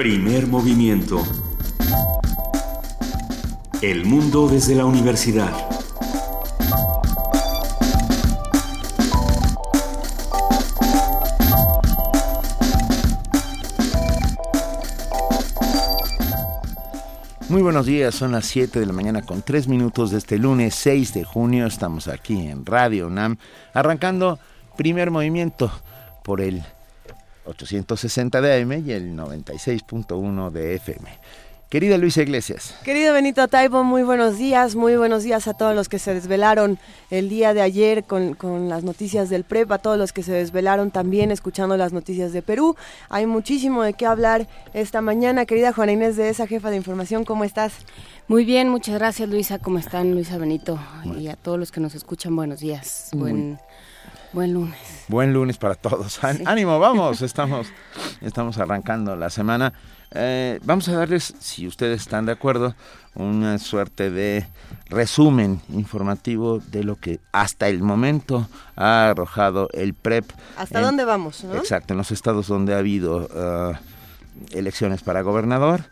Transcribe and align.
Primer 0.00 0.46
movimiento. 0.46 1.22
El 3.82 4.06
mundo 4.06 4.48
desde 4.48 4.74
la 4.74 4.86
universidad. 4.86 5.52
Muy 17.50 17.60
buenos 17.60 17.84
días, 17.84 18.14
son 18.14 18.32
las 18.32 18.46
7 18.46 18.80
de 18.80 18.86
la 18.86 18.94
mañana 18.94 19.20
con 19.20 19.42
3 19.42 19.68
minutos 19.68 20.12
de 20.12 20.16
este 20.16 20.38
lunes 20.38 20.74
6 20.76 21.12
de 21.12 21.24
junio. 21.24 21.66
Estamos 21.66 22.08
aquí 22.08 22.46
en 22.48 22.64
Radio 22.64 23.08
UNAM, 23.08 23.36
arrancando 23.74 24.38
primer 24.78 25.10
movimiento 25.10 25.70
por 26.22 26.40
el 26.40 26.64
860 27.50 28.40
de 28.40 28.62
AM 28.62 28.72
y 28.86 28.92
el 28.92 29.16
96.1 29.16 30.50
de 30.50 30.74
FM. 30.76 31.08
Querida 31.70 31.98
Luisa 31.98 32.22
Iglesias. 32.22 32.74
Querido 32.82 33.14
Benito 33.14 33.46
Taibo, 33.46 33.84
muy 33.84 34.02
buenos 34.02 34.38
días, 34.38 34.74
muy 34.74 34.96
buenos 34.96 35.22
días 35.22 35.46
a 35.46 35.54
todos 35.54 35.72
los 35.72 35.88
que 35.88 36.00
se 36.00 36.12
desvelaron 36.12 36.80
el 37.10 37.28
día 37.28 37.54
de 37.54 37.62
ayer 37.62 38.02
con, 38.02 38.34
con, 38.34 38.68
las 38.68 38.82
noticias 38.82 39.30
del 39.30 39.44
PREP, 39.44 39.70
a 39.70 39.78
todos 39.78 39.96
los 39.96 40.12
que 40.12 40.24
se 40.24 40.32
desvelaron 40.32 40.90
también 40.90 41.30
escuchando 41.30 41.76
las 41.76 41.92
noticias 41.92 42.32
de 42.32 42.42
Perú. 42.42 42.74
Hay 43.08 43.26
muchísimo 43.26 43.84
de 43.84 43.92
qué 43.92 44.04
hablar 44.04 44.48
esta 44.74 45.00
mañana. 45.00 45.46
Querida 45.46 45.72
Juana 45.72 45.92
Inés 45.92 46.16
de 46.16 46.28
esa 46.28 46.48
jefa 46.48 46.70
de 46.70 46.76
información, 46.76 47.24
¿cómo 47.24 47.44
estás? 47.44 47.72
Muy 48.26 48.44
bien, 48.44 48.68
muchas 48.68 48.96
gracias 48.96 49.28
Luisa, 49.28 49.60
¿cómo 49.60 49.78
están 49.78 50.10
Luisa 50.12 50.38
Benito? 50.38 50.76
Y 51.20 51.28
a 51.28 51.36
todos 51.36 51.56
los 51.56 51.70
que 51.70 51.80
nos 51.80 51.94
escuchan, 51.94 52.34
buenos 52.34 52.58
días. 52.58 53.10
Buen, 53.12 53.60
Buen 54.32 54.54
lunes. 54.54 54.78
Buen 55.08 55.32
lunes 55.32 55.58
para 55.58 55.74
todos. 55.74 56.20
Sí. 56.20 56.42
Ánimo, 56.46 56.78
vamos, 56.78 57.20
estamos, 57.22 57.66
estamos 58.20 58.58
arrancando 58.58 59.16
la 59.16 59.28
semana. 59.28 59.72
Eh, 60.12 60.60
vamos 60.62 60.88
a 60.88 60.92
darles, 60.92 61.34
si 61.40 61.66
ustedes 61.66 62.02
están 62.02 62.26
de 62.26 62.32
acuerdo, 62.32 62.74
una 63.14 63.58
suerte 63.58 64.10
de 64.10 64.46
resumen 64.86 65.60
informativo 65.70 66.60
de 66.60 66.84
lo 66.84 66.96
que 66.96 67.18
hasta 67.32 67.68
el 67.68 67.82
momento 67.82 68.48
ha 68.76 69.10
arrojado 69.10 69.68
el 69.72 69.94
PREP. 69.94 70.30
¿Hasta 70.56 70.78
en, 70.78 70.84
dónde 70.84 71.04
vamos? 71.04 71.42
¿no? 71.42 71.56
Exacto, 71.56 71.94
en 71.94 71.98
los 71.98 72.12
estados 72.12 72.46
donde 72.46 72.74
ha 72.74 72.78
habido 72.78 73.28
uh, 73.34 73.74
elecciones 74.56 75.02
para 75.02 75.22
gobernador 75.22 75.84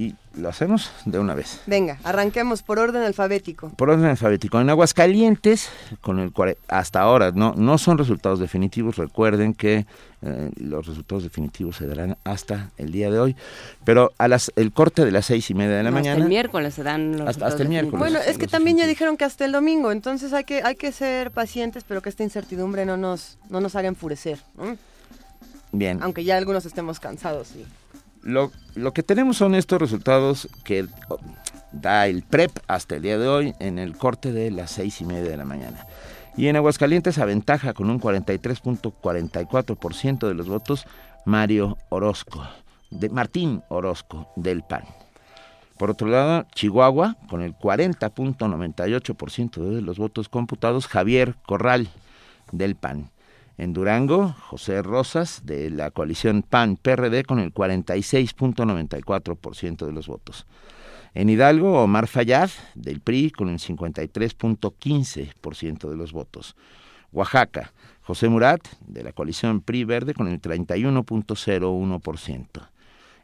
y 0.00 0.14
lo 0.32 0.48
hacemos 0.48 0.90
de 1.04 1.18
una 1.18 1.34
vez. 1.34 1.60
Venga, 1.66 1.98
arranquemos 2.04 2.62
por 2.62 2.78
orden 2.78 3.02
alfabético. 3.02 3.68
Por 3.76 3.90
orden 3.90 4.06
alfabético. 4.06 4.58
En 4.58 4.70
Aguascalientes, 4.70 5.68
con 6.00 6.18
el 6.20 6.32
cual 6.32 6.56
hasta 6.68 7.02
ahora 7.02 7.32
no, 7.32 7.52
no 7.54 7.76
son 7.76 7.98
resultados 7.98 8.40
definitivos, 8.40 8.96
recuerden 8.96 9.52
que 9.52 9.84
eh, 10.22 10.50
los 10.56 10.86
resultados 10.86 11.24
definitivos 11.24 11.76
se 11.76 11.86
darán 11.86 12.16
hasta 12.24 12.70
el 12.78 12.92
día 12.92 13.10
de 13.10 13.20
hoy, 13.20 13.36
pero 13.84 14.12
a 14.16 14.26
las 14.26 14.50
el 14.56 14.72
corte 14.72 15.04
de 15.04 15.10
las 15.12 15.26
seis 15.26 15.50
y 15.50 15.54
media 15.54 15.76
de 15.76 15.82
la 15.82 15.90
no, 15.90 15.96
mañana. 15.96 16.12
Hasta 16.12 16.22
el 16.22 16.28
miércoles 16.30 16.72
se 16.72 16.82
dan 16.82 17.18
los 17.18 17.28
hasta, 17.28 17.46
hasta 17.46 17.62
el 17.62 17.68
miércoles. 17.68 17.98
Bueno, 17.98 18.20
es 18.26 18.38
que 18.38 18.46
también 18.46 18.78
ya 18.78 18.86
dijeron 18.86 19.18
que 19.18 19.26
hasta 19.26 19.44
el 19.44 19.52
domingo, 19.52 19.92
entonces 19.92 20.32
hay 20.32 20.44
que, 20.44 20.62
hay 20.62 20.76
que 20.76 20.92
ser 20.92 21.30
pacientes, 21.30 21.84
pero 21.86 22.00
que 22.00 22.08
esta 22.08 22.22
incertidumbre 22.22 22.86
no 22.86 22.96
nos, 22.96 23.36
no 23.50 23.60
nos 23.60 23.76
haga 23.76 23.88
enfurecer. 23.88 24.38
¿no? 24.56 24.78
Bien. 25.72 25.98
Aunque 26.02 26.24
ya 26.24 26.38
algunos 26.38 26.64
estemos 26.64 27.00
cansados, 27.00 27.48
sí. 27.48 27.66
Lo, 28.22 28.52
que 28.92 29.02
tenemos 29.02 29.38
son 29.38 29.54
estos 29.54 29.80
resultados 29.80 30.48
que 30.64 30.86
da 31.72 32.06
el 32.06 32.22
PREP 32.22 32.50
hasta 32.68 32.96
el 32.96 33.02
día 33.02 33.18
de 33.18 33.28
hoy 33.28 33.54
en 33.60 33.78
el 33.78 33.96
corte 33.96 34.32
de 34.32 34.50
las 34.50 34.72
seis 34.72 35.00
y 35.00 35.04
media 35.04 35.30
de 35.30 35.36
la 35.36 35.44
mañana. 35.44 35.86
Y 36.36 36.48
en 36.48 36.56
Aguascalientes 36.56 37.18
aventaja 37.18 37.74
con 37.74 37.90
un 37.90 38.00
43.44% 38.00 40.28
de 40.28 40.34
los 40.34 40.48
votos 40.48 40.86
Mario 41.24 41.78
Orozco, 41.88 42.46
de 42.90 43.08
Martín 43.08 43.62
Orozco 43.68 44.28
del 44.36 44.62
PAN. 44.62 44.84
Por 45.78 45.90
otro 45.90 46.06
lado, 46.08 46.46
Chihuahua, 46.54 47.16
con 47.28 47.40
el 47.40 47.56
40.98% 47.56 49.74
de 49.74 49.80
los 49.80 49.98
votos 49.98 50.28
computados, 50.28 50.86
Javier 50.86 51.34
Corral 51.46 51.88
del 52.52 52.76
PAN. 52.76 53.10
En 53.58 53.72
Durango, 53.72 54.34
José 54.48 54.82
Rosas, 54.82 55.42
de 55.44 55.70
la 55.70 55.90
coalición 55.90 56.42
PAN-PRD, 56.42 57.24
con 57.24 57.38
el 57.38 57.52
46.94% 57.52 59.86
de 59.86 59.92
los 59.92 60.06
votos. 60.06 60.46
En 61.14 61.28
Hidalgo, 61.28 61.82
Omar 61.82 62.06
Fayad, 62.06 62.50
del 62.74 63.00
PRI, 63.00 63.30
con 63.30 63.48
el 63.48 63.58
53.15% 63.58 65.90
de 65.90 65.96
los 65.96 66.12
votos. 66.12 66.54
Oaxaca, 67.12 67.72
José 68.02 68.28
Murat, 68.28 68.60
de 68.86 69.02
la 69.02 69.10
coalición 69.12 69.60
PRI-Verde, 69.60 70.14
con 70.14 70.28
el 70.28 70.40
31.01%. 70.40 72.68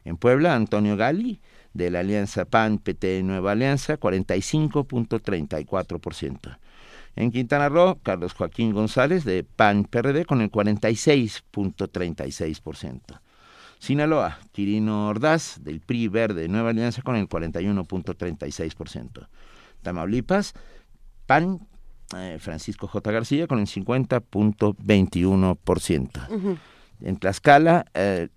En 0.03 0.17
Puebla, 0.17 0.53
Antonio 0.55 0.97
Gali, 0.97 1.39
de 1.73 1.89
la 1.91 1.99
alianza 1.99 2.45
PAN-PT 2.45 3.23
Nueva 3.23 3.53
Alianza, 3.53 3.97
45.34%. 3.99 6.57
En 7.17 7.31
Quintana 7.31 7.67
Roo, 7.67 7.99
Carlos 8.03 8.33
Joaquín 8.33 8.71
González 8.73 9.25
de 9.25 9.43
PAN 9.43 9.85
PRD 9.85 10.25
con 10.25 10.41
el 10.41 10.51
46.36%. 10.51 13.19
Sinaloa, 13.79 14.37
Quirino 14.51 15.07
Ordaz 15.07 15.63
del 15.63 15.81
PRI 15.81 16.09
Verde 16.09 16.47
Nueva 16.47 16.69
Alianza 16.69 17.01
con 17.01 17.15
el 17.15 17.27
41.36%. 17.27 19.27
Tamaulipas, 19.81 20.53
PAN 21.25 21.67
eh, 22.15 22.37
Francisco 22.39 22.87
J. 22.87 23.11
García 23.11 23.47
con 23.47 23.59
el 23.59 23.65
50.21%. 23.65 26.29
Uh. 26.29 26.55
En 27.01 27.17
Tlaxcala, 27.17 27.85
eh, 27.93 28.29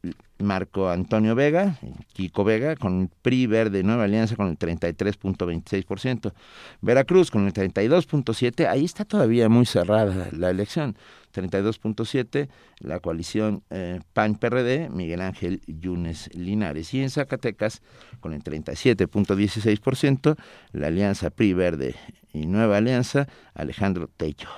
Marco 0.43 0.91
Antonio 0.91 1.35
Vega, 1.35 1.79
Kiko 2.13 2.45
Vega, 2.45 2.77
con 2.77 3.03
el 3.03 3.09
PRI 3.23 3.47
Verde 3.47 3.83
Nueva 3.83 4.05
Alianza 4.05 4.37
con 4.37 4.49
el 4.49 4.59
33.26%. 4.59 6.33
Veracruz 6.81 7.31
con 7.31 7.47
el 7.47 7.53
32.7%, 7.53 8.69
ahí 8.69 8.85
está 8.85 9.05
todavía 9.05 9.49
muy 9.49 9.67
cerrada 9.67 10.29
la 10.33 10.51
elección. 10.51 10.97
32.7%, 11.35 12.49
la 12.81 12.99
coalición 12.99 13.63
eh, 13.71 14.01
PAN-PRD, 14.15 14.91
Miguel 14.91 15.21
Ángel 15.21 15.63
Yunes 15.67 16.29
Linares. 16.35 16.93
Y 16.93 17.03
en 17.03 17.11
Zacatecas, 17.11 17.83
con 18.21 18.33
el 18.33 18.43
37.16%, 18.43 20.37
la 20.73 20.89
alianza 20.89 21.31
PRI 21.31 21.53
Verde 21.53 21.95
y 22.33 22.47
Nueva 22.47 22.79
Alianza, 22.79 23.29
Alejandro 23.55 24.09
Tello. 24.17 24.49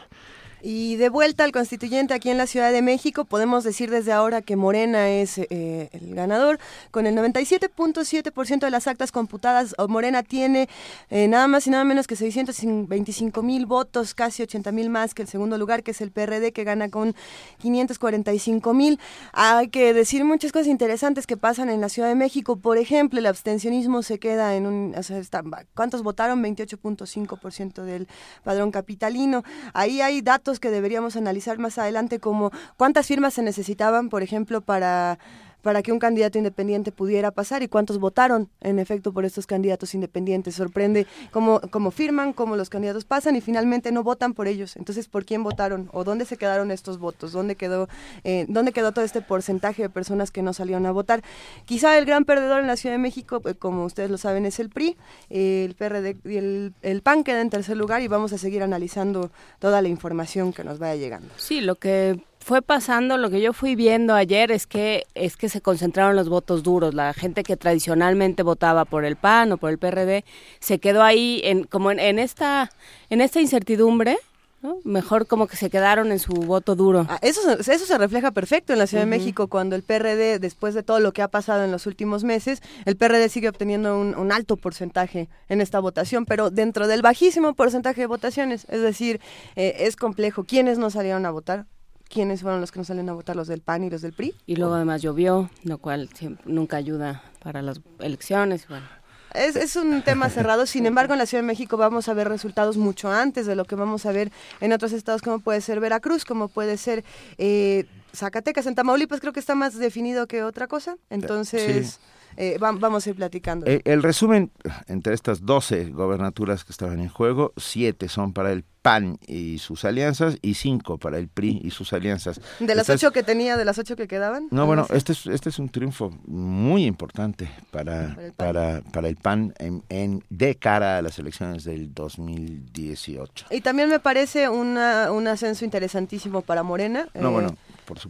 Y 0.64 0.94
de 0.94 1.08
vuelta 1.08 1.42
al 1.42 1.50
constituyente 1.50 2.14
aquí 2.14 2.30
en 2.30 2.38
la 2.38 2.46
Ciudad 2.46 2.70
de 2.70 2.82
México, 2.82 3.24
podemos 3.24 3.64
decir 3.64 3.90
desde 3.90 4.12
ahora 4.12 4.42
que 4.42 4.54
Morena 4.54 5.10
es 5.10 5.38
eh, 5.38 5.88
el 5.90 6.14
ganador. 6.14 6.60
Con 6.92 7.06
el 7.06 7.16
97.7% 7.16 8.60
de 8.60 8.70
las 8.70 8.86
actas 8.86 9.10
computadas, 9.10 9.74
Morena 9.88 10.22
tiene 10.22 10.68
eh, 11.10 11.26
nada 11.26 11.48
más 11.48 11.66
y 11.66 11.70
nada 11.70 11.82
menos 11.82 12.06
que 12.06 12.14
625 12.14 13.42
mil 13.42 13.66
votos, 13.66 14.14
casi 14.14 14.44
80 14.44 14.70
mil 14.70 14.88
más 14.88 15.14
que 15.14 15.22
el 15.22 15.28
segundo 15.28 15.58
lugar, 15.58 15.82
que 15.82 15.90
es 15.90 16.00
el 16.00 16.12
PRD, 16.12 16.52
que 16.52 16.62
gana 16.62 16.88
con 16.90 17.16
545 17.58 18.72
mil. 18.72 19.00
Hay 19.32 19.68
que 19.68 19.92
decir 19.92 20.24
muchas 20.24 20.52
cosas 20.52 20.68
interesantes 20.68 21.26
que 21.26 21.36
pasan 21.36 21.70
en 21.70 21.80
la 21.80 21.88
Ciudad 21.88 22.08
de 22.08 22.14
México. 22.14 22.54
Por 22.54 22.78
ejemplo, 22.78 23.18
el 23.18 23.26
abstencionismo 23.26 24.04
se 24.04 24.20
queda 24.20 24.54
en 24.54 24.66
un... 24.66 24.94
O 24.96 25.02
sea, 25.02 25.18
está, 25.18 25.42
¿Cuántos 25.74 26.04
votaron? 26.04 26.40
28.5% 26.40 27.82
del 27.82 28.06
padrón 28.44 28.70
capitalino. 28.70 29.42
Ahí 29.74 30.00
hay 30.00 30.22
datos 30.22 30.51
que 30.60 30.70
deberíamos 30.70 31.16
analizar 31.16 31.58
más 31.58 31.78
adelante 31.78 32.20
como 32.20 32.50
cuántas 32.76 33.06
firmas 33.06 33.34
se 33.34 33.42
necesitaban, 33.42 34.08
por 34.08 34.22
ejemplo, 34.22 34.60
para 34.60 35.18
para 35.62 35.82
que 35.82 35.92
un 35.92 35.98
candidato 35.98 36.38
independiente 36.38 36.92
pudiera 36.92 37.30
pasar 37.30 37.62
y 37.62 37.68
cuántos 37.68 37.98
votaron 37.98 38.50
en 38.60 38.78
efecto 38.78 39.12
por 39.12 39.24
estos 39.24 39.46
candidatos 39.46 39.94
independientes. 39.94 40.56
Sorprende 40.56 41.06
cómo, 41.30 41.60
cómo 41.70 41.90
firman, 41.90 42.32
cómo 42.32 42.56
los 42.56 42.68
candidatos 42.68 43.04
pasan 43.04 43.36
y 43.36 43.40
finalmente 43.40 43.92
no 43.92 44.02
votan 44.02 44.34
por 44.34 44.48
ellos. 44.48 44.76
Entonces, 44.76 45.08
¿por 45.08 45.24
quién 45.24 45.42
votaron? 45.42 45.88
¿O 45.92 46.04
dónde 46.04 46.24
se 46.24 46.36
quedaron 46.36 46.70
estos 46.70 46.98
votos? 46.98 47.32
¿Dónde 47.32 47.56
quedó, 47.56 47.88
eh, 48.24 48.46
¿dónde 48.48 48.72
quedó 48.72 48.92
todo 48.92 49.04
este 49.04 49.22
porcentaje 49.22 49.82
de 49.82 49.88
personas 49.88 50.30
que 50.30 50.42
no 50.42 50.52
salieron 50.52 50.86
a 50.86 50.92
votar? 50.92 51.22
Quizá 51.64 51.96
el 51.96 52.04
gran 52.04 52.24
perdedor 52.24 52.60
en 52.60 52.66
la 52.66 52.76
Ciudad 52.76 52.94
de 52.94 52.98
México, 52.98 53.40
eh, 53.44 53.54
como 53.54 53.84
ustedes 53.84 54.10
lo 54.10 54.18
saben, 54.18 54.46
es 54.46 54.58
el 54.58 54.68
PRI, 54.68 54.96
el 55.30 55.74
PRD 55.74 56.16
y 56.24 56.36
el, 56.36 56.74
el 56.82 57.02
PAN 57.02 57.24
queda 57.24 57.40
en 57.40 57.50
tercer 57.50 57.76
lugar 57.76 58.02
y 58.02 58.08
vamos 58.08 58.32
a 58.32 58.38
seguir 58.38 58.62
analizando 58.62 59.30
toda 59.58 59.80
la 59.82 59.88
información 59.88 60.52
que 60.52 60.64
nos 60.64 60.78
vaya 60.78 60.96
llegando. 60.96 61.28
Sí, 61.36 61.60
lo 61.60 61.76
que 61.76 62.20
fue 62.42 62.60
pasando, 62.60 63.16
lo 63.16 63.30
que 63.30 63.40
yo 63.40 63.52
fui 63.52 63.76
viendo 63.76 64.14
ayer 64.14 64.50
es 64.50 64.66
que 64.66 65.04
es 65.14 65.36
que 65.36 65.48
se 65.48 65.60
concentraron 65.60 66.16
los 66.16 66.28
votos 66.28 66.62
duros, 66.62 66.94
la 66.94 67.14
gente 67.14 67.42
que 67.42 67.56
tradicionalmente 67.56 68.42
votaba 68.42 68.84
por 68.84 69.04
el 69.04 69.16
PAN 69.16 69.52
o 69.52 69.56
por 69.56 69.70
el 69.70 69.78
PRD 69.78 70.24
se 70.60 70.78
quedó 70.78 71.02
ahí 71.02 71.40
en 71.44 71.64
como 71.64 71.90
en, 71.90 71.98
en 72.00 72.18
esta 72.18 72.70
en 73.10 73.20
esta 73.20 73.40
incertidumbre 73.40 74.18
¿No? 74.62 74.78
Mejor 74.84 75.26
como 75.26 75.48
que 75.48 75.56
se 75.56 75.70
quedaron 75.70 76.12
en 76.12 76.20
su 76.20 76.34
voto 76.34 76.76
duro. 76.76 77.04
Ah, 77.08 77.18
eso, 77.20 77.40
eso 77.58 77.84
se 77.84 77.98
refleja 77.98 78.30
perfecto 78.30 78.72
en 78.72 78.78
la 78.78 78.86
Ciudad 78.86 79.02
uh 79.02 79.08
-huh. 79.08 79.10
de 79.10 79.18
México 79.18 79.48
cuando 79.48 79.74
el 79.74 79.82
PRD, 79.82 80.38
después 80.38 80.72
de 80.72 80.84
todo 80.84 81.00
lo 81.00 81.12
que 81.12 81.20
ha 81.20 81.26
pasado 81.26 81.64
en 81.64 81.72
los 81.72 81.88
últimos 81.88 82.22
meses, 82.22 82.62
el 82.84 82.96
PRD 82.96 83.28
sigue 83.28 83.48
obteniendo 83.48 83.98
un, 83.98 84.14
un 84.14 84.30
alto 84.30 84.56
porcentaje 84.56 85.28
en 85.48 85.60
esta 85.60 85.80
votación, 85.80 86.26
pero 86.26 86.50
dentro 86.50 86.86
del 86.86 87.02
bajísimo 87.02 87.54
porcentaje 87.54 88.02
de 88.02 88.06
votaciones. 88.06 88.64
Es 88.68 88.82
decir, 88.82 89.20
eh, 89.56 89.74
es 89.80 89.96
complejo. 89.96 90.44
¿Quiénes 90.44 90.78
no 90.78 90.90
salieron 90.90 91.26
a 91.26 91.32
votar? 91.32 91.66
¿Quiénes 92.12 92.42
fueron 92.42 92.60
los 92.60 92.70
que 92.70 92.78
no 92.78 92.84
salen 92.84 93.08
a 93.08 93.14
votar? 93.14 93.34
Los 93.34 93.48
del 93.48 93.62
PAN 93.62 93.84
y 93.84 93.90
los 93.90 94.02
del 94.02 94.12
PRI. 94.12 94.34
Y 94.46 94.56
luego 94.56 94.74
además 94.74 95.02
llovió, 95.02 95.50
lo 95.64 95.78
cual 95.78 96.10
nunca 96.44 96.76
ayuda 96.76 97.22
para 97.42 97.62
las 97.62 97.80
elecciones. 97.98 98.68
Bueno. 98.68 98.86
Es, 99.34 99.56
es, 99.56 99.76
un 99.76 100.02
tema 100.02 100.28
cerrado, 100.28 100.66
sin 100.66 100.84
embargo 100.84 101.14
en 101.14 101.18
la 101.18 101.26
Ciudad 101.26 101.42
de 101.42 101.46
México 101.46 101.78
vamos 101.78 102.08
a 102.08 102.14
ver 102.14 102.28
resultados 102.28 102.76
mucho 102.76 103.10
antes 103.10 103.46
de 103.46 103.56
lo 103.56 103.64
que 103.64 103.76
vamos 103.76 104.04
a 104.04 104.12
ver 104.12 104.30
en 104.60 104.74
otros 104.74 104.92
estados 104.92 105.22
como 105.22 105.40
puede 105.40 105.62
ser 105.62 105.80
Veracruz, 105.80 106.26
como 106.26 106.48
puede 106.48 106.76
ser 106.76 107.02
eh, 107.38 107.86
Zacatecas, 108.14 108.66
en 108.66 108.74
Tamaulipas 108.74 109.20
creo 109.20 109.32
que 109.32 109.40
está 109.40 109.54
más 109.54 109.78
definido 109.78 110.26
que 110.26 110.42
otra 110.42 110.66
cosa, 110.66 110.96
entonces... 111.08 111.98
Eh, 112.36 112.56
vamos 112.60 113.06
a 113.06 113.10
ir 113.10 113.16
platicando. 113.16 113.66
El, 113.66 113.82
el, 113.84 114.02
resumen, 114.02 114.50
entre 114.88 115.14
estas 115.14 115.44
12 115.44 115.90
gobernaturas 115.90 116.64
que 116.64 116.72
estaban 116.72 117.00
en 117.00 117.08
juego, 117.08 117.52
7 117.56 118.08
son 118.08 118.32
para 118.32 118.52
el 118.52 118.64
PAN 118.82 119.18
y 119.26 119.58
sus 119.58 119.84
alianzas 119.84 120.36
y 120.42 120.54
5 120.54 120.98
para 120.98 121.18
el 121.18 121.28
PRI 121.28 121.60
y 121.62 121.70
sus 121.70 121.92
alianzas. 121.92 122.40
¿De 122.58 122.74
las 122.74 122.90
8 122.90 123.12
que 123.12 123.22
tenía, 123.22 123.56
de 123.56 123.64
las 123.64 123.78
8 123.78 123.96
que 123.96 124.08
quedaban? 124.08 124.48
No, 124.50 124.66
bueno, 124.66 124.86
este 124.90 125.12
es, 125.12 125.26
este 125.26 125.48
es 125.48 125.58
un 125.58 125.68
triunfo 125.68 126.10
muy 126.26 126.84
importante 126.84 127.50
para, 127.70 128.16
para, 128.36 128.82
para 128.92 129.08
el 129.08 129.16
PAN, 129.16 129.54
en, 129.58 129.84
en, 129.88 130.24
de 130.30 130.56
cara 130.56 130.98
a 130.98 131.02
las 131.02 131.18
elecciones 131.18 131.64
del 131.64 131.94
2018. 131.94 133.46
Y 133.50 133.60
también 133.60 133.88
me 133.88 134.00
parece 134.00 134.48
una, 134.48 135.12
un 135.12 135.28
ascenso 135.28 135.64
interesantísimo 135.64 136.42
para 136.42 136.64
Morena. 136.64 137.08
No, 137.14 137.28
eh, 137.28 137.32
bueno, 137.32 137.56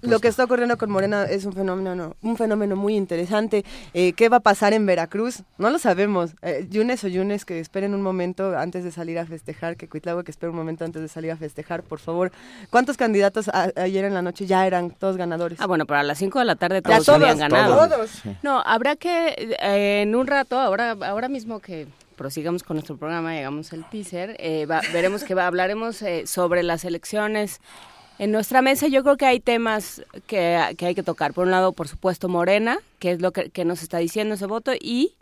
lo 0.03 0.21
que 0.21 0.29
está 0.29 0.45
ocurriendo 0.45 0.77
con 0.77 0.91
Morena 0.91 1.25
es 1.25 1.45
un 1.45 1.53
fenómeno, 1.53 1.95
no, 1.95 2.17
un 2.23 2.37
fenómeno 2.37 2.77
muy 2.77 2.97
interesante. 2.97 3.65
Eh, 3.95 4.13
¿Qué 4.13 4.29
va 4.29 4.39
a 4.39 4.41
pasar 4.41 4.73
en 4.73 4.87
Veracruz? 4.87 5.43
No 5.59 5.71
lo 5.71 5.79
sabemos. 5.79 6.35
Eh, 6.43 6.67
Yunes 6.71 7.03
o 7.05 7.09
Yunes, 7.09 7.45
que 7.45 7.61
esperen 7.61 7.95
un 7.95 8.03
momento 8.03 8.57
antes 8.57 8.85
de 8.85 8.91
salir 8.91 9.19
a 9.19 9.27
festejar, 9.27 9.77
que 9.77 9.89
Cuitlagua 9.89 10.25
que 10.25 10.31
espere 10.31 10.51
un 10.51 10.57
momento 10.57 10.85
antes 10.85 11.03
de 11.03 11.09
salir 11.09 11.31
a 11.31 11.37
festejar, 11.37 11.83
por 11.83 11.99
favor. 11.99 12.33
¿Cuántos 12.71 12.97
candidatos 12.97 13.49
ayer 13.49 14.05
en 14.05 14.15
la 14.15 14.23
noche 14.23 14.47
ya 14.47 14.67
eran 14.67 14.91
todos 14.91 15.17
ganadores? 15.17 15.61
Ah, 15.61 15.67
bueno, 15.67 15.87
para 15.87 16.03
las 16.03 16.19
5 16.19 16.39
de 16.39 16.45
la 16.45 16.57
tarde 16.57 16.83
todos, 16.83 17.09
habían 17.09 17.39
ganado. 17.39 18.07
No, 18.43 18.63
habrá 18.65 18.97
que 18.97 19.57
eh, 19.61 20.03
en 20.03 20.15
un 20.15 20.27
rato, 20.27 20.59
ahora, 20.59 20.97
ahora 21.03 21.29
mismo 21.29 21.61
que 21.61 21.87
prosigamos 22.17 22.63
con 22.63 22.77
nuestro 22.77 22.97
programa, 22.97 23.35
llegamos 23.35 23.73
al 23.73 23.89
teaser, 23.89 24.37
eh, 24.39 24.67
veremos 24.93 25.25
que 25.25 25.35
va, 25.35 25.47
hablaremos 25.47 26.03
eh, 26.03 26.27
sobre 26.27 26.63
las 26.63 26.85
elecciones 26.85 27.61
en 28.23 28.31
nuestra 28.31 28.63
mesa 28.63 28.87
yo 28.87 29.03
creo 29.03 29.17
que 29.17 29.27
hay 29.27 29.41
temas 29.41 30.01
que, 30.29 30.55
hay 30.55 30.95
que 30.95 31.03
tocar. 31.03 31.33
Por 31.33 31.47
un 31.47 31.51
lado, 31.51 31.73
por 31.73 31.89
supuesto, 31.89 32.29
Morena, 32.29 32.79
que 33.01 33.11
es 33.11 33.21
lo 33.21 33.33
que, 33.33 33.65
nos 33.65 33.83
está 33.83 33.99
diciendo 33.99 34.37
ese 34.37 34.47
voto, 34.47 34.71
y 34.81 35.15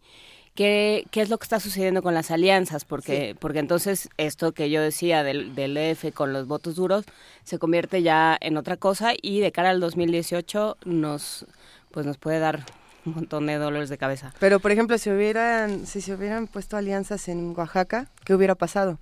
qué, 0.54 1.06
qué 1.10 1.22
es 1.22 1.30
lo 1.30 1.38
que 1.38 1.44
está 1.44 1.60
sucediendo 1.60 2.02
con 2.02 2.12
las 2.12 2.30
alianzas, 2.30 2.84
porque, 2.84 3.34
porque 3.40 3.58
entonces 3.58 4.10
esto 4.18 4.52
que 4.52 4.68
yo 4.68 4.82
decía 4.82 5.22
del, 5.22 5.54
del 5.54 5.78
EF 5.78 6.12
con 6.12 6.34
los 6.34 6.46
votos 6.46 6.74
duros 6.74 7.06
se 7.42 7.58
convierte 7.58 8.02
ya 8.02 8.36
en 8.38 8.58
otra 8.58 8.76
cosa 8.76 9.12
y 9.22 9.40
de 9.40 9.50
cara 9.50 9.70
al 9.70 9.80
2018 9.80 10.76
nos, 10.84 11.46
pues 11.92 12.04
nos 12.04 12.18
puede 12.18 12.38
dar 12.38 12.66
un 13.06 13.14
montón 13.14 13.46
de 13.46 13.54
dolores 13.54 13.88
de 13.88 13.96
cabeza. 13.96 14.34
Pero, 14.40 14.60
por 14.60 14.72
ejemplo, 14.72 14.98
si 14.98 15.08
hubieran, 15.08 15.86
si 15.86 16.02
se 16.02 16.12
hubieran 16.12 16.48
puesto 16.48 16.76
alianzas 16.76 17.28
en 17.28 17.54
Oaxaca, 17.56 18.10
¿qué 18.26 18.34
hubiera 18.34 18.56
pasado? 18.56 18.98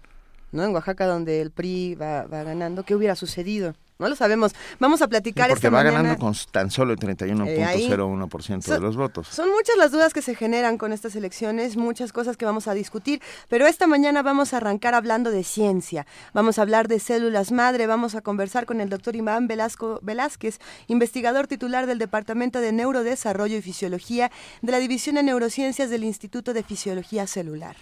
¿No? 0.52 0.62
En 0.62 0.72
Oaxaca, 0.72 1.04
donde 1.04 1.40
el 1.40 1.50
PRI 1.50 1.96
va, 1.96 2.26
va 2.26 2.44
ganando, 2.44 2.84
¿qué 2.84 2.94
hubiera 2.94 3.16
sucedido? 3.16 3.74
No 3.98 4.08
lo 4.08 4.14
sabemos. 4.14 4.52
Vamos 4.78 5.02
a 5.02 5.08
platicar 5.08 5.50
porque 5.50 5.70
va 5.70 5.82
ganando 5.82 6.16
con 6.18 6.32
tan 6.52 6.70
solo 6.70 6.92
el 6.92 7.00
31.01% 7.00 8.68
eh, 8.68 8.74
de 8.74 8.80
los 8.80 8.96
votos. 8.96 9.26
Son 9.26 9.50
muchas 9.50 9.76
las 9.76 9.90
dudas 9.90 10.12
que 10.12 10.22
se 10.22 10.36
generan 10.36 10.78
con 10.78 10.92
estas 10.92 11.16
elecciones, 11.16 11.76
muchas 11.76 12.12
cosas 12.12 12.36
que 12.36 12.44
vamos 12.44 12.68
a 12.68 12.74
discutir, 12.74 13.20
pero 13.48 13.66
esta 13.66 13.88
mañana 13.88 14.22
vamos 14.22 14.54
a 14.54 14.58
arrancar 14.58 14.94
hablando 14.94 15.32
de 15.32 15.42
ciencia. 15.42 16.06
Vamos 16.32 16.60
a 16.60 16.62
hablar 16.62 16.86
de 16.86 17.00
células 17.00 17.50
madre, 17.50 17.88
vamos 17.88 18.14
a 18.14 18.20
conversar 18.20 18.66
con 18.66 18.80
el 18.80 18.88
doctor 18.88 19.16
Iván 19.16 19.48
Velasco 19.48 19.98
Velázquez, 20.00 20.60
investigador 20.86 21.48
titular 21.48 21.86
del 21.86 21.98
Departamento 21.98 22.60
de 22.60 22.70
Neurodesarrollo 22.70 23.56
y 23.56 23.62
Fisiología 23.62 24.30
de 24.62 24.70
la 24.70 24.78
División 24.78 25.16
de 25.16 25.24
Neurociencias 25.24 25.90
del 25.90 26.04
Instituto 26.04 26.54
de 26.54 26.62
Fisiología 26.62 27.26
Celular. 27.26 27.74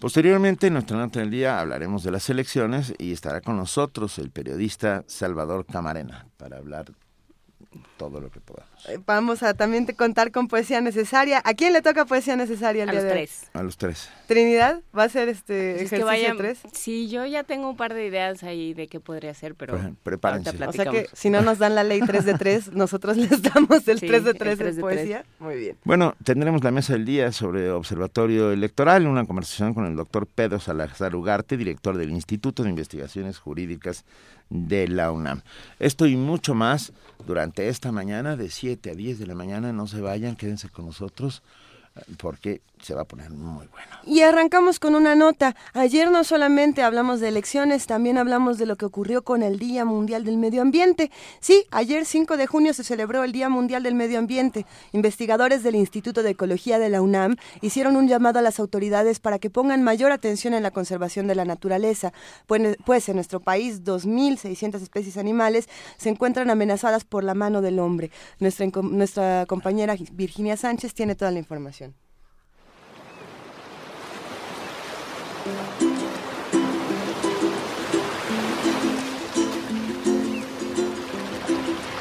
Posteriormente, 0.00 0.68
en 0.68 0.72
nuestra 0.72 0.96
nota 0.96 1.20
del 1.20 1.30
día, 1.30 1.60
hablaremos 1.60 2.02
de 2.02 2.10
las 2.10 2.30
elecciones 2.30 2.94
y 2.96 3.12
estará 3.12 3.42
con 3.42 3.58
nosotros 3.58 4.18
el 4.18 4.30
periodista 4.30 5.04
Salvador 5.06 5.66
Camarena 5.66 6.26
para 6.38 6.56
hablar 6.56 6.86
todo 8.00 8.18
lo 8.18 8.30
que 8.30 8.40
podamos. 8.40 8.70
Eh, 8.88 8.98
vamos 9.04 9.42
a 9.42 9.52
también 9.52 9.84
contar 9.84 10.32
con 10.32 10.48
poesía 10.48 10.80
necesaria. 10.80 11.42
¿A 11.44 11.52
quién 11.52 11.74
le 11.74 11.82
toca 11.82 12.06
poesía 12.06 12.34
necesaria 12.34 12.84
el 12.84 12.88
a 12.88 12.92
día 12.92 13.02
los 13.02 13.12
tres. 13.12 13.50
A 13.52 13.62
los 13.62 13.76
tres. 13.76 14.08
Trinidad, 14.26 14.80
¿va 14.96 15.02
a 15.02 15.08
ser 15.10 15.28
este 15.28 15.74
pues 15.76 15.92
ejercicio 15.92 16.36
tres? 16.38 16.60
Sí, 16.72 17.10
yo 17.10 17.26
ya 17.26 17.44
tengo 17.44 17.68
un 17.68 17.76
par 17.76 17.92
de 17.92 18.06
ideas 18.06 18.42
ahí 18.42 18.72
de 18.72 18.88
qué 18.88 19.00
podría 19.00 19.34
ser, 19.34 19.54
pero 19.54 19.78
prepárense. 20.02 20.48
O 20.64 20.72
sea 20.72 20.86
que 20.86 21.08
si 21.12 21.28
no 21.28 21.42
nos 21.42 21.58
dan 21.58 21.74
la 21.74 21.84
ley 21.84 22.00
3 22.00 22.24
de 22.24 22.34
3, 22.38 22.72
nosotros 22.72 23.18
les 23.18 23.42
damos 23.42 23.86
el 23.86 24.00
3 24.00 24.24
de 24.24 24.32
3 24.32 24.58
de, 24.58 24.74
poesía. 24.80 25.26
Muy 25.38 25.56
bien. 25.56 25.76
Bueno, 25.84 26.14
tendremos 26.24 26.64
la 26.64 26.70
mesa 26.70 26.94
del 26.94 27.04
día 27.04 27.32
sobre 27.32 27.70
observatorio 27.70 28.50
electoral, 28.50 29.06
una 29.06 29.26
conversación 29.26 29.74
con 29.74 29.84
el 29.84 29.94
doctor 29.94 30.26
Pedro 30.26 30.58
Salazar 30.58 31.14
Ugarte, 31.14 31.58
director 31.58 31.98
del 31.98 32.12
Instituto 32.12 32.62
de 32.62 32.70
Investigaciones 32.70 33.38
Jurídicas 33.38 34.06
de 34.50 34.88
la 34.88 35.12
UNAM. 35.12 35.42
Esto 35.78 36.06
y 36.06 36.16
mucho 36.16 36.54
más 36.54 36.92
durante 37.26 37.68
esta 37.68 37.89
mañana 37.92 38.36
de 38.36 38.50
7 38.50 38.90
a 38.90 38.94
10 38.94 39.18
de 39.18 39.26
la 39.26 39.34
mañana. 39.34 39.72
No 39.72 39.86
se 39.86 40.00
vayan, 40.00 40.36
quédense 40.36 40.68
con 40.68 40.86
nosotros 40.86 41.42
porque 42.18 42.60
se 42.82 42.94
va 42.94 43.02
a 43.02 43.04
poner 43.04 43.30
muy 43.30 43.66
bueno. 43.66 43.88
Y 44.04 44.20
arrancamos 44.22 44.78
con 44.78 44.94
una 44.94 45.14
nota. 45.14 45.54
Ayer 45.74 46.10
no 46.10 46.24
solamente 46.24 46.82
hablamos 46.82 47.20
de 47.20 47.28
elecciones, 47.28 47.86
también 47.86 48.18
hablamos 48.18 48.58
de 48.58 48.66
lo 48.66 48.76
que 48.76 48.86
ocurrió 48.86 49.22
con 49.22 49.42
el 49.42 49.58
Día 49.58 49.84
Mundial 49.84 50.24
del 50.24 50.38
Medio 50.38 50.62
Ambiente. 50.62 51.10
Sí, 51.40 51.64
ayer 51.70 52.04
5 52.04 52.36
de 52.36 52.46
junio 52.46 52.72
se 52.74 52.84
celebró 52.84 53.24
el 53.24 53.32
Día 53.32 53.48
Mundial 53.48 53.82
del 53.82 53.94
Medio 53.94 54.18
Ambiente. 54.18 54.66
Investigadores 54.92 55.62
del 55.62 55.74
Instituto 55.74 56.22
de 56.22 56.30
Ecología 56.30 56.78
de 56.78 56.88
la 56.88 57.02
UNAM 57.02 57.36
hicieron 57.60 57.96
un 57.96 58.08
llamado 58.08 58.38
a 58.38 58.42
las 58.42 58.58
autoridades 58.58 59.20
para 59.20 59.38
que 59.38 59.50
pongan 59.50 59.82
mayor 59.82 60.12
atención 60.12 60.54
en 60.54 60.62
la 60.62 60.70
conservación 60.70 61.26
de 61.26 61.34
la 61.34 61.44
naturaleza, 61.44 62.12
pues, 62.46 62.76
pues 62.84 63.08
en 63.08 63.16
nuestro 63.16 63.40
país 63.40 63.84
2.600 63.84 64.80
especies 64.82 65.16
animales 65.16 65.68
se 65.96 66.08
encuentran 66.08 66.50
amenazadas 66.50 67.04
por 67.04 67.24
la 67.24 67.34
mano 67.34 67.60
del 67.60 67.78
hombre. 67.78 68.10
Nuestra, 68.38 68.66
nuestra 68.82 69.44
compañera 69.46 69.96
Virginia 70.12 70.56
Sánchez 70.56 70.94
tiene 70.94 71.14
toda 71.14 71.30
la 71.30 71.38
información. 71.38 71.94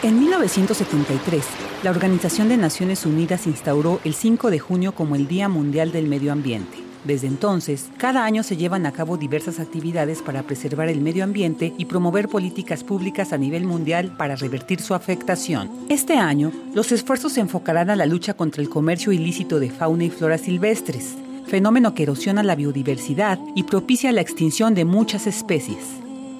En 0.01 0.18
1973, 0.18 1.44
la 1.84 1.91
Organización 1.91 2.48
de 2.48 2.56
Naciones 2.56 3.06
Unidas 3.06 3.46
instauró 3.48 4.00
el 4.06 4.13
5 4.13 4.50
de 4.50 4.58
junio 4.58 4.94
como 4.94 5.18
el 5.18 5.27
Día 5.27 5.50
Mundial 5.50 5.91
del 5.91 6.08
Medio 6.08 6.32
Ambiente. 6.32 6.77
Desde 7.03 7.27
entonces, 7.27 7.89
cada 7.98 8.24
año 8.24 8.44
se 8.44 8.56
llevan 8.56 8.86
a 8.86 8.94
cabo 8.94 9.18
diversas 9.18 9.60
actividades 9.60 10.22
para 10.22 10.44
preservar 10.44 10.88
el 10.88 11.01
medio 11.01 11.25
ambiente 11.25 11.74
y 11.77 11.84
promover 11.84 12.29
políticas 12.29 12.86
públicas 12.86 13.34
a 13.34 13.38
nivel 13.38 13.65
mundial 13.65 14.15
para 14.15 14.38
revertir 14.38 14.79
su 14.79 14.94
afectación. 14.94 15.70
Este 15.89 16.13
año, 16.13 16.53
los 16.74 16.94
esfuerzos 16.94 17.34
se 17.34 17.41
enfocarán 17.41 17.89
a 17.89 17.98
la 17.98 18.06
lucha 18.06 18.36
contra 18.36 18.62
el 18.62 18.70
comercio 18.70 19.12
ilícito 19.12 19.60
de 19.60 19.70
fauna 19.70 20.06
y 20.06 20.10
flora 20.10 20.38
silvestres, 20.38 21.18
fenómeno 21.46 21.94
que 21.94 22.03
erosiona 22.03 22.41
la 22.41 22.56
biodiversidad 22.56 23.38
y 23.53 23.63
propicia 23.63 24.13
la 24.13 24.22
extinción 24.22 24.75
de 24.75 24.86
muchas 24.86 25.27
especies. 25.27 25.99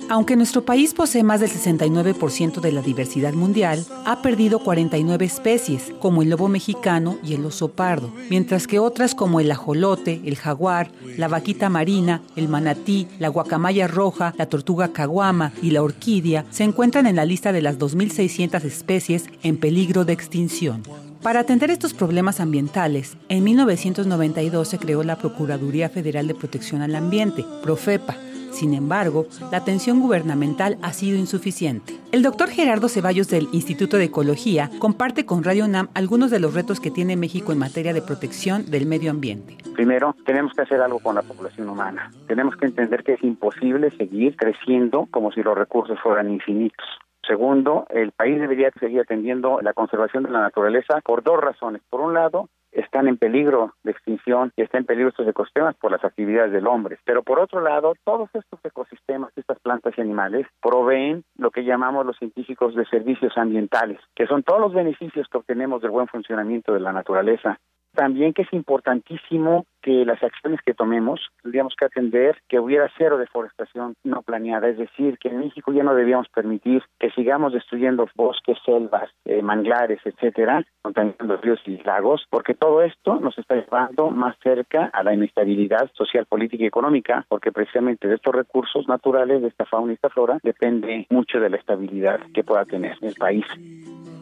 Aunque 0.10 0.36
nuestro 0.36 0.66
país 0.66 0.96
posee 0.96 1.22
más 1.22 1.40
del 1.40 1.52
69% 1.52 2.62
de 2.62 2.72
la 2.72 2.82
diversidad 2.82 3.34
mundial, 3.34 3.86
ha 4.06 4.24
perdido 4.24 4.58
49 4.58 5.24
especies, 5.24 5.94
como 6.00 6.24
el 6.24 6.32
lobo 6.32 6.48
mexicano 6.48 7.20
y 7.24 7.36
el 7.36 7.46
oso 7.46 7.68
pardo, 7.68 8.12
mientras 8.28 8.66
que 8.66 8.80
otras 8.80 9.14
como 9.14 9.40
el 9.40 9.52
ajolote, 9.52 10.20
el 10.26 10.36
jaguar, 10.36 10.92
la 11.16 11.28
vaquita 11.28 11.70
marina, 11.70 12.24
el 12.36 12.48
manatí, 12.48 13.08
la 13.20 13.28
guacamaya 13.28 13.88
roja, 13.88 14.34
la 14.36 14.48
tortuga 14.48 14.94
caguama 14.94 15.54
y 15.62 15.70
la 15.70 15.84
orquídea 15.84 16.44
se 16.50 16.64
encuentran 16.64 17.06
en 17.06 17.16
la 17.16 17.26
lista 17.26 17.52
de 17.52 17.62
las 17.62 17.78
2.600 17.78 18.64
especies 18.64 19.26
en 19.44 19.58
peligro 19.58 20.06
de 20.06 20.14
extinción. 20.14 20.82
Para 21.22 21.42
atender 21.42 21.70
estos 21.70 21.94
problemas 21.94 22.40
ambientales, 22.40 23.16
en 23.28 23.44
1992 23.44 24.68
se 24.68 24.80
creó 24.80 25.04
la 25.04 25.18
Procuraduría 25.18 25.90
Federal 25.90 26.28
de 26.28 26.34
Protección 26.34 26.82
al 26.82 26.96
Ambiente, 26.96 27.46
Profepa. 27.62 28.18
Sin 28.52 28.74
embargo, 28.74 29.26
la 29.52 29.58
atención 29.58 30.00
gubernamental 30.00 30.78
ha 30.82 30.94
sido 30.94 31.18
insuficiente. 31.18 31.94
El 32.12 32.24
doctor 32.24 32.50
Gerardo 32.50 32.90
Ceballos 32.90 33.30
del 33.30 33.48
Instituto 33.52 33.98
de 33.98 34.06
Ecología 34.06 34.70
comparte 34.80 35.26
con 35.26 35.44
Radio 35.44 35.66
UNAM 35.66 35.90
algunos 35.94 36.32
de 36.32 36.40
los 36.40 36.54
retos 36.54 36.80
que 36.80 36.92
tiene 36.92 37.16
México 37.16 37.52
en 37.52 37.60
materia 37.60 37.94
de 37.94 38.02
protección 38.02 38.66
del 38.66 38.86
medio 38.86 39.12
ambiente. 39.12 39.58
Primero, 39.76 40.16
tenemos 40.26 40.54
que 40.54 40.64
hacer 40.64 40.82
algo 40.82 41.00
con 41.00 41.16
la 41.16 41.22
población 41.22 41.70
humana. 41.70 42.12
Tenemos 42.28 42.56
que 42.56 42.66
entender 42.66 43.04
que 43.04 43.14
es 43.14 43.24
imposible 43.24 43.92
seguir 43.92 44.36
creciendo 44.36 45.08
como 45.12 45.32
si 45.32 45.42
los 45.42 45.58
recursos 45.58 46.00
fueran 46.02 46.30
infinitos. 46.30 46.86
Segundo, 47.26 47.86
el 47.90 48.12
país 48.12 48.40
debería 48.40 48.72
seguir 48.80 49.02
atendiendo 49.02 49.60
la 49.62 49.74
conservación 49.74 50.24
de 50.24 50.32
la 50.32 50.42
naturaleza 50.42 51.00
por 51.06 51.22
dos 51.24 51.40
razones. 51.40 51.82
Por 51.90 52.02
un 52.02 52.16
lado, 52.16 52.50
están 52.72 53.08
en 53.08 53.18
peligro 53.18 53.74
de 53.84 53.92
extinción 53.92 54.52
y 54.56 54.62
están 54.62 54.82
en 54.82 54.86
peligro 54.86 55.10
estos 55.10 55.28
ecosistemas 55.28 55.76
por 55.76 55.92
las 55.92 56.04
actividades 56.04 56.52
del 56.52 56.68
hombre. 56.68 56.98
Pero 57.06 57.24
por 57.24 57.40
otro 57.40 57.62
lado, 57.62 57.94
todos 58.04 58.30
estos 58.34 58.60
ecosistemas, 58.64 59.32
estas 59.36 59.60
plantas 59.60 59.94
y 59.98 60.02
animales, 60.02 60.48
proveen 60.62 61.24
lo 61.38 61.52
que 61.52 61.64
llamamos 61.64 62.06
los 62.06 62.18
científicos 62.18 62.76
de 62.76 62.86
servicios 62.86 63.38
ambientales, 63.38 64.00
que 64.16 64.28
son 64.28 64.44
todos 64.44 64.62
los 64.62 64.74
beneficios 64.74 65.28
que 65.30 65.38
obtenemos 65.38 65.82
del 65.82 65.92
buen 65.92 66.08
funcionamiento 66.08 66.74
de 66.74 66.80
la 66.80 66.94
naturaleza 66.94 67.60
también 67.96 68.34
que 68.34 68.44
es 68.44 68.54
importantísimo 68.54 69.66
que 69.82 70.06
las 70.06 70.22
acciones 70.24 70.60
que 70.66 70.74
tomemos 70.74 71.20
tendríamos 71.42 71.76
que 71.78 71.86
atender 71.86 72.38
que 72.48 72.60
hubiera 72.60 72.92
cero 72.98 73.18
deforestación 73.18 73.96
no 74.04 74.22
planeada, 74.22 74.70
es 74.70 74.78
decir, 74.78 75.18
que 75.20 75.30
en 75.30 75.40
México 75.40 75.72
ya 75.72 75.84
no 75.84 75.96
debíamos 75.96 76.28
permitir 76.30 76.84
que 77.00 77.12
sigamos 77.12 77.54
destruyendo 77.54 78.08
bosques, 78.16 78.58
selvas, 78.66 79.10
eh, 79.26 79.42
manglares, 79.42 80.00
etcétera, 80.04 80.64
contaminando 80.82 81.38
ríos 81.38 81.60
y 81.66 81.78
lagos, 81.84 82.26
porque 82.30 82.54
todo 82.54 82.82
esto 82.82 83.20
nos 83.20 83.38
está 83.38 83.56
llevando 83.56 84.10
más 84.12 84.36
cerca 84.44 84.90
a 84.94 85.04
la 85.04 85.14
inestabilidad 85.14 85.90
social, 85.94 86.26
política 86.26 86.64
y 86.64 86.68
económica, 86.68 87.26
porque 87.30 87.52
precisamente 87.52 88.08
de 88.08 88.16
estos 88.16 88.34
recursos 88.36 88.88
naturales, 88.88 89.42
de 89.42 89.48
esta 89.48 89.66
fauna 89.66 89.92
y 89.92 89.96
esta 89.96 90.10
flora, 90.10 90.40
depende 90.44 91.08
mucho 91.10 91.40
de 91.40 91.50
la 91.50 91.58
estabilidad 91.58 92.20
que 92.34 92.44
pueda 92.44 92.66
tener 92.66 92.98
el 93.02 93.16
país. 93.16 93.46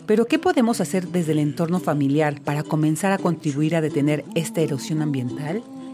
Pero 0.08 0.26
¿qué 0.26 0.40
podemos 0.40 0.80
hacer 0.80 1.08
desde 1.08 1.34
el 1.34 1.40
entorno 1.40 1.80
familiar 1.80 2.36
para 2.42 2.64
comenzar 2.64 3.12
a 3.12 3.18
contribuir 3.18 3.76
a 3.76 3.82
detener 3.82 4.24
esta 4.36 4.62
erosión 4.62 5.02
ambiental? 5.02 5.47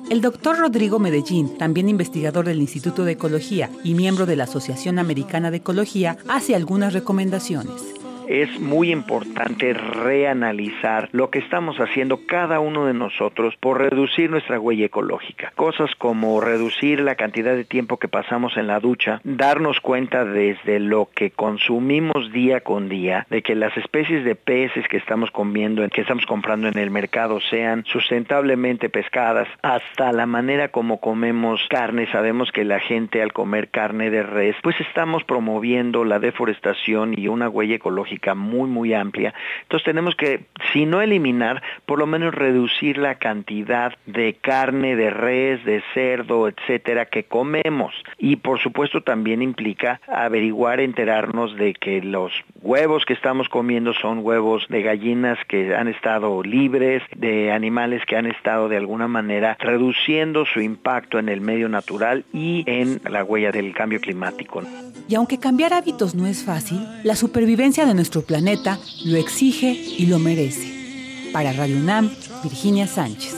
El 0.10 0.22
doctor 0.22 0.58
Rodrigo 0.58 1.00
Medellín, 1.00 1.58
también 1.58 1.90
investigador 1.90 2.46
del 2.46 2.60
Instituto 2.60 3.06
de 3.06 3.14
Ecología 3.14 3.70
y 3.84 3.94
miembro 3.94 4.26
de 4.26 4.36
la 4.36 4.46
Asociación 4.46 5.00
Americana 5.00 5.52
de 5.52 5.58
Ecología, 5.58 6.18
hace 6.28 6.56
algunas 6.56 6.94
recomendaciones 6.94 7.82
es 8.28 8.60
muy 8.60 8.92
importante 8.92 9.74
reanalizar 9.74 11.10
lo 11.12 11.30
que 11.30 11.40
estamos 11.40 11.78
haciendo 11.78 12.26
cada 12.26 12.60
uno 12.60 12.86
de 12.86 12.94
nosotros 12.94 13.56
por 13.60 13.80
reducir 13.80 14.30
nuestra 14.30 14.60
huella 14.60 14.86
ecológica. 14.86 15.52
Cosas 15.56 15.92
como 15.98 16.40
reducir 16.42 17.00
la 17.02 17.16
cantidad 17.16 17.56
de 17.56 17.66
tiempo 17.66 17.98
que 17.98 18.08
pasamos 18.08 18.58
en 18.58 18.68
la 18.68 18.80
ducha, 18.80 19.22
darnos 19.24 19.80
cuenta 19.80 20.26
desde 20.26 20.80
lo 20.80 21.10
que 21.14 21.32
consumimos 21.32 22.32
día 22.32 22.62
con 22.62 22.90
día 22.90 23.26
de 23.30 23.42
que 23.42 23.56
las 23.56 23.76
especies 23.78 24.24
de 24.24 24.36
peces 24.36 24.88
que 24.88 24.98
estamos 24.98 25.32
comiendo, 25.32 25.88
que 25.90 26.02
estamos 26.02 26.26
comprando 26.26 26.68
en 26.68 26.78
el 26.78 26.92
mercado 26.92 27.40
sean 27.42 27.84
sustentablemente 27.86 28.90
pescadas, 28.90 29.48
hasta 29.62 30.12
la 30.12 30.26
manera 30.26 30.70
como 30.70 31.00
comemos 31.00 31.62
carne. 31.70 32.12
Sabemos 32.12 32.52
que 32.52 32.64
la 32.64 32.80
gente 32.80 33.22
al 33.22 33.34
comer 33.34 33.70
carne 33.70 34.10
de 34.10 34.24
res, 34.24 34.56
pues 34.62 34.80
estamos 34.80 35.24
promoviendo 35.24 36.04
la 36.04 36.20
deforestación 36.20 37.14
y 37.18 37.28
una 37.28 37.50
huella 37.50 37.76
ecológica 37.76 38.13
muy, 38.36 38.70
muy 38.70 38.94
amplia. 38.94 39.34
Entonces 39.64 39.86
tenemos 39.86 40.16
que, 40.16 40.46
si 40.72 40.86
no 40.86 41.02
eliminar, 41.02 41.62
por 41.86 42.00
lo 42.00 42.08
menos 42.08 42.34
reducir 42.34 42.98
la 42.98 43.16
cantidad 43.16 43.94
de 44.06 44.34
carne, 44.36 44.96
de 44.96 45.10
res, 45.10 45.64
de 45.66 45.84
cerdo, 45.94 46.48
etcétera, 46.48 47.06
que 47.06 47.24
comemos. 47.24 47.94
Y 48.18 48.38
por 48.38 48.60
supuesto 48.60 49.02
también 49.02 49.42
implica 49.42 50.02
averiguar, 50.08 50.80
enterarnos 50.80 51.56
de 51.56 51.74
que 51.74 52.02
los 52.02 52.32
huevos 52.62 53.06
que 53.06 53.14
estamos 53.14 53.50
comiendo 53.50 53.94
son 53.94 54.20
huevos 54.20 54.66
de 54.70 54.82
gallinas 54.82 55.38
que 55.48 55.76
han 55.76 55.88
estado 55.88 56.42
libres, 56.44 57.04
de 57.16 57.52
animales 57.52 58.04
que 58.06 58.16
han 58.16 58.26
estado 58.26 58.70
de 58.70 58.78
alguna 58.78 59.08
manera 59.08 59.58
reduciendo 59.60 60.46
su 60.46 60.62
impacto 60.62 61.20
en 61.20 61.30
el 61.30 61.42
medio 61.42 61.70
natural 61.70 62.26
y 62.34 62.64
en 62.68 63.02
la 63.10 63.24
huella 63.24 63.52
del 63.52 63.74
cambio 63.74 64.00
climático. 64.00 64.62
Y 65.08 65.16
aunque 65.16 65.40
cambiar 65.40 65.74
hábitos 65.74 66.16
no 66.16 66.28
es 66.28 66.44
fácil, 66.44 66.80
la 67.04 67.16
supervivencia 67.16 67.86
de 67.86 67.94
nuestro 68.04 68.22
planeta 68.24 68.80
lo 69.06 69.16
exige 69.16 69.72
y 69.72 70.08
lo 70.08 70.20
merece. 70.20 71.30
Para 71.32 71.54
Radio 71.54 71.78
UNAM, 71.78 72.14
Virginia 72.44 72.86
Sánchez. 72.86 73.34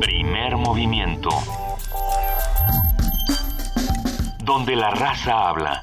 Primer 0.00 0.56
movimiento. 0.56 1.28
Donde 4.42 4.74
la 4.74 4.88
raza 4.88 5.50
habla. 5.50 5.82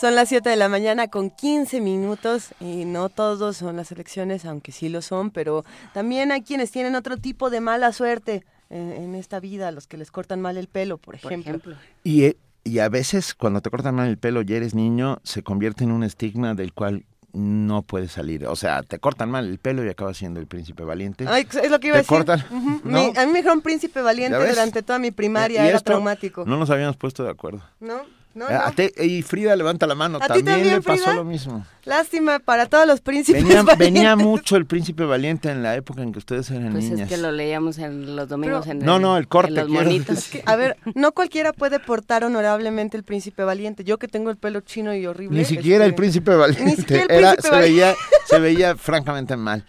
Son 0.00 0.14
las 0.14 0.30
7 0.30 0.48
de 0.48 0.56
la 0.56 0.70
mañana 0.70 1.08
con 1.08 1.28
15 1.28 1.82
minutos 1.82 2.54
y 2.58 2.86
no 2.86 3.10
todos 3.10 3.58
son 3.58 3.76
las 3.76 3.92
elecciones, 3.92 4.46
aunque 4.46 4.72
sí 4.72 4.88
lo 4.88 5.02
son, 5.02 5.30
pero 5.30 5.66
también 5.92 6.32
hay 6.32 6.40
quienes 6.40 6.70
tienen 6.70 6.94
otro 6.94 7.18
tipo 7.18 7.50
de 7.50 7.60
mala 7.60 7.92
suerte 7.92 8.46
en, 8.70 9.14
esta 9.14 9.40
vida, 9.40 9.70
los 9.70 9.86
que 9.86 9.96
les 9.96 10.10
cortan 10.10 10.40
mal 10.40 10.56
el 10.56 10.68
pelo, 10.68 10.98
por 10.98 11.14
ejemplo. 11.14 11.60
Y, 12.04 12.24
eh, 12.24 12.36
y 12.64 12.80
a 12.80 12.88
veces 12.88 13.34
cuando 13.34 13.60
te 13.60 13.70
cortan 13.70 13.94
mal 13.94 14.08
el 14.08 14.18
pelo 14.18 14.42
y 14.42 14.52
eres 14.52 14.74
niño, 14.74 15.18
se 15.22 15.42
convierte 15.42 15.84
en 15.84 15.92
un 15.92 16.04
estigma 16.04 16.54
del 16.54 16.72
cual 16.72 17.04
no 17.32 17.82
puedes 17.82 18.12
salir. 18.12 18.46
O 18.46 18.56
sea, 18.56 18.82
te 18.82 18.98
cortan 18.98 19.30
mal 19.30 19.46
el 19.46 19.58
pelo 19.58 19.84
y 19.84 19.88
acabas 19.88 20.16
siendo 20.16 20.40
el 20.40 20.46
príncipe 20.46 20.84
valiente. 20.84 21.24
es 21.24 21.70
lo 21.70 21.80
que 21.80 21.88
iba 21.88 21.96
a 21.96 21.98
decir. 21.98 22.08
Cortan, 22.08 22.40
a 22.40 23.26
mí 23.26 23.32
me 23.32 23.38
dijeron 23.38 23.60
príncipe 23.60 24.00
valiente 24.02 24.38
durante 24.38 24.82
toda 24.82 24.98
mi 24.98 25.10
primaria, 25.10 25.66
era 25.66 25.80
traumático. 25.80 26.44
No 26.46 26.56
nos 26.56 26.70
habíamos 26.70 26.96
puesto 26.96 27.24
de 27.24 27.30
acuerdo. 27.30 27.62
No. 27.80 28.02
Eh, 28.34 29.06
y 29.06 29.22
Frida 29.22 29.56
levanta 29.56 29.86
la 29.86 29.94
mano, 29.94 30.18
también, 30.20 30.66
le 30.66 30.80
pasó 30.80 31.12
lo 31.12 31.24
mismo. 31.24 31.64
Lástima 31.84 32.38
para 32.38 32.66
todos 32.66 32.86
los 32.86 33.00
príncipes 33.00 33.42
venía, 33.42 33.62
venía, 33.76 34.16
mucho 34.16 34.56
el 34.56 34.66
príncipe 34.66 35.04
valiente 35.04 35.50
en 35.50 35.62
la 35.62 35.74
época 35.74 36.02
en 36.02 36.12
que 36.12 36.18
ustedes 36.18 36.50
eran 36.50 36.72
pues 36.72 36.84
niñas. 36.84 37.00
es 37.00 37.08
que 37.08 37.16
lo 37.16 37.32
leíamos 37.32 37.78
en 37.78 38.14
los 38.14 38.28
domingos 38.28 38.66
en 38.66 38.80
No, 38.80 38.98
no, 38.98 39.16
el 39.16 39.26
corte. 39.26 39.52
los 39.52 39.68
monitos. 39.68 40.30
a 40.44 40.56
ver, 40.56 40.76
no 40.94 41.12
cualquiera 41.12 41.52
puede 41.52 41.80
portar 41.80 42.24
honorablemente 42.24 42.96
el 42.96 43.02
príncipe 43.02 43.42
valiente. 43.44 43.84
Yo 43.84 43.98
que 43.98 44.08
tengo 44.08 44.30
el 44.30 44.36
pelo 44.36 44.60
chino 44.60 44.94
y 44.94 45.06
horrible. 45.06 45.38
Ni 45.38 45.44
siquiera 45.44 45.84
el 45.84 45.90
este, 45.90 45.96
príncipe 45.96 46.34
valiente. 46.34 47.06
se, 47.40 47.50
Veía, 47.50 47.94
se 48.26 48.38
veía 48.38 48.76
francamente 48.76 49.36
mal. 49.36 49.64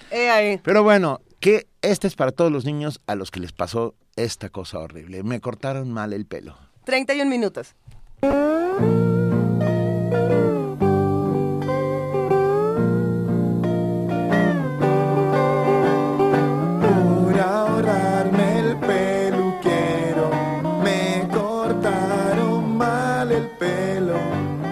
Pero 0.63 0.83
bueno, 0.83 1.21
que 1.39 1.67
este 1.81 2.07
es 2.07 2.15
para 2.15 2.31
todos 2.31 2.51
los 2.51 2.65
niños 2.65 3.01
a 3.07 3.15
los 3.15 3.31
que 3.31 3.39
les 3.39 3.53
pasó 3.53 3.95
esta 4.15 4.49
cosa 4.49 4.79
horrible. 4.79 5.23
Me 5.23 5.39
cortaron 5.39 5.91
mal 5.91 6.13
el 6.13 6.25
pelo. 6.25 6.57
31 6.83 7.29
minutos. 7.29 7.75
Por 8.21 8.31
ahorrarme 17.39 18.59
el 18.59 18.75
pelo 18.77 19.55
quiero, 19.61 20.29
me 20.83 21.27
cortaron 21.33 22.77
mal 22.77 23.31
el 23.31 23.47
pelo. 23.51 24.15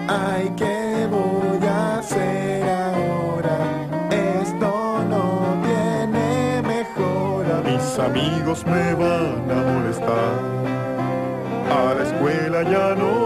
Ay, 0.08 0.52
¿qué 0.56 1.06
voy 1.10 1.66
a 1.66 1.98
hacer 1.98 2.68
ahora? 2.68 3.56
Esto 4.10 5.04
no 5.08 5.56
tiene 5.62 6.62
mejora. 6.62 7.62
Mis 7.64 7.98
amigos 7.98 8.66
me 8.66 8.94
van 8.94 9.50
a 9.50 9.54
molestar. 9.72 10.58
A 11.70 11.94
la 11.94 12.02
escuela 12.02 12.62
ya 12.62 12.94
no 12.94 13.17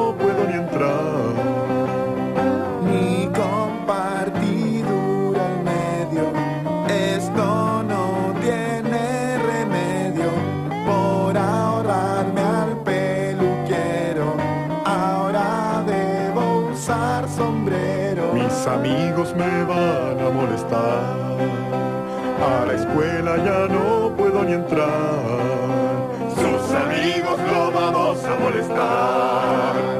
a 20.78 22.64
la 22.66 22.74
escuela 22.74 23.36
ya 23.38 23.68
no 23.68 24.14
puedo 24.16 24.42
ni 24.44 24.52
entrar. 24.52 24.88
Sus 26.34 26.74
amigos 26.74 27.38
lo 27.52 27.70
vamos 27.70 28.24
a 28.24 28.34
molestar 28.40 29.91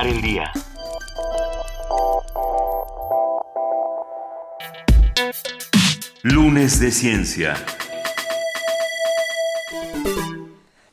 El 0.00 0.20
día. 0.20 0.50
Lunes 6.22 6.80
de 6.80 6.90
Ciencia. 6.90 7.54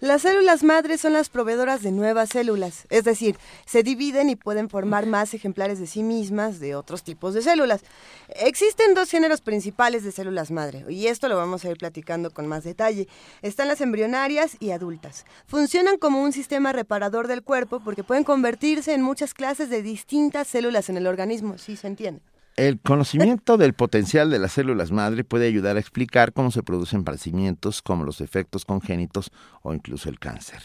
Las 0.09 0.23
células 0.23 0.63
madres 0.63 1.01
son 1.01 1.13
las 1.13 1.29
proveedoras 1.29 1.83
de 1.83 1.91
nuevas 1.91 2.29
células, 2.29 2.87
es 2.89 3.03
decir, 3.03 3.37
se 3.67 3.83
dividen 3.83 4.31
y 4.31 4.35
pueden 4.35 4.67
formar 4.67 5.05
más 5.05 5.35
ejemplares 5.35 5.77
de 5.77 5.85
sí 5.85 6.01
mismas 6.01 6.59
de 6.59 6.73
otros 6.73 7.03
tipos 7.03 7.35
de 7.35 7.43
células. 7.43 7.81
Existen 8.29 8.95
dos 8.95 9.11
géneros 9.11 9.41
principales 9.41 10.03
de 10.03 10.11
células 10.11 10.49
madre, 10.49 10.83
y 10.89 11.05
esto 11.05 11.29
lo 11.29 11.37
vamos 11.37 11.63
a 11.63 11.69
ir 11.69 11.77
platicando 11.77 12.31
con 12.31 12.47
más 12.47 12.63
detalle. 12.63 13.07
Están 13.43 13.67
las 13.67 13.81
embrionarias 13.81 14.57
y 14.59 14.71
adultas. 14.71 15.27
Funcionan 15.45 15.99
como 15.99 16.23
un 16.23 16.33
sistema 16.33 16.73
reparador 16.73 17.27
del 17.27 17.43
cuerpo 17.43 17.79
porque 17.79 18.03
pueden 18.03 18.23
convertirse 18.23 18.95
en 18.95 19.03
muchas 19.03 19.35
clases 19.35 19.69
de 19.69 19.83
distintas 19.83 20.47
células 20.47 20.89
en 20.89 20.97
el 20.97 21.05
organismo, 21.05 21.59
¿sí 21.59 21.75
se 21.75 21.85
entiende? 21.85 22.23
El 22.59 22.77
conocimiento 22.81 23.55
del 23.55 23.73
potencial 23.73 24.29
de 24.29 24.37
las 24.37 24.51
células 24.51 24.91
madre 24.91 25.23
puede 25.23 25.47
ayudar 25.47 25.77
a 25.77 25.79
explicar 25.79 26.33
cómo 26.33 26.51
se 26.51 26.61
producen 26.61 27.05
padecimientos 27.05 27.81
como 27.81 28.03
los 28.03 28.19
efectos 28.19 28.65
congénitos 28.65 29.31
o 29.61 29.73
incluso 29.73 30.09
el 30.09 30.19
cáncer. 30.19 30.61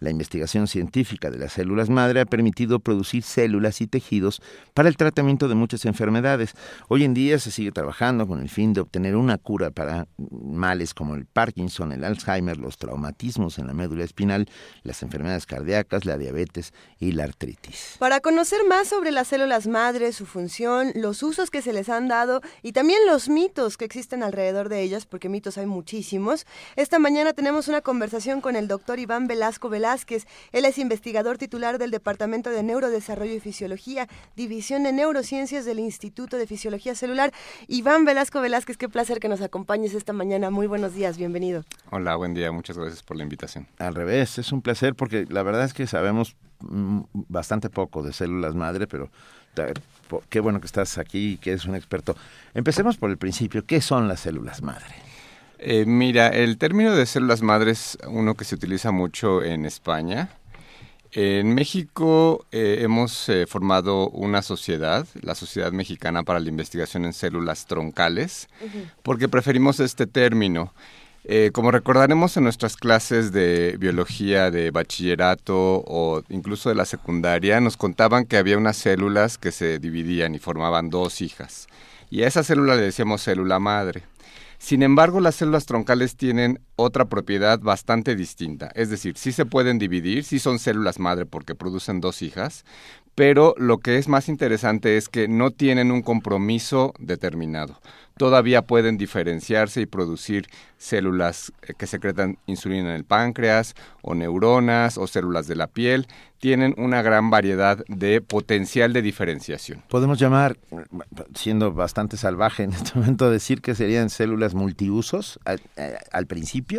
La 0.00 0.08
investigación 0.08 0.66
científica 0.66 1.30
de 1.30 1.38
las 1.38 1.52
células 1.52 1.90
madre 1.90 2.20
ha 2.20 2.24
permitido 2.24 2.80
producir 2.80 3.22
células 3.22 3.82
y 3.82 3.86
tejidos 3.86 4.40
para 4.72 4.88
el 4.88 4.96
tratamiento 4.96 5.46
de 5.46 5.54
muchas 5.54 5.84
enfermedades. 5.84 6.54
Hoy 6.88 7.04
en 7.04 7.12
día 7.12 7.38
se 7.38 7.50
sigue 7.50 7.70
trabajando 7.70 8.26
con 8.26 8.40
el 8.40 8.48
fin 8.48 8.72
de 8.72 8.80
obtener 8.80 9.14
una 9.14 9.36
cura 9.36 9.70
para 9.70 10.08
males 10.16 10.94
como 10.94 11.14
el 11.14 11.26
Parkinson, 11.26 11.92
el 11.92 12.04
Alzheimer, 12.04 12.56
los 12.56 12.78
traumatismos 12.78 13.58
en 13.58 13.66
la 13.66 13.74
médula 13.74 14.04
espinal, 14.04 14.48
las 14.84 15.02
enfermedades 15.02 15.44
cardíacas, 15.44 16.06
la 16.06 16.16
diabetes 16.16 16.72
y 16.98 17.12
la 17.12 17.24
artritis. 17.24 17.96
Para 17.98 18.20
conocer 18.20 18.60
más 18.66 18.88
sobre 18.88 19.10
las 19.10 19.28
células 19.28 19.66
madre, 19.66 20.12
su 20.12 20.24
función, 20.24 20.92
los 20.94 21.22
usos 21.22 21.50
que 21.50 21.60
se 21.60 21.74
les 21.74 21.90
han 21.90 22.08
dado 22.08 22.40
y 22.62 22.72
también 22.72 23.00
los 23.06 23.28
mitos 23.28 23.76
que 23.76 23.84
existen 23.84 24.22
alrededor 24.22 24.70
de 24.70 24.80
ellas, 24.80 25.04
porque 25.04 25.28
mitos 25.28 25.58
hay 25.58 25.66
muchísimos, 25.66 26.46
esta 26.76 26.98
mañana 26.98 27.34
tenemos 27.34 27.68
una 27.68 27.82
conversación 27.82 28.40
con 28.40 28.56
el 28.56 28.66
doctor 28.66 28.98
Iván 28.98 29.26
Velasco 29.26 29.68
Velasco, 29.68 29.89
él 30.52 30.64
es 30.64 30.78
investigador 30.78 31.38
titular 31.38 31.78
del 31.78 31.90
Departamento 31.90 32.50
de 32.50 32.62
Neurodesarrollo 32.62 33.34
y 33.34 33.40
Fisiología, 33.40 34.08
División 34.36 34.82
de 34.84 34.92
Neurociencias 34.92 35.64
del 35.64 35.78
Instituto 35.78 36.36
de 36.36 36.46
Fisiología 36.46 36.94
Celular. 36.94 37.32
Iván 37.68 38.04
Velasco 38.04 38.40
Velázquez, 38.40 38.76
qué 38.76 38.88
placer 38.88 39.20
que 39.20 39.28
nos 39.28 39.40
acompañes 39.40 39.94
esta 39.94 40.12
mañana. 40.12 40.50
Muy 40.50 40.66
buenos 40.66 40.94
días, 40.94 41.18
bienvenido. 41.18 41.64
Hola, 41.90 42.16
buen 42.16 42.34
día, 42.34 42.52
muchas 42.52 42.78
gracias 42.78 43.02
por 43.02 43.16
la 43.16 43.24
invitación. 43.24 43.66
Al 43.78 43.94
revés, 43.94 44.38
es 44.38 44.52
un 44.52 44.62
placer 44.62 44.94
porque 44.94 45.26
la 45.28 45.42
verdad 45.42 45.64
es 45.64 45.74
que 45.74 45.86
sabemos 45.86 46.36
mm, 46.60 47.00
bastante 47.28 47.70
poco 47.70 48.02
de 48.02 48.12
células 48.12 48.54
madre, 48.54 48.86
pero 48.86 49.10
qué 50.28 50.40
bueno 50.40 50.60
que 50.60 50.66
estás 50.66 50.98
aquí 50.98 51.32
y 51.32 51.36
que 51.38 51.50
eres 51.50 51.64
un 51.64 51.74
experto. 51.74 52.16
Empecemos 52.54 52.96
por 52.96 53.10
el 53.10 53.18
principio. 53.18 53.64
¿Qué 53.66 53.80
son 53.80 54.08
las 54.08 54.20
células 54.20 54.62
madre? 54.62 55.09
Eh, 55.62 55.84
mira, 55.84 56.28
el 56.28 56.56
término 56.56 56.96
de 56.96 57.04
células 57.04 57.42
madres, 57.42 57.98
uno 58.08 58.34
que 58.34 58.46
se 58.46 58.54
utiliza 58.54 58.92
mucho 58.92 59.42
en 59.42 59.66
España. 59.66 60.30
En 61.12 61.54
México 61.54 62.46
eh, 62.50 62.78
hemos 62.80 63.28
eh, 63.28 63.44
formado 63.46 64.08
una 64.08 64.40
sociedad, 64.40 65.06
la 65.20 65.34
Sociedad 65.34 65.70
Mexicana 65.70 66.22
para 66.22 66.40
la 66.40 66.48
Investigación 66.48 67.04
en 67.04 67.12
Células 67.12 67.66
Troncales, 67.66 68.48
porque 69.02 69.28
preferimos 69.28 69.80
este 69.80 70.06
término. 70.06 70.72
como 71.52 71.70
recordaremos 71.70 72.38
en 72.38 72.44
nuestras 72.44 72.76
clases 72.76 73.30
de 73.30 73.76
biología 73.78 74.50
de 74.50 74.70
bachillerato 74.70 75.84
o 75.86 76.22
incluso 76.30 76.70
de 76.70 76.74
la 76.74 76.86
secundaria, 76.86 77.60
nos 77.60 77.76
contaban 77.76 78.24
que 78.24 78.38
había 78.38 78.56
unas 78.56 78.78
células 78.78 79.36
que 79.36 79.52
se 79.52 79.78
dividían 79.78 80.34
y 80.34 80.38
formaban 80.38 80.88
dos 80.88 81.20
hijas. 81.20 81.66
Y 82.08 82.22
a 82.22 82.28
esa 82.28 82.42
célula 82.42 82.76
le 82.76 82.82
decíamos 82.82 83.22
célula 83.22 83.58
madre. 83.58 84.04
Sin 84.60 84.82
embargo, 84.82 85.20
las 85.20 85.36
células 85.36 85.64
troncales 85.64 86.16
tienen 86.16 86.60
otra 86.80 87.06
propiedad 87.06 87.60
bastante 87.60 88.16
distinta. 88.16 88.70
Es 88.74 88.90
decir, 88.90 89.16
sí 89.16 89.32
se 89.32 89.46
pueden 89.46 89.78
dividir, 89.78 90.24
sí 90.24 90.38
son 90.38 90.58
células 90.58 90.98
madre 90.98 91.26
porque 91.26 91.54
producen 91.54 92.00
dos 92.00 92.22
hijas, 92.22 92.64
pero 93.14 93.54
lo 93.58 93.78
que 93.78 93.98
es 93.98 94.08
más 94.08 94.28
interesante 94.28 94.96
es 94.96 95.08
que 95.08 95.28
no 95.28 95.50
tienen 95.50 95.90
un 95.90 96.02
compromiso 96.02 96.94
determinado 96.98 97.80
todavía 98.20 98.60
pueden 98.60 98.98
diferenciarse 98.98 99.80
y 99.80 99.86
producir 99.86 100.46
células 100.76 101.54
eh, 101.62 101.72
que 101.72 101.86
secretan 101.86 102.36
insulina 102.44 102.90
en 102.90 102.96
el 102.96 103.04
páncreas 103.04 103.74
o 104.02 104.14
neuronas 104.14 104.98
o 104.98 105.06
células 105.06 105.46
de 105.46 105.56
la 105.56 105.68
piel. 105.68 106.06
Tienen 106.38 106.74
una 106.76 107.00
gran 107.00 107.30
variedad 107.30 107.82
de 107.88 108.20
potencial 108.20 108.92
de 108.92 109.00
diferenciación. 109.00 109.82
Podemos 109.88 110.18
llamar, 110.18 110.58
siendo 111.34 111.72
bastante 111.72 112.18
salvaje 112.18 112.64
en 112.64 112.74
este 112.74 112.98
momento, 112.98 113.30
decir 113.30 113.62
que 113.62 113.74
serían 113.74 114.10
células 114.10 114.54
multiusos 114.54 115.40
al, 115.46 115.62
eh, 115.78 116.26
principio. 116.28 116.69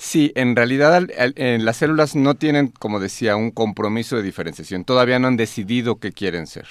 Sí, 0.00 0.30
en 0.36 0.54
realidad 0.54 1.08
las 1.36 1.76
células 1.76 2.14
no 2.14 2.36
tienen, 2.36 2.68
como 2.68 3.00
decía, 3.00 3.34
un 3.34 3.50
compromiso 3.50 4.16
de 4.16 4.22
diferenciación. 4.22 4.84
Todavía 4.84 5.18
no 5.18 5.26
han 5.26 5.36
decidido 5.36 5.96
qué 5.96 6.12
quieren 6.12 6.46
ser. 6.46 6.68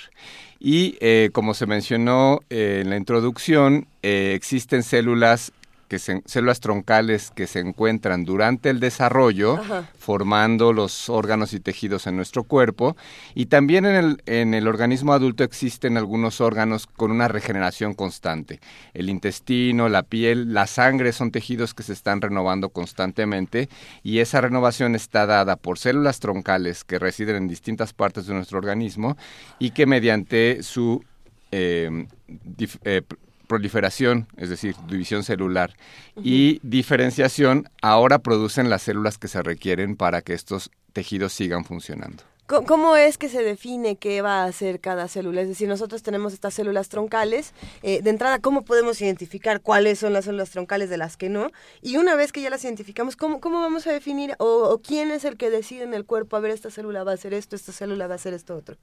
Y 0.59 0.97
eh, 1.01 1.29
como 1.33 1.53
se 1.53 1.65
mencionó 1.65 2.39
eh, 2.49 2.79
en 2.83 2.89
la 2.89 2.95
introducción, 2.95 3.87
eh, 4.01 4.31
existen 4.33 4.81
células 4.81 5.51
que 5.87 5.99
células 5.99 6.59
troncales 6.59 7.31
que 7.31 7.47
se 7.47 7.59
encuentran 7.59 8.25
durante 8.25 8.69
el 8.69 8.79
desarrollo, 8.79 9.59
formando 9.97 10.73
los 10.73 11.09
órganos 11.09 11.53
y 11.53 11.59
tejidos 11.59 12.07
en 12.07 12.15
nuestro 12.15 12.43
cuerpo. 12.43 12.97
Y 13.35 13.45
también 13.45 13.85
en 13.85 13.95
el, 13.95 14.23
en 14.25 14.53
el 14.53 14.67
organismo 14.67 15.13
adulto 15.13 15.43
existen 15.43 15.97
algunos 15.97 16.41
órganos 16.41 16.87
con 16.87 17.11
una 17.11 17.27
regeneración 17.27 17.93
constante. 17.93 18.59
El 18.93 19.09
intestino, 19.09 19.89
la 19.89 20.03
piel, 20.03 20.53
la 20.53 20.67
sangre 20.67 21.13
son 21.13 21.31
tejidos 21.31 21.73
que 21.73 21.83
se 21.83 21.93
están 21.93 22.21
renovando 22.21 22.69
constantemente 22.69 23.69
y 24.03 24.19
esa 24.19 24.41
renovación 24.41 24.95
está 24.95 25.25
dada 25.25 25.55
por 25.55 25.79
células 25.79 26.19
troncales 26.19 26.83
que 26.83 26.99
residen 26.99 27.37
en 27.37 27.47
distintas 27.47 27.93
partes 27.93 28.27
de 28.27 28.33
nuestro 28.33 28.57
organismo 28.57 29.17
y 29.59 29.71
que 29.71 29.85
mediante 29.85 30.63
su 30.63 31.03
eh, 31.51 32.07
eh, 32.83 33.01
proliferación, 33.47 34.27
es 34.37 34.49
decir, 34.49 34.75
división 34.87 35.23
celular, 35.23 35.75
y 36.21 36.59
diferenciación, 36.63 37.69
ahora 37.81 38.19
producen 38.19 38.69
las 38.69 38.83
células 38.83 39.17
que 39.17 39.27
se 39.27 39.41
requieren 39.41 39.95
para 39.95 40.21
que 40.21 40.33
estos 40.33 40.69
tejidos 40.93 41.33
sigan 41.33 41.65
funcionando. 41.65 42.23
¿Cómo 42.47 42.95
es 42.95 43.17
que 43.17 43.27
se 43.27 43.43
define 43.43 43.97
qué 43.97 44.21
va 44.21 44.43
a 44.43 44.45
hacer 44.45 44.79
cada 44.79 45.09
célula? 45.09 45.41
Es 45.41 45.49
decir, 45.49 45.67
nosotros 45.67 46.01
tenemos 46.01 46.31
estas 46.31 46.53
células 46.53 46.87
troncales. 46.87 47.53
Eh, 47.83 48.01
de 48.01 48.09
entrada, 48.09 48.39
¿cómo 48.39 48.63
podemos 48.63 49.01
identificar 49.01 49.59
cuáles 49.59 49.99
son 49.99 50.13
las 50.13 50.23
células 50.25 50.51
troncales 50.51 50.89
de 50.89 50.95
las 50.95 51.17
que 51.17 51.27
no? 51.27 51.51
Y 51.81 51.97
una 51.97 52.15
vez 52.15 52.31
que 52.31 52.41
ya 52.41 52.49
las 52.49 52.63
identificamos, 52.63 53.17
¿cómo, 53.17 53.41
cómo 53.41 53.59
vamos 53.59 53.85
a 53.85 53.91
definir 53.91 54.33
o, 54.39 54.79
quién 54.81 55.11
es 55.11 55.25
el 55.25 55.35
que 55.35 55.49
decide 55.49 55.83
en 55.83 55.93
el 55.93 56.05
cuerpo, 56.05 56.37
a 56.37 56.39
ver, 56.39 56.51
esta 56.51 56.71
célula 56.71 57.03
va 57.03 57.11
a 57.11 57.15
hacer 57.15 57.33
esto, 57.33 57.57
esta 57.57 57.73
célula 57.73 58.07
va 58.07 58.13
a 58.13 58.15
hacer 58.15 58.33
esto 58.33 58.55
otro? 58.55 58.77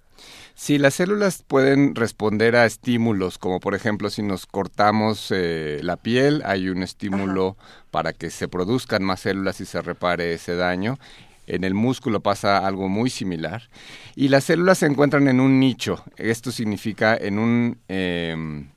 Sí, 0.54 0.76
las 0.76 0.92
células 0.92 1.42
pueden 1.42 1.94
responder 1.94 2.56
a 2.56 2.66
estímulos, 2.66 3.38
como 3.38 3.60
por 3.60 3.74
ejemplo 3.74 4.10
si 4.10 4.22
nos 4.22 4.44
cortamos 4.44 5.28
eh, 5.30 5.80
la 5.82 5.96
piel, 5.96 6.42
hay 6.44 6.68
un 6.68 6.82
estímulo 6.82 7.56
para 7.90 8.12
que 8.12 8.28
se 8.28 8.46
produzcan 8.46 9.02
más 9.02 9.20
células 9.20 9.62
y 9.62 9.64
se 9.64 9.80
repare 9.80 10.34
ese 10.34 10.54
daño 10.54 10.98
en 11.46 11.64
el 11.64 11.74
músculo 11.74 12.20
pasa 12.20 12.66
algo 12.66 12.88
muy 12.88 13.10
similar. 13.10 13.68
Y 14.14 14.28
las 14.28 14.44
células 14.44 14.78
se 14.78 14.86
encuentran 14.86 15.28
en 15.28 15.40
un 15.40 15.60
nicho. 15.60 16.04
Esto 16.16 16.50
significa 16.50 17.16
en 17.16 17.38
un 17.38 17.78
em, 17.88 18.70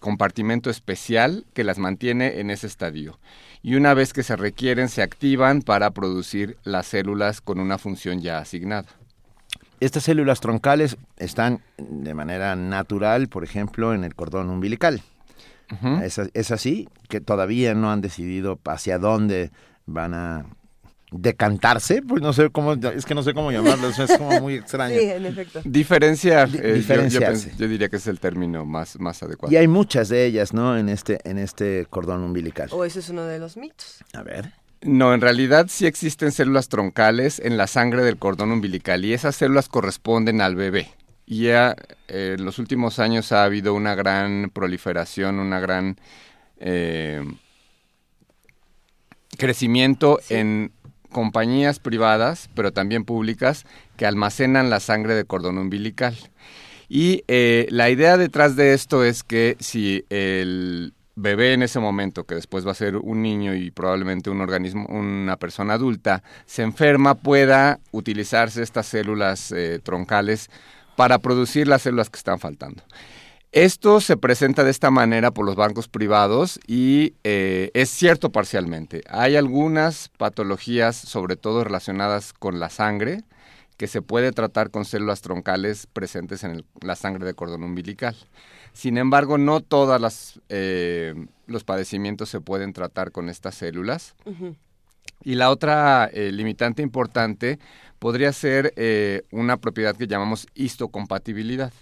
compartimento 0.00 0.70
especial 0.70 1.44
que 1.54 1.64
las 1.64 1.78
mantiene 1.78 2.40
en 2.40 2.50
ese 2.50 2.66
estadio. 2.66 3.18
Y 3.62 3.76
una 3.76 3.94
vez 3.94 4.12
que 4.12 4.22
se 4.22 4.36
requieren, 4.36 4.88
se 4.88 5.02
activan 5.02 5.62
para 5.62 5.90
producir 5.90 6.58
las 6.64 6.86
células 6.86 7.40
con 7.40 7.60
una 7.60 7.78
función 7.78 8.20
ya 8.20 8.38
asignada. 8.38 8.88
Estas 9.80 10.04
células 10.04 10.40
troncales 10.40 10.96
están 11.16 11.60
de 11.78 12.14
manera 12.14 12.56
natural, 12.56 13.28
por 13.28 13.44
ejemplo, 13.44 13.94
en 13.94 14.04
el 14.04 14.14
cordón 14.14 14.50
umbilical. 14.50 15.02
es 16.34 16.50
así, 16.50 16.88
que 17.08 17.20
todavía 17.20 17.74
no 17.74 17.90
han 17.90 18.00
decidido 18.00 18.60
hacia 18.66 18.98
dónde 18.98 19.50
van 19.86 20.14
a 20.14 20.46
decantarse, 21.16 22.02
pues 22.02 22.20
no 22.20 22.32
sé 22.32 22.50
cómo, 22.50 22.72
es 22.72 23.04
que 23.04 23.14
no 23.14 23.22
sé 23.22 23.34
cómo 23.34 23.52
llamarlo, 23.52 23.88
es 23.88 24.18
como 24.18 24.40
muy 24.40 24.54
extraño. 24.56 24.98
Sí, 24.98 25.04
en 25.04 25.26
efecto. 25.26 25.60
Diferenciar, 25.64 26.48
eh, 26.54 26.82
yo, 27.56 27.68
diría 27.68 27.88
que 27.88 27.96
es 27.96 28.06
el 28.06 28.20
término 28.20 28.64
más, 28.64 28.98
más 28.98 29.22
adecuado. 29.22 29.52
Y 29.52 29.56
hay 29.56 29.68
muchas 29.68 30.08
de 30.08 30.26
ellas, 30.26 30.52
¿no? 30.52 30.76
En 30.76 30.88
este, 30.88 31.20
en 31.24 31.38
este 31.38 31.86
cordón 31.88 32.22
umbilical. 32.22 32.68
O 32.72 32.84
ese 32.84 32.98
es 33.00 33.08
uno 33.08 33.24
de 33.24 33.38
los 33.38 33.56
mitos. 33.56 34.04
A 34.12 34.22
ver. 34.22 34.52
No, 34.82 35.14
en 35.14 35.20
realidad 35.20 35.66
sí 35.68 35.86
existen 35.86 36.32
células 36.32 36.68
troncales 36.68 37.40
en 37.40 37.56
la 37.56 37.66
sangre 37.66 38.02
del 38.02 38.18
cordón 38.18 38.50
umbilical 38.52 39.04
y 39.04 39.14
esas 39.14 39.36
células 39.36 39.68
corresponden 39.68 40.40
al 40.40 40.56
bebé. 40.56 40.90
Y 41.26 41.44
ya 41.44 41.74
eh, 42.08 42.34
en 42.38 42.44
los 42.44 42.58
últimos 42.58 42.98
años 42.98 43.32
ha 43.32 43.44
habido 43.44 43.72
una 43.72 43.94
gran 43.94 44.50
proliferación, 44.52 45.38
una 45.38 45.58
gran 45.58 45.96
eh, 46.58 47.22
crecimiento 49.38 50.20
en 50.28 50.72
compañías 51.14 51.78
privadas, 51.78 52.50
pero 52.54 52.72
también 52.72 53.04
públicas, 53.04 53.64
que 53.96 54.04
almacenan 54.04 54.68
la 54.68 54.80
sangre 54.80 55.14
de 55.14 55.24
cordón 55.24 55.56
umbilical. 55.56 56.14
Y 56.88 57.22
eh, 57.28 57.66
la 57.70 57.88
idea 57.88 58.18
detrás 58.18 58.56
de 58.56 58.74
esto 58.74 59.04
es 59.04 59.22
que 59.22 59.56
si 59.60 60.04
el 60.10 60.92
bebé 61.14 61.52
en 61.52 61.62
ese 61.62 61.78
momento, 61.78 62.24
que 62.24 62.34
después 62.34 62.66
va 62.66 62.72
a 62.72 62.74
ser 62.74 62.96
un 62.96 63.22
niño 63.22 63.54
y 63.54 63.70
probablemente 63.70 64.28
un 64.28 64.40
organismo, 64.40 64.86
una 64.88 65.36
persona 65.36 65.74
adulta, 65.74 66.22
se 66.46 66.62
enferma, 66.62 67.14
pueda 67.14 67.78
utilizarse 67.92 68.62
estas 68.62 68.86
células 68.86 69.52
eh, 69.52 69.78
troncales 69.82 70.50
para 70.96 71.18
producir 71.20 71.68
las 71.68 71.82
células 71.82 72.10
que 72.10 72.18
están 72.18 72.38
faltando. 72.40 72.82
Esto 73.54 74.00
se 74.00 74.16
presenta 74.16 74.64
de 74.64 74.72
esta 74.72 74.90
manera 74.90 75.30
por 75.30 75.46
los 75.46 75.54
bancos 75.54 75.86
privados 75.86 76.58
y 76.66 77.14
eh, 77.22 77.70
es 77.74 77.88
cierto 77.88 78.32
parcialmente. 78.32 79.02
Hay 79.08 79.36
algunas 79.36 80.08
patologías, 80.18 80.96
sobre 80.96 81.36
todo 81.36 81.62
relacionadas 81.62 82.32
con 82.32 82.58
la 82.58 82.68
sangre, 82.68 83.22
que 83.76 83.86
se 83.86 84.02
puede 84.02 84.32
tratar 84.32 84.72
con 84.72 84.84
células 84.84 85.20
troncales 85.20 85.86
presentes 85.86 86.42
en 86.42 86.64
la 86.80 86.96
sangre 86.96 87.24
de 87.26 87.34
cordón 87.34 87.62
umbilical. 87.62 88.16
Sin 88.72 88.98
embargo, 88.98 89.38
no 89.38 89.60
todos 89.60 90.40
eh, 90.48 91.14
los 91.46 91.62
padecimientos 91.62 92.30
se 92.30 92.40
pueden 92.40 92.72
tratar 92.72 93.12
con 93.12 93.28
estas 93.28 93.54
células. 93.54 94.16
Y 95.22 95.36
la 95.36 95.50
otra 95.50 96.10
eh, 96.12 96.32
limitante 96.32 96.82
importante 96.82 97.60
podría 98.00 98.32
ser 98.32 98.74
una 99.30 99.58
propiedad 99.58 99.94
que 99.94 100.08
llamamos 100.08 100.48
histocompatibilidad. 100.56 101.72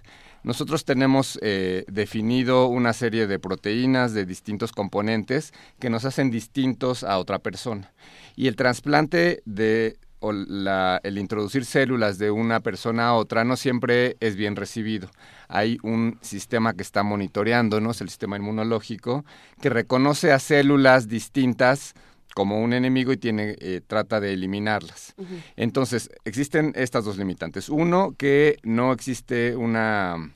Nosotros 0.45 0.85
tenemos 0.85 1.39
eh, 1.43 1.85
definido 1.89 2.67
una 2.67 2.93
serie 2.93 3.27
de 3.27 3.39
proteínas 3.39 4.13
de 4.13 4.27
distintos 4.27 4.73
componentes 4.73 5.53
que 5.79 5.91
nos 5.91 6.05
hacen 6.05 6.31
distintos 6.31 7.05
a 7.05 7.19
otra 7.19 7.39
persona. 7.39 7.93
Y 8.35 8.49
el 8.49 8.57
trasplante 8.57 9.43
de 9.45 9.97
o 10.23 10.31
el 10.31 11.19
introducir 11.19 11.65
células 11.65 12.17
de 12.17 12.31
una 12.31 12.61
persona 12.61 13.09
a 13.09 13.15
otra 13.15 13.43
no 13.43 13.57
siempre 13.57 14.17
es 14.21 14.37
bien 14.37 14.55
recibido. 14.55 15.11
Hay 15.49 15.79
un 15.83 16.17
sistema 16.23 16.75
que 16.75 16.83
está 16.83 17.03
monitoreándonos, 17.03 18.01
el 18.01 18.09
sistema 18.09 18.37
inmunológico, 18.37 19.25
que 19.61 19.69
reconoce 19.69 20.31
a 20.31 20.39
células 20.39 21.09
distintas 21.09 21.95
como 22.35 22.61
un 22.61 22.73
enemigo 22.73 23.13
y 23.13 23.17
tiene, 23.17 23.57
eh, 23.61 23.81
trata 23.87 24.21
de 24.21 24.33
eliminarlas. 24.33 25.15
Entonces, 25.57 26.11
existen 26.25 26.73
estas 26.77 27.05
dos 27.05 27.17
limitantes. 27.19 27.69
Uno, 27.69 28.15
que 28.17 28.59
no 28.63 28.93
existe 28.93 29.57
una 29.57 30.33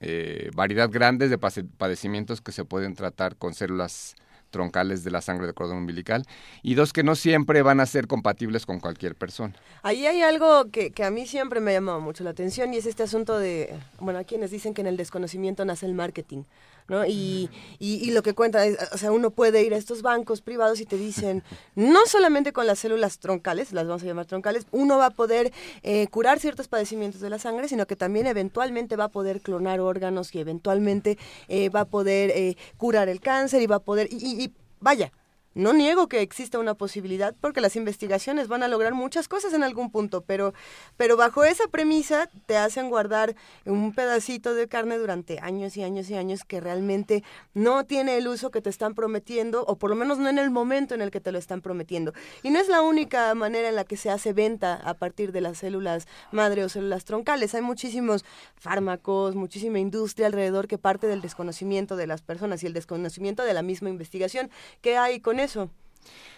eh, 0.00 0.50
variedad 0.54 0.90
grande 0.90 1.28
de 1.28 1.38
padecimientos 1.38 2.40
que 2.40 2.52
se 2.52 2.64
pueden 2.64 2.94
tratar 2.94 3.36
con 3.36 3.54
células 3.54 4.16
troncales 4.50 5.02
de 5.02 5.10
la 5.10 5.20
sangre 5.20 5.48
de 5.48 5.52
cordón 5.52 5.78
umbilical 5.78 6.24
y 6.62 6.74
dos 6.74 6.92
que 6.92 7.02
no 7.02 7.16
siempre 7.16 7.62
van 7.62 7.80
a 7.80 7.86
ser 7.86 8.06
compatibles 8.06 8.66
con 8.66 8.78
cualquier 8.78 9.16
persona. 9.16 9.52
Ahí 9.82 10.06
hay 10.06 10.22
algo 10.22 10.70
que, 10.70 10.92
que 10.92 11.02
a 11.02 11.10
mí 11.10 11.26
siempre 11.26 11.58
me 11.58 11.72
ha 11.72 11.74
llamado 11.74 12.00
mucho 12.00 12.22
la 12.22 12.30
atención 12.30 12.72
y 12.72 12.76
es 12.76 12.86
este 12.86 13.02
asunto 13.02 13.36
de, 13.36 13.74
bueno, 13.98 14.20
hay 14.20 14.24
quienes 14.24 14.52
dicen 14.52 14.72
que 14.72 14.82
en 14.82 14.86
el 14.86 14.96
desconocimiento 14.96 15.64
nace 15.64 15.86
el 15.86 15.94
marketing. 15.94 16.44
¿No? 16.88 17.06
Y, 17.06 17.48
y, 17.78 18.10
lo 18.10 18.22
que 18.22 18.34
cuenta 18.34 18.66
es, 18.66 18.76
o 18.92 18.98
sea, 18.98 19.10
uno 19.10 19.30
puede 19.30 19.62
ir 19.62 19.72
a 19.74 19.76
estos 19.76 20.02
bancos 20.02 20.42
privados 20.42 20.80
y 20.80 20.86
te 20.86 20.96
dicen, 20.96 21.42
no 21.74 22.06
solamente 22.06 22.52
con 22.52 22.66
las 22.66 22.78
células 22.78 23.18
troncales, 23.18 23.72
las 23.72 23.86
vamos 23.86 24.02
a 24.02 24.06
llamar 24.06 24.26
troncales, 24.26 24.66
uno 24.70 24.98
va 24.98 25.06
a 25.06 25.10
poder 25.10 25.52
eh, 25.82 26.06
curar 26.08 26.40
ciertos 26.40 26.68
padecimientos 26.68 27.20
de 27.20 27.30
la 27.30 27.38
sangre, 27.38 27.68
sino 27.68 27.86
que 27.86 27.96
también 27.96 28.26
eventualmente 28.26 28.96
va 28.96 29.04
a 29.04 29.08
poder 29.08 29.40
clonar 29.40 29.80
órganos 29.80 30.34
y 30.34 30.40
eventualmente 30.40 31.18
eh, 31.48 31.70
va 31.70 31.80
a 31.80 31.84
poder 31.86 32.30
eh, 32.30 32.56
curar 32.76 33.08
el 33.08 33.20
cáncer 33.20 33.62
y 33.62 33.66
va 33.66 33.76
a 33.76 33.80
poder, 33.80 34.08
y, 34.10 34.44
y 34.44 34.52
vaya, 34.80 35.12
no 35.54 35.72
niego 35.72 36.08
que 36.08 36.20
exista 36.20 36.58
una 36.58 36.74
posibilidad 36.74 37.34
porque 37.40 37.60
las 37.60 37.76
investigaciones 37.76 38.48
van 38.48 38.62
a 38.62 38.68
lograr 38.68 38.94
muchas 38.94 39.28
cosas 39.28 39.52
en 39.54 39.62
algún 39.62 39.90
punto, 39.90 40.22
pero, 40.22 40.54
pero 40.96 41.16
bajo 41.16 41.44
esa 41.44 41.68
premisa 41.68 42.28
te 42.46 42.56
hacen 42.56 42.88
guardar 42.88 43.34
un 43.64 43.94
pedacito 43.94 44.54
de 44.54 44.68
carne 44.68 44.98
durante 44.98 45.38
años 45.40 45.76
y 45.76 45.82
años 45.82 46.10
y 46.10 46.14
años 46.14 46.44
que 46.44 46.60
realmente 46.60 47.22
no 47.54 47.84
tiene 47.84 48.16
el 48.16 48.28
uso 48.28 48.50
que 48.50 48.60
te 48.60 48.70
están 48.70 48.94
prometiendo, 48.94 49.64
o 49.66 49.76
por 49.76 49.90
lo 49.90 49.96
menos 49.96 50.18
no 50.18 50.28
en 50.28 50.38
el 50.38 50.50
momento 50.50 50.94
en 50.94 51.02
el 51.02 51.10
que 51.10 51.20
te 51.20 51.32
lo 51.32 51.38
están 51.38 51.60
prometiendo. 51.60 52.12
Y 52.42 52.50
no 52.50 52.58
es 52.58 52.68
la 52.68 52.82
única 52.82 53.34
manera 53.34 53.68
en 53.68 53.76
la 53.76 53.84
que 53.84 53.96
se 53.96 54.10
hace 54.10 54.32
venta 54.32 54.74
a 54.74 54.94
partir 54.94 55.32
de 55.32 55.40
las 55.40 55.58
células 55.58 56.06
madre 56.32 56.64
o 56.64 56.68
células 56.68 57.04
troncales. 57.04 57.54
Hay 57.54 57.62
muchísimos 57.62 58.24
fármacos, 58.56 59.34
muchísima 59.34 59.78
industria 59.78 60.26
alrededor 60.26 60.68
que 60.68 60.78
parte 60.78 61.06
del 61.06 61.20
desconocimiento 61.20 61.96
de 61.96 62.06
las 62.06 62.22
personas 62.22 62.62
y 62.62 62.66
el 62.66 62.72
desconocimiento 62.72 63.44
de 63.44 63.54
la 63.54 63.62
misma 63.62 63.90
investigación 63.90 64.50
que 64.80 64.96
hay 64.96 65.20
con 65.20 65.40
eso. 65.44 65.70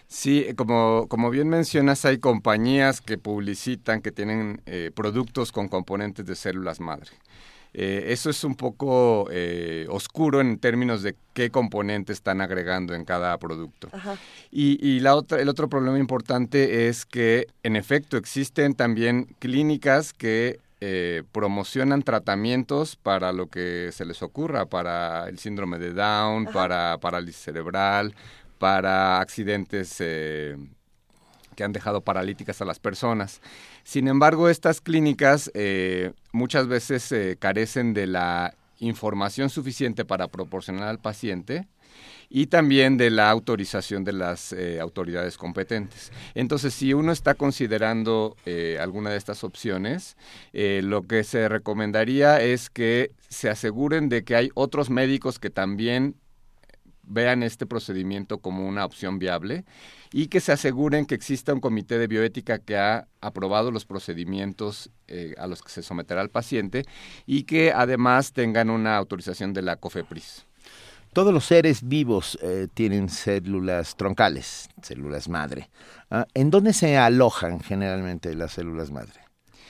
Sí, 0.07 0.45
como, 0.55 1.07
como 1.09 1.29
bien 1.29 1.49
mencionas, 1.49 2.05
hay 2.05 2.17
compañías 2.17 3.01
que 3.01 3.17
publicitan 3.17 4.01
que 4.01 4.11
tienen 4.11 4.61
eh, 4.65 4.91
productos 4.95 5.51
con 5.51 5.67
componentes 5.67 6.25
de 6.25 6.35
células 6.35 6.79
madre. 6.79 7.11
Eh, 7.73 8.05
eso 8.07 8.29
es 8.29 8.43
un 8.45 8.55
poco 8.55 9.27
eh, 9.29 9.85
oscuro 9.89 10.39
en 10.39 10.57
términos 10.57 11.03
de 11.03 11.15
qué 11.33 11.51
componentes 11.51 12.17
están 12.17 12.39
agregando 12.39 12.95
en 12.95 13.03
cada 13.03 13.37
producto. 13.37 13.89
Y, 14.49 14.79
y, 14.81 15.01
la 15.01 15.13
otra, 15.15 15.41
el 15.41 15.49
otro 15.49 15.67
problema 15.67 15.99
importante 15.99 16.87
es 16.87 17.05
que, 17.05 17.47
en 17.63 17.75
efecto, 17.75 18.15
existen 18.15 18.75
también 18.75 19.35
clínicas 19.39 20.13
que 20.13 20.59
promocionan 21.31 22.03
tratamientos 22.03 22.95
para 22.95 23.33
lo 23.33 23.47
que 23.47 23.89
se 23.91 24.05
les 24.05 24.21
ocurra, 24.21 24.67
para 24.67 25.27
el 25.27 25.39
síndrome 25.39 25.79
de 25.79 25.91
Down, 25.91 26.45
para 26.45 26.99
parálisis 26.99 27.41
cerebral, 27.41 28.13
para 28.57 29.19
accidentes 29.19 29.95
eh, 29.99 30.57
que 31.55 31.63
han 31.63 31.73
dejado 31.73 32.01
paralíticas 32.01 32.61
a 32.61 32.65
las 32.65 32.79
personas. 32.79 33.41
Sin 33.83 34.07
embargo, 34.07 34.49
estas 34.49 34.81
clínicas 34.81 35.51
eh, 35.53 36.13
muchas 36.31 36.67
veces 36.67 37.11
eh, 37.11 37.37
carecen 37.39 37.93
de 37.93 38.07
la 38.07 38.53
información 38.79 39.49
suficiente 39.49 40.05
para 40.05 40.27
proporcionar 40.27 40.87
al 40.87 40.99
paciente 40.99 41.67
y 42.29 42.47
también 42.47 42.97
de 42.97 43.09
la 43.09 43.31
autorización 43.31 44.03
de 44.03 44.13
las 44.13 44.53
autoridades 44.81 45.37
competentes. 45.37 46.11
Entonces, 46.35 46.73
si 46.73 46.93
uno 46.93 47.13
está 47.13 47.35
considerando 47.35 48.35
alguna 48.79 49.09
de 49.11 49.17
estas 49.17 49.45
opciones, 49.45 50.17
lo 50.51 51.07
que 51.07 51.23
se 51.23 51.47
recomendaría 51.47 52.41
es 52.41 52.69
que 52.69 53.13
se 53.29 53.49
aseguren 53.49 54.09
de 54.09 54.25
que 54.25 54.35
hay 54.35 54.49
otros 54.55 54.89
médicos 54.89 55.39
que 55.39 55.49
también 55.49 56.15
vean 57.07 57.43
este 57.43 57.65
procedimiento 57.65 58.39
como 58.39 58.67
una 58.67 58.85
opción 58.85 59.19
viable 59.19 59.65
y 60.11 60.27
que 60.27 60.39
se 60.39 60.51
aseguren 60.51 61.05
que 61.05 61.15
exista 61.15 61.53
un 61.53 61.59
comité 61.59 61.97
de 61.97 62.07
bioética 62.07 62.59
que 62.59 62.77
ha 62.77 63.07
aprobado 63.21 63.71
los 63.71 63.85
procedimientos 63.85 64.89
eh, 65.07 65.33
a 65.37 65.47
los 65.47 65.61
que 65.61 65.69
se 65.69 65.83
someterá 65.83 66.21
el 66.21 66.29
paciente 66.29 66.83
y 67.25 67.43
que 67.43 67.71
además 67.71 68.33
tengan 68.33 68.69
una 68.69 68.97
autorización 68.97 69.53
de 69.53 69.61
la 69.61 69.77
COFEPRIS. 69.77 70.45
Todos 71.13 71.33
los 71.33 71.45
seres 71.45 71.87
vivos 71.87 72.37
eh, 72.43 72.67
tienen 72.73 73.09
células 73.09 73.95
troncales, 73.95 74.69
células 74.81 75.27
madre. 75.29 75.69
Ah, 76.11 76.27
¿En 76.33 76.51
dónde 76.51 76.73
se 76.73 76.97
alojan 76.97 77.59
generalmente 77.59 78.35
las 78.35 78.51
células 78.51 78.91
madre? 78.91 79.26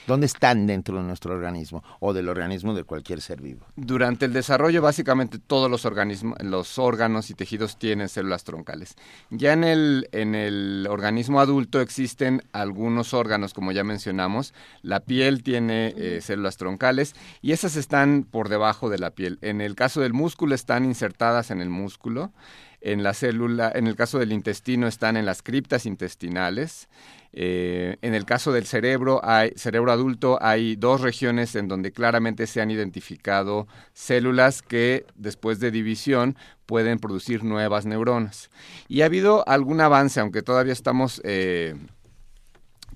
¿Dónde 0.08 0.24
están 0.24 0.66
dentro 0.66 0.96
de 0.96 1.02
nuestro 1.02 1.34
organismo 1.34 1.84
o 2.00 2.14
del 2.14 2.30
organismo 2.30 2.72
de 2.72 2.82
cualquier 2.82 3.20
ser 3.20 3.42
vivo? 3.42 3.66
Durante 3.76 4.24
el 4.24 4.32
desarrollo, 4.32 4.80
básicamente 4.80 5.38
todos 5.38 5.70
los 5.70 5.84
organismos, 5.84 6.42
los 6.42 6.78
órganos 6.78 7.28
y 7.28 7.34
tejidos 7.34 7.78
tienen 7.78 8.08
células 8.08 8.42
troncales. 8.42 8.96
Ya 9.28 9.52
en 9.52 9.64
el, 9.64 10.08
en 10.12 10.34
el 10.34 10.86
organismo 10.88 11.40
adulto 11.40 11.82
existen 11.82 12.42
algunos 12.52 13.12
órganos, 13.12 13.52
como 13.52 13.70
ya 13.70 13.84
mencionamos. 13.84 14.54
La 14.80 15.00
piel 15.00 15.42
tiene 15.42 15.92
eh, 15.94 16.20
células 16.22 16.56
troncales 16.56 17.14
y 17.42 17.52
esas 17.52 17.76
están 17.76 18.22
por 18.22 18.48
debajo 18.48 18.88
de 18.88 18.98
la 18.98 19.10
piel. 19.10 19.38
En 19.42 19.60
el 19.60 19.74
caso 19.74 20.00
del 20.00 20.14
músculo 20.14 20.54
están 20.54 20.86
insertadas 20.86 21.50
en 21.50 21.60
el 21.60 21.68
músculo 21.68 22.32
en 22.80 23.02
la 23.02 23.14
célula, 23.14 23.72
en 23.74 23.86
el 23.86 23.96
caso 23.96 24.18
del 24.18 24.32
intestino 24.32 24.86
están 24.86 25.16
en 25.16 25.26
las 25.26 25.42
criptas 25.42 25.86
intestinales. 25.86 26.88
Eh, 27.32 27.96
en 28.02 28.14
el 28.14 28.24
caso 28.24 28.52
del 28.52 28.66
cerebro, 28.66 29.20
hay, 29.22 29.52
cerebro 29.56 29.92
adulto, 29.92 30.38
hay 30.40 30.76
dos 30.76 31.00
regiones 31.00 31.54
en 31.56 31.68
donde 31.68 31.92
claramente 31.92 32.46
se 32.46 32.60
han 32.60 32.70
identificado 32.70 33.66
células 33.92 34.62
que 34.62 35.04
después 35.14 35.60
de 35.60 35.70
división 35.70 36.36
pueden 36.66 36.98
producir 36.98 37.44
nuevas 37.44 37.86
neuronas. 37.86 38.50
Y 38.88 39.02
ha 39.02 39.06
habido 39.06 39.46
algún 39.48 39.80
avance, 39.80 40.20
aunque 40.20 40.42
todavía 40.42 40.72
estamos 40.72 41.20
eh, 41.24 41.74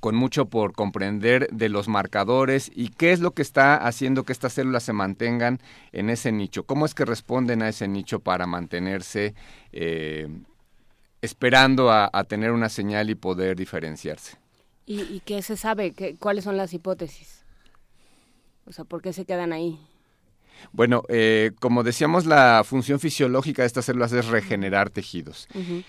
con 0.02 0.16
mucho 0.16 0.46
por 0.46 0.72
comprender 0.72 1.48
de 1.52 1.68
los 1.68 1.86
marcadores 1.86 2.72
y 2.74 2.88
qué 2.88 3.12
es 3.12 3.20
lo 3.20 3.34
que 3.34 3.42
está 3.42 3.76
haciendo 3.76 4.24
que 4.24 4.32
estas 4.32 4.54
células 4.54 4.82
se 4.82 4.92
mantengan 4.92 5.60
en 5.92 6.10
ese 6.10 6.32
nicho. 6.32 6.64
¿Cómo 6.64 6.86
es 6.86 6.94
que 6.94 7.04
responden 7.04 7.62
a 7.62 7.68
ese 7.68 7.86
nicho 7.86 8.18
para 8.18 8.46
mantenerse 8.48 9.34
eh, 9.70 10.26
esperando 11.22 11.90
a, 11.90 12.10
tener 12.24 12.52
una 12.52 12.68
señal 12.68 13.08
y 13.08 13.14
poder 13.14 13.56
diferenciarse? 13.56 14.36
¿Y, 14.84 15.20
qué 15.20 15.40
se 15.42 15.56
sabe? 15.56 15.94
¿Cuáles 16.18 16.44
son 16.44 16.56
las 16.56 16.74
hipótesis? 16.74 17.44
O 18.66 18.72
sea, 18.72 18.84
¿por 18.84 19.00
qué 19.00 19.12
se 19.12 19.24
quedan 19.24 19.52
ahí? 19.52 19.78
Bueno, 20.72 21.02
eh, 21.08 21.52
como 21.60 21.82
decíamos, 21.82 22.26
la 22.26 22.62
función 22.64 23.00
fisiológica 23.00 23.62
de 23.62 23.66
estas 23.66 23.86
células 23.86 24.12
es 24.12 24.26
regenerar 24.26 24.90
tejidos. 24.90 25.48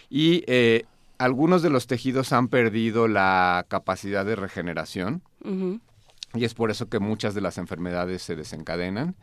Y 0.09 0.43
eh, 0.47 0.85
algunos 1.17 1.61
de 1.61 1.69
los 1.69 1.87
tejidos 1.87 2.31
han 2.33 2.47
perdido 2.47 3.07
la 3.07 3.65
capacidad 3.67 4.25
de 4.25 4.35
regeneración. 4.35 5.21
Y 6.35 6.45
es 6.45 6.53
por 6.53 6.71
eso 6.71 6.89
que 6.89 6.99
muchas 6.99 7.35
de 7.35 7.41
las 7.41 7.57
enfermedades 7.57 8.21
se 8.23 8.35
desencadenan. 8.35 9.15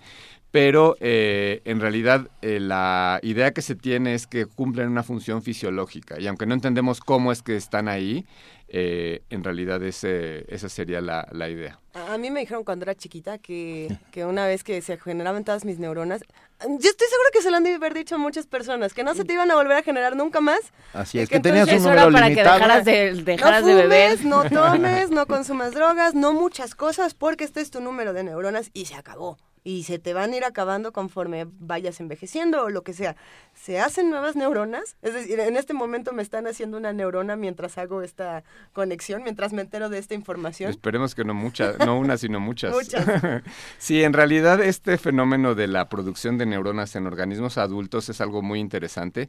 Pero 0.50 0.96
eh, 1.00 1.60
en 1.64 1.80
realidad 1.80 2.28
eh, 2.42 2.58
la 2.60 3.20
idea 3.22 3.52
que 3.52 3.62
se 3.62 3.74
tiene 3.74 4.14
es 4.14 4.26
que 4.26 4.46
cumplen 4.46 4.88
una 4.88 5.02
función 5.02 5.42
fisiológica 5.42 6.18
y 6.20 6.26
aunque 6.26 6.46
no 6.46 6.54
entendemos 6.54 7.00
cómo 7.00 7.30
es 7.30 7.42
que 7.42 7.56
están 7.56 7.88
ahí, 7.88 8.26
eh, 8.72 9.22
en 9.30 9.42
realidad 9.42 9.82
ese, 9.82 10.44
esa 10.52 10.68
sería 10.68 11.00
la, 11.00 11.26
la 11.32 11.48
idea. 11.48 11.78
A 11.92 12.18
mí 12.18 12.30
me 12.30 12.40
dijeron 12.40 12.62
cuando 12.62 12.84
era 12.84 12.94
chiquita 12.94 13.38
que, 13.38 13.96
que 14.12 14.24
una 14.24 14.46
vez 14.46 14.62
que 14.62 14.80
se 14.80 14.96
generaban 14.96 15.44
todas 15.44 15.64
mis 15.64 15.78
neuronas, 15.80 16.22
yo 16.60 16.90
estoy 16.90 17.08
seguro 17.08 17.30
que 17.32 17.42
se 17.42 17.50
lo 17.50 17.56
han 17.56 17.64
de 17.64 17.74
haber 17.74 17.94
dicho 17.94 18.14
a 18.14 18.18
muchas 18.18 18.46
personas, 18.46 18.94
que 18.94 19.02
no 19.02 19.14
se 19.14 19.24
te 19.24 19.32
iban 19.32 19.50
a 19.50 19.56
volver 19.56 19.76
a 19.76 19.82
generar 19.82 20.14
nunca 20.14 20.40
más. 20.40 20.60
Así 20.92 21.18
es, 21.18 21.28
que 21.28 21.36
que 21.36 21.40
tenías 21.40 21.68
un 21.68 21.78
número 21.78 21.92
Eso 21.94 22.02
era 22.08 22.12
para 22.12 22.26
que 22.26 22.34
limitado. 22.34 22.54
dejaras 22.58 22.84
de, 22.84 23.22
dejaras 23.24 23.62
no 23.62 23.66
de 23.66 23.72
fumes, 23.74 23.88
beber. 23.88 24.24
no 24.24 24.44
tomes, 24.44 25.10
no 25.10 25.26
consumas 25.26 25.72
drogas, 25.74 26.14
no 26.14 26.32
muchas 26.32 26.74
cosas, 26.76 27.14
porque 27.14 27.44
este 27.44 27.60
es 27.60 27.70
tu 27.70 27.80
número 27.80 28.12
de 28.12 28.22
neuronas 28.22 28.70
y 28.72 28.84
se 28.84 28.94
acabó. 28.94 29.36
Y 29.62 29.82
se 29.82 29.98
te 29.98 30.14
van 30.14 30.32
a 30.32 30.36
ir 30.36 30.44
acabando 30.44 30.92
conforme 30.92 31.46
vayas 31.58 32.00
envejeciendo 32.00 32.64
o 32.64 32.70
lo 32.70 32.82
que 32.82 32.94
sea. 32.94 33.16
Se 33.52 33.78
hacen 33.78 34.08
nuevas 34.08 34.36
neuronas, 34.36 34.96
es 35.02 35.12
decir, 35.12 35.38
en 35.38 35.56
este 35.56 35.74
momento 35.74 36.12
me 36.12 36.22
están 36.22 36.46
haciendo 36.46 36.78
una 36.78 36.92
neurona 36.92 37.36
mientras 37.36 37.76
hago 37.76 38.02
esta 38.02 38.42
conexión, 38.72 39.22
mientras 39.22 39.52
me 39.52 39.62
entero 39.62 39.88
de 39.90 39.98
esta 39.98 40.14
información. 40.14 40.70
Esperemos 40.70 41.14
que 41.14 41.24
no 41.24 41.34
muchas, 41.34 41.78
no 41.78 41.98
una, 41.98 42.16
sino 42.16 42.40
muchas. 42.40 42.72
Muchas. 42.72 43.04
sí, 43.78 44.02
en 44.02 44.14
realidad 44.14 44.62
este 44.62 44.96
fenómeno 44.96 45.54
de 45.54 45.66
la 45.66 45.88
producción 45.88 46.38
de 46.38 46.46
neuronas 46.46 46.96
en 46.96 47.06
organismos 47.06 47.58
adultos 47.58 48.08
es 48.08 48.20
algo 48.20 48.42
muy 48.42 48.60
interesante. 48.60 49.28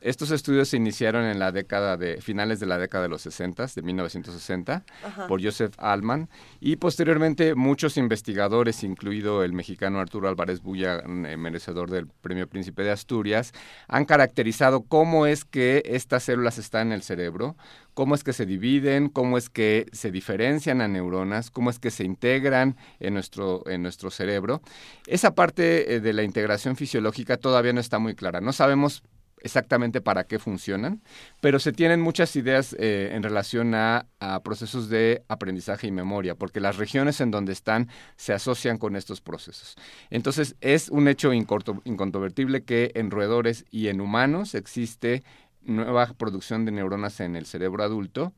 Estos 0.00 0.30
estudios 0.30 0.68
se 0.68 0.76
iniciaron 0.76 1.24
en 1.24 1.38
la 1.38 1.50
década 1.50 1.96
de 1.96 2.20
finales 2.20 2.60
de 2.60 2.66
la 2.66 2.78
década 2.78 3.04
de 3.04 3.08
los 3.08 3.22
60, 3.22 3.66
de 3.74 3.82
1960, 3.82 4.84
Ajá. 5.04 5.26
por 5.26 5.42
Joseph 5.42 5.74
Allman 5.78 6.28
y 6.60 6.76
posteriormente 6.76 7.54
muchos 7.54 7.96
investigadores, 7.96 8.82
incluido 8.84 9.42
el 9.42 9.52
mexicano 9.52 9.63
Arturo 9.98 10.28
Álvarez 10.28 10.60
Bulla, 10.62 11.00
eh, 11.00 11.36
merecedor 11.36 11.90
del 11.90 12.06
Premio 12.06 12.48
Príncipe 12.48 12.82
de 12.82 12.90
Asturias, 12.90 13.52
han 13.88 14.04
caracterizado 14.04 14.82
cómo 14.82 15.26
es 15.26 15.44
que 15.44 15.82
estas 15.86 16.24
células 16.24 16.58
están 16.58 16.88
en 16.88 16.92
el 16.94 17.02
cerebro, 17.02 17.56
cómo 17.94 18.14
es 18.14 18.24
que 18.24 18.32
se 18.32 18.46
dividen, 18.46 19.08
cómo 19.08 19.38
es 19.38 19.48
que 19.48 19.86
se 19.92 20.10
diferencian 20.10 20.80
a 20.80 20.88
neuronas, 20.88 21.50
cómo 21.50 21.70
es 21.70 21.78
que 21.78 21.90
se 21.90 22.04
integran 22.04 22.76
en 23.00 23.14
nuestro, 23.14 23.62
en 23.68 23.82
nuestro 23.82 24.10
cerebro. 24.10 24.60
Esa 25.06 25.34
parte 25.34 25.94
eh, 25.94 26.00
de 26.00 26.12
la 26.12 26.22
integración 26.22 26.76
fisiológica 26.76 27.36
todavía 27.36 27.72
no 27.72 27.80
está 27.80 27.98
muy 27.98 28.14
clara. 28.14 28.40
No 28.40 28.52
sabemos 28.52 29.02
exactamente 29.44 30.00
para 30.00 30.24
qué 30.24 30.38
funcionan, 30.38 31.02
pero 31.40 31.58
se 31.58 31.72
tienen 31.72 32.00
muchas 32.00 32.34
ideas 32.34 32.74
eh, 32.78 33.10
en 33.12 33.22
relación 33.22 33.74
a, 33.74 34.06
procesos 34.42 34.88
de 34.88 35.22
aprendizaje 35.28 35.86
y 35.86 35.92
memoria, 35.92 36.34
porque 36.34 36.58
las 36.58 36.78
regiones 36.78 37.20
en 37.20 37.30
donde 37.30 37.52
están 37.52 37.90
se 38.16 38.32
asocian 38.32 38.78
con 38.78 38.96
estos 38.96 39.20
procesos. 39.20 39.76
Entonces, 40.08 40.56
es 40.62 40.88
un 40.88 41.08
hecho 41.08 41.34
incontrovertible 41.34 42.64
que 42.64 42.90
en 42.94 43.10
roedores 43.10 43.66
y 43.70 43.88
en 43.88 44.00
humanos 44.00 44.54
existe 44.54 45.22
nueva 45.60 46.06
producción 46.06 46.64
de 46.64 46.72
neuronas 46.72 47.20
en 47.20 47.36
el 47.36 47.44
cerebro 47.44 47.84
adulto, 47.84 48.32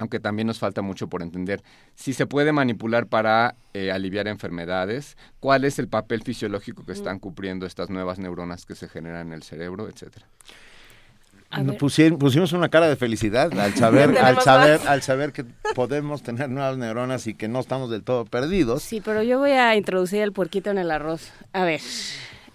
aunque 0.00 0.18
también 0.18 0.46
nos 0.46 0.58
falta 0.58 0.80
mucho 0.82 1.08
por 1.08 1.22
entender 1.22 1.62
si 1.94 2.14
se 2.14 2.26
puede 2.26 2.52
manipular 2.52 3.06
para 3.06 3.54
eh, 3.74 3.92
aliviar 3.92 4.28
enfermedades, 4.28 5.16
cuál 5.40 5.64
es 5.64 5.78
el 5.78 5.88
papel 5.88 6.22
fisiológico 6.22 6.84
que 6.84 6.92
están 6.92 7.18
cumpliendo 7.18 7.66
estas 7.66 7.90
nuevas 7.90 8.18
neuronas 8.18 8.64
que 8.64 8.74
se 8.74 8.88
generan 8.88 9.28
en 9.28 9.34
el 9.34 9.42
cerebro, 9.42 9.88
etcétera. 9.88 10.26
Pusimos 11.78 12.52
una 12.52 12.68
cara 12.68 12.88
de 12.88 12.96
felicidad 12.96 13.52
al 13.58 13.74
saber, 13.74 14.16
al 14.22 14.40
saber, 14.40 14.78
más. 14.78 14.88
al 14.88 15.02
saber 15.02 15.32
que 15.32 15.44
podemos 15.74 16.22
tener 16.22 16.48
nuevas 16.48 16.78
neuronas 16.78 17.26
y 17.26 17.34
que 17.34 17.48
no 17.48 17.60
estamos 17.60 17.90
del 17.90 18.02
todo 18.02 18.24
perdidos. 18.24 18.82
Sí, 18.82 19.02
pero 19.04 19.22
yo 19.22 19.38
voy 19.38 19.50
a 19.50 19.76
introducir 19.76 20.22
el 20.22 20.32
puerquito 20.32 20.70
en 20.70 20.78
el 20.78 20.90
arroz. 20.90 21.30
A 21.52 21.64
ver, 21.64 21.80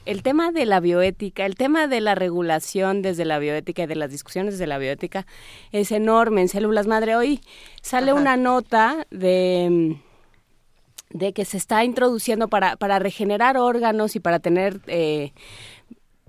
el 0.05 0.21
tema 0.23 0.51
de 0.51 0.65
la 0.65 0.79
bioética, 0.79 1.45
el 1.45 1.55
tema 1.55 1.87
de 1.87 1.99
la 2.01 2.15
regulación 2.15 3.01
desde 3.01 3.25
la 3.25 3.39
bioética 3.39 3.83
y 3.83 3.87
de 3.87 3.95
las 3.95 4.11
discusiones 4.11 4.53
desde 4.55 4.67
la 4.67 4.77
bioética 4.77 5.25
es 5.71 5.91
enorme 5.91 6.41
en 6.41 6.47
células 6.49 6.87
madre. 6.87 7.15
Hoy 7.15 7.41
sale 7.81 8.13
una 8.13 8.37
nota 8.37 9.07
de 9.11 9.97
de 11.11 11.31
que 11.33 11.45
se 11.45 11.55
está 11.57 11.85
introduciendo 11.85 12.49
para, 12.49 12.75
para 12.75 12.99
regenerar 12.99 13.57
órganos 13.57 14.15
y 14.17 14.19
para 14.19 14.39
tener 14.39 14.81
eh, 14.87 15.31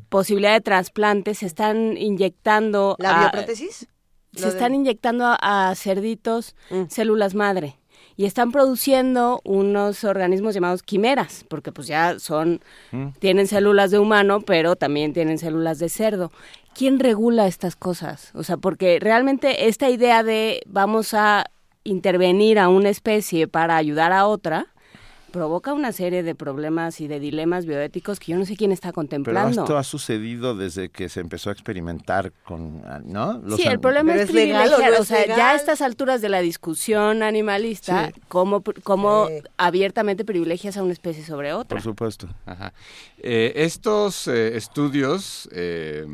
posibilidad 0.09 0.53
de 0.53 0.61
trasplantes, 0.61 1.39
se 1.39 1.47
están 1.47 1.97
inyectando... 1.97 2.95
¿La 3.01 3.17
a- 3.17 3.21
bioprótesis? 3.23 3.89
se 4.35 4.43
de- 4.43 4.49
están 4.49 4.75
inyectando 4.75 5.25
a, 5.25 5.71
a 5.71 5.75
cerditos 5.75 6.55
células 6.89 7.35
madre 7.35 7.79
y 8.17 8.25
están 8.25 8.51
produciendo 8.51 9.41
unos 9.45 10.05
organismos 10.05 10.55
llamados 10.55 10.83
quimeras, 10.83 11.45
porque 11.49 11.73
pues 11.73 11.87
ya 11.87 12.19
son, 12.19 12.61
tienen 13.19 13.47
células 13.47 13.91
de 13.91 13.99
humano, 13.99 14.41
pero 14.41 14.77
también 14.77 15.13
tienen 15.13 15.39
células 15.39 15.79
de 15.79 15.89
cerdo. 15.89 16.33
¿Quién 16.75 16.99
regula 16.99 17.47
estas 17.47 17.77
cosas? 17.77 18.31
O 18.35 18.43
sea, 18.43 18.57
porque 18.57 18.99
realmente 19.01 19.69
esta 19.69 19.91
idea 19.91 20.23
de 20.23 20.63
vamos 20.67 21.15
a 21.15 21.47
intervenir 21.85 22.59
a 22.59 22.69
una 22.69 22.89
especie 22.89 23.49
para 23.49 23.77
ayudar 23.77 24.13
a 24.13 24.27
otra, 24.27 24.67
provoca 25.37 25.75
una 25.75 25.93
serie 25.93 26.23
de 26.23 26.35
problemas 26.35 26.99
y 27.03 27.09
de 27.09 27.21
dilemas 27.21 27.67
bioéticos 27.67 28.19
que 28.19 28.33
yo 28.33 28.39
no 28.39 28.47
sé 28.47 28.57
quién 28.57 28.73
está 28.73 28.89
Pero 28.89 28.95
contemplando. 28.95 29.61
esto 29.65 29.77
ha 29.77 29.85
sucedido 29.85 30.57
desde 30.57 30.89
que 30.89 31.11
se 31.11 31.21
empezó 31.21 31.51
a 31.51 31.53
experimentar 31.53 32.33
con, 32.45 32.81
¿no? 33.05 33.35
Los 33.45 33.61
sí, 33.61 33.69
el 33.69 33.79
problema 33.79 34.13
Pero 34.13 34.23
es, 34.25 34.31
es 34.31 34.35
legal 34.35 34.69
o 34.69 34.71
no 34.71 34.77
privilegiar, 34.77 34.95
es 34.95 35.01
o 35.01 35.05
sea, 35.05 35.21
ya 35.27 35.35
legal. 35.35 35.51
a 35.51 35.55
estas 35.57 35.83
alturas 35.83 36.23
de 36.23 36.31
la 36.31 36.41
discusión 36.41 37.23
animalista, 37.23 38.13
Sí. 38.15 38.21
¿cómo, 38.29 38.63
cómo 38.83 39.29
abiertamente 39.59 40.25
privilegias 40.25 40.79
a 40.79 40.83
una 40.83 40.95
especie 40.95 41.23
sobre 41.23 41.53
otra? 41.53 41.77
Por 41.77 41.83
supuesto. 41.83 42.29
Ajá. 42.47 42.73
Eh, 43.19 43.53
estos 43.57 44.29
eh, 44.29 44.57
estudios 44.57 45.51
eh, 45.53 46.07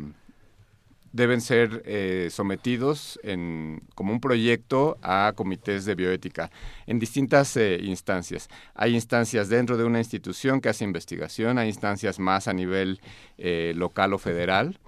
deben 1.13 1.41
ser 1.41 1.83
eh, 1.85 2.27
sometidos 2.31 3.19
en, 3.23 3.83
como 3.95 4.11
un 4.11 4.19
proyecto 4.19 4.97
a 5.01 5.31
comités 5.35 5.85
de 5.85 5.95
bioética 5.95 6.51
en 6.87 6.99
distintas 6.99 7.55
eh, 7.55 7.79
instancias. 7.81 8.49
Hay 8.73 8.95
instancias 8.95 9.47
dentro 9.47 9.77
de 9.77 9.85
una 9.85 9.99
institución 9.99 10.59
que 10.59 10.69
hace 10.69 10.83
investigación, 10.83 11.57
hay 11.59 11.69
instancias 11.69 12.19
más 12.19 12.47
a 12.47 12.53
nivel 12.53 12.99
eh, 13.37 13.73
local 13.75 14.13
o 14.13 14.17
federal. 14.17 14.79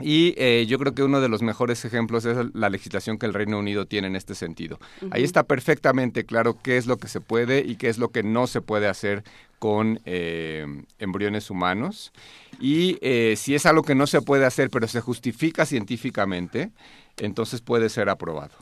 Y 0.00 0.34
eh, 0.36 0.66
yo 0.66 0.78
creo 0.78 0.92
que 0.92 1.04
uno 1.04 1.20
de 1.20 1.28
los 1.28 1.42
mejores 1.42 1.84
ejemplos 1.84 2.24
es 2.24 2.36
la 2.52 2.68
legislación 2.68 3.16
que 3.16 3.26
el 3.26 3.34
Reino 3.34 3.58
Unido 3.58 3.86
tiene 3.86 4.08
en 4.08 4.16
este 4.16 4.34
sentido. 4.34 4.80
Ahí 5.12 5.22
está 5.22 5.44
perfectamente 5.44 6.24
claro 6.24 6.58
qué 6.60 6.76
es 6.76 6.86
lo 6.86 6.96
que 6.96 7.06
se 7.06 7.20
puede 7.20 7.60
y 7.60 7.76
qué 7.76 7.88
es 7.88 7.98
lo 7.98 8.08
que 8.08 8.24
no 8.24 8.48
se 8.48 8.60
puede 8.60 8.88
hacer 8.88 9.22
con 9.60 10.00
eh, 10.04 10.66
embriones 10.98 11.48
humanos. 11.48 12.12
Y 12.58 12.98
eh, 13.02 13.34
si 13.36 13.54
es 13.54 13.66
algo 13.66 13.82
que 13.82 13.94
no 13.94 14.08
se 14.08 14.20
puede 14.20 14.46
hacer, 14.46 14.68
pero 14.68 14.88
se 14.88 15.00
justifica 15.00 15.64
científicamente, 15.64 16.72
entonces 17.18 17.60
puede 17.60 17.88
ser 17.88 18.08
aprobado. 18.08 18.54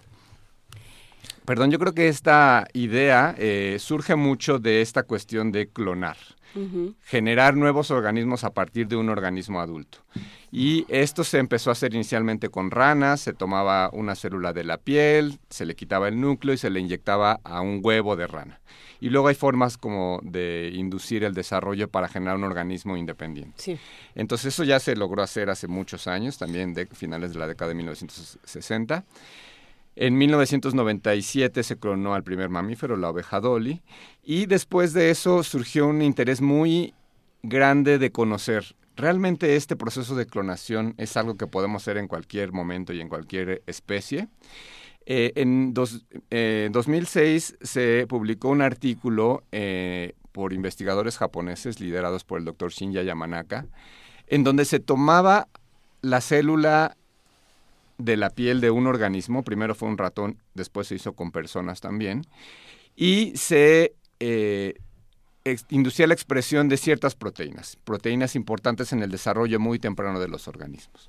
Perdón, 1.46 1.70
yo 1.70 1.78
creo 1.78 1.94
que 1.94 2.08
esta 2.08 2.68
idea 2.72 3.34
surge 3.78 4.14
mucho 4.14 4.58
de 4.58 4.80
esta 4.80 5.02
cuestión 5.02 5.50
de 5.50 5.66
clonar 5.66 6.16
Generar 7.04 7.56
nuevos 7.56 7.90
organismos 7.90 8.44
a 8.44 8.50
partir 8.50 8.88
de 8.88 8.96
un 8.96 9.08
organismo 9.08 9.60
adulto. 9.60 9.98
Y 10.50 10.84
esto 10.88 11.24
se 11.24 11.38
empezó 11.38 11.70
a 11.70 11.72
hacer 11.72 11.94
inicialmente 11.94 12.50
con 12.50 12.70
ranas, 12.70 13.22
se 13.22 13.32
tomaba 13.32 13.88
una 13.92 14.14
célula 14.14 14.52
de 14.52 14.64
la 14.64 14.76
piel, 14.76 15.38
se 15.48 15.64
le 15.64 15.74
quitaba 15.74 16.08
el 16.08 16.20
núcleo 16.20 16.54
y 16.54 16.58
se 16.58 16.68
le 16.68 16.80
inyectaba 16.80 17.40
a 17.42 17.62
un 17.62 17.80
huevo 17.82 18.16
de 18.16 18.26
rana. 18.26 18.60
Y 19.00 19.08
luego 19.08 19.28
hay 19.28 19.34
formas 19.34 19.78
como 19.78 20.20
de 20.22 20.70
inducir 20.74 21.24
el 21.24 21.34
desarrollo 21.34 21.88
para 21.88 22.06
generar 22.06 22.36
un 22.36 22.44
organismo 22.44 22.96
independiente. 22.96 23.54
Sí. 23.56 23.78
Entonces 24.14 24.54
eso 24.54 24.62
ya 24.62 24.78
se 24.78 24.94
logró 24.94 25.22
hacer 25.22 25.50
hace 25.50 25.66
muchos 25.66 26.06
años, 26.06 26.38
también 26.38 26.72
de 26.74 26.86
finales 26.86 27.32
de 27.32 27.38
la 27.38 27.48
década 27.48 27.70
de 27.70 27.74
1960. 27.74 29.04
En 29.94 30.16
1997 30.16 31.62
se 31.62 31.76
clonó 31.78 32.14
al 32.14 32.22
primer 32.24 32.48
mamífero, 32.48 32.96
la 32.96 33.11
oveja 33.11 33.40
Dolly, 33.40 33.83
y 34.22 34.46
después 34.46 34.92
de 34.94 35.11
eso 35.11 35.42
surgió 35.42 35.87
un 35.87 36.00
interés 36.02 36.40
muy 36.40 36.94
grande 37.42 37.98
de 37.98 38.11
conocer. 38.11 38.74
¿Realmente 38.96 39.57
este 39.57 39.76
proceso 39.76 40.14
de 40.16 40.26
clonación 40.26 40.94
es 40.98 41.16
algo 41.16 41.37
que 41.37 41.46
podemos 41.46 41.83
hacer 41.83 41.96
en 41.98 42.09
cualquier 42.09 42.52
momento 42.52 42.92
y 42.92 43.00
en 43.00 43.09
cualquier 43.09 43.62
especie? 43.66 44.28
Eh, 45.05 45.33
en 45.35 45.74
dos- 45.74 46.05
eh, 46.31 46.68
2006 46.72 47.57
se 47.61 48.07
publicó 48.09 48.48
un 48.50 48.62
artículo 48.62 49.42
eh, 49.50 50.14
por 50.31 50.52
investigadores 50.52 51.18
japoneses 51.18 51.81
liderados 51.81 52.24
por 52.24 52.38
el 52.38 52.44
doctor 52.44 52.70
Shinya 52.70 53.02
Yamanaka, 53.02 53.66
en 54.28 54.44
donde 54.44 54.64
se 54.64 54.78
tomaba 54.78 55.48
la 56.02 56.20
célula 56.20 56.96
de 58.04 58.16
la 58.16 58.30
piel 58.30 58.60
de 58.60 58.70
un 58.70 58.86
organismo, 58.86 59.42
primero 59.42 59.74
fue 59.74 59.88
un 59.88 59.98
ratón, 59.98 60.38
después 60.54 60.88
se 60.88 60.96
hizo 60.96 61.14
con 61.14 61.30
personas 61.30 61.80
también, 61.80 62.22
y 62.96 63.32
se 63.36 63.94
eh, 64.20 64.74
inducía 65.70 66.06
la 66.06 66.14
expresión 66.14 66.68
de 66.68 66.76
ciertas 66.76 67.14
proteínas, 67.14 67.76
proteínas 67.84 68.36
importantes 68.36 68.92
en 68.92 69.02
el 69.02 69.10
desarrollo 69.10 69.58
muy 69.58 69.78
temprano 69.78 70.20
de 70.20 70.28
los 70.28 70.48
organismos. 70.48 71.08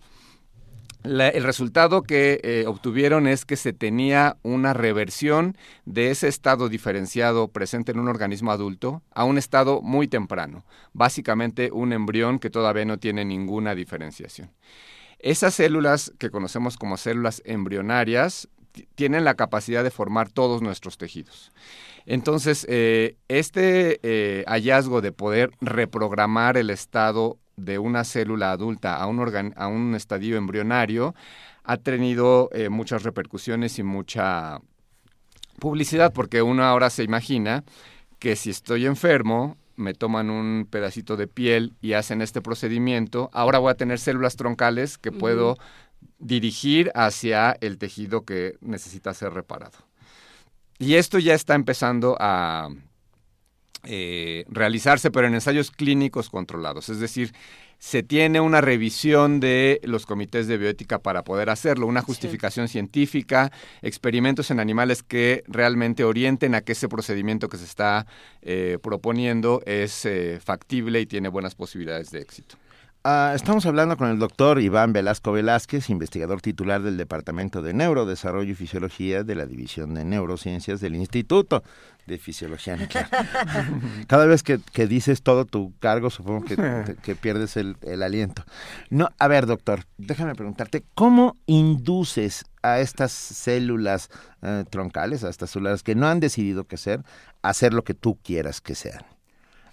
El 1.04 1.44
resultado 1.44 2.02
que 2.02 2.40
eh, 2.44 2.64
obtuvieron 2.66 3.28
es 3.28 3.44
que 3.44 3.58
se 3.58 3.74
tenía 3.74 4.38
una 4.42 4.72
reversión 4.72 5.58
de 5.84 6.12
ese 6.12 6.30
estado 6.30 6.70
diferenciado 6.70 7.50
presente 7.50 7.92
en 7.92 8.00
un 8.00 8.08
organismo 8.08 8.52
adulto 8.52 9.02
a 9.12 9.26
un 9.26 9.38
estado 9.38 9.82
muy 9.82 10.08
temprano, 10.08 10.64
básicamente 10.94 11.72
un 11.74 11.92
embrión 11.92 12.40
que 12.40 12.50
todavía 12.50 12.86
no 12.86 13.00
tiene 13.00 13.26
ninguna 13.26 13.76
diferenciación. 13.76 14.50
Esas 15.24 15.56
células 15.56 16.14
que 16.20 16.30
conocemos 16.30 16.78
como 16.78 16.98
células 16.98 17.42
embrionarias 17.46 18.50
ti- 18.74 18.88
tienen 18.96 19.24
la 19.24 19.36
capacidad 19.36 19.84
de 19.84 19.90
formar 19.90 20.30
todos 20.30 20.62
nuestros 20.62 20.98
tejidos. 20.98 21.52
Entonces, 22.06 22.66
eh, 22.70 23.16
este 23.30 24.00
eh, 24.04 24.44
hallazgo 24.48 25.00
de 25.00 25.14
poder 25.14 25.52
reprogramar 25.62 26.58
el 26.58 26.70
estado 26.70 27.38
de 27.56 27.80
una 27.80 28.04
célula 28.04 28.52
adulta 28.52 28.98
a 28.98 29.08
un, 29.08 29.20
organ- 29.20 29.54
a 29.56 29.68
un 29.68 29.96
estadio 29.96 30.36
embrionario 30.36 31.16
ha 31.64 31.78
tenido 31.78 32.50
eh, 32.52 32.68
muchas 32.68 33.04
repercusiones 33.04 33.80
y 33.80 33.84
mucha 33.84 34.60
publicidad, 35.60 36.12
porque 36.12 36.42
uno 36.42 36.66
ahora 36.66 36.90
se 36.90 37.04
imagina 37.04 37.64
que 38.20 38.36
si 38.36 38.50
estoy 38.50 38.86
enfermo, 38.86 39.56
me 39.76 39.94
toman 39.94 40.30
un 40.30 40.68
pedacito 40.70 41.18
de 41.18 41.28
piel 41.28 41.74
y 41.82 41.94
hacen 41.94 42.22
este 42.22 42.42
procedimiento, 42.42 43.30
ahora 43.34 43.60
voy 43.60 43.72
a 43.72 43.76
tener 43.76 44.00
células 44.00 44.36
troncales 44.36 44.98
que 44.98 45.12
puedo 45.12 45.58
dirigir 46.20 46.92
hacia 46.96 47.58
el 47.62 47.78
tejido 47.78 48.24
que 48.26 48.58
necesita 48.62 49.14
ser 49.14 49.34
reparado. 49.34 49.78
Y 50.80 50.96
esto 50.96 51.20
ya 51.20 51.34
está 51.34 51.56
empezando 51.56 52.18
a 52.20 52.70
eh, 53.84 54.46
realizarse, 54.48 55.12
pero 55.12 55.28
en 55.28 55.34
ensayos 55.34 55.72
clínicos 55.72 56.30
controlados. 56.30 56.90
Es 56.90 57.00
decir, 57.00 57.34
se 57.84 58.02
tiene 58.02 58.40
una 58.40 58.62
revisión 58.62 59.42
de 59.42 59.82
los 59.84 60.06
comités 60.06 60.48
de 60.48 60.58
bioética 60.58 61.00
para 61.00 61.26
poder 61.26 61.50
hacerlo, 61.50 61.86
una 61.86 62.02
justificación 62.02 62.70
científica, 62.70 63.52
experimentos 63.82 64.52
en 64.52 64.62
animales 64.62 65.04
que 65.04 65.44
realmente 65.48 66.06
orienten 66.06 66.56
a 66.56 66.62
que 66.62 66.72
ese 66.72 66.88
procedimiento 66.88 67.50
que 67.50 67.58
se 67.58 67.66
está 67.66 68.08
eh, 68.42 68.78
proponiendo 68.82 69.62
es 69.66 70.06
eh, 70.06 70.40
factible 70.42 71.02
y 71.02 71.06
tiene 71.06 71.28
buenas 71.28 71.56
posibilidades 71.56 72.10
de 72.12 72.22
éxito. 72.22 72.56
Ah, 73.06 73.34
estamos 73.36 73.66
hablando 73.66 73.98
con 73.98 74.08
el 74.10 74.18
doctor 74.18 74.62
Iván 74.62 74.94
Velasco 74.94 75.34
Velázquez, 75.34 75.90
investigador 75.90 76.40
titular 76.40 76.82
del 76.82 76.96
Departamento 76.96 77.62
de 77.62 77.74
Neurodesarrollo 77.74 78.54
y 78.54 78.56
Fisiología 78.56 79.26
de 79.26 79.36
la 79.36 79.46
División 79.46 79.94
de 79.94 80.06
Neurociencias 80.06 80.80
del 80.80 80.96
Instituto 80.96 81.64
de 82.08 82.18
Fisiología 82.18 82.78
Nuclear. 82.78 83.10
Cada 84.08 84.26
vez 84.26 84.42
que, 84.42 84.58
que 84.72 84.88
dices 84.88 85.22
todo 85.22 85.44
tu 85.44 85.74
cargo, 85.80 86.10
supongo 86.10 86.46
que, 86.46 86.56
te- 86.86 86.96
que 86.96 87.16
pierdes 87.18 87.58
el, 87.58 87.76
el 87.82 88.04
aliento. 88.04 88.46
No, 88.90 89.10
a 89.20 89.28
ver, 89.28 89.48
doctor, 89.48 89.84
déjame 89.98 90.34
preguntarte, 90.34 90.86
¿cómo 90.96 91.36
induces 91.46 92.46
a 92.62 92.80
estas 92.80 93.12
células 93.12 94.10
eh, 94.44 94.64
troncales, 94.70 95.26
a 95.26 95.30
estas 95.30 95.50
células 95.50 95.84
que 95.84 95.96
no 95.96 96.08
han 96.08 96.22
decidido 96.22 96.64
qué 96.68 96.78
ser, 96.78 97.02
a 97.42 97.50
hacer 97.50 97.74
lo 97.74 97.84
que 97.84 97.96
tú 97.96 98.18
quieras 98.24 98.62
que 98.62 98.76
sean? 98.76 99.04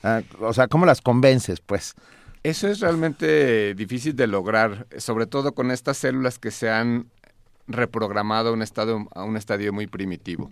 Ah, 0.03 0.23
o 0.41 0.53
sea, 0.53 0.67
¿cómo 0.67 0.85
las 0.85 1.01
convences, 1.01 1.61
pues? 1.61 1.95
Eso 2.43 2.69
es 2.69 2.81
realmente 2.81 3.75
difícil 3.75 4.17
de 4.17 4.27
lograr, 4.27 4.87
sobre 4.99 5.27
todo 5.27 5.53
con 5.53 5.71
estas 5.71 5.99
células 5.99 6.39
que 6.39 6.51
se 6.51 6.71
han 6.71 7.07
reprogramado 7.67 8.51
a 8.51 8.53
un, 8.53 8.63
estado, 8.63 9.07
a 9.15 9.25
un 9.25 9.37
estadio 9.37 9.73
muy 9.73 9.87
primitivo. 9.87 10.51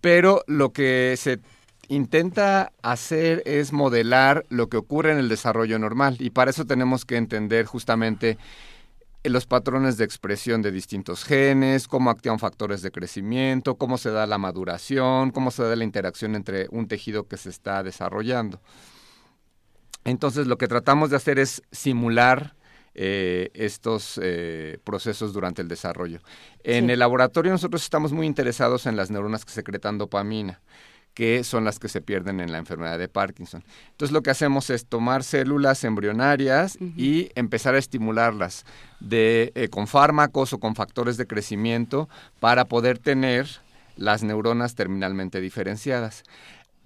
Pero 0.00 0.42
lo 0.46 0.72
que 0.72 1.14
se 1.18 1.40
intenta 1.88 2.72
hacer 2.82 3.42
es 3.44 3.72
modelar 3.72 4.44
lo 4.48 4.68
que 4.68 4.76
ocurre 4.76 5.12
en 5.12 5.18
el 5.18 5.28
desarrollo 5.28 5.78
normal 5.78 6.16
y 6.18 6.30
para 6.30 6.50
eso 6.50 6.64
tenemos 6.64 7.04
que 7.04 7.16
entender 7.16 7.66
justamente 7.66 8.38
los 9.24 9.46
patrones 9.46 9.96
de 9.96 10.04
expresión 10.04 10.62
de 10.62 10.70
distintos 10.70 11.24
genes, 11.24 11.88
cómo 11.88 12.10
actúan 12.10 12.38
factores 12.38 12.82
de 12.82 12.92
crecimiento, 12.92 13.74
cómo 13.76 13.98
se 13.98 14.10
da 14.10 14.26
la 14.26 14.38
maduración, 14.38 15.30
cómo 15.30 15.50
se 15.50 15.64
da 15.64 15.74
la 15.74 15.84
interacción 15.84 16.36
entre 16.36 16.68
un 16.70 16.86
tejido 16.86 17.26
que 17.26 17.36
se 17.36 17.50
está 17.50 17.82
desarrollando. 17.82 18.60
Entonces 20.06 20.46
lo 20.46 20.56
que 20.56 20.68
tratamos 20.68 21.10
de 21.10 21.16
hacer 21.16 21.38
es 21.38 21.62
simular 21.72 22.54
eh, 22.94 23.50
estos 23.52 24.18
eh, 24.22 24.78
procesos 24.84 25.34
durante 25.34 25.60
el 25.60 25.68
desarrollo. 25.68 26.20
En 26.64 26.86
Sí. 26.86 26.92
el 26.92 26.98
laboratorio 26.98 27.52
nosotros 27.52 27.82
estamos 27.82 28.12
muy 28.12 28.26
interesados 28.26 28.86
en 28.86 28.96
las 28.96 29.10
neuronas 29.10 29.44
que 29.44 29.52
secretan 29.52 29.98
dopamina 29.98 30.60
que 31.12 31.44
son 31.44 31.64
las 31.64 31.78
que 31.78 31.88
se 31.88 32.02
pierden 32.02 32.40
en 32.40 32.52
la 32.52 32.58
enfermedad 32.58 32.98
de 32.98 33.08
Parkinson. 33.08 33.64
Entonces 33.92 34.12
lo 34.12 34.20
que 34.22 34.28
hacemos 34.28 34.68
es 34.68 34.84
tomar 34.84 35.24
células 35.24 35.82
embrionarias 35.84 36.76
y 36.94 37.30
empezar 37.34 37.74
a 37.74 37.78
estimularlas 37.78 38.66
de, 39.00 39.50
eh, 39.54 39.68
con 39.68 39.86
fármacos 39.86 40.52
o 40.52 40.58
con 40.60 40.74
factores 40.74 41.16
de 41.16 41.26
crecimiento 41.26 42.10
para 42.38 42.66
poder 42.66 42.98
tener 42.98 43.48
las 43.96 44.22
neuronas 44.24 44.74
terminalmente 44.74 45.40
diferenciadas. 45.40 46.22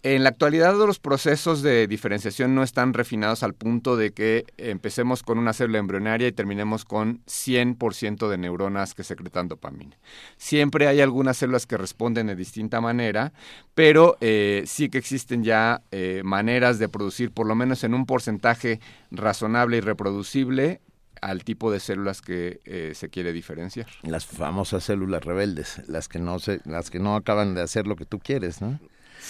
En 0.02 0.22
la 0.24 0.30
actualidad 0.30 0.74
los 0.74 0.98
procesos 0.98 1.60
de 1.60 1.86
diferenciación 1.86 2.54
no 2.54 2.62
están 2.62 2.94
refinados 2.94 3.42
al 3.42 3.52
punto 3.52 3.96
de 3.96 4.12
que 4.12 4.46
empecemos 4.56 5.22
con 5.22 5.38
una 5.38 5.52
célula 5.52 5.78
embrionaria 5.78 6.26
y 6.26 6.32
terminemos 6.32 6.86
con 6.86 7.22
100% 7.26 8.28
de 8.30 8.38
neuronas 8.38 8.94
que 8.94 9.04
secretan 9.04 9.48
dopamina. 9.48 9.98
Siempre 10.38 10.86
hay 10.86 11.02
algunas 11.02 11.36
células 11.36 11.66
que 11.66 11.76
responden 11.76 12.28
de 12.28 12.34
distinta 12.34 12.80
manera, 12.80 13.34
pero 13.74 14.16
eh, 14.22 14.62
sí 14.66 14.88
que 14.88 14.96
existen 14.96 15.44
ya 15.44 15.82
eh, 15.90 16.22
maneras 16.24 16.78
de 16.78 16.88
producir 16.88 17.30
por 17.30 17.46
lo 17.46 17.54
menos 17.54 17.84
en 17.84 17.92
un 17.92 18.06
porcentaje 18.06 18.80
razonable 19.10 19.76
y 19.76 19.80
reproducible 19.80 20.80
al 21.20 21.44
tipo 21.44 21.70
de 21.70 21.78
células 21.78 22.22
que 22.22 22.60
eh, 22.64 22.92
se 22.94 23.10
quiere 23.10 23.34
diferenciar. 23.34 23.86
Las 24.02 24.24
famosas 24.24 24.84
células 24.84 25.22
rebeldes, 25.22 25.82
las 25.88 26.08
que 26.08 26.18
no 26.18 26.38
se, 26.38 26.60
las 26.64 26.90
que 26.90 26.98
no 26.98 27.16
acaban 27.16 27.54
de 27.54 27.60
hacer 27.60 27.86
lo 27.86 27.96
que 27.96 28.06
tú 28.06 28.18
quieres, 28.18 28.62
¿no? 28.62 28.80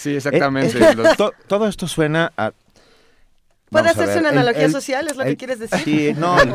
Sí, 0.01 0.15
exactamente. 0.15 0.77
Eh, 0.77 0.89
eh, 0.91 0.95
Los- 0.95 1.15
to- 1.17 1.33
todo 1.47 1.67
esto 1.67 1.87
suena 1.87 2.31
a 2.37 2.51
¿Puede 3.69 3.89
hacerse 3.89 4.07
ver, 4.15 4.19
una 4.19 4.29
el- 4.31 4.37
analogía 4.39 4.65
el- 4.65 4.71
social? 4.71 5.07
¿Es 5.07 5.15
lo 5.15 5.23
que 5.23 5.29
el- 5.29 5.37
quieres 5.37 5.59
decir? 5.59 5.79
Sí, 5.85 6.13
no, 6.17 6.35
el, 6.41 6.49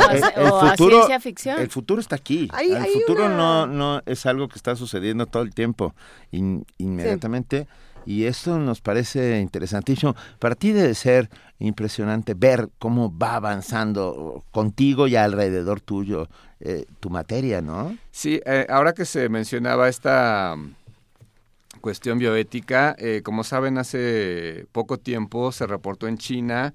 futuro, 0.71 0.97
ciencia 1.07 1.21
ficción. 1.21 1.61
el 1.61 1.71
futuro 1.71 2.01
está 2.01 2.17
aquí. 2.17 2.49
Hay- 2.53 2.73
el 2.73 2.77
hay 2.77 2.93
futuro 2.93 3.27
una- 3.27 3.37
no, 3.37 3.67
no 3.67 4.03
es 4.05 4.27
algo 4.27 4.49
que 4.49 4.57
está 4.57 4.77
sucediendo 4.77 5.25
todo 5.27 5.43
el 5.43 5.55
tiempo, 5.55 5.95
in- 6.33 6.67
inmediatamente. 6.79 7.67
Y 8.05 8.25
esto 8.27 8.59
nos 8.59 8.81
parece 8.81 9.41
interesantísimo. 9.41 10.15
Para 10.39 10.55
ti 10.55 10.71
debe 10.73 10.95
ser 10.95 11.29
impresionante 11.59 12.35
ver 12.35 12.69
cómo 12.79 13.17
va 13.17 13.35
avanzando 13.37 14.45
contigo 14.53 15.09
y 15.09 15.17
alrededor 15.17 15.81
tuyo 15.81 16.29
eh, 16.61 16.85
tu 17.01 17.11
materia, 17.11 17.61
¿no? 17.63 17.97
Sí, 18.13 18.41
eh, 18.47 18.67
ahora 18.69 18.93
que 18.93 19.05
se 19.07 19.29
mencionaba 19.29 19.89
esta 19.89 20.55
cuestión 21.87 22.19
bioética, 22.19 22.97
eh, 22.99 23.21
como 23.23 23.45
saben, 23.45 23.79
hace 23.79 24.67
poco 24.73 24.99
tiempo 24.99 25.53
se 25.53 25.69
reportó 25.69 26.09
en 26.09 26.19
China 26.19 26.75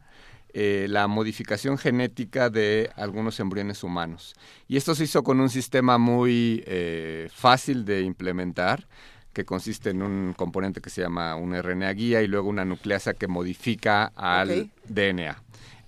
eh, 0.53 0.85
la 0.87 1.09
modificación 1.09 1.77
genética 1.77 2.49
de 2.49 2.89
algunos 2.95 3.41
embriones 3.41 3.83
humanos. 3.83 4.35
Y 4.69 4.77
esto 4.77 4.95
se 4.95 5.03
hizo 5.03 5.21
con 5.21 5.41
un 5.41 5.49
sistema 5.49 5.97
muy 5.97 6.63
eh, 6.65 7.27
fácil 7.33 7.83
de 7.83 8.03
implementar, 8.03 8.87
que 9.33 9.43
consiste 9.43 9.89
en 9.89 10.01
un 10.01 10.31
componente 10.31 10.79
que 10.79 10.89
se 10.89 11.01
llama 11.01 11.35
un 11.35 11.61
RNA 11.61 11.91
guía 11.91 12.21
y 12.21 12.27
luego 12.27 12.47
una 12.47 12.63
nucleasa 12.63 13.13
que 13.13 13.27
modifica 13.27 14.13
al. 14.15 14.69
DNA. 14.87 15.43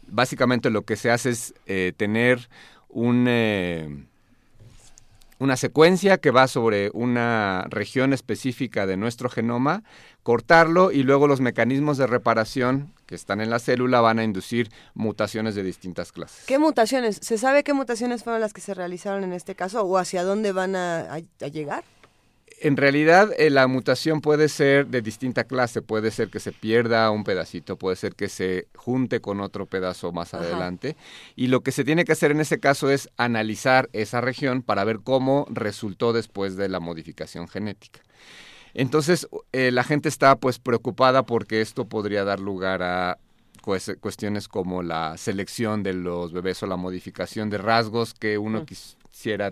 Básicamente 0.07 0.69
lo 0.69 0.81
que 0.81 0.97
se 0.97 1.11
hace 1.11 1.29
es 1.29 1.53
eh, 1.65 1.93
tener 1.95 2.49
un... 2.89 4.09
una 5.43 5.57
secuencia 5.57 6.17
que 6.19 6.31
va 6.31 6.47
sobre 6.47 6.89
una 6.93 7.65
región 7.69 8.13
específica 8.13 8.85
de 8.85 8.95
nuestro 8.97 9.29
genoma, 9.29 9.83
cortarlo 10.23 10.91
y 10.91 11.03
luego 11.03 11.27
los 11.27 11.41
mecanismos 11.41 11.97
de 11.97 12.07
reparación 12.07 12.93
que 13.05 13.15
están 13.15 13.41
en 13.41 13.49
la 13.49 13.59
célula 13.59 13.99
van 13.99 14.19
a 14.19 14.23
inducir 14.23 14.69
mutaciones 14.93 15.53
de 15.55 15.63
distintas 15.63 16.11
clases. 16.13 16.45
¿Qué 16.47 16.59
mutaciones? 16.59 17.17
¿Se 17.21 17.37
sabe 17.37 17.63
qué 17.63 17.73
mutaciones 17.73 18.23
fueron 18.23 18.39
las 18.41 18.53
que 18.53 18.61
se 18.61 18.73
realizaron 18.73 19.23
en 19.25 19.33
este 19.33 19.53
caso 19.53 19.81
o 19.83 19.97
hacia 19.97 20.23
dónde 20.23 20.53
van 20.53 20.75
a- 20.77 21.01
a 21.13 21.47
llegar? 21.47 21.83
En 22.65 22.77
realidad, 22.77 23.29
eh, 23.37 23.49
la 23.49 23.67
mutación 23.67 24.21
puede 24.21 24.47
ser 24.47 24.87
de 24.87 25.01
distinta 25.01 25.43
clase. 25.43 25.81
Puede 25.81 26.11
ser 26.11 26.29
que 26.29 26.39
se 26.39 26.53
pierda 26.53 27.11
un 27.11 27.25
pedacito, 27.25 27.75
puede 27.77 27.97
ser 27.97 28.15
que 28.15 28.29
se 28.29 28.67
junte 28.73 29.19
con 29.19 29.41
otro 29.41 29.65
pedazo 29.65 30.13
más 30.13 30.33
Ajá. 30.33 30.43
adelante. 30.45 30.95
Y 31.35 31.47
lo 31.47 31.59
que 31.59 31.73
se 31.73 31.83
tiene 31.83 32.05
que 32.05 32.13
hacer 32.13 32.31
en 32.31 32.39
ese 32.39 32.61
caso 32.61 32.89
es 32.89 33.09
analizar 33.17 33.89
esa 33.91 34.21
región 34.21 34.61
para 34.61 34.85
ver 34.85 35.01
cómo 35.03 35.45
resultó 35.49 36.13
después 36.13 36.55
de 36.55 36.69
la 36.69 36.79
modificación 36.79 37.49
genética. 37.49 37.99
Entonces, 38.73 39.27
eh, 39.51 39.71
la 39.71 39.83
gente 39.83 40.07
está 40.07 40.37
pues 40.37 40.57
preocupada 40.57 41.23
porque 41.25 41.59
esto 41.59 41.83
podría 41.85 42.23
dar 42.23 42.39
lugar 42.39 42.81
a 42.81 43.17
cues- 43.61 43.97
cuestiones 43.99 44.47
como 44.47 44.83
la 44.83 45.17
selección 45.17 45.83
de 45.83 45.93
los 45.93 46.31
bebés 46.31 46.63
o 46.63 46.67
la 46.67 46.77
modificación 46.77 47.49
de 47.49 47.57
rasgos 47.57 48.13
que 48.13 48.37
uno 48.37 48.65
quisiera 48.65 49.51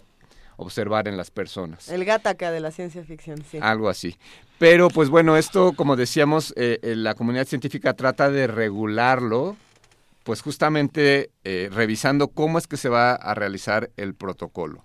observar 0.61 1.07
en 1.07 1.17
las 1.17 1.31
personas. 1.31 1.89
El 1.89 2.05
gataca 2.05 2.51
de 2.51 2.59
la 2.59 2.71
ciencia 2.71 3.03
ficción, 3.03 3.43
sí. 3.49 3.57
Algo 3.61 3.89
así. 3.89 4.15
Pero 4.59 4.89
pues 4.89 5.09
bueno, 5.09 5.37
esto 5.37 5.73
como 5.73 5.95
decíamos, 5.95 6.53
eh, 6.55 6.79
eh, 6.83 6.95
la 6.95 7.15
comunidad 7.15 7.47
científica 7.47 7.93
trata 7.93 8.29
de 8.29 8.47
regularlo, 8.47 9.57
pues 10.23 10.41
justamente 10.41 11.31
eh, 11.43 11.69
revisando 11.73 12.27
cómo 12.27 12.57
es 12.59 12.67
que 12.67 12.77
se 12.77 12.89
va 12.89 13.13
a 13.13 13.33
realizar 13.33 13.89
el 13.97 14.13
protocolo. 14.13 14.83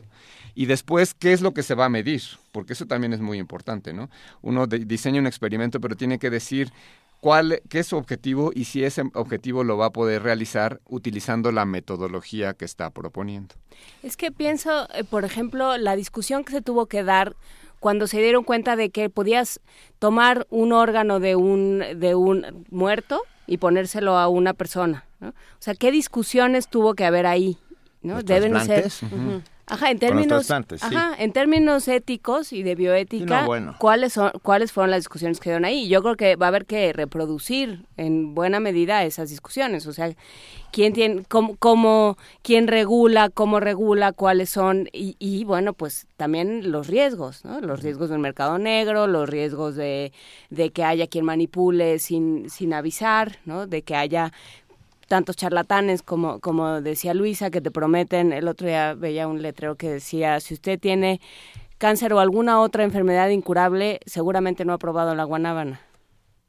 Y 0.54 0.64
después, 0.64 1.12
¿qué 1.12 1.34
es 1.34 1.42
lo 1.42 1.52
que 1.52 1.62
se 1.62 1.74
va 1.74 1.84
a 1.84 1.88
medir? 1.90 2.22
Porque 2.52 2.72
eso 2.72 2.86
también 2.86 3.12
es 3.12 3.20
muy 3.20 3.36
importante, 3.38 3.92
¿no? 3.92 4.08
Uno 4.40 4.66
de- 4.66 4.78
diseña 4.86 5.20
un 5.20 5.26
experimento, 5.26 5.78
pero 5.82 5.94
tiene 5.96 6.18
que 6.18 6.30
decir 6.30 6.72
cuál, 7.26 7.60
qué 7.68 7.80
es 7.80 7.88
su 7.88 7.96
objetivo 7.96 8.52
y 8.54 8.66
si 8.66 8.84
ese 8.84 9.02
objetivo 9.14 9.64
lo 9.64 9.76
va 9.76 9.86
a 9.86 9.90
poder 9.90 10.22
realizar 10.22 10.80
utilizando 10.88 11.50
la 11.50 11.64
metodología 11.64 12.54
que 12.54 12.64
está 12.64 12.90
proponiendo. 12.90 13.56
Es 14.04 14.16
que 14.16 14.30
pienso, 14.30 14.86
eh, 14.94 15.02
por 15.02 15.24
ejemplo, 15.24 15.76
la 15.76 15.96
discusión 15.96 16.44
que 16.44 16.52
se 16.52 16.62
tuvo 16.62 16.86
que 16.86 17.02
dar 17.02 17.34
cuando 17.80 18.06
se 18.06 18.20
dieron 18.22 18.44
cuenta 18.44 18.76
de 18.76 18.90
que 18.90 19.10
podías 19.10 19.58
tomar 19.98 20.46
un 20.50 20.72
órgano 20.72 21.18
de 21.18 21.34
un, 21.34 21.82
de 21.96 22.14
un 22.14 22.64
muerto 22.70 23.22
y 23.48 23.56
ponérselo 23.56 24.16
a 24.16 24.28
una 24.28 24.54
persona. 24.54 25.04
¿no? 25.18 25.30
O 25.30 25.32
sea, 25.58 25.74
¿qué 25.74 25.90
discusiones 25.90 26.68
tuvo 26.68 26.94
que 26.94 27.04
haber 27.04 27.26
ahí? 27.26 27.58
¿no? 28.02 28.14
Los 28.14 28.24
Deben 28.24 28.52
de 28.52 28.60
ser. 28.60 28.92
Ajá, 29.68 29.90
en 29.90 29.98
términos, 29.98 30.46
sí. 30.46 30.54
ajá, 30.80 31.14
en 31.18 31.32
términos 31.32 31.88
éticos 31.88 32.52
y 32.52 32.62
de 32.62 32.76
bioética, 32.76 33.24
Sí, 33.24 33.40
no, 33.42 33.46
bueno. 33.46 33.74
¿cuáles 33.78 34.12
son, 34.12 34.30
cuáles 34.42 34.70
fueron 34.70 34.92
las 34.92 35.00
discusiones 35.00 35.40
que 35.40 35.50
dieron 35.50 35.64
ahí? 35.64 35.88
Yo 35.88 36.02
creo 36.02 36.16
que 36.16 36.36
va 36.36 36.46
a 36.46 36.48
haber 36.50 36.66
que 36.66 36.92
reproducir 36.92 37.84
en 37.96 38.34
buena 38.34 38.60
medida 38.60 39.02
esas 39.04 39.28
discusiones, 39.30 39.86
o 39.88 39.92
sea, 39.92 40.14
quién 40.70 40.92
tiene, 40.92 41.24
cómo, 41.28 41.56
cómo- 41.56 42.16
quién 42.42 42.68
regula, 42.68 43.28
cómo 43.28 43.58
regula, 43.58 44.12
cuáles 44.12 44.50
son 44.50 44.88
y, 44.92 45.16
y, 45.18 45.42
bueno, 45.44 45.72
pues 45.72 46.06
también 46.16 46.70
los 46.70 46.86
riesgos, 46.86 47.44
¿no? 47.44 47.60
Los 47.60 47.82
riesgos 47.82 48.08
del 48.10 48.20
mercado 48.20 48.58
negro, 48.58 49.08
los 49.08 49.28
riesgos 49.28 49.74
de, 49.74 50.12
de 50.50 50.70
que 50.70 50.84
haya 50.84 51.08
quien 51.08 51.24
manipule 51.24 51.98
sin, 51.98 52.50
sin 52.50 52.72
avisar, 52.72 53.38
¿no? 53.44 53.66
De 53.66 53.82
que 53.82 53.96
haya 53.96 54.32
tantos 55.06 55.36
charlatanes 55.36 56.02
como, 56.02 56.40
como 56.40 56.80
decía 56.80 57.14
Luisa, 57.14 57.50
que 57.50 57.60
te 57.60 57.70
prometen, 57.70 58.32
el 58.32 58.48
otro 58.48 58.66
día 58.66 58.94
veía 58.94 59.28
un 59.28 59.42
letrero 59.42 59.76
que 59.76 59.88
decía, 59.90 60.40
si 60.40 60.54
usted 60.54 60.78
tiene 60.80 61.20
cáncer 61.78 62.12
o 62.12 62.20
alguna 62.20 62.60
otra 62.60 62.84
enfermedad 62.84 63.28
incurable, 63.28 64.00
seguramente 64.06 64.64
no 64.64 64.72
ha 64.72 64.78
probado 64.78 65.14
la 65.14 65.24
guanábana. 65.24 65.80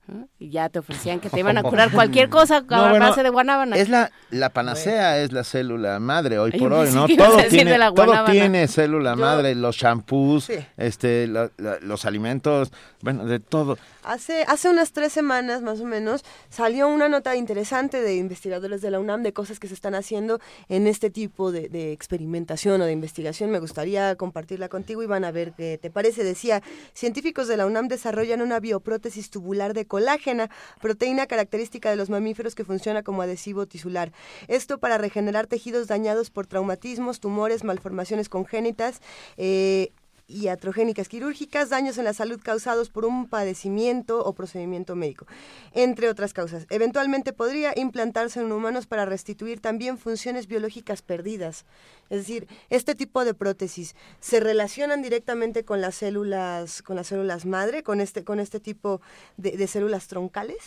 ¿no? 0.07 0.29
Y 0.39 0.51
ya 0.51 0.69
te 0.69 0.79
ofrecían 0.79 1.19
que 1.19 1.29
te 1.29 1.41
iban 1.41 1.57
a 1.57 1.63
curar 1.69 1.91
cualquier 1.91 2.29
cosa 2.29 2.61
No, 2.61 2.77
a 2.77 2.89
bueno, 2.91 3.05
base 3.09 3.23
de 3.23 3.29
guanábana. 3.29 3.75
Es 3.75 3.89
la, 3.89 4.09
la 4.29 4.49
panacea, 4.51 5.19
es 5.19 5.33
la 5.33 5.43
célula 5.43 5.99
madre 5.99 6.39
hoy 6.39 6.51
por 6.51 6.71
yo 6.71 6.79
hoy, 6.79 6.91
¿no? 6.93 7.07
Todo 7.09 7.37
tiene, 7.49 7.71
de 7.71 7.77
la 7.77 7.91
todo 7.91 8.23
tiene 8.31 8.69
célula 8.69 9.15
Yo- 9.15 9.17
madre, 9.21 9.53
los 9.53 9.75
shampoos, 9.75 10.45
Sí. 10.45 10.53
este, 10.77 11.27
la- 11.27 11.51
la- 11.57 11.79
los 11.81 12.05
alimentos, 12.05 12.71
bueno, 13.01 13.25
de 13.25 13.41
todo. 13.41 13.77
Hace, 14.07 14.45
hace 14.47 14.69
unas 14.69 14.93
tres 14.93 15.11
semanas 15.11 15.61
más 15.61 15.81
o 15.81 15.85
menos 15.85 16.23
salió 16.49 16.87
una 16.87 17.09
nota 17.09 17.35
interesante 17.35 18.01
de 18.01 18.15
investigadores 18.15 18.81
de 18.81 18.89
la 18.89 19.01
UNAM 19.01 19.21
de 19.21 19.33
cosas 19.33 19.59
que 19.59 19.67
se 19.67 19.73
están 19.73 19.95
haciendo 19.95 20.39
en 20.69 20.87
este 20.87 21.09
tipo 21.09 21.51
de, 21.51 21.67
de 21.67 21.91
experimentación 21.91 22.79
o 22.79 22.85
de 22.85 22.93
investigación. 22.93 23.51
Me 23.51 23.59
gustaría 23.59 24.15
compartirla 24.15 24.69
contigo 24.69 25.03
y 25.03 25.07
van 25.07 25.25
a 25.25 25.31
ver 25.31 25.51
qué 25.57 25.77
te 25.77 25.91
parece. 25.91 26.23
Decía, 26.23 26.63
científicos 26.93 27.49
de 27.49 27.57
la 27.57 27.65
UNAM 27.65 27.89
desarrollan 27.89 28.41
una 28.41 28.61
bioprótesis 28.61 29.29
tubular 29.29 29.73
de 29.73 29.85
colágena, 29.85 30.49
proteína 30.79 31.27
característica 31.27 31.89
de 31.89 31.97
los 31.97 32.09
mamíferos 32.09 32.55
que 32.55 32.63
funciona 32.63 33.03
como 33.03 33.23
adhesivo 33.23 33.65
tisular. 33.65 34.13
Esto 34.47 34.77
para 34.77 34.97
regenerar 34.97 35.47
tejidos 35.47 35.87
dañados 35.87 36.29
por 36.29 36.47
traumatismos, 36.47 37.19
tumores, 37.19 37.65
malformaciones 37.65 38.29
congénitas. 38.29 39.01
eh, 39.35 39.91
iatrogénicas 40.27 41.07
quirúrgicas, 41.07 41.69
daños 41.69 41.97
en 41.97 42.03
la 42.03 42.13
salud 42.13 42.39
causados 42.43 42.89
por 42.89 43.05
un 43.05 43.27
padecimiento 43.27 44.23
o 44.23 44.33
procedimiento 44.33 44.95
médico, 44.95 45.25
entre 45.73 46.09
otras 46.09 46.33
causas. 46.33 46.65
Eventualmente 46.69 47.33
podría 47.33 47.73
implantarse 47.75 48.41
en 48.41 48.51
humanos 48.51 48.87
para 48.87 49.05
restituir 49.05 49.61
también 49.61 49.97
funciones 49.97 50.47
biológicas 50.47 51.01
perdidas. 51.01 51.65
Es 52.09 52.19
decir, 52.19 52.47
este 52.69 52.95
tipo 52.95 53.23
de 53.25 53.33
prótesis 53.33 53.95
se 54.19 54.39
relacionan 54.39 55.01
directamente 55.01 55.63
con 55.63 55.81
las 55.81 55.95
células, 55.95 56.81
con 56.81 56.95
las 56.95 57.07
células 57.07 57.45
madre, 57.45 57.83
con 57.83 58.01
este, 58.01 58.23
con 58.23 58.39
este 58.39 58.59
tipo 58.59 59.01
de, 59.37 59.51
de 59.51 59.67
células 59.67 60.07
troncales, 60.07 60.57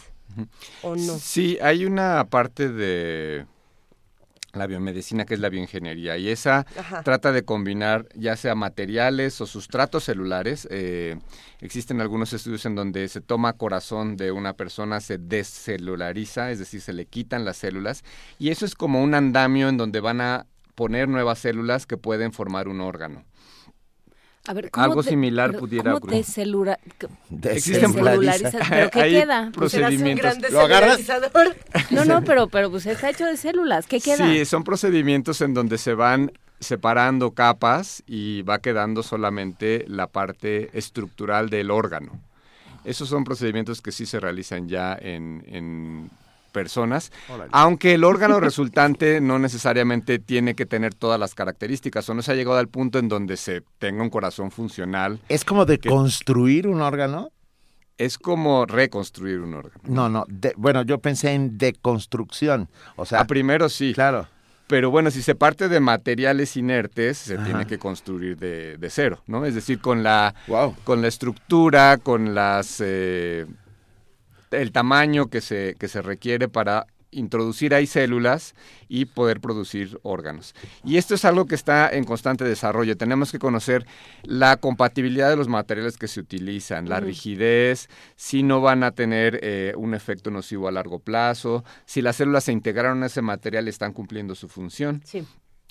o 0.82 0.96
no. 0.96 1.18
Sí, 1.18 1.58
hay 1.61 1.84
una 1.84 2.26
parte 2.30 2.68
de 2.68 3.46
la 4.53 4.66
biomedicina 4.66 5.24
que 5.24 5.34
es 5.34 5.40
la 5.40 5.48
bioingeniería 5.48 6.16
y 6.16 6.28
esa 6.28 6.66
Ajá. 6.76 7.03
trata 7.03 7.32
de 7.32 7.44
combinar 7.44 8.07
ya 8.14 8.36
sea 8.36 8.55
materiales 8.55 9.40
o 9.40 9.46
sustratos 9.46 10.05
celulares. 10.05 10.66
eh, 10.70 11.18
existen 11.61 12.01
algunos 12.01 12.32
estudios 12.32 12.64
en 12.66 12.74
donde 12.74 13.07
se 13.09 13.20
toma 13.20 13.53
corazón 13.53 14.16
de 14.16 14.32
una 14.32 14.55
persona, 14.55 15.01
se 15.01 15.18
descelulariza, 15.18 16.51
es 16.51 16.59
decir, 16.59 16.80
se 16.80 16.92
le 16.92 17.07
quitan 17.07 17.44
las 17.44 17.59
células 17.59 18.03
y 18.38 18.51
eso 18.51 18.64
es 18.64 18.74
como 18.74 19.03
un 19.03 19.14
andamio 19.14 19.68
en 19.68 19.76
donde 19.76 20.01
van 20.01 20.20
a 20.20 20.46
poner 20.74 21.09
nuevas 21.09 21.38
células 21.38 21.86
que 21.86 21.96
pueden 21.96 22.32
formar 22.32 22.66
un 22.68 22.80
órgano. 22.80 23.24
A 24.47 24.53
ver, 24.55 24.70
algo 24.72 25.03
de- 25.03 25.11
similar 25.11 25.51
pero 25.51 25.61
pudiera 25.61 25.93
¿cómo 25.93 26.07
Existen? 27.53 27.93
¿Pero 27.95 28.91
qué 28.91 29.01
Hay 29.03 29.12
queda? 29.12 29.51
procedimientos. 29.53 30.51
¿Lo 30.51 30.61
agarras? 30.61 31.01
No, 31.91 32.05
no, 32.05 32.22
pero, 32.24 32.49
pero 32.49 32.70
pues 32.70 32.86
está 32.86 33.11
hecho 33.11 33.26
de 33.26 33.36
células. 33.36 33.86
¿Qué 33.86 34.01
queda? 34.01 34.26
Sí, 34.26 34.45
son 34.47 34.64
procedimientos 34.64 35.41
en 35.43 35.55
donde 35.55 35.78
se 35.78 35.95
van 35.95 36.32
separando 36.59 37.32
capas 37.32 38.03
y 38.07 38.43
va 38.43 38.59
quedando 38.61 39.03
solamente 39.03 39.84
la 39.88 40.07
parte 40.07 40.70
estructural 40.76 41.49
del 41.51 41.70
órgano. 41.70 42.12
Esos 42.84 43.09
son 43.09 43.24
procedimientos 43.24 43.82
que 43.82 43.93
sí 43.93 44.07
se 44.07 44.20
realizan 44.20 44.68
ya 44.68 44.97
en, 45.01 45.45
en 45.47 46.11
personas, 46.51 47.11
Órale. 47.28 47.51
aunque 47.53 47.94
el 47.94 48.05
órgano 48.05 48.38
resultante 48.40 49.20
no 49.22 49.38
necesariamente 49.38 50.18
tiene 50.18 50.55
que 50.55 50.66
tener 50.66 50.94
todas 50.94 51.18
las 51.18 51.34
características 51.34 52.09
o 52.09 52.14
no 52.14 52.22
se 52.22 52.32
ha 52.32 52.34
llegado 52.34 52.59
al 52.59 52.68
punto 52.68 52.98
en 52.98 53.09
donde 53.09 53.36
se 53.36 53.62
tenga 53.78 54.03
un 54.03 54.11
corazón 54.11 54.51
funcional. 54.51 55.20
¿Es 55.28 55.44
como 55.44 55.64
de 55.64 55.78
construir 55.78 56.66
un 56.66 56.80
órgano? 56.82 57.30
Es 57.98 58.16
como 58.18 58.64
reconstruir 58.66 59.40
un 59.40 59.55
órgano. 59.55 59.80
No, 59.84 60.09
no, 60.09 60.24
de- 60.28 60.55
bueno, 60.57 60.82
yo 60.82 60.98
pensé 60.98 61.32
en 61.34 61.59
deconstrucción, 61.59 62.68
o 62.96 63.05
sea, 63.05 63.20
A 63.20 63.24
primero 63.26 63.68
sí. 63.68 63.92
claro. 63.94 64.26
Pero 64.66 64.90
bueno, 64.92 65.11
si 65.11 65.20
se 65.20 65.34
parte 65.34 65.68
de 65.68 65.80
materiales 65.80 66.57
inertes, 66.57 67.18
se 67.18 67.34
Ajá. 67.34 67.44
tiene 67.44 67.66
que 67.66 67.78
construir 67.80 68.36
de, 68.38 68.76
de 68.78 68.88
cero, 68.90 69.20
¿no? 69.26 69.44
Es 69.44 69.57
decir, 69.57 69.80
con 69.80 70.05
la, 70.05 70.32
Wow. 70.46 70.76
con 70.84 71.03
la 71.03 71.09
estructura, 71.09 71.98
con 71.98 72.36
las 72.36 72.76
eh, 72.82 73.46
el 74.51 74.72
tamaño 74.72 75.26
que 75.28 75.40
se, 75.40 75.76
que 75.78 75.88
se 75.88 76.03
requiere 76.03 76.48
para 76.48 76.86
introducir 77.12 77.74
ahí 77.74 77.88
células 77.88 78.55
y 78.88 79.07
poder 79.07 79.40
producir 79.40 79.98
órganos. 80.05 80.55
Y 80.84 80.96
esto 80.96 81.16
es 81.16 81.24
algo 81.24 81.46
que 81.46 81.57
está 81.57 81.90
en 81.90 82.05
constante 82.05 82.44
desarrollo. 82.44 82.96
Tenemos 82.96 83.32
que 83.32 83.40
conocer 83.40 83.84
la 84.22 84.59
compatibilidad 84.59 85.28
de 85.28 85.34
los 85.34 85.48
materiales 85.48 85.96
que 85.96 86.07
se 86.07 86.20
utilizan, 86.20 86.88
la 86.88 87.01
rigidez, 87.01 87.88
si 88.14 88.44
no 88.44 88.61
van 88.61 88.84
a 88.84 88.92
tener 88.92 89.40
eh, 89.42 89.72
un 89.76 89.94
efecto 89.94 90.30
nocivo 90.30 90.68
a 90.68 90.70
largo 90.72 91.01
plazo, 91.01 91.64
si 91.84 92.01
las 92.01 92.14
células 92.14 92.44
se 92.44 92.53
integraron 92.53 93.03
a 93.03 93.07
ese 93.07 93.22
material 93.22 93.66
y 93.66 93.70
están 93.70 93.92
cumpliendo 93.92 94.36
su 94.36 94.48
función. 94.48 95.03
Sí. 95.05 95.24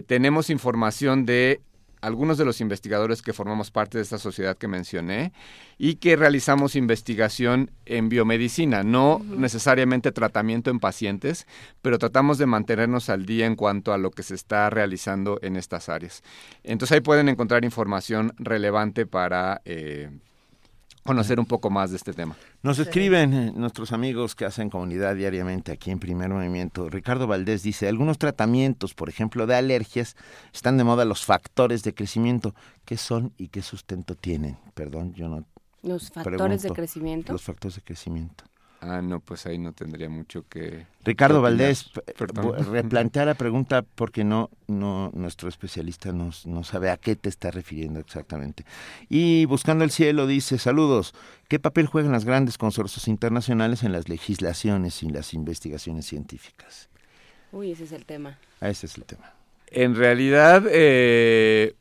Tenemos 0.05 0.49
información 0.49 1.25
de 1.25 1.61
algunos 2.03 2.37
de 2.37 2.43
los 2.43 2.59
investigadores 2.59 3.21
que 3.21 3.31
formamos 3.31 3.71
parte 3.71 3.97
de 3.97 4.01
esta 4.01 4.17
sociedad 4.17 4.57
que 4.57 4.67
mencioné 4.67 5.31
y 5.77 5.95
que 5.95 6.17
realizamos 6.17 6.75
investigación 6.75 7.71
en 7.85 8.09
biomedicina, 8.09 8.83
no 8.83 9.21
necesariamente 9.25 10.11
tratamiento 10.11 10.69
en 10.69 10.81
pacientes, 10.81 11.47
pero 11.81 11.97
tratamos 11.97 12.37
de 12.37 12.45
mantenernos 12.45 13.09
al 13.09 13.25
día 13.25 13.45
en 13.45 13.55
cuanto 13.55 13.93
a 13.93 13.97
lo 13.97 14.11
que 14.11 14.21
se 14.21 14.35
está 14.35 14.69
realizando 14.69 15.39
en 15.41 15.55
estas 15.55 15.87
áreas. 15.87 16.23
Entonces 16.63 16.95
ahí 16.95 17.01
pueden 17.01 17.29
encontrar 17.29 17.63
información 17.63 18.33
relevante 18.37 19.05
para 19.05 19.61
eh, 19.63 20.11
conocer 21.03 21.39
un 21.39 21.45
poco 21.45 21.69
más 21.69 21.91
de 21.91 21.97
este 21.97 22.13
tema. 22.13 22.35
Nos 22.61 22.79
escriben 22.79 23.33
eh, 23.33 23.51
nuestros 23.55 23.91
amigos 23.91 24.35
que 24.35 24.45
hacen 24.45 24.69
comunidad 24.69 25.15
diariamente 25.15 25.71
aquí 25.71 25.91
en 25.91 25.99
Primer 25.99 26.29
Movimiento. 26.29 26.89
Ricardo 26.89 27.27
Valdés 27.27 27.63
dice, 27.63 27.87
algunos 27.87 28.17
tratamientos, 28.17 28.93
por 28.93 29.09
ejemplo, 29.09 29.45
de 29.45 29.55
alergias, 29.55 30.15
están 30.53 30.77
de 30.77 30.83
moda 30.83 31.05
los 31.05 31.25
factores 31.25 31.83
de 31.83 31.93
crecimiento. 31.93 32.55
¿Qué 32.85 32.97
son 32.97 33.33
y 33.37 33.49
qué 33.49 33.61
sustento 33.61 34.15
tienen? 34.15 34.57
Perdón, 34.73 35.13
yo 35.13 35.27
no 35.27 35.45
Los 35.81 36.09
factores 36.09 36.39
pregunto. 36.39 36.67
de 36.67 36.73
crecimiento. 36.73 37.33
Los 37.33 37.43
factores 37.43 37.75
de 37.75 37.81
crecimiento. 37.81 38.45
Ah, 38.85 39.01
no, 39.01 39.21
pues 39.21 39.45
ahí 39.45 39.57
no 39.57 39.71
tendría 39.71 40.09
mucho 40.09 40.45
que... 40.49 40.85
Ricardo. 41.05 41.41
Valdés, 41.41 41.89
Perdón. 42.17 42.65
replantea 42.69 43.23
la 43.23 43.33
pregunta 43.33 43.81
porque 43.81 44.25
no, 44.25 44.49
no, 44.67 45.09
nuestro 45.13 45.47
especialista 45.47 46.11
no, 46.11 46.31
no 46.45 46.63
sabe 46.65 46.89
a 46.89 46.97
qué 46.97 47.15
te 47.15 47.29
está 47.29 47.49
refiriendo 47.49 48.01
exactamente. 48.01 48.65
Y 49.09 49.45
Buscando 49.45 49.85
el 49.85 49.91
Cielo 49.91 50.27
dice, 50.27 50.57
saludos, 50.57 51.13
¿qué 51.47 51.59
papel 51.59 51.87
juegan 51.87 52.11
las 52.11 52.25
grandes 52.25 52.57
consorcios 52.57 53.07
internacionales 53.07 53.83
en 53.83 53.93
las 53.93 54.09
legislaciones 54.09 55.01
y 55.01 55.09
las 55.09 55.33
investigaciones 55.33 56.05
científicas? 56.05 56.89
Uy, 57.53 57.71
ese 57.71 57.85
es 57.85 57.93
el 57.93 58.05
tema. 58.05 58.37
Ah, 58.59 58.69
Ese 58.69 58.87
es 58.87 58.97
el 58.97 59.05
tema. 59.05 59.33
En 59.67 59.95
realidad, 59.95 60.63
eh, 60.69 61.75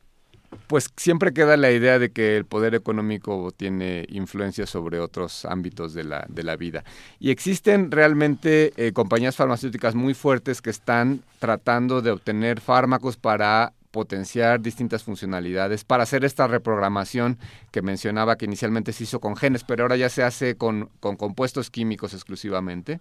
pues 0.67 0.89
siempre 0.97 1.33
queda 1.33 1.57
la 1.57 1.71
idea 1.71 1.99
de 1.99 2.11
que 2.11 2.37
el 2.37 2.45
poder 2.45 2.75
económico 2.75 3.51
tiene 3.55 4.05
influencia 4.09 4.65
sobre 4.65 4.99
otros 4.99 5.45
ámbitos 5.45 5.93
de 5.93 6.03
la, 6.03 6.25
de 6.29 6.43
la 6.43 6.55
vida. 6.55 6.83
Y 7.19 7.29
existen 7.31 7.91
realmente 7.91 8.73
eh, 8.77 8.91
compañías 8.93 9.35
farmacéuticas 9.35 9.95
muy 9.95 10.13
fuertes 10.13 10.61
que 10.61 10.69
están 10.69 11.21
tratando 11.39 12.01
de 12.01 12.11
obtener 12.11 12.59
fármacos 12.61 13.17
para 13.17 13.73
potenciar 13.91 14.59
distintas 14.59 15.03
funcionalidades, 15.03 15.83
para 15.83 16.01
hacer 16.01 16.25
esta 16.25 16.47
reprogramación 16.47 17.37
que 17.71 17.83
mencionaba 17.83 18.37
que 18.37 18.45
inicialmente 18.45 18.91
se 18.91 19.03
hizo 19.03 19.19
con 19.19 19.35
genes, 19.35 19.63
pero 19.63 19.83
ahora 19.83 19.95
ya 19.97 20.09
se 20.09 20.23
hace 20.23 20.55
con, 20.55 20.89
con 20.99 21.15
compuestos 21.15 21.69
químicos 21.69 22.13
exclusivamente. 22.15 22.99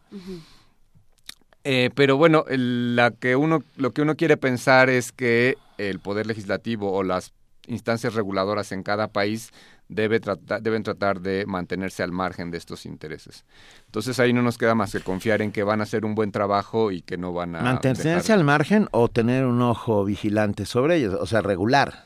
Eh, 1.64 1.90
pero 1.94 2.16
bueno, 2.16 2.44
el- 2.48 2.96
la 2.96 3.12
que 3.12 3.36
uno, 3.36 3.62
lo 3.76 3.92
que 3.92 4.02
uno 4.02 4.16
quiere 4.16 4.36
pensar 4.36 4.90
es 4.90 5.12
que 5.12 5.56
el 5.78 6.00
poder 6.00 6.26
legislativo 6.26 6.92
o 6.92 7.02
las 7.04 7.32
instancias 7.66 8.14
reguladoras 8.14 8.72
en 8.72 8.82
cada 8.82 9.08
país 9.08 9.50
debe 9.88 10.20
trata- 10.20 10.58
deben 10.60 10.82
tratar 10.82 11.20
de 11.20 11.44
mantenerse 11.46 12.02
al 12.02 12.12
margen 12.12 12.50
de 12.50 12.58
estos 12.58 12.86
intereses. 12.86 13.44
Entonces 13.86 14.18
ahí 14.18 14.32
no 14.32 14.42
nos 14.42 14.58
queda 14.58 14.74
más 14.74 14.92
que 14.92 15.00
confiar 15.00 15.42
en 15.42 15.52
que 15.52 15.62
van 15.62 15.80
a 15.80 15.82
hacer 15.84 16.04
un 16.04 16.14
buen 16.14 16.32
trabajo 16.32 16.90
y 16.90 17.02
que 17.02 17.18
no 17.18 17.32
van 17.32 17.54
a 17.56 17.60
¿Mantenerse 17.62 18.08
dejar- 18.08 18.38
al 18.38 18.44
margen 18.44 18.88
o 18.90 19.08
tener 19.08 19.44
un 19.44 19.60
ojo 19.62 20.04
vigilante 20.04 20.64
sobre 20.66 20.96
ellos? 20.96 21.14
O 21.20 21.26
sea, 21.26 21.40
regular. 21.42 22.04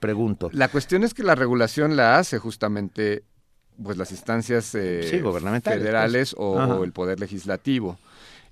Pregunto. 0.00 0.50
La 0.52 0.68
cuestión 0.68 1.02
es 1.04 1.14
que 1.14 1.22
la 1.22 1.34
regulación 1.34 1.96
la 1.96 2.18
hace 2.18 2.38
justamente 2.38 3.22
pues 3.82 3.96
las 3.96 4.10
instancias 4.12 4.74
eh, 4.74 5.02
Sí, 5.10 5.20
gubernamentales, 5.20 5.80
federales 5.80 6.34
pues. 6.36 6.46
o, 6.46 6.60
Ajá. 6.60 6.74
o 6.74 6.84
el 6.84 6.92
poder 6.92 7.18
legislativo. 7.18 7.98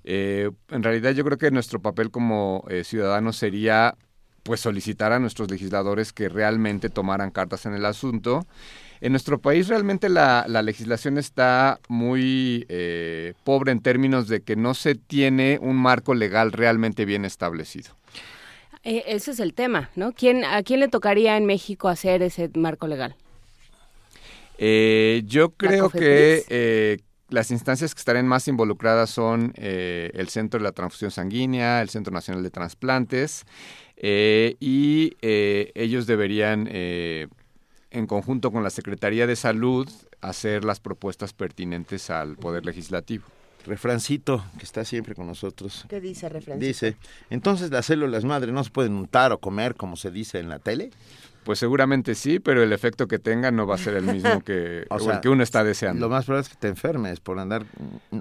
Eh, 0.03 0.49
en 0.69 0.83
realidad 0.83 1.11
yo 1.11 1.23
creo 1.23 1.37
que 1.37 1.51
nuestro 1.51 1.81
papel 1.81 2.11
como 2.11 2.65
eh, 2.69 2.83
ciudadanos 2.83 3.37
sería 3.37 3.95
pues 4.43 4.59
solicitar 4.59 5.11
a 5.13 5.19
nuestros 5.19 5.49
legisladores 5.49 6.13
que 6.13 6.29
realmente 6.29 6.89
tomaran 6.89 7.31
cartas 7.31 7.65
en 7.65 7.73
el 7.73 7.85
asunto. 7.85 8.45
En 9.01 9.11
nuestro 9.11 9.39
país 9.39 9.67
realmente 9.67 10.09
la, 10.09 10.45
la 10.47 10.61
legislación 10.61 11.17
está 11.17 11.79
muy 11.87 12.65
eh, 12.69 13.33
pobre 13.43 13.71
en 13.71 13.81
términos 13.81 14.27
de 14.27 14.41
que 14.41 14.55
no 14.55 14.73
se 14.73 14.95
tiene 14.95 15.59
un 15.61 15.75
marco 15.75 16.13
legal 16.13 16.51
realmente 16.51 17.05
bien 17.05 17.25
establecido. 17.25 17.95
Eh, 18.83 19.03
ese 19.07 19.31
es 19.31 19.39
el 19.39 19.53
tema, 19.53 19.89
¿no? 19.95 20.11
¿Quién, 20.11 20.43
¿A 20.43 20.61
quién 20.63 20.81
le 20.81 20.89
tocaría 20.89 21.37
en 21.37 21.45
México 21.45 21.87
hacer 21.87 22.21
ese 22.21 22.49
marco 22.55 22.87
legal? 22.87 23.15
Eh, 24.57 25.23
yo 25.25 25.51
creo 25.51 25.89
que 25.89 26.45
eh, 26.49 26.99
las 27.29 27.51
instancias 27.51 27.95
que 27.95 27.99
estarían 27.99 28.27
más 28.27 28.47
involucradas 28.47 29.09
son 29.09 29.53
eh, 29.55 30.11
el 30.13 30.29
Centro 30.29 30.59
de 30.59 30.63
la 30.65 30.71
Transfusión 30.71 31.11
Sanguínea, 31.11 31.81
el 31.81 31.89
Centro 31.89 32.13
Nacional 32.13 32.43
de 32.43 32.51
Transplantes, 32.51 33.45
eh, 34.05 34.57
y 34.59 35.15
eh, 35.21 35.71
ellos 35.75 36.05
deberían, 36.05 36.67
eh, 36.69 37.29
en 37.89 38.05
conjunto 38.05 38.51
con 38.51 38.61
la 38.61 38.69
Secretaría 38.69 39.25
de 39.27 39.37
Salud, 39.37 39.89
hacer 40.19 40.65
las 40.65 40.81
propuestas 40.81 41.31
pertinentes 41.31 42.09
al 42.09 42.35
Poder 42.35 42.65
Legislativo. 42.65 43.23
Refrancito, 43.65 44.43
que 44.57 44.65
está 44.65 44.83
siempre 44.83 45.15
con 45.15 45.25
nosotros. 45.25 45.85
¿Qué 45.87 46.01
dice 46.01 46.27
referencia? 46.27 46.67
Dice, 46.67 46.97
entonces 47.29 47.71
las 47.71 47.85
células 47.85 48.25
madre 48.25 48.51
no 48.51 48.61
se 48.65 48.71
pueden 48.71 48.91
untar 48.93 49.31
o 49.31 49.37
comer 49.37 49.75
como 49.75 49.95
se 49.95 50.11
dice 50.11 50.39
en 50.39 50.49
la 50.49 50.59
tele. 50.59 50.91
Pues 51.43 51.59
seguramente 51.59 52.15
sí, 52.15 52.39
pero 52.39 52.63
el 52.63 52.73
efecto 52.73 53.07
que 53.07 53.19
tengan 53.19 53.55
no 53.55 53.67
va 53.67 53.75
a 53.75 53.77
ser 53.77 53.95
el 53.95 54.03
mismo 54.03 54.41
que, 54.41 54.85
O 54.89 54.95
o 54.95 54.99
sea, 54.99 55.15
el 55.15 55.21
que 55.21 55.29
uno 55.29 55.43
está 55.43 55.63
deseando. 55.63 56.01
Lo 56.01 56.09
más 56.09 56.25
probable 56.25 56.43
es 56.43 56.49
que 56.49 56.59
te 56.59 56.67
enfermes 56.67 57.19
por 57.19 57.39
andar 57.39 57.65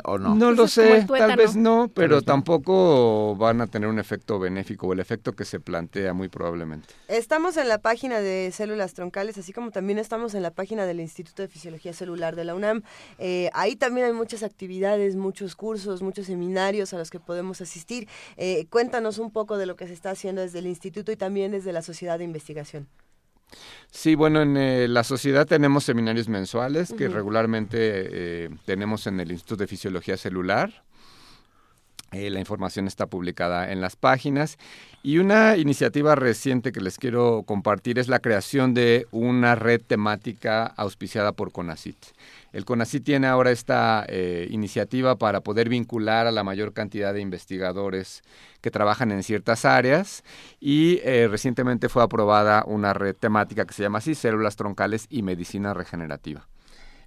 o 0.04 0.18
no. 0.18 0.34
No, 0.34 0.50
lo 0.50 0.64
Pues 0.64 0.78
es 0.78 1.06
como 1.06 1.16
sé, 1.16 1.18
tal 1.18 1.36
vez 1.36 1.56
no, 1.56 1.90
pero 1.94 2.16
vez 2.16 2.26
no. 2.26 2.32
tampoco 2.32 3.36
van 3.36 3.60
a 3.60 3.66
tener 3.66 3.88
un 3.88 3.98
efecto 3.98 4.38
benéfico 4.38 4.88
o 4.88 4.92
el 4.92 5.00
efecto 5.00 5.32
que 5.34 5.44
se 5.44 5.60
plantea 5.60 6.12
muy 6.12 6.28
probablemente. 6.28 6.94
Estamos 7.08 7.56
en 7.56 7.68
la 7.68 7.78
página 7.78 8.20
de 8.20 8.50
células 8.52 8.94
troncales, 8.94 9.38
así 9.38 9.52
como 9.52 9.70
también 9.70 9.98
estamos 9.98 10.34
en 10.34 10.42
la 10.42 10.50
página 10.50 10.86
del 10.86 11.00
Instituto 11.00 11.42
de 11.42 11.48
Fisiología 11.48 11.92
Celular 11.92 12.36
de 12.36 12.44
la 12.44 12.54
UNAM. 12.54 12.82
Eh, 13.18 13.50
ahí 13.54 13.76
también 13.76 14.06
hay 14.06 14.12
muchas 14.12 14.42
actividades, 14.42 15.16
muchos 15.16 15.56
cursos, 15.56 16.02
muchos 16.02 16.26
seminarios 16.26 16.92
a 16.94 16.98
los 16.98 17.10
que 17.10 17.20
podemos 17.20 17.60
asistir. 17.60 18.08
Eh, 18.36 18.66
cuéntanos 18.70 19.18
un 19.18 19.30
poco 19.30 19.56
de 19.58 19.66
lo 19.66 19.76
que 19.76 19.86
se 19.86 19.94
está 19.94 20.10
haciendo 20.10 20.42
desde 20.42 20.58
el 20.58 20.66
instituto 20.66 21.12
y 21.12 21.16
también 21.16 21.52
desde 21.52 21.72
la 21.72 21.82
sociedad 21.82 22.18
de 22.18 22.24
investigación. 22.24 22.88
Sí, 23.90 24.14
bueno, 24.14 24.40
en 24.40 24.56
eh, 24.56 24.88
la 24.88 25.04
sociedad 25.04 25.46
tenemos 25.46 25.84
seminarios 25.84 26.28
mensuales 26.28 26.94
que 26.96 27.08
regularmente 27.08 27.76
eh, 27.78 28.50
tenemos 28.64 29.06
en 29.06 29.20
el 29.20 29.30
Instituto 29.30 29.56
de 29.62 29.66
Fisiología 29.66 30.16
Celular. 30.16 30.82
Eh, 32.12 32.28
la 32.28 32.40
información 32.40 32.86
está 32.86 33.06
publicada 33.06 33.72
en 33.72 33.80
las 33.80 33.96
páginas. 33.96 34.58
Y 35.02 35.18
una 35.18 35.56
iniciativa 35.56 36.14
reciente 36.14 36.70
que 36.70 36.80
les 36.80 36.98
quiero 36.98 37.42
compartir 37.44 37.98
es 37.98 38.06
la 38.06 38.20
creación 38.20 38.74
de 38.74 39.06
una 39.10 39.54
red 39.54 39.80
temática 39.80 40.66
auspiciada 40.66 41.32
por 41.32 41.50
CONACIT. 41.50 41.96
El 42.52 42.66
CONACIT 42.66 43.02
tiene 43.02 43.26
ahora 43.26 43.50
esta 43.50 44.04
eh, 44.08 44.46
iniciativa 44.50 45.16
para 45.16 45.40
poder 45.40 45.70
vincular 45.70 46.26
a 46.26 46.32
la 46.32 46.44
mayor 46.44 46.74
cantidad 46.74 47.14
de 47.14 47.20
investigadores 47.20 48.22
que 48.60 48.70
trabajan 48.70 49.10
en 49.10 49.22
ciertas 49.22 49.64
áreas 49.64 50.22
y 50.60 51.00
eh, 51.02 51.28
recientemente 51.28 51.88
fue 51.88 52.02
aprobada 52.02 52.62
una 52.66 52.92
red 52.92 53.16
temática 53.16 53.64
que 53.64 53.74
se 53.74 53.82
llama 53.82 53.98
así, 53.98 54.14
Células 54.14 54.56
Troncales 54.56 55.06
y 55.08 55.22
Medicina 55.22 55.72
Regenerativa. 55.74 56.46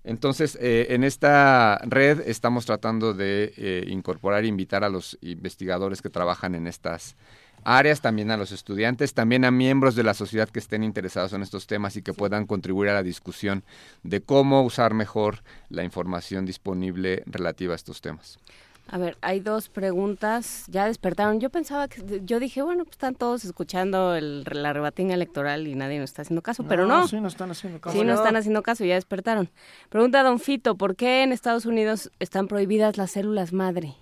Entonces, 0.06 0.56
eh, 0.62 0.88
en 0.92 1.04
esta 1.04 1.80
red 1.84 2.22
estamos 2.28 2.68
tratando 2.68 3.16
de 3.16 3.54
eh, 3.58 3.86
incorporar 3.88 4.44
e 4.44 4.48
invitar 4.48 4.84
a 4.84 4.90
los 4.90 5.18
investigadores 5.22 6.04
que 6.04 6.12
trabajan 6.12 6.54
en 6.54 6.68
estas 6.68 7.16
áreas, 7.64 8.02
también 8.02 8.30
a 8.30 8.38
los 8.38 8.52
estudiantes, 8.52 9.16
también 9.16 9.46
a 9.46 9.52
miembros 9.52 9.96
de 9.96 10.04
la 10.04 10.14
sociedad 10.14 10.48
que 10.48 10.60
estén 10.60 10.84
interesados 10.84 11.34
en 11.34 11.42
estos 11.42 11.66
temas 11.66 11.98
y 11.98 12.04
que 12.04 12.14
puedan 12.14 12.46
contribuir 12.46 12.92
a 12.92 12.94
la 12.94 13.02
discusión 13.02 13.64
de 14.04 14.22
cómo 14.22 14.62
usar 14.62 14.94
mejor 14.94 15.40
la 15.70 15.84
información 15.84 16.46
disponible 16.46 17.24
relativa 17.26 17.74
a 17.74 17.76
estos 17.76 18.00
temas. 18.02 18.38
A 18.88 18.98
ver, 18.98 19.18
hay 19.22 19.40
dos 19.40 19.70
preguntas. 19.70 20.66
Ya 20.68 20.86
despertaron. 20.86 21.40
Yo 21.40 21.50
pensaba 21.50 21.88
que, 21.88 22.22
yo 22.24 22.40
dije, 22.40 22.62
bueno, 22.62 22.84
pues 22.84 22.94
están 22.94 23.16
todos 23.16 23.44
escuchando 23.44 24.16
el, 24.16 24.44
la 24.44 24.74
rebatinga 24.74 25.16
electoral 25.16 25.68
y 25.68 25.76
nadie 25.76 26.00
nos 26.00 26.12
está 26.12 26.22
haciendo 26.22 26.42
caso, 26.42 26.66
pero 26.68 26.86
no. 26.86 27.08
Sí, 27.08 27.20
no 27.20 27.28
están 27.28 27.52
haciendo 27.52 27.82
caso. 27.82 27.98
Sí, 27.98 28.04
no 28.04 28.14
están 28.14 28.36
haciendo 28.36 28.62
caso, 28.62 28.86
ya 28.86 28.96
despertaron. 28.96 29.50
Pregunta 29.90 30.22
Don 30.24 30.40
Fito, 30.40 30.76
¿por 30.76 30.96
qué 30.96 31.24
en 31.24 31.32
Estados 31.32 31.66
Unidos 31.66 32.12
están 32.20 32.48
prohibidas 32.48 32.98
las 32.98 33.12
células 33.12 33.54
madre? 33.54 33.96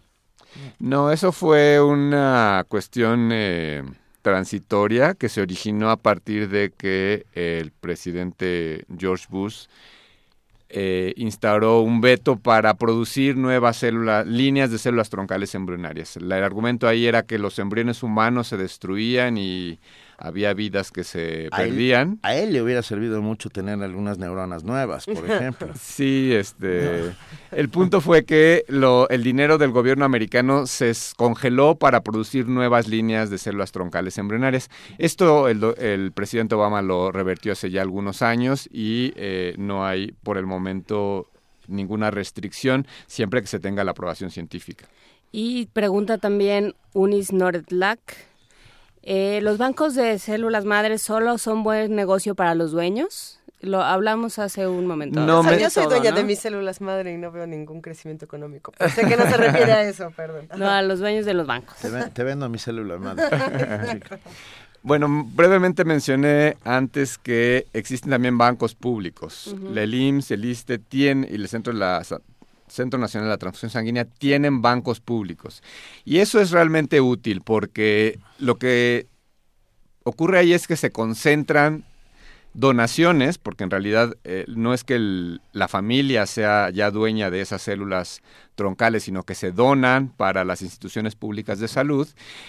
No, 0.79 1.11
eso 1.11 1.31
fue 1.31 1.81
una 1.81 2.65
cuestión 2.67 3.29
eh, 3.31 3.83
transitoria 4.21 5.15
que 5.15 5.29
se 5.29 5.41
originó 5.41 5.89
a 5.89 5.97
partir 5.97 6.49
de 6.49 6.71
que 6.71 7.25
el 7.33 7.71
presidente 7.71 8.85
George 8.97 9.25
Bush 9.29 9.65
eh, 10.75 11.13
instauró 11.17 11.81
un 11.81 12.01
veto 12.01 12.37
para 12.37 12.73
producir 12.73 13.37
nuevas 13.37 13.77
células, 13.77 14.25
líneas 14.25 14.71
de 14.71 14.79
células 14.79 15.09
troncales 15.09 15.53
embrionarias. 15.53 16.17
El 16.17 16.31
argumento 16.31 16.87
ahí 16.87 17.05
era 17.05 17.23
que 17.23 17.37
los 17.37 17.59
embriones 17.59 18.01
humanos 18.01 18.47
se 18.47 18.57
destruían 18.57 19.37
y 19.37 19.79
había 20.23 20.53
vidas 20.53 20.89
que 20.89 21.03
se 21.03 21.49
A 21.51 21.63
él- 21.63 21.69
perdían. 21.69 22.19
A 22.23 22.33
él 22.35 22.53
le 22.53 22.61
hubiera 22.61 22.81
servido 22.81 23.21
mucho 23.21 23.49
tener 23.49 23.83
algunas 23.83 24.17
neuronas 24.17 24.63
nuevas, 24.63 25.05
por 25.05 25.29
ejemplo. 25.29 25.67
Sí, 25.79 26.31
este, 26.33 27.11
el 27.51 27.67
punto 27.69 27.99
fue 27.99 28.23
que 28.23 28.63
lo, 28.69 29.09
el 29.09 29.21
dinero 29.21 29.57
del 29.57 29.71
gobierno 29.71 30.05
americano 30.05 30.65
se 30.65 30.93
congeló 31.17 31.75
para 31.75 32.01
producir 32.01 32.47
nuevas 32.47 32.87
líneas 32.87 33.29
de 33.29 33.37
células 33.37 33.73
troncales 33.73 34.17
embrionarias. 34.17 34.69
Esto 34.97 35.49
el, 35.49 35.59
do- 35.59 35.75
el 35.75 36.13
presidente 36.13 36.55
Obama 36.55 36.81
lo 36.81 37.11
revertió 37.11 37.51
hace 37.51 37.69
ya 37.69 37.81
algunos 37.81 38.21
años 38.21 38.69
y 38.71 39.11
eh, 39.17 39.55
no 39.57 39.85
hay 39.85 40.13
por 40.23 40.37
el 40.37 40.45
momento 40.45 41.29
ninguna 41.67 42.11
restricción 42.11 42.87
siempre 43.07 43.41
que 43.41 43.47
se 43.47 43.59
tenga 43.59 43.83
la 43.83 43.91
aprobación 43.91 44.31
científica. 44.31 44.85
Y 45.33 45.65
pregunta 45.73 46.17
también 46.17 46.75
Unis 46.93 47.33
Nordlack. 47.33 47.99
Eh, 49.03 49.39
¿Los 49.41 49.57
bancos 49.57 49.95
de 49.95 50.17
células 50.17 50.63
madres 50.65 51.01
solo 51.01 51.37
son 51.37 51.63
buen 51.63 51.95
negocio 51.95 52.35
para 52.35 52.55
los 52.55 52.71
dueños? 52.71 53.39
Lo 53.59 53.81
hablamos 53.81 54.39
hace 54.39 54.67
un 54.67 54.85
momento. 54.87 55.21
No 55.25 55.39
O 55.39 55.43
sea, 55.43 55.51
me- 55.53 55.59
yo 55.61 55.69
soy 55.69 55.85
dueña 55.85 56.11
¿no? 56.11 56.17
de 56.17 56.23
mis 56.25 56.39
células 56.39 56.81
madre 56.81 57.13
y 57.13 57.17
no 57.17 57.31
veo 57.31 57.47
ningún 57.47 57.81
crecimiento 57.81 58.25
económico. 58.25 58.73
Sé 58.93 59.05
que 59.07 59.15
no 59.15 59.23
se 59.23 59.37
refiere 59.37 59.71
a 59.71 59.83
eso, 59.83 60.11
perdón. 60.15 60.47
No, 60.57 60.69
a 60.69 60.81
los 60.81 60.99
dueños 60.99 61.25
de 61.25 61.33
los 61.33 61.47
bancos. 61.47 61.75
Te, 61.77 61.89
ven- 61.89 62.11
te 62.11 62.23
vendo 62.23 62.47
mi 62.49 62.57
célula 62.59 62.97
madre. 62.97 64.01
Bueno, 64.85 65.07
brevemente 65.33 65.85
mencioné 65.85 66.57
antes 66.65 67.17
que 67.17 67.67
existen 67.71 68.09
también 68.11 68.37
bancos 68.37 68.75
públicos. 68.75 69.55
La 69.71 69.85
IMSS, 69.85 70.31
el 70.31 70.43
ISTE, 70.43 70.77
tiene, 70.77 71.25
y 71.31 71.35
el 71.35 71.47
Centro 71.47 71.71
de 71.71 71.79
la 71.79 72.03
Centro 72.73 72.99
Nacional 72.99 73.27
de 73.27 73.33
la 73.33 73.37
Transfusión 73.37 73.69
Sanguínea 73.69 74.05
tienen 74.05 74.61
bancos 74.61 74.99
públicos. 74.99 75.61
Y 76.03 76.17
eso 76.17 76.41
es 76.41 76.51
realmente 76.51 77.01
útil 77.01 77.41
porque 77.41 78.19
lo 78.39 78.55
que 78.55 79.07
ocurre 80.03 80.39
ahí 80.39 80.53
es 80.53 80.67
que 80.67 80.75
se 80.75 80.91
concentran 80.91 81.85
donaciones, 82.53 83.37
porque 83.37 83.63
en 83.63 83.71
realidad 83.71 84.15
eh, 84.23 84.45
no 84.47 84.73
es 84.73 84.83
que 84.83 84.99
la 85.53 85.67
familia 85.67 86.25
sea 86.25 86.69
ya 86.69 86.91
dueña 86.91 87.31
de 87.31 87.41
esas 87.41 87.61
células 87.61 88.21
troncales, 88.55 89.03
sino 89.03 89.23
que 89.23 89.33
se 89.33 89.51
donan 89.51 90.09
para 90.09 90.43
las 90.43 90.61
instituciones 90.61 91.15
públicas 91.15 91.59
de 91.59 91.67
salud, 91.67 92.07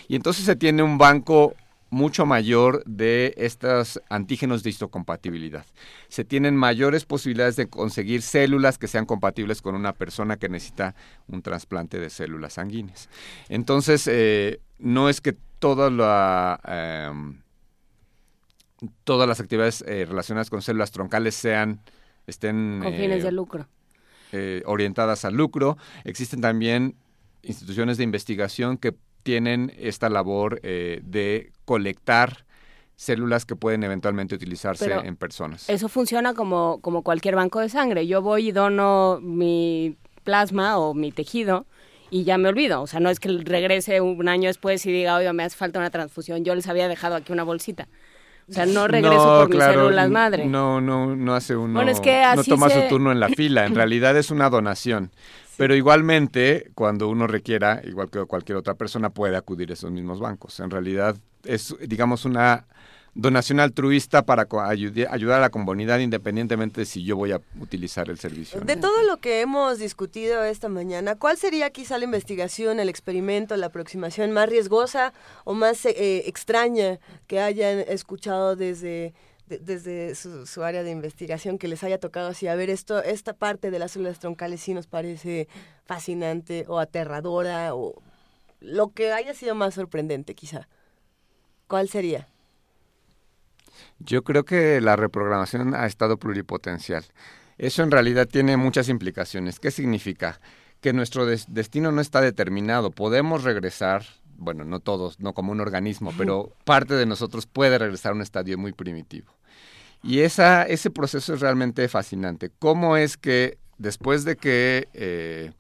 y 0.09 0.16
entonces 0.16 0.45
se 0.45 0.57
tiene 0.57 0.83
un 0.83 0.99
banco 0.99 1.55
mucho 1.95 2.26
mayor 2.26 2.82
de 2.86 3.34
estos 3.36 4.01
antígenos 4.11 4.64
de 4.64 4.70
histocompatibilidad. 4.70 5.64
Se 6.09 6.24
tienen 6.24 6.57
mayores 6.57 7.05
posibilidades 7.05 7.55
de 7.55 7.68
conseguir 7.68 8.20
células 8.22 8.78
que 8.78 8.88
sean 8.88 9.07
compatibles 9.07 9.62
con 9.62 9.76
una 9.76 9.92
persona 9.92 10.36
que 10.36 10.49
necesita 10.49 10.97
un 11.28 11.40
trasplante 11.40 12.01
de 12.01 12.11
células 12.11 12.55
sanguíneas. 12.55 13.09
Entonces, 13.49 14.09
eh, 14.09 14.61
no 14.78 15.09
es 15.09 15.20
que 15.20 15.36
toda 15.61 15.88
la... 15.88 16.61
em, 16.66 17.40
todas 19.05 19.28
las 19.28 19.38
actividades 19.38 19.82
eh, 19.86 20.05
relacionadas 20.05 20.51
con 20.51 20.61
células 20.62 20.90
troncales 20.90 21.36
sean 21.36 21.80
estén 22.26 22.80
Con 22.82 22.92
fines 22.92 23.22
eh, 23.22 23.26
de 23.26 23.32
lucro. 23.32 23.68
orientadas 24.66 25.24
al 25.24 25.34
lucro. 25.34 25.78
Existen 26.03 26.40
también 26.40 26.97
instituciones 27.42 27.99
de 27.99 28.05
investigación 28.05 28.78
que 28.78 28.97
tienen 29.25 29.72
esta 29.77 30.09
labor 30.09 30.61
eh, 30.62 31.01
de 31.03 31.51
colectar 31.64 32.45
células 32.95 33.45
que 33.45 33.57
pueden 33.57 33.83
eventualmente 33.83 34.37
utilizarse 34.37 34.85
Pero 34.85 35.03
en 35.03 35.16
personas. 35.16 35.68
Eso 35.68 35.89
funciona 35.89 36.35
como, 36.35 36.79
como 36.81 37.03
cualquier 37.03 37.35
banco 37.35 37.59
de 37.59 37.68
sangre. 37.68 38.07
Yo 38.07 38.22
voy 38.22 38.49
y 38.49 38.53
dono 38.53 39.18
mi 39.20 39.97
plasma 40.22 40.79
o 40.79 40.95
mi 40.95 41.11
tejido 41.11 41.66
y 42.11 42.22
ya 42.22 42.39
me 42.39 42.49
olvido. 42.49 42.81
O 42.83 42.87
sea, 42.87 43.01
no 43.01 43.11
es 43.11 43.18
que 43.18 43.29
regrese 43.31 44.01
un 44.01 44.29
año 44.29 44.49
después 44.49 44.87
y 44.87 44.93
diga, 44.93 45.16
oye, 45.16 45.33
me 45.33 45.43
hace 45.43 45.57
falta 45.57 45.81
una 45.81 45.91
transfusión. 45.91 46.45
Yo 46.45 46.55
les 46.55 46.68
había 46.68 46.87
dejado 46.87 47.16
aquí 47.16 47.33
una 47.33 47.43
bolsita. 47.43 47.89
O 48.49 48.53
sea, 48.53 48.66
no 48.66 48.87
regreso 48.87 49.25
por 49.41 49.49
mis 49.49 49.64
células 49.64 50.11
madre. 50.11 50.45
No, 50.47 50.81
no, 50.81 51.16
no 51.16 51.35
hace 51.35 51.57
uno. 51.57 51.72
Bueno, 51.75 51.91
es 51.91 52.01
que 52.01 52.20
no 52.20 52.41
así 52.43 52.51
toma 52.51 52.68
se- 52.68 52.83
su 52.83 52.89
turno 52.91 53.11
en 53.11 53.18
la 53.18 53.31
fila. 53.31 53.64
En 53.64 53.75
realidad 53.75 54.16
es 54.18 54.31
una 54.31 54.51
donación. 54.51 55.11
Pero 55.57 55.74
igualmente, 55.74 56.70
cuando 56.74 57.09
uno 57.09 57.26
requiera, 57.26 57.80
igual 57.84 58.11
que 58.11 58.24
cualquier 58.24 58.59
otra 58.59 58.74
persona, 58.74 59.11
puede 59.11 59.36
acudir 59.36 59.70
a 59.70 59.74
esos 59.74 59.90
mismos 59.90 60.20
bancos. 60.20 60.59
En 60.61 60.70
realidad 60.70 61.16
es, 61.44 61.74
digamos, 61.86 62.24
una 62.24 62.66
donación 63.14 63.61
altruista 63.61 64.26
para 64.26 64.48
ayudar 64.68 65.38
a 65.38 65.40
la 65.40 65.50
comunidad 65.50 66.00
independientemente 66.00 66.80
de 66.80 66.84
si 66.84 67.05
yo 67.05 67.16
voy 67.16 67.32
a 67.32 67.40
utilizar 67.61 68.11
el 68.11 68.18
servicio. 68.18 68.59
no. 68.59 68.66
De 68.66 68.76
todo 68.76 69.05
lo 69.05 69.18
que 69.18 69.40
hemos 69.40 69.78
discutido 69.78 70.42
esta 70.44 70.68
mañana, 70.68 71.14
¿cuál 71.14 71.36
sería 71.36 71.70
quizá 71.70 71.96
la 71.98 72.05
investigación, 72.05 72.80
el 72.80 72.88
experimento, 72.88 73.57
la 73.57 73.66
aproximación 73.66 74.32
más 74.32 74.48
riesgosa 74.48 75.12
o 75.44 75.55
más 75.55 75.86
eh, 75.86 76.24
extraña 76.26 76.98
que 77.28 77.40
hayan 77.40 77.84
escuchado 77.86 78.57
desde, 78.57 79.14
de- 79.47 79.59
desde 79.59 80.14
su, 80.14 80.62
área 80.62 80.82
de 80.82 80.90
investigación 80.90 81.59
que 81.59 81.68
les 81.68 81.84
haya 81.84 81.99
tocado 81.99 82.28
así? 82.28 82.49
A 82.49 82.55
ver, 82.55 82.70
esto, 82.70 83.03
esta 83.03 83.34
parte 83.34 83.70
de 83.70 83.78
las 83.78 83.92
células 83.92 84.18
troncales 84.18 84.61
sí 84.61 84.74
nos 84.74 84.86
parece 84.86 85.49
fascinante 85.84 86.64
o 86.68 86.78
aterradora 86.78 87.74
o 87.74 88.03
lo 88.61 88.92
que 88.92 89.12
haya 89.12 89.34
sido 89.34 89.55
más 89.55 89.74
sorprendente 89.74 90.34
quizá. 90.34 90.68
¿Cuál 91.68 91.88
sería? 91.88 92.28
Yo 93.99 94.22
creo 94.24 94.45
que 94.45 94.80
la 94.80 94.97
reprogramación 94.97 95.74
ha 95.74 95.86
estado 95.86 96.18
pluripotencial. 96.18 97.05
Eso 97.59 97.82
en 97.82 97.90
realidad 97.90 98.26
tiene 98.26 98.57
muchas 98.57 98.88
implicaciones. 98.88 99.61
¿Qué 99.61 99.70
significa? 99.70 100.40
Que 100.80 100.92
nuestro 100.92 101.26
des- 101.26 101.47
destino 101.49 101.92
no 101.92 102.01
está 102.01 102.20
determinado. 102.20 102.90
Podemos 102.90 103.45
regresar, 103.45 104.05
bueno, 104.37 104.64
no 104.64 104.80
todos, 104.80 105.20
no 105.20 105.32
como 105.32 105.53
un 105.53 105.61
organismo, 105.61 106.12
pero 106.16 106.53
parte 106.64 106.95
de 106.95 107.07
nosotros 107.07 107.47
puede 107.47 107.78
regresar 107.78 108.12
a 108.12 108.14
un 108.14 108.22
estadio 108.22 108.59
muy 108.59 108.72
primitivo. 108.72 109.32
Y 110.03 110.20
esa, 110.20 110.64
ese 110.64 110.91
proceso 110.91 111.35
es 111.35 111.41
realmente 111.41 111.89
fascinante. 111.89 112.51
¿Cómo 112.59 112.97
es 112.97 113.16
que 113.16 113.59
después 113.78 114.24
de 114.24 114.37
que 114.37 114.89
eh, 114.93 115.53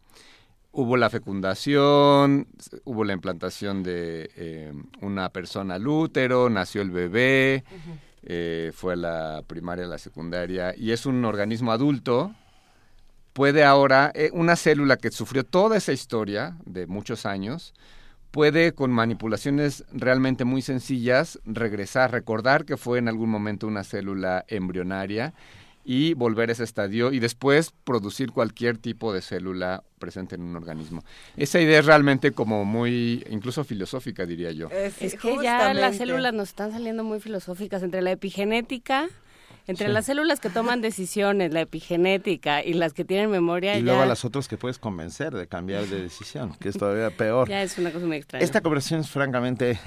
hubo 0.74 0.96
la 0.96 1.08
fecundación, 1.08 2.48
hubo 2.84 3.04
la 3.04 3.12
implantación 3.12 3.82
de 3.82 4.30
eh, 4.36 4.72
una 5.00 5.30
persona 5.30 5.74
al 5.74 5.86
útero, 5.86 6.50
nació 6.50 6.82
el 6.82 6.90
bebé, 6.90 7.64
eh, 8.24 8.72
fue 8.74 8.96
la 8.96 9.42
primaria, 9.46 9.86
la 9.86 9.98
secundaria, 9.98 10.74
y 10.76 10.90
es 10.90 11.06
un 11.06 11.24
organismo 11.24 11.72
adulto, 11.72 12.34
puede 13.32 13.64
ahora, 13.64 14.10
eh, 14.14 14.30
una 14.32 14.56
célula 14.56 14.96
que 14.96 15.10
sufrió 15.10 15.44
toda 15.44 15.76
esa 15.76 15.92
historia 15.92 16.56
de 16.66 16.86
muchos 16.86 17.24
años, 17.24 17.72
puede 18.34 18.72
con 18.72 18.90
manipulaciones 18.90 19.84
realmente 19.92 20.44
muy 20.44 20.60
sencillas 20.60 21.38
regresar, 21.44 22.10
recordar 22.10 22.64
que 22.64 22.76
fue 22.76 22.98
en 22.98 23.06
algún 23.06 23.30
momento 23.30 23.68
una 23.68 23.84
célula 23.84 24.44
embrionaria 24.48 25.34
y 25.84 26.14
volver 26.14 26.48
a 26.48 26.52
ese 26.52 26.64
estadio 26.64 27.12
y 27.12 27.20
después 27.20 27.70
producir 27.84 28.32
cualquier 28.32 28.76
tipo 28.76 29.12
de 29.12 29.22
célula 29.22 29.84
presente 30.00 30.34
en 30.34 30.42
un 30.42 30.56
organismo. 30.56 31.04
Esa 31.36 31.60
idea 31.60 31.78
es 31.78 31.86
realmente 31.86 32.32
como 32.32 32.64
muy, 32.64 33.24
incluso 33.30 33.62
filosófica, 33.62 34.26
diría 34.26 34.50
yo. 34.50 34.68
Es 34.68 35.14
que 35.14 35.36
ya 35.40 35.72
las 35.72 35.98
células 35.98 36.34
nos 36.34 36.48
están 36.48 36.72
saliendo 36.72 37.04
muy 37.04 37.20
filosóficas 37.20 37.84
entre 37.84 38.02
la 38.02 38.10
epigenética, 38.10 39.10
entre 39.66 39.86
Sí. 39.86 39.92
las 39.92 40.06
células 40.06 40.40
que 40.40 40.50
toman 40.50 40.80
decisiones, 40.80 41.52
la 41.52 41.60
epigenética 41.62 42.62
y 42.64 42.74
las 42.74 42.92
que 42.92 43.04
tienen 43.04 43.30
memoria, 43.30 43.74
Y 43.76 43.80
ya, 43.80 43.84
luego 43.84 44.02
a 44.02 44.06
las 44.06 44.24
otras 44.24 44.48
que 44.48 44.56
puedes 44.56 44.78
convencer 44.78 45.34
de 45.34 45.46
cambiar 45.46 45.86
de 45.86 46.02
decisión, 46.02 46.54
que 46.60 46.68
es 46.68 46.76
todavía 46.78 47.10
peor. 47.10 47.48
ya 47.48 47.62
es 47.62 47.78
una 47.78 47.90
cosa 47.90 48.06
muy 48.06 48.16
extraña. 48.18 48.44
Esta 48.44 48.60
conversación 48.60 49.00
es 49.00 49.10
francamente 49.10 49.78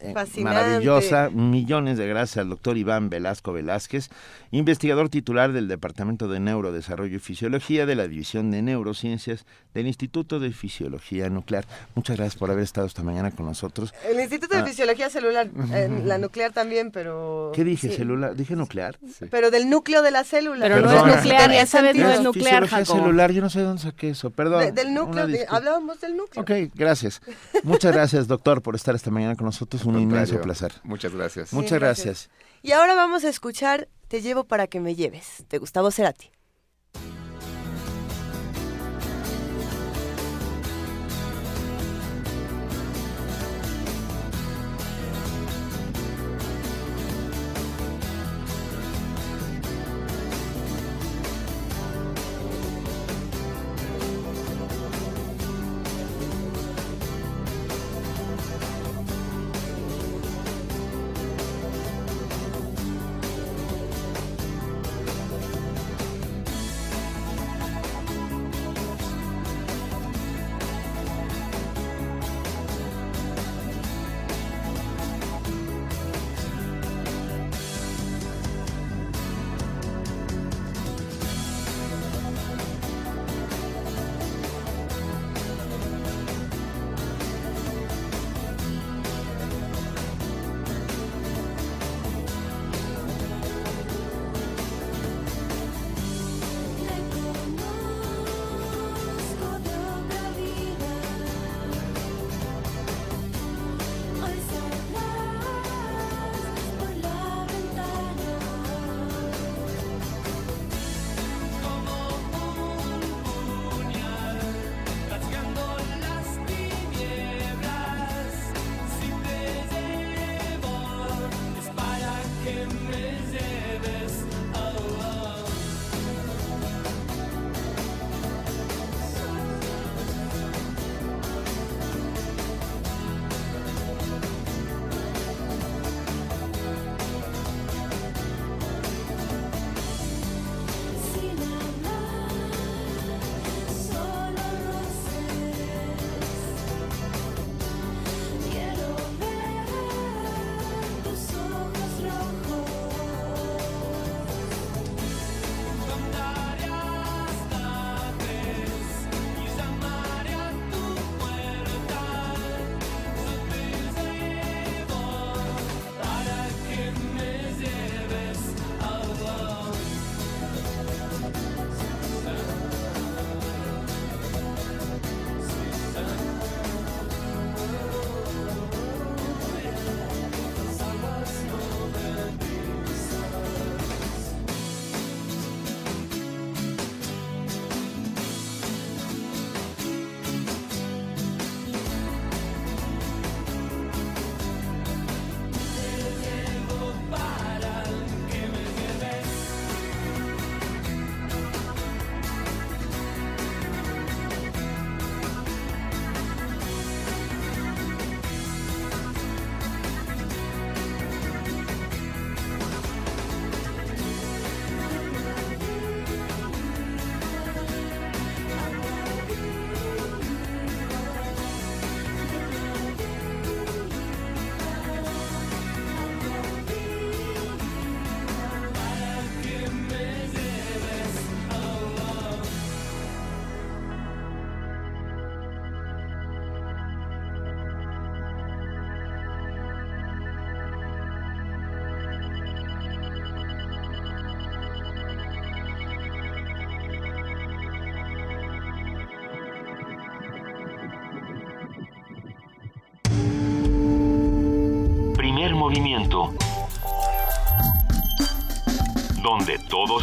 eh, 0.00 0.10
Fascinante. 0.14 0.42
maravillosa. 0.60 1.30
Millones 1.30 1.96
de 1.98 2.06
gracias 2.08 2.38
al 2.38 2.50
doctor 2.50 2.76
Iván 2.76 3.08
Velasco 3.08 3.52
Velázquez, 3.52 4.10
investigador 4.50 5.08
titular 5.08 5.52
del 5.52 5.68
Departamento 5.68 6.28
de 6.28 6.40
Neurodesarrollo 6.40 7.16
y 7.16 7.20
Fisiología 7.20 7.86
de 7.86 7.94
la 7.94 8.06
División 8.08 8.50
de 8.50 8.62
Neurociencias 8.62 9.46
del 9.74 9.86
Instituto 9.86 10.40
de 10.40 10.50
Fisiología 10.52 11.28
Nuclear. 11.30 11.66
Muchas 11.94 12.16
gracias 12.16 12.36
por 12.36 12.50
haber 12.50 12.64
estado 12.64 12.86
esta 12.86 13.02
mañana 13.02 13.30
con 13.30 13.46
nosotros. 13.46 13.94
El 14.08 14.18
Instituto 14.20 14.54
de 14.56 14.62
Ah. 14.62 14.66
Fisiología 14.66 15.08
Celular, 15.10 15.48
eh, 15.72 15.88
la 16.04 16.18
nuclear 16.18 16.52
también, 16.52 16.90
pero... 16.90 17.52
¿Qué 17.54 17.64
dije? 17.64 17.88
sí. 17.90 17.96
¿Celular? 17.96 18.34
¿Dije 18.36 18.56
nuclear? 18.56 18.96
Pero 19.30 19.50
del 19.50 19.68
núcleo 19.70 20.02
de 20.02 20.10
la 20.10 20.24
célula. 20.24 20.66
Pero 20.66 20.80
no 20.80 20.90
es 20.90 21.16
nuclear, 21.16 21.50
ya 21.52 21.66
sabes, 21.66 21.96
no 21.96 22.10
es 22.10 22.20
nuclear, 22.20 22.62
Fisiología 22.64 22.78
Jacobo. 22.84 22.98
celular, 23.04 23.30
yo 23.32 23.40
no 23.42 23.50
sé 23.50 23.60
de 23.60 23.64
dónde 23.64 23.82
saqué 23.82 24.10
eso, 24.10 24.30
perdón. 24.30 24.60
De- 24.60 24.72
del 24.72 24.92
núcleo, 24.94 25.26
de- 25.26 25.46
hablábamos 25.48 26.00
del 26.00 26.16
núcleo. 26.16 26.42
Ok, 26.42 26.72
gracias. 26.74 27.20
Muchas 27.62 27.92
gracias, 27.92 28.28
doctor, 28.28 28.62
por 28.62 28.74
estar 28.74 28.94
esta 28.94 29.10
mañana 29.10 29.36
con 29.36 29.46
nosotros. 29.46 29.84
Un 29.84 29.98
inmenso 29.98 30.40
placer. 30.40 30.72
Muchas 30.84 31.12
gracias. 31.14 31.52
Muchas 31.52 31.78
gracias. 31.78 32.30
Y 32.62 32.72
ahora 32.72 32.94
vamos 32.94 33.24
a 33.24 33.28
escuchar 33.28 33.88
Te 34.08 34.22
llevo 34.22 34.44
para 34.44 34.68
que 34.68 34.78
me 34.78 34.94
lleves, 34.94 35.44
de 35.50 35.58
Gustavo 35.58 35.90
Cerati. 35.90 36.30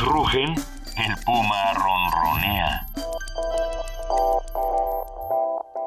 Rugen, 0.03 0.49
el 0.49 1.23
puma 1.25 1.73
ronronea. 1.73 2.87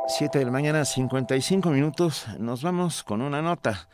7 0.08 0.38
de 0.38 0.44
la 0.44 0.50
mañana, 0.50 0.84
55 0.84 1.70
minutos. 1.70 2.26
Nos 2.38 2.62
vamos 2.62 3.02
con 3.02 3.20
una 3.20 3.42
nota. 3.42 3.88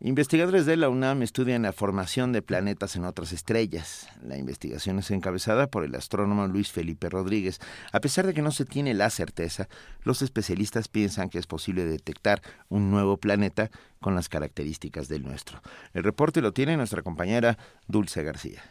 Investigadores 0.00 0.64
de 0.64 0.76
la 0.76 0.88
UNAM 0.88 1.22
estudian 1.22 1.62
la 1.62 1.72
formación 1.72 2.32
de 2.32 2.40
planetas 2.40 2.94
en 2.96 3.04
otras 3.04 3.32
estrellas. 3.32 4.08
La 4.22 4.38
investigación 4.38 5.00
es 5.00 5.10
encabezada 5.10 5.66
por 5.66 5.84
el 5.84 5.94
astrónomo 5.96 6.46
Luis 6.46 6.70
Felipe 6.70 7.10
Rodríguez. 7.10 7.58
A 7.92 8.00
pesar 8.00 8.26
de 8.26 8.32
que 8.32 8.42
no 8.42 8.52
se 8.52 8.64
tiene 8.64 8.94
la 8.94 9.10
certeza, 9.10 9.68
los 10.02 10.22
especialistas 10.22 10.86
piensan 10.88 11.28
que 11.28 11.38
es 11.38 11.46
posible 11.46 11.84
detectar 11.84 12.42
un 12.68 12.90
nuevo 12.90 13.16
planeta 13.16 13.70
con 14.00 14.14
las 14.14 14.28
características 14.28 15.08
del 15.08 15.24
nuestro. 15.24 15.60
El 15.92 16.04
reporte 16.04 16.40
lo 16.40 16.52
tiene 16.52 16.76
nuestra 16.76 17.02
compañera 17.02 17.58
Dulce 17.88 18.22
García. 18.22 18.62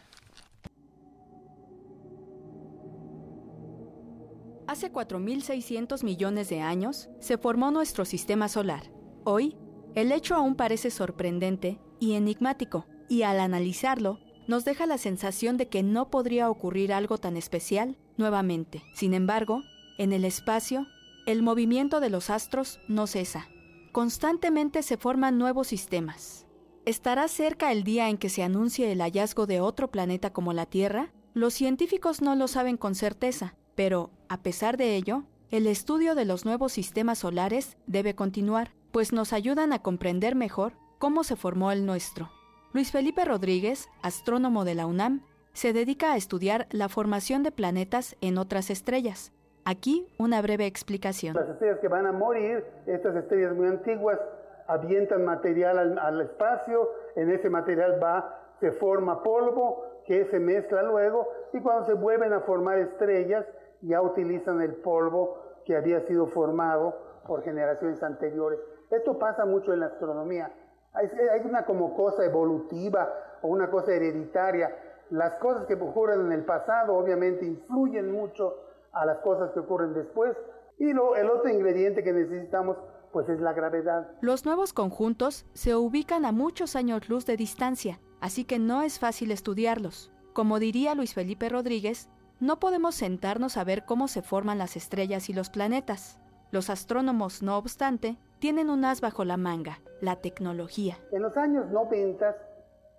Hace 4.67 4.91
4.600 4.91 6.03
millones 6.03 6.49
de 6.49 6.59
años 6.59 7.09
se 7.19 7.37
formó 7.37 7.71
nuestro 7.71 8.03
sistema 8.03 8.49
solar. 8.49 8.91
Hoy, 9.23 9.55
el 9.95 10.11
hecho 10.11 10.35
aún 10.35 10.55
parece 10.55 10.91
sorprendente 10.91 11.79
y 11.99 12.13
enigmático, 12.13 12.85
y 13.07 13.21
al 13.21 13.39
analizarlo, 13.39 14.19
nos 14.47 14.65
deja 14.65 14.85
la 14.85 14.97
sensación 14.97 15.55
de 15.55 15.69
que 15.69 15.83
no 15.83 16.09
podría 16.09 16.49
ocurrir 16.49 16.91
algo 16.91 17.17
tan 17.17 17.37
especial 17.37 17.97
nuevamente. 18.17 18.83
Sin 18.93 19.13
embargo, 19.13 19.63
en 19.97 20.11
el 20.11 20.25
espacio, 20.25 20.85
el 21.25 21.43
movimiento 21.43 22.01
de 22.01 22.09
los 22.09 22.29
astros 22.29 22.79
no 22.89 23.07
cesa. 23.07 23.47
Constantemente 23.93 24.83
se 24.83 24.97
forman 24.97 25.37
nuevos 25.37 25.67
sistemas. 25.67 26.45
¿Estará 26.85 27.27
cerca 27.29 27.71
el 27.71 27.83
día 27.83 28.09
en 28.09 28.17
que 28.17 28.29
se 28.29 28.43
anuncie 28.43 28.91
el 28.91 29.01
hallazgo 29.01 29.45
de 29.45 29.61
otro 29.61 29.89
planeta 29.91 30.31
como 30.31 30.51
la 30.53 30.65
Tierra? 30.65 31.13
Los 31.33 31.53
científicos 31.53 32.21
no 32.21 32.35
lo 32.35 32.47
saben 32.47 32.77
con 32.77 32.95
certeza, 32.95 33.55
pero, 33.75 34.11
a 34.29 34.41
pesar 34.41 34.77
de 34.77 34.95
ello, 34.95 35.23
el 35.51 35.67
estudio 35.67 36.15
de 36.15 36.25
los 36.25 36.45
nuevos 36.45 36.73
sistemas 36.73 37.19
solares 37.19 37.77
debe 37.87 38.15
continuar 38.15 38.71
pues 38.91 39.13
nos 39.13 39.33
ayudan 39.33 39.73
a 39.73 39.81
comprender 39.83 40.35
mejor 40.35 40.73
cómo 40.97 41.23
se 41.23 41.35
formó 41.35 41.71
el 41.71 41.85
nuestro. 41.85 42.29
Luis 42.73 42.91
Felipe 42.91 43.25
Rodríguez, 43.25 43.89
astrónomo 44.01 44.65
de 44.65 44.75
la 44.75 44.85
UNAM, 44.87 45.21
se 45.53 45.73
dedica 45.73 46.13
a 46.13 46.17
estudiar 46.17 46.67
la 46.71 46.89
formación 46.89 47.43
de 47.43 47.51
planetas 47.51 48.15
en 48.21 48.37
otras 48.37 48.69
estrellas. 48.69 49.31
Aquí 49.65 50.07
una 50.17 50.41
breve 50.41 50.65
explicación. 50.65 51.35
Las 51.35 51.49
estrellas 51.49 51.79
que 51.79 51.87
van 51.87 52.05
a 52.05 52.11
morir, 52.11 52.65
estas 52.85 53.15
estrellas 53.15 53.55
muy 53.55 53.67
antiguas, 53.67 54.19
avientan 54.67 55.25
material 55.25 55.77
al, 55.77 55.99
al 55.99 56.21
espacio, 56.21 56.89
en 57.15 57.31
ese 57.31 57.49
material 57.49 58.01
va, 58.03 58.53
se 58.59 58.71
forma 58.71 59.23
polvo 59.23 59.83
que 60.05 60.25
se 60.25 60.39
mezcla 60.39 60.83
luego 60.83 61.27
y 61.53 61.59
cuando 61.59 61.85
se 61.85 61.93
vuelven 61.93 62.33
a 62.33 62.39
formar 62.41 62.79
estrellas 62.79 63.45
ya 63.81 64.01
utilizan 64.01 64.61
el 64.61 64.75
polvo 64.75 65.37
que 65.65 65.75
había 65.75 66.01
sido 66.07 66.27
formado 66.27 66.95
por 67.27 67.43
generaciones 67.43 68.01
anteriores. 68.01 68.59
Esto 68.89 69.19
pasa 69.19 69.45
mucho 69.45 69.73
en 69.73 69.81
la 69.81 69.87
astronomía. 69.87 70.51
Hay, 70.93 71.41
una 71.45 71.65
como 71.65 71.95
cosa 71.95 72.25
evolutiva 72.25 73.13
o 73.41 73.49
una 73.49 73.69
cosa 73.69 73.93
hereditaria. 73.93 74.75
Las 75.09 75.33
cosas 75.35 75.65
que 75.65 75.75
ocurren 75.75 76.21
en 76.21 76.31
el 76.31 76.45
pasado 76.45 76.95
obviamente 76.95 77.45
influyen 77.45 78.11
mucho 78.11 78.55
a 78.93 79.05
las 79.05 79.19
cosas 79.19 79.51
que 79.51 79.59
ocurren 79.59 79.93
después. 79.93 80.35
Y 80.79 80.93
lo, 80.93 81.15
el 81.15 81.29
otro 81.29 81.49
ingrediente 81.49 82.03
que 82.03 82.13
necesitamos 82.13 82.77
pues 83.11 83.29
es 83.29 83.39
la 83.39 83.53
gravedad. 83.53 84.11
Los 84.21 84.45
nuevos 84.45 84.73
conjuntos 84.73 85.45
se 85.53 85.75
ubican 85.75 86.25
a 86.25 86.31
muchos 86.31 86.75
años 86.75 87.09
luz 87.09 87.25
de 87.25 87.37
distancia, 87.37 87.99
así 88.21 88.45
que 88.45 88.59
no 88.59 88.83
es 88.83 88.99
fácil 88.99 89.31
estudiarlos. 89.31 90.11
Como 90.33 90.59
diría 90.59 90.93
Luis 90.93 91.13
Felipe 91.13 91.49
Rodríguez, 91.49 92.09
no 92.39 92.59
podemos 92.59 92.95
sentarnos 92.95 93.57
a 93.57 93.63
ver 93.63 93.85
cómo 93.85 94.07
se 94.07 94.21
forman 94.21 94.57
las 94.57 94.75
estrellas 94.75 95.29
y 95.29 95.33
los 95.33 95.49
planetas. 95.49 96.19
Los 96.51 96.69
astrónomos, 96.69 97.41
no 97.41 97.57
obstante, 97.57 98.17
tienen 98.39 98.69
un 98.69 98.85
as 98.85 99.01
bajo 99.01 99.25
la 99.25 99.37
manga, 99.37 99.79
la 100.01 100.17
tecnología. 100.17 100.97
En 101.11 101.23
los 101.23 101.35
años 101.35 101.69
90, 101.71 102.35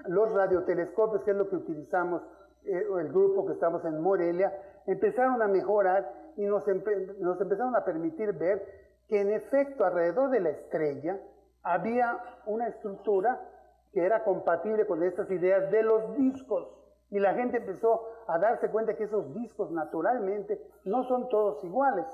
los 0.08 0.32
radiotelescopios, 0.32 1.22
que 1.22 1.30
es 1.30 1.36
lo 1.36 1.48
que 1.48 1.56
utilizamos, 1.56 2.22
eh, 2.64 2.84
el 3.00 3.08
grupo 3.08 3.46
que 3.46 3.52
estamos 3.52 3.84
en 3.84 4.00
Morelia, 4.00 4.52
empezaron 4.86 5.40
a 5.40 5.46
mejorar 5.46 6.12
y 6.36 6.42
nos, 6.42 6.64
nos 7.20 7.40
empezaron 7.40 7.76
a 7.76 7.84
permitir 7.84 8.32
ver 8.32 8.64
que 9.08 9.20
en 9.20 9.32
efecto 9.32 9.84
alrededor 9.84 10.30
de 10.30 10.40
la 10.40 10.50
estrella 10.50 11.18
había 11.62 12.18
una 12.46 12.68
estructura 12.68 13.40
que 13.92 14.04
era 14.04 14.24
compatible 14.24 14.86
con 14.86 15.02
estas 15.02 15.30
ideas 15.30 15.70
de 15.70 15.82
los 15.82 16.16
discos. 16.16 16.68
Y 17.10 17.18
la 17.18 17.34
gente 17.34 17.58
empezó 17.58 18.02
a 18.26 18.38
darse 18.38 18.70
cuenta 18.70 18.96
que 18.96 19.04
esos 19.04 19.34
discos 19.34 19.70
naturalmente 19.70 20.60
no 20.84 21.04
son 21.04 21.28
todos 21.28 21.62
iguales. 21.64 22.06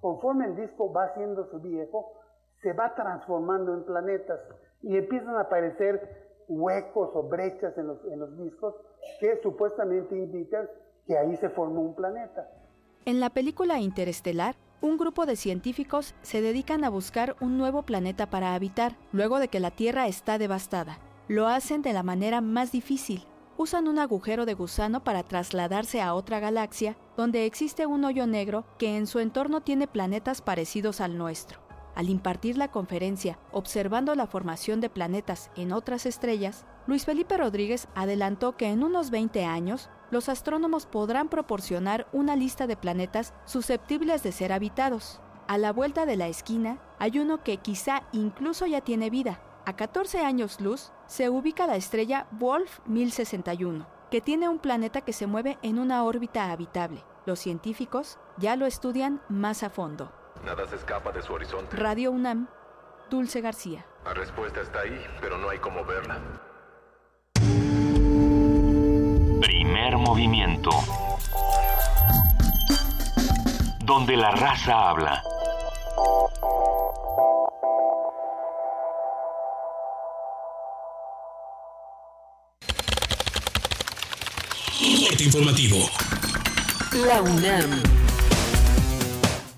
Conforme 0.00 0.46
el 0.46 0.56
disco 0.56 0.92
va 0.92 1.04
haciéndose 1.04 1.58
viejo, 1.58 2.12
se 2.62 2.72
va 2.72 2.94
transformando 2.94 3.74
en 3.74 3.84
planetas 3.84 4.40
y 4.82 4.96
empiezan 4.96 5.36
a 5.36 5.42
aparecer 5.42 6.30
huecos 6.48 7.10
o 7.14 7.22
brechas 7.22 7.76
en 7.78 7.86
los, 7.86 8.04
en 8.06 8.18
los 8.18 8.36
discos 8.38 8.74
que 9.20 9.36
supuestamente 9.42 10.16
indican 10.16 10.68
que 11.06 11.16
ahí 11.16 11.36
se 11.36 11.48
formó 11.48 11.80
un 11.82 11.94
planeta. 11.94 12.48
En 13.04 13.20
la 13.20 13.30
película 13.30 13.80
Interestelar, 13.80 14.56
un 14.82 14.96
grupo 14.96 15.26
de 15.26 15.36
científicos 15.36 16.14
se 16.22 16.40
dedican 16.40 16.84
a 16.84 16.90
buscar 16.90 17.36
un 17.40 17.58
nuevo 17.58 17.82
planeta 17.82 18.26
para 18.26 18.54
habitar, 18.54 18.96
luego 19.12 19.38
de 19.38 19.48
que 19.48 19.60
la 19.60 19.70
Tierra 19.70 20.06
está 20.06 20.38
devastada. 20.38 20.98
Lo 21.28 21.46
hacen 21.46 21.82
de 21.82 21.92
la 21.92 22.02
manera 22.02 22.40
más 22.40 22.72
difícil, 22.72 23.24
usan 23.60 23.88
un 23.88 23.98
agujero 23.98 24.46
de 24.46 24.54
gusano 24.54 25.04
para 25.04 25.22
trasladarse 25.22 26.00
a 26.00 26.14
otra 26.14 26.40
galaxia 26.40 26.96
donde 27.14 27.44
existe 27.44 27.84
un 27.84 28.06
hoyo 28.06 28.26
negro 28.26 28.64
que 28.78 28.96
en 28.96 29.06
su 29.06 29.18
entorno 29.18 29.60
tiene 29.60 29.86
planetas 29.86 30.40
parecidos 30.40 31.02
al 31.02 31.18
nuestro. 31.18 31.60
Al 31.94 32.08
impartir 32.08 32.56
la 32.56 32.70
conferencia 32.70 33.38
observando 33.52 34.14
la 34.14 34.26
formación 34.26 34.80
de 34.80 34.88
planetas 34.88 35.50
en 35.56 35.72
otras 35.72 36.06
estrellas, 36.06 36.64
Luis 36.86 37.04
Felipe 37.04 37.36
Rodríguez 37.36 37.86
adelantó 37.94 38.56
que 38.56 38.68
en 38.68 38.82
unos 38.82 39.10
20 39.10 39.44
años 39.44 39.90
los 40.10 40.30
astrónomos 40.30 40.86
podrán 40.86 41.28
proporcionar 41.28 42.08
una 42.14 42.36
lista 42.36 42.66
de 42.66 42.78
planetas 42.78 43.34
susceptibles 43.44 44.22
de 44.22 44.32
ser 44.32 44.54
habitados. 44.54 45.20
A 45.48 45.58
la 45.58 45.74
vuelta 45.74 46.06
de 46.06 46.16
la 46.16 46.28
esquina 46.28 46.80
hay 46.98 47.18
uno 47.18 47.44
que 47.44 47.58
quizá 47.58 48.04
incluso 48.12 48.64
ya 48.64 48.80
tiene 48.80 49.10
vida, 49.10 49.42
a 49.66 49.76
14 49.76 50.20
años 50.20 50.62
luz 50.62 50.92
se 51.10 51.28
ubica 51.28 51.66
la 51.66 51.74
estrella 51.74 52.28
Wolf 52.30 52.78
1061, 52.86 53.84
que 54.12 54.20
tiene 54.20 54.48
un 54.48 54.60
planeta 54.60 55.00
que 55.00 55.12
se 55.12 55.26
mueve 55.26 55.58
en 55.60 55.80
una 55.80 56.04
órbita 56.04 56.52
habitable. 56.52 57.02
Los 57.26 57.40
científicos 57.40 58.20
ya 58.38 58.54
lo 58.54 58.64
estudian 58.64 59.20
más 59.28 59.64
a 59.64 59.70
fondo. 59.70 60.12
Nada 60.44 60.68
se 60.68 60.76
escapa 60.76 61.10
de 61.10 61.20
su 61.20 61.32
horizonte. 61.32 61.76
Radio 61.76 62.12
UNAM, 62.12 62.46
Dulce 63.10 63.40
García. 63.40 63.84
La 64.04 64.14
respuesta 64.14 64.60
está 64.60 64.82
ahí, 64.82 65.04
pero 65.20 65.36
no 65.36 65.50
hay 65.50 65.58
cómo 65.58 65.84
verla. 65.84 66.20
Primer 69.40 69.98
movimiento. 69.98 70.70
Donde 73.84 74.16
la 74.16 74.30
raza 74.30 74.90
habla. 74.90 75.24
Informativo. 85.20 85.76
La 87.06 87.20
UNAM. 87.22 87.82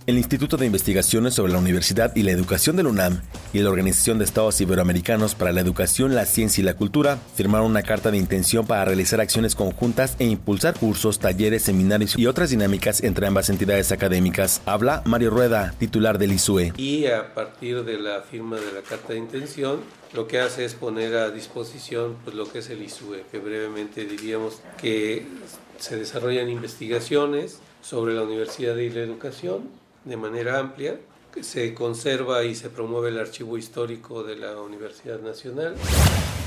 El 0.06 0.18
Instituto 0.18 0.56
de 0.56 0.66
Investigaciones 0.66 1.34
sobre 1.34 1.52
la 1.52 1.58
Universidad 1.58 2.14
y 2.16 2.22
la 2.22 2.32
Educación 2.32 2.76
de 2.76 2.82
la 2.82 2.88
UNAM 2.88 3.22
y 3.52 3.60
la 3.60 3.70
Organización 3.70 4.18
de 4.18 4.24
Estados 4.24 4.60
Iberoamericanos 4.60 5.34
para 5.34 5.52
la 5.52 5.60
Educación, 5.60 6.14
la 6.14 6.26
Ciencia 6.26 6.62
y 6.62 6.64
la 6.64 6.74
Cultura 6.74 7.18
firmaron 7.34 7.70
una 7.70 7.82
carta 7.82 8.10
de 8.10 8.18
intención 8.18 8.66
para 8.66 8.84
realizar 8.84 9.20
acciones 9.20 9.54
conjuntas 9.54 10.16
e 10.18 10.24
impulsar 10.24 10.74
cursos, 10.78 11.18
talleres, 11.18 11.62
seminarios 11.62 12.18
y 12.18 12.26
otras 12.26 12.50
dinámicas 12.50 13.02
entre 13.02 13.26
ambas 13.26 13.50
entidades 13.50 13.92
académicas. 13.92 14.62
Habla 14.66 15.02
Mario 15.04 15.30
Rueda, 15.30 15.74
titular 15.78 16.18
del 16.18 16.32
ISUE. 16.32 16.72
Y 16.76 17.06
a 17.06 17.34
partir 17.34 17.84
de 17.84 17.98
la 17.98 18.22
firma 18.22 18.56
de 18.56 18.72
la 18.72 18.82
carta 18.82 19.12
de 19.12 19.18
intención, 19.18 19.80
lo 20.14 20.26
que 20.26 20.40
hace 20.40 20.64
es 20.64 20.74
poner 20.74 21.16
a 21.16 21.30
disposición 21.30 22.16
pues, 22.24 22.36
lo 22.36 22.50
que 22.50 22.58
es 22.58 22.70
el 22.70 22.82
ISUE, 22.82 23.24
que 23.30 23.38
brevemente 23.38 24.04
diríamos 24.04 24.60
que 24.80 25.26
se 25.78 25.96
desarrollan 25.96 26.48
investigaciones 26.48 27.58
sobre 27.80 28.14
la 28.14 28.22
universidad 28.22 28.76
y 28.76 28.90
la 28.90 29.00
educación 29.00 29.68
de 30.04 30.16
manera 30.16 30.58
amplia. 30.58 30.98
Se 31.40 31.74
conserva 31.74 32.44
y 32.44 32.54
se 32.54 32.68
promueve 32.68 33.08
el 33.08 33.18
archivo 33.18 33.56
histórico 33.56 34.22
de 34.22 34.36
la 34.36 34.60
Universidad 34.60 35.20
Nacional. 35.20 35.74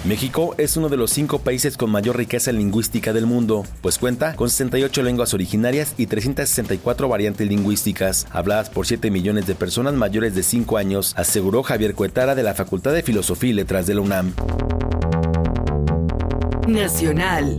México 0.05 0.53
es 0.59 0.77
uno 0.77 0.87
de 0.87 0.97
los 0.97 1.09
cinco 1.09 1.39
países 1.39 1.77
con 1.77 1.89
mayor 1.89 2.15
riqueza 2.15 2.51
lingüística 2.51 3.11
del 3.11 3.25
mundo, 3.25 3.65
pues 3.81 3.97
cuenta 3.97 4.35
con 4.35 4.49
68 4.49 5.01
lenguas 5.01 5.33
originarias 5.33 5.95
y 5.97 6.05
364 6.05 7.09
variantes 7.09 7.47
lingüísticas, 7.47 8.27
habladas 8.29 8.69
por 8.69 8.85
7 8.85 9.09
millones 9.09 9.47
de 9.47 9.55
personas 9.55 9.95
mayores 9.95 10.35
de 10.35 10.43
5 10.43 10.77
años, 10.77 11.13
aseguró 11.17 11.63
Javier 11.63 11.95
Cuetara 11.95 12.35
de 12.35 12.43
la 12.43 12.53
Facultad 12.53 12.93
de 12.93 13.01
Filosofía 13.01 13.49
y 13.49 13.53
Letras 13.53 13.87
de 13.87 13.95
la 13.95 14.01
UNAM. 14.01 14.33
Nacional. 16.67 17.57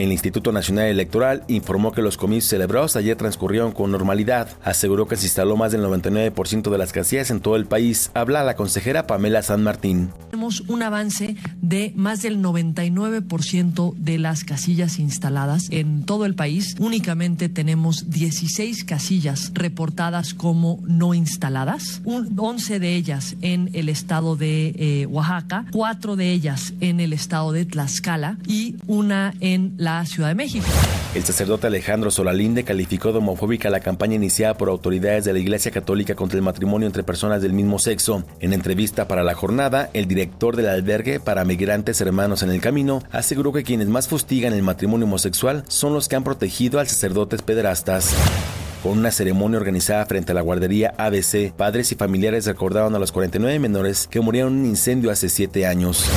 El 0.00 0.12
Instituto 0.12 0.50
Nacional 0.50 0.86
Electoral 0.86 1.44
informó 1.46 1.92
que 1.92 2.00
los 2.00 2.16
comicios 2.16 2.46
celebrados 2.48 2.96
ayer 2.96 3.18
transcurrieron 3.18 3.72
con 3.72 3.90
normalidad. 3.90 4.48
Aseguró 4.64 5.06
que 5.06 5.16
se 5.16 5.26
instaló 5.26 5.58
más 5.58 5.72
del 5.72 5.82
99% 5.82 6.70
de 6.70 6.78
las 6.78 6.94
casillas 6.94 7.30
en 7.30 7.40
todo 7.40 7.54
el 7.56 7.66
país. 7.66 8.10
Habla 8.14 8.42
la 8.42 8.56
consejera 8.56 9.06
Pamela 9.06 9.42
San 9.42 9.62
Martín. 9.62 10.08
Tenemos 10.30 10.62
un 10.68 10.82
avance 10.82 11.36
de 11.60 11.92
más 11.96 12.22
del 12.22 12.40
99% 12.42 13.94
de 13.94 14.18
las 14.18 14.44
casillas 14.44 14.98
instaladas 14.98 15.68
en 15.70 16.04
todo 16.04 16.24
el 16.24 16.34
país. 16.34 16.76
Únicamente 16.78 17.50
tenemos 17.50 18.08
16 18.08 18.84
casillas 18.84 19.50
reportadas 19.52 20.32
como 20.32 20.80
no 20.86 21.12
instaladas, 21.12 22.00
11 22.06 22.80
de 22.80 22.96
ellas 22.96 23.36
en 23.42 23.68
el 23.74 23.90
estado 23.90 24.34
de 24.36 24.72
eh, 24.78 25.06
Oaxaca, 25.10 25.66
4 25.72 26.16
de 26.16 26.32
ellas 26.32 26.72
en 26.80 27.00
el 27.00 27.12
estado 27.12 27.52
de 27.52 27.66
Tlaxcala 27.66 28.38
y 28.46 28.76
una 28.86 29.34
en 29.40 29.74
la 29.76 29.89
Ciudad 30.06 30.28
de 30.28 30.34
México. 30.34 30.66
El 31.14 31.24
sacerdote 31.24 31.66
Alejandro 31.66 32.10
Solalinde 32.10 32.62
calificó 32.62 33.12
de 33.12 33.18
homofóbica 33.18 33.68
la 33.70 33.80
campaña 33.80 34.14
iniciada 34.14 34.54
por 34.54 34.68
autoridades 34.68 35.24
de 35.24 35.32
la 35.32 35.40
Iglesia 35.40 35.72
Católica 35.72 36.14
contra 36.14 36.36
el 36.36 36.44
matrimonio 36.44 36.86
entre 36.86 37.02
personas 37.02 37.42
del 37.42 37.52
mismo 37.52 37.78
sexo. 37.78 38.22
En 38.38 38.52
entrevista 38.52 39.08
para 39.08 39.24
la 39.24 39.34
jornada, 39.34 39.90
el 39.92 40.06
director 40.06 40.54
del 40.56 40.68
albergue 40.68 41.18
para 41.18 41.44
migrantes 41.44 42.00
hermanos 42.00 42.42
en 42.42 42.50
el 42.50 42.60
camino 42.60 43.02
aseguró 43.10 43.52
que 43.52 43.64
quienes 43.64 43.88
más 43.88 44.06
fustigan 44.06 44.52
el 44.52 44.62
matrimonio 44.62 45.06
homosexual 45.06 45.64
son 45.66 45.94
los 45.94 46.08
que 46.08 46.16
han 46.16 46.24
protegido 46.24 46.78
al 46.78 46.86
sacerdotes 46.86 47.42
pederastas. 47.42 48.14
Con 48.82 48.98
una 48.98 49.10
ceremonia 49.10 49.58
organizada 49.58 50.06
frente 50.06 50.32
a 50.32 50.34
la 50.34 50.40
guardería 50.40 50.94
ABC, 50.96 51.52
padres 51.52 51.92
y 51.92 51.96
familiares 51.96 52.46
recordaron 52.46 52.94
a 52.94 52.98
los 52.98 53.12
49 53.12 53.58
menores 53.58 54.06
que 54.06 54.20
murieron 54.20 54.54
en 54.54 54.60
un 54.60 54.66
incendio 54.66 55.10
hace 55.10 55.28
7 55.28 55.66
años. 55.66 56.08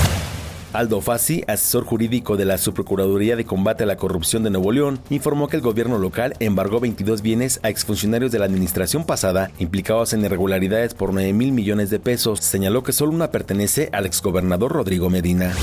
Aldo 0.73 1.01
Fassi, 1.01 1.43
asesor 1.47 1.85
jurídico 1.85 2.35
de 2.35 2.45
la 2.45 2.57
Subprocuraduría 2.57 3.35
de 3.35 3.45
Combate 3.45 3.83
a 3.83 3.87
la 3.87 3.95
Corrupción 3.95 4.41
de 4.41 4.49
Nuevo 4.49 4.71
León, 4.71 4.99
informó 5.11 5.47
que 5.47 5.55
el 5.55 5.61
gobierno 5.61 5.99
local 5.99 6.33
embargó 6.39 6.79
22 6.79 7.21
bienes 7.21 7.59
a 7.61 7.69
exfuncionarios 7.69 8.31
de 8.31 8.39
la 8.39 8.45
administración 8.45 9.05
pasada 9.05 9.51
implicados 9.59 10.13
en 10.13 10.25
irregularidades 10.25 10.95
por 10.95 11.13
9 11.13 11.31
mil 11.31 11.51
millones 11.51 11.91
de 11.91 11.99
pesos. 11.99 12.39
Señaló 12.39 12.81
que 12.81 12.91
solo 12.91 13.11
una 13.11 13.29
pertenece 13.29 13.89
al 13.91 14.07
exgobernador 14.07 14.71
Rodrigo 14.71 15.11
Medina. 15.11 15.53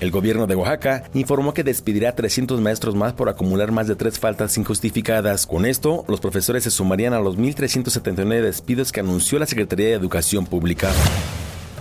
El 0.00 0.10
gobierno 0.10 0.48
de 0.48 0.56
Oaxaca 0.56 1.04
informó 1.14 1.54
que 1.54 1.62
despedirá 1.62 2.16
300 2.16 2.60
maestros 2.60 2.96
más 2.96 3.12
por 3.12 3.28
acumular 3.28 3.70
más 3.70 3.86
de 3.86 3.94
tres 3.94 4.18
faltas 4.18 4.58
injustificadas. 4.58 5.46
Con 5.46 5.64
esto, 5.64 6.04
los 6.08 6.20
profesores 6.20 6.64
se 6.64 6.72
sumarían 6.72 7.14
a 7.14 7.20
los 7.20 7.38
1.379 7.38 8.42
despidos 8.42 8.90
que 8.90 9.00
anunció 9.00 9.38
la 9.38 9.46
Secretaría 9.46 9.86
de 9.86 9.94
Educación 9.94 10.46
Pública. 10.46 10.90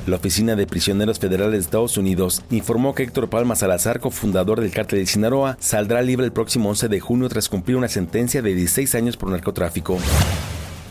La 0.07 0.17
Oficina 0.17 0.55
de 0.55 0.67
Prisioneros 0.67 1.17
Federales 1.17 1.53
de 1.53 1.59
Estados 1.59 1.97
Unidos 1.97 2.43
informó 2.51 2.93
que 2.93 3.01
Héctor 3.01 3.27
Palma 3.27 3.55
Salazar, 3.55 3.99
cofundador 3.99 4.61
del 4.61 4.69
cártel 4.69 4.99
de 4.99 5.07
Sinaloa, 5.07 5.57
saldrá 5.59 6.03
libre 6.03 6.27
el 6.27 6.31
próximo 6.31 6.69
11 6.69 6.89
de 6.89 6.99
junio 6.99 7.27
tras 7.27 7.49
cumplir 7.49 7.75
una 7.75 7.87
sentencia 7.87 8.43
de 8.43 8.53
16 8.53 8.93
años 8.93 9.17
por 9.17 9.29
narcotráfico. 9.29 9.97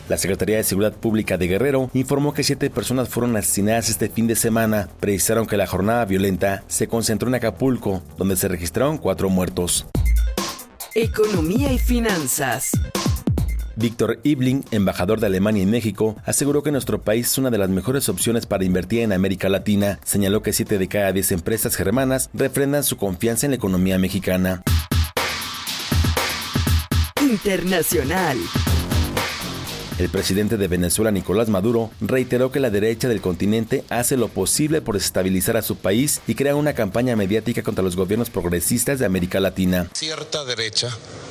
La 0.08 0.18
Secretaría 0.18 0.56
de 0.56 0.64
Seguridad 0.64 0.94
Pública 0.94 1.38
de 1.38 1.46
Guerrero 1.46 1.90
informó 1.94 2.34
que 2.34 2.42
siete 2.42 2.70
personas 2.70 3.08
fueron 3.08 3.36
asesinadas 3.36 3.88
este 3.88 4.08
fin 4.08 4.26
de 4.26 4.34
semana. 4.34 4.88
Precisaron 4.98 5.46
que 5.46 5.56
la 5.56 5.68
jornada 5.68 6.04
violenta 6.06 6.64
se 6.66 6.88
concentró 6.88 7.28
en 7.28 7.36
Acapulco, 7.36 8.02
donde 8.18 8.34
se 8.34 8.48
registraron 8.48 8.98
cuatro 8.98 9.30
muertos. 9.30 9.86
Economía 10.94 11.72
y 11.72 11.78
finanzas. 11.78 12.72
Víctor 13.76 14.20
Ibling, 14.22 14.64
embajador 14.70 15.20
de 15.20 15.26
Alemania 15.26 15.62
en 15.62 15.70
México, 15.70 16.16
aseguró 16.24 16.62
que 16.62 16.72
nuestro 16.72 17.02
país 17.02 17.30
es 17.30 17.38
una 17.38 17.50
de 17.50 17.58
las 17.58 17.70
mejores 17.70 18.08
opciones 18.08 18.46
para 18.46 18.64
invertir 18.64 19.00
en 19.00 19.12
América 19.12 19.48
Latina. 19.48 19.98
Señaló 20.04 20.42
que 20.42 20.52
7 20.52 20.78
de 20.78 20.88
cada 20.88 21.12
10 21.12 21.32
empresas 21.32 21.76
germanas 21.76 22.30
refrendan 22.34 22.84
su 22.84 22.96
confianza 22.96 23.46
en 23.46 23.52
la 23.52 23.56
economía 23.56 23.98
mexicana. 23.98 24.62
Internacional. 27.20 28.38
El 29.97 30.09
presidente 30.09 30.57
de 30.57 30.66
Venezuela, 30.66 31.12
Nicolás 31.12 31.49
Maduro, 31.49 31.90
reiteró 32.01 32.51
que 32.51 32.59
la 32.59 32.70
derecha 32.70 33.07
del 33.07 33.20
continente 33.20 33.84
hace 33.90 34.16
lo 34.16 34.26
posible 34.26 34.80
por 34.80 34.97
desestabilizar 34.97 35.57
a 35.57 35.62
su 35.62 35.76
país 35.76 36.20
y 36.26 36.34
crea 36.34 36.57
una 36.57 36.74
campaña 36.74 37.14
mediática 37.14 37.62
contra 37.62 37.84
los 37.84 37.95
gobiernos 37.95 38.28
progresistas 38.28 38.99
de 38.99 39.07
América 39.07 39.38
Latina. 39.38 39.88
Cierta 39.95 40.45
derecha 40.45 40.88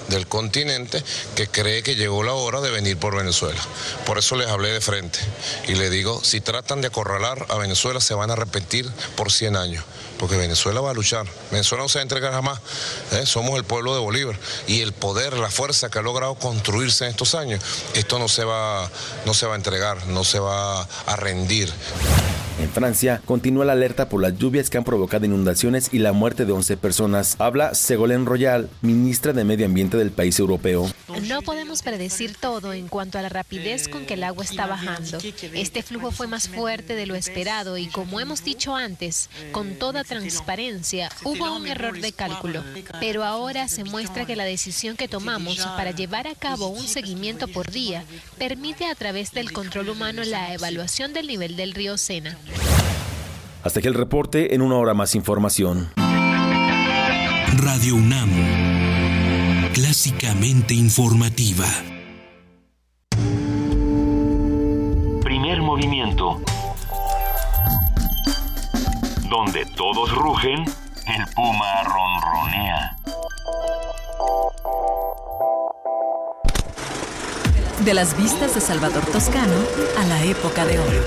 del 0.08 0.28
continente 0.28 1.04
que 1.36 1.48
cree 1.48 1.84
que 1.84 1.96
llegó 1.96 2.24
la 2.24 2.34
hora 2.34 2.62
de 2.62 2.72
venir 2.72 2.96
por 2.96 3.18
Venezuela. 3.18 3.60
Por 4.06 4.18
eso 4.18 4.38
les 4.38 4.48
hablé 4.48 4.70
de 4.70 4.80
frente 4.80 5.20
y 5.68 5.76
le 5.76 5.90
digo, 5.90 6.24
si 6.24 6.40
tratan 6.40 6.80
de 6.80 6.88
acorralar 6.88 7.46
a 7.50 7.58
Venezuela 7.58 8.00
se 8.00 8.14
van 8.14 8.30
a 8.30 8.34
arrepentir 8.34 8.90
por 9.18 9.30
100 9.30 9.58
años, 9.58 9.84
porque 10.24 10.38
Venezuela 10.38 10.80
va 10.80 10.92
a 10.92 10.94
luchar. 10.94 11.26
Venezuela 11.52 11.84
no 11.84 11.90
se 11.90 11.98
va 11.98 12.00
a 12.00 12.04
entregar 12.04 12.32
jamás. 12.32 12.58
¿eh? 13.12 13.26
Somos 13.26 13.58
el 13.58 13.66
pueblo 13.66 13.94
de 13.94 14.00
Bolívar 14.00 14.40
y 14.68 14.80
el 14.80 14.94
poder, 14.94 15.34
la 15.38 15.50
fuerza 15.50 15.90
que 15.90 16.00
ha 16.00 16.02
logrado 16.02 16.36
construirse 16.36 17.04
en 17.04 17.12
estos 17.12 17.36
años, 17.36 17.62
esto 17.94 18.20
no 18.20 18.30
se 18.30 18.46
va, 18.46 18.90
no 19.26 19.34
se 19.34 19.48
va 19.48 19.56
a 19.56 19.58
entregar, 19.58 20.08
no 20.08 20.24
se 20.24 20.40
va 20.40 20.84
a 20.84 21.16
rendir. 21.18 21.74
En 22.60 22.70
Francia, 22.70 23.22
continúa 23.26 23.66
la 23.66 23.74
alerta 23.74 24.10
por 24.10 24.22
las 24.22 24.38
lluvias 24.38 24.70
que 24.70 24.78
han 24.78 24.84
provocado 24.84 25.26
inundaciones 25.26 25.90
y 25.92 26.00
la 26.00 26.14
muerte 26.14 26.46
de 26.46 26.54
11 26.54 26.78
personas. 26.78 27.36
Habla 27.40 27.74
Ségolène 27.74 28.26
Royal, 28.26 28.70
ministra 28.82 29.34
de 29.34 29.44
Medio 29.44 29.66
Ambiente 29.66 29.98
del 29.98 30.12
país 30.12 30.40
europeo. 30.40 30.90
No 31.28 31.42
podemos 31.42 31.82
predecir 31.82 32.36
todo 32.40 32.72
en 32.74 32.88
cuanto 32.88 33.18
a 33.18 33.22
la 33.22 33.30
rapidez 33.30 33.88
con 33.88 34.06
que 34.06 34.14
el 34.14 34.24
agua 34.24 34.44
está 34.44 34.68
bajando. 34.68 35.18
Este 35.54 35.82
flujo 35.82 36.12
fue 36.12 36.28
más 36.28 36.48
fuerte 36.48 36.96
de 36.96 37.08
lo 37.08 37.16
esperado 37.16 37.78
y, 37.78 37.88
como 37.88 38.20
hemos 38.20 38.44
dicho 38.44 38.76
antes, 38.76 39.30
con 39.52 39.76
toda 39.76 40.04
transparencia, 40.20 41.10
hubo 41.24 41.56
un 41.56 41.68
error 41.68 42.00
de 42.00 42.12
cálculo. 42.12 42.64
Pero 43.00 43.24
ahora 43.24 43.68
se 43.68 43.84
muestra 43.84 44.26
que 44.26 44.36
la 44.36 44.46
decisión 44.46 44.96
que 44.96 45.08
tomamos 45.08 45.58
para 45.78 45.92
llevar 45.92 46.28
a 46.28 46.36
cabo 46.36 46.68
un 46.68 46.88
seguimiento 46.88 47.48
por 47.48 47.72
día 47.72 48.04
permite 48.38 48.86
a 48.86 48.96
través 48.96 49.32
del 49.32 49.52
control 49.52 49.90
humano 49.90 50.24
la 50.24 50.54
evaluación 50.54 51.14
del 51.14 51.28
nivel 51.28 51.56
del 51.56 51.74
río 51.74 51.98
Sena. 51.98 52.38
Hasta 53.64 53.80
aquí 53.80 53.88
el 53.88 53.94
reporte, 53.94 54.54
en 54.56 54.62
una 54.62 54.76
hora 54.76 54.94
más 54.94 55.16
información. 55.16 55.90
Radio 57.56 57.96
UNAM, 57.96 58.30
clásicamente 59.74 60.74
informativa. 60.74 61.66
Primer 65.22 65.62
movimiento. 65.62 66.42
Donde 69.34 69.66
todos 69.66 70.14
rugen, 70.14 70.60
el 70.60 71.26
puma 71.34 71.66
ronronea. 71.86 72.96
De 77.84 77.96
las 77.96 78.16
vistas 78.16 78.54
de 78.54 78.62
Salvador 78.62 79.04
Toscano 79.08 79.56
a 79.98 80.06
la 80.06 80.24
época 80.24 80.66
de 80.66 80.78
oro. 80.78 81.02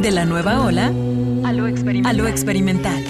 De 0.00 0.10
la 0.12 0.24
nueva 0.24 0.62
ola 0.62 0.86
a 0.86 1.52
lo 1.52 1.68
experimental. 1.68 2.10
A 2.10 2.12
lo 2.14 2.26
experimental. 2.26 3.04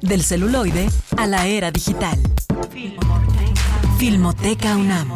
Del 0.00 0.22
celuloide 0.22 0.88
a 1.18 1.26
la 1.26 1.46
era 1.46 1.70
digital. 1.70 2.18
Filmoteca 3.98 4.78
UNAM. 4.78 5.12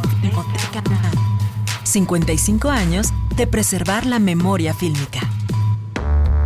55 1.84 2.68
años 2.68 3.08
de 3.34 3.46
preservar 3.46 4.04
la 4.04 4.18
memoria 4.18 4.74
fílmica. 4.74 5.20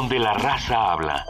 donde 0.00 0.20
la 0.20 0.32
raza 0.32 0.92
habla. 0.92 1.26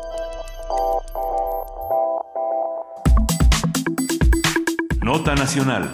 Nota 5.02 5.34
Nacional. 5.34 5.90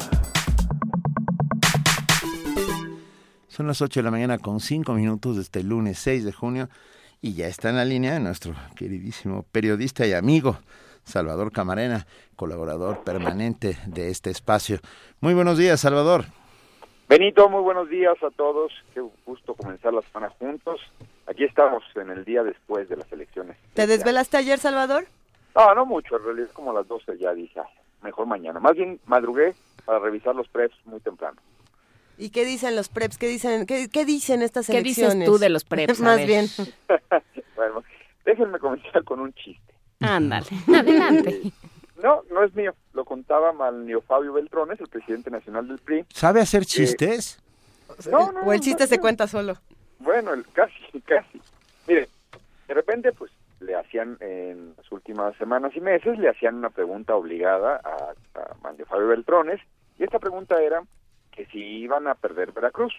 Son 3.46 3.68
las 3.68 3.80
8 3.80 4.00
de 4.00 4.02
la 4.02 4.10
mañana 4.10 4.38
con 4.38 4.58
5 4.58 4.92
minutos 4.94 5.36
de 5.36 5.42
este 5.42 5.62
lunes 5.62 6.00
6 6.00 6.24
de 6.24 6.32
junio 6.32 6.68
y 7.22 7.34
ya 7.34 7.46
está 7.46 7.70
en 7.70 7.76
la 7.76 7.84
línea 7.84 8.18
nuestro 8.18 8.56
queridísimo 8.74 9.44
periodista 9.52 10.04
y 10.04 10.12
amigo 10.12 10.58
Salvador 11.04 11.52
Camarena, 11.52 12.08
colaborador 12.34 13.04
permanente 13.04 13.78
de 13.86 14.10
este 14.10 14.30
espacio. 14.30 14.80
Muy 15.20 15.34
buenos 15.34 15.58
días, 15.58 15.78
Salvador. 15.78 16.24
Benito, 17.08 17.48
muy 17.48 17.62
buenos 17.62 17.88
días 17.88 18.16
a 18.22 18.30
todos. 18.30 18.72
Qué 18.94 19.00
gusto 19.26 19.54
comenzar 19.54 19.92
la 19.92 20.02
semana 20.02 20.30
juntos. 20.38 20.80
Aquí 21.26 21.44
estamos 21.44 21.82
en 21.96 22.10
el 22.10 22.24
día 22.24 22.42
después 22.42 22.88
de 22.88 22.96
las 22.96 23.10
elecciones. 23.12 23.56
¿Te 23.74 23.86
desvelaste 23.86 24.36
ayer, 24.36 24.58
Salvador? 24.58 25.06
No, 25.54 25.74
no 25.74 25.86
mucho, 25.86 26.16
en 26.16 26.24
realidad 26.24 26.46
es 26.48 26.52
como 26.52 26.70
a 26.70 26.74
las 26.74 26.88
12 26.88 27.16
ya 27.18 27.32
dije, 27.32 27.60
"Ah, 27.60 27.68
mejor 28.02 28.26
mañana. 28.26 28.58
Más 28.58 28.74
bien 28.74 28.98
madrugué 29.06 29.54
para 29.84 29.98
revisar 29.98 30.34
los 30.34 30.48
preps 30.48 30.74
muy 30.86 31.00
temprano. 31.00 31.40
¿Y 32.16 32.30
qué 32.30 32.44
dicen 32.44 32.74
los 32.76 32.88
preps? 32.88 33.18
¿Qué 33.18 33.26
dicen, 33.26 33.66
qué, 33.66 33.88
qué 33.92 34.04
dicen 34.04 34.42
estas 34.42 34.66
¿Qué 34.66 34.82
dices 34.82 34.98
elecciones? 35.14 35.28
tú 35.28 35.38
de 35.38 35.48
los 35.50 35.64
preps? 35.64 36.00
Más 36.00 36.16
ver. 36.18 36.26
bien. 36.26 36.46
bueno, 37.56 37.82
déjenme 38.24 38.58
comenzar 38.58 39.04
con 39.04 39.20
un 39.20 39.32
chiste. 39.34 39.74
Ándale, 40.00 40.46
adelante. 40.74 41.40
No, 42.04 42.22
no 42.30 42.44
es 42.44 42.54
mío. 42.54 42.74
Lo 42.92 43.06
contaba 43.06 43.54
Malnio 43.54 44.02
Fabio 44.02 44.34
Beltrones, 44.34 44.78
el 44.78 44.88
presidente 44.88 45.30
nacional 45.30 45.66
del 45.66 45.78
PRI. 45.78 46.04
¿Sabe 46.12 46.40
Eh, 46.40 46.42
hacer 46.42 46.66
chistes? 46.66 47.42
No, 48.10 48.30
no, 48.30 48.40
o 48.42 48.52
el 48.52 48.60
chiste 48.60 48.82
no, 48.84 48.88
se 48.88 48.96
no. 48.96 49.00
cuenta 49.00 49.26
solo. 49.26 49.54
Bueno, 50.00 50.34
el- 50.34 50.44
casi, 50.52 50.74
casi. 51.06 51.40
Mire, 51.88 52.08
de 52.68 52.74
repente, 52.74 53.12
pues, 53.12 53.32
le 53.60 53.74
hacían 53.74 54.18
en 54.20 54.74
las 54.76 54.92
últimas 54.92 55.34
semanas 55.38 55.72
y 55.74 55.80
meses, 55.80 56.18
le 56.18 56.28
hacían 56.28 56.56
una 56.56 56.68
pregunta 56.68 57.16
obligada 57.16 57.80
a, 57.82 58.12
a 58.38 58.54
Manlio 58.62 58.84
Fabio 58.84 59.08
Beltrones, 59.08 59.60
y 59.98 60.04
esta 60.04 60.18
pregunta 60.18 60.60
era 60.62 60.82
que 61.32 61.46
si 61.46 61.58
iban 61.58 62.06
a 62.06 62.14
perder 62.16 62.52
Veracruz. 62.52 62.92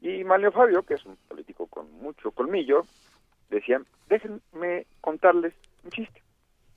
Y 0.00 0.24
Manlio 0.24 0.50
Fabio, 0.50 0.82
que 0.82 0.94
es 0.94 1.06
un 1.06 1.16
político 1.28 1.66
con 1.68 1.90
mucho 2.00 2.32
colmillo, 2.32 2.84
decía, 3.48 3.80
déjenme 4.08 4.86
contarles 5.00 5.54
un 5.84 5.90
chiste. 5.92 6.20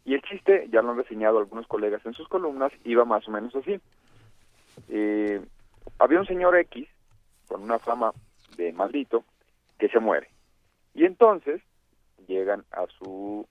Y 0.10 0.16
el 0.16 0.24
chiste, 0.24 0.68
ya 0.72 0.82
lo 0.82 0.89
han 0.89 0.97
reseñado 0.97 1.38
algunos 1.38 1.68
colegas 1.68 2.03
en 2.03 2.16
sus 2.16 2.28
columnas, 2.28 2.72
iba 2.84 3.05
más 3.05 3.28
o 3.28 3.32
menos 3.32 3.55
así. 3.55 3.80
Eh, 4.88 5.39
había 5.99 6.20
un 6.20 6.26
señor 6.26 6.57
X, 6.57 6.88
con 7.47 7.62
una 7.62 7.78
fama 7.78 8.12
de 8.57 8.74
maldito, 8.74 9.24
que 9.78 9.88
se 9.88 9.99
muere. 9.99 10.28
Y 10.95 11.05
entonces 11.05 11.62
llegan 12.28 12.66
a 12.72 12.88
su... 12.88 13.47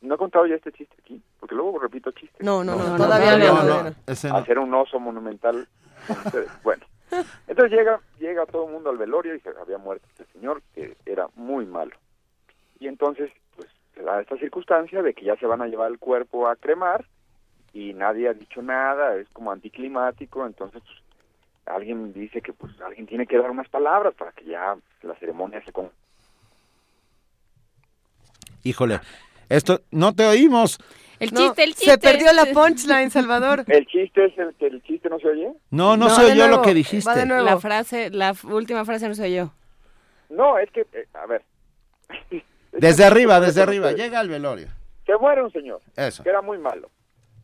¿No 0.00 0.14
he 0.14 0.16
contado 0.16 0.46
ya 0.46 0.54
este 0.54 0.72
chiste 0.72 0.96
aquí? 0.98 1.22
Porque 1.38 1.54
luego 1.54 1.78
repito 1.78 2.10
chistes. 2.12 2.40
No, 2.40 2.64
no, 2.64 2.76
no, 2.76 2.96
todavía 2.96 3.36
no, 3.36 3.44
todavía 3.44 3.94
no. 4.06 4.30
No. 4.30 4.36
Hacer 4.38 4.58
un 4.58 4.72
oso 4.72 4.98
monumental. 4.98 5.68
con 6.06 6.16
ustedes. 6.24 6.50
bueno, 6.64 6.86
entonces 7.46 7.78
llega, 7.78 8.00
llega 8.18 8.46
todo 8.46 8.64
el 8.64 8.72
mundo 8.72 8.88
al 8.88 8.96
velorio 8.96 9.34
y 9.34 9.40
se 9.40 9.50
había 9.50 9.76
muerto 9.76 10.06
este 10.08 10.24
señor 10.32 10.62
que 10.74 10.96
era 11.04 11.28
muy 11.34 11.66
malo. 11.66 11.94
Y 12.78 12.86
entonces, 12.88 13.30
se 13.94 14.02
da 14.02 14.20
esta 14.20 14.36
circunstancia 14.38 15.02
de 15.02 15.14
que 15.14 15.24
ya 15.24 15.36
se 15.36 15.46
van 15.46 15.62
a 15.62 15.66
llevar 15.66 15.90
el 15.90 15.98
cuerpo 15.98 16.48
a 16.48 16.56
cremar 16.56 17.04
y 17.72 17.92
nadie 17.94 18.28
ha 18.28 18.34
dicho 18.34 18.62
nada, 18.62 19.16
es 19.16 19.28
como 19.30 19.52
anticlimático, 19.52 20.44
entonces 20.46 20.82
pues, 20.84 20.98
alguien 21.66 22.12
dice 22.12 22.40
que 22.42 22.52
pues 22.52 22.72
alguien 22.80 23.06
tiene 23.06 23.26
que 23.26 23.38
dar 23.38 23.50
unas 23.50 23.68
palabras 23.68 24.14
para 24.14 24.32
que 24.32 24.44
ya 24.44 24.76
la 25.02 25.14
ceremonia 25.16 25.62
se 25.64 25.72
con 25.72 25.90
Híjole, 28.62 29.00
esto 29.48 29.80
no 29.90 30.14
te 30.14 30.26
oímos. 30.26 30.78
El 31.18 31.32
No, 31.32 31.40
chiste, 31.40 31.64
el 31.64 31.74
chiste. 31.74 31.90
Se 31.92 31.98
perdió 31.98 32.32
la 32.32 32.46
punchline, 32.46 33.10
Salvador. 33.10 33.64
¿El 33.66 33.86
chiste 33.86 34.24
es 34.26 34.38
el 34.38 34.54
que 34.54 34.66
el 34.66 34.82
chiste 34.82 35.08
no 35.08 35.18
se 35.18 35.28
oye? 35.28 35.52
No, 35.70 35.96
no, 35.96 36.08
No, 36.08 36.10
se 36.10 36.24
oyó 36.32 36.48
lo 36.48 36.62
que 36.62 36.68
va 36.70 36.74
dijiste. 36.74 37.14
de 37.14 37.26
nuevo. 37.26 37.44
La 37.44 37.58
frase, 37.58 38.10
la 38.10 38.34
última 38.44 38.84
frase 38.84 39.08
no 39.08 39.14
soy 39.14 39.34
yo. 39.34 39.52
No, 40.30 40.58
es 40.58 40.70
que, 40.70 40.82
eh, 40.92 41.06
a 41.14 41.26
ver. 41.26 41.42
Desde 42.72 43.04
arriba, 43.04 43.40
desde 43.40 43.62
arriba, 43.62 43.92
llega 43.92 44.20
al 44.20 44.28
velorio. 44.28 44.68
Se 45.06 45.16
muere 45.16 45.42
un 45.42 45.50
señor, 45.52 45.80
Eso. 45.96 46.22
que 46.22 46.28
era 46.30 46.40
muy 46.42 46.58
malo. 46.58 46.88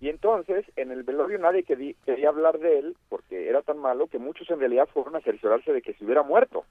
Y 0.01 0.09
entonces, 0.09 0.65
en 0.77 0.93
el 0.93 1.03
velorio 1.03 1.39
nadie 1.39 1.65
querí- 1.65 1.97
quería 2.05 2.29
hablar 2.29 2.59
de 2.59 2.79
él 2.79 2.97
porque 3.09 3.49
era 3.49 3.63
tan 3.63 3.79
malo 3.79 4.07
que 4.09 4.19
muchos 4.19 4.49
en 4.51 4.61
realidad 4.61 4.89
fueron 4.93 5.17
a 5.17 5.21
cerciorarse 5.21 5.73
de 5.73 5.83
que 5.83 5.95
se 5.95 6.05
hubiera 6.05 6.23
muerto. 6.23 6.65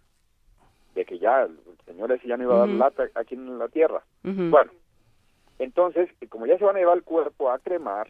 De 0.93 1.03
que 1.05 1.17
ya 1.19 1.41
el 1.43 1.57
señor 1.85 2.11
ese 2.11 2.27
ya 2.27 2.37
no 2.37 2.43
iba 2.43 2.55
a 2.55 2.59
dar 2.59 2.69
lata 2.69 3.03
aquí 3.15 3.33
en 3.35 3.57
la 3.59 3.67
tierra. 3.67 4.03
Bueno, 4.23 4.71
entonces, 5.59 6.09
como 6.29 6.45
ya 6.45 6.57
se 6.57 6.63
van 6.65 6.75
a 6.75 6.79
llevar 6.79 6.97
el 6.97 7.03
cuerpo 7.03 7.49
a 7.51 7.59
cremar, 7.59 8.09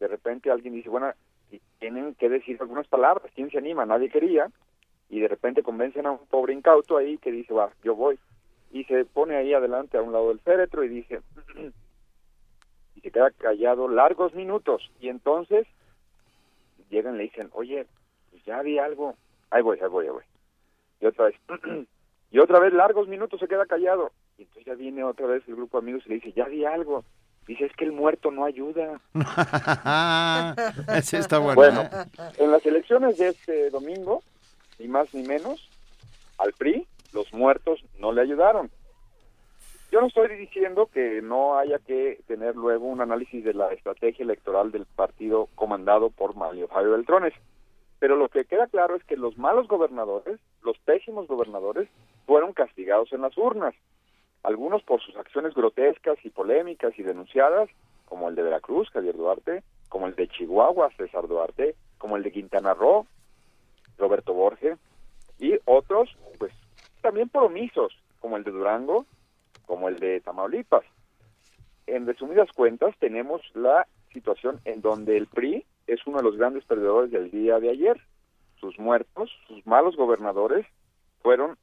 de 0.00 0.08
repente 0.08 0.50
alguien 0.50 0.74
dice, 0.74 0.88
bueno, 0.88 1.12
tienen 1.78 2.14
que 2.16 2.28
decir 2.28 2.58
algunas 2.60 2.86
palabras, 2.88 3.30
¿quién 3.34 3.50
se 3.50 3.58
anima? 3.58 3.86
Nadie 3.86 4.10
quería, 4.10 4.50
y 5.08 5.20
de 5.20 5.28
repente 5.28 5.62
convencen 5.62 6.06
a 6.06 6.10
un 6.12 6.26
pobre 6.26 6.52
incauto 6.52 6.96
ahí 6.96 7.16
que 7.18 7.30
dice, 7.32 7.54
va, 7.54 7.70
yo 7.82 7.94
voy, 7.94 8.18
y 8.70 8.84
se 8.84 9.04
pone 9.04 9.36
ahí 9.36 9.54
adelante 9.54 9.96
a 9.96 10.02
un 10.02 10.12
lado 10.12 10.28
del 10.28 10.40
féretro 10.40 10.84
y 10.84 10.88
dice, 10.88 11.20
y 12.94 13.00
se 13.00 13.10
queda 13.10 13.30
callado 13.30 13.88
largos 13.88 14.34
minutos, 14.34 14.90
y 15.00 15.08
entonces 15.08 15.66
llegan 16.90 17.14
y 17.14 17.18
le 17.18 17.24
dicen, 17.24 17.50
oye, 17.52 17.86
pues 18.30 18.44
ya 18.44 18.62
vi 18.62 18.78
algo, 18.78 19.14
ahí 19.50 19.62
voy, 19.62 19.78
ahí 19.80 19.88
voy, 19.88 20.06
ahí 20.06 20.12
voy, 20.12 20.24
y 21.00 21.06
otra 21.06 21.26
vez, 21.26 21.36
y 22.30 22.38
otra 22.38 22.58
vez 22.58 22.72
largos 22.72 23.08
minutos 23.08 23.40
se 23.40 23.48
queda 23.48 23.66
callado, 23.66 24.12
y 24.36 24.42
entonces 24.42 24.66
ya 24.66 24.74
viene 24.74 25.04
otra 25.04 25.26
vez 25.26 25.42
el 25.48 25.56
grupo 25.56 25.78
de 25.78 25.84
amigos 25.84 26.02
y 26.06 26.10
le 26.10 26.14
dice, 26.16 26.32
ya 26.32 26.44
vi 26.44 26.64
algo. 26.64 27.04
Dice, 27.48 27.64
es 27.64 27.72
que 27.72 27.86
el 27.86 27.92
muerto 27.92 28.30
no 28.30 28.44
ayuda. 28.44 29.00
Ese 30.94 31.16
está 31.16 31.38
bueno. 31.38 31.54
Bueno, 31.54 31.80
¿eh? 31.80 32.32
en 32.36 32.52
las 32.52 32.64
elecciones 32.66 33.16
de 33.16 33.28
este 33.28 33.70
domingo, 33.70 34.22
ni 34.78 34.86
más 34.86 35.12
ni 35.14 35.22
menos, 35.22 35.66
al 36.36 36.52
PRI 36.52 36.86
los 37.12 37.32
muertos 37.32 37.84
no 37.98 38.12
le 38.12 38.22
ayudaron. 38.22 38.70
Yo 39.90 40.00
no 40.00 40.08
estoy 40.08 40.36
diciendo 40.36 40.90
que 40.92 41.22
no 41.22 41.58
haya 41.58 41.78
que 41.78 42.20
tener 42.26 42.56
luego 42.56 42.86
un 42.86 43.00
análisis 43.00 43.42
de 43.42 43.54
la 43.54 43.72
estrategia 43.72 44.22
electoral 44.22 44.70
del 44.70 44.84
partido 44.84 45.48
comandado 45.54 46.10
por 46.10 46.36
Mario 46.36 46.68
Fabio 46.68 46.92
Beltrones, 46.92 47.32
pero 47.98 48.16
lo 48.16 48.28
que 48.28 48.44
queda 48.44 48.66
claro 48.66 48.96
es 48.96 49.04
que 49.04 49.16
los 49.16 49.38
malos 49.38 49.66
gobernadores, 49.66 50.38
los 50.62 50.78
pésimos 50.78 51.26
gobernadores, 51.26 51.88
fueron 52.26 52.52
castigados 52.52 53.12
en 53.12 53.22
las 53.22 53.36
urnas, 53.38 53.74
algunos 54.42 54.82
por 54.82 55.00
sus 55.00 55.16
acciones 55.16 55.54
grotescas 55.54 56.18
y 56.22 56.30
polémicas 56.30 56.92
y 56.98 57.02
denunciadas, 57.02 57.70
como 58.04 58.28
el 58.28 58.34
de 58.34 58.42
Veracruz, 58.42 58.90
Javier 58.90 59.16
Duarte, 59.16 59.62
como 59.88 60.06
el 60.06 60.14
de 60.14 60.28
Chihuahua, 60.28 60.90
César 60.96 61.26
Duarte, 61.26 61.74
como 61.96 62.16
el 62.16 62.22
de 62.22 62.32
Quintana 62.32 62.74
Roo, 62.74 63.06
Roberto 63.96 64.34
Borges, 64.34 64.78
y 65.38 65.54
otros, 65.64 66.14
pues, 66.38 66.52
también 67.08 67.30
por 67.30 67.44
omisos, 67.44 67.96
como 68.20 68.36
el 68.36 68.44
de 68.44 68.50
Durango, 68.50 69.06
como 69.64 69.88
el 69.88 69.98
de 69.98 70.20
Tamaulipas. 70.20 70.84
En 71.86 72.06
resumidas 72.06 72.52
cuentas, 72.52 72.94
tenemos 72.98 73.40
la 73.54 73.86
situación 74.12 74.60
en 74.66 74.82
donde 74.82 75.16
el 75.16 75.26
PRI 75.26 75.64
es 75.86 76.06
uno 76.06 76.18
de 76.18 76.24
los 76.24 76.36
grandes 76.36 76.64
perdedores 76.64 77.10
del 77.10 77.30
día 77.30 77.60
de 77.60 77.70
ayer. 77.70 77.98
Sus 78.60 78.78
muertos, 78.78 79.30
sus 79.46 79.66
malos 79.66 79.96
gobernadores, 79.96 80.66
fueron 81.22 81.56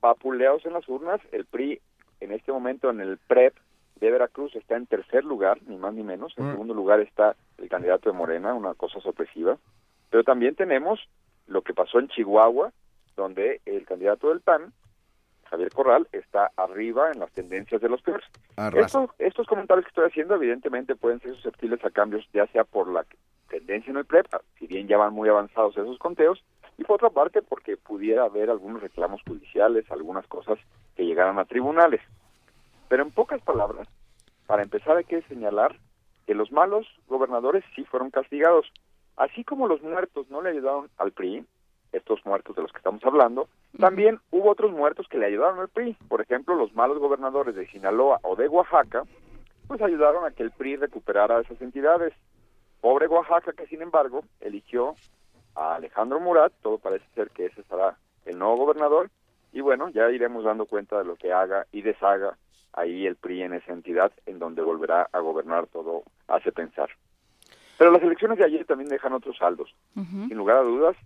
vapuleados 0.00 0.66
en 0.66 0.72
las 0.72 0.88
urnas. 0.88 1.20
El 1.30 1.44
PRI, 1.46 1.80
en 2.18 2.32
este 2.32 2.50
momento, 2.50 2.90
en 2.90 3.00
el 3.00 3.18
PREP 3.18 3.54
de 4.00 4.10
Veracruz, 4.10 4.56
está 4.56 4.74
en 4.74 4.86
tercer 4.86 5.24
lugar, 5.24 5.60
ni 5.68 5.76
más 5.76 5.94
ni 5.94 6.02
menos. 6.02 6.34
En 6.36 6.46
Mm. 6.46 6.50
segundo 6.52 6.74
lugar 6.74 6.98
está 6.98 7.36
el 7.58 7.68
candidato 7.68 8.10
de 8.10 8.16
Morena, 8.18 8.52
una 8.52 8.74
cosa 8.74 8.98
sorpresiva. 9.00 9.58
Pero 10.10 10.24
también 10.24 10.56
tenemos 10.56 10.98
lo 11.46 11.62
que 11.62 11.72
pasó 11.72 12.00
en 12.00 12.08
Chihuahua, 12.08 12.72
donde 13.16 13.60
el 13.66 13.84
candidato 13.86 14.28
del 14.28 14.40
PAN, 14.40 14.72
Javier 15.44 15.70
Corral, 15.70 16.08
está 16.12 16.50
arriba 16.56 17.10
en 17.12 17.20
las 17.20 17.32
tendencias 17.32 17.80
de 17.80 17.88
los 17.88 18.00
peores. 18.02 18.26
Estos, 18.74 19.10
estos 19.18 19.46
comentarios 19.46 19.84
que 19.84 19.90
estoy 19.90 20.06
haciendo 20.06 20.34
evidentemente 20.34 20.96
pueden 20.96 21.20
ser 21.20 21.34
susceptibles 21.34 21.84
a 21.84 21.90
cambios, 21.90 22.26
ya 22.32 22.46
sea 22.48 22.64
por 22.64 22.88
la 22.88 23.04
tendencia 23.48 23.90
en 23.90 23.98
el 23.98 24.06
PREP, 24.06 24.26
si 24.58 24.66
bien 24.66 24.88
ya 24.88 24.96
van 24.96 25.12
muy 25.12 25.28
avanzados 25.28 25.76
esos 25.76 25.98
conteos, 25.98 26.42
y 26.78 26.84
por 26.84 26.96
otra 26.96 27.10
parte 27.10 27.42
porque 27.42 27.76
pudiera 27.76 28.24
haber 28.24 28.50
algunos 28.50 28.82
reclamos 28.82 29.20
judiciales, 29.26 29.90
algunas 29.90 30.26
cosas 30.26 30.58
que 30.96 31.04
llegaran 31.04 31.38
a 31.38 31.44
tribunales. 31.44 32.00
Pero 32.88 33.02
en 33.02 33.10
pocas 33.10 33.42
palabras, 33.42 33.88
para 34.46 34.62
empezar 34.62 34.96
hay 34.96 35.04
que 35.04 35.22
señalar 35.22 35.76
que 36.26 36.34
los 36.34 36.50
malos 36.52 36.86
gobernadores 37.08 37.64
sí 37.74 37.84
fueron 37.84 38.10
castigados. 38.10 38.72
Así 39.16 39.44
como 39.44 39.68
los 39.68 39.82
muertos 39.82 40.30
no 40.30 40.40
le 40.40 40.50
ayudaron 40.50 40.88
al 40.96 41.12
PRI, 41.12 41.44
estos 41.92 42.24
muertos 42.24 42.56
de 42.56 42.62
los 42.62 42.72
que 42.72 42.78
estamos 42.78 43.04
hablando, 43.04 43.48
también 43.78 44.20
hubo 44.30 44.50
otros 44.50 44.72
muertos 44.72 45.06
que 45.08 45.18
le 45.18 45.26
ayudaron 45.26 45.60
al 45.60 45.68
PRI. 45.68 45.96
Por 46.08 46.20
ejemplo, 46.20 46.54
los 46.54 46.74
malos 46.74 46.98
gobernadores 46.98 47.54
de 47.54 47.66
Sinaloa 47.66 48.18
o 48.22 48.36
de 48.36 48.48
Oaxaca, 48.48 49.04
pues 49.66 49.80
ayudaron 49.82 50.24
a 50.24 50.30
que 50.30 50.42
el 50.42 50.50
PRI 50.50 50.76
recuperara 50.76 51.40
esas 51.40 51.60
entidades. 51.60 52.12
Pobre 52.80 53.06
Oaxaca 53.06 53.52
que, 53.52 53.66
sin 53.66 53.82
embargo, 53.82 54.24
eligió 54.40 54.96
a 55.54 55.76
Alejandro 55.76 56.20
Murat, 56.20 56.52
todo 56.62 56.78
parece 56.78 57.04
ser 57.14 57.30
que 57.30 57.46
ese 57.46 57.62
será 57.64 57.96
el 58.24 58.38
nuevo 58.38 58.56
gobernador, 58.56 59.10
y 59.52 59.60
bueno, 59.60 59.90
ya 59.90 60.10
iremos 60.10 60.44
dando 60.44 60.66
cuenta 60.66 60.98
de 60.98 61.04
lo 61.04 61.16
que 61.16 61.32
haga 61.32 61.66
y 61.72 61.82
deshaga 61.82 62.38
ahí 62.72 63.06
el 63.06 63.16
PRI 63.16 63.42
en 63.42 63.54
esa 63.54 63.72
entidad, 63.72 64.12
en 64.24 64.38
donde 64.38 64.62
volverá 64.62 65.08
a 65.12 65.18
gobernar 65.20 65.66
todo, 65.66 66.04
hace 66.26 66.52
pensar. 66.52 66.88
Pero 67.78 67.90
las 67.90 68.02
elecciones 68.02 68.38
de 68.38 68.44
ayer 68.44 68.64
también 68.64 68.88
dejan 68.88 69.12
otros 69.12 69.36
saldos. 69.36 69.74
Sin 69.94 70.36
lugar 70.36 70.58
a 70.58 70.62
dudas, 70.62 70.96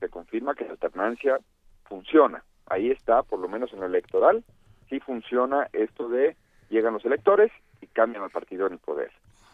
se 0.00 0.08
confirma 0.08 0.54
que 0.54 0.64
la 0.64 0.72
alternancia 0.72 1.38
funciona. 1.84 2.42
Ahí 2.66 2.90
está, 2.90 3.22
por 3.22 3.38
lo 3.38 3.48
menos 3.48 3.72
en 3.72 3.80
lo 3.80 3.86
electoral, 3.86 4.42
sí 4.88 4.98
funciona 5.00 5.68
esto 5.72 6.08
de 6.08 6.36
llegan 6.70 6.94
los 6.94 7.04
electores 7.04 7.52
y 7.80 7.86
cambian 7.86 8.24
al 8.24 8.30
partido 8.30 8.66
en 8.66 8.74
el 8.74 8.78
poder. 8.78 9.10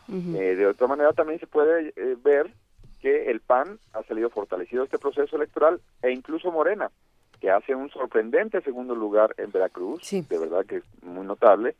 Eh, 0.08 0.54
de 0.54 0.66
otra 0.66 0.86
manera 0.86 1.12
también 1.12 1.40
se 1.40 1.48
puede 1.48 1.92
eh, 1.96 2.16
ver 2.22 2.52
que 3.00 3.28
el 3.30 3.40
PAN 3.40 3.78
ha 3.92 4.02
salido 4.04 4.30
fortalecido 4.30 4.84
este 4.84 4.98
proceso 4.98 5.34
electoral 5.36 5.80
e 6.00 6.12
incluso 6.12 6.52
Morena, 6.52 6.90
que 7.40 7.50
hace 7.50 7.74
un 7.74 7.90
sorprendente 7.90 8.60
segundo 8.60 8.94
lugar 8.94 9.34
en 9.36 9.50
Veracruz, 9.50 10.08
de 10.10 10.38
verdad 10.38 10.64
que 10.64 10.76
es 10.76 10.84
muy 11.02 11.26
notable, 11.26 11.74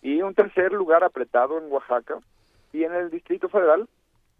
y 0.00 0.22
un 0.22 0.34
tercer 0.34 0.72
lugar 0.72 1.02
apretado 1.02 1.58
en 1.58 1.70
Oaxaca 1.72 2.18
y 2.72 2.84
en 2.84 2.94
el 2.94 3.10
Distrito 3.10 3.48
Federal, 3.48 3.88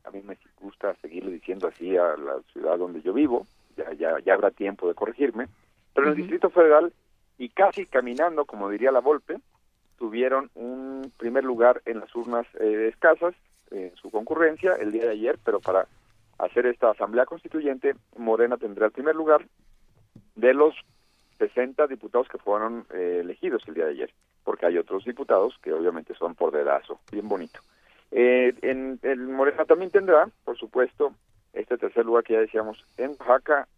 a 0.04 0.10
mí 0.10 0.22
me 0.22 0.36
gusta 0.60 0.94
seguirle 0.96 1.32
diciendo 1.32 1.68
así 1.68 1.96
a 1.96 2.16
la 2.16 2.40
ciudad 2.52 2.78
donde 2.78 3.02
yo 3.02 3.12
vivo, 3.12 3.46
ya, 3.76 3.92
ya, 3.92 4.18
ya 4.20 4.34
habrá 4.34 4.50
tiempo 4.50 4.88
de 4.88 4.94
corregirme, 4.94 5.48
pero 5.94 6.06
en 6.06 6.12
el 6.12 6.16
Distrito 6.16 6.50
Federal 6.50 6.92
y 7.38 7.48
casi 7.48 7.86
caminando, 7.86 8.44
como 8.44 8.70
diría 8.70 8.92
la 8.92 9.00
Volpe, 9.00 9.38
tuvieron 9.98 10.50
un 10.54 11.12
primer 11.16 11.44
lugar 11.44 11.82
en 11.84 12.00
las 12.00 12.14
urnas 12.14 12.46
eh, 12.60 12.88
escasas 12.90 13.34
en 13.70 13.94
su 13.96 14.10
concurrencia 14.10 14.74
el 14.74 14.92
día 14.92 15.04
de 15.04 15.12
ayer, 15.12 15.38
pero 15.44 15.60
para 15.60 15.86
hacer 16.38 16.66
esta 16.66 16.90
asamblea 16.90 17.24
constituyente, 17.24 17.94
Morena 18.16 18.56
tendrá 18.56 18.86
el 18.86 18.92
primer 18.92 19.14
lugar 19.14 19.46
de 20.34 20.54
los 20.54 20.74
60 21.38 21.86
diputados 21.86 22.28
que 22.28 22.38
fueron 22.38 22.86
eh, 22.92 23.18
elegidos 23.22 23.62
el 23.66 23.74
día 23.74 23.84
de 23.86 23.92
ayer, 23.92 24.10
porque 24.44 24.66
hay 24.66 24.78
otros 24.78 25.04
diputados 25.04 25.58
que 25.62 25.72
obviamente 25.72 26.14
son 26.14 26.34
por 26.34 26.52
dedazo, 26.52 27.00
bien 27.10 27.28
bonito. 27.28 27.60
Eh, 28.10 28.54
en 28.62 28.98
el 29.02 29.20
Morena 29.20 29.64
también 29.64 29.90
tendrá, 29.90 30.28
por 30.44 30.58
supuesto, 30.58 31.14
este 31.52 31.76
tercer 31.78 32.04
lugar 32.04 32.24
que 32.24 32.34
ya 32.34 32.40
decíamos 32.40 32.84
en 32.96 33.10
Oaxaca, 33.10 33.68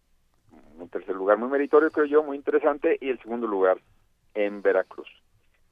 un 0.77 0.89
tercer 0.89 1.15
lugar 1.15 1.37
muy 1.37 1.49
meritorio 1.49 1.91
creo 1.91 2.05
yo, 2.05 2.23
muy 2.23 2.37
interesante, 2.37 2.97
y 2.99 3.09
el 3.09 3.19
segundo 3.19 3.47
lugar 3.47 3.77
en 4.33 4.61
Veracruz. 4.61 5.07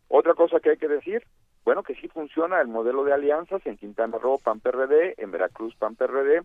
Otra 0.08 0.34
cosa 0.34 0.60
que 0.60 0.72
hay 0.72 0.78
que 0.78 0.88
decir, 0.88 1.24
bueno, 1.66 1.84
que 1.84 1.95
sí 1.95 2.08
funciona 2.08 2.62
el 2.62 2.68
modelo 2.68 3.04
de 3.04 3.14
alianzas 3.14 3.66
en 3.66 3.78
Quintana 3.78 4.18
Roo, 4.18 4.38
PAN 4.38 4.60
PRD, 4.60 5.16
en 5.18 5.32
Veracruz, 5.32 5.76
PAN 5.76 5.95
PRD, 5.95 6.41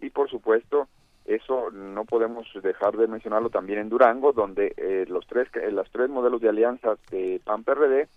y 0.00 0.10
por 0.10 0.30
supuesto, 0.30 0.88
eso 1.24 1.70
no 1.70 2.04
podemos 2.04 2.46
dejar 2.62 2.96
de 2.96 3.06
mencionarlo 3.06 3.50
también 3.50 3.80
en 3.80 3.88
Durango, 3.88 4.32
donde 4.32 4.72
eh, 4.76 5.04
los 5.08 5.26
tres 5.26 5.48
eh, 5.54 5.70
los 5.70 5.90
tres 5.90 6.08
modelos 6.08 6.40
de 6.40 6.48
alianzas 6.48 6.98
de 7.10 7.40
PAN 7.44 7.62
PRD 7.64 8.08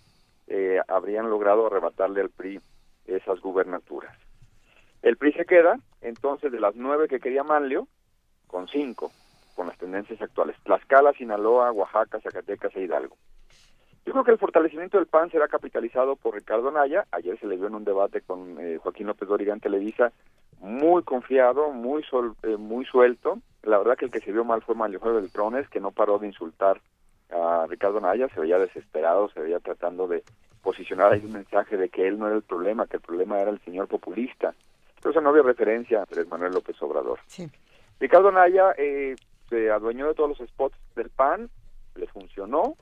eh, 0.46 0.80
habrían 0.88 1.28
logrado 1.28 1.66
arrebatarle 1.66 2.20
al 2.20 2.30
PRI 2.30 2.60
esas 3.06 3.40
gubernaturas. 3.40 4.16
El 5.04 5.18
PRI 5.18 5.34
se 5.34 5.44
queda, 5.44 5.78
entonces, 6.00 6.50
de 6.50 6.58
las 6.58 6.74
nueve 6.76 7.08
que 7.08 7.20
quería 7.20 7.44
Manlio, 7.44 7.86
con 8.46 8.68
cinco, 8.68 9.12
con 9.54 9.66
las 9.66 9.76
tendencias 9.76 10.20
actuales. 10.22 10.56
Tlaxcala, 10.64 11.12
Sinaloa, 11.12 11.72
Oaxaca, 11.72 12.22
Zacatecas 12.22 12.74
e 12.74 12.84
Hidalgo. 12.84 13.14
Yo 14.06 14.12
creo 14.12 14.24
que 14.24 14.30
el 14.30 14.38
fortalecimiento 14.38 14.96
del 14.96 15.06
PAN 15.06 15.30
será 15.30 15.46
capitalizado 15.46 16.16
por 16.16 16.34
Ricardo 16.34 16.70
Naya. 16.70 17.04
Ayer 17.12 17.38
se 17.38 17.46
le 17.46 17.58
vio 17.58 17.66
en 17.66 17.74
un 17.74 17.84
debate 17.84 18.22
con 18.22 18.58
eh, 18.58 18.78
Joaquín 18.78 19.06
López 19.06 19.28
Doriga 19.28 19.52
en 19.52 19.60
Televisa, 19.60 20.10
muy 20.60 21.02
confiado, 21.02 21.70
muy 21.70 22.02
sol, 22.04 22.34
eh, 22.42 22.56
muy 22.56 22.86
suelto. 22.86 23.40
La 23.62 23.76
verdad 23.76 23.98
que 23.98 24.06
el 24.06 24.10
que 24.10 24.20
se 24.20 24.32
vio 24.32 24.44
mal 24.44 24.62
fue 24.62 24.74
Mario 24.74 25.00
Beltrones, 25.00 25.68
que 25.68 25.80
no 25.80 25.90
paró 25.90 26.18
de 26.18 26.28
insultar 26.28 26.80
a 27.30 27.66
Ricardo 27.68 28.00
Naya, 28.00 28.28
se 28.28 28.40
veía 28.40 28.58
desesperado, 28.58 29.28
se 29.28 29.40
veía 29.40 29.60
tratando 29.60 30.08
de 30.08 30.22
posicionar 30.62 31.12
ahí 31.12 31.20
un 31.22 31.32
mensaje 31.32 31.76
de 31.76 31.90
que 31.90 32.08
él 32.08 32.18
no 32.18 32.26
era 32.26 32.36
el 32.36 32.42
problema, 32.42 32.86
que 32.86 32.96
el 32.96 33.02
problema 33.02 33.38
era 33.38 33.50
el 33.50 33.60
señor 33.60 33.86
populista. 33.86 34.54
Entonces 35.04 35.22
no 35.22 35.28
había 35.28 35.42
referencia 35.42 35.98
a 35.98 36.04
Andrés 36.04 36.26
Manuel 36.28 36.54
López 36.54 36.80
Obrador. 36.80 37.18
Ricardo 38.00 38.32
Naya 38.32 38.72
eh, 38.78 39.14
se 39.50 39.70
adueñó 39.70 40.08
de 40.08 40.14
todos 40.14 40.30
los 40.30 40.48
spots 40.48 40.78
del 40.96 41.10
PAN, 41.10 41.50
le 41.94 42.06
funcionó, 42.06 42.78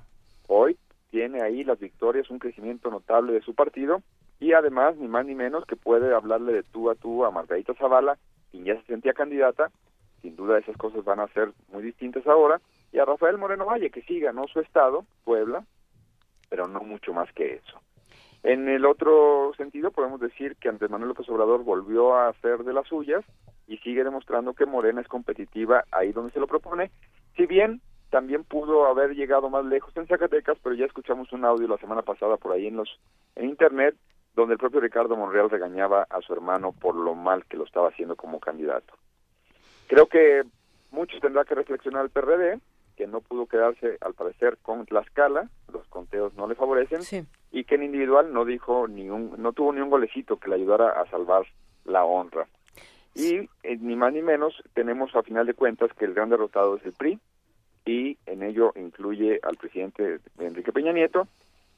hoy 0.47 0.79
tiene 1.11 1.43
ahí 1.43 1.65
las 1.65 1.81
victorias, 1.81 2.31
un 2.31 2.39
crecimiento 2.39 2.93
notable 2.93 3.33
de 3.33 3.43
su 3.43 3.57
partido 3.57 4.03
y 4.39 4.53
además, 4.53 4.97
ni 4.99 5.09
más 5.09 5.27
ni 5.27 5.35
menos, 5.35 5.67
que 5.67 5.75
puede 5.75 6.15
hablarle 6.15 6.53
de 6.53 6.63
tú 6.63 6.91
a 6.91 6.95
tú 6.95 7.25
a 7.25 7.33
Margarita 7.33 7.75
Zavala, 7.75 8.17
quien 8.53 8.67
ya 8.67 8.77
se 8.77 8.87
sentía 8.87 9.15
candidata, 9.15 9.73
sin 10.21 10.37
duda 10.37 10.61
esas 10.61 10.77
cosas 10.77 11.03
van 11.03 11.19
a 11.19 11.27
ser 11.29 11.53
muy 11.73 11.83
distintas 11.83 12.25
ahora, 12.29 12.61
y 12.93 13.01
a 13.01 13.05
Rafael 13.05 13.37
Moreno 13.37 13.67
Valle, 13.67 13.91
que 13.91 14.03
sí 14.03 14.21
ganó 14.21 14.47
su 14.47 14.61
estado, 14.61 15.05
Puebla, 15.25 15.65
pero 16.49 16.69
no 16.69 16.83
mucho 16.83 17.13
más 17.13 17.33
que 17.33 17.55
eso. 17.55 17.81
En 18.43 18.69
el 18.69 18.85
otro 18.85 19.53
sentido, 19.57 19.93
podemos 19.93 20.21
decir 20.21 20.57
que 20.57 20.69
Andrés 20.69 20.91
Manuel 20.91 21.11
López 21.11 21.29
Obrador 21.29 21.63
volvió 21.63 22.15
a 22.15 22.29
hacer 22.29 22.65
de 22.65 22.73
las 22.73 22.87
suyas 22.89 23.25
y 23.69 23.79
sigue 23.79 24.03
demostrando 24.03 24.55
que 24.55 24.67
Morena 24.67 25.01
es 25.01 25.09
competitiva 25.09 25.85
ahí 25.93 26.13
donde 26.13 26.33
se 26.33 26.41
lo 26.41 26.49
propone, 26.49 26.91
si 27.37 27.47
bien 27.47 27.81
también 28.11 28.45
pudo 28.45 28.87
haber 28.87 29.15
llegado 29.15 29.49
más 29.49 29.65
lejos 29.65 29.97
en 29.97 30.07
Zacatecas, 30.07 30.59
pero 30.63 30.75
ya 30.75 30.85
escuchamos 30.85 31.33
un 31.33 31.47
audio 31.47 31.67
la 31.67 31.79
semana 31.79 32.03
pasada 32.03 32.37
por 32.37 32.53
ahí 32.53 32.67
en 32.67 32.77
los 32.77 33.01
en 33.37 33.49
internet 33.49 33.95
donde 34.35 34.55
el 34.55 34.59
propio 34.59 34.81
Ricardo 34.81 35.17
Monreal 35.17 35.49
regañaba 35.49 36.07
a 36.11 36.21
su 36.21 36.33
hermano 36.33 36.73
por 36.73 36.95
lo 36.95 37.15
mal 37.15 37.45
que 37.47 37.57
lo 37.57 37.65
estaba 37.65 37.89
haciendo 37.89 38.17
como 38.17 38.41
candidato. 38.41 38.95
Creo 39.87 40.07
que 40.07 40.43
muchos 40.91 41.21
tendrá 41.21 41.45
que 41.45 41.55
reflexionar 41.55 42.05
el 42.05 42.11
PRD, 42.11 42.61
que 42.97 43.07
no 43.07 43.21
pudo 43.21 43.47
quedarse 43.47 43.99
al 44.01 44.15
parecer 44.15 44.59
con 44.63 44.87
Tlaxcala, 44.87 45.49
los 45.73 45.87
conteos 45.89 46.35
no 46.35 46.47
le 46.47 46.55
favorecen, 46.55 47.27
y 47.51 47.65
que 47.65 47.75
en 47.75 47.85
individual 47.85 48.33
no 48.33 48.45
dijo 48.45 48.89
ni 48.89 49.11
un, 49.11 49.35
no 49.39 49.53
tuvo 49.53 49.73
ni 49.73 49.81
un 49.81 49.91
golecito 49.91 50.39
que 50.39 50.49
le 50.49 50.57
ayudara 50.57 51.01
a 51.01 51.07
salvar 51.11 51.45
la 51.85 52.05
honra. 52.05 52.47
Y 53.15 53.49
eh, 53.63 53.77
ni 53.81 53.97
más 53.97 54.13
ni 54.13 54.23
menos 54.23 54.63
tenemos 54.75 55.15
a 55.15 55.23
final 55.23 55.47
de 55.47 55.55
cuentas 55.55 55.91
que 55.95 56.05
el 56.05 56.15
gran 56.15 56.31
derrotado 56.31 56.77
es 56.77 56.85
el 56.85 56.93
PRI, 56.93 57.19
y 57.85 58.17
en 58.27 58.43
ello 58.43 58.73
incluye 58.77 59.41
al 59.43 59.57
presidente 59.57 60.21
Enrique 60.39 60.73
Peña 60.73 60.93
Nieto, 60.93 61.27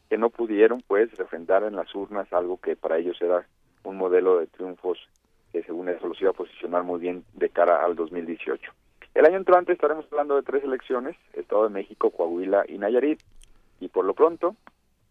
que 0.08 0.18
no 0.18 0.30
pudieron 0.30 0.82
pues 0.86 1.12
refrendar 1.16 1.64
en 1.64 1.76
las 1.76 1.94
urnas 1.94 2.32
algo 2.32 2.58
que 2.58 2.76
para 2.76 2.98
ellos 2.98 3.20
era 3.20 3.46
un 3.84 3.96
modelo 3.96 4.38
de 4.38 4.46
triunfos 4.46 4.98
que 5.52 5.62
según 5.62 5.88
eso 5.88 6.08
los 6.08 6.20
iba 6.20 6.30
a 6.30 6.34
posicionar 6.34 6.82
muy 6.82 7.00
bien 7.00 7.24
de 7.32 7.48
cara 7.48 7.84
al 7.84 7.94
2018. 7.94 8.72
El 9.14 9.26
año 9.26 9.36
entrante 9.36 9.72
estaremos 9.72 10.06
hablando 10.10 10.36
de 10.36 10.42
tres 10.42 10.64
elecciones, 10.64 11.16
Estado 11.34 11.64
de 11.64 11.70
México, 11.70 12.10
Coahuila 12.10 12.64
y 12.68 12.78
Nayarit, 12.78 13.20
y 13.80 13.88
por 13.88 14.04
lo 14.04 14.14
pronto, 14.14 14.56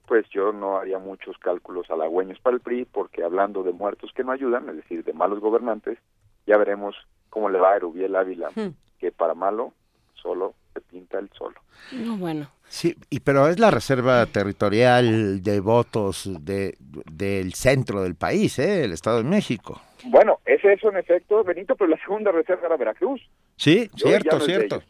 pues 0.08 0.28
yo 0.30 0.52
no 0.52 0.78
haría 0.78 1.00
muchos 1.00 1.38
cálculos 1.38 1.90
halagüeños 1.90 2.40
para 2.40 2.58
el 2.58 2.62
PRI, 2.62 2.86
porque 2.86 3.24
hablando 3.24 3.64
de 3.64 3.72
muertos 3.72 4.12
que 4.14 4.24
no 4.24 4.34
ayudan, 4.34 4.68
es 4.70 4.76
decir, 4.76 5.04
de 5.06 5.14
malos 5.14 5.40
gobernantes, 5.40 5.98
ya 6.46 6.58
veremos 6.58 6.96
cómo 7.30 7.50
le 7.50 7.60
va 7.60 7.72
a 7.72 7.76
Erubiel 7.78 8.16
Ávila, 8.16 8.50
hmm. 8.54 8.76
que 9.00 9.12
para 9.12 9.34
malo 9.34 9.74
solo 10.16 10.54
se 10.74 10.82
pinta 10.82 11.20
el 11.20 11.30
solo. 11.30 11.56
No, 11.94 12.18
bueno. 12.18 12.48
Sí, 12.68 12.96
y, 13.10 13.20
pero 13.20 13.48
es 13.48 13.60
la 13.60 13.72
reserva 13.72 14.26
territorial 14.26 15.42
de 15.44 15.60
votos 15.60 16.30
de, 16.42 16.76
del 16.80 17.54
centro 17.54 18.02
del 18.02 18.16
país, 18.16 18.60
¿eh? 18.60 18.84
el 18.84 18.94
Estado 18.94 19.18
de 19.18 19.30
México. 19.30 19.80
Bueno, 20.06 20.40
es 20.46 20.64
eso 20.66 20.90
en 20.90 20.98
efecto, 20.98 21.44
Benito, 21.44 21.76
pero 21.76 21.90
la 21.90 21.98
segunda 21.98 22.32
reserva 22.32 22.68
era 22.68 22.78
Veracruz. 22.78 23.22
Sí, 23.56 23.90
cierto, 23.96 24.40
cierto. 24.40 24.82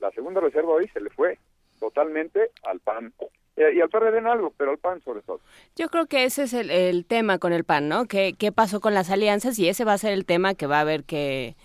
La 0.00 0.10
segunda 0.10 0.40
reserva 0.40 0.72
hoy 0.72 0.88
se 0.88 1.00
le 1.00 1.10
fue 1.10 1.38
totalmente 1.78 2.50
al 2.64 2.80
PAN. 2.80 3.12
Eh, 3.56 3.72
y 3.74 3.80
al 3.80 3.88
PRD 3.88 4.18
en 4.18 4.26
algo, 4.26 4.52
pero 4.56 4.70
al 4.70 4.78
PAN 4.78 5.00
sobre 5.02 5.22
todo. 5.22 5.40
Yo 5.74 5.88
creo 5.88 6.06
que 6.06 6.24
ese 6.24 6.44
es 6.44 6.52
el, 6.52 6.70
el 6.70 7.04
tema 7.04 7.38
con 7.38 7.52
el 7.52 7.64
PAN, 7.64 7.88
¿no? 7.88 8.06
¿Qué, 8.06 8.34
¿Qué 8.38 8.52
pasó 8.52 8.80
con 8.80 8.94
las 8.94 9.10
alianzas? 9.10 9.58
Y 9.58 9.68
ese 9.68 9.84
va 9.84 9.94
a 9.94 9.98
ser 9.98 10.12
el 10.12 10.24
tema 10.24 10.54
que 10.54 10.66
va 10.66 10.78
a 10.78 10.82
haber 10.82 11.04
que, 11.04 11.56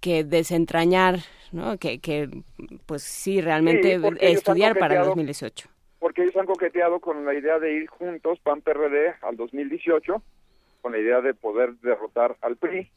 que 0.00 0.24
desentrañar 0.24 1.20
¿no? 1.52 1.78
Que, 1.78 1.98
que 2.00 2.28
pues 2.86 3.02
sí, 3.02 3.40
realmente 3.40 4.00
estudiar 4.20 4.78
para 4.78 5.00
el 5.00 5.06
2018. 5.06 5.68
Porque 5.98 6.22
ellos 6.22 6.36
han 6.36 6.46
coqueteado 6.46 7.00
con 7.00 7.24
la 7.24 7.34
idea 7.34 7.58
de 7.58 7.72
ir 7.72 7.88
juntos, 7.88 8.38
PAN-PRD, 8.40 9.14
al 9.22 9.36
2018, 9.36 10.22
con 10.80 10.92
la 10.92 10.98
idea 10.98 11.20
de 11.20 11.34
poder 11.34 11.74
derrotar 11.76 12.36
al 12.40 12.56
PRI. 12.56 12.90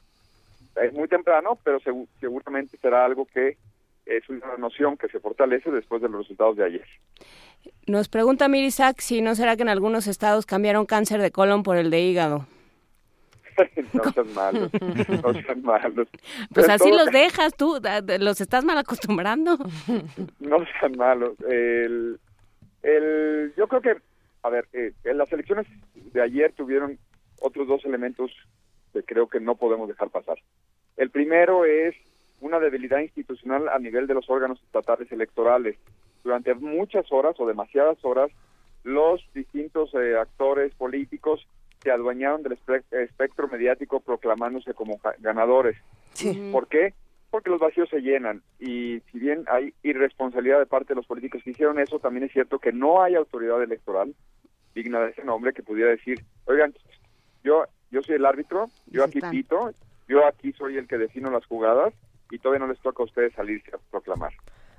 Es 0.75 0.93
muy 0.93 1.07
temprano, 1.07 1.57
pero 1.63 1.79
seguramente 2.19 2.77
será 2.77 3.05
algo 3.05 3.25
que 3.25 3.57
es 4.05 4.27
una 4.29 4.57
noción 4.57 4.97
que 4.97 5.07
se 5.09 5.19
fortalece 5.19 5.69
después 5.71 6.01
de 6.01 6.09
los 6.09 6.21
resultados 6.21 6.57
de 6.57 6.65
ayer. 6.65 6.85
Nos 7.87 8.09
pregunta 8.09 8.47
Mirisak 8.47 8.99
si 8.99 9.21
no 9.21 9.35
será 9.35 9.55
que 9.55 9.61
en 9.63 9.69
algunos 9.69 10.07
estados 10.07 10.45
cambiaron 10.45 10.85
cáncer 10.85 11.21
de 11.21 11.31
colon 11.31 11.63
por 11.63 11.77
el 11.77 11.89
de 11.91 12.01
hígado. 12.01 12.47
no 13.93 14.11
sean 14.11 14.33
malos, 14.33 14.71
no 15.23 15.33
sean 15.33 15.61
malos. 15.61 16.07
Pues 16.53 16.69
así 16.69 16.89
los 16.89 17.07
dejas 17.07 17.53
tú, 17.55 17.79
los 18.19 18.41
estás 18.41 18.63
mal 18.63 18.77
acostumbrando. 18.77 19.57
no 20.39 20.57
sean 20.79 20.97
malos. 20.97 21.35
El, 21.47 22.19
el, 22.81 23.53
yo 23.57 23.67
creo 23.67 23.81
que, 23.81 23.97
a 24.43 24.49
ver, 24.49 24.67
eh, 24.73 24.93
en 25.03 25.17
las 25.17 25.31
elecciones 25.31 25.67
de 25.93 26.21
ayer 26.21 26.53
tuvieron 26.53 26.97
otros 27.41 27.67
dos 27.67 27.83
elementos 27.85 28.31
que 28.93 29.03
creo 29.03 29.27
que 29.27 29.39
no 29.39 29.55
podemos 29.55 29.87
dejar 29.87 30.09
pasar. 30.09 30.37
El 30.97 31.09
primero 31.09 31.65
es 31.65 31.95
una 32.41 32.59
debilidad 32.59 32.99
institucional 32.99 33.69
a 33.69 33.79
nivel 33.79 34.07
de 34.07 34.13
los 34.13 34.29
órganos 34.29 34.61
estatales 34.63 35.11
electorales. 35.11 35.77
Durante 36.23 36.53
muchas 36.55 37.11
horas 37.11 37.35
o 37.39 37.47
demasiadas 37.47 37.97
horas, 38.03 38.31
los 38.83 39.21
distintos 39.33 39.93
eh, 39.93 40.15
actores 40.17 40.73
políticos 40.75 41.47
se 41.83 41.91
adueñaron 41.91 42.43
del 42.43 42.57
espe- 42.59 42.83
espectro 42.91 43.47
mediático 43.47 43.99
proclamándose 43.99 44.73
como 44.73 44.97
ga- 44.99 45.15
ganadores. 45.19 45.77
Sí. 46.13 46.49
¿Por 46.51 46.67
qué? 46.67 46.93
Porque 47.29 47.49
los 47.49 47.59
vacíos 47.59 47.89
se 47.89 48.01
llenan 48.01 48.41
y 48.59 48.99
si 49.11 49.19
bien 49.19 49.45
hay 49.47 49.73
irresponsabilidad 49.83 50.59
de 50.59 50.65
parte 50.65 50.89
de 50.89 50.95
los 50.95 51.05
políticos 51.07 51.41
que 51.43 51.51
hicieron 51.51 51.79
eso, 51.79 51.99
también 51.99 52.25
es 52.25 52.31
cierto 52.33 52.59
que 52.59 52.71
no 52.73 53.01
hay 53.01 53.15
autoridad 53.15 53.61
electoral 53.63 54.13
digna 54.75 54.99
de 54.99 55.11
ese 55.11 55.23
nombre 55.23 55.53
que 55.53 55.63
pudiera 55.63 55.91
decir, 55.91 56.19
oigan, 56.45 56.73
yo 57.43 57.65
yo 57.91 58.01
soy 58.01 58.15
el 58.15 58.25
árbitro, 58.25 58.69
yo 58.87 59.03
aquí 59.03 59.19
están. 59.19 59.31
pito, 59.31 59.71
yo 60.07 60.25
aquí 60.25 60.51
soy 60.53 60.77
el 60.77 60.87
que 60.87 60.97
defino 60.97 61.29
las 61.29 61.45
jugadas 61.45 61.93
y 62.31 62.39
todavía 62.39 62.65
no 62.65 62.71
les 62.71 62.81
toca 62.81 63.03
a 63.03 63.05
ustedes 63.05 63.33
salirse 63.33 63.71
a 63.73 63.79
proclamar. 63.91 64.33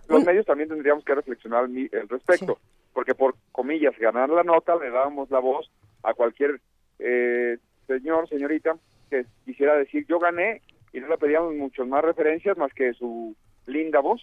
Los 0.08 0.24
medios 0.24 0.46
también 0.46 0.68
tendríamos 0.68 1.04
que 1.04 1.14
reflexionar 1.14 1.64
al 1.64 2.08
respecto, 2.08 2.58
porque 2.92 3.14
por 3.14 3.36
comillas, 3.52 3.96
ganar 3.98 4.30
la 4.30 4.42
nota 4.42 4.76
le 4.76 4.90
dábamos 4.90 5.30
la 5.30 5.38
voz 5.38 5.70
a 6.02 6.14
cualquier 6.14 6.60
eh, 6.98 7.58
señor, 7.86 8.28
señorita, 8.28 8.76
que 9.10 9.26
quisiera 9.44 9.76
decir 9.76 10.06
yo 10.08 10.18
gané 10.18 10.62
y 10.92 11.00
no 11.00 11.08
le 11.08 11.18
pedíamos 11.18 11.54
muchas 11.54 11.86
más 11.86 12.02
referencias 12.04 12.56
más 12.56 12.72
que 12.72 12.92
su 12.94 13.36
linda 13.66 14.00
voz. 14.00 14.20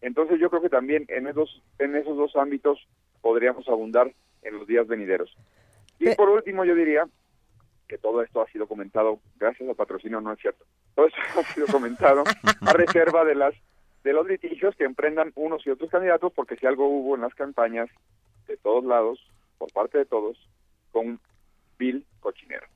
Entonces 0.00 0.40
yo 0.40 0.50
creo 0.50 0.62
que 0.62 0.68
también 0.68 1.04
en 1.08 1.28
esos, 1.28 1.62
en 1.78 1.94
esos 1.94 2.16
dos 2.16 2.34
ámbitos 2.36 2.86
podríamos 3.20 3.68
abundar 3.68 4.12
en 4.42 4.58
los 4.58 4.66
días 4.66 4.86
venideros. 4.86 5.36
Y 5.98 6.14
por 6.14 6.28
último 6.28 6.64
yo 6.64 6.74
diría 6.74 7.06
que 7.92 7.98
todo 7.98 8.22
esto 8.22 8.40
ha 8.40 8.46
sido 8.46 8.66
comentado, 8.66 9.20
gracias 9.36 9.68
al 9.68 9.76
patrocinio, 9.76 10.18
no 10.22 10.32
es 10.32 10.40
cierto, 10.40 10.64
todo 10.94 11.08
esto 11.08 11.18
ha 11.40 11.44
sido 11.52 11.66
comentado 11.66 12.24
a 12.62 12.72
reserva 12.72 13.22
de 13.22 13.34
las 13.34 13.54
de 14.02 14.14
los 14.14 14.26
litigios 14.26 14.74
que 14.76 14.84
emprendan 14.84 15.30
unos 15.34 15.66
y 15.66 15.70
otros 15.70 15.90
candidatos, 15.90 16.32
porque 16.32 16.56
si 16.56 16.64
algo 16.64 16.88
hubo 16.88 17.16
en 17.16 17.20
las 17.20 17.34
campañas 17.34 17.90
de 18.48 18.56
todos 18.56 18.82
lados, 18.82 19.20
por 19.58 19.70
parte 19.72 19.98
de 19.98 20.06
todos, 20.06 20.38
con 20.90 21.20
vil 21.78 22.06
cochinero. 22.20 22.66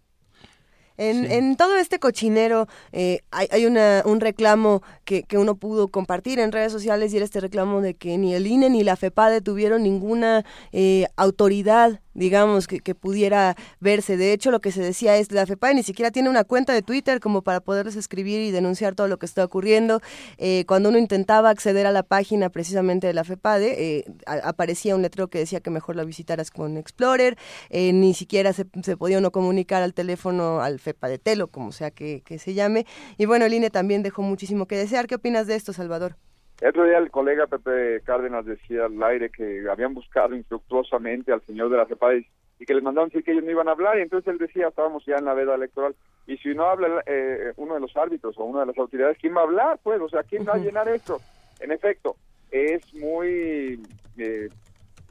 En, 0.98 1.24
en 1.30 1.56
todo 1.56 1.76
este 1.76 1.98
cochinero 1.98 2.66
eh, 2.92 3.20
hay, 3.30 3.48
hay 3.50 3.64
una, 3.64 4.02
un 4.04 4.20
reclamo 4.20 4.82
que, 5.04 5.22
que 5.22 5.38
uno 5.38 5.56
pudo 5.56 5.88
compartir 5.88 6.38
en 6.40 6.52
redes 6.52 6.72
sociales 6.72 7.12
y 7.12 7.16
era 7.16 7.24
este 7.24 7.40
reclamo 7.40 7.80
de 7.80 7.94
que 7.94 8.18
ni 8.18 8.34
el 8.34 8.46
INE 8.46 8.68
ni 8.68 8.84
la 8.84 8.96
FEPADE 8.96 9.40
tuvieron 9.40 9.82
ninguna 9.82 10.44
eh, 10.72 11.06
autoridad, 11.16 12.00
digamos, 12.16 12.66
que, 12.66 12.80
que 12.80 12.94
pudiera 12.94 13.54
verse. 13.80 14.16
De 14.16 14.32
hecho, 14.32 14.50
lo 14.50 14.60
que 14.60 14.72
se 14.72 14.82
decía 14.82 15.16
es 15.16 15.30
la 15.30 15.46
FEPADE 15.46 15.74
ni 15.74 15.82
siquiera 15.82 16.10
tiene 16.10 16.28
una 16.28 16.44
cuenta 16.44 16.72
de 16.72 16.82
Twitter 16.82 17.20
como 17.20 17.42
para 17.42 17.60
poderles 17.60 17.94
escribir 17.96 18.40
y 18.40 18.50
denunciar 18.50 18.94
todo 18.94 19.06
lo 19.08 19.18
que 19.18 19.26
está 19.26 19.44
ocurriendo. 19.44 20.00
Eh, 20.38 20.64
cuando 20.66 20.88
uno 20.88 20.98
intentaba 20.98 21.50
acceder 21.50 21.86
a 21.86 21.92
la 21.92 22.02
página 22.02 22.48
precisamente 22.50 23.06
de 23.06 23.14
la 23.14 23.24
FEPADE, 23.24 23.98
eh, 23.98 24.04
a- 24.26 24.48
aparecía 24.48 24.94
un 24.96 25.02
letrero 25.02 25.28
que 25.28 25.38
decía 25.38 25.60
que 25.60 25.70
mejor 25.70 25.96
la 25.96 26.04
visitaras 26.04 26.50
con 26.50 26.76
Explorer, 26.76 27.36
eh, 27.70 27.92
ni 27.92 28.14
siquiera 28.14 28.52
se, 28.52 28.66
se 28.82 28.96
podía 28.96 29.18
uno 29.18 29.30
comunicar 29.30 29.82
al 29.82 29.94
teléfono, 29.94 30.60
al 30.60 30.78
FEPA 30.80 31.08
de 31.08 31.18
Telo, 31.18 31.48
como 31.48 31.72
sea 31.72 31.90
que, 31.90 32.22
que 32.24 32.38
se 32.38 32.54
llame. 32.54 32.86
Y 33.18 33.26
bueno, 33.26 33.44
el 33.44 33.54
INE 33.54 33.70
también 33.70 34.02
dejó 34.02 34.22
muchísimo 34.22 34.66
que 34.66 34.76
desear. 34.76 35.06
¿Qué 35.06 35.14
opinas 35.16 35.46
de 35.46 35.54
esto, 35.56 35.72
Salvador? 35.72 36.16
El 36.60 36.68
otro 36.68 36.84
día 36.84 36.98
el 36.98 37.10
colega 37.10 37.46
Pepe 37.46 38.00
Cárdenas 38.02 38.46
decía 38.46 38.86
al 38.86 39.02
aire 39.02 39.30
que 39.30 39.68
habían 39.70 39.92
buscado 39.92 40.34
infructuosamente 40.34 41.32
al 41.32 41.42
señor 41.42 41.68
de 41.68 41.76
la 41.76 41.86
CEPADE 41.86 42.26
y 42.58 42.64
que 42.64 42.72
les 42.72 42.82
mandaron 42.82 43.10
decir 43.10 43.22
que 43.22 43.32
ellos 43.32 43.44
no 43.44 43.50
iban 43.50 43.68
a 43.68 43.72
hablar 43.72 43.98
y 43.98 44.02
entonces 44.02 44.32
él 44.32 44.38
decía, 44.38 44.68
estábamos 44.68 45.04
ya 45.04 45.16
en 45.16 45.26
la 45.26 45.34
veda 45.34 45.54
electoral 45.54 45.94
y 46.26 46.38
si 46.38 46.54
no 46.54 46.64
habla 46.64 47.02
eh, 47.04 47.52
uno 47.56 47.74
de 47.74 47.80
los 47.80 47.94
árbitros 47.96 48.38
o 48.38 48.44
una 48.44 48.60
de 48.60 48.66
las 48.66 48.78
autoridades, 48.78 49.18
¿quién 49.20 49.36
va 49.36 49.40
a 49.40 49.44
hablar? 49.44 49.78
Pues, 49.82 50.00
o 50.00 50.08
sea, 50.08 50.22
¿quién 50.22 50.46
va 50.48 50.54
a 50.54 50.58
llenar 50.58 50.88
esto? 50.88 51.20
En 51.60 51.72
efecto, 51.72 52.16
es 52.50 52.94
muy 52.94 53.82
eh, 54.16 54.48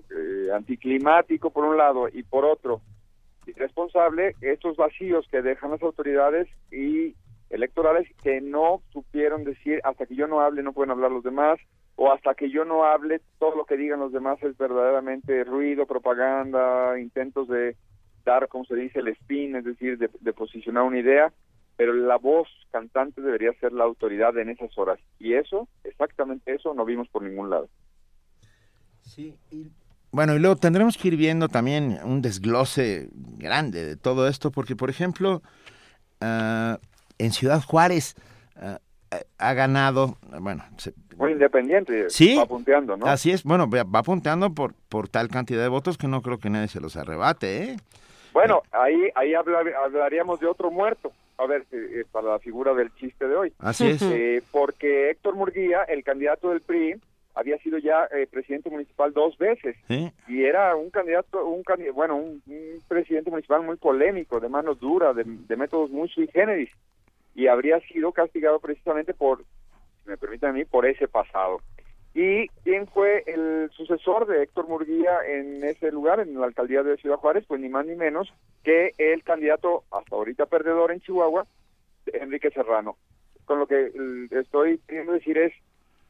eh, 0.09 0.47
anticlimático 0.51 1.51
por 1.51 1.65
un 1.65 1.77
lado 1.77 2.07
y 2.11 2.23
por 2.23 2.43
otro, 2.45 2.81
irresponsable 3.45 4.35
estos 4.41 4.75
vacíos 4.77 5.27
que 5.29 5.43
dejan 5.43 5.69
las 5.69 5.83
autoridades 5.83 6.47
y 6.71 7.13
electorales 7.49 8.07
que 8.23 8.41
no 8.41 8.81
supieron 8.91 9.43
decir 9.43 9.79
hasta 9.83 10.05
que 10.05 10.15
yo 10.15 10.27
no 10.27 10.41
hable 10.41 10.63
no 10.63 10.73
pueden 10.73 10.91
hablar 10.91 11.11
los 11.11 11.23
demás 11.23 11.59
o 11.95 12.11
hasta 12.11 12.33
que 12.35 12.49
yo 12.49 12.65
no 12.65 12.83
hable 12.83 13.21
todo 13.39 13.55
lo 13.55 13.65
que 13.65 13.77
digan 13.77 13.99
los 13.99 14.11
demás 14.11 14.41
es 14.43 14.57
verdaderamente 14.57 15.43
ruido, 15.43 15.85
propaganda, 15.85 16.99
intentos 16.99 17.47
de 17.47 17.77
dar, 18.25 18.47
como 18.47 18.65
se 18.65 18.75
dice, 18.75 18.99
el 18.99 19.07
spin, 19.09 19.55
es 19.55 19.63
decir, 19.63 19.97
de, 19.97 20.33
posicionar 20.33 20.83
una 20.83 20.99
idea, 20.99 21.31
pero 21.77 21.93
la 21.93 22.17
voz 22.17 22.47
cantante 22.71 23.21
debería 23.21 23.53
ser 23.59 23.71
la 23.71 23.83
autoridad 23.83 24.37
en 24.37 24.49
esas 24.49 24.75
horas 24.77 24.99
y 25.19 25.33
eso, 25.33 25.69
exactamente 25.83 26.53
eso, 26.53 26.73
no 26.73 26.83
vimos 26.85 27.07
por 27.07 27.21
ningún 27.21 27.49
lado. 27.49 27.69
Bueno, 30.11 30.35
y 30.35 30.39
luego 30.39 30.55
tendremos 30.55 30.97
que 30.97 31.09
ir 31.09 31.17
viendo 31.17 31.47
también 31.47 31.99
un 32.03 32.21
desglose 32.21 33.09
grande 33.13 33.85
de 33.85 33.95
todo 33.95 34.27
esto, 34.27 34.51
porque, 34.51 34.75
por 34.75 34.89
ejemplo, 34.89 35.41
ah, 36.21 36.79
en 37.19 37.31
Ciudad 37.31 37.61
Juárez 37.61 38.15
ah, 38.55 38.79
ha 39.37 39.53
ganado, 39.53 40.17
bueno, 40.41 40.63
se- 40.77 40.93
independiente, 41.31 42.09
Sí. 42.09 42.35
va 42.37 42.45
punteando, 42.45 42.97
¿no? 42.97 43.05
así 43.05 43.31
es, 43.31 43.43
bueno, 43.43 43.69
va 43.69 44.03
punteando 44.03 44.53
por, 44.53 44.73
por 44.89 45.07
tal 45.07 45.29
cantidad 45.29 45.61
de 45.61 45.69
votos 45.69 45.97
que 45.97 46.07
no 46.07 46.21
creo 46.21 46.39
que 46.39 46.49
nadie 46.49 46.67
se 46.67 46.81
los 46.81 46.95
arrebate, 46.97 47.63
¿eh? 47.63 47.77
Bueno, 48.33 48.61
ahí 48.71 49.09
ahí 49.15 49.33
hablar- 49.33 49.73
hablaríamos 49.85 50.39
de 50.41 50.47
otro 50.47 50.69
muerto. 50.69 51.11
A 51.37 51.45
ver, 51.47 51.65
eh, 51.71 52.01
eh, 52.01 52.05
para 52.11 52.29
la 52.31 52.39
figura 52.39 52.73
del 52.73 52.93
chiste 52.95 53.27
de 53.27 53.35
hoy. 53.35 53.53
Así 53.59 53.87
es. 53.87 54.01
Eh, 54.01 54.41
porque 54.51 55.09
Héctor 55.11 55.35
Murguía, 55.35 55.83
el 55.83 56.01
candidato 56.03 56.49
del 56.49 56.61
PRI, 56.61 56.95
había 57.33 57.57
sido 57.59 57.77
ya 57.77 58.05
eh, 58.13 58.25
presidente 58.31 58.69
municipal 58.69 59.11
dos 59.13 59.37
veces 59.37 59.75
Sí. 59.89 60.11
y 60.29 60.43
era 60.43 60.75
un 60.77 60.89
candidato, 60.89 61.45
un 61.45 61.63
bueno, 61.93 62.15
un, 62.15 62.41
un 62.47 62.81
presidente 62.87 63.29
municipal 63.29 63.61
muy 63.63 63.75
polémico, 63.77 64.39
de 64.39 64.47
manos 64.49 64.79
duras, 64.79 65.13
de, 65.15 65.23
de 65.25 65.55
métodos 65.57 65.89
muy 65.91 66.07
sui 66.09 66.27
generis 66.27 66.69
y 67.35 67.47
habría 67.47 67.79
sido 67.81 68.13
castigado 68.13 68.59
precisamente 68.59 69.13
por, 69.13 69.43
si 69.43 70.09
me 70.09 70.17
permiten 70.17 70.49
a 70.49 70.53
mí, 70.53 70.65
por 70.65 70.85
ese 70.85 71.07
pasado. 71.07 71.59
¿Y 72.13 72.47
quién 72.63 72.87
fue 72.87 73.23
el 73.27 73.69
sucesor 73.71 74.25
de 74.25 74.43
Héctor 74.43 74.69
Murguía 74.69 75.19
en 75.27 75.61
ese 75.65 75.91
lugar, 75.91 76.21
en 76.21 76.39
la 76.39 76.45
alcaldía 76.45 76.81
de 76.81 76.95
Ciudad 76.95 77.17
Juárez? 77.17 77.43
Pues 77.45 77.59
ni 77.59 77.67
más 77.67 77.85
ni 77.85 77.95
menos 77.95 78.33
que 78.63 78.93
el 78.97 79.21
candidato 79.23 79.83
hasta 79.91 80.15
ahorita 80.15 80.45
perdedor 80.45 80.93
en 80.93 81.01
Chihuahua, 81.01 81.45
Enrique 82.05 82.51
Serrano. 82.51 82.95
Con 83.43 83.59
lo 83.59 83.67
que 83.67 83.87
eh, 83.87 84.27
estoy 84.31 84.79
queriendo 84.87 85.11
decir 85.11 85.37
es, 85.37 85.53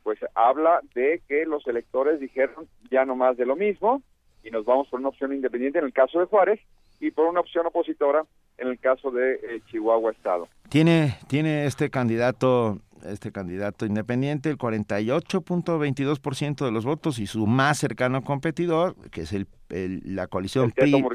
pues 0.04 0.20
habla 0.36 0.82
de 0.94 1.24
que 1.28 1.48
los 1.48 1.66
electores 1.66 2.20
dijeron 2.20 2.68
ya 2.92 3.04
no 3.04 3.16
más 3.16 3.36
de 3.36 3.48
lo 3.48 3.56
mismo 3.56 4.04
y 4.44 4.52
nos 4.52 4.64
vamos 4.64 4.88
por 4.88 5.00
una 5.00 5.10
opción 5.10 5.34
independiente 5.34 5.80
en 5.80 5.86
el 5.86 5.94
caso 5.94 6.20
de 6.20 6.26
Juárez 6.26 6.60
y 7.00 7.12
por 7.12 7.28
una 7.28 7.40
opción 7.42 7.66
opositora 7.66 8.24
en 8.58 8.68
el 8.70 8.80
caso 8.80 9.12
de 9.12 9.34
eh, 9.36 9.62
Chihuahua 9.70 10.12
Estado. 10.12 10.48
Tiene, 10.70 11.18
tiene 11.28 11.66
este 11.66 11.90
candidato, 11.90 12.80
este 13.06 13.32
candidato 13.32 13.86
independiente 13.86 14.50
el 14.50 14.58
48.22% 14.58 16.66
de 16.66 16.72
los 16.72 16.86
votos 16.86 17.20
y 17.20 17.28
su 17.28 17.46
más 17.48 17.78
cercano 17.80 18.24
competidor, 18.24 18.96
que 19.12 19.22
es 19.22 19.34
el, 19.34 19.48
el- 19.70 20.02
la 20.16 20.28
coalición 20.28 20.66
El 20.66 20.74
PRI. 20.74 21.06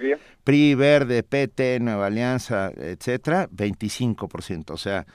PRI, 0.44 0.74
Verde, 0.74 1.22
PT, 1.22 1.80
Nueva 1.80 2.06
Alianza, 2.06 2.70
etcétera, 2.76 3.48
25%. 3.50 4.70
O 4.70 4.76
sea, 4.76 5.06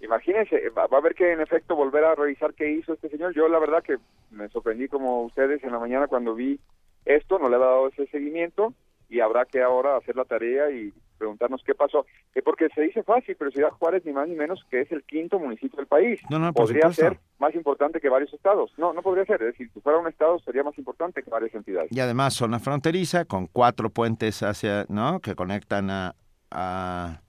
Imagínense, 0.00 0.68
va, 0.70 0.88
va 0.88 0.96
a 0.96 1.00
haber 1.00 1.14
que 1.14 1.30
en 1.32 1.40
efecto 1.40 1.76
volver 1.76 2.04
a 2.04 2.14
revisar 2.16 2.54
qué 2.54 2.68
hizo 2.72 2.92
este 2.94 3.08
señor. 3.08 3.32
Yo 3.34 3.48
la 3.48 3.60
verdad 3.60 3.84
que 3.84 3.96
me 4.32 4.48
sorprendí 4.48 4.88
como 4.88 5.22
ustedes 5.22 5.62
en 5.62 5.70
la 5.70 5.78
mañana 5.78 6.08
cuando 6.08 6.34
vi 6.34 6.58
esto, 7.04 7.38
no 7.38 7.48
le 7.48 7.56
he 7.56 7.60
dado 7.60 7.86
ese 7.88 8.06
seguimiento 8.08 8.74
y 9.12 9.20
habrá 9.20 9.44
que 9.44 9.60
ahora 9.60 9.96
hacer 9.98 10.16
la 10.16 10.24
tarea 10.24 10.70
y 10.70 10.90
preguntarnos 11.18 11.62
qué 11.64 11.74
pasó. 11.74 12.06
Eh, 12.34 12.40
porque 12.42 12.68
se 12.74 12.80
dice 12.80 13.02
fácil, 13.02 13.36
pero 13.38 13.50
Ciudad 13.50 13.70
Juárez 13.70 14.04
ni 14.06 14.12
más 14.12 14.26
ni 14.26 14.34
menos 14.34 14.64
que 14.70 14.80
es 14.80 14.90
el 14.90 15.04
quinto 15.04 15.38
municipio 15.38 15.76
del 15.76 15.86
país. 15.86 16.18
No, 16.30 16.38
no, 16.38 16.52
podría 16.54 16.90
supuesto. 16.90 17.02
ser 17.02 17.18
más 17.38 17.54
importante 17.54 18.00
que 18.00 18.08
varios 18.08 18.32
estados. 18.32 18.72
No, 18.78 18.94
no 18.94 19.02
podría 19.02 19.26
ser. 19.26 19.42
Es 19.42 19.48
decir, 19.52 19.70
si 19.72 19.80
fuera 19.80 19.98
un 19.98 20.08
estado 20.08 20.38
sería 20.38 20.62
más 20.64 20.76
importante 20.78 21.22
que 21.22 21.28
varias 21.28 21.54
entidades. 21.54 21.92
y 21.92 22.00
además 22.00 22.32
zona 22.32 22.58
fronteriza 22.58 23.26
con 23.26 23.48
cuatro 23.48 23.90
puentes 23.90 24.42
hacia, 24.42 24.86
¿no? 24.88 25.20
Que 25.20 25.34
conectan 25.34 25.90
a, 25.90 26.14
a, 26.50 27.20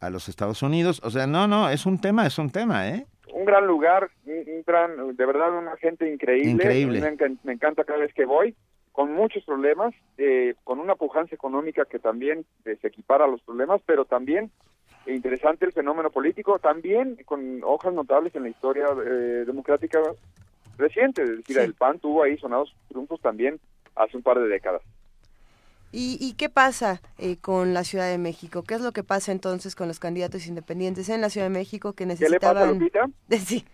a 0.00 0.10
los 0.10 0.28
Estados 0.28 0.60
Unidos. 0.62 1.00
O 1.04 1.10
sea, 1.10 1.28
no, 1.28 1.46
no, 1.46 1.70
es 1.70 1.86
un 1.86 2.00
tema, 2.00 2.26
es 2.26 2.36
un 2.36 2.50
tema, 2.50 2.88
¿eh? 2.88 3.06
un 3.32 3.44
gran 3.46 3.66
lugar, 3.66 4.10
un, 4.26 4.62
gran, 4.66 5.16
de 5.16 5.26
verdad 5.26 5.56
una 5.56 5.76
gente 5.76 6.12
increíble. 6.12 6.50
Increíble. 6.50 7.16
Me 7.44 7.52
encanta 7.52 7.84
cada 7.84 8.00
vez 8.00 8.12
que 8.12 8.24
voy, 8.26 8.54
con 8.92 9.12
muchos 9.12 9.44
problemas, 9.44 9.94
eh, 10.18 10.54
con 10.64 10.78
una 10.78 10.94
pujanza 10.94 11.34
económica 11.34 11.84
que 11.86 11.98
también 11.98 12.44
se 12.62 12.86
equipara 12.86 13.24
a 13.24 13.28
los 13.28 13.40
problemas, 13.42 13.80
pero 13.86 14.04
también 14.04 14.50
interesante 15.06 15.64
el 15.64 15.72
fenómeno 15.72 16.10
político, 16.10 16.58
también 16.58 17.16
con 17.24 17.62
hojas 17.64 17.92
notables 17.92 18.34
en 18.36 18.44
la 18.44 18.50
historia 18.50 18.86
eh, 19.04 19.44
democrática 19.46 19.98
reciente. 20.78 21.22
Es 21.22 21.28
decir, 21.38 21.56
Sí. 21.56 21.62
el 21.62 21.74
PAN 21.74 21.98
tuvo 21.98 22.22
ahí 22.22 22.36
sonados 22.38 22.74
triunfos 22.88 23.20
también 23.20 23.58
hace 23.96 24.16
un 24.16 24.22
par 24.22 24.38
de 24.38 24.48
décadas. 24.48 24.82
¿Y, 25.92 26.16
y 26.20 26.32
qué 26.34 26.48
pasa 26.48 27.02
eh, 27.18 27.36
con 27.36 27.74
la 27.74 27.84
Ciudad 27.84 28.10
de 28.10 28.16
México? 28.16 28.64
¿Qué 28.64 28.74
es 28.74 28.80
lo 28.80 28.92
que 28.92 29.04
pasa 29.04 29.30
entonces 29.30 29.76
con 29.76 29.88
los 29.88 30.00
candidatos 30.00 30.46
independientes 30.46 31.10
en 31.10 31.20
la 31.20 31.28
Ciudad 31.28 31.46
de 31.46 31.52
México 31.52 31.92
que 31.92 32.06
¿Qué 32.06 32.28
le 32.28 32.40
pasa, 32.40 32.66
necesitaban... 32.66 32.78
Lupita? 32.78 33.10
Sí. 33.38 33.64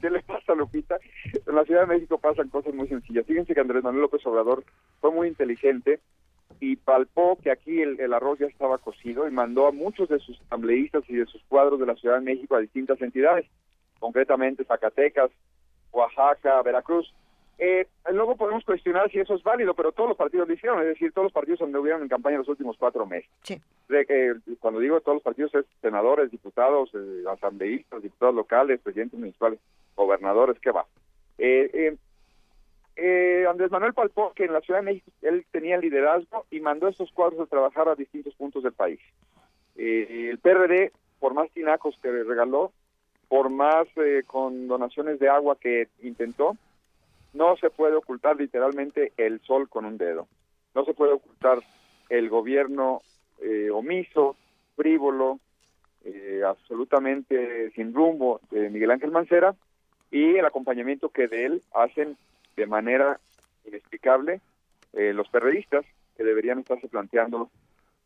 ¿Qué 0.00 0.10
le 0.10 0.22
pasa, 0.22 0.54
Lupita? 0.54 0.98
En 1.46 1.54
la 1.54 1.64
Ciudad 1.64 1.82
de 1.82 1.94
México 1.94 2.18
pasan 2.18 2.48
cosas 2.48 2.74
muy 2.74 2.88
sencillas. 2.88 3.24
Fíjense 3.24 3.54
que 3.54 3.60
Andrés 3.60 3.84
Manuel 3.84 4.02
López 4.02 4.26
Obrador 4.26 4.64
fue 5.00 5.12
muy 5.12 5.28
inteligente 5.28 6.00
y 6.58 6.74
palpó 6.76 7.38
que 7.40 7.52
aquí 7.52 7.80
el, 7.80 8.00
el 8.00 8.12
arroz 8.12 8.40
ya 8.40 8.46
estaba 8.46 8.78
cocido 8.78 9.28
y 9.28 9.30
mandó 9.30 9.68
a 9.68 9.72
muchos 9.72 10.08
de 10.08 10.18
sus 10.18 10.40
asambleístas 10.42 11.04
y 11.08 11.14
de 11.14 11.26
sus 11.26 11.42
cuadros 11.44 11.78
de 11.78 11.86
la 11.86 11.94
Ciudad 11.94 12.16
de 12.16 12.22
México 12.22 12.56
a 12.56 12.60
distintas 12.60 13.00
entidades, 13.00 13.46
concretamente 14.00 14.64
Zacatecas, 14.64 15.30
Oaxaca, 15.92 16.60
Veracruz. 16.62 17.14
Eh, 17.62 17.86
luego 18.10 18.36
podemos 18.36 18.64
cuestionar 18.64 19.10
si 19.10 19.20
eso 19.20 19.34
es 19.34 19.42
válido, 19.42 19.74
pero 19.74 19.92
todos 19.92 20.08
los 20.08 20.16
partidos 20.16 20.48
lo 20.48 20.54
hicieron, 20.54 20.80
es 20.80 20.86
decir, 20.86 21.12
todos 21.12 21.26
los 21.26 21.32
partidos 21.32 21.60
anduvieron 21.60 22.00
en 22.00 22.08
campaña 22.08 22.38
los 22.38 22.48
últimos 22.48 22.78
cuatro 22.78 23.04
meses. 23.04 23.30
Sí. 23.42 23.60
De 23.88 24.06
que, 24.06 24.34
cuando 24.58 24.80
digo 24.80 25.00
todos 25.02 25.16
los 25.16 25.22
partidos 25.22 25.54
es 25.54 25.66
senadores, 25.82 26.30
diputados, 26.30 26.90
eh, 26.94 27.24
asambleístas, 27.30 28.02
diputados 28.02 28.34
locales, 28.34 28.80
presidentes 28.80 29.18
municipales, 29.18 29.58
gobernadores, 29.94 30.58
¿qué 30.58 30.70
va? 30.70 30.86
Eh, 31.36 31.70
eh, 31.72 31.96
eh, 32.96 33.46
Andrés 33.48 33.70
Manuel 33.70 33.94
palpó 33.94 34.32
que 34.34 34.44
en 34.44 34.52
la 34.52 34.60
Ciudad 34.60 34.80
de 34.80 34.86
México 34.86 35.10
él 35.22 35.46
tenía 35.50 35.78
liderazgo 35.78 36.44
y 36.50 36.60
mandó 36.60 36.88
estos 36.88 37.10
cuadros 37.12 37.40
a 37.40 37.46
trabajar 37.46 37.88
a 37.88 37.94
distintos 37.94 38.34
puntos 38.34 38.62
del 38.62 38.72
país. 38.72 39.00
Eh, 39.76 40.28
el 40.30 40.38
PRD, 40.38 40.92
por 41.18 41.32
más 41.32 41.50
tinacos 41.50 41.98
que 42.02 42.12
le 42.12 42.24
regaló, 42.24 42.72
por 43.28 43.48
más 43.48 43.86
eh, 43.96 44.22
con 44.26 44.68
donaciones 44.68 45.18
de 45.18 45.30
agua 45.30 45.56
que 45.58 45.88
intentó, 46.02 46.56
no 47.32 47.56
se 47.56 47.70
puede 47.70 47.96
ocultar 47.96 48.36
literalmente 48.36 49.12
el 49.16 49.40
sol 49.42 49.68
con 49.68 49.84
un 49.84 49.98
dedo. 49.98 50.28
No 50.74 50.84
se 50.84 50.94
puede 50.94 51.12
ocultar 51.12 51.58
el 52.08 52.28
gobierno 52.28 53.02
eh, 53.40 53.70
omiso, 53.70 54.36
frívolo, 54.76 55.38
eh, 56.04 56.42
absolutamente 56.46 57.70
sin 57.72 57.92
rumbo 57.94 58.40
de 58.50 58.70
Miguel 58.70 58.90
Ángel 58.90 59.10
Mancera 59.10 59.54
y 60.10 60.36
el 60.36 60.44
acompañamiento 60.44 61.10
que 61.10 61.28
de 61.28 61.44
él 61.44 61.62
hacen 61.74 62.16
de 62.56 62.66
manera 62.66 63.20
inexplicable 63.64 64.40
eh, 64.92 65.12
los 65.12 65.28
perredistas 65.28 65.84
que 66.16 66.24
deberían 66.24 66.58
estarse 66.58 66.88
planteando 66.88 67.50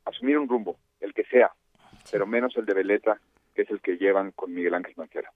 asumir 0.05 0.39
un 0.39 0.49
rumbo, 0.49 0.77
el 1.01 1.15
que 1.15 1.25
sea, 1.25 1.53
pero 2.11 2.27
menos 2.27 2.57
el 2.57 2.67
de 2.67 2.75
Veleta, 2.75 3.19
que 3.55 3.63
es 3.63 3.71
el 3.71 3.81
que 3.81 3.97
llevan 3.97 4.33
con 4.33 4.53
Miguel 4.53 4.75
Ángel 4.75 4.95
Mancera. 4.97 5.33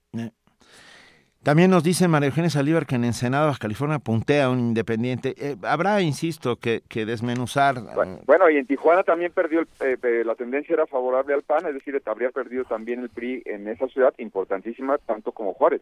También 1.43 1.71
nos 1.71 1.83
dice 1.83 2.07
María 2.09 2.27
Eugenia 2.27 2.49
Salívar 2.49 2.85
que 2.85 2.95
en 2.95 3.05
Ensenada, 3.05 3.45
Baja 3.45 3.59
California, 3.59 3.99
puntea 3.99 4.49
un 4.49 4.59
independiente. 4.59 5.35
Eh, 5.37 5.55
habrá, 5.63 6.01
insisto, 6.01 6.57
que, 6.57 6.81
que 6.89 7.05
desmenuzar. 7.05 7.77
eh, 7.77 8.19
Bueno, 8.25 8.49
y 8.49 8.57
en 8.57 8.67
Tijuana 8.67 9.03
también 9.03 9.31
perdió, 9.31 9.61
el- 9.61 9.67
eh, 9.79 9.97
eh, 10.03 10.23
la 10.25 10.35
tendencia 10.35 10.73
era 10.73 10.85
favorable 10.85 11.33
al 11.33 11.43
PAN, 11.43 11.65
es 11.67 11.73
decir, 11.75 12.01
habría 12.05 12.29
perdido 12.31 12.65
también 12.65 12.99
el 12.99 13.09
PRI 13.09 13.41
en 13.45 13.69
esa 13.69 13.87
ciudad, 13.87 14.13
importantísima, 14.17 14.97
tanto 14.97 15.31
como 15.31 15.53
Juárez. 15.53 15.81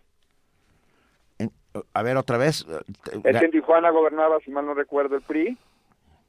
a 1.93 2.03
ver, 2.03 2.17
otra 2.17 2.37
vez. 2.37 2.65
eh, 2.69 3.19
Es 3.23 3.39
que 3.39 3.45
en 3.45 3.51
Tijuana 3.51 3.89
gobernaba, 3.89 4.37
si 4.45 4.51
mal 4.51 4.65
no 4.65 4.73
recuerdo, 4.75 5.15
el 5.15 5.21
PRI. 5.23 5.57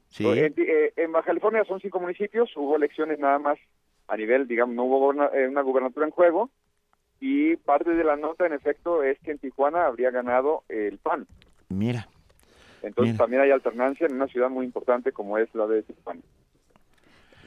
Sí. 0.09 0.27
En, 0.27 0.53
eh, 0.57 0.91
en 0.95 1.11
Baja 1.11 1.27
California 1.27 1.63
son 1.65 1.79
cinco 1.79 1.99
municipios, 1.99 2.49
hubo 2.55 2.75
elecciones 2.75 3.19
nada 3.19 3.37
más 3.37 3.57
a 4.07 4.17
nivel, 4.17 4.47
digamos, 4.47 4.75
no 4.75 4.85
hubo 4.85 4.99
goberna- 4.99 5.29
eh, 5.35 5.47
una 5.47 5.61
gubernatura 5.61 6.05
en 6.07 6.11
juego, 6.11 6.49
y 7.19 7.55
parte 7.57 7.91
de 7.91 8.03
la 8.03 8.15
nota, 8.15 8.45
en 8.45 8.53
efecto, 8.53 9.03
es 9.03 9.17
que 9.19 9.31
en 9.31 9.39
Tijuana 9.39 9.85
habría 9.85 10.11
ganado 10.11 10.63
el 10.69 10.97
PAN. 10.99 11.27
Mira. 11.69 12.07
Entonces 12.81 13.13
Mira. 13.13 13.23
también 13.23 13.41
hay 13.41 13.51
alternancia 13.51 14.07
en 14.07 14.15
una 14.15 14.27
ciudad 14.27 14.49
muy 14.49 14.65
importante 14.65 15.11
como 15.11 15.37
es 15.37 15.49
la 15.53 15.67
de 15.67 15.83
Tijuana. 15.83 16.21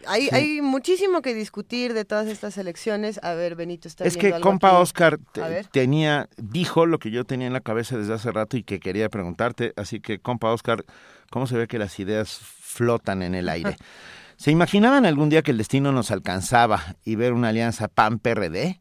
Hay, 0.06 0.22
Sí. 0.24 0.34
hay 0.34 0.60
muchísimo 0.62 1.22
que 1.22 1.32
discutir 1.32 1.94
de 1.94 2.04
todas 2.04 2.26
estas 2.26 2.58
elecciones. 2.58 3.20
A 3.22 3.34
ver, 3.34 3.54
Benito 3.54 3.86
está 3.86 4.04
Es 4.04 4.16
que 4.16 4.28
algo 4.34 4.40
compa 4.40 4.68
aquí. 4.70 4.76
Oscar 4.82 5.18
te- 5.32 5.62
tenía, 5.70 6.28
dijo 6.36 6.86
lo 6.86 6.98
que 6.98 7.12
yo 7.12 7.24
tenía 7.24 7.46
en 7.46 7.52
la 7.52 7.60
cabeza 7.60 7.96
desde 7.96 8.12
hace 8.12 8.32
rato 8.32 8.56
y 8.56 8.64
que 8.64 8.80
quería 8.80 9.08
preguntarte. 9.08 9.72
Así 9.76 10.00
que, 10.00 10.18
compa 10.18 10.52
Oscar, 10.52 10.84
¿cómo 11.30 11.46
se 11.46 11.56
ve 11.56 11.68
que 11.68 11.78
las 11.78 12.00
ideas 12.00 12.36
flotan 12.40 13.22
en 13.22 13.36
el 13.36 13.48
aire? 13.48 13.76
¿Se 14.36 14.50
imaginaban 14.50 15.06
algún 15.06 15.28
día 15.28 15.42
que 15.42 15.52
el 15.52 15.58
destino 15.58 15.92
nos 15.92 16.10
alcanzaba 16.10 16.80
y 17.04 17.14
ver 17.14 17.32
una 17.32 17.50
alianza 17.50 17.86
PAN-PRD? 17.86 18.80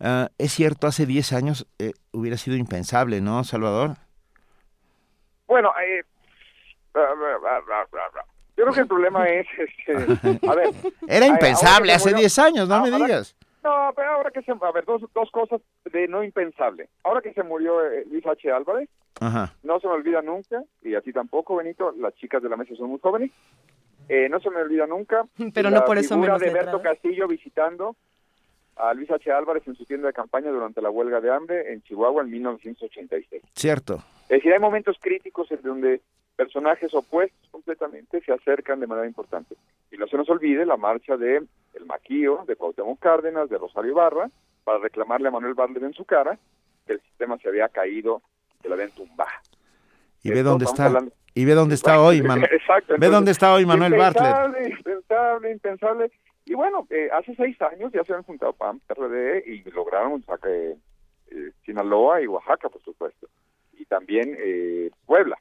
Ah, 0.00 0.30
es 0.38 0.52
cierto, 0.52 0.86
hace 0.86 1.04
10 1.06 1.32
años 1.34 1.66
eh, 1.78 1.92
hubiera 2.12 2.36
sido 2.38 2.56
impensable, 2.56 3.20
¿no, 3.20 3.44
Salvador? 3.44 3.96
Bueno, 5.46 5.70
eh, 5.82 6.02
bla, 6.94 7.12
bla, 7.14 7.38
bla, 7.38 7.60
bla, 7.66 7.86
bla, 7.90 8.02
bla. 8.12 8.24
yo 8.56 8.64
creo 8.64 8.72
que 8.74 8.80
el 8.80 8.86
problema 8.86 9.28
es, 9.28 9.46
este, 9.58 10.48
a 10.48 10.54
ver, 10.54 10.70
Era 11.08 11.26
impensable 11.26 11.92
hace 11.92 12.04
se 12.10 12.14
murió- 12.14 12.20
10 12.20 12.38
años, 12.38 12.68
no 12.68 12.80
me 12.82 12.90
digas. 12.90 13.36
No, 13.62 13.92
pero 13.94 14.10
ahora 14.12 14.30
que 14.30 14.40
se, 14.42 14.52
a 14.52 14.72
ver, 14.72 14.86
dos, 14.86 15.02
dos 15.14 15.30
cosas 15.30 15.60
de 15.92 16.08
no 16.08 16.24
impensable. 16.24 16.88
Ahora 17.04 17.20
que 17.20 17.34
se 17.34 17.42
murió 17.42 17.84
eh, 17.84 18.06
Luis 18.10 18.24
H. 18.26 18.50
Álvarez, 18.50 18.88
Ajá. 19.20 19.52
no 19.62 19.78
se 19.80 19.86
me 19.86 19.92
olvida 19.92 20.22
nunca, 20.22 20.62
y 20.80 20.94
a 20.94 21.02
ti 21.02 21.12
tampoco, 21.12 21.56
Benito, 21.56 21.92
las 21.98 22.14
chicas 22.14 22.42
de 22.42 22.48
la 22.48 22.56
mesa 22.56 22.74
son 22.76 22.88
muy 22.88 23.00
jóvenes, 23.00 23.30
eh, 24.08 24.28
no 24.30 24.40
se 24.40 24.48
me 24.50 24.62
olvida 24.62 24.86
nunca 24.86 25.24
Pero 25.54 25.68
la 25.68 25.80
no 25.80 25.84
por 25.84 25.98
eso 25.98 26.14
figura 26.14 26.38
de 26.38 26.50
Berto. 26.50 26.80
Castillo 26.80 27.28
visitando 27.28 27.96
a 28.82 28.94
Luis 28.94 29.10
H. 29.10 29.30
Álvarez 29.32 29.62
en 29.66 29.74
su 29.76 29.84
tienda 29.84 30.06
de 30.08 30.12
campaña 30.12 30.50
durante 30.50 30.80
la 30.82 30.90
huelga 30.90 31.20
de 31.20 31.30
hambre 31.32 31.72
en 31.72 31.82
Chihuahua 31.82 32.22
en 32.22 32.30
1986. 32.30 33.42
Cierto. 33.54 34.02
Es 34.24 34.28
decir, 34.38 34.52
hay 34.52 34.58
momentos 34.58 34.96
críticos 35.00 35.50
en 35.52 35.60
donde 35.62 36.00
personajes 36.36 36.92
opuestos 36.94 37.48
completamente 37.50 38.20
se 38.22 38.32
acercan 38.32 38.80
de 38.80 38.86
manera 38.86 39.06
importante. 39.06 39.56
Y 39.92 39.96
no 39.98 40.06
se 40.06 40.16
nos 40.16 40.28
olvide 40.30 40.64
la 40.64 40.76
marcha 40.76 41.16
de 41.16 41.36
El 41.74 41.86
Maquío, 41.86 42.44
de 42.46 42.56
Cuauhtémoc 42.56 42.98
Cárdenas, 42.98 43.50
de 43.50 43.58
Rosario 43.58 43.90
Ibarra, 43.90 44.30
para 44.64 44.78
reclamarle 44.78 45.28
a 45.28 45.32
Manuel 45.32 45.54
Bartlett 45.54 45.82
en 45.82 45.92
su 45.94 46.04
cara 46.04 46.38
que 46.86 46.94
el 46.94 47.00
sistema 47.02 47.36
se 47.38 47.48
había 47.48 47.68
caído, 47.68 48.22
que 48.62 48.68
lo 48.68 48.74
habían 48.74 48.90
tumbado. 48.92 49.30
Y 50.22 50.30
ve 50.30 50.42
dónde 50.42 50.64
está. 50.64 50.86
hablando- 50.86 51.12
Y 51.34 51.44
ve 51.44 51.54
dónde 51.54 51.74
está 51.74 52.00
hoy, 52.00 52.20
Manu- 52.22 52.46
Exacto. 52.50 52.94
Ve 52.98 53.08
dónde 53.08 53.30
está 53.32 53.52
hoy 53.54 53.66
Manuel 53.66 53.94
Bartlett. 53.94 54.26
impensable, 54.30 54.68
Impensable, 54.70 55.52
impensable. 55.52 56.12
Y 56.50 56.54
bueno, 56.54 56.84
eh, 56.90 57.08
hace 57.12 57.32
seis 57.36 57.62
años 57.62 57.92
ya 57.92 58.02
se 58.02 58.12
habían 58.12 58.24
juntado 58.24 58.52
PAN, 58.52 58.80
PRD 58.80 59.44
y 59.46 59.62
lograron 59.70 60.20
sacar 60.24 60.50
eh, 60.50 60.76
Sinaloa 61.64 62.20
y 62.20 62.26
Oaxaca, 62.26 62.68
por 62.68 62.82
supuesto. 62.82 63.28
Y 63.78 63.84
también 63.84 64.36
eh, 64.36 64.90
Puebla, 65.06 65.38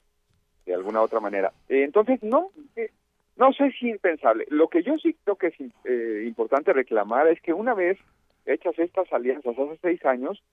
de 0.68 0.76
alguna 0.76 1.02
otra 1.02 1.20
manera. 1.20 1.52
Eh, 1.68 1.82
entonces, 1.84 2.22
no, 2.22 2.52
eh, 2.76 2.92
no 3.38 3.52
sé 3.54 3.72
si 3.72 3.90
impensable. 3.90 4.46
Lo 4.52 4.68
que 4.68 4.84
yo 4.84 5.00
sí 5.00 5.18
creo 5.24 5.36
que 5.36 5.48
es 5.48 5.56
eh, 5.86 6.26
importante 6.28 6.74
reclamar 6.74 7.28
es 7.28 7.42
que 7.42 7.54
una 7.54 7.74
vez 7.74 7.98
hechas 8.46 8.78
estas 8.78 9.12
alianzas 9.12 9.58
hace 9.58 9.80
seis 9.82 10.06
años, 10.06 10.44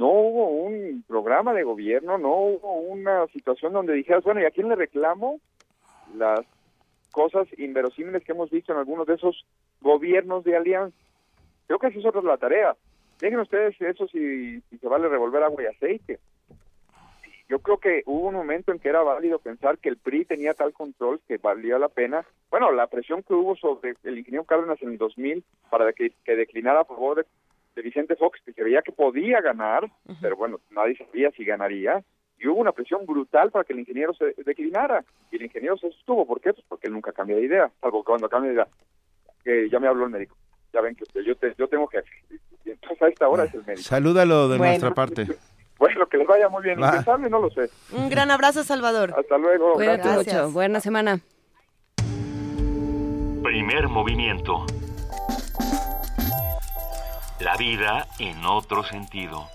no 0.00 0.08
hubo 0.08 0.48
un 0.48 1.04
programa 1.06 1.54
de 1.54 1.62
gobierno, 1.62 2.18
no 2.18 2.34
hubo 2.34 2.80
una 2.80 3.28
situación 3.28 3.72
donde 3.72 3.92
dijeras, 3.92 4.24
bueno, 4.24 4.40
¿y 4.40 4.46
a 4.46 4.50
quién 4.50 4.68
le 4.68 4.74
reclamo 4.74 5.38
las 6.16 6.44
cosas 7.10 7.46
inverosímiles 7.58 8.24
que 8.24 8.32
hemos 8.32 8.50
visto 8.50 8.72
en 8.72 8.78
algunos 8.78 9.06
de 9.06 9.14
esos 9.14 9.44
gobiernos 9.80 10.44
de 10.44 10.56
alianza? 10.56 10.96
Creo 11.66 11.78
que 11.78 11.88
esa 11.88 11.98
es 11.98 12.06
otra 12.06 12.22
la 12.22 12.36
tarea. 12.36 12.76
Dejen 13.18 13.40
ustedes 13.40 13.80
eso 13.80 14.08
si, 14.08 14.60
si 14.62 14.78
se 14.78 14.88
vale 14.88 15.08
revolver 15.08 15.42
agua 15.42 15.62
y 15.62 15.66
aceite. 15.66 16.18
Yo 17.50 17.58
creo 17.58 17.78
que 17.78 18.02
hubo 18.06 18.28
un 18.28 18.34
momento 18.34 18.70
en 18.70 18.78
que 18.78 18.88
era 18.88 19.02
válido 19.02 19.40
pensar 19.40 19.76
que 19.78 19.88
el 19.88 19.96
PRI 19.96 20.24
tenía 20.24 20.54
tal 20.54 20.72
control 20.72 21.20
que 21.26 21.36
valía 21.36 21.80
la 21.80 21.88
pena. 21.88 22.24
Bueno, 22.48 22.70
la 22.70 22.86
presión 22.86 23.24
que 23.24 23.34
hubo 23.34 23.56
sobre 23.56 23.96
el 24.04 24.18
ingeniero 24.18 24.44
Cárdenas 24.44 24.80
en 24.82 24.90
el 24.90 24.98
2000 24.98 25.42
para 25.68 25.92
que, 25.92 26.12
que 26.24 26.36
declinara 26.36 26.82
a 26.82 26.84
favor 26.84 27.16
de, 27.16 27.26
de 27.74 27.82
Vicente 27.82 28.14
Fox, 28.14 28.40
que 28.44 28.52
se 28.52 28.62
veía 28.62 28.82
que 28.82 28.92
podía 28.92 29.40
ganar, 29.40 29.90
pero 30.20 30.36
bueno, 30.36 30.60
nadie 30.70 30.96
sabía 30.96 31.32
si 31.32 31.44
ganaría. 31.44 32.04
Y 32.42 32.48
hubo 32.48 32.58
una 32.60 32.72
presión 32.72 33.04
brutal 33.06 33.50
para 33.50 33.64
que 33.64 33.74
el 33.74 33.80
ingeniero 33.80 34.14
se 34.14 34.34
declinara. 34.44 35.04
Y 35.30 35.36
el 35.36 35.42
ingeniero 35.42 35.76
se 35.76 35.90
sostuvo. 35.92 36.26
¿Por 36.26 36.40
qué? 36.40 36.52
Pues 36.54 36.64
porque 36.68 36.86
él 36.88 36.94
nunca 36.94 37.12
cambia 37.12 37.36
de 37.36 37.42
idea, 37.42 37.70
salvo 37.80 38.02
cuando 38.02 38.28
cambia 38.28 38.48
de 38.48 38.54
idea. 38.54 38.68
Que 39.44 39.68
ya 39.70 39.78
me 39.78 39.86
habló 39.88 40.04
el 40.04 40.10
médico. 40.10 40.36
Ya 40.72 40.80
ven 40.80 40.94
que 40.96 41.04
yo, 41.22 41.36
te- 41.36 41.54
yo 41.58 41.68
tengo 41.68 41.86
jefe. 41.88 42.08
Y 42.64 42.70
entonces 42.70 43.02
a 43.02 43.08
esta 43.08 43.28
hora 43.28 43.44
es 43.44 43.54
el 43.54 43.60
médico. 43.64 43.82
Salúdalo 43.82 44.48
de 44.48 44.56
Bueno. 44.58 44.70
nuestra 44.72 44.90
parte. 44.92 45.26
Bueno, 45.78 46.06
que 46.06 46.18
les 46.18 46.26
vaya 46.26 46.48
muy 46.48 46.62
bien. 46.62 46.78
No 46.78 47.40
lo 47.40 47.50
sé. 47.50 47.70
Un 47.92 48.08
gran 48.10 48.30
abrazo, 48.30 48.62
Salvador. 48.64 49.14
Hasta 49.16 49.38
luego. 49.38 49.72
Cuídate 49.74 50.02
Gracias. 50.08 50.34
mucho. 50.42 50.50
Buena 50.52 50.80
semana. 50.80 51.20
Primer 53.42 53.88
movimiento. 53.88 54.66
La 57.40 57.56
vida 57.56 58.06
en 58.18 58.44
otro 58.44 58.82
sentido. 58.84 59.46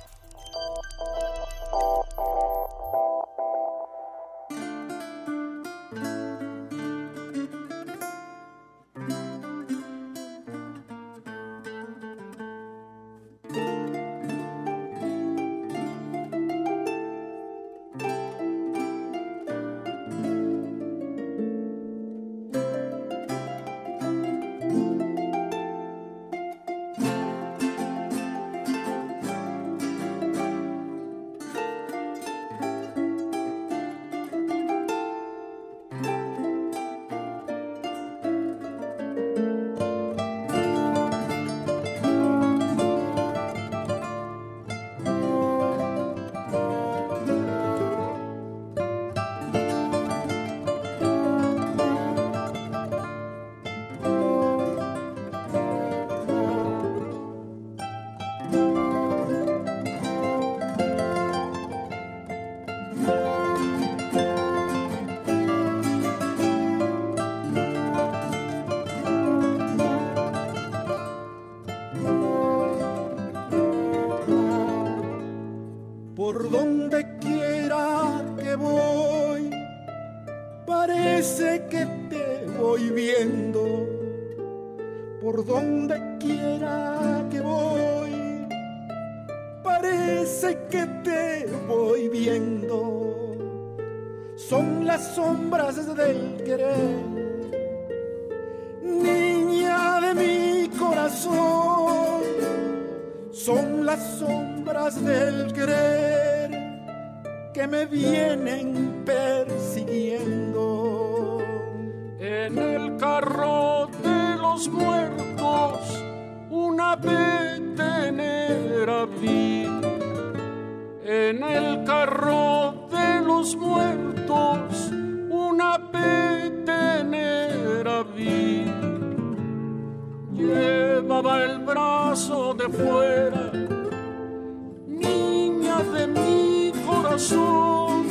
Corazón. 137.16 138.06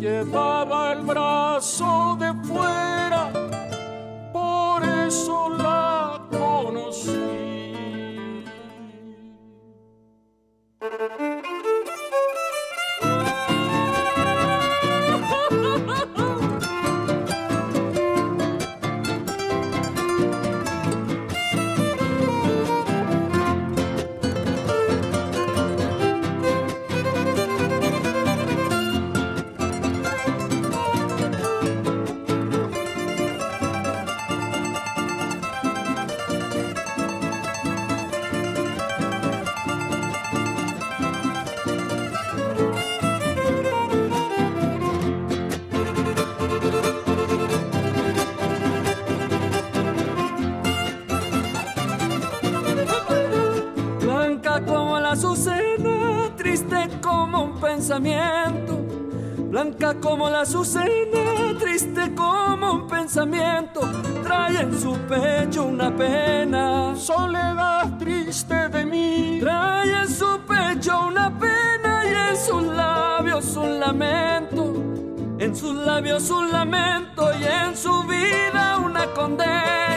Llevaba 0.00 0.92
el 0.92 1.02
brazo 1.02 2.13
pensamiento. 57.84 58.78
Blanca 59.50 59.94
como 60.00 60.30
la 60.30 60.40
azucena, 60.40 61.54
triste 61.60 62.14
como 62.14 62.72
un 62.72 62.86
pensamiento. 62.88 63.82
Trae 64.22 64.62
en 64.62 64.80
su 64.80 64.96
pecho 65.00 65.64
una 65.64 65.94
pena. 65.94 66.96
Soledad 66.96 67.98
triste 67.98 68.70
de 68.70 68.86
mí. 68.86 69.38
Trae 69.38 70.00
en 70.00 70.08
su 70.08 70.40
pecho 70.48 71.08
una 71.08 71.38
pena 71.38 72.04
y 72.06 72.30
en 72.30 72.36
sus 72.38 72.62
labios 72.62 73.54
un 73.54 73.78
lamento. 73.78 74.74
En 75.38 75.54
sus 75.54 75.74
labios 75.74 76.30
un 76.30 76.50
lamento 76.50 77.28
y 77.38 77.44
en 77.44 77.76
su 77.76 78.02
vida 78.04 78.78
una 78.78 79.04
condena. 79.12 79.93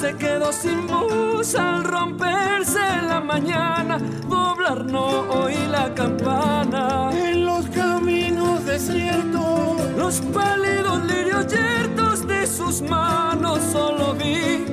Se 0.00 0.16
quedó 0.16 0.50
sin 0.50 0.86
voz 0.86 1.54
al 1.54 1.84
romperse 1.84 2.80
la 3.06 3.20
mañana. 3.20 3.98
Doblar 4.30 4.86
no 4.86 5.04
oí 5.28 5.66
la 5.68 5.92
campana. 5.94 7.10
En 7.12 7.44
los 7.44 7.66
caminos 7.68 8.64
desiertos, 8.64 9.76
los 9.98 10.22
pálidos 10.32 11.04
lirios 11.04 11.46
yertos 11.48 12.26
de 12.26 12.46
sus 12.46 12.80
manos 12.80 13.58
solo 13.72 14.14
vi. 14.14 14.64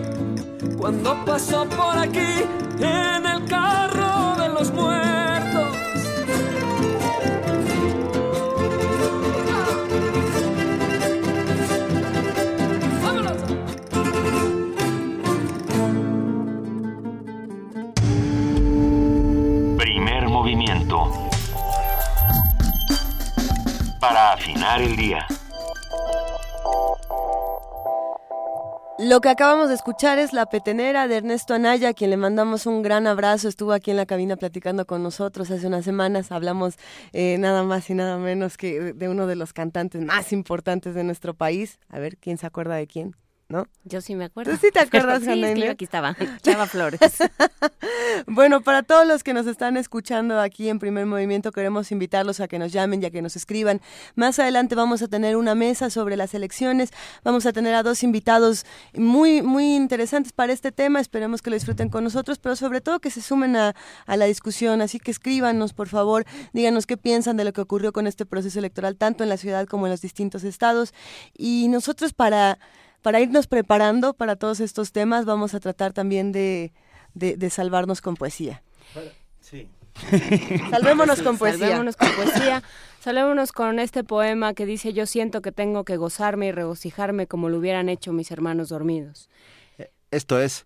Cuando 0.78 1.14
pasó 1.26 1.66
por 1.66 1.98
aquí 1.98 2.46
en 2.80 3.27
Lo 29.08 29.22
que 29.22 29.30
acabamos 29.30 29.70
de 29.70 29.76
escuchar 29.76 30.20
es 30.20 30.34
La 30.34 30.48
Petenera 30.48 31.08
de 31.08 31.16
Ernesto 31.16 31.54
Anaya, 31.54 31.90
a 31.90 31.94
quien 31.94 32.10
le 32.10 32.18
mandamos 32.18 32.66
un 32.66 32.82
gran 32.82 33.08
abrazo. 33.08 33.48
Estuvo 33.48 33.72
aquí 33.72 33.90
en 33.90 33.96
la 33.96 34.06
cabina 34.06 34.36
platicando 34.36 34.86
con 34.86 35.02
nosotros 35.02 35.50
hace 35.50 35.66
unas 35.66 35.86
semanas. 35.86 36.30
Hablamos 36.30 36.76
eh, 37.14 37.38
nada 37.40 37.64
más 37.64 37.90
y 37.90 37.94
nada 37.94 38.18
menos 38.18 38.58
que 38.58 38.92
de 38.92 39.08
uno 39.08 39.26
de 39.26 39.38
los 39.38 39.54
cantantes 39.54 40.02
más 40.02 40.34
importantes 40.34 40.94
de 40.94 41.06
nuestro 41.06 41.34
país. 41.34 41.80
A 41.88 42.00
ver, 42.00 42.18
¿quién 42.18 42.38
se 42.38 42.48
acuerda 42.48 42.76
de 42.76 42.86
quién? 42.86 43.16
¿No? 43.50 43.66
Yo 43.86 44.02
sí 44.02 44.16
me 44.16 44.26
acuerdo. 44.26 44.52
¿Tú 44.52 44.58
sí 44.58 44.72
te 44.74 44.80
acuerdas, 44.82 45.24
sí, 45.24 45.30
es 45.30 45.36
que 45.36 45.42
Janaina? 45.42 45.66
yo 45.68 45.72
aquí 45.72 45.86
estaba, 45.86 46.16
Chava 46.42 46.68
Flores. 46.68 47.00
Bueno, 48.26 48.62
para 48.62 48.84
todos 48.84 49.08
los 49.08 49.24
que 49.24 49.34
nos 49.34 49.48
están 49.48 49.78
escuchando 49.78 50.40
aquí 50.40 50.70
en 50.70 50.80
Primer 50.80 51.06
Movimiento, 51.06 51.52
queremos 51.52 51.92
invitarlos 51.92 52.40
a 52.40 52.48
que 52.48 52.58
nos 52.60 52.72
llamen 52.72 53.02
y 53.02 53.06
a 53.06 53.12
que 53.12 53.22
nos 53.22 53.36
escriban. 53.36 53.80
Más 54.16 54.40
adelante 54.40 54.76
vamos 54.76 55.02
a 55.02 55.08
tener 55.08 55.38
una 55.38 55.56
mesa 55.56 55.90
sobre 55.90 56.18
las 56.18 56.34
elecciones. 56.34 56.92
Vamos 57.24 57.46
a 57.46 57.54
tener 57.54 57.76
a 57.76 57.84
dos 57.84 58.04
invitados 58.04 58.66
muy, 58.94 59.42
muy 59.42 59.76
interesantes 59.76 60.34
para 60.34 60.52
este 60.52 60.72
tema. 60.72 61.00
Esperemos 61.00 61.42
que 61.42 61.50
lo 61.50 61.56
disfruten 61.56 61.90
con 61.90 62.04
nosotros, 62.04 62.40
pero 62.40 62.56
sobre 62.56 62.82
todo 62.82 63.00
que 63.00 63.12
se 63.12 63.22
sumen 63.22 63.56
a, 63.56 63.76
a 64.06 64.18
la 64.18 64.26
discusión. 64.26 64.82
Así 64.82 65.00
que 65.00 65.12
escríbanos, 65.12 65.74
por 65.74 65.88
favor, 65.88 66.26
díganos 66.54 66.88
qué 66.88 66.98
piensan 66.98 67.38
de 67.38 67.46
lo 67.46 67.54
que 67.54 67.62
ocurrió 67.62 67.94
con 67.94 68.08
este 68.08 68.26
proceso 68.26 68.60
electoral, 68.60 68.96
tanto 68.96 69.24
en 69.24 69.30
la 69.30 69.38
ciudad 69.38 69.68
como 69.68 69.86
en 69.86 69.92
los 69.92 70.02
distintos 70.02 70.44
estados. 70.44 70.94
Y 71.38 71.68
nosotros 71.70 72.14
para 72.14 72.58
para 73.02 73.20
irnos 73.20 73.48
preparando 73.48 74.14
para 74.14 74.36
todos 74.36 74.60
estos 74.60 74.92
temas, 74.92 75.26
vamos 75.26 75.54
a 75.54 75.60
tratar 75.60 75.94
también 75.94 76.32
de, 76.32 76.74
de, 77.14 77.38
de 77.38 77.50
salvarnos 77.50 78.02
con 78.02 78.16
poesía. 78.16 78.64
Sí. 79.42 79.70
Salvémonos 80.70 81.22
con 81.22 81.38
poesía. 81.38 81.68
Salvémonos 81.68 81.96
con 81.96 82.12
poesía. 82.12 82.64
Salvémonos 83.00 83.52
con 83.52 83.80
este 83.80 84.04
poema 84.04 84.54
que 84.54 84.66
dice 84.66 84.94
yo 84.94 85.06
siento 85.06 85.42
que 85.42 85.52
tengo 85.52 85.86
que 85.86 85.98
gozarme 85.98 86.48
y 86.48 86.52
regocijarme 86.52 87.28
como 87.28 87.50
lo 87.50 87.58
hubieran 87.58 87.90
hecho 87.90 88.14
mis 88.14 88.32
hermanos 88.32 88.70
dormidos. 88.70 89.30
Esto 90.12 90.42
es 90.42 90.66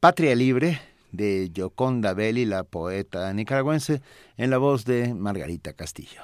Patria 0.00 0.34
Libre 0.34 0.80
de 1.12 1.50
Yoconda 1.52 2.14
Belli, 2.14 2.44
la 2.44 2.64
poeta 2.64 3.32
nicaragüense, 3.32 4.02
en 4.36 4.50
la 4.50 4.58
voz 4.58 4.84
de 4.84 5.14
Margarita 5.14 5.72
Castillo. 5.72 6.22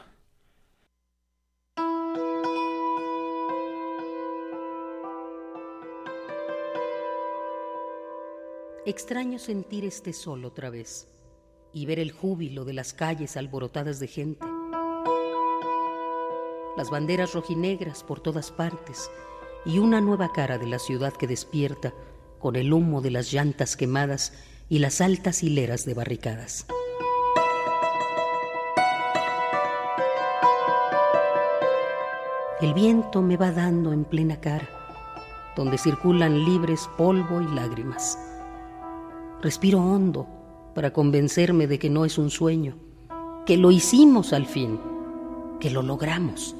Extraño 8.87 9.41
sentir 9.41 9.85
este 9.85 10.13
sol 10.13 10.45
otra 10.45 10.71
vez. 10.71 11.09
y 11.73 11.87
ver 11.87 11.99
el 11.99 12.13
júbilo 12.13 12.65
de 12.65 12.73
las 12.73 12.95
calles 12.95 13.37
alborotadas 13.37 13.99
de 13.99 14.07
gente. 14.07 14.47
Las 16.77 16.89
banderas 16.89 17.35
rojinegras 17.35 18.05
por 18.05 18.21
todas 18.21 18.53
partes 18.53 19.11
y 19.67 19.79
una 19.79 20.01
nueva 20.01 20.33
cara 20.33 20.57
de 20.57 20.69
la 20.69 20.79
ciudad 20.79 21.13
que 21.13 21.27
despierta 21.27 21.93
con 22.39 22.55
el 22.55 22.73
humo 22.73 23.03
de 23.03 23.11
las 23.11 23.33
llantas 23.33 23.77
quemadas 23.77 24.33
y 24.69 24.79
las 24.79 25.01
altas 25.01 25.43
hileras 25.43 25.85
de 25.85 25.95
barricadas. 25.95 26.67
El 32.63 32.73
viento 32.73 33.21
me 33.21 33.37
va 33.37 33.51
dando 33.51 33.93
en 33.93 34.05
plena 34.05 34.41
cara, 34.41 34.69
donde 35.57 35.77
circulan 35.77 36.45
libres 36.45 36.89
polvo 36.97 37.43
y 37.43 37.49
lágrimas. 37.49 38.17
Respiro 39.47 39.79
hondo 39.79 40.27
para 40.75 40.93
convencerme 40.93 41.69
de 41.69 41.79
que 41.79 41.89
no 41.89 42.05
es 42.05 42.19
un 42.19 42.31
sueño, 42.31 42.75
que 43.47 43.57
lo 43.57 43.71
hicimos 43.71 44.33
al 44.33 44.45
fin, 44.45 44.81
que 45.61 45.71
lo 45.71 45.83
logramos. 45.83 46.57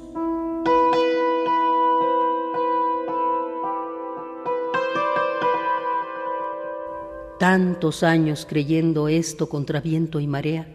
Tantos 7.37 8.03
años 8.03 8.47
creyendo 8.49 9.09
esto 9.09 9.49
contra 9.49 9.81
viento 9.81 10.21
y 10.21 10.27
marea, 10.27 10.73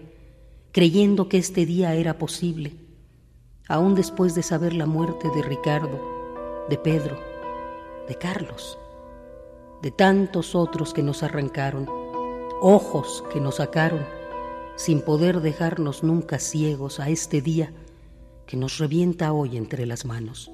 creyendo 0.71 1.31
que 1.31 1.39
este 1.39 1.65
día 1.65 1.95
era 1.95 2.19
posible, 2.19 2.75
aún 3.69 3.95
después 3.95 4.35
de 4.35 4.43
saber 4.43 4.75
la 4.75 4.85
muerte 4.85 5.31
de 5.35 5.41
Ricardo, 5.41 5.99
de 6.69 6.77
Pedro, 6.77 7.17
de 8.07 8.17
Carlos, 8.17 8.79
de 9.81 9.91
tantos 9.91 10.55
otros 10.55 10.93
que 10.93 11.03
nos 11.03 11.23
arrancaron, 11.23 12.02
ojos 12.65 13.25
que 13.33 13.41
nos 13.41 13.57
sacaron, 13.57 14.07
sin 14.77 15.03
poder 15.03 15.41
dejarnos 15.41 16.05
nunca 16.05 16.39
ciegos 16.39 17.01
a 17.01 17.09
este 17.09 17.43
día 17.43 17.73
que 18.47 18.57
nos 18.57 18.79
revienta 18.79 19.33
hoy 19.33 19.57
entre 19.57 19.85
las 19.85 20.05
manos. 20.05 20.53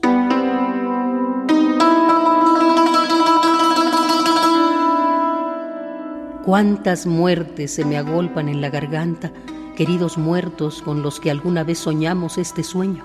Cuántas 6.47 7.05
muertes 7.05 7.75
se 7.75 7.85
me 7.85 7.99
agolpan 7.99 8.49
en 8.49 8.63
la 8.63 8.71
garganta, 8.71 9.31
queridos 9.77 10.17
muertos 10.17 10.81
con 10.81 11.03
los 11.03 11.21
que 11.21 11.31
alguna 11.31 11.63
vez 11.63 11.79
soñamos 11.79 12.39
este 12.39 12.65
sueño. 12.65 13.05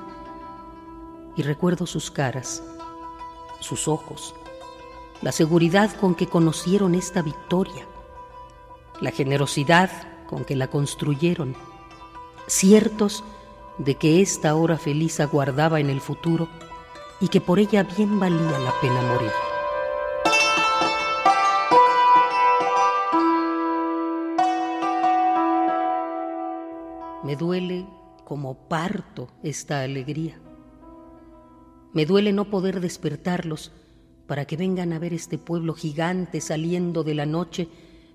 Y 1.36 1.42
recuerdo 1.42 1.86
sus 1.88 2.10
caras, 2.10 2.64
sus 3.60 3.90
ojos, 3.90 4.34
la 5.22 5.34
seguridad 5.34 5.94
con 6.00 6.16
que 6.16 6.28
conocieron 6.28 6.96
esta 6.96 7.22
victoria, 7.22 7.86
la 9.04 9.12
generosidad 9.12 9.92
con 10.28 10.46
que 10.46 10.56
la 10.56 10.70
construyeron, 10.70 11.58
ciertos 12.48 13.22
de 13.78 13.96
que 13.96 14.22
esta 14.22 14.56
hora 14.56 14.78
feliz 14.78 15.20
aguardaba 15.20 15.82
en 15.82 15.90
el 15.90 16.00
futuro 16.00 16.48
y 17.20 17.28
que 17.28 17.42
por 17.42 17.60
ella 17.60 17.84
bien 17.84 18.18
valía 18.18 18.60
la 18.60 18.74
pena 18.80 19.02
morir. 19.02 19.32
Me 27.26 27.36
duele 27.36 27.86
como 28.24 28.70
parto 28.70 29.28
esta 29.44 29.82
alegría. 29.82 30.40
Me 31.92 32.06
duele 32.06 32.32
no 32.32 32.46
poder 32.46 32.80
despertarlos 32.80 33.74
para 34.28 34.46
que 34.46 34.56
vengan 34.56 34.94
a 34.94 35.00
ver 35.00 35.14
este 35.14 35.38
pueblo 35.38 35.74
gigante 35.74 36.40
saliendo 36.40 37.04
de 37.04 37.16
la 37.16 37.26
noche 37.26 37.68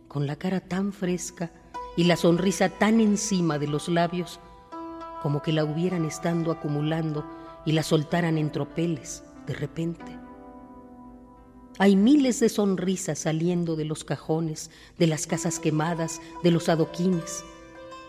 con 0.09 0.26
la 0.26 0.36
cara 0.36 0.60
tan 0.60 0.93
fresca 0.93 1.52
y 1.97 2.05
la 2.05 2.16
sonrisa 2.16 2.68
tan 2.68 3.01
encima 3.01 3.59
de 3.59 3.68
los 3.68 3.89
labios 3.89 4.40
como 5.22 5.43
que 5.43 5.52
la 5.52 5.64
hubieran 5.64 6.05
estando 6.05 6.51
acumulando 6.51 7.24
y 7.64 7.72
la 7.72 7.82
soltaran 7.82 8.39
en 8.39 8.51
tropeles 8.51 9.24
de 9.47 9.55
repente. 9.55 10.18
Hay 11.78 11.94
miles 11.97 12.40
de 12.40 12.48
sonrisas 12.48 13.20
saliendo 13.20 13.76
de 13.76 13.85
los 13.85 14.05
cajones, 14.05 14.70
de 14.98 15.06
las 15.06 15.26
casas 15.26 15.60
quemadas, 15.60 16.20
de 16.43 16.51
los 16.51 16.68
adoquines 16.68 17.44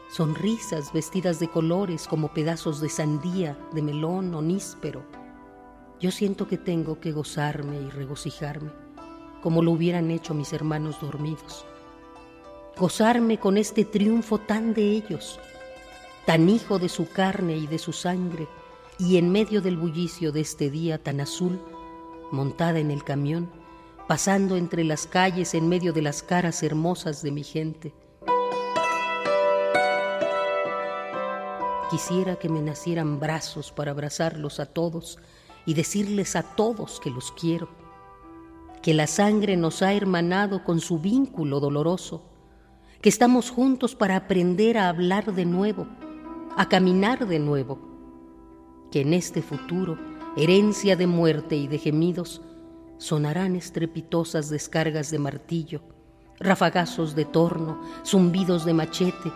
sonrisas 0.09 0.91
vestidas 0.91 1.39
de 1.39 1.47
colores 1.47 2.07
como 2.07 2.33
pedazos 2.33 2.81
de 2.81 2.89
sandía, 2.89 3.57
de 3.73 3.81
melón 3.81 4.33
o 4.33 4.41
níspero. 4.41 5.03
Yo 5.99 6.11
siento 6.11 6.47
que 6.47 6.57
tengo 6.57 6.99
que 6.99 7.11
gozarme 7.11 7.79
y 7.79 7.89
regocijarme, 7.89 8.71
como 9.43 9.61
lo 9.61 9.71
hubieran 9.71 10.09
hecho 10.09 10.33
mis 10.33 10.51
hermanos 10.51 10.99
dormidos. 10.99 11.65
Gozarme 12.79 13.37
con 13.37 13.57
este 13.57 13.83
triunfo 13.83 14.37
tan 14.37 14.73
de 14.73 14.91
ellos, 14.91 15.39
tan 16.25 16.49
hijo 16.49 16.79
de 16.79 16.87
su 16.87 17.09
carne 17.09 17.57
y 17.57 17.67
de 17.67 17.77
su 17.77 17.91
sangre, 17.91 18.47
y 18.97 19.17
en 19.17 19.31
medio 19.31 19.61
del 19.61 19.77
bullicio 19.77 20.31
de 20.31 20.41
este 20.41 20.69
día 20.69 20.97
tan 20.97 21.19
azul, 21.19 21.59
montada 22.31 22.79
en 22.79 22.89
el 22.89 23.03
camión, 23.03 23.51
pasando 24.07 24.55
entre 24.55 24.83
las 24.83 25.07
calles 25.07 25.53
en 25.53 25.67
medio 25.67 25.91
de 25.91 26.01
las 26.01 26.23
caras 26.23 26.63
hermosas 26.63 27.21
de 27.21 27.31
mi 27.31 27.43
gente, 27.43 27.93
Quisiera 31.89 32.35
que 32.35 32.49
me 32.49 32.61
nacieran 32.61 33.19
brazos 33.19 33.71
para 33.71 33.91
abrazarlos 33.91 34.59
a 34.59 34.67
todos 34.67 35.17
y 35.65 35.73
decirles 35.73 36.35
a 36.35 36.43
todos 36.43 36.99
que 36.99 37.09
los 37.09 37.31
quiero, 37.31 37.67
que 38.83 38.93
la 38.93 39.07
sangre 39.07 39.57
nos 39.57 39.81
ha 39.81 39.93
hermanado 39.93 40.63
con 40.63 40.81
su 40.81 40.99
vínculo 40.99 41.59
doloroso, 41.59 42.21
que 43.01 43.09
estamos 43.09 43.49
juntos 43.49 43.95
para 43.95 44.17
aprender 44.17 44.77
a 44.77 44.89
hablar 44.89 45.33
de 45.33 45.45
nuevo, 45.45 45.87
a 46.57 46.67
caminar 46.67 47.27
de 47.27 47.39
nuevo, 47.39 47.79
que 48.91 49.01
en 49.01 49.13
este 49.13 49.41
futuro, 49.41 49.97
herencia 50.35 50.97
de 50.97 51.07
muerte 51.07 51.55
y 51.55 51.67
de 51.67 51.77
gemidos, 51.77 52.41
sonarán 52.97 53.55
estrepitosas 53.55 54.49
descargas 54.49 55.11
de 55.11 55.19
martillo, 55.19 55.81
rafagazos 56.39 57.15
de 57.15 57.23
torno, 57.23 57.81
zumbidos 58.05 58.65
de 58.65 58.73
machete, 58.73 59.31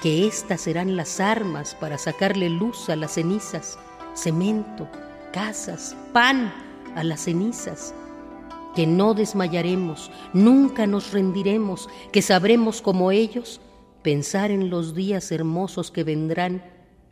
que 0.00 0.26
éstas 0.26 0.62
serán 0.62 0.96
las 0.96 1.20
armas 1.20 1.74
para 1.74 1.98
sacarle 1.98 2.48
luz 2.48 2.88
a 2.88 2.96
las 2.96 3.12
cenizas, 3.12 3.78
cemento, 4.14 4.88
casas, 5.34 5.94
pan 6.14 6.50
a 6.96 7.04
las 7.04 7.24
cenizas, 7.24 7.94
que 8.74 8.86
no 8.86 9.14
desmayaremos, 9.14 10.10
nunca 10.32 10.86
nos 10.86 11.12
rendiremos, 11.12 11.88
que 12.12 12.22
sabremos 12.22 12.82
como 12.82 13.10
ellos 13.10 13.60
pensar 14.02 14.50
en 14.50 14.70
los 14.70 14.94
días 14.94 15.30
hermosos 15.32 15.90
que 15.90 16.04
vendrán, 16.04 16.62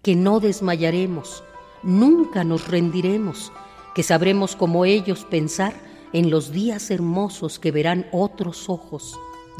que 0.02 0.14
no 0.14 0.40
desmayaremos, 0.40 1.43
nunca 1.82 2.44
nos 2.44 2.68
rendiremos, 2.68 3.52
que 3.94 4.02
sabremos 4.02 4.56
como 4.56 4.85
ellos 4.85 5.26
pensar 5.28 5.74
en 6.12 6.30
los 6.30 6.52
días 6.52 6.90
hermosos 6.90 7.59
que 7.59 7.72
verán 7.72 8.06
otros 8.12 8.68
ojos 8.68 9.18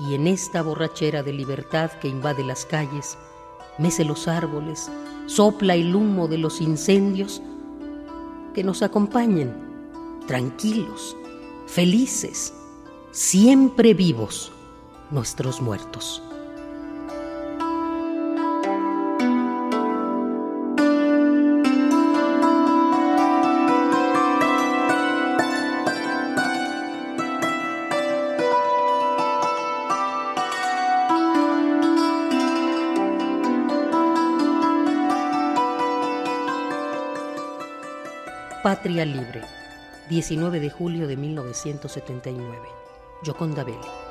y 0.09 0.15
en 0.15 0.27
esta 0.27 0.63
borrachera 0.63 1.23
de 1.23 1.33
libertad 1.33 1.91
que 2.01 2.09
invade 2.09 2.45
las 2.45 2.65
calles, 2.65 3.19
mece 3.79 4.05
los 4.05 4.29
árboles, 4.29 4.91
sopla 5.27 5.75
el 5.75 5.95
humo 5.95 6.29
de 6.29 6.39
los 6.39 6.61
incendios, 6.61 7.43
que 8.55 8.65
nos 8.65 8.83
acompañen, 8.83 9.53
tranquilos, 10.27 11.17
felices, 11.69 12.55
siempre 13.13 13.93
vivos, 13.93 14.51
nuestros 15.11 15.61
muertos. 15.61 16.23
Patria 38.63 39.05
Libre, 39.05 39.43
19 40.09 40.59
de 40.59 40.71
julio 40.71 41.07
de 41.07 41.19
1979. 41.19 42.67
Yoconda 43.25 43.63
Belli. 43.63 44.08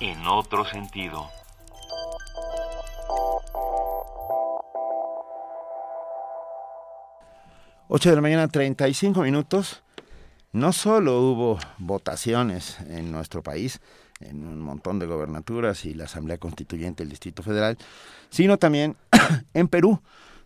en 0.00 0.26
otro 0.26 0.64
sentido. 0.64 1.30
Ocho 7.86 8.10
de 8.10 8.16
la 8.16 8.20
mañana, 8.20 8.48
35 8.48 9.22
minutos. 9.22 9.84
No 10.52 10.72
solo 10.72 11.20
hubo 11.20 11.58
votaciones 11.78 12.80
en 12.88 13.12
nuestro 13.12 13.44
país, 13.44 13.80
en 14.18 14.44
un 14.44 14.60
montón 14.60 14.98
de 14.98 15.06
gobernaturas 15.06 15.84
y 15.84 15.94
la 15.94 16.04
Asamblea 16.04 16.38
Constituyente 16.38 17.04
del 17.04 17.10
Distrito 17.10 17.44
Federal, 17.44 17.78
sino 18.30 18.58
también 18.58 18.96
en 19.54 19.68
Perú, 19.68 20.00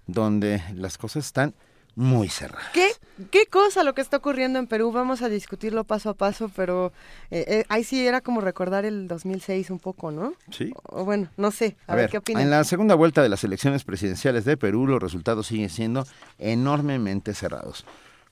donde 0.06 0.62
las 0.74 0.98
cosas 0.98 1.24
están 1.24 1.54
muy 1.98 2.28
cerradas. 2.28 2.68
¿Qué, 2.72 2.92
¿Qué 3.32 3.46
cosa 3.46 3.82
lo 3.82 3.92
que 3.92 4.00
está 4.00 4.18
ocurriendo 4.18 4.60
en 4.60 4.68
Perú? 4.68 4.92
Vamos 4.92 5.20
a 5.20 5.28
discutirlo 5.28 5.82
paso 5.82 6.10
a 6.10 6.14
paso, 6.14 6.48
pero 6.54 6.92
eh, 7.32 7.44
eh, 7.48 7.64
ahí 7.68 7.82
sí 7.82 8.06
era 8.06 8.20
como 8.20 8.40
recordar 8.40 8.84
el 8.84 9.08
2006 9.08 9.70
un 9.70 9.80
poco, 9.80 10.12
¿no? 10.12 10.34
Sí. 10.52 10.72
O, 10.84 11.04
bueno, 11.04 11.28
no 11.36 11.50
sé, 11.50 11.76
a, 11.88 11.94
A 11.94 11.96
ver, 11.96 12.04
ver, 12.04 12.10
qué 12.10 12.18
opinan. 12.18 12.44
en 12.44 12.50
la 12.50 12.62
segunda 12.62 12.94
vuelta 12.94 13.20
de 13.20 13.28
las 13.28 13.42
elecciones 13.42 13.82
presidenciales 13.82 14.44
de 14.44 14.56
Perú, 14.56 14.86
los 14.86 15.02
resultados 15.02 15.48
siguen 15.48 15.70
siendo 15.70 16.06
enormemente 16.38 17.34
cerrados. 17.34 17.84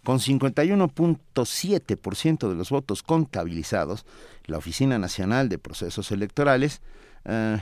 Con 0.04 0.20
51.7% 0.20 2.48
de 2.48 2.54
los 2.54 2.70
votos 2.70 3.02
contabilizados, 3.02 4.06
la 4.44 4.58
Oficina 4.58 5.00
Nacional 5.00 5.48
de 5.48 5.58
Procesos 5.58 6.12
Electorales, 6.12 6.82
eh, 7.24 7.60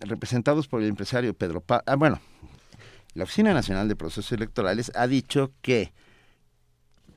representados 0.00 0.68
por 0.68 0.80
el 0.80 0.88
empresario 0.88 1.34
Pedro 1.34 1.60
Pa 1.60 1.82
ah, 1.84 1.96
bueno, 1.96 2.18
la 3.14 3.24
Oficina 3.24 3.54
Nacional 3.54 3.88
de 3.88 3.96
Procesos 3.96 4.32
Electorales 4.32 4.92
ha 4.94 5.06
dicho 5.06 5.52
que 5.62 5.92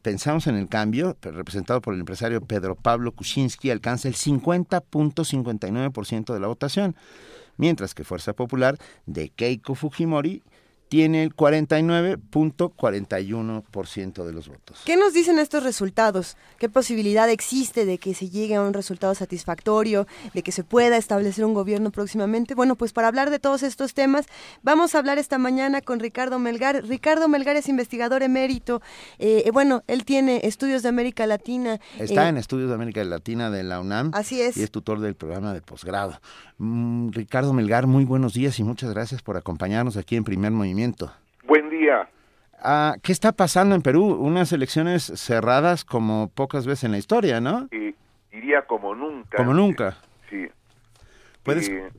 Pensamos 0.03 0.45
en 0.47 0.55
el 0.57 0.67
cambio, 0.67 1.17
representado 1.21 1.79
por 1.79 1.93
el 1.93 2.01
empresario 2.01 2.41
Pedro 2.41 2.75
Pablo 2.75 3.13
Kuczynski, 3.13 3.71
alcanza 3.71 4.09
el 4.09 4.15
50.59% 4.15 6.33
de 6.33 6.39
la 6.41 6.47
votación, 6.47 6.97
mientras 7.55 7.95
que 7.95 8.03
Fuerza 8.03 8.33
Popular 8.33 8.77
de 9.05 9.29
Keiko 9.29 9.75
Fujimori 9.75 10.43
tiene 10.93 11.23
el 11.23 11.35
49.41% 11.35 14.25
de 14.25 14.31
los 14.31 14.47
votos. 14.47 14.83
¿Qué 14.85 14.95
nos 14.95 15.11
dicen 15.11 15.39
estos 15.39 15.63
resultados? 15.63 16.37
¿Qué 16.59 16.69
posibilidad 16.69 17.27
existe 17.31 17.87
de 17.87 17.97
que 17.97 18.13
se 18.13 18.29
llegue 18.29 18.53
a 18.53 18.61
un 18.61 18.75
resultado 18.75 19.15
satisfactorio, 19.15 20.05
de 20.35 20.43
que 20.43 20.51
se 20.51 20.63
pueda 20.63 20.97
establecer 20.97 21.45
un 21.45 21.55
gobierno 21.55 21.89
próximamente? 21.89 22.53
Bueno, 22.53 22.75
pues 22.75 22.93
para 22.93 23.07
hablar 23.07 23.31
de 23.31 23.39
todos 23.39 23.63
estos 23.63 23.95
temas, 23.95 24.27
vamos 24.61 24.93
a 24.93 24.99
hablar 24.99 25.17
esta 25.17 25.39
mañana 25.39 25.81
con 25.81 25.99
Ricardo 25.99 26.37
Melgar. 26.37 26.85
Ricardo 26.85 27.27
Melgar 27.27 27.55
es 27.55 27.69
investigador 27.69 28.21
emérito. 28.21 28.83
Eh, 29.17 29.49
bueno, 29.51 29.83
él 29.87 30.05
tiene 30.05 30.41
estudios 30.43 30.83
de 30.83 30.89
América 30.89 31.25
Latina. 31.25 31.79
Está 31.97 32.27
eh, 32.27 32.29
en 32.29 32.37
Estudios 32.37 32.69
de 32.69 32.75
América 32.75 33.03
Latina 33.03 33.49
de 33.49 33.63
la 33.63 33.79
UNAM. 33.79 34.11
Así 34.13 34.41
es. 34.41 34.57
Y 34.57 34.61
es 34.61 34.69
tutor 34.69 34.99
del 34.99 35.15
programa 35.15 35.55
de 35.55 35.61
posgrado. 35.61 36.21
Mm, 36.59 37.09
Ricardo 37.09 37.51
Melgar, 37.51 37.87
muy 37.87 38.05
buenos 38.05 38.35
días 38.35 38.59
y 38.59 38.63
muchas 38.63 38.91
gracias 38.91 39.23
por 39.23 39.37
acompañarnos 39.37 39.97
aquí 39.97 40.15
en 40.15 40.23
Primer 40.23 40.51
Movimiento. 40.51 40.82
Buen 41.45 41.69
día. 41.69 42.09
Ah, 42.61 42.95
¿Qué 43.01 43.11
está 43.11 43.31
pasando 43.31 43.75
en 43.75 43.81
Perú? 43.81 44.05
Unas 44.05 44.51
elecciones 44.53 45.03
cerradas 45.03 45.83
como 45.85 46.29
pocas 46.29 46.65
veces 46.65 46.85
en 46.85 46.91
la 46.91 46.97
historia, 46.97 47.39
¿no? 47.41 47.67
Eh, 47.71 47.93
diría 48.31 48.65
como 48.65 48.95
nunca. 48.95 49.37
Como 49.37 49.53
nunca. 49.53 49.97
Sí. 50.29 50.47
¿Puedes- 51.43 51.69
Eh, 51.69 51.89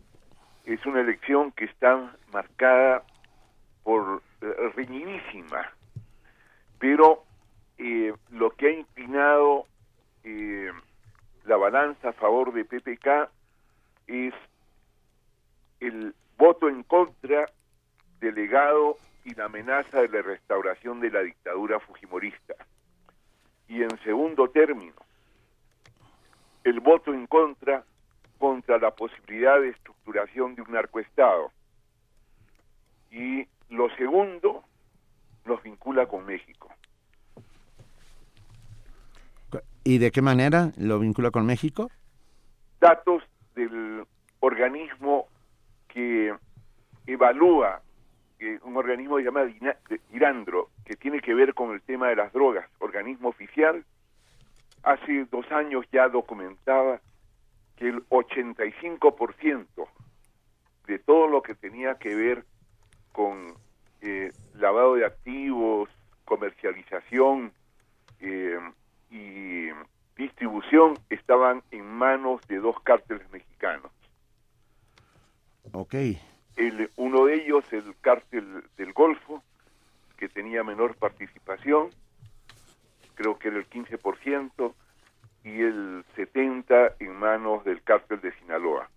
es 0.65 0.85
una 0.87 1.01
elección 1.01 1.53
que 1.53 1.65
está 1.67 2.15
marcada 2.33 3.03
por 3.83 4.23
eh, 4.41 4.47
reñidísima, 4.75 5.71
pero 6.79 7.25
eh, 7.79 8.13
lo 8.31 8.51
que 8.51 8.67
ha 8.69 8.71
inclinado 8.73 9.67
eh, 10.25 10.71
la 11.45 11.57
balanza 11.57 12.09
a 12.11 12.13
favor 12.15 12.53
de 12.55 12.65
PPK 12.65 13.29
es 14.07 14.33
el 15.81 16.15
voto 16.39 16.69
en 16.69 16.83
contra 16.85 17.47
delegado 18.25 18.97
y 19.25 19.35
la 19.35 19.47
amenaza 19.47 20.01
de 20.01 20.09
la 20.09 20.23
restauración 20.23 21.01
de 21.01 21.11
la 21.11 21.21
dictadura 21.21 21.81
fujimorista. 21.81 22.55
Y 23.69 23.83
en 23.83 23.99
segundo 24.03 24.49
término, 24.51 24.95
el 26.65 26.81
voto 26.81 27.13
en 27.13 27.27
contra 27.27 27.85
contra 28.39 28.79
la 28.79 28.91
posibilidad 28.91 29.61
de 29.61 29.71
estructuración 29.71 30.55
de 30.55 30.63
un 30.63 30.73
narcoestado. 30.73 31.51
Y 33.11 33.47
lo 33.71 33.89
segundo 33.97 34.65
nos 35.45 35.63
vincula 35.63 36.07
con 36.07 36.27
México. 36.27 36.71
¿Y 39.85 39.99
de 39.99 40.11
qué 40.11 40.23
manera 40.23 40.73
lo 40.77 40.99
vincula 40.99 41.31
con 41.31 41.47
México? 41.47 41.91
Datos 42.81 43.23
del 43.55 44.05
organismo 44.41 45.29
que 45.89 46.35
evalúa, 47.07 47.83
un 48.63 48.77
organismo 48.77 49.19
llamado 49.19 49.49
Irandro, 50.13 50.71
que 50.85 50.97
tiene 50.97 51.21
que 51.21 51.35
ver 51.35 51.55
con 51.55 51.73
el 51.73 51.81
tema 51.83 52.09
de 52.09 52.17
las 52.17 52.33
drogas, 52.33 52.69
organismo 52.79 53.29
oficial, 53.29 53.85
hace 54.83 55.25
dos 55.31 55.51
años 55.51 55.87
ya 55.93 56.09
documentaba 56.09 57.01
que 57.77 57.89
el 57.89 58.07
85% 58.09 59.67
de 60.87 60.99
todo 60.99 61.27
lo 61.29 61.43
que 61.43 61.55
tenía 61.55 61.95
que 61.95 62.15
ver 62.15 62.45
con 63.13 63.55
eh, 64.03 64.33
lavado 64.55 64.97
de 64.97 65.07
activos, 65.07 65.89
comercialización 66.25 67.53
eh, 68.21 68.59
y 69.11 69.69
distribución 70.17 70.99
estaban 71.11 71.63
en 71.71 71.87
manos 71.87 72.41
de 72.49 72.59
dos 72.59 72.77
cárteles 72.83 73.29
mexicanos. 73.31 73.91
Ok. 75.73 75.95
El, 76.57 76.91
uno 76.97 77.25
de 77.27 77.35
ellos, 77.35 77.65
el 77.73 77.95
cártel 78.01 78.65
del 78.77 78.93
Golfo, 78.93 79.43
que 80.17 80.29
tenía 80.29 80.63
menor 80.63 80.95
participación, 80.97 81.91
creo 83.15 83.39
que 83.39 83.49
era 83.49 83.57
el 83.59 83.69
15%, 83.69 84.75
y 85.45 85.61
el 85.61 86.05
70% 86.17 86.95
en 87.01 87.17
manos 87.17 87.65
del 87.65 87.83
cártel 87.83 88.21
de 88.21 88.33
Sinaloa. 88.39 88.89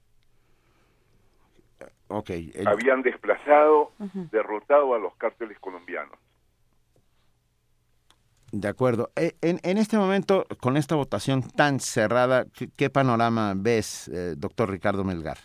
Ok. 2.08 2.30
el- 2.30 2.68
Habían 2.68 3.02
desplazado, 3.02 3.92
derrotado 4.32 4.96
a 4.96 5.00
los 5.00 5.14
cárteles 5.16 5.60
colombianos. 5.60 6.18
De 8.54 8.68
acuerdo. 8.70 9.12
Eh, 9.18 9.36
En, 9.42 9.60
en 9.64 9.78
este 9.78 9.98
momento, 9.98 10.46
con 10.62 10.78
esta 10.78 10.96
votación 10.96 11.42
tan 11.44 11.82
cerrada, 11.82 12.46
¿qué, 12.46 12.70
qué 12.78 12.90
panorama 12.90 13.54
ves, 13.58 14.08
eh, 14.08 14.36
doctor 14.38 14.70
Ricardo 14.70 15.04
Melgar? 15.04 15.38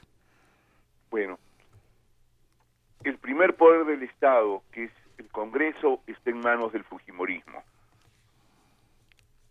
Bueno, 1.10 1.36
el 3.04 3.18
primer 3.18 3.54
poder 3.56 3.84
del 3.84 4.02
Estado, 4.02 4.62
que 4.72 4.84
es 4.84 4.92
el 5.18 5.28
Congreso, 5.28 6.00
está 6.06 6.30
en 6.30 6.40
manos 6.40 6.72
del 6.72 6.84
Fujimorismo. 6.84 7.62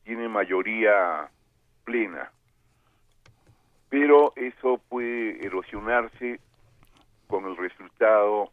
Tiene 0.03 0.27
mayoría 0.27 1.29
plena. 1.83 2.31
Pero 3.89 4.33
eso 4.35 4.79
puede 4.89 5.45
erosionarse 5.45 6.39
con 7.27 7.45
el 7.45 7.57
resultado 7.57 8.51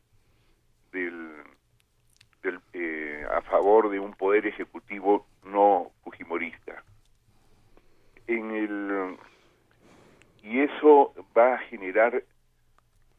del, 0.93 1.29
del, 2.43 2.61
eh, 2.73 3.25
a 3.33 3.41
favor 3.43 3.91
de 3.91 4.01
un 4.01 4.15
poder 4.15 4.47
ejecutivo 4.47 5.27
no 5.45 5.91
fujimorista. 6.03 6.83
En 8.27 8.51
el 8.51 9.19
y 10.43 10.61
eso 10.61 11.15
va 11.37 11.55
a 11.55 11.59
generar 11.59 12.23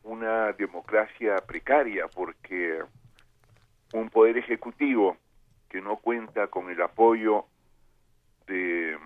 una 0.03 0.51
democracia 0.53 1.35
precaria 1.37 2.07
porque 2.07 2.79
un 3.93 4.09
poder 4.09 4.37
ejecutivo 4.37 5.17
que 5.69 5.81
no 5.81 5.97
cuenta 5.97 6.47
con 6.47 6.69
el 6.69 6.81
apoyo 6.81 7.45
de 8.47 8.97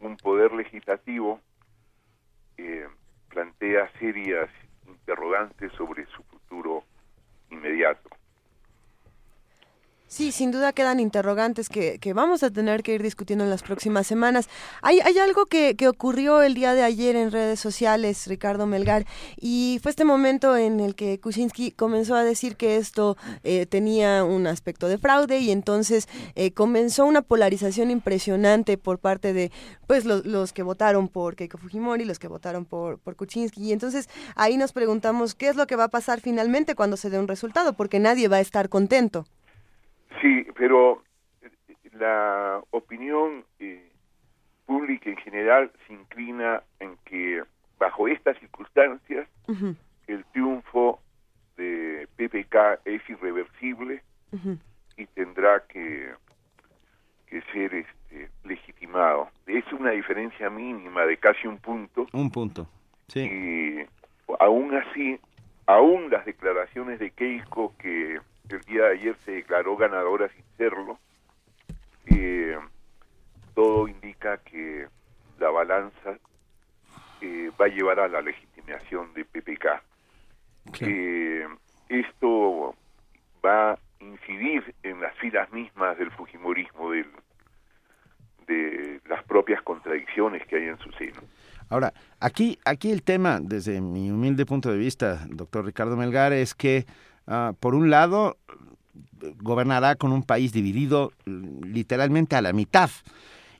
un 0.00 0.16
poder 0.16 0.52
legislativo 0.52 1.40
eh, 2.56 2.88
plantea 3.28 3.90
serias 3.98 4.50
interrogantes 4.86 5.72
sobre 5.72 6.06
su 6.06 6.22
futuro 6.24 6.84
inmediato. 7.50 8.10
Sí, 10.12 10.32
sin 10.32 10.50
duda 10.50 10.72
quedan 10.72 10.98
interrogantes 10.98 11.68
que, 11.68 12.00
que 12.00 12.14
vamos 12.14 12.42
a 12.42 12.50
tener 12.50 12.82
que 12.82 12.94
ir 12.94 13.00
discutiendo 13.00 13.44
en 13.44 13.50
las 13.50 13.62
próximas 13.62 14.08
semanas. 14.08 14.48
Hay, 14.82 14.98
hay 14.98 15.16
algo 15.18 15.46
que, 15.46 15.76
que 15.76 15.86
ocurrió 15.86 16.42
el 16.42 16.54
día 16.54 16.74
de 16.74 16.82
ayer 16.82 17.14
en 17.14 17.30
redes 17.30 17.60
sociales, 17.60 18.26
Ricardo 18.26 18.66
Melgar, 18.66 19.06
y 19.40 19.78
fue 19.80 19.90
este 19.90 20.04
momento 20.04 20.56
en 20.56 20.80
el 20.80 20.96
que 20.96 21.20
Kuczynski 21.20 21.70
comenzó 21.70 22.16
a 22.16 22.24
decir 22.24 22.56
que 22.56 22.76
esto 22.76 23.16
eh, 23.44 23.66
tenía 23.66 24.24
un 24.24 24.48
aspecto 24.48 24.88
de 24.88 24.98
fraude 24.98 25.38
y 25.38 25.52
entonces 25.52 26.08
eh, 26.34 26.50
comenzó 26.50 27.06
una 27.06 27.22
polarización 27.22 27.92
impresionante 27.92 28.78
por 28.78 28.98
parte 28.98 29.32
de 29.32 29.52
pues 29.86 30.06
los, 30.06 30.26
los 30.26 30.52
que 30.52 30.64
votaron 30.64 31.06
por 31.06 31.36
Keiko 31.36 31.56
Fujimori, 31.56 32.04
los 32.04 32.18
que 32.18 32.26
votaron 32.26 32.64
por, 32.64 32.98
por 32.98 33.14
Kuczynski. 33.14 33.62
Y 33.62 33.72
entonces 33.72 34.08
ahí 34.34 34.56
nos 34.56 34.72
preguntamos 34.72 35.36
qué 35.36 35.46
es 35.46 35.54
lo 35.54 35.68
que 35.68 35.76
va 35.76 35.84
a 35.84 35.88
pasar 35.88 36.20
finalmente 36.20 36.74
cuando 36.74 36.96
se 36.96 37.10
dé 37.10 37.18
un 37.20 37.28
resultado, 37.28 37.74
porque 37.74 38.00
nadie 38.00 38.26
va 38.26 38.38
a 38.38 38.40
estar 38.40 38.68
contento. 38.68 39.24
Sí, 40.20 40.46
pero 40.56 41.02
eh, 41.42 41.50
la 41.92 42.60
opinión 42.70 43.44
eh, 43.58 43.90
pública 44.66 45.10
en 45.10 45.16
general 45.16 45.70
se 45.86 45.94
inclina 45.94 46.62
en 46.78 46.96
que 47.04 47.42
bajo 47.78 48.08
estas 48.08 48.38
circunstancias 48.38 49.28
el 50.06 50.24
triunfo 50.26 51.00
de 51.56 52.06
PPK 52.16 52.80
es 52.84 53.02
irreversible 53.08 54.02
y 54.96 55.06
tendrá 55.06 55.64
que, 55.68 56.12
que 57.26 57.42
ser 57.52 57.74
este, 57.74 58.30
legitimado. 58.44 59.28
Es 59.46 59.64
una 59.72 59.90
diferencia 59.90 60.50
mínima 60.50 61.04
de 61.06 61.16
casi 61.16 61.46
un 61.46 61.58
punto. 61.58 62.06
Un 62.12 62.30
punto, 62.30 62.68
sí. 63.08 63.20
Y 63.20 63.86
aún 64.38 64.74
así, 64.74 65.18
aún 65.66 66.10
las 66.10 66.24
declaraciones 66.24 66.98
de 66.98 67.10
Keiko, 67.10 67.74
que 67.78 68.20
el 68.56 68.62
día 68.62 68.82
de 68.84 68.92
ayer 68.92 69.16
se 69.24 69.32
declaró 69.32 69.76
ganadora 69.76 70.28
sin 70.28 70.44
serlo, 70.56 70.98
eh, 72.06 72.58
todo 73.54 73.88
indica 73.88 74.38
que 74.38 74.86
la 75.38 75.50
balanza 75.50 76.18
eh, 77.20 77.50
va 77.60 77.66
a 77.66 77.68
llevar 77.68 78.00
a 78.00 78.08
la 78.08 78.20
legitimación 78.20 79.12
de 79.14 79.24
PPK. 79.24 79.82
Eh, 80.80 81.46
esto 81.88 82.74
va 83.44 83.72
a 83.72 83.78
incidir 84.00 84.74
en 84.82 85.00
las 85.00 85.14
filas 85.16 85.50
mismas 85.52 85.98
del 85.98 86.10
Fujimorismo, 86.12 86.90
del, 86.90 87.10
de 88.46 89.00
las 89.08 89.22
propias 89.24 89.62
contradicciones 89.62 90.46
que 90.46 90.56
hay 90.56 90.64
en 90.64 90.78
su 90.78 90.90
seno. 90.92 91.20
Ahora, 91.68 91.92
aquí, 92.18 92.58
aquí 92.64 92.90
el 92.90 93.02
tema, 93.02 93.38
desde 93.40 93.80
mi 93.80 94.10
humilde 94.10 94.44
punto 94.44 94.72
de 94.72 94.76
vista, 94.76 95.24
doctor 95.28 95.64
Ricardo 95.64 95.96
Melgar, 95.96 96.32
es 96.32 96.54
que, 96.54 96.84
ah, 97.30 97.52
por 97.58 97.74
un 97.74 97.88
lado, 97.88 98.36
gobernará 99.38 99.94
con 99.96 100.12
un 100.12 100.22
país 100.22 100.52
dividido 100.52 101.12
literalmente 101.24 102.36
a 102.36 102.42
la 102.42 102.52
mitad 102.52 102.90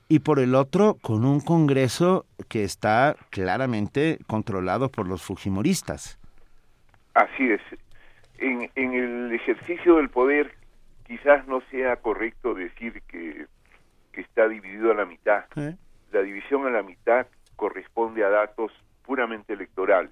y 0.07 0.19
por 0.19 0.39
el 0.39 0.55
otro 0.55 0.97
con 1.01 1.25
un 1.25 1.39
Congreso 1.39 2.25
que 2.49 2.63
está 2.63 3.15
claramente 3.29 4.19
controlado 4.27 4.89
por 4.89 5.07
los 5.07 5.23
Fujimoristas. 5.23 6.19
Así 7.13 7.49
es. 7.49 7.61
En, 8.37 8.69
en 8.75 8.93
el 8.93 9.33
ejercicio 9.33 9.95
del 9.95 10.09
poder 10.09 10.53
quizás 11.07 11.47
no 11.47 11.61
sea 11.71 11.97
correcto 11.97 12.53
decir 12.53 13.01
que, 13.07 13.45
que 14.11 14.21
está 14.21 14.47
dividido 14.47 14.91
a 14.91 14.95
la 14.95 15.05
mitad. 15.05 15.45
¿Eh? 15.55 15.75
La 16.11 16.21
división 16.21 16.65
a 16.67 16.69
la 16.69 16.83
mitad 16.83 17.27
corresponde 17.55 18.23
a 18.23 18.29
datos 18.29 18.71
puramente 19.05 19.53
electorales, 19.53 20.11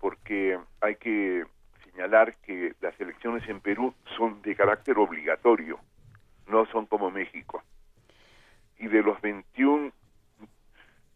porque 0.00 0.58
hay 0.80 0.96
que 0.96 1.44
señalar 1.94 2.34
que 2.38 2.74
las 2.80 2.98
elecciones 3.00 3.48
en 3.48 3.60
Perú 3.60 3.94
son 4.16 4.42
de 4.42 4.56
carácter 4.56 4.98
obligatorio, 4.98 5.78
no 6.48 6.66
son 6.66 6.86
como 6.86 7.10
México. 7.10 7.62
Y 8.78 8.88
de 8.88 9.02
los 9.02 9.20
21 9.20 9.92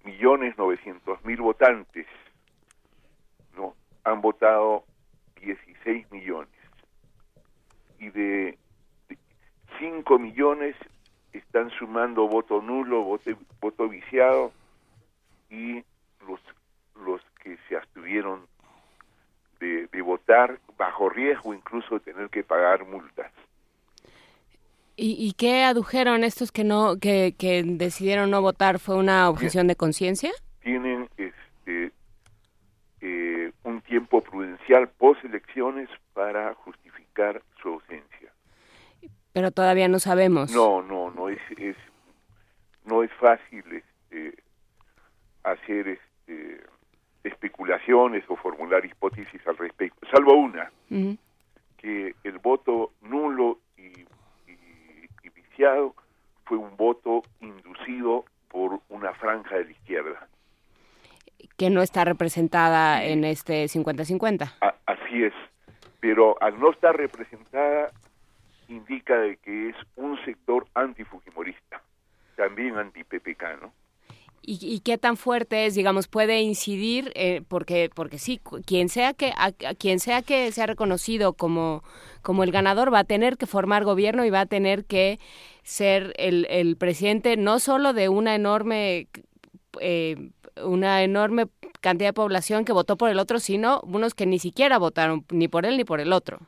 millones 0.04 0.56
900 0.56 1.24
mil 1.24 1.40
votantes, 1.40 2.06
no 3.56 3.74
han 4.04 4.20
votado 4.20 4.84
16 5.40 6.10
millones. 6.12 6.48
Y 7.98 8.10
de 8.10 8.56
5 9.80 10.18
millones 10.18 10.76
están 11.32 11.70
sumando 11.70 12.28
voto 12.28 12.62
nulo, 12.62 13.02
voto, 13.02 13.30
voto 13.60 13.88
viciado 13.88 14.52
y 15.50 15.82
los 16.26 16.40
los 17.04 17.20
que 17.42 17.56
se 17.68 17.76
abstuvieron 17.76 18.46
de, 19.60 19.86
de, 19.86 20.02
votar 20.02 20.58
bajo 20.78 21.08
riesgo 21.10 21.52
incluso 21.52 21.96
de 21.96 22.00
tener 22.00 22.30
que 22.30 22.42
pagar 22.44 22.86
multas. 22.86 23.30
¿Y, 24.96 25.14
y 25.18 25.32
qué 25.34 25.62
adujeron 25.64 26.24
estos 26.24 26.50
que 26.50 26.64
no 26.64 26.98
que, 26.98 27.34
que, 27.38 27.62
decidieron 27.62 28.30
no 28.30 28.40
votar? 28.40 28.78
¿Fue 28.78 28.96
una 28.96 29.28
objeción 29.28 29.66
de 29.68 29.76
conciencia? 29.76 30.32
Tienen 30.60 31.08
este 31.16 31.92
eh, 33.00 33.52
un 33.62 33.80
tiempo 33.82 34.20
prudencial 34.20 34.88
post 34.88 35.24
elecciones 35.24 35.88
para 36.14 36.54
justificar 36.54 37.42
su 37.62 37.68
ausencia. 37.68 38.32
Pero 39.32 39.52
todavía 39.52 39.86
no 39.86 40.00
sabemos. 40.00 40.50
No, 40.52 40.82
no, 40.82 41.12
no 41.12 41.28
es, 41.28 41.38
es 41.58 41.76
no 42.84 43.04
es 43.04 43.12
fácil 43.20 43.64
este, 43.70 44.42
hacer 45.44 45.88
este, 45.88 46.60
especulaciones 47.28 48.24
o 48.28 48.36
formular 48.36 48.84
hipótesis 48.84 49.46
al 49.46 49.56
respecto, 49.56 50.06
salvo 50.10 50.34
una, 50.34 50.70
uh 50.90 50.94
-huh. 50.94 51.18
que 51.76 52.14
el 52.24 52.38
voto 52.38 52.92
nulo 53.02 53.58
y, 53.76 54.00
y, 54.50 54.58
y, 55.22 55.28
viciado 55.30 55.94
fue 56.44 56.58
un 56.58 56.76
voto 56.76 57.22
inducido 57.40 58.24
por 58.48 58.80
una 58.88 59.12
franja 59.14 59.56
de 59.56 59.64
la 59.66 59.70
izquierda. 59.70 60.28
Que 61.56 61.70
no 61.70 61.82
está 61.82 62.04
representada 62.04 63.04
en 63.04 63.24
este 63.24 63.64
50-50. 63.66 64.54
Así 64.86 65.24
es, 65.24 65.34
pero 66.00 66.40
al 66.40 66.58
no 66.58 66.70
estar 66.70 66.96
representada 66.96 67.90
indica 68.68 69.18
de 69.18 69.36
que 69.38 69.70
es 69.70 69.76
un 69.96 70.22
sector 70.24 70.66
antifujimorista, 70.74 71.82
también 72.36 72.76
anti-PPK, 72.76 73.42
¿no? 73.62 73.72
¿Y, 74.50 74.58
¿Y, 74.62 74.80
qué 74.80 74.96
tan 74.96 75.18
fuerte 75.18 75.66
es, 75.66 75.74
digamos, 75.74 76.08
puede 76.08 76.40
incidir, 76.40 77.12
eh, 77.14 77.42
porque, 77.48 77.90
porque 77.94 78.18
sí, 78.18 78.40
quien 78.64 78.88
sea 78.88 79.12
que, 79.12 79.34
a, 79.36 79.48
a, 79.48 79.74
quien 79.74 80.00
sea 80.00 80.22
que 80.22 80.50
sea 80.52 80.64
reconocido 80.64 81.34
como, 81.34 81.84
como 82.22 82.44
el 82.44 82.50
ganador 82.50 82.90
va 82.90 83.00
a 83.00 83.04
tener 83.04 83.36
que 83.36 83.44
formar 83.44 83.84
gobierno 83.84 84.24
y 84.24 84.30
va 84.30 84.40
a 84.40 84.46
tener 84.46 84.86
que 84.86 85.18
ser 85.64 86.14
el, 86.16 86.46
el 86.48 86.78
presidente 86.78 87.36
no 87.36 87.58
solo 87.58 87.92
de 87.92 88.08
una 88.08 88.34
enorme, 88.34 89.08
eh, 89.82 90.30
una 90.64 91.02
enorme 91.02 91.48
cantidad 91.82 92.08
de 92.08 92.14
población 92.14 92.64
que 92.64 92.72
votó 92.72 92.96
por 92.96 93.10
el 93.10 93.18
otro, 93.18 93.40
sino 93.40 93.82
unos 93.82 94.14
que 94.14 94.24
ni 94.24 94.38
siquiera 94.38 94.78
votaron 94.78 95.26
ni 95.30 95.48
por 95.48 95.66
él 95.66 95.76
ni 95.76 95.84
por 95.84 96.00
el 96.00 96.10
otro. 96.10 96.38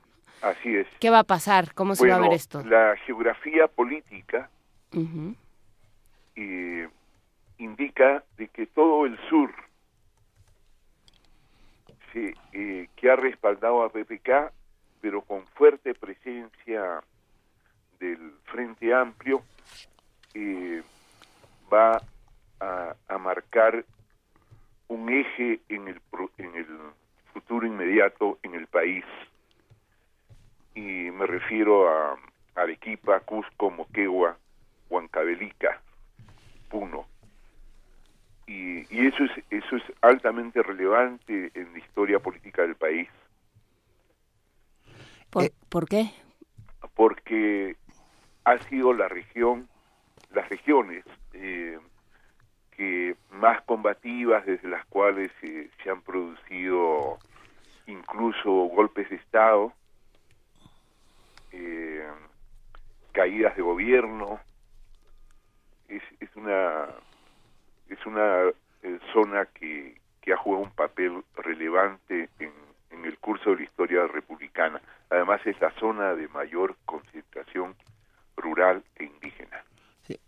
Así 0.41 0.75
es. 0.75 0.87
¿Qué 1.01 1.11
va 1.11 1.19
a 1.19 1.25
pasar? 1.25 1.75
¿Cómo 1.75 1.95
se 1.95 2.05
bueno, 2.05 2.15
va 2.15 2.25
a 2.25 2.29
ver 2.31 2.33
esto? 2.33 2.65
La 2.65 2.97
geografía 3.05 3.69
política 3.69 4.49
uh 4.95 5.01
-huh. 5.01 5.35
Indica 7.61 8.25
de 8.39 8.49
que 8.49 8.67
todo 8.67 9.07
el 9.07 9.19
sur 9.29 9.53
se, 12.13 12.35
eh, 12.53 12.89
que 12.97 13.11
ha 13.11 13.17
respaldado 13.17 13.83
a 13.83 13.91
PPK, 13.91 14.53
pero 15.01 15.23
con 15.23 15.47
fuerte 15.49 15.95
presencia 15.95 17.03
del 17.99 18.33
Frente 18.45 18.93
Amplio, 18.95 19.43
eh, 20.35 20.83
va 21.73 22.01
a, 22.61 22.97
a, 23.09 23.19
marcar 23.19 23.85
un 24.89 25.09
eje 25.11 25.61
en 25.69 25.89
el, 25.89 26.01
en 26.39 26.57
el 26.57 26.67
futuro 27.33 27.67
inmediato 27.67 28.39
en 28.43 28.55
el 28.55 28.67
país. 28.67 29.05
Y 30.75 31.11
me 31.11 31.27
refiero 31.27 31.89
a 31.89 32.19
Arequipa, 32.55 33.21
Cusco, 33.21 33.71
Moquegua, 33.71 34.37
Huancavelica, 34.89 35.81
Puno 36.69 37.07
y, 38.51 38.85
y, 38.91 39.07
eso 39.07 39.23
es 39.23 39.31
eso 39.49 39.77
es 39.77 39.83
altamente 40.01 40.61
relevante 40.61 41.53
en 41.55 41.73
la 41.73 41.79
historia 41.79 42.19
política 42.19 42.63
del 42.63 42.75
país. 42.75 43.09
¿Por, 45.31 45.45
eh, 45.45 45.53
¿por 45.69 45.87
qué? 45.89 46.11
Porque 46.95 47.77
ha 48.45 48.59
sido 48.65 48.93
la 48.93 49.07
región, 49.07 49.69
las 50.33 50.49
regiones 50.49 51.05
eh, 51.33 51.79
que 52.73 53.15
más 53.31 53.63
combativas, 53.63 54.45
desde 54.45 54.69
las 54.69 54.85
cuales 54.87 55.31
eh, 55.43 55.71
se 55.85 55.91
han 55.91 56.03
producido 56.03 57.21
incluso 57.87 58.51
golpes 58.51 59.09
de 59.11 59.17
Estado, 59.17 59.73
eh, 61.53 62.05
caídas 63.13 63.55
de 63.55 63.63
gobierno. 63.63 64.41
Es, 65.89 66.03
es 66.19 66.35
una 66.35 66.89
es 67.91 68.07
una 68.07 68.49
eh, 68.83 68.99
zona 69.13 69.47
que, 69.47 70.01
que, 70.23 70.33
ha 70.33 70.37
jugado 70.37 70.65
un 70.65 70.71
papel 70.71 71.23
relevante 71.37 72.29
en, 72.39 72.53
en, 72.91 73.05
el 73.05 73.19
curso 73.19 73.51
de 73.51 73.57
la 73.57 73.63
historia 73.65 74.07
republicana. 74.07 74.81
Además 75.11 75.41
es 75.45 75.61
la 75.61 75.71
zona 75.73 76.15
de 76.15 76.29
mayor 76.29 76.77
concentración 76.87 77.75
rural 78.37 78.83
e 78.97 79.05
indígena. 79.05 79.65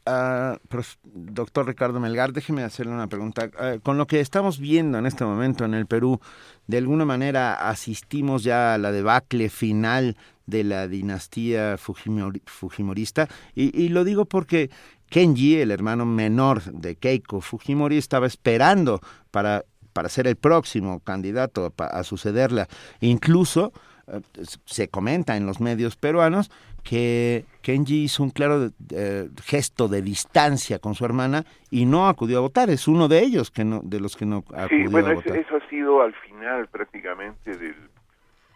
Uh, 0.06 0.58
doctor 1.02 1.66
Ricardo 1.66 1.98
Melgar, 1.98 2.32
déjeme 2.32 2.62
hacerle 2.62 2.92
una 2.92 3.08
pregunta. 3.08 3.50
Uh, 3.58 3.80
con 3.80 3.98
lo 3.98 4.06
que 4.06 4.20
estamos 4.20 4.60
viendo 4.60 4.98
en 4.98 5.06
este 5.06 5.24
momento 5.24 5.64
en 5.64 5.74
el 5.74 5.86
Perú, 5.86 6.20
¿de 6.66 6.78
alguna 6.78 7.04
manera 7.04 7.68
asistimos 7.68 8.44
ya 8.44 8.74
a 8.74 8.78
la 8.78 8.92
debacle 8.92 9.48
final 9.48 10.16
de 10.46 10.64
la 10.64 10.86
dinastía 10.86 11.78
Fujimor 11.78 12.40
Fujimorista? 12.46 13.28
Y, 13.54 13.76
y 13.80 13.88
lo 13.88 14.04
digo 14.04 14.24
porque 14.24 14.70
Kenji, 15.12 15.60
el 15.60 15.70
hermano 15.70 16.06
menor 16.06 16.62
de 16.62 16.96
Keiko 16.96 17.42
Fujimori, 17.42 17.98
estaba 17.98 18.26
esperando 18.26 19.00
para, 19.30 19.62
para 19.92 20.08
ser 20.08 20.26
el 20.26 20.36
próximo 20.36 21.00
candidato 21.00 21.70
a, 21.78 21.84
a 21.84 22.02
sucederla. 22.02 22.66
Incluso 23.00 23.72
eh, 24.06 24.20
se 24.64 24.88
comenta 24.88 25.36
en 25.36 25.44
los 25.44 25.60
medios 25.60 25.96
peruanos 25.96 26.50
que 26.82 27.44
Kenji 27.60 28.04
hizo 28.04 28.22
un 28.22 28.30
claro 28.30 28.70
eh, 28.90 29.28
gesto 29.44 29.86
de 29.86 30.00
distancia 30.00 30.78
con 30.78 30.94
su 30.94 31.04
hermana 31.04 31.44
y 31.70 31.84
no 31.84 32.08
acudió 32.08 32.38
a 32.38 32.40
votar. 32.40 32.70
Es 32.70 32.88
uno 32.88 33.06
de 33.06 33.20
ellos 33.20 33.50
que 33.50 33.64
no, 33.64 33.82
de 33.84 34.00
los 34.00 34.16
que 34.16 34.24
no 34.24 34.38
acudió 34.56 34.86
sí, 34.86 34.90
bueno, 34.90 35.08
a 35.08 35.14
votar. 35.14 35.36
Eso, 35.36 35.46
eso 35.46 35.56
ha 35.62 35.68
sido 35.68 36.00
al 36.00 36.14
final 36.14 36.68
prácticamente 36.68 37.54
del, 37.54 37.76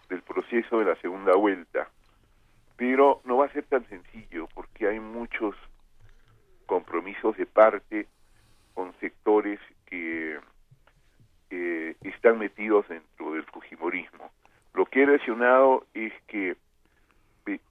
del 0.08 0.22
proceso 0.22 0.78
de 0.78 0.86
la 0.86 0.96
segunda 1.02 1.36
vuelta. 1.36 1.88
pero 2.76 3.20
no 3.24 3.38
va 3.38 3.46
a 3.46 3.52
ser 3.52 3.64
tan 3.64 3.86
sencillo 3.88 4.48
porque 4.54 4.88
hay 4.88 5.00
muchos 5.00 5.54
compromisos 6.66 7.36
de 7.36 7.46
parte 7.46 8.06
con 8.74 8.92
sectores 9.00 9.58
que 9.86 10.38
eh, 11.50 11.96
están 12.02 12.38
metidos 12.38 12.88
dentro 12.88 13.32
del 13.32 13.44
Fujimorismo. 13.44 14.30
Lo 14.74 14.84
que 14.86 15.02
he 15.02 15.06
lesionado 15.06 15.86
es 15.94 16.12
que 16.26 16.56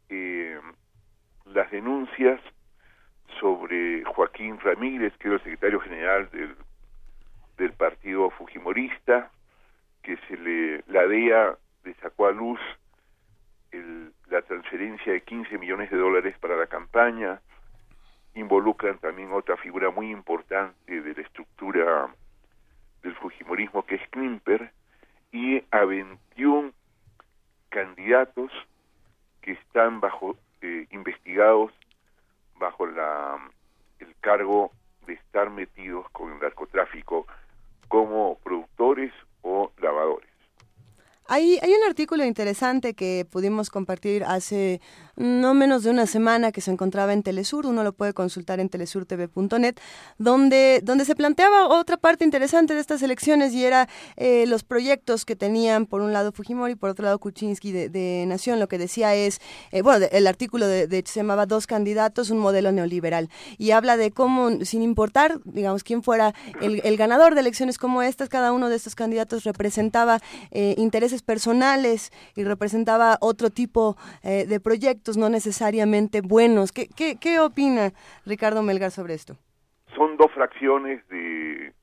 eh, 0.09 0.59
las 1.45 1.69
denuncias 1.71 2.41
sobre 3.39 4.03
Joaquín 4.05 4.59
Ramírez, 4.59 5.13
que 5.17 5.27
era 5.27 5.37
el 5.37 5.43
secretario 5.43 5.79
general 5.79 6.29
del, 6.31 6.55
del 7.57 7.73
partido 7.73 8.29
Fujimorista, 8.31 9.31
que 10.01 10.17
se 10.27 10.37
le, 10.37 10.83
la 10.87 11.05
DEA 11.07 11.57
le 11.83 11.93
sacó 11.95 12.27
a 12.27 12.31
luz 12.31 12.59
el, 13.71 14.13
la 14.29 14.41
transferencia 14.41 15.13
de 15.13 15.21
15 15.21 15.57
millones 15.57 15.91
de 15.91 15.97
dólares 15.97 16.37
para 16.39 16.55
la 16.55 16.67
campaña, 16.67 17.41
involucran 18.35 18.99
también 18.99 19.31
otra 19.31 19.57
figura 19.57 19.89
muy 19.89 20.11
importante 20.11 21.01
de 21.01 21.13
la 21.13 21.21
estructura 21.21 22.13
del 23.01 23.15
Fujimorismo, 23.15 23.85
que 23.85 23.95
es 23.95 24.09
Klimper, 24.09 24.71
y 25.31 25.63
a 25.71 25.83
21 25.85 26.71
candidatos 27.69 28.51
que 29.41 29.53
están 29.53 29.99
bajo 29.99 30.37
eh, 30.61 30.87
investigados 30.91 31.71
bajo 32.57 32.85
la 32.87 33.37
el 33.99 34.15
cargo 34.21 34.71
de 35.07 35.13
estar 35.13 35.49
metidos 35.49 36.09
con 36.11 36.33
el 36.33 36.39
narcotráfico 36.39 37.27
como 37.87 38.37
productores 38.39 39.13
o 39.41 39.71
lavadores. 39.79 40.34
Hay, 41.27 41.57
hay 41.61 41.73
un 41.73 41.83
artículo 41.87 42.23
interesante 42.23 42.93
que 42.93 43.25
pudimos 43.29 43.71
compartir 43.71 44.23
hace 44.25 44.79
no 45.15 45.53
menos 45.53 45.83
de 45.83 45.89
una 45.89 46.07
semana 46.07 46.51
que 46.51 46.61
se 46.61 46.71
encontraba 46.71 47.13
en 47.13 47.23
Telesur, 47.23 47.65
uno 47.65 47.83
lo 47.83 47.93
puede 47.93 48.13
consultar 48.13 48.59
en 48.59 48.69
telesurtv.net, 48.69 49.75
donde, 50.17 50.81
donde 50.83 51.05
se 51.05 51.15
planteaba 51.15 51.67
otra 51.67 51.97
parte 51.97 52.25
interesante 52.25 52.73
de 52.73 52.81
estas 52.81 53.01
elecciones 53.01 53.53
y 53.53 53.63
era 53.63 53.87
eh, 54.17 54.45
los 54.47 54.63
proyectos 54.63 55.25
que 55.25 55.35
tenían 55.35 55.85
por 55.85 56.01
un 56.01 56.13
lado 56.13 56.31
Fujimori 56.31 56.73
y 56.73 56.75
por 56.75 56.89
otro 56.89 57.05
lado 57.05 57.19
Kuczynski 57.19 57.71
de, 57.71 58.25
Nación. 58.27 58.59
Lo 58.59 58.67
que 58.67 58.77
decía 58.77 59.15
es, 59.15 59.39
eh, 59.71 59.81
bueno, 59.81 60.05
el 60.11 60.27
artículo 60.27 60.67
de, 60.67 61.03
se 61.05 61.19
llamaba 61.19 61.45
Dos 61.45 61.67
candidatos, 61.67 62.29
un 62.29 62.39
modelo 62.39 62.71
neoliberal 62.71 63.29
y 63.57 63.71
habla 63.71 63.97
de 63.97 64.11
cómo, 64.11 64.63
sin 64.65 64.81
importar, 64.81 65.39
digamos, 65.45 65.83
quién 65.83 66.03
fuera 66.03 66.33
el, 66.61 66.97
ganador 66.97 67.35
de 67.35 67.41
elecciones 67.41 67.77
como 67.77 68.01
estas, 68.01 68.29
cada 68.29 68.51
uno 68.51 68.69
de 68.69 68.75
estos 68.75 68.95
candidatos 68.95 69.43
representaba 69.43 70.19
eh, 70.51 70.75
intereses 70.77 71.14
personales 71.23 72.11
y 72.35 72.43
representaba 72.43 73.17
otro 73.21 73.49
tipo 73.49 73.97
de 74.23 74.59
proyectos, 74.59 75.17
no 75.17 75.29
necesariamente 75.29 76.21
buenos. 76.21 76.71
¿Qué, 76.71 76.87
qué, 76.87 77.17
qué 77.19 77.39
opina 77.39 77.93
Ricardo 78.25 78.61
Melgar 78.61 78.91
sobre 78.91 79.13
esto? 79.13 79.37
Son 79.95 80.17
dos 80.17 80.31
fracciones 80.33 81.07
de, 81.07 81.73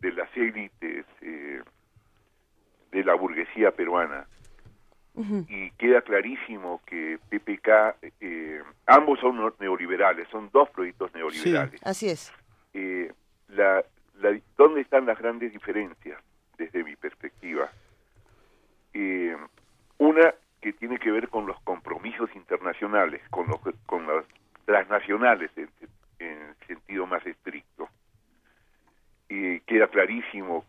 de 0.00 0.12
las 0.12 0.28
élites 0.36 1.06
eh, 1.20 1.60
de 2.90 3.04
la 3.04 3.14
burguesía 3.14 3.70
peruana. 3.70 4.26
Y 5.14 5.70
queda 5.72 6.00
clarísimo 6.00 6.80
que 6.86 7.18
PPK, 7.28 7.68
eh, 8.22 8.62
ambos 8.86 9.20
son 9.20 9.36
neoliberales, 9.60 10.26
son 10.30 10.48
dos 10.54 10.70
proyectos 10.70 11.14
neoliberales. 11.14 11.78
así 11.84 12.08
es. 12.08 12.32
Eh, 12.72 13.12
la, 13.48 13.84
la, 14.20 14.40
¿Dónde 14.56 14.80
están 14.80 15.04
las 15.04 15.18
grandes 15.18 15.52
diferencias 15.52 16.18
desde 16.56 16.82
mi 16.82 16.96
perspectiva? 16.96 17.70
Eh, 18.94 19.36
una 19.98 20.34
que 20.60 20.72
tiene 20.72 20.98
que 20.98 21.10
ver 21.10 21.28
con 21.28 21.46
los 21.46 21.60
compromisos 21.62 22.34
internacionales, 22.34 23.20
con, 23.30 23.48
los, 23.48 23.60
con 23.86 24.06
las 24.06 24.24
transnacionales 24.64 25.50
en, 25.56 25.68
en 26.18 26.54
sentido 26.66 27.06
más 27.06 27.24
estricto. 27.26 27.88
Y 29.28 29.60
queda 29.60 29.88
clarísimo 29.88 30.64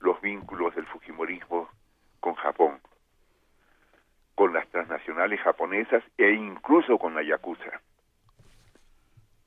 los 0.00 0.20
vínculos 0.20 0.74
del 0.74 0.86
Fujimorismo 0.86 1.68
con 2.20 2.34
Japón, 2.34 2.80
con 4.34 4.52
las 4.52 4.68
transnacionales 4.68 5.40
japonesas 5.40 6.02
e 6.16 6.30
incluso 6.30 6.98
con 6.98 7.14
la 7.14 7.22
Yakuza. 7.22 7.80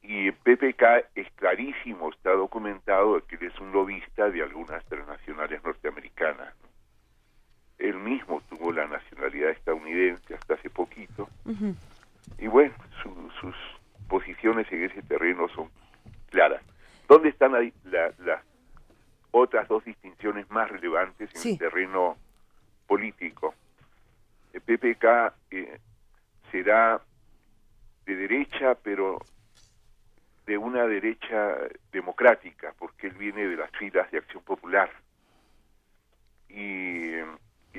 Y 0.01 0.31
PPK 0.31 0.83
es 1.15 1.31
clarísimo, 1.35 2.09
está 2.09 2.31
documentado 2.31 3.25
que 3.27 3.35
él 3.35 3.43
es 3.43 3.59
un 3.59 3.71
lobista 3.71 4.29
de 4.29 4.41
algunas 4.41 4.83
transnacionales 4.85 5.63
norteamericanas. 5.63 6.53
Él 7.79 7.95
mismo 7.95 8.41
tuvo 8.49 8.73
la 8.73 8.85
nacionalidad 8.87 9.51
estadounidense 9.51 10.35
hasta 10.35 10.55
hace 10.55 10.69
poquito. 10.69 11.29
Y 12.37 12.47
bueno, 12.47 12.73
sus 13.39 13.55
posiciones 14.07 14.69
en 14.71 14.83
ese 14.83 15.01
terreno 15.01 15.47
son 15.49 15.69
claras. 16.29 16.61
¿Dónde 17.07 17.29
están 17.29 17.53
las 17.53 18.43
otras 19.31 19.67
dos 19.67 19.83
distinciones 19.85 20.49
más 20.51 20.69
relevantes 20.69 21.29
en 21.33 21.53
el 21.53 21.57
terreno 21.57 22.17
político? 22.85 23.55
El 24.51 24.61
PPK 24.61 25.33
eh, 25.51 25.79
será 26.51 27.01
de 28.05 28.15
derecha, 28.15 28.75
pero 28.75 29.19
de 30.45 30.57
una 30.57 30.85
derecha 30.85 31.55
democrática, 31.91 32.73
porque 32.77 33.07
él 33.07 33.13
viene 33.13 33.47
de 33.47 33.55
las 33.55 33.71
filas 33.71 34.09
de 34.11 34.17
Acción 34.17 34.43
Popular. 34.43 34.89
Y 36.49 37.11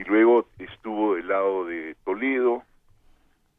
y 0.01 0.05
luego 0.05 0.47
estuvo 0.59 1.15
del 1.15 1.29
lado 1.29 1.67
de 1.67 1.95
Toledo 2.07 2.63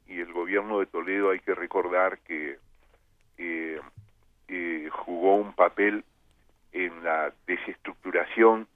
y 0.07 0.19
el 0.19 0.34
gobierno 0.34 0.80
de 0.80 0.88
Toledo 0.88 1.30
hay 1.30 1.39
que 1.39 1.53
recordar 1.53 2.18
que 2.19 2.57
eh, 3.38 3.80
eh, 4.47 4.89
jugó 4.91 5.35
un 5.35 5.53
papel 5.53 6.03
en 6.72 7.03
la 7.03 7.31
desestructuración 7.45 8.68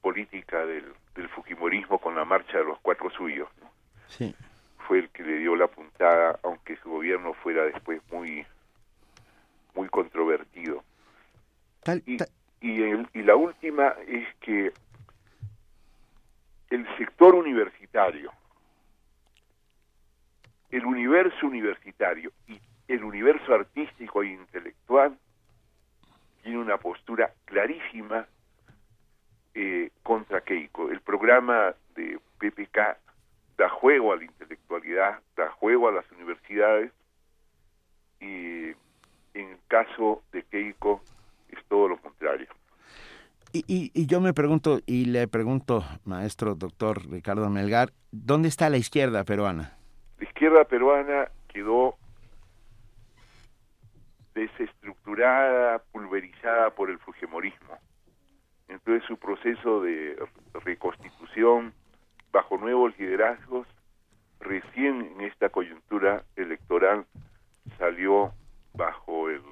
política 0.00 0.64
del, 0.64 0.84
del, 1.16 1.28
Fujimorismo 1.30 1.98
con 1.98 2.14
la 2.14 2.24
marcha 2.24 2.58
de 2.58 2.64
los 2.64 2.78
cuatro 2.78 3.10
suyos. 3.10 3.48
Sí. 4.06 4.32
Fue 4.86 5.00
el 5.00 5.08
que 5.08 5.24
le 5.24 5.38
dio 5.38 5.56
la 5.56 5.66
puntada, 5.66 6.38
aunque 6.44 6.76
su 6.76 6.90
gobierno 6.90 7.34
fuera 7.34 7.64
después 7.64 8.00
muy 8.12 8.46
muy 9.74 9.88
controvertido. 9.88 10.84
y, 12.06 12.18
y, 12.60 12.82
el, 12.82 13.08
y 13.14 13.22
la 13.22 13.34
última 13.34 13.96
es 14.06 14.28
que 14.36 14.72
el 16.70 16.86
sector 16.96 17.34
universitario, 17.34 18.32
el 20.70 20.86
universo 20.86 21.46
universitario 21.46 22.32
y 22.46 22.60
el 22.86 23.04
universo 23.04 23.54
artístico 23.54 24.22
e 24.22 24.28
intelectual 24.28 25.18
tiene 26.42 26.58
una 26.58 26.78
postura 26.78 27.32
clarísima 27.44 28.26
eh, 29.54 29.90
contra 30.02 30.40
Keiko. 30.42 30.90
El 30.90 31.00
programa 31.00 31.74
de 31.96 32.18
PPK 32.38 32.96
da 33.58 33.68
juego 33.68 34.12
a 34.12 34.16
la 34.16 34.24
intelectualidad, 34.24 35.20
da 35.36 35.50
juego 35.50 35.88
a 35.88 35.92
las 35.92 36.10
universidades 36.12 36.92
y 38.20 38.70
en 39.34 39.50
el 39.50 39.58
caso 39.66 40.22
de 40.32 40.44
Keiko 40.44 41.02
es 41.48 41.64
todo 41.66 41.88
lo 41.88 41.96
contrario. 41.98 42.48
Y, 43.52 43.90
y, 43.94 44.06
yo 44.06 44.20
me 44.20 44.32
pregunto, 44.32 44.80
y 44.86 45.06
le 45.06 45.26
pregunto, 45.26 45.84
maestro 46.04 46.54
doctor 46.54 47.10
Ricardo 47.10 47.50
Melgar, 47.50 47.92
¿dónde 48.12 48.48
está 48.48 48.70
la 48.70 48.76
izquierda 48.76 49.24
peruana? 49.24 49.76
La 50.18 50.24
izquierda 50.24 50.64
peruana 50.64 51.28
quedó 51.48 51.96
desestructurada, 54.34 55.80
pulverizada 55.90 56.70
por 56.70 56.90
el 56.90 56.98
fujimorismo. 56.98 57.78
Entonces 58.68 59.04
su 59.08 59.16
proceso 59.16 59.82
de 59.82 60.16
reconstitución 60.64 61.74
bajo 62.30 62.56
nuevos 62.56 62.96
liderazgos, 62.98 63.66
recién 64.38 65.02
en 65.02 65.22
esta 65.22 65.48
coyuntura 65.48 66.22
electoral 66.36 67.04
salió 67.78 68.32
bajo 68.74 69.28
el 69.28 69.42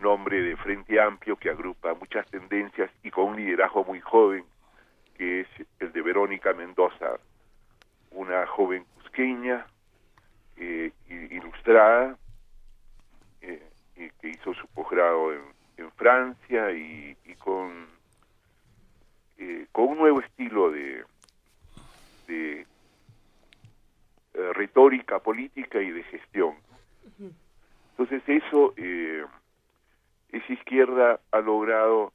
nombre 0.00 0.42
de 0.42 0.56
Frente 0.56 1.00
Amplio 1.00 1.36
que 1.36 1.50
agrupa 1.50 1.94
muchas 1.94 2.26
tendencias 2.30 2.90
y 3.02 3.10
con 3.10 3.30
un 3.30 3.36
liderazgo 3.36 3.84
muy 3.84 4.00
joven, 4.00 4.44
que 5.16 5.40
es 5.40 5.48
el 5.78 5.92
de 5.92 6.02
Verónica 6.02 6.52
Mendoza, 6.52 7.18
una 8.10 8.46
joven 8.46 8.84
cusqueña, 8.96 9.66
eh, 10.56 10.92
ilustrada, 11.08 12.16
eh, 13.42 13.62
que 14.20 14.28
hizo 14.28 14.54
su 14.54 14.66
posgrado 14.68 15.32
en, 15.32 15.60
Francia 15.96 16.70
y, 16.72 17.16
con, 17.38 17.86
eh, 19.38 19.66
con 19.72 19.88
un 19.88 19.98
nuevo 19.98 20.20
estilo 20.20 20.70
de, 20.70 21.04
de 22.26 22.66
retórica 24.54 25.18
política 25.20 25.80
y 25.80 25.90
de 25.90 26.02
gestión. 26.04 26.54
Entonces 27.92 28.22
eso 28.26 28.74
esa 30.32 30.52
izquierda 30.52 31.20
ha 31.32 31.40
logrado 31.40 32.12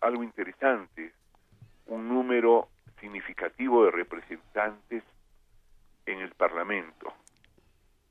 algo 0.00 0.22
interesante, 0.22 1.12
un 1.86 2.08
número 2.08 2.68
significativo 3.00 3.84
de 3.84 3.90
representantes 3.90 5.02
en 6.06 6.20
el 6.20 6.30
Parlamento. 6.30 7.12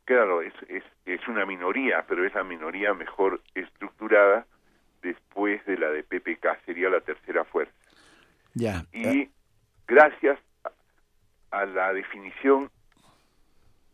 claro, 0.04 0.42
es, 0.42 0.54
es, 0.68 0.84
es 1.06 1.28
una 1.28 1.46
minoría, 1.46 2.06
pero 2.08 2.26
es 2.26 2.34
la 2.36 2.44
minoría 2.44 2.94
mejor 2.94 3.42
estructurada 3.54 4.46
después 5.02 5.66
de 5.66 5.78
la 5.78 5.90
de 5.90 6.04
PPK, 6.04 6.66
sería 6.66 6.90
la 6.90 7.02
tercera 7.02 7.44
fuerza. 7.46 7.74
Ya. 8.54 8.86
Y 8.94 9.30
gracias 9.88 10.40
a, 10.64 11.62
a 11.62 11.66
la 11.66 11.94
definición 11.94 12.70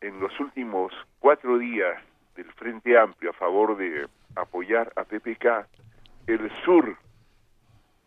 en 0.02 0.20
los 0.20 0.38
últimos 0.40 0.94
cuatro 1.20 1.58
días 1.58 2.02
del 2.36 2.52
Frente 2.54 2.98
Amplio 2.98 3.32
a 3.32 3.34
favor 3.34 3.78
de 3.78 4.08
apoyar 4.36 4.92
a 4.96 5.04
PPK, 5.04 5.68
el 6.28 6.52
sur 6.64 6.98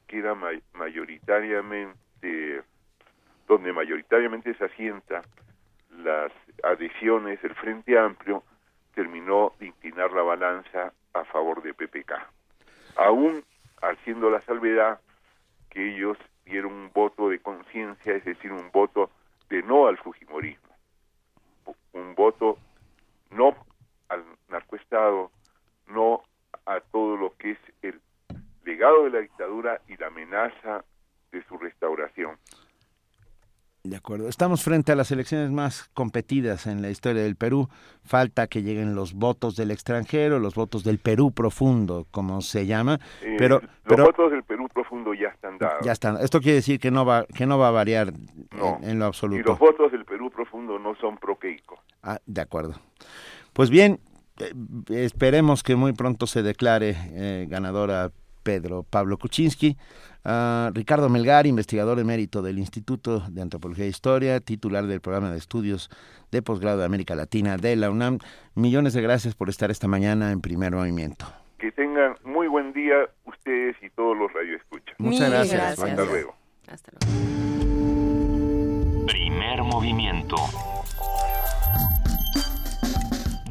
queda 0.06 0.34
ma- 0.34 0.50
mayoritariamente, 0.74 2.62
donde 3.46 3.72
mayoritariamente 3.72 4.54
se 4.54 4.64
asienta 4.64 5.22
las 5.98 6.32
adhesiones 6.62 7.40
del 7.42 7.54
Frente 7.54 7.98
Amplio, 7.98 8.42
terminó 8.94 9.52
de 9.58 9.66
inclinar 9.66 10.12
la 10.12 10.22
balanza 10.22 10.92
a 11.12 11.24
favor 11.24 11.62
de 11.62 11.74
PPK. 11.74 12.12
Aún 12.96 13.44
haciendo 13.82 14.30
la 14.30 14.40
salvedad 14.42 15.00
que 15.70 15.94
ellos 15.94 16.16
dieron 16.44 16.72
un 16.72 16.90
voto 16.92 17.28
de 17.28 17.40
conciencia, 17.40 18.14
es 18.14 18.24
decir, 18.24 18.52
un 18.52 18.70
voto 18.70 19.10
de 19.48 19.62
no 19.62 19.86
al 19.88 19.98
Fujimorismo, 19.98 20.68
un 21.92 22.14
voto 22.14 22.58
no 23.30 23.56
al 24.08 24.24
narcoestado, 24.48 25.30
no 25.88 26.22
a 26.66 26.80
todo 26.80 27.16
lo 27.16 27.34
que 27.36 27.52
es 27.52 27.58
el 27.82 28.00
legado 28.64 29.04
de 29.04 29.10
la 29.10 29.20
dictadura 29.20 29.80
y 29.88 29.96
la 29.96 30.06
amenaza 30.08 30.84
de 31.32 31.44
su 31.46 31.58
restauración. 31.58 32.36
De 33.86 33.96
acuerdo. 33.96 34.30
Estamos 34.30 34.64
frente 34.64 34.92
a 34.92 34.96
las 34.96 35.10
elecciones 35.10 35.50
más 35.50 35.90
competidas 35.92 36.66
en 36.66 36.80
la 36.80 36.88
historia 36.88 37.22
del 37.22 37.36
Perú. 37.36 37.68
Falta 38.02 38.46
que 38.46 38.62
lleguen 38.62 38.94
los 38.94 39.12
votos 39.12 39.56
del 39.56 39.70
extranjero, 39.70 40.38
los 40.38 40.54
votos 40.54 40.84
del 40.84 40.98
Perú 40.98 41.32
profundo, 41.32 42.06
como 42.10 42.40
se 42.40 42.64
llama. 42.64 42.98
Eh, 43.20 43.34
pero, 43.36 43.60
los 43.60 43.70
pero 43.86 44.04
votos 44.06 44.30
del 44.30 44.42
Perú 44.42 44.68
profundo 44.72 45.12
ya 45.12 45.28
están 45.28 45.58
dados. 45.58 45.84
ya 45.84 45.92
está. 45.92 46.18
Esto 46.22 46.40
quiere 46.40 46.56
decir 46.56 46.80
que 46.80 46.90
no 46.90 47.04
va, 47.04 47.26
que 47.26 47.44
no 47.44 47.58
va 47.58 47.68
a 47.68 47.72
variar 47.72 48.14
No. 48.56 48.78
en, 48.80 48.88
en 48.88 48.98
lo 49.00 49.04
Y 49.04 49.08
absoluto. 49.08 49.50
los 49.50 49.58
votos 49.58 49.92
del 49.92 50.06
Perú 50.06 50.30
profundo 50.30 50.78
no 50.78 50.94
son 50.94 51.18
pro-Keiko. 51.18 51.78
Ah, 52.02 52.18
de 52.24 52.40
acuerdo. 52.40 52.76
Pues 53.54 53.70
bien, 53.70 54.00
eh, 54.40 54.52
esperemos 54.88 55.62
que 55.62 55.76
muy 55.76 55.92
pronto 55.92 56.26
se 56.26 56.42
declare 56.42 56.96
eh, 57.12 57.46
ganadora 57.48 58.10
Pedro 58.42 58.82
Pablo 58.82 59.16
Kuczynski. 59.16 59.76
Ricardo 60.72 61.10
Melgar, 61.10 61.46
investigador 61.46 61.98
emérito 61.98 62.40
del 62.40 62.58
Instituto 62.58 63.20
de 63.28 63.42
Antropología 63.42 63.84
e 63.84 63.88
Historia, 63.88 64.40
titular 64.40 64.86
del 64.86 65.00
programa 65.00 65.30
de 65.30 65.36
estudios 65.36 65.90
de 66.30 66.40
posgrado 66.40 66.78
de 66.78 66.86
América 66.86 67.14
Latina 67.14 67.56
de 67.58 67.76
la 67.76 67.90
UNAM. 67.90 68.18
Millones 68.54 68.94
de 68.94 69.02
gracias 69.02 69.34
por 69.34 69.50
estar 69.50 69.70
esta 69.70 69.86
mañana 69.86 70.32
en 70.32 70.40
primer 70.40 70.72
movimiento. 70.72 71.26
Que 71.58 71.70
tengan 71.72 72.16
muy 72.24 72.48
buen 72.48 72.72
día 72.72 72.94
ustedes 73.26 73.76
y 73.82 73.90
todos 73.90 74.16
los 74.16 74.32
radioescuchas. 74.32 74.98
Muchas 74.98 75.30
gracias. 75.30 75.78
gracias. 75.78 75.90
Hasta 75.90 76.04
luego. 76.04 76.34
Primer 79.06 79.62
movimiento. 79.62 80.36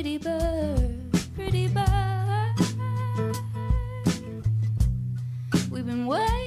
Pretty 0.00 0.16
bird, 0.16 0.98
pretty 1.34 1.68
bird. 1.68 1.84
We've 5.70 5.84
been 5.84 6.06
waiting 6.06 6.39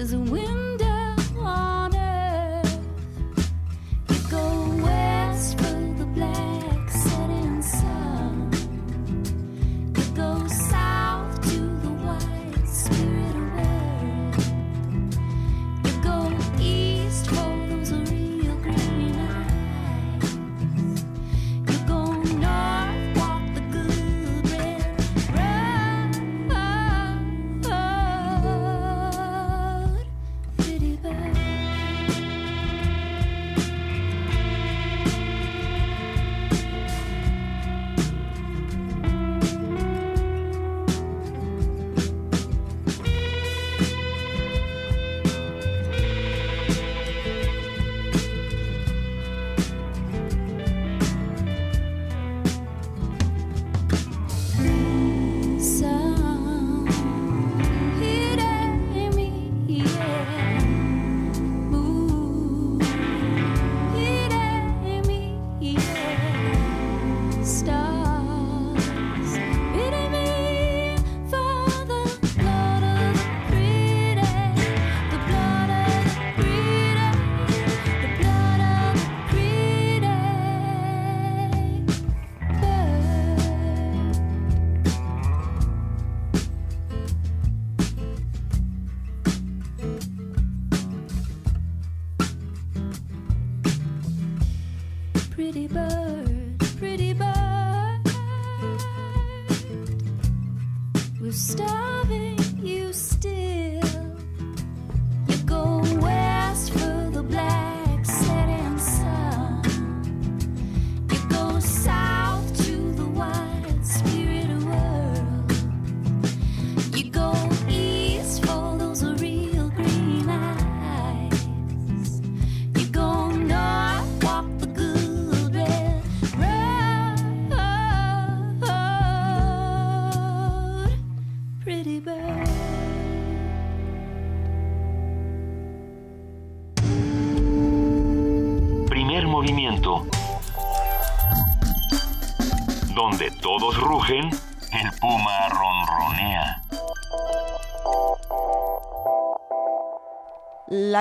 There's 0.00 0.14
a 0.14 0.49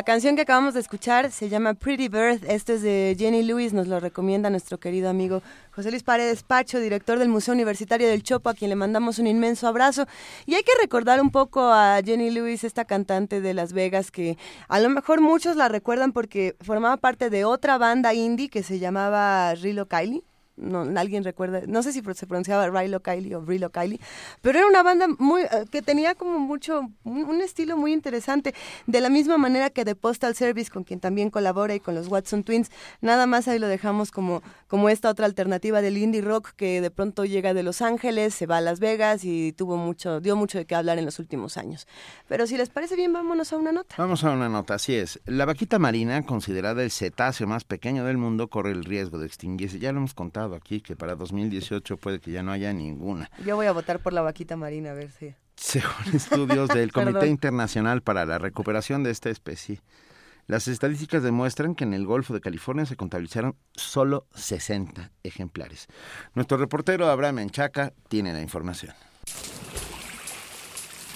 canción 0.09 0.35
que 0.35 0.41
acabamos 0.41 0.73
de 0.73 0.79
escuchar 0.79 1.29
se 1.29 1.49
llama 1.49 1.75
Pretty 1.75 2.07
Bird. 2.07 2.43
Esto 2.49 2.73
es 2.73 2.81
de 2.81 3.15
Jenny 3.15 3.43
Lewis, 3.43 3.73
nos 3.73 3.87
lo 3.87 3.99
recomienda 3.99 4.49
nuestro 4.49 4.79
querido 4.79 5.07
amigo 5.07 5.43
José 5.69 5.91
Luis 5.91 6.01
Paredes 6.01 6.41
Pacho, 6.41 6.79
director 6.79 7.19
del 7.19 7.29
Museo 7.29 7.53
Universitario 7.53 8.07
del 8.07 8.23
Chopo, 8.23 8.49
a 8.49 8.55
quien 8.55 8.69
le 8.69 8.75
mandamos 8.75 9.19
un 9.19 9.27
inmenso 9.27 9.67
abrazo. 9.67 10.07
Y 10.47 10.55
hay 10.55 10.63
que 10.63 10.71
recordar 10.81 11.21
un 11.21 11.29
poco 11.29 11.61
a 11.61 12.01
Jenny 12.03 12.31
Lewis, 12.31 12.63
esta 12.63 12.85
cantante 12.85 13.39
de 13.39 13.53
Las 13.53 13.71
Vegas, 13.71 14.09
que 14.09 14.35
a 14.67 14.79
lo 14.79 14.89
mejor 14.89 15.21
muchos 15.21 15.55
la 15.55 15.67
recuerdan 15.67 16.11
porque 16.11 16.55
formaba 16.59 16.97
parte 16.97 17.29
de 17.29 17.45
otra 17.45 17.77
banda 17.77 18.15
indie 18.15 18.49
que 18.49 18.63
se 18.63 18.79
llamaba 18.79 19.53
Rilo 19.53 19.87
Kylie 19.87 20.23
no, 20.59 20.81
alguien 20.99 21.23
recuerda, 21.23 21.61
no 21.67 21.83
sé 21.83 21.93
si 21.93 22.01
se 22.01 22.27
pronunciaba 22.27 22.69
Rilo 22.69 23.01
Kiley 23.01 23.33
o 23.33 23.41
Rilo 23.41 23.71
Kiley, 23.71 23.99
pero 24.41 24.59
era 24.59 24.67
una 24.67 24.83
banda 24.83 25.07
muy 25.17 25.43
eh, 25.43 25.65
que 25.71 25.81
tenía 25.81 26.15
como 26.15 26.39
mucho, 26.39 26.81
un, 27.03 27.23
un, 27.23 27.41
estilo 27.41 27.77
muy 27.77 27.93
interesante, 27.93 28.53
de 28.85 29.01
la 29.01 29.09
misma 29.09 29.37
manera 29.37 29.69
que 29.69 29.85
The 29.85 29.95
Postal 29.95 30.35
Service, 30.35 30.69
con 30.69 30.83
quien 30.83 30.99
también 30.99 31.29
colabora, 31.29 31.73
y 31.75 31.79
con 31.79 31.95
los 31.95 32.07
Watson 32.07 32.43
Twins, 32.43 32.69
nada 33.01 33.25
más 33.25 33.47
ahí 33.47 33.59
lo 33.59 33.67
dejamos 33.67 34.11
como, 34.11 34.41
como 34.69 34.87
esta 34.89 35.09
otra 35.09 35.25
alternativa 35.25 35.81
del 35.81 35.97
indie 35.97 36.21
rock 36.21 36.51
que 36.55 36.79
de 36.79 36.91
pronto 36.91 37.25
llega 37.25 37.55
de 37.55 37.63
Los 37.63 37.81
Ángeles, 37.81 38.35
se 38.35 38.45
va 38.45 38.57
a 38.57 38.61
Las 38.61 38.79
Vegas 38.79 39.23
y 39.23 39.51
tuvo 39.51 39.77
mucho, 39.77 40.21
dio 40.21 40.35
mucho 40.35 40.59
de 40.59 40.65
qué 40.65 40.75
hablar 40.75 40.99
en 40.99 41.05
los 41.05 41.17
últimos 41.17 41.57
años. 41.57 41.87
Pero 42.27 42.45
si 42.45 42.55
les 42.55 42.69
parece 42.69 42.95
bien, 42.95 43.11
vámonos 43.11 43.51
a 43.51 43.57
una 43.57 43.71
nota. 43.71 43.95
Vamos 43.97 44.23
a 44.23 44.29
una 44.29 44.47
nota, 44.47 44.75
así 44.75 44.93
es. 44.93 45.19
La 45.25 45.45
vaquita 45.45 45.79
marina, 45.79 46.23
considerada 46.23 46.83
el 46.83 46.91
cetáceo 46.91 47.47
más 47.47 47.63
pequeño 47.63 48.05
del 48.05 48.17
mundo, 48.17 48.47
corre 48.47 48.71
el 48.71 48.85
riesgo 48.85 49.17
de 49.17 49.25
extinguirse. 49.25 49.79
Ya 49.79 49.91
lo 49.91 49.97
hemos 49.97 50.13
contado 50.13 50.53
aquí 50.53 50.81
que 50.81 50.95
para 50.95 51.15
2018 51.15 51.97
puede 51.97 52.19
que 52.19 52.31
ya 52.31 52.43
no 52.43 52.51
haya 52.51 52.71
ninguna. 52.71 53.31
Yo 53.43 53.55
voy 53.55 53.65
a 53.65 53.71
votar 53.71 53.99
por 53.99 54.13
la 54.13 54.21
vaquita 54.21 54.55
marina, 54.55 54.91
a 54.91 54.93
ver 54.93 55.09
si. 55.09 55.33
Según 55.55 56.13
estudios 56.13 56.69
del 56.69 56.91
Comité 56.93 57.25
Internacional 57.25 58.03
para 58.03 58.23
la 58.27 58.37
Recuperación 58.37 59.01
de 59.03 59.09
esta 59.09 59.31
especie, 59.31 59.81
las 60.49 60.67
estadísticas 60.67 61.21
demuestran 61.21 61.75
que 61.75 61.83
en 61.83 61.93
el 61.93 62.07
Golfo 62.07 62.33
de 62.33 62.41
California 62.41 62.83
se 62.87 62.95
contabilizaron 62.95 63.55
solo 63.75 64.25
60 64.33 65.11
ejemplares. 65.21 65.85
Nuestro 66.33 66.57
reportero 66.57 67.07
Abraham 67.07 67.37
Enchaca 67.37 67.93
tiene 68.07 68.33
la 68.33 68.41
información. 68.41 68.95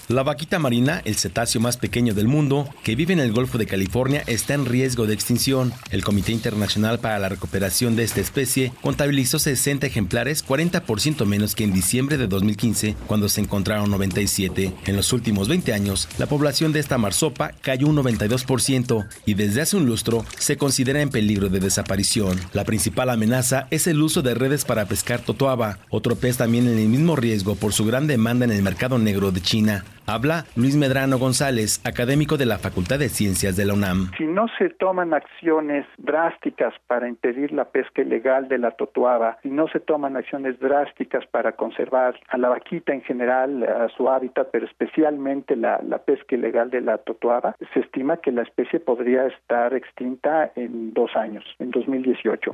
La 0.10 0.22
vaquita 0.22 0.60
marina, 0.60 1.02
el 1.06 1.16
cetáceo 1.16 1.62
más 1.62 1.78
pequeño 1.78 2.14
del 2.14 2.28
mundo, 2.28 2.68
que 2.84 2.96
vive 2.96 3.14
en 3.14 3.22
el 3.22 3.32
Golfo 3.32 3.58
de 3.58 3.66
California, 3.66 4.22
está 4.28 4.54
en 4.54 4.66
riesgo 4.66 5.08
de 5.08 5.14
extinción. 5.14 5.72
El 5.92 6.04
Comité 6.04 6.34
Internacional 6.34 7.00
para 7.00 7.20
la 7.20 7.30
Recuperación 7.30 7.96
de 7.96 8.04
esta 8.04 8.20
especie 8.20 8.74
contabilizó 8.82 9.40
60 9.40 9.88
ejemplares, 9.88 10.46
40% 10.46 11.26
menos 11.26 11.56
que 11.56 11.64
en 11.64 11.72
diciembre 11.72 12.18
de 12.18 12.28
2015, 12.28 12.98
cuando 13.08 13.30
se 13.30 13.40
encontraron 13.40 13.90
97. 13.92 14.74
En 14.86 14.96
los 14.98 15.14
últimos 15.14 15.48
20 15.48 15.72
años, 15.72 16.10
la 16.18 16.26
población 16.26 16.74
de 16.74 16.82
esta 16.82 16.98
marsopa 16.98 17.54
cayó 17.62 17.88
un 17.88 17.96
92% 17.96 19.08
y 19.26 19.36
desde 19.36 19.62
hace 19.62 19.78
un 19.78 19.86
lustro 19.86 20.26
se 20.38 20.58
considera 20.58 21.02
en 21.02 21.12
peligro 21.12 21.48
de 21.48 21.62
desaparición. 21.62 22.38
La 22.52 22.66
principal 22.66 23.10
amenaza 23.10 23.68
es 23.72 23.88
el 23.88 24.02
uso 24.02 24.22
de 24.22 24.34
redes 24.34 24.66
para 24.66 24.86
pescar 24.86 25.22
totoaba, 25.22 25.80
otro 25.90 26.18
pez 26.18 26.36
también 26.36 26.68
en 26.68 26.78
el 26.78 26.90
mismo 26.90 27.16
riesgo 27.16 27.56
por 27.56 27.72
su 27.72 27.86
gran 27.86 28.06
demanda 28.06 28.44
en 28.44 28.52
el 28.52 28.64
mercado 28.64 29.00
negro 29.00 29.32
de 29.32 29.42
China. 29.42 29.86
Habla 30.06 30.44
Luis 30.56 30.76
Medrano 30.76 31.18
González, 31.18 31.82
académico 31.86 32.36
de 32.38 32.46
la 32.46 32.58
Facultad 32.58 33.00
de 33.00 33.10
Ciencias 33.10 33.56
de 33.56 33.66
la 33.66 33.74
UNAM. 33.74 34.12
Si 34.18 34.26
no 34.26 34.48
se 34.58 34.70
toman 34.70 35.14
acciones 35.14 35.86
drásticas 35.98 36.74
para 36.88 37.08
impedir 37.08 37.52
la 37.54 37.66
pesca 37.66 38.02
ilegal 38.02 38.48
de 38.50 38.58
la 38.58 38.72
totuaba, 38.72 39.38
si 39.44 39.50
no 39.50 39.68
se 39.70 39.80
toman 39.80 40.18
acciones 40.18 40.60
drásticas 40.60 41.26
para 41.28 41.54
conservar 41.54 42.20
a 42.28 42.38
la 42.38 42.50
vaquita 42.50 42.94
en 42.94 43.02
general, 43.02 43.64
a 43.64 43.88
su 43.96 44.10
hábitat, 44.10 44.50
pero 44.52 44.66
especialmente 44.66 45.56
la, 45.56 45.80
la 45.88 46.00
pesca 46.00 46.36
ilegal 46.36 46.70
de 46.70 46.82
la 46.82 46.98
totuaba, 46.98 47.56
se 47.74 47.80
estima 47.80 48.18
que 48.18 48.32
la 48.32 48.42
especie 48.42 48.80
podría 48.80 49.28
estar 49.28 49.74
extinta 49.74 50.52
en 50.56 50.94
dos 50.94 51.16
años, 51.16 51.46
en 51.60 51.72
2018. 51.72 52.52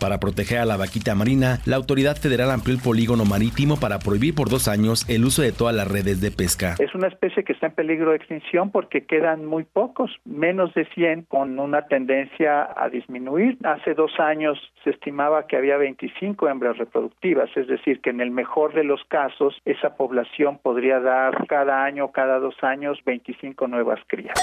Para 0.00 0.20
proteger 0.20 0.58
a 0.58 0.64
la 0.64 0.76
vaquita 0.76 1.14
marina, 1.14 1.58
la 1.64 1.76
autoridad 1.76 2.16
federal 2.16 2.50
amplió 2.50 2.74
el 2.74 2.82
polígono 2.82 3.24
marítimo 3.24 3.76
para 3.80 3.98
prohibir 3.98 4.34
por 4.34 4.48
dos 4.48 4.68
años 4.68 5.08
el 5.08 5.24
uso 5.24 5.42
de 5.42 5.52
todas 5.52 5.74
las 5.74 5.88
redes 5.88 6.20
de 6.20 6.30
pesca. 6.30 6.74
Es 6.78 6.94
una 6.94 7.08
especie 7.08 7.44
que 7.44 7.52
está 7.52 7.68
en 7.68 7.74
peligro 7.74 8.10
de 8.10 8.16
extinción 8.16 8.70
porque 8.70 9.06
quedan 9.06 9.46
muy 9.46 9.64
pocos, 9.64 10.10
menos 10.24 10.74
de 10.74 10.84
100, 10.94 11.22
con 11.22 11.58
una 11.58 11.82
tendencia 11.82 12.68
a 12.76 12.88
disminuir. 12.90 13.58
Hace 13.64 13.94
dos 13.94 14.12
años 14.18 14.58
se 14.84 14.90
estimaba 14.90 15.46
que 15.46 15.56
había 15.56 15.76
25 15.76 16.48
hembras 16.48 16.76
reproductivas, 16.78 17.48
es 17.56 17.66
decir, 17.66 18.00
que 18.00 18.10
en 18.10 18.20
el 18.20 18.30
mejor 18.30 18.74
de 18.74 18.84
los 18.84 19.02
casos 19.08 19.54
esa 19.64 19.96
población 19.96 20.58
podría 20.62 21.00
dar 21.00 21.46
cada 21.46 21.84
año, 21.84 22.12
cada 22.12 22.38
dos 22.38 22.54
años, 22.62 22.98
25 23.04 23.66
nuevas 23.68 24.00
crías. 24.06 24.34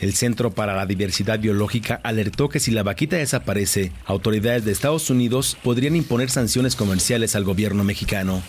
El 0.00 0.14
Centro 0.14 0.52
para 0.52 0.76
la 0.76 0.86
Diversidad 0.86 1.40
Biológica 1.40 2.00
alertó 2.04 2.48
que 2.48 2.60
si 2.60 2.70
la 2.70 2.84
vaquita 2.84 3.16
desaparece, 3.16 3.92
autoridades 4.06 4.64
de 4.64 4.72
Estados 4.72 5.10
Unidos 5.10 5.56
podrían 5.62 5.96
imponer 5.96 6.30
sanciones 6.30 6.76
comerciales 6.76 7.34
al 7.34 7.44
gobierno 7.44 7.82
mexicano. 7.82 8.42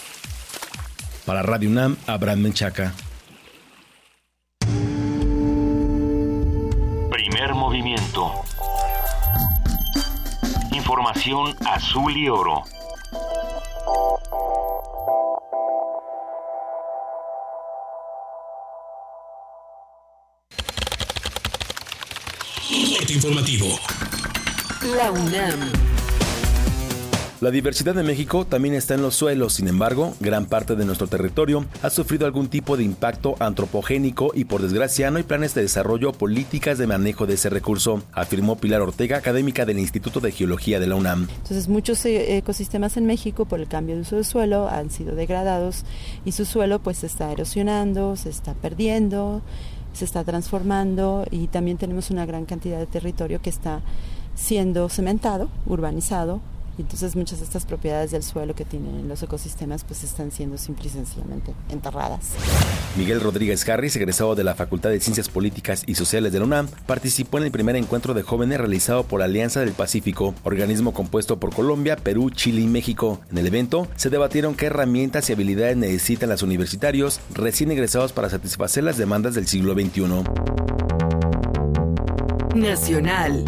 Para 1.25 1.41
Radio 1.41 1.69
UNAM, 1.69 1.97
Abraham 2.05 2.41
Menchaca. 2.41 2.93
Primer 7.09 7.53
movimiento. 7.55 8.31
Información 10.71 11.55
azul 11.65 12.15
y 12.15 12.29
oro. 12.29 12.63
Corte 22.69 23.13
informativo. 23.13 23.65
La 24.95 25.09
UNAM. 25.09 25.59
La 27.41 27.49
diversidad 27.49 27.95
de 27.95 28.03
México 28.03 28.45
también 28.45 28.75
está 28.75 28.93
en 28.93 29.01
los 29.01 29.15
suelos, 29.15 29.53
sin 29.53 29.67
embargo, 29.67 30.13
gran 30.19 30.45
parte 30.45 30.75
de 30.75 30.85
nuestro 30.85 31.07
territorio 31.07 31.65
ha 31.81 31.89
sufrido 31.89 32.27
algún 32.27 32.47
tipo 32.47 32.77
de 32.77 32.83
impacto 32.83 33.35
antropogénico 33.39 34.31
y 34.35 34.45
por 34.45 34.61
desgracia 34.61 35.09
no 35.09 35.17
hay 35.17 35.23
planes 35.23 35.55
de 35.55 35.63
desarrollo 35.63 36.09
o 36.09 36.13
políticas 36.13 36.77
de 36.77 36.85
manejo 36.85 37.25
de 37.25 37.35
ese 37.35 37.49
recurso, 37.49 38.03
afirmó 38.11 38.57
Pilar 38.57 38.81
Ortega, 38.81 39.17
académica 39.17 39.65
del 39.65 39.79
Instituto 39.79 40.19
de 40.19 40.31
Geología 40.31 40.79
de 40.79 40.87
la 40.87 40.95
UNAM. 40.95 41.27
Entonces 41.37 41.69
muchos 41.69 42.05
eh, 42.05 42.37
ecosistemas 42.37 42.97
en 42.97 43.07
México 43.07 43.45
por 43.45 43.59
el 43.61 43.67
cambio 43.67 43.95
de 43.95 44.01
uso 44.01 44.17
de 44.17 44.25
suelo 44.25 44.69
han 44.69 44.91
sido 44.91 45.15
degradados 45.15 45.85
y 46.23 46.33
su 46.33 46.45
suelo 46.45 46.79
pues 46.79 46.99
se 46.99 47.07
está 47.07 47.31
erosionando, 47.31 48.15
se 48.15 48.29
está 48.29 48.53
perdiendo, 48.53 49.41
se 49.93 50.05
está 50.05 50.23
transformando 50.23 51.25
y 51.31 51.47
también 51.47 51.77
tenemos 51.77 52.11
una 52.11 52.25
gran 52.25 52.45
cantidad 52.45 52.79
de 52.79 52.85
territorio 52.85 53.41
que 53.41 53.49
está 53.49 53.81
siendo 54.35 54.87
cementado, 54.89 55.49
urbanizado, 55.65 56.41
y 56.79 56.81
entonces 56.81 57.13
muchas 57.17 57.39
de 57.39 57.45
estas 57.45 57.65
propiedades 57.65 58.11
del 58.11 58.23
suelo 58.23 58.55
que 58.55 58.63
tienen 58.63 59.09
los 59.09 59.21
ecosistemas 59.21 59.83
pues 59.83 60.05
están 60.05 60.31
siendo 60.31 60.57
simple 60.57 60.87
y 60.87 60.89
sencillamente 60.89 61.53
enterradas. 61.69 62.29
Miguel 62.97 63.19
Rodríguez 63.19 63.67
Harris, 63.67 63.97
egresado 63.97 64.33
de 64.33 64.45
la 64.45 64.55
Facultad 64.55 64.89
de 64.89 65.01
Ciencias 65.01 65.27
Políticas 65.27 65.83
y 65.85 65.95
Sociales 65.95 66.31
de 66.31 66.39
la 66.39 66.45
UNAM, 66.45 66.69
participó 66.85 67.37
en 67.37 67.43
el 67.43 67.51
primer 67.51 67.75
encuentro 67.75 68.13
de 68.13 68.23
jóvenes 68.23 68.59
realizado 68.59 69.03
por 69.03 69.21
Alianza 69.21 69.59
del 69.59 69.73
Pacífico, 69.73 70.33
organismo 70.43 70.93
compuesto 70.93 71.37
por 71.37 71.53
Colombia, 71.53 71.97
Perú, 71.97 72.29
Chile 72.29 72.61
y 72.61 72.67
México. 72.67 73.19
En 73.29 73.37
el 73.37 73.47
evento 73.47 73.85
se 73.97 74.09
debatieron 74.09 74.55
qué 74.55 74.67
herramientas 74.67 75.29
y 75.29 75.33
habilidades 75.33 75.75
necesitan 75.75 76.29
los 76.29 76.43
universitarios 76.43 77.19
recién 77.33 77.71
egresados 77.71 78.13
para 78.13 78.29
satisfacer 78.29 78.85
las 78.85 78.97
demandas 78.97 79.35
del 79.35 79.47
siglo 79.47 79.73
XXI. 79.73 81.08
Nacional. 82.55 83.45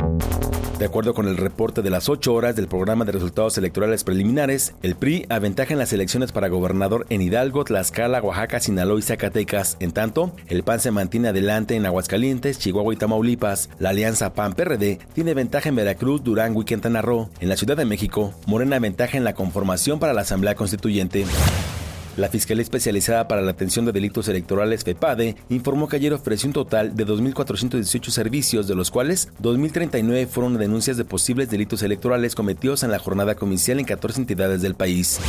De 0.78 0.86
acuerdo 0.86 1.14
con 1.14 1.28
el 1.28 1.38
reporte 1.38 1.82
de 1.82 1.90
las 1.90 2.10
8 2.10 2.34
horas 2.34 2.56
del 2.56 2.68
programa 2.68 3.06
de 3.06 3.12
resultados 3.12 3.58
electorales 3.58 4.04
preliminares, 4.04 4.74
el 4.82 4.96
PRI 4.96 5.26
aventaja 5.30 5.74
en 5.74 5.80
las 5.80 5.94
elecciones 5.94 6.32
para 6.32 6.50
gobernador 6.50 7.06
en 7.10 7.22
Hidalgo, 7.22 7.64
Tlaxcala, 7.64 8.22
Oaxaca, 8.22 8.60
Sinaloa 8.60 9.00
y 9.00 9.04
Zacatecas. 9.04 9.78
En 9.80 9.92
tanto, 9.92 10.36
el 10.48 10.64
PAN 10.64 10.80
se 10.80 10.92
mantiene 10.92 11.30
adelante 11.30 11.76
en 11.76 11.86
Aguascalientes, 11.86 12.60
Chihuahua 12.60 12.94
y 12.94 12.98
Tamaulipas. 12.98 13.70
La 13.80 13.90
alianza 13.90 14.34
PAN-PRD 14.34 15.00
tiene 15.14 15.34
ventaja 15.34 15.70
en 15.70 15.76
Veracruz, 15.76 16.24
Durango 16.24 16.62
y 16.62 16.66
Quintana 16.66 17.02
Roo. 17.02 17.30
En 17.40 17.50
la 17.50 17.58
Ciudad 17.58 17.78
de 17.78 17.86
México, 17.86 18.34
Morena 18.48 18.80
ventaja 18.80 19.18
en 19.18 19.24
la 19.24 19.34
conformación 19.34 20.00
para 20.00 20.14
la 20.14 20.22
Asamblea 20.22 20.56
Constituyente. 20.56 21.26
La 22.18 22.28
Fiscalía 22.28 22.62
Especializada 22.62 23.30
para 23.30 23.42
la 23.42 23.52
Atención 23.52 23.86
de 23.86 23.94
Delitos 23.94 24.28
Electorales, 24.28 24.84
FEPADE, 24.84 25.38
informó 25.50 25.88
que 25.88 25.96
ayer 25.96 26.12
ofreció 26.14 26.48
un 26.48 26.54
total 26.54 26.94
de 26.94 27.08
2.418 27.08 28.10
servicios, 28.10 28.68
de 28.68 28.76
los 28.76 28.92
cuales 28.92 29.30
2.039 29.42 30.28
fueron 30.28 30.58
denuncias 30.58 30.98
de 30.98 31.06
posibles 31.06 31.50
delitos 31.50 31.84
electorales 31.84 32.36
cometidos 32.36 32.84
en 32.84 32.92
la 32.92 33.00
jornada 33.00 33.36
comicial 33.36 33.80
en 33.80 33.86
14 33.86 34.20
entidades 34.20 34.62
del 34.62 34.76
país. 34.76 35.20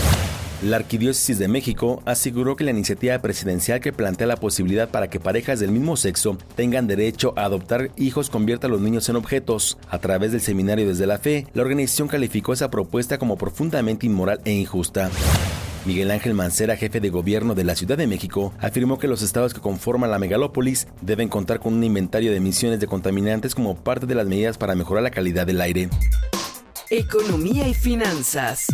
La 0.64 0.76
Arquidiócesis 0.76 1.38
de 1.38 1.48
México 1.48 2.02
aseguró 2.04 2.56
que 2.56 2.64
la 2.64 2.70
iniciativa 2.72 3.18
presidencial 3.20 3.80
que 3.80 3.92
plantea 3.92 4.26
la 4.26 4.36
posibilidad 4.36 4.88
para 4.88 5.08
que 5.08 5.20
parejas 5.20 5.60
del 5.60 5.70
mismo 5.70 5.96
sexo 5.96 6.36
tengan 6.56 6.88
derecho 6.88 7.32
a 7.36 7.44
adoptar 7.44 7.90
hijos 7.96 8.28
convierta 8.28 8.66
a 8.66 8.70
los 8.70 8.80
niños 8.80 9.08
en 9.08 9.16
objetos. 9.16 9.78
A 9.88 9.98
través 9.98 10.32
del 10.32 10.40
seminario 10.40 10.88
Desde 10.88 11.06
la 11.06 11.18
Fe, 11.18 11.46
la 11.54 11.62
organización 11.62 12.08
calificó 12.08 12.52
esa 12.52 12.70
propuesta 12.70 13.18
como 13.18 13.36
profundamente 13.36 14.06
inmoral 14.06 14.40
e 14.44 14.52
injusta. 14.52 15.10
Miguel 15.84 16.12
Ángel 16.12 16.34
Mancera, 16.34 16.76
jefe 16.76 17.00
de 17.00 17.10
gobierno 17.10 17.56
de 17.56 17.64
la 17.64 17.74
Ciudad 17.74 17.98
de 17.98 18.06
México, 18.06 18.52
afirmó 18.60 18.98
que 18.98 19.08
los 19.08 19.20
estados 19.20 19.52
que 19.52 19.60
conforman 19.60 20.12
la 20.12 20.20
megalópolis 20.20 20.86
deben 21.00 21.28
contar 21.28 21.58
con 21.58 21.74
un 21.74 21.82
inventario 21.82 22.30
de 22.30 22.36
emisiones 22.36 22.78
de 22.78 22.86
contaminantes 22.86 23.54
como 23.56 23.74
parte 23.74 24.06
de 24.06 24.14
las 24.14 24.28
medidas 24.28 24.58
para 24.58 24.76
mejorar 24.76 25.02
la 25.02 25.10
calidad 25.10 25.44
del 25.44 25.60
aire. 25.60 25.88
Economía 26.88 27.66
y 27.66 27.74
finanzas. 27.74 28.66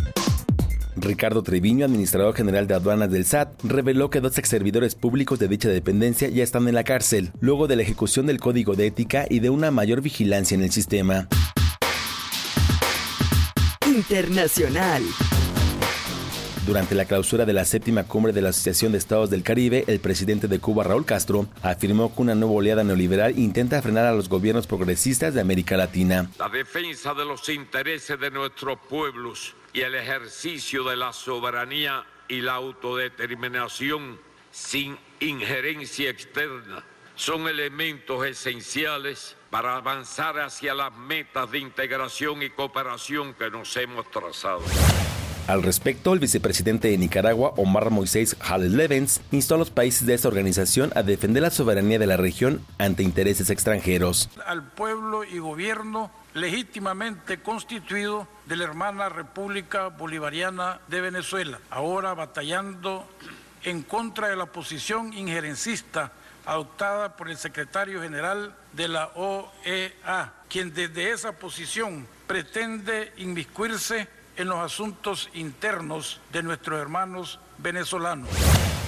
Ricardo 0.96 1.42
Treviño, 1.42 1.86
administrador 1.86 2.34
general 2.34 2.66
de 2.66 2.74
aduanas 2.74 3.10
del 3.10 3.24
SAT, 3.24 3.62
reveló 3.62 4.10
que 4.10 4.20
dos 4.20 4.36
exservidores 4.36 4.94
públicos 4.94 5.38
de 5.38 5.48
dicha 5.48 5.68
dependencia 5.68 6.28
ya 6.28 6.42
están 6.42 6.68
en 6.68 6.74
la 6.74 6.84
cárcel, 6.84 7.30
luego 7.40 7.68
de 7.68 7.76
la 7.76 7.82
ejecución 7.82 8.26
del 8.26 8.40
código 8.40 8.74
de 8.74 8.88
ética 8.88 9.26
y 9.30 9.38
de 9.38 9.48
una 9.48 9.70
mayor 9.70 10.02
vigilancia 10.02 10.56
en 10.56 10.62
el 10.62 10.72
sistema. 10.72 11.28
Internacional. 13.86 15.02
Durante 16.68 16.94
la 16.94 17.06
clausura 17.06 17.46
de 17.46 17.54
la 17.54 17.64
séptima 17.64 18.04
cumbre 18.04 18.34
de 18.34 18.42
la 18.42 18.50
Asociación 18.50 18.92
de 18.92 18.98
Estados 18.98 19.30
del 19.30 19.42
Caribe, 19.42 19.84
el 19.86 20.00
presidente 20.00 20.48
de 20.48 20.58
Cuba, 20.58 20.84
Raúl 20.84 21.06
Castro, 21.06 21.46
afirmó 21.62 22.14
que 22.14 22.20
una 22.20 22.34
nueva 22.34 22.56
oleada 22.56 22.84
neoliberal 22.84 23.38
intenta 23.38 23.80
frenar 23.80 24.04
a 24.04 24.12
los 24.12 24.28
gobiernos 24.28 24.66
progresistas 24.66 25.32
de 25.32 25.40
América 25.40 25.78
Latina. 25.78 26.30
La 26.38 26.50
defensa 26.50 27.14
de 27.14 27.24
los 27.24 27.48
intereses 27.48 28.20
de 28.20 28.30
nuestros 28.30 28.78
pueblos 28.86 29.54
y 29.72 29.80
el 29.80 29.94
ejercicio 29.94 30.84
de 30.84 30.96
la 30.96 31.14
soberanía 31.14 32.04
y 32.28 32.42
la 32.42 32.56
autodeterminación 32.56 34.20
sin 34.50 34.98
injerencia 35.20 36.10
externa 36.10 36.84
son 37.14 37.48
elementos 37.48 38.26
esenciales 38.26 39.36
para 39.48 39.76
avanzar 39.76 40.38
hacia 40.38 40.74
las 40.74 40.94
metas 40.94 41.50
de 41.50 41.60
integración 41.60 42.42
y 42.42 42.50
cooperación 42.50 43.32
que 43.32 43.50
nos 43.50 43.74
hemos 43.78 44.10
trazado. 44.10 44.60
Al 45.48 45.62
respecto, 45.62 46.12
el 46.12 46.18
vicepresidente 46.18 46.88
de 46.88 46.98
Nicaragua, 46.98 47.54
Omar 47.56 47.88
Moisés 47.88 48.36
Hales 48.38 48.72
Levens, 48.72 49.22
instó 49.30 49.54
a 49.54 49.58
los 49.58 49.70
países 49.70 50.06
de 50.06 50.12
esta 50.12 50.28
organización 50.28 50.92
a 50.94 51.02
defender 51.02 51.42
la 51.42 51.50
soberanía 51.50 51.98
de 51.98 52.06
la 52.06 52.18
región 52.18 52.62
ante 52.76 53.02
intereses 53.02 53.48
extranjeros. 53.48 54.28
Al 54.44 54.62
pueblo 54.62 55.24
y 55.24 55.38
gobierno 55.38 56.10
legítimamente 56.34 57.40
constituido 57.40 58.28
de 58.44 58.56
la 58.56 58.64
hermana 58.64 59.08
República 59.08 59.88
Bolivariana 59.88 60.80
de 60.88 61.00
Venezuela, 61.00 61.58
ahora 61.70 62.12
batallando 62.12 63.08
en 63.64 63.80
contra 63.84 64.28
de 64.28 64.36
la 64.36 64.44
posición 64.44 65.14
injerencista 65.14 66.12
adoptada 66.44 67.16
por 67.16 67.30
el 67.30 67.38
secretario 67.38 68.02
general 68.02 68.54
de 68.74 68.88
la 68.88 69.12
OEA, 69.14 70.34
quien 70.50 70.74
desde 70.74 71.10
esa 71.10 71.32
posición 71.32 72.06
pretende 72.26 73.14
inmiscuirse 73.16 74.17
en 74.38 74.48
los 74.48 74.58
asuntos 74.58 75.28
internos 75.34 76.20
de 76.32 76.42
nuestros 76.42 76.80
hermanos 76.80 77.40
venezolanos. 77.58 78.28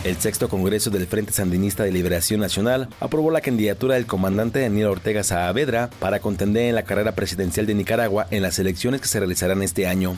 El 0.05 0.16
sexto 0.16 0.48
Congreso 0.48 0.90
del 0.90 1.06
Frente 1.06 1.32
Sandinista 1.32 1.82
de 1.82 1.93
Liberación 1.93 2.40
Nacional 2.40 2.89
aprobó 3.01 3.31
la 3.31 3.43
candidatura 3.43 3.97
del 3.97 4.06
comandante 4.06 4.60
Daniel 4.60 4.86
Ortega 4.86 5.24
Saavedra 5.24 5.90
para 5.98 6.20
contender 6.20 6.68
en 6.68 6.77
la 6.77 6.85
carrera 6.85 7.14
presidencial 7.14 7.66
de 7.66 7.74
Nicaragua 7.74 8.27
en 8.31 8.43
las 8.43 8.59
elecciones 8.59 9.01
que 9.01 9.09
se 9.09 9.18
realizarán 9.18 9.62
este 9.62 9.86
año. 9.86 10.16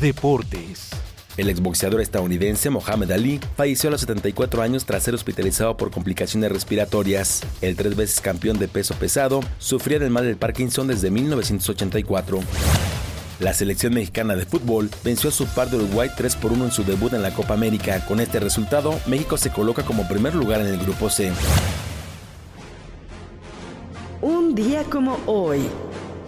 Deportes. 0.00 0.90
El 1.38 1.48
exboxeador 1.48 2.02
estadounidense 2.02 2.68
Mohamed 2.68 3.10
Ali 3.12 3.40
falleció 3.56 3.88
a 3.88 3.92
los 3.92 4.02
74 4.02 4.60
años 4.60 4.84
tras 4.84 5.04
ser 5.04 5.14
hospitalizado 5.14 5.78
por 5.78 5.90
complicaciones 5.90 6.52
respiratorias. 6.52 7.42
El 7.62 7.76
tres 7.76 7.96
veces 7.96 8.20
campeón 8.20 8.58
de 8.58 8.68
peso 8.68 8.94
pesado 8.96 9.40
sufría 9.58 9.98
del 9.98 10.10
mal 10.10 10.24
del 10.24 10.36
Parkinson 10.36 10.88
desde 10.88 11.10
1984. 11.10 12.40
La 13.42 13.52
selección 13.52 13.92
mexicana 13.94 14.36
de 14.36 14.46
fútbol 14.46 14.88
venció 15.02 15.28
a 15.28 15.32
su 15.32 15.46
par 15.46 15.68
de 15.68 15.76
Uruguay 15.76 16.08
3 16.16 16.36
por 16.36 16.52
1 16.52 16.66
en 16.66 16.70
su 16.70 16.84
debut 16.84 17.12
en 17.12 17.22
la 17.22 17.32
Copa 17.32 17.54
América. 17.54 18.04
Con 18.06 18.20
este 18.20 18.38
resultado, 18.38 19.00
México 19.06 19.36
se 19.36 19.50
coloca 19.50 19.82
como 19.82 20.06
primer 20.06 20.36
lugar 20.36 20.60
en 20.60 20.68
el 20.68 20.78
grupo 20.78 21.10
C. 21.10 21.32
Un 24.20 24.54
día 24.54 24.84
como 24.84 25.18
hoy. 25.26 25.62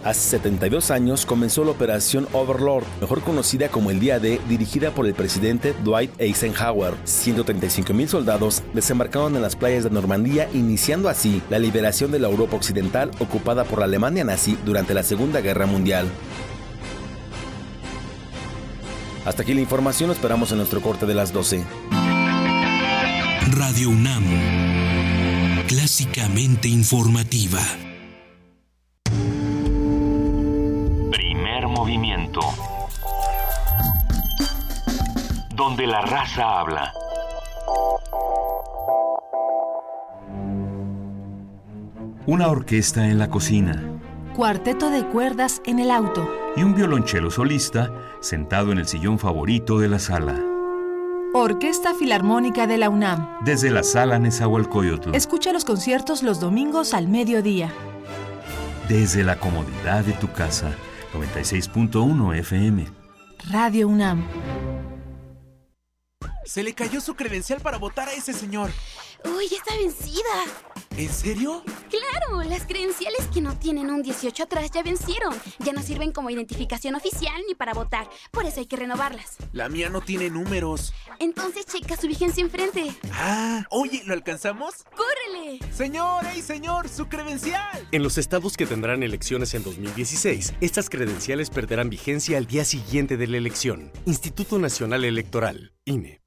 Hace 0.03 0.39
72 0.39 0.91
años 0.91 1.25
comenzó 1.25 1.63
la 1.63 1.71
Operación 1.71 2.27
Overlord, 2.33 2.83
mejor 2.99 3.21
conocida 3.21 3.69
como 3.69 3.91
el 3.91 4.01
Día 4.01 4.19
D, 4.19 4.41
dirigida 4.49 4.91
por 4.91 5.05
el 5.05 5.13
presidente 5.13 5.73
Dwight 5.85 6.11
Eisenhower. 6.19 6.95
135 7.05 7.93
mil 7.93 8.09
soldados 8.09 8.61
desembarcaron 8.73 9.37
en 9.37 9.41
las 9.41 9.55
playas 9.55 9.85
de 9.85 9.89
Normandía, 9.89 10.49
iniciando 10.53 11.07
así 11.07 11.41
la 11.49 11.59
liberación 11.59 12.11
de 12.11 12.19
la 12.19 12.27
Europa 12.27 12.57
Occidental 12.57 13.09
ocupada 13.19 13.63
por 13.63 13.79
la 13.79 13.85
Alemania 13.85 14.25
nazi 14.25 14.57
durante 14.65 14.93
la 14.93 15.01
Segunda 15.01 15.39
Guerra 15.39 15.65
Mundial. 15.65 16.07
Hasta 19.25 19.41
aquí 19.41 19.53
la 19.55 19.61
información, 19.61 20.11
esperamos 20.11 20.51
en 20.51 20.57
nuestro 20.57 20.81
corte 20.81 21.05
de 21.07 21.15
las 21.15 21.33
12. 21.33 21.63
Radio 23.51 23.89
UNAM. 23.89 24.23
Clásicamente 25.67 26.67
informativa. 26.67 27.59
Primer 31.11 31.67
movimiento. 31.67 32.41
Donde 35.55 35.87
la 35.87 36.01
raza 36.01 36.59
habla. 36.59 36.93
Una 42.27 42.47
orquesta 42.47 43.07
en 43.07 43.19
la 43.19 43.29
cocina 43.29 43.83
Cuarteto 44.35 44.89
de 44.89 45.05
cuerdas 45.07 45.61
en 45.65 45.79
el 45.79 45.89
auto. 45.91 46.27
y 46.57 46.63
un 46.63 46.75
violonchelo 46.75 47.31
solista 47.31 47.91
sentado 48.25 48.71
en 48.71 48.79
el 48.79 48.87
sillón 48.87 49.19
favorito 49.19 49.79
de 49.79 49.87
la 49.87 49.99
sala. 49.99 50.41
Orquesta 51.33 51.93
Filarmónica 51.93 52.65
de 52.65 52.77
la 52.77 52.89
UNAM. 52.89 53.37
Desde 53.43 53.69
la 53.69 53.83
sala 53.83 54.17
Nezahualcóyotl, 54.19 55.13
Escucha 55.13 55.53
los 55.53 55.65
conciertos 55.65 56.23
los 56.23 56.39
domingos 56.39 56.93
al 56.93 57.07
mediodía. 57.07 57.71
desde 58.89 59.23
la 59.23 59.39
comodidad 59.39 60.03
de 60.03 60.13
tu 60.13 60.31
casa. 60.31 60.71
96.1 61.13 62.35
FM. 62.39 62.87
Radio 63.51 63.87
UNAM. 63.87 64.23
Se 66.45 66.63
le 66.63 66.73
cayó 66.73 67.01
su 67.01 67.15
credencial 67.15 67.59
para 67.61 67.77
votar 67.77 68.07
a 68.09 68.13
ese 68.13 68.33
señor. 68.33 68.69
Uy, 69.25 69.47
ya 69.49 69.57
está 69.57 69.75
vencida. 69.75 70.21
¿En 70.97 71.09
serio? 71.09 71.61
Claro, 71.89 72.43
las 72.43 72.65
credenciales 72.65 73.27
que 73.33 73.41
no 73.41 73.57
tienen 73.57 73.89
un 73.89 74.01
18 74.01 74.43
atrás 74.43 74.71
ya 74.71 74.81
vencieron. 74.81 75.35
Ya 75.59 75.73
no 75.73 75.81
sirven 75.81 76.13
como 76.13 76.29
identificación 76.29 76.95
oficial 76.95 77.35
ni 77.47 77.53
para 77.53 77.73
votar. 77.73 78.09
Por 78.31 78.45
eso 78.45 78.61
hay 78.61 78.65
que 78.65 78.77
renovarlas. 78.77 79.35
La 79.51 79.67
mía 79.67 79.89
no 79.89 79.99
tiene 79.99 80.29
números. 80.29 80.93
Entonces 81.19 81.65
checa 81.65 81.97
su 81.97 82.07
vigencia 82.07 82.41
enfrente. 82.41 82.95
Ah, 83.11 83.65
oye, 83.71 84.03
¿lo 84.05 84.13
alcanzamos? 84.13 84.85
¡Córrele! 84.95 85.59
Señor, 85.73 86.25
ey, 86.27 86.41
señor, 86.41 86.87
su 86.87 87.07
credencial. 87.07 87.87
En 87.91 88.01
los 88.01 88.17
estados 88.17 88.55
que 88.55 88.65
tendrán 88.65 89.03
elecciones 89.03 89.53
en 89.53 89.63
2016, 89.63 90.53
estas 90.61 90.89
credenciales 90.89 91.49
perderán 91.49 91.89
vigencia 91.89 92.37
al 92.37 92.45
día 92.45 92.63
siguiente 92.63 93.17
de 93.17 93.27
la 93.27 93.37
elección. 93.37 93.91
Instituto 94.05 94.59
Nacional 94.59 95.03
Electoral, 95.03 95.73
INE. 95.83 96.24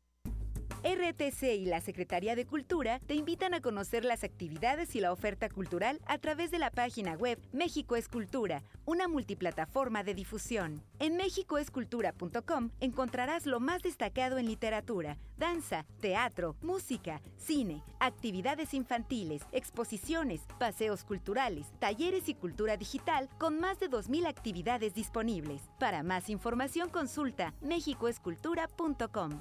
RTC 0.83 1.43
y 1.55 1.67
la 1.67 1.81
Secretaría 1.81 2.37
de 2.37 2.47
Cultura 2.47 3.01
te 3.07 3.15
invitan 3.15 3.55
a 3.55 3.61
conocer 3.61 4.05
las 4.05 4.25
actividades 4.25 4.95
y 4.95 5.01
la 5.01 5.13
oferta 5.13 5.49
cultural 5.49 6.01
a 6.07 6.19
través 6.19 6.51
de 6.51 6.59
la 6.59 6.71
página 6.71 7.15
web 7.15 7.41
México 7.53 7.97
es 7.97 8.09
Cultura, 8.09 8.63
una 8.85 9.09
multiplataforma 9.09 10.05
de 10.05 10.15
difusión. 10.15 10.83
En 10.99 11.17
mexicoescultura.com 11.17 12.71
encontrarás 12.81 13.47
lo 13.47 13.61
más 13.61 13.83
destacado 13.83 14.39
en 14.39 14.47
literatura, 14.47 15.19
danza, 15.37 15.85
teatro, 16.01 16.57
música, 16.63 17.21
cine, 17.37 17.83
actividades 18.01 18.75
infantiles, 18.75 19.43
exposiciones, 19.53 20.43
paseos 20.59 21.05
culturales, 21.05 21.67
talleres 21.79 22.29
y 22.29 22.35
cultura 22.35 22.77
digital 22.77 23.29
con 23.39 23.59
más 23.61 23.81
de 23.81 23.91
2.000 23.91 24.27
actividades 24.27 24.95
disponibles. 24.95 25.63
Para 25.79 26.03
más 26.03 26.29
información 26.29 26.89
consulta 26.89 27.55
mexicoescultura.com. 27.61 29.41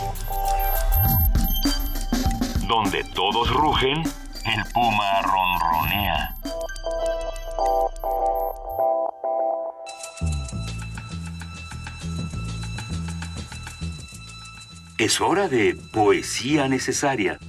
Donde 2.71 3.03
todos 3.03 3.53
rugen, 3.53 3.97
el 3.97 4.63
puma 4.73 5.21
ronronea. 5.23 6.35
Es 14.97 15.19
hora 15.19 15.49
de 15.49 15.75
poesía 15.91 16.69
necesaria. 16.69 17.39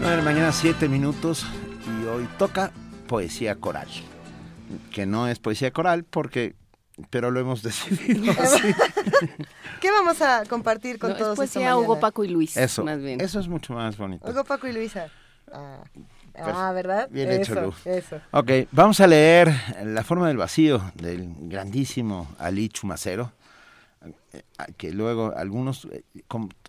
Nueve 0.00 0.10
de 0.10 0.16
la 0.16 0.22
mañana, 0.22 0.52
siete 0.52 0.88
minutos, 0.88 1.46
y 2.00 2.06
hoy 2.06 2.26
toca 2.38 2.72
poesía 3.06 3.56
coral. 3.56 3.88
Que 4.90 5.04
no 5.04 5.28
es 5.28 5.38
poesía 5.38 5.70
coral 5.70 6.04
porque, 6.04 6.56
pero 7.10 7.30
lo 7.30 7.40
hemos 7.40 7.62
decidido 7.62 8.32
así. 8.40 8.74
¿Qué 9.80 9.90
vamos 9.90 10.20
a 10.22 10.44
compartir 10.46 10.98
con 10.98 11.10
No, 11.10 11.16
es 11.16 11.20
todos 11.22 11.32
esta 11.32 11.42
poesía 11.60 11.76
Hugo? 11.76 12.00
Paco 12.00 12.24
y 12.24 12.28
Luis, 12.28 12.56
Eso, 12.56 12.84
más 12.84 13.00
bien. 13.00 13.20
eso 13.20 13.40
es 13.40 13.48
mucho 13.48 13.72
más 13.74 13.96
bonito. 13.96 14.28
Hugo, 14.28 14.44
Paco 14.44 14.66
y 14.66 14.72
Luisa. 14.72 15.08
Ah. 15.52 15.82
Ah, 16.40 16.70
¿verdad? 16.72 17.08
Bien 17.10 17.30
eso, 17.30 17.52
hecho, 17.52 17.60
Lu. 17.62 17.74
Eso. 17.84 18.20
Ok, 18.30 18.50
vamos 18.70 19.00
a 19.00 19.06
leer 19.08 19.52
La 19.84 20.04
forma 20.04 20.28
del 20.28 20.36
vacío 20.36 20.92
del 20.94 21.28
grandísimo 21.40 22.28
Ali 22.38 22.68
Chumacero, 22.68 23.32
eh, 24.32 24.42
que 24.76 24.92
luego 24.92 25.34
algunos, 25.36 25.88
eh, 25.90 26.04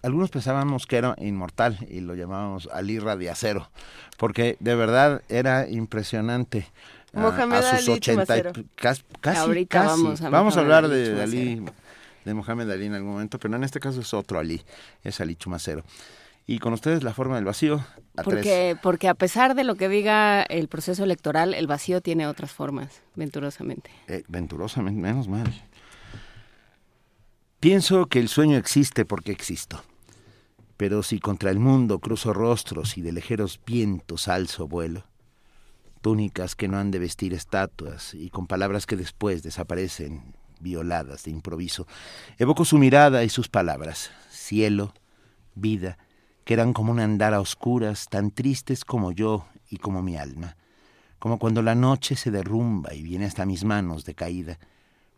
algunos 0.02 0.32
pensábamos 0.32 0.88
que 0.88 0.98
era 0.98 1.16
inmortal 1.20 1.78
y 1.88 2.00
lo 2.00 2.16
llamábamos 2.16 2.68
Ali 2.74 2.98
Radiacero, 2.98 3.70
porque 4.18 4.58
de 4.60 4.74
verdad 4.76 5.22
era 5.30 5.70
impresionante. 5.70 6.68
Ah, 7.14 7.20
Mohamed 7.20 7.58
a 7.58 7.78
sus 7.78 7.90
Ali 7.90 7.98
80 7.98 8.38
y- 8.38 8.42
casi, 8.76 9.04
Ahorita 9.38 9.80
casi. 9.84 10.04
vamos 10.04 10.22
a 10.22 10.30
Vamos 10.30 10.58
a 10.58 10.60
hablar 10.60 10.86
Ali 10.86 10.94
de 10.96 11.22
Ali, 11.22 11.66
de 12.26 12.34
Mohamed 12.34 12.70
Ali 12.70 12.86
en 12.86 12.94
algún 12.94 13.14
momento, 13.14 13.40
pero 13.40 13.56
en 13.56 13.64
este 13.64 13.80
caso 13.80 14.02
es 14.02 14.14
otro 14.14 14.40
Ali, 14.40 14.62
es 15.04 15.20
Ali 15.22 15.36
Chumacero. 15.36 15.84
Y 16.48 16.58
con 16.58 16.74
ustedes 16.74 17.04
La 17.04 17.14
forma 17.14 17.36
del 17.36 17.46
vacío, 17.46 17.76
a 18.18 18.24
tres. 18.24 18.24
Porque, 18.24 18.78
porque 18.82 19.08
a 19.08 19.14
pesar 19.14 19.54
de 19.54 19.64
lo 19.64 19.76
que 19.76 19.88
diga 19.88 20.42
el 20.42 20.68
proceso 20.68 21.04
electoral, 21.04 21.54
el 21.54 21.68
vacío 21.68 22.02
tiene 22.02 22.26
otras 22.26 22.52
formas, 22.52 23.02
venturosamente. 23.16 23.92
Eh, 24.08 24.24
venturosamente, 24.28 25.00
menos 25.00 25.28
mal. 25.28 25.54
Pienso 27.60 28.06
que 28.08 28.20
el 28.20 28.30
sueño 28.30 28.58
existe 28.58 29.06
porque 29.06 29.32
existo. 29.32 29.84
Pero 30.78 31.04
si 31.04 31.20
contra 31.20 31.52
el 31.52 31.60
mundo 31.60 32.00
cruzo 32.00 32.34
rostros 32.34 32.98
y 32.98 33.02
de 33.02 33.12
ligeros 33.12 33.60
vientos 33.66 34.28
alzo 34.30 34.68
vuelo, 34.68 35.04
túnicas 36.02 36.56
que 36.56 36.68
no 36.68 36.78
han 36.78 36.92
de 36.92 37.00
vestir 37.00 37.34
estatuas 37.34 38.14
y 38.14 38.30
con 38.30 38.48
palabras 38.48 38.86
que 38.86 38.96
después 38.96 39.44
desaparecen 39.44 40.34
violadas 40.60 41.24
de 41.24 41.32
improviso, 41.32 41.88
evoco 42.38 42.66
su 42.66 42.78
mirada 42.78 43.24
y 43.24 43.30
sus 43.30 43.48
palabras, 43.48 44.12
cielo, 44.30 44.94
vida, 45.56 45.98
que 46.44 46.54
eran 46.54 46.74
como 46.74 46.92
un 46.92 47.00
andar 47.00 47.34
a 47.34 47.42
oscuras, 47.42 48.08
tan 48.10 48.32
tristes 48.32 48.84
como 48.84 49.12
yo 49.12 49.48
y 49.70 49.78
como 49.78 50.02
mi 50.02 50.18
alma. 50.18 50.58
Como 51.20 51.38
cuando 51.38 51.62
la 51.62 51.76
noche 51.76 52.16
se 52.16 52.32
derrumba 52.32 52.94
y 52.94 53.04
viene 53.04 53.26
hasta 53.26 53.46
mis 53.46 53.66
manos 53.66 54.06
de 54.06 54.16
caída. 54.16 54.58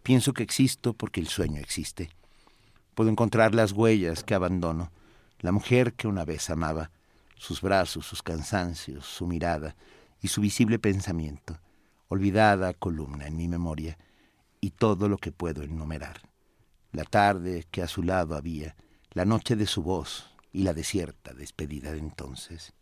Pienso 0.03 0.34
que 0.34 0.44
existo 0.44 0.94
porque 0.94 1.22
el 1.22 1.28
sueño 1.28 1.62
existe. 1.62 2.10
Puedo 2.95 3.10
encontrar 3.10 3.53
las 3.53 3.72
huellas 3.72 4.24
que 4.24 4.34
abandono, 4.34 4.91
la 5.40 5.52
mujer 5.52 5.94
que 5.94 6.08
una 6.08 6.26
vez 6.26 6.49
amaba, 6.49 6.91
sus 7.38 7.62
brazos, 7.62 8.06
sus 8.06 8.22
cansancios, 8.22 9.06
su 9.06 9.28
mirada 9.28 9.76
y 10.22 10.27
su 10.27 10.41
visible 10.41 10.80
pensamiento, 10.80 11.60
olvidada 12.07 12.73
columna 12.73 13.27
en 13.27 13.38
mi 13.38 13.48
memoria, 13.48 13.98
y 14.60 14.72
todo 14.72 15.10
lo 15.10 15.18
que 15.18 15.31
puedo 15.31 15.64
enumerar. 15.64 16.22
La 16.91 17.03
tarde 17.03 17.65
que 17.72 17.81
a 17.81 17.88
su 17.88 18.03
lado 18.03 18.35
había, 18.35 18.76
la 19.14 19.26
noche 19.26 19.56
de 19.56 19.65
su 19.65 19.81
voz 19.81 20.30
y 20.53 20.64
la 20.64 20.73
desierta 20.73 21.34
despedida 21.34 21.91
de 21.91 21.98
entonces. 21.98 22.73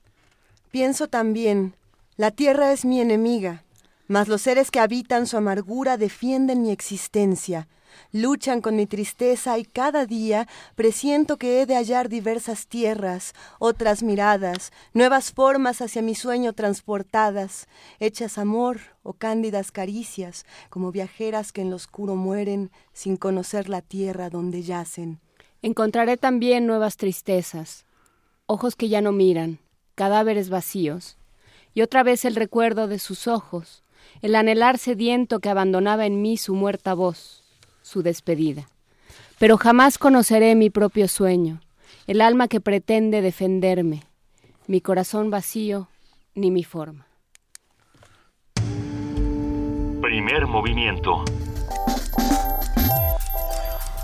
Pienso 0.71 1.07
también, 1.07 1.75
la 2.17 2.31
tierra 2.31 2.73
es 2.73 2.85
mi 2.85 2.99
enemiga, 2.99 3.63
mas 4.07 4.27
los 4.27 4.41
seres 4.41 4.71
que 4.71 4.79
habitan 4.79 5.25
su 5.25 5.37
amargura 5.37 5.97
defienden 5.97 6.61
mi 6.61 6.71
existencia, 6.71 7.67
luchan 8.11 8.61
con 8.61 8.75
mi 8.75 8.85
tristeza 8.85 9.57
y 9.57 9.65
cada 9.65 10.05
día 10.05 10.47
presiento 10.75 11.37
que 11.37 11.61
he 11.61 11.65
de 11.65 11.75
hallar 11.75 12.09
diversas 12.09 12.67
tierras, 12.67 13.33
otras 13.59 14.03
miradas, 14.03 14.71
nuevas 14.93 15.31
formas 15.31 15.81
hacia 15.81 16.01
mi 16.01 16.15
sueño 16.15 16.53
transportadas, 16.53 17.67
hechas 17.99 18.37
amor 18.37 18.79
o 19.03 19.13
cándidas 19.13 19.71
caricias, 19.71 20.45
como 20.69 20.91
viajeras 20.91 21.51
que 21.51 21.61
en 21.61 21.69
lo 21.69 21.75
oscuro 21.75 22.15
mueren 22.15 22.71
sin 22.93 23.17
conocer 23.17 23.69
la 23.69 23.81
tierra 23.81 24.29
donde 24.29 24.63
yacen. 24.63 25.19
Encontraré 25.61 26.17
también 26.17 26.67
nuevas 26.67 26.97
tristezas, 26.97 27.85
ojos 28.45 28.75
que 28.75 28.89
ya 28.89 29.01
no 29.01 29.11
miran, 29.11 29.59
cadáveres 29.95 30.49
vacíos, 30.49 31.17
y 31.73 31.81
otra 31.81 32.03
vez 32.03 32.25
el 32.25 32.35
recuerdo 32.35 32.87
de 32.87 32.97
sus 32.97 33.27
ojos, 33.27 33.83
el 34.21 34.35
anhelar 34.35 34.77
sediento 34.77 35.39
que 35.39 35.49
abandonaba 35.49 36.05
en 36.05 36.21
mí 36.21 36.37
su 36.37 36.53
muerta 36.53 36.93
voz, 36.93 37.38
su 37.89 38.03
despedida. 38.03 38.69
Pero 39.39 39.57
jamás 39.57 39.97
conoceré 39.97 40.53
mi 40.55 40.69
propio 40.69 41.07
sueño, 41.07 41.59
el 42.07 42.21
alma 42.21 42.47
que 42.47 42.61
pretende 42.61 43.21
defenderme, 43.21 44.03
mi 44.67 44.79
corazón 44.79 45.31
vacío, 45.31 45.89
ni 46.35 46.51
mi 46.51 46.63
forma. 46.63 47.07
Primer 50.01 50.45
movimiento. 50.45 51.23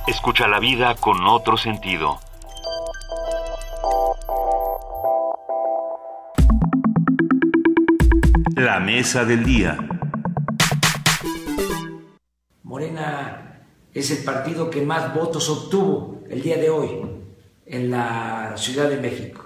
Escucha 0.08 0.48
la 0.48 0.60
vida 0.60 0.96
con 0.96 1.26
otro 1.28 1.56
sentido. 1.56 2.20
La 8.56 8.80
mesa 8.80 9.26
del 9.26 9.44
día. 9.44 9.78
Morena 12.64 13.55
es 13.96 14.12
el 14.12 14.26
partido 14.26 14.70
que 14.70 14.82
más 14.82 15.16
votos 15.16 15.50
obtuvo 15.50 16.22
el 16.30 16.42
día 16.42 16.58
de 16.58 16.70
hoy 16.70 16.90
en 17.66 17.90
la 17.90 18.54
Ciudad 18.58 18.90
de 18.90 18.98
México. 18.98 19.42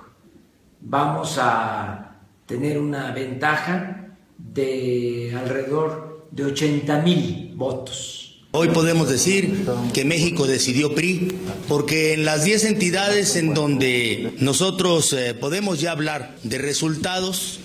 Vamos 0.81 1.38
a 1.39 2.15
tener 2.47 2.80
una 2.80 3.11
ventaja 3.11 4.07
de 4.39 5.35
alrededor 5.38 6.27
de 6.31 6.45
80 6.45 7.01
mil 7.01 7.53
votos. 7.55 8.28
Hoy 8.51 8.69
podemos 8.69 9.07
decir 9.07 9.63
que 9.93 10.05
México 10.05 10.47
decidió 10.47 10.95
PRI 10.95 11.27
porque 11.67 12.13
en 12.13 12.26
las 12.26 12.43
10 12.43 12.65
entidades 12.65 13.35
en 13.35 13.53
donde 13.53 14.34
nosotros 14.39 15.13
eh, 15.13 15.35
podemos 15.35 15.80
ya 15.80 15.91
hablar 15.91 16.35
de 16.41 16.57
resultados 16.57 17.59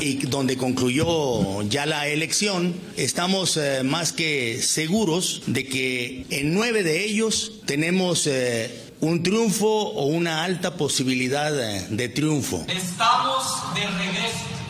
y 0.00 0.16
donde 0.26 0.58
concluyó 0.58 1.62
ya 1.62 1.86
la 1.86 2.06
elección, 2.08 2.74
estamos 2.98 3.56
eh, 3.56 3.82
más 3.82 4.12
que 4.12 4.60
seguros 4.60 5.40
de 5.46 5.66
que 5.66 6.26
en 6.28 6.52
nueve 6.52 6.82
de 6.82 7.02
ellos 7.02 7.52
tenemos 7.64 8.26
eh, 8.26 8.92
un 9.00 9.22
triunfo 9.22 9.66
o 9.66 10.04
una 10.04 10.44
alta 10.44 10.76
posibilidad 10.76 11.50
de 11.50 12.08
triunfo. 12.10 12.62
Estamos 12.68 13.74
de 13.74 13.86
regreso. 13.86 14.63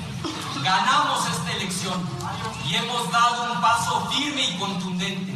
Ganamos 0.64 1.28
esta 1.30 1.52
elección 1.52 2.00
y 2.68 2.74
hemos 2.74 3.10
dado 3.12 3.52
un 3.52 3.60
paso 3.60 4.08
firme 4.10 4.42
y 4.48 4.58
contundente. 4.58 5.34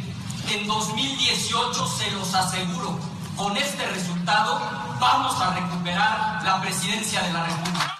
En 0.51 0.67
2018, 0.67 1.85
se 1.85 2.11
los 2.11 2.33
aseguro, 2.33 2.97
con 3.37 3.55
este 3.55 3.85
resultado 3.87 4.59
vamos 4.99 5.39
a 5.39 5.53
recuperar 5.53 6.43
la 6.43 6.59
presidencia 6.61 7.21
de 7.21 7.33
la 7.33 7.45
República. 7.45 7.95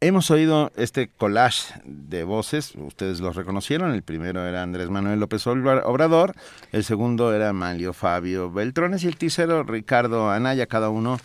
Hemos 0.00 0.30
oído 0.32 0.70
este 0.76 1.08
collage 1.08 1.72
de 1.84 2.24
voces, 2.24 2.72
ustedes 2.74 3.20
los 3.20 3.36
reconocieron, 3.36 3.92
el 3.94 4.02
primero 4.02 4.44
era 4.46 4.62
Andrés 4.62 4.90
Manuel 4.90 5.20
López 5.20 5.46
Obra- 5.46 5.84
Obrador, 5.86 6.34
el 6.72 6.84
segundo 6.84 7.32
era 7.32 7.52
Manlio 7.52 7.92
Fabio 7.92 8.50
Beltrones 8.50 9.04
y 9.04 9.06
el 9.06 9.16
tercero 9.16 9.62
Ricardo 9.62 10.28
Anaya, 10.30 10.66
cada 10.66 10.90
uno 10.90 11.18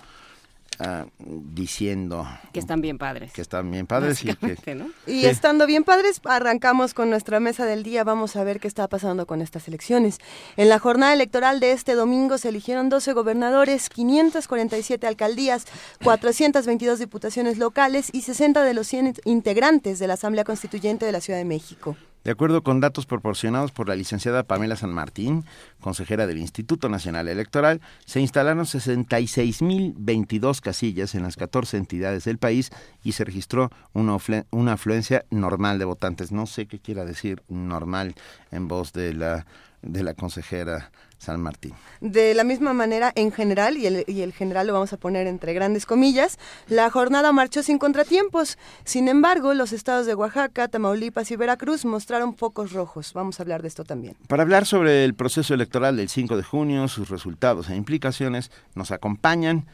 ah, 0.80 1.06
diciendo 1.20 2.28
que 2.54 2.60
están 2.60 2.82
bien 2.82 2.98
padres. 2.98 3.32
Que 3.34 3.42
están 3.42 3.70
bien 3.72 3.88
padres 3.88 4.24
y 4.24 4.34
que, 4.36 4.76
¿no? 4.76 4.90
Y 5.06 5.26
estando 5.26 5.66
bien 5.66 5.84
padres, 5.84 6.22
arrancamos 6.24 6.94
con 6.94 7.10
nuestra 7.10 7.40
mesa 7.40 7.66
del 7.66 7.84
día. 7.84 8.04
Vamos 8.04 8.36
a 8.36 8.44
ver 8.44 8.60
qué 8.60 8.68
está 8.68 8.88
pasando 8.88 9.26
con 9.26 9.42
estas 9.42 9.68
elecciones. 9.68 10.20
En 10.56 10.70
la 10.70 10.80
jornada 10.80 11.14
electoral 11.14 11.60
de 11.60 11.72
este 11.72 11.94
domingo 11.94 12.38
se 12.38 12.50
eligieron 12.50 12.90
12 12.90 13.14
gobernadores, 13.14 13.90
547 13.90 15.08
alcaldías, 15.08 15.66
422 16.04 17.00
diputaciones 17.00 17.58
locales 17.58 18.10
y 18.12 18.22
60 18.22 18.64
de 18.64 18.74
los 18.74 18.88
100 18.88 19.16
integrantes 19.26 20.00
de 20.00 20.08
la 20.08 20.14
Asamblea 20.14 20.44
Constituyente 20.44 21.06
de 21.06 21.12
la 21.12 21.22
Ciudad 21.22 21.40
de 21.40 21.46
México. 21.46 21.96
De 22.24 22.32
acuerdo 22.32 22.62
con 22.62 22.80
datos 22.82 23.06
proporcionados 23.06 23.72
por 23.72 23.88
la 23.88 23.96
licenciada 23.96 24.44
Pamela 24.44 24.76
San 24.76 24.94
Martín, 24.94 25.46
consejera 25.80 26.28
del 26.28 26.40
Instituto 26.40 26.90
Nacional 26.90 27.30
Electoral, 27.30 27.80
se 28.06 28.20
instalaron 28.20 28.66
66.022 28.66 30.60
casillas 30.60 31.16
en 31.16 31.24
las 31.24 31.38
14 31.38 31.78
entidades 31.78 32.26
del 32.26 32.38
país 32.38 32.72
y 33.04 33.14
se 33.14 33.24
registró 33.24 33.72
una, 33.94 34.18
una 34.52 34.74
afluencia 34.74 35.24
normal 35.30 35.80
de 35.80 35.86
votantes. 35.86 36.34
No 36.34 36.48
sé 36.48 36.66
qué 36.66 36.80
quiera 36.80 37.06
decir 37.06 37.44
normal 37.48 38.16
en 38.52 38.68
voz 38.68 38.92
de 38.92 39.14
la, 39.14 39.46
de 39.82 40.04
la 40.04 40.14
consejera 40.14 40.92
San 41.18 41.42
Martín. 41.42 41.74
De 42.00 42.34
la 42.34 42.44
misma 42.44 42.74
manera, 42.74 43.12
en 43.16 43.32
general, 43.32 43.78
y 43.78 43.88
el, 43.88 44.04
y 44.08 44.22
el, 44.22 44.34
general 44.34 44.68
lo 44.68 44.74
vamos 44.74 44.94
a 44.94 44.98
poner 44.98 45.28
entre 45.28 45.54
grandes 45.54 45.86
comillas, 45.86 46.38
la 46.68 46.90
jornada 46.90 47.32
marchó 47.32 47.64
sin 47.64 47.80
contratiempos. 47.80 48.58
Sin 48.84 49.08
embargo, 49.08 49.54
los 49.54 49.74
estados 49.74 50.06
de 50.06 50.16
Oaxaca, 50.16 50.68
Tamaulipas 50.68 51.32
y 51.32 51.36
Veracruz 51.36 51.86
mostraron 51.86 52.34
pocos 52.34 52.72
rojos. 52.72 53.14
Vamos 53.14 53.40
a 53.40 53.44
hablar 53.44 53.62
de 53.62 53.68
esto 53.68 53.84
también. 53.84 54.16
Para 54.28 54.44
hablar 54.44 54.66
sobre 54.66 55.06
el 55.06 55.16
proceso 55.16 55.54
electoral 55.54 55.98
del 55.98 56.10
5 56.10 56.38
de 56.38 56.44
junio, 56.44 56.88
sus 56.88 57.10
resultados 57.10 57.70
e 57.70 57.76
implicaciones, 57.76 58.52
nos 58.76 58.92
acompañan 58.92 59.66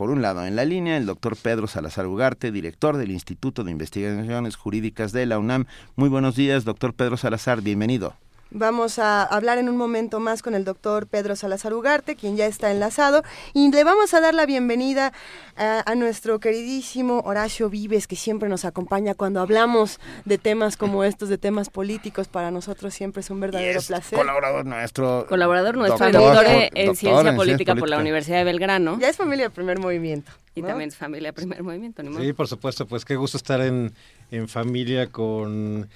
por 0.00 0.08
un 0.08 0.22
lado, 0.22 0.46
en 0.46 0.56
la 0.56 0.64
línea, 0.64 0.96
el 0.96 1.04
doctor 1.04 1.36
Pedro 1.36 1.66
Salazar 1.66 2.06
Ugarte, 2.06 2.50
director 2.50 2.96
del 2.96 3.10
Instituto 3.10 3.64
de 3.64 3.70
Investigaciones 3.70 4.56
Jurídicas 4.56 5.12
de 5.12 5.26
la 5.26 5.38
UNAM. 5.38 5.66
Muy 5.94 6.08
buenos 6.08 6.36
días, 6.36 6.64
doctor 6.64 6.94
Pedro 6.94 7.18
Salazar, 7.18 7.60
bienvenido. 7.60 8.14
Vamos 8.52 8.98
a 8.98 9.22
hablar 9.22 9.58
en 9.58 9.68
un 9.68 9.76
momento 9.76 10.18
más 10.18 10.42
con 10.42 10.54
el 10.54 10.64
doctor 10.64 11.06
Pedro 11.06 11.36
Salazar 11.36 11.72
Ugarte, 11.72 12.16
quien 12.16 12.36
ya 12.36 12.46
está 12.46 12.72
enlazado, 12.72 13.22
y 13.54 13.70
le 13.70 13.84
vamos 13.84 14.12
a 14.12 14.20
dar 14.20 14.34
la 14.34 14.44
bienvenida 14.44 15.12
a, 15.56 15.88
a, 15.88 15.94
nuestro 15.94 16.40
queridísimo 16.40 17.20
Horacio 17.20 17.70
Vives, 17.70 18.08
que 18.08 18.16
siempre 18.16 18.48
nos 18.48 18.64
acompaña 18.64 19.14
cuando 19.14 19.40
hablamos 19.40 20.00
de 20.24 20.36
temas 20.36 20.76
como 20.76 21.04
estos, 21.04 21.28
de 21.28 21.38
temas 21.38 21.70
políticos. 21.70 22.26
Para 22.26 22.50
nosotros 22.50 22.92
siempre 22.92 23.20
es 23.20 23.30
un 23.30 23.38
verdadero 23.38 23.78
es 23.78 23.86
placer. 23.86 24.18
Colaborador 24.18 24.66
nuestro. 24.66 25.26
Colaborador 25.28 25.76
nuestro, 25.76 26.10
doctor, 26.10 26.22
doctor, 26.22 26.46
en, 26.46 26.60
doctor 26.60 26.72
Ciencia 26.72 26.90
en 26.90 26.96
Ciencia 26.96 27.36
Política 27.36 27.76
por 27.76 27.88
la 27.88 27.98
Universidad 27.98 28.38
de 28.38 28.44
Belgrano. 28.44 28.98
Ya 28.98 29.08
es 29.08 29.16
familia 29.16 29.44
del 29.44 29.52
primer 29.52 29.78
movimiento. 29.78 30.32
Y 30.54 30.62
¿no? 30.62 30.68
también 30.68 30.88
es 30.88 30.96
familia 30.96 31.32
Primer 31.32 31.62
Movimiento. 31.62 32.02
Modo. 32.02 32.20
Sí, 32.20 32.32
por 32.32 32.48
supuesto, 32.48 32.84
pues 32.86 33.04
qué 33.04 33.14
gusto 33.14 33.36
estar 33.36 33.60
en, 33.60 33.94
en 34.32 34.48
familia 34.48 35.06
con 35.06 35.88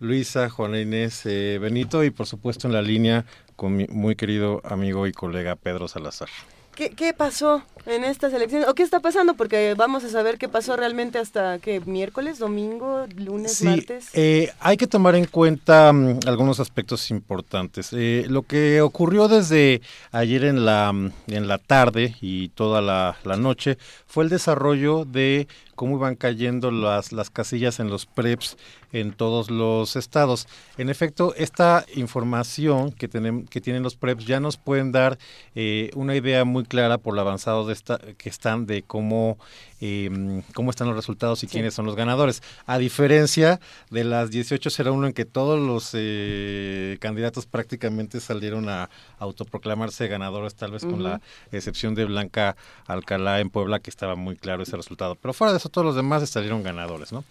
Luisa, 0.00 0.48
Juana 0.50 0.80
Inés, 0.80 1.22
eh, 1.26 1.58
Benito 1.60 2.02
y 2.04 2.10
por 2.10 2.26
supuesto 2.26 2.66
en 2.66 2.72
la 2.72 2.82
línea 2.82 3.24
con 3.56 3.76
mi 3.76 3.86
muy 3.88 4.16
querido 4.16 4.60
amigo 4.64 5.06
y 5.06 5.12
colega 5.12 5.56
Pedro 5.56 5.86
Salazar. 5.88 6.28
¿Qué, 6.74 6.90
¿Qué 6.90 7.12
pasó 7.12 7.62
en 7.84 8.04
estas 8.04 8.32
elecciones? 8.32 8.66
¿O 8.68 8.74
qué 8.74 8.82
está 8.82 9.00
pasando? 9.00 9.34
Porque 9.34 9.74
vamos 9.76 10.02
a 10.04 10.08
saber 10.08 10.38
qué 10.38 10.48
pasó 10.48 10.76
realmente 10.76 11.18
hasta 11.18 11.58
que 11.58 11.80
miércoles, 11.80 12.38
domingo, 12.38 13.06
lunes, 13.16 13.52
Sí, 13.54 13.66
martes. 13.66 14.08
eh, 14.14 14.50
hay 14.60 14.78
que 14.78 14.86
tomar 14.86 15.14
en 15.16 15.26
cuenta 15.26 15.92
mm, 15.92 16.20
algunos 16.26 16.58
aspectos 16.58 17.10
importantes. 17.10 17.90
Eh, 17.92 18.24
lo 18.30 18.42
que 18.44 18.80
ocurrió 18.80 19.28
desde 19.28 19.82
ayer 20.12 20.44
en 20.44 20.64
la, 20.64 20.90
mm, 20.92 21.12
en 21.26 21.48
la 21.48 21.58
tarde 21.58 22.16
y 22.22 22.48
toda 22.50 22.80
la, 22.80 23.16
la 23.24 23.36
noche 23.36 23.76
fue 24.06 24.24
el 24.24 24.30
desarrollo 24.30 25.04
de 25.04 25.48
cómo 25.80 25.96
iban 25.96 26.14
cayendo 26.14 26.70
las, 26.70 27.10
las 27.10 27.30
casillas 27.30 27.80
en 27.80 27.88
los 27.88 28.04
PREPs 28.04 28.58
en 28.92 29.12
todos 29.14 29.50
los 29.50 29.96
estados. 29.96 30.46
En 30.76 30.90
efecto, 30.90 31.34
esta 31.36 31.86
información 31.94 32.92
que, 32.92 33.08
tenem- 33.08 33.48
que 33.48 33.62
tienen 33.62 33.82
los 33.82 33.96
PREPs 33.96 34.26
ya 34.26 34.40
nos 34.40 34.58
pueden 34.58 34.92
dar 34.92 35.18
eh, 35.54 35.88
una 35.94 36.14
idea 36.14 36.44
muy 36.44 36.64
clara 36.64 36.98
por 36.98 37.14
lo 37.14 37.22
avanzado 37.22 37.66
de 37.66 37.72
esta, 37.72 37.98
que 38.18 38.28
están 38.28 38.66
de 38.66 38.82
cómo, 38.82 39.38
eh, 39.80 40.42
cómo 40.54 40.70
están 40.70 40.86
los 40.88 40.96
resultados 40.96 41.42
y 41.42 41.46
quiénes 41.46 41.74
son 41.74 41.86
los 41.86 41.96
ganadores. 41.96 42.42
A 42.66 42.78
diferencia 42.78 43.60
de 43.90 44.04
las 44.04 44.30
18.01 44.30 45.06
en 45.06 45.12
que 45.12 45.24
todos 45.24 45.58
los 45.58 45.90
eh, 45.94 46.98
candidatos 47.00 47.46
prácticamente 47.46 48.20
salieron 48.20 48.68
a 48.68 48.90
autoproclamarse 49.18 50.08
ganadores, 50.08 50.54
tal 50.54 50.72
vez 50.72 50.84
con 50.84 51.02
la 51.02 51.20
excepción 51.52 51.94
de 51.94 52.04
Blanca 52.04 52.56
Alcalá 52.86 53.40
en 53.40 53.50
Puebla, 53.50 53.78
que 53.80 53.90
estaba 53.90 54.16
muy 54.16 54.36
claro 54.36 54.62
ese 54.62 54.76
resultado. 54.76 55.14
Pero 55.16 55.32
fuera 55.32 55.52
de 55.52 55.58
eso, 55.58 55.68
todos 55.68 55.84
los 55.84 55.96
demás 55.96 56.28
salieron 56.28 56.62
ganadores, 56.62 57.12
¿no? 57.12 57.24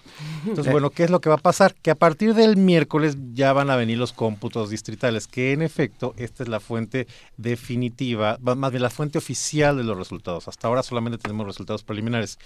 Entonces, 0.45 0.71
bueno, 0.71 0.89
¿qué 0.89 1.03
es 1.03 1.09
lo 1.09 1.21
que 1.21 1.29
va 1.29 1.35
a 1.35 1.39
pasar? 1.39 1.75
Que 1.81 1.91
a 1.91 1.95
partir 1.95 2.33
del 2.33 2.57
miércoles 2.57 3.15
ya 3.33 3.53
van 3.53 3.69
a 3.69 3.75
venir 3.75 3.97
los 3.97 4.13
cómputos 4.13 4.69
distritales, 4.69 5.27
que 5.27 5.51
en 5.53 5.61
efecto 5.61 6.13
esta 6.17 6.43
es 6.43 6.49
la 6.49 6.59
fuente 6.59 7.07
definitiva, 7.37 8.37
va- 8.45 8.55
más 8.55 8.71
bien 8.71 8.81
la 8.83 8.89
fuente 8.89 9.17
oficial 9.17 9.77
de 9.77 9.83
los 9.83 9.97
resultados. 9.97 10.47
Hasta 10.47 10.67
ahora 10.67 10.83
solamente 10.83 11.17
tenemos 11.17 11.45
resultados 11.45 11.83
preliminares. 11.83 12.38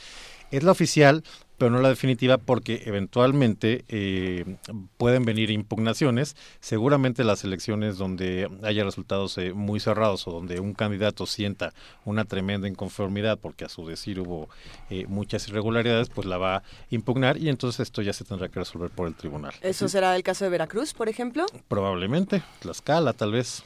Es 0.51 0.63
la 0.63 0.71
oficial, 0.71 1.23
pero 1.57 1.71
no 1.71 1.81
la 1.81 1.89
definitiva 1.89 2.37
porque 2.37 2.83
eventualmente 2.85 3.85
eh, 3.87 4.57
pueden 4.97 5.23
venir 5.23 5.49
impugnaciones. 5.49 6.35
Seguramente 6.59 7.23
las 7.23 7.43
elecciones 7.43 7.97
donde 7.97 8.49
haya 8.63 8.83
resultados 8.83 9.37
eh, 9.37 9.53
muy 9.53 9.79
cerrados 9.79 10.27
o 10.27 10.31
donde 10.31 10.59
un 10.59 10.73
candidato 10.73 11.25
sienta 11.25 11.73
una 12.05 12.25
tremenda 12.25 12.67
inconformidad 12.67 13.39
porque 13.39 13.65
a 13.65 13.69
su 13.69 13.87
decir 13.87 14.19
hubo 14.19 14.49
eh, 14.89 15.05
muchas 15.07 15.47
irregularidades, 15.47 16.09
pues 16.09 16.27
la 16.27 16.37
va 16.37 16.57
a 16.57 16.63
impugnar 16.89 17.37
y 17.37 17.49
entonces 17.49 17.79
esto 17.81 18.01
ya 18.01 18.13
se 18.13 18.25
tendrá 18.25 18.49
que 18.49 18.59
resolver 18.59 18.89
por 18.89 19.07
el 19.07 19.15
tribunal. 19.15 19.53
¿Eso 19.61 19.87
será 19.87 20.15
el 20.15 20.23
caso 20.23 20.43
de 20.43 20.51
Veracruz, 20.51 20.93
por 20.93 21.07
ejemplo? 21.07 21.45
Probablemente, 21.67 22.43
Tlaxcala 22.59 23.13
tal 23.13 23.31
vez. 23.31 23.63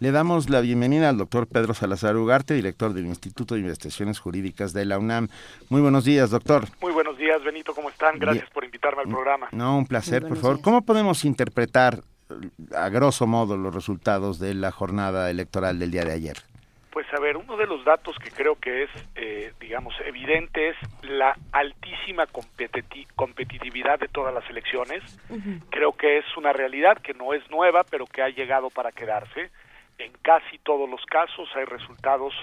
Le 0.00 0.12
damos 0.12 0.48
la 0.48 0.62
bienvenida 0.62 1.10
al 1.10 1.18
doctor 1.18 1.46
Pedro 1.46 1.74
Salazar 1.74 2.16
Ugarte, 2.16 2.54
director 2.54 2.94
del 2.94 3.04
Instituto 3.04 3.54
de 3.54 3.60
Investigaciones 3.60 4.18
Jurídicas 4.18 4.72
de 4.72 4.86
la 4.86 4.98
UNAM. 4.98 5.28
Muy 5.68 5.82
buenos 5.82 6.06
días, 6.06 6.30
doctor. 6.30 6.64
Muy 6.80 6.92
buenos 6.92 7.18
días, 7.18 7.42
Benito, 7.44 7.74
¿cómo 7.74 7.90
están? 7.90 8.18
Gracias 8.18 8.44
Bien. 8.46 8.54
por 8.54 8.64
invitarme 8.64 9.02
al 9.02 9.08
programa. 9.08 9.48
No, 9.52 9.76
un 9.76 9.86
placer, 9.86 10.22
por 10.26 10.38
favor. 10.38 10.56
días. 10.56 10.64
¿Cómo 10.64 10.82
podemos 10.86 11.26
interpretar 11.26 11.98
eh, 12.30 12.48
a 12.74 12.88
grosso 12.88 13.26
modo 13.26 13.58
los 13.58 13.74
resultados 13.74 14.38
de 14.38 14.54
la 14.54 14.70
jornada 14.70 15.30
electoral 15.30 15.78
del 15.78 15.90
día 15.90 16.06
de 16.06 16.12
ayer? 16.12 16.36
Pues 16.92 17.06
a 17.12 17.20
ver, 17.20 17.36
uno 17.36 17.58
de 17.58 17.66
los 17.66 17.84
datos 17.84 18.16
que 18.24 18.30
creo 18.30 18.56
que 18.56 18.84
es, 18.84 18.90
eh, 19.16 19.52
digamos, 19.60 19.94
evidente 20.06 20.70
es 20.70 20.76
la 21.02 21.36
altísima 21.52 22.26
competiti- 22.26 23.06
competitividad 23.16 23.98
de 24.00 24.08
todas 24.08 24.32
las 24.34 24.48
elecciones. 24.48 25.02
Creo 25.68 25.92
que 25.92 26.18
es 26.18 26.24
una 26.38 26.54
realidad 26.54 26.96
que 27.02 27.12
no 27.12 27.34
es 27.34 27.48
nueva, 27.50 27.84
pero 27.84 28.06
que 28.06 28.22
ha 28.22 28.30
llegado 28.30 28.70
para 28.70 28.92
quedarse. 28.92 29.50
En 30.00 30.12
casi 30.22 30.58
todos 30.58 30.88
los 30.88 31.04
casos 31.06 31.48
hay 31.54 31.64
resultados, 31.64 32.34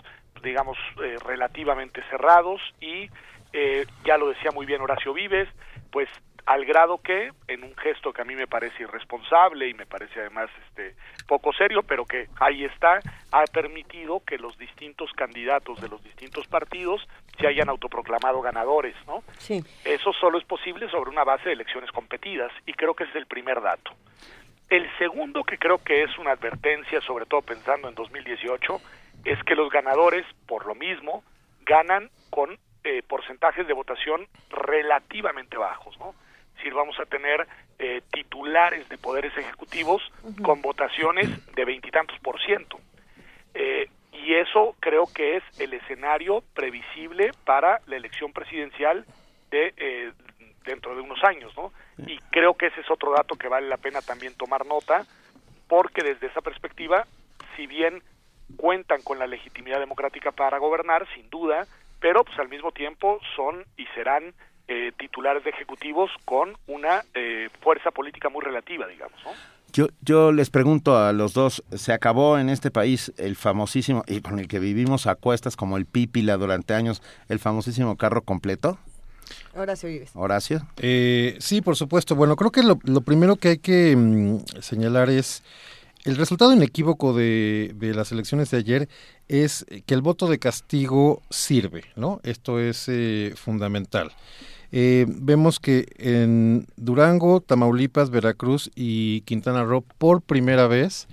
digamos, 0.43 0.77
eh, 1.03 1.15
relativamente 1.25 2.03
cerrados 2.09 2.61
y 2.79 3.09
eh, 3.51 3.85
ya 4.05 4.17
lo 4.17 4.29
decía 4.29 4.51
muy 4.51 4.65
bien 4.65 4.81
Horacio 4.81 5.13
Vives, 5.13 5.49
pues 5.91 6.07
al 6.45 6.63
grado 6.65 6.99
que, 6.99 7.31
en 7.49 7.63
un 7.63 7.75
gesto 7.75 8.13
que 8.13 8.21
a 8.21 8.25
mí 8.25 8.33
me 8.33 8.47
parece 8.47 8.83
irresponsable 8.83 9.67
y 9.67 9.73
me 9.73 9.85
parece 9.85 10.21
además 10.21 10.49
este 10.69 10.95
poco 11.27 11.51
serio, 11.51 11.83
pero 11.83 12.05
que 12.05 12.29
ahí 12.39 12.63
está, 12.63 13.01
ha 13.31 13.43
permitido 13.51 14.21
que 14.25 14.37
los 14.37 14.57
distintos 14.57 15.11
candidatos 15.13 15.81
de 15.81 15.89
los 15.89 16.01
distintos 16.03 16.47
partidos 16.47 17.05
se 17.37 17.47
hayan 17.47 17.67
autoproclamado 17.67 18.41
ganadores, 18.41 18.95
¿no? 19.05 19.23
Sí. 19.39 19.61
Eso 19.83 20.13
solo 20.13 20.37
es 20.37 20.45
posible 20.45 20.89
sobre 20.89 21.09
una 21.09 21.25
base 21.25 21.49
de 21.49 21.53
elecciones 21.53 21.91
competidas 21.91 22.51
y 22.65 22.73
creo 22.73 22.93
que 22.93 23.03
ese 23.03 23.11
es 23.11 23.17
el 23.17 23.27
primer 23.27 23.61
dato. 23.61 23.91
El 24.69 24.89
segundo 24.97 25.43
que 25.43 25.57
creo 25.57 25.77
que 25.77 26.03
es 26.03 26.17
una 26.17 26.31
advertencia, 26.31 26.99
sobre 27.01 27.25
todo 27.25 27.41
pensando 27.41 27.87
en 27.87 27.95
2018, 27.95 28.81
es 29.23 29.41
que 29.43 29.55
los 29.55 29.69
ganadores, 29.69 30.25
por 30.45 30.65
lo 30.65 30.75
mismo, 30.75 31.23
ganan 31.65 32.09
con 32.29 32.57
eh, 32.83 33.01
porcentajes 33.07 33.67
de 33.67 33.73
votación 33.73 34.27
relativamente 34.49 35.57
bajos, 35.57 35.97
¿no? 35.99 36.13
Es 36.51 36.55
decir, 36.57 36.73
vamos 36.73 36.99
a 36.99 37.05
tener 37.05 37.47
eh, 37.79 38.01
titulares 38.11 38.89
de 38.89 38.97
poderes 38.97 39.37
ejecutivos 39.37 40.01
con 40.41 40.61
votaciones 40.61 41.29
de 41.53 41.65
veintitantos 41.65 42.17
por 42.19 42.41
ciento. 42.41 42.79
Eh, 43.53 43.87
y 44.11 44.33
eso 44.33 44.75
creo 44.79 45.05
que 45.13 45.37
es 45.37 45.43
el 45.59 45.73
escenario 45.73 46.43
previsible 46.55 47.31
para 47.45 47.81
la 47.85 47.95
elección 47.95 48.33
presidencial 48.33 49.05
de 49.51 49.73
eh, 49.77 50.11
dentro 50.67 50.93
de 50.93 51.01
unos 51.01 51.23
años, 51.23 51.51
¿no? 51.57 51.71
Y 52.05 52.19
creo 52.29 52.55
que 52.55 52.67
ese 52.67 52.81
es 52.81 52.91
otro 52.91 53.11
dato 53.13 53.35
que 53.35 53.47
vale 53.47 53.67
la 53.67 53.77
pena 53.77 54.01
también 54.01 54.35
tomar 54.35 54.65
nota, 54.65 55.05
porque 55.67 56.03
desde 56.03 56.27
esa 56.27 56.41
perspectiva, 56.41 57.07
si 57.55 57.65
bien 57.65 58.03
cuentan 58.55 59.01
con 59.01 59.17
la 59.17 59.27
legitimidad 59.27 59.79
democrática 59.79 60.31
para 60.31 60.59
gobernar, 60.59 61.07
sin 61.15 61.29
duda, 61.29 61.65
pero 61.99 62.23
pues 62.23 62.37
al 62.39 62.49
mismo 62.49 62.71
tiempo 62.71 63.19
son 63.35 63.65
y 63.75 63.85
serán 63.87 64.33
eh, 64.67 64.91
titulares 64.97 65.43
de 65.43 65.49
ejecutivos 65.49 66.11
con 66.25 66.57
una 66.67 67.03
eh, 67.13 67.49
fuerza 67.61 67.91
política 67.91 68.29
muy 68.29 68.43
relativa, 68.43 68.85
digamos. 68.87 69.19
Yo, 69.73 69.87
yo 70.01 70.31
les 70.31 70.49
pregunto 70.49 70.97
a 70.97 71.11
los 71.11 71.33
dos, 71.33 71.63
¿se 71.71 71.93
acabó 71.93 72.37
en 72.37 72.49
este 72.49 72.71
país 72.71 73.13
el 73.17 73.35
famosísimo, 73.35 74.03
y 74.07 74.21
con 74.21 74.39
el 74.39 74.47
que 74.47 74.59
vivimos 74.59 75.07
a 75.07 75.15
cuestas 75.15 75.55
como 75.55 75.77
el 75.77 75.85
Pípila 75.85 76.37
durante 76.37 76.73
años, 76.73 77.01
el 77.27 77.39
famosísimo 77.39 77.97
carro 77.97 78.21
completo? 78.21 78.79
Horacio 79.55 79.89
Vives. 79.89 80.11
Horacio. 80.13 80.67
Eh, 80.77 81.37
sí, 81.39 81.61
por 81.61 81.75
supuesto. 81.75 82.15
Bueno, 82.15 82.35
creo 82.35 82.51
que 82.51 82.63
lo, 82.63 82.79
lo 82.83 83.01
primero 83.01 83.35
que 83.35 83.49
hay 83.49 83.57
que 83.57 83.95
mm, 83.95 84.61
señalar 84.61 85.09
es 85.09 85.43
el 86.03 86.15
resultado 86.15 86.53
inequívoco 86.53 87.13
de, 87.13 87.73
de 87.75 87.93
las 87.93 88.11
elecciones 88.11 88.49
de 88.51 88.57
ayer 88.57 88.89
es 89.27 89.65
que 89.85 89.93
el 89.93 90.01
voto 90.01 90.27
de 90.27 90.39
castigo 90.39 91.21
sirve, 91.29 91.83
¿no? 91.95 92.21
Esto 92.23 92.59
es 92.59 92.85
eh, 92.87 93.33
fundamental. 93.35 94.11
Eh, 94.71 95.05
vemos 95.07 95.59
que 95.59 95.85
en 95.97 96.67
Durango, 96.75 97.41
Tamaulipas, 97.41 98.09
Veracruz 98.09 98.69
y 98.75 99.21
Quintana 99.21 99.63
Roo, 99.63 99.83
por 99.97 100.21
primera 100.21 100.67
vez, 100.67 101.07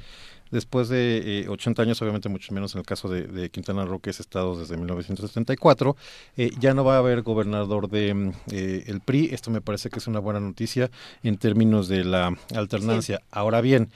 después 0.54 0.88
de 0.88 1.40
eh, 1.42 1.48
80 1.48 1.82
años, 1.82 2.00
obviamente 2.00 2.28
mucho 2.28 2.54
menos 2.54 2.74
en 2.74 2.78
el 2.78 2.86
caso 2.86 3.08
de, 3.08 3.22
de 3.26 3.50
Quintana 3.50 3.84
Roo, 3.84 3.98
que 3.98 4.10
es 4.10 4.20
estado 4.20 4.56
desde 4.58 4.76
1974, 4.76 5.96
eh, 6.36 6.50
ya 6.60 6.72
no 6.74 6.84
va 6.84 6.94
a 6.94 6.98
haber 6.98 7.22
gobernador 7.22 7.90
de 7.90 8.14
mm, 8.14 8.32
eh, 8.52 8.84
el 8.86 9.00
PRI. 9.00 9.30
Esto 9.32 9.50
me 9.50 9.60
parece 9.60 9.90
que 9.90 9.98
es 9.98 10.06
una 10.06 10.20
buena 10.20 10.40
noticia 10.40 10.90
en 11.22 11.36
términos 11.36 11.88
de 11.88 12.04
la 12.04 12.36
alternancia. 12.54 13.20
Ahora 13.32 13.60
bien, 13.60 13.90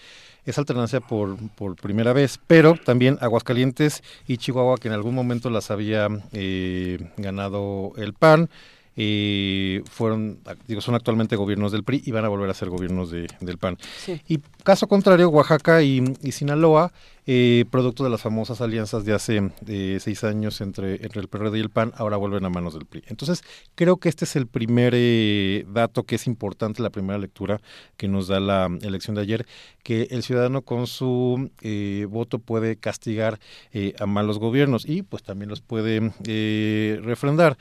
es 0.45 0.59
alternancia 0.59 1.01
por, 1.01 1.37
por 1.51 1.77
primera 1.77 2.13
vez, 2.13 2.41
pero 2.47 2.75
también 2.75 3.19
Aguascalientes 3.21 4.03
y 4.27 4.39
Chihuahua, 4.39 4.79
que 4.79 4.89
en 4.89 4.95
algún 4.95 5.15
momento 5.15 5.51
las 5.51 5.71
había 5.71 6.09
eh, 6.33 6.99
ganado 7.19 7.93
el 7.97 8.15
PAN, 8.15 8.51
eh, 9.01 9.83
fueron, 9.89 10.41
digo, 10.66 10.81
son 10.81 10.97
actualmente 10.97 11.37
gobiernos 11.37 11.70
del 11.70 11.85
PRI 11.85 12.03
y 12.05 12.11
van 12.11 12.25
a 12.25 12.29
volver 12.29 12.51
a 12.51 12.55
ser 12.55 12.69
gobiernos 12.69 13.12
de, 13.12 13.29
del 13.41 13.57
PAN. 13.57 13.79
Sí. 14.05 14.20
Y 14.27 14.41
caso 14.65 14.89
contrario, 14.89 15.29
Oaxaca 15.29 15.83
y, 15.83 16.03
y 16.20 16.33
Sinaloa, 16.33 16.93
eh, 17.31 17.65
producto 17.70 18.03
de 18.03 18.11
las 18.11 18.23
famosas 18.23 18.61
alianzas 18.61 19.05
de 19.05 19.12
hace 19.12 19.53
eh, 19.66 19.99
seis 20.01 20.25
años 20.25 20.61
entre, 20.61 20.95
entre 21.05 21.20
el 21.20 21.29
PRD 21.29 21.59
y 21.59 21.61
el 21.61 21.70
PAN, 21.70 21.93
ahora 21.97 22.16
vuelven 22.16 22.45
a 22.45 22.49
manos 22.49 22.75
del 22.75 22.87
PRI. 22.87 23.05
Entonces, 23.07 23.45
creo 23.77 23.99
que 23.99 24.09
este 24.09 24.25
es 24.25 24.35
el 24.35 24.47
primer 24.49 24.95
eh, 24.97 25.65
dato 25.69 26.03
que 26.03 26.16
es 26.16 26.27
importante, 26.27 26.83
la 26.83 26.91
primera 26.91 27.19
lectura 27.19 27.61
que 27.97 28.09
nos 28.09 28.27
da 28.27 28.41
la 28.41 28.69
elección 28.83 29.15
de 29.15 29.23
ayer, 29.23 29.47
que 29.83 30.09
el 30.11 30.23
ciudadano 30.23 30.62
con 30.62 30.87
su 30.87 31.51
eh, 31.62 32.07
voto 32.11 32.39
puede 32.39 32.77
castigar 32.77 33.39
eh, 33.73 33.95
a 33.99 34.07
malos 34.07 34.39
gobiernos 34.39 34.87
y 34.87 35.03
pues 35.03 35.23
también 35.23 35.49
los 35.49 35.61
puede 35.61 36.12
eh, 36.27 36.99
refrendar. 37.03 37.57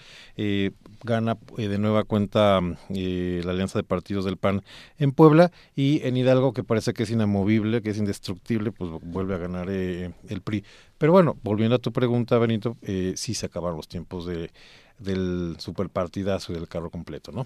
Gana 1.04 1.38
eh, 1.58 1.68
de 1.68 1.78
nueva 1.78 2.04
cuenta 2.04 2.60
eh, 2.90 3.42
la 3.44 3.52
alianza 3.52 3.80
de 3.80 3.84
partidos 3.84 4.26
del 4.26 4.38
PAN 4.38 4.64
en 4.98 5.12
Puebla 5.12 5.52
y 5.76 6.06
en 6.06 6.18
Hidalgo, 6.18 6.54
que 6.54 6.64
parece 6.64 6.94
que 6.94 7.04
es 7.04 7.12
inamovible, 7.12 7.82
que 7.82 7.90
es 7.90 7.98
indestructible, 7.98 8.72
pues 8.72 8.92
vuelve 9.04 9.36
a 9.36 9.38
ganar 9.38 9.68
eh, 9.70 10.12
el 10.30 10.42
PRI. 10.42 10.64
Pero 10.98 11.12
bueno, 11.12 11.36
volviendo 11.44 11.76
a 11.76 11.80
tu 11.80 11.92
pregunta, 11.92 12.38
Benito, 12.38 12.78
eh, 12.82 13.14
sí 13.16 13.34
se 13.34 13.46
acabaron 13.46 13.78
los 13.78 13.88
tiempos 13.88 14.26
de, 14.26 14.52
del 14.98 15.56
superpartidazo 15.60 16.52
y 16.52 16.56
del 16.56 16.68
carro 16.68 16.90
completo, 16.90 17.32
¿no? 17.32 17.46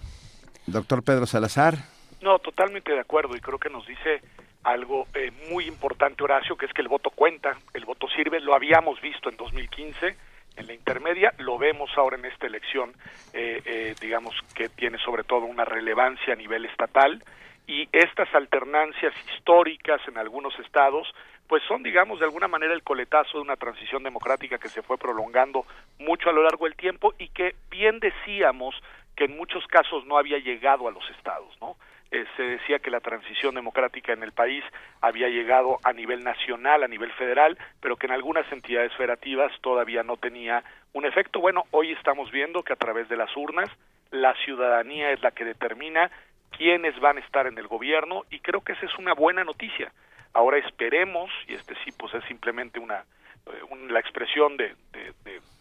Doctor 0.67 1.03
Pedro 1.03 1.25
Salazar. 1.25 1.75
No, 2.21 2.39
totalmente 2.39 2.91
de 2.91 2.99
acuerdo 2.99 3.35
y 3.35 3.39
creo 3.39 3.57
que 3.57 3.69
nos 3.69 3.85
dice 3.87 4.21
algo 4.63 5.07
eh, 5.15 5.31
muy 5.49 5.65
importante, 5.65 6.23
Horacio, 6.23 6.55
que 6.55 6.67
es 6.67 6.73
que 6.73 6.81
el 6.81 6.87
voto 6.87 7.09
cuenta, 7.09 7.57
el 7.73 7.85
voto 7.85 8.07
sirve, 8.15 8.39
lo 8.39 8.53
habíamos 8.53 9.01
visto 9.01 9.29
en 9.29 9.37
2015 9.37 10.15
en 10.55 10.67
la 10.67 10.73
intermedia, 10.73 11.33
lo 11.37 11.57
vemos 11.57 11.89
ahora 11.95 12.17
en 12.17 12.25
esta 12.25 12.47
elección, 12.47 12.93
eh, 13.33 13.61
eh, 13.65 13.95
digamos 13.99 14.35
que 14.53 14.69
tiene 14.69 14.97
sobre 14.97 15.23
todo 15.23 15.45
una 15.45 15.65
relevancia 15.65 16.33
a 16.33 16.35
nivel 16.35 16.65
estatal 16.65 17.23
y 17.67 17.87
estas 17.91 18.33
alternancias 18.35 19.13
históricas 19.27 20.01
en 20.07 20.17
algunos 20.17 20.57
estados 20.59 21.07
pues 21.47 21.63
son 21.67 21.83
digamos 21.83 22.19
de 22.19 22.25
alguna 22.25 22.47
manera 22.47 22.73
el 22.73 22.81
coletazo 22.81 23.37
de 23.37 23.41
una 23.41 23.57
transición 23.57 24.03
democrática 24.03 24.57
que 24.57 24.69
se 24.69 24.81
fue 24.81 24.97
prolongando 24.97 25.65
mucho 25.99 26.29
a 26.29 26.33
lo 26.33 26.43
largo 26.43 26.65
del 26.65 26.75
tiempo 26.75 27.13
y 27.17 27.27
que 27.27 27.55
bien 27.69 27.99
decíamos 27.99 28.73
que 29.17 29.25
en 29.25 29.35
muchos 29.35 29.67
casos 29.67 30.05
no 30.05 30.17
había 30.17 30.37
llegado 30.37 30.87
a 30.87 30.91
los 30.91 31.03
estados, 31.09 31.53
¿no? 31.59 31.75
Eh, 32.11 32.25
se 32.35 32.43
decía 32.43 32.79
que 32.79 32.91
la 32.91 32.99
transición 32.99 33.55
democrática 33.55 34.11
en 34.11 34.21
el 34.21 34.33
país 34.33 34.65
había 34.99 35.29
llegado 35.29 35.79
a 35.83 35.93
nivel 35.93 36.25
nacional, 36.25 36.83
a 36.83 36.87
nivel 36.89 37.09
federal, 37.13 37.57
pero 37.79 37.95
que 37.95 38.07
en 38.07 38.11
algunas 38.11 38.49
entidades 38.51 38.93
federativas 38.95 39.53
todavía 39.61 40.03
no 40.03 40.17
tenía 40.17 40.61
un 40.91 41.05
efecto. 41.05 41.39
Bueno, 41.39 41.63
hoy 41.71 41.93
estamos 41.93 42.29
viendo 42.29 42.63
que 42.63 42.73
a 42.73 42.75
través 42.75 43.07
de 43.07 43.15
las 43.15 43.35
urnas 43.37 43.69
la 44.11 44.35
ciudadanía 44.43 45.11
es 45.11 45.21
la 45.21 45.31
que 45.31 45.45
determina 45.45 46.11
quiénes 46.57 46.99
van 46.99 47.15
a 47.15 47.21
estar 47.21 47.47
en 47.47 47.57
el 47.57 47.67
gobierno 47.67 48.23
y 48.29 48.39
creo 48.39 48.59
que 48.59 48.73
esa 48.73 48.85
es 48.85 48.97
una 48.99 49.13
buena 49.13 49.45
noticia. 49.45 49.93
Ahora 50.33 50.57
esperemos, 50.57 51.31
y 51.47 51.53
este 51.53 51.75
sí 51.85 51.93
pues 51.97 52.13
es 52.13 52.25
simplemente 52.25 52.77
una, 52.79 53.05
eh, 53.45 53.87
la 53.89 54.01
expresión 54.01 54.57
de 54.57 54.75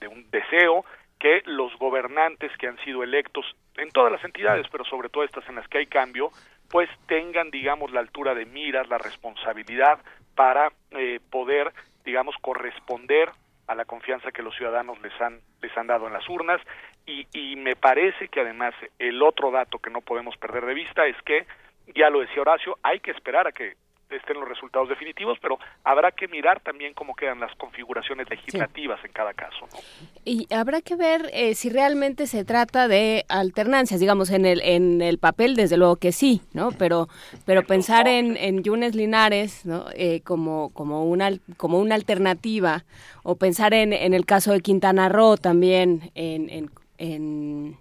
un 0.08 0.28
deseo, 0.32 0.84
que 1.20 1.42
los 1.44 1.76
gobernantes 1.78 2.50
que 2.56 2.66
han 2.66 2.78
sido 2.78 3.04
electos 3.04 3.44
en 3.76 3.90
todas 3.90 4.10
las 4.10 4.24
entidades, 4.24 4.66
pero 4.72 4.84
sobre 4.84 5.10
todo 5.10 5.22
estas 5.22 5.48
en 5.48 5.54
las 5.54 5.68
que 5.68 5.78
hay 5.78 5.86
cambio, 5.86 6.30
pues 6.68 6.88
tengan, 7.06 7.50
digamos, 7.50 7.92
la 7.92 8.00
altura 8.00 8.34
de 8.34 8.46
miras, 8.46 8.88
la 8.88 8.98
responsabilidad 8.98 10.00
para 10.34 10.72
eh, 10.92 11.20
poder, 11.30 11.72
digamos, 12.04 12.34
corresponder 12.40 13.30
a 13.66 13.74
la 13.74 13.84
confianza 13.84 14.32
que 14.32 14.42
los 14.42 14.56
ciudadanos 14.56 15.00
les 15.02 15.12
han 15.20 15.40
les 15.62 15.76
han 15.76 15.86
dado 15.86 16.06
en 16.06 16.14
las 16.14 16.28
urnas. 16.28 16.60
Y, 17.06 17.26
y 17.32 17.56
me 17.56 17.76
parece 17.76 18.28
que 18.28 18.40
además 18.40 18.74
el 18.98 19.22
otro 19.22 19.50
dato 19.50 19.78
que 19.78 19.90
no 19.90 20.00
podemos 20.00 20.36
perder 20.38 20.64
de 20.64 20.74
vista 20.74 21.06
es 21.06 21.20
que 21.22 21.46
ya 21.94 22.08
lo 22.08 22.20
decía 22.20 22.42
Horacio, 22.42 22.78
hay 22.82 23.00
que 23.00 23.10
esperar 23.10 23.46
a 23.46 23.52
que 23.52 23.74
estén 24.16 24.38
los 24.38 24.48
resultados 24.48 24.88
definitivos, 24.88 25.38
pero 25.40 25.58
habrá 25.84 26.12
que 26.12 26.28
mirar 26.28 26.60
también 26.60 26.94
cómo 26.94 27.14
quedan 27.14 27.40
las 27.40 27.54
configuraciones 27.56 28.28
legislativas 28.28 29.00
sí. 29.00 29.06
en 29.06 29.12
cada 29.12 29.34
caso. 29.34 29.66
¿no? 29.72 29.78
Y 30.24 30.46
habrá 30.52 30.80
que 30.80 30.96
ver 30.96 31.30
eh, 31.32 31.54
si 31.54 31.70
realmente 31.70 32.26
se 32.26 32.44
trata 32.44 32.88
de 32.88 33.24
alternancias, 33.28 34.00
digamos, 34.00 34.30
en 34.30 34.46
el, 34.46 34.60
en 34.62 35.02
el 35.02 35.18
papel, 35.18 35.56
desde 35.56 35.76
luego 35.76 35.96
que 35.96 36.12
sí, 36.12 36.42
¿no? 36.52 36.70
Pero, 36.72 37.08
pero 37.44 37.62
pensar 37.64 38.08
en, 38.08 38.36
en 38.36 38.62
Yunes 38.62 38.94
Linares, 38.94 39.64
¿no? 39.64 39.86
Eh, 39.94 40.20
como, 40.22 40.70
como, 40.74 41.04
una, 41.04 41.30
como 41.56 41.78
una 41.78 41.94
alternativa, 41.94 42.84
o 43.22 43.36
pensar 43.36 43.74
en, 43.74 43.92
en 43.92 44.14
el 44.14 44.26
caso 44.26 44.52
de 44.52 44.60
Quintana 44.60 45.08
Roo 45.08 45.36
también, 45.36 46.10
en, 46.14 46.48
en, 46.50 46.70
en 46.98 47.76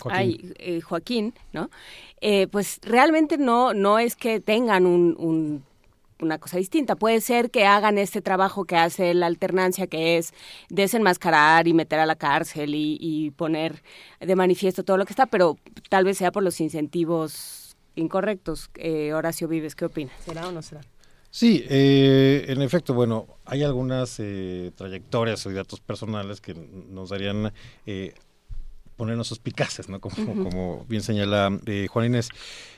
Joaquín. 0.00 0.18
Ay, 0.18 0.54
eh, 0.58 0.80
Joaquín, 0.80 1.34
¿no? 1.52 1.70
Eh, 2.20 2.46
pues 2.48 2.78
realmente 2.82 3.38
no, 3.38 3.74
no 3.74 3.98
es 3.98 4.16
que 4.16 4.40
tengan 4.40 4.86
un, 4.86 5.16
un, 5.18 5.64
una 6.20 6.38
cosa 6.38 6.56
distinta. 6.58 6.96
Puede 6.96 7.20
ser 7.20 7.50
que 7.50 7.64
hagan 7.66 7.98
este 7.98 8.20
trabajo 8.22 8.64
que 8.64 8.76
hace 8.76 9.14
la 9.14 9.26
alternancia, 9.26 9.86
que 9.86 10.18
es 10.18 10.32
desenmascarar 10.68 11.68
y 11.68 11.74
meter 11.74 11.98
a 12.00 12.06
la 12.06 12.16
cárcel 12.16 12.74
y, 12.74 12.98
y 13.00 13.30
poner 13.30 13.82
de 14.20 14.36
manifiesto 14.36 14.82
todo 14.84 14.96
lo 14.96 15.04
que 15.04 15.12
está, 15.12 15.26
pero 15.26 15.56
tal 15.88 16.04
vez 16.04 16.18
sea 16.18 16.32
por 16.32 16.42
los 16.42 16.60
incentivos 16.60 17.76
incorrectos. 17.94 18.70
Eh, 18.76 19.12
Horacio 19.12 19.48
Vives, 19.48 19.74
¿qué 19.74 19.84
opinas? 19.84 20.14
¿Será 20.24 20.48
o 20.48 20.52
no 20.52 20.62
será? 20.62 20.80
Sí, 21.30 21.62
eh, 21.68 22.46
en 22.48 22.62
efecto, 22.62 22.94
bueno, 22.94 23.26
hay 23.44 23.62
algunas 23.62 24.16
eh, 24.18 24.72
trayectorias 24.74 25.44
y 25.44 25.52
datos 25.52 25.78
personales 25.78 26.40
que 26.40 26.54
nos 26.54 27.10
darían 27.10 27.52
eh, 27.84 28.14
ponernos 28.98 29.28
suspicaces, 29.28 29.88
¿no? 29.88 30.00
Como, 30.00 30.16
uh 30.16 30.26
-huh. 30.26 30.42
como 30.42 30.84
bien 30.88 31.02
señala 31.02 31.56
eh, 31.64 31.86
Juan 31.88 32.06
Inés. 32.06 32.28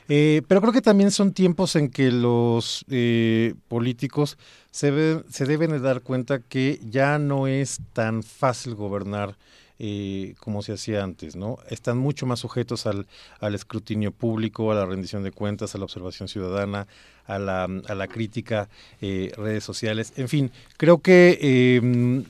Eh, 0.07 0.41
pero 0.47 0.61
creo 0.61 0.71
que 0.71 0.81
también 0.81 1.11
son 1.11 1.33
tiempos 1.33 1.75
en 1.75 1.89
que 1.89 2.11
los 2.11 2.85
eh, 2.89 3.55
políticos 3.67 4.37
se, 4.71 4.91
ve, 4.91 5.23
se 5.29 5.45
deben 5.45 5.71
de 5.71 5.79
dar 5.79 6.01
cuenta 6.01 6.39
que 6.39 6.79
ya 6.89 7.17
no 7.19 7.47
es 7.47 7.81
tan 7.93 8.23
fácil 8.23 8.75
gobernar 8.75 9.35
eh, 9.83 10.35
como 10.39 10.61
se 10.61 10.73
hacía 10.73 11.03
antes, 11.03 11.35
¿no? 11.35 11.57
Están 11.71 11.97
mucho 11.97 12.27
más 12.27 12.39
sujetos 12.39 12.85
al, 12.85 13.07
al, 13.39 13.55
escrutinio 13.55 14.11
público, 14.11 14.71
a 14.71 14.75
la 14.75 14.85
rendición 14.85 15.23
de 15.23 15.31
cuentas, 15.31 15.73
a 15.73 15.79
la 15.79 15.85
observación 15.85 16.27
ciudadana, 16.27 16.85
a 17.25 17.39
la, 17.39 17.63
a 17.63 17.95
la 17.95 18.07
crítica, 18.07 18.69
eh, 19.01 19.31
redes 19.35 19.63
sociales, 19.63 20.13
en 20.17 20.29
fin, 20.29 20.51
creo 20.77 20.99
que 20.99 21.39
eh, 21.41 22.23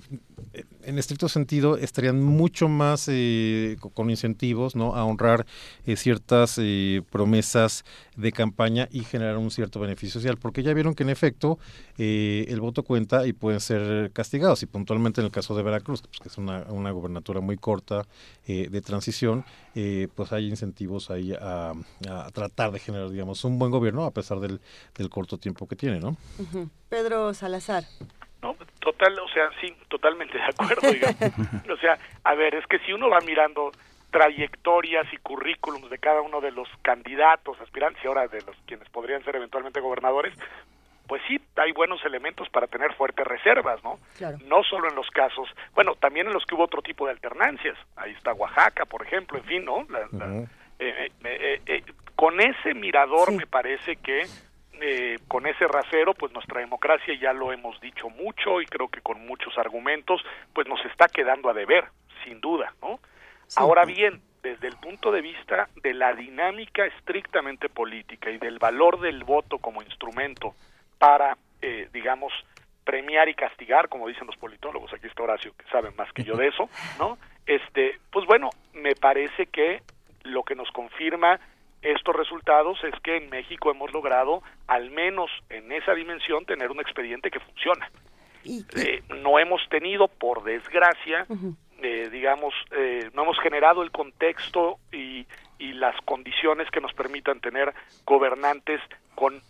en 0.85 0.97
estricto 0.97 1.29
sentido 1.29 1.77
estarían 1.77 2.21
mucho 2.21 2.67
más 2.67 3.07
eh, 3.07 3.77
con 3.93 4.09
incentivos 4.09 4.75
no 4.75 4.95
a 4.95 5.05
honrar 5.05 5.45
eh, 5.85 5.95
ciertas 5.95 6.57
eh, 6.57 7.01
promesas 7.09 7.83
de 8.15 8.31
campaña 8.31 8.87
y 8.91 9.03
generar 9.03 9.37
un 9.37 9.51
cierto 9.51 9.79
beneficio 9.79 10.19
social 10.19 10.37
porque 10.37 10.63
ya 10.63 10.73
vieron 10.73 10.93
que 10.93 11.03
en 11.03 11.09
efecto 11.09 11.59
eh, 11.97 12.45
el 12.49 12.59
voto 12.61 12.83
cuenta 12.83 13.25
y 13.25 13.33
pueden 13.33 13.59
ser 13.59 14.11
castigados 14.11 14.63
y 14.63 14.65
puntualmente 14.65 15.21
en 15.21 15.25
el 15.25 15.31
caso 15.31 15.55
de 15.55 15.63
Veracruz 15.63 16.01
pues, 16.01 16.19
que 16.19 16.29
es 16.29 16.37
una, 16.37 16.63
una 16.69 16.91
gobernatura 16.91 17.41
muy 17.41 17.57
corta 17.57 18.05
eh, 18.47 18.67
de 18.69 18.81
transición 18.81 19.45
pues 20.15 20.33
hay 20.33 20.49
incentivos 20.49 21.09
ahí 21.09 21.33
a, 21.33 21.73
tratar 22.33 22.71
de 22.71 22.79
generar 22.79 23.09
digamos 23.09 23.43
un 23.45 23.57
buen 23.57 23.71
gobierno 23.71 24.03
a 24.03 24.11
pesar 24.11 24.39
del, 24.39 24.59
del 24.95 25.09
corto 25.09 25.37
tiempo 25.37 25.67
que 25.67 25.75
tiene 25.75 25.99
no. 25.99 26.17
Pedro 26.89 27.33
Salazar 27.33 27.85
no, 28.41 28.55
total, 28.79 29.17
o 29.19 29.27
sea, 29.29 29.49
sí, 29.61 29.75
totalmente 29.87 30.37
de 30.37 30.43
acuerdo, 30.43 30.91
digamos. 30.91 31.17
o 31.69 31.77
sea, 31.77 31.97
a 32.23 32.33
ver, 32.35 32.55
es 32.55 32.65
que 32.67 32.79
si 32.79 32.93
uno 32.93 33.09
va 33.09 33.19
mirando 33.21 33.71
trayectorias 34.11 35.05
y 35.13 35.17
currículums 35.17 35.89
de 35.89 35.97
cada 35.97 36.21
uno 36.21 36.41
de 36.41 36.51
los 36.51 36.67
candidatos, 36.81 37.59
aspirantes 37.61 38.03
y 38.03 38.07
ahora 38.07 38.27
de 38.27 38.41
los 38.41 38.55
quienes 38.67 38.87
podrían 38.89 39.23
ser 39.23 39.35
eventualmente 39.37 39.79
gobernadores, 39.79 40.33
pues 41.07 41.21
sí, 41.27 41.39
hay 41.57 41.71
buenos 41.71 42.03
elementos 42.05 42.47
para 42.49 42.67
tener 42.67 42.93
fuertes 42.93 43.25
reservas, 43.25 43.83
¿no? 43.83 43.99
No 44.47 44.63
solo 44.63 44.89
en 44.89 44.95
los 44.95 45.09
casos, 45.09 45.47
bueno, 45.73 45.95
también 45.95 46.27
en 46.27 46.33
los 46.33 46.45
que 46.45 46.55
hubo 46.55 46.63
otro 46.63 46.81
tipo 46.81 47.05
de 47.05 47.11
alternancias. 47.11 47.77
Ahí 47.95 48.11
está 48.11 48.33
Oaxaca, 48.33 48.85
por 48.85 49.01
ejemplo, 49.05 49.37
en 49.37 49.43
fin, 49.45 49.65
¿no? 49.65 49.85
La- 49.89 50.07
la- 50.11 50.25
eh, 50.79 51.07
eh, 51.09 51.11
eh, 51.23 51.61
eh, 51.65 51.83
con 52.15 52.39
ese 52.39 52.73
mirador 52.73 53.31
me 53.33 53.45
parece 53.47 53.95
que 53.97 54.25
eh, 54.81 55.19
con 55.27 55.45
ese 55.45 55.67
rasero, 55.67 56.13
pues 56.13 56.33
nuestra 56.33 56.59
democracia 56.59 57.13
ya 57.19 57.33
lo 57.33 57.53
hemos 57.53 57.79
dicho 57.81 58.09
mucho 58.09 58.61
y 58.61 58.65
creo 58.65 58.87
que 58.87 59.01
con 59.01 59.25
muchos 59.25 59.57
argumentos, 59.57 60.21
pues 60.53 60.67
nos 60.67 60.83
está 60.85 61.07
quedando 61.07 61.49
a 61.49 61.53
deber, 61.53 61.85
sin 62.23 62.41
duda, 62.41 62.73
¿no? 62.81 62.99
Ahora 63.57 63.85
bien, 63.85 64.21
desde 64.41 64.67
el 64.67 64.77
punto 64.77 65.11
de 65.11 65.21
vista 65.21 65.69
de 65.83 65.93
la 65.93 66.13
dinámica 66.13 66.85
estrictamente 66.85 67.69
política 67.69 68.29
y 68.31 68.37
del 68.37 68.59
valor 68.59 68.99
del 68.99 69.23
voto 69.23 69.59
como 69.59 69.81
instrumento 69.81 70.55
para, 70.97 71.37
eh, 71.61 71.89
digamos, 71.93 72.33
premiar 72.83 73.29
y 73.29 73.35
castigar, 73.35 73.87
como 73.87 74.07
dicen 74.07 74.25
los 74.27 74.37
politólogos, 74.37 74.91
aquí 74.93 75.07
está 75.07 75.23
Horacio, 75.23 75.53
que 75.57 75.69
sabe 75.69 75.91
más 75.91 76.11
que 76.13 76.23
yo 76.23 76.35
de 76.35 76.47
eso, 76.47 76.69
¿no? 76.97 77.17
Este, 77.47 77.99
pues 78.11 78.25
bueno, 78.27 78.51
me 78.73 78.95
parece 78.95 79.47
que 79.47 79.81
lo 80.23 80.43
que 80.43 80.53
nos 80.55 80.69
confirma 80.71 81.39
estos 81.81 82.15
resultados 82.15 82.83
es 82.83 82.93
que 83.01 83.17
en 83.17 83.29
México 83.29 83.71
hemos 83.71 83.91
logrado, 83.91 84.43
al 84.67 84.91
menos 84.91 85.29
en 85.49 85.71
esa 85.71 85.93
dimensión, 85.93 86.45
tener 86.45 86.69
un 86.71 86.79
expediente 86.79 87.31
que 87.31 87.39
funciona. 87.39 87.89
Eh, 88.45 89.03
no 89.21 89.39
hemos 89.39 89.61
tenido, 89.69 90.07
por 90.07 90.43
desgracia, 90.43 91.25
eh, 91.81 92.09
digamos, 92.11 92.53
eh, 92.71 93.09
no 93.13 93.23
hemos 93.23 93.39
generado 93.39 93.83
el 93.83 93.91
contexto 93.91 94.77
y, 94.91 95.25
y 95.59 95.73
las 95.73 95.95
condiciones 96.05 96.69
que 96.71 96.81
nos 96.81 96.93
permitan 96.93 97.39
tener 97.39 97.73
gobernantes 98.05 98.81
con 99.15 99.41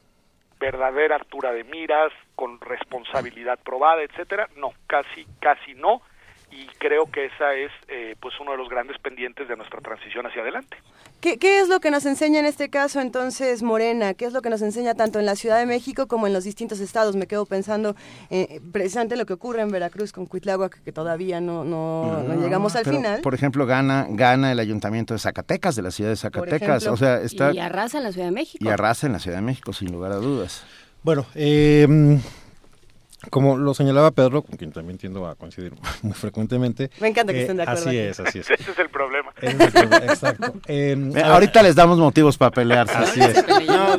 verdadera 0.59 1.15
altura 1.15 1.51
de 1.51 1.63
miras, 1.63 2.13
con 2.35 2.59
responsabilidad 2.61 3.59
probada, 3.63 4.03
etcétera. 4.03 4.47
No, 4.55 4.73
casi, 4.87 5.25
casi 5.39 5.73
no. 5.73 6.01
Y 6.51 6.65
creo 6.79 7.05
que 7.05 7.25
esa 7.25 7.53
es, 7.55 7.71
eh, 7.87 8.15
pues, 8.19 8.33
uno 8.41 8.51
de 8.51 8.57
los 8.57 8.67
grandes 8.69 8.97
pendientes 8.99 9.47
de 9.47 9.55
nuestra 9.55 9.79
transición 9.79 10.25
hacia 10.25 10.41
adelante. 10.41 10.77
¿Qué, 11.21 11.37
qué 11.37 11.59
es 11.59 11.69
lo 11.69 11.79
que 11.79 11.91
nos 11.91 12.05
enseña 12.05 12.39
en 12.39 12.45
este 12.45 12.69
caso 12.69 12.99
entonces 12.99 13.61
Morena? 13.63 14.13
¿Qué 14.15 14.25
es 14.25 14.33
lo 14.33 14.41
que 14.41 14.49
nos 14.49 14.61
enseña 14.61 14.95
tanto 14.95 15.19
en 15.19 15.25
la 15.25 15.35
Ciudad 15.35 15.59
de 15.59 15.65
México 15.65 16.07
como 16.07 16.27
en 16.27 16.33
los 16.33 16.43
distintos 16.43 16.79
estados? 16.79 17.15
Me 17.15 17.27
quedo 17.27 17.45
pensando 17.45 17.95
eh, 18.31 18.59
precisamente 18.71 19.15
lo 19.15 19.25
que 19.25 19.33
ocurre 19.33 19.61
en 19.61 19.69
Veracruz 19.69 20.11
con 20.11 20.25
Cuitláhuac, 20.25 20.83
que 20.83 20.91
todavía 20.91 21.39
no, 21.39 21.63
no, 21.63 22.23
no 22.23 22.41
llegamos 22.41 22.75
al 22.75 22.83
Pero, 22.83 22.97
final. 22.97 23.21
Por 23.21 23.33
ejemplo, 23.35 23.65
gana, 23.65 24.07
gana 24.09 24.51
el 24.51 24.59
ayuntamiento 24.59 25.13
de 25.13 25.19
Zacatecas, 25.19 25.75
de 25.75 25.83
la 25.83 25.91
ciudad 25.91 26.09
de 26.09 26.15
Zacatecas. 26.17 26.61
ejemplo. 26.83 26.93
o 26.93 26.97
sea, 26.97 27.21
está 27.21 27.53
Y 27.53 27.59
arrasa 27.59 27.99
en 27.99 28.03
la 28.03 28.11
Ciudad 28.11 28.27
de 28.27 28.33
México. 28.33 28.65
y 28.65 28.67
arrasa 28.69 29.05
en 29.07 29.13
la 29.13 29.19
Ciudad 29.19 29.37
de 29.37 29.43
México, 29.43 29.73
sin 29.73 29.91
lugar 29.91 30.11
a 30.11 30.15
dudas. 30.15 30.65
Bueno, 31.03 31.25
eh, 31.35 31.87
como 33.29 33.57
lo 33.57 33.73
señalaba 33.73 34.11
Pedro, 34.11 34.41
con 34.41 34.57
quien 34.57 34.71
también 34.71 34.97
tiendo 34.97 35.27
a 35.27 35.35
coincidir 35.35 35.73
muy 36.01 36.13
frecuentemente. 36.13 36.89
Me 36.99 37.09
encanta 37.09 37.33
que 37.33 37.39
eh, 37.39 37.41
estén 37.43 37.57
de 37.57 37.63
acuerdo 37.63 37.81
Así 37.81 37.89
aquí. 37.89 37.97
es, 37.97 38.19
así 38.19 38.39
es. 38.39 38.49
Ese 38.49 38.71
es 38.71 38.79
el 38.79 38.89
problema. 38.89 39.31
Ese 39.39 39.55
es 39.55 39.61
el 39.61 39.71
problema, 39.71 39.97
exacto. 39.97 40.53
Eh, 40.67 40.95
ver, 40.97 41.25
ahorita 41.25 41.61
les 41.63 41.75
damos 41.75 41.97
motivos 41.99 42.37
para 42.37 42.51
pelearse. 42.51 42.95
Así 42.95 43.19
es. 43.19 43.45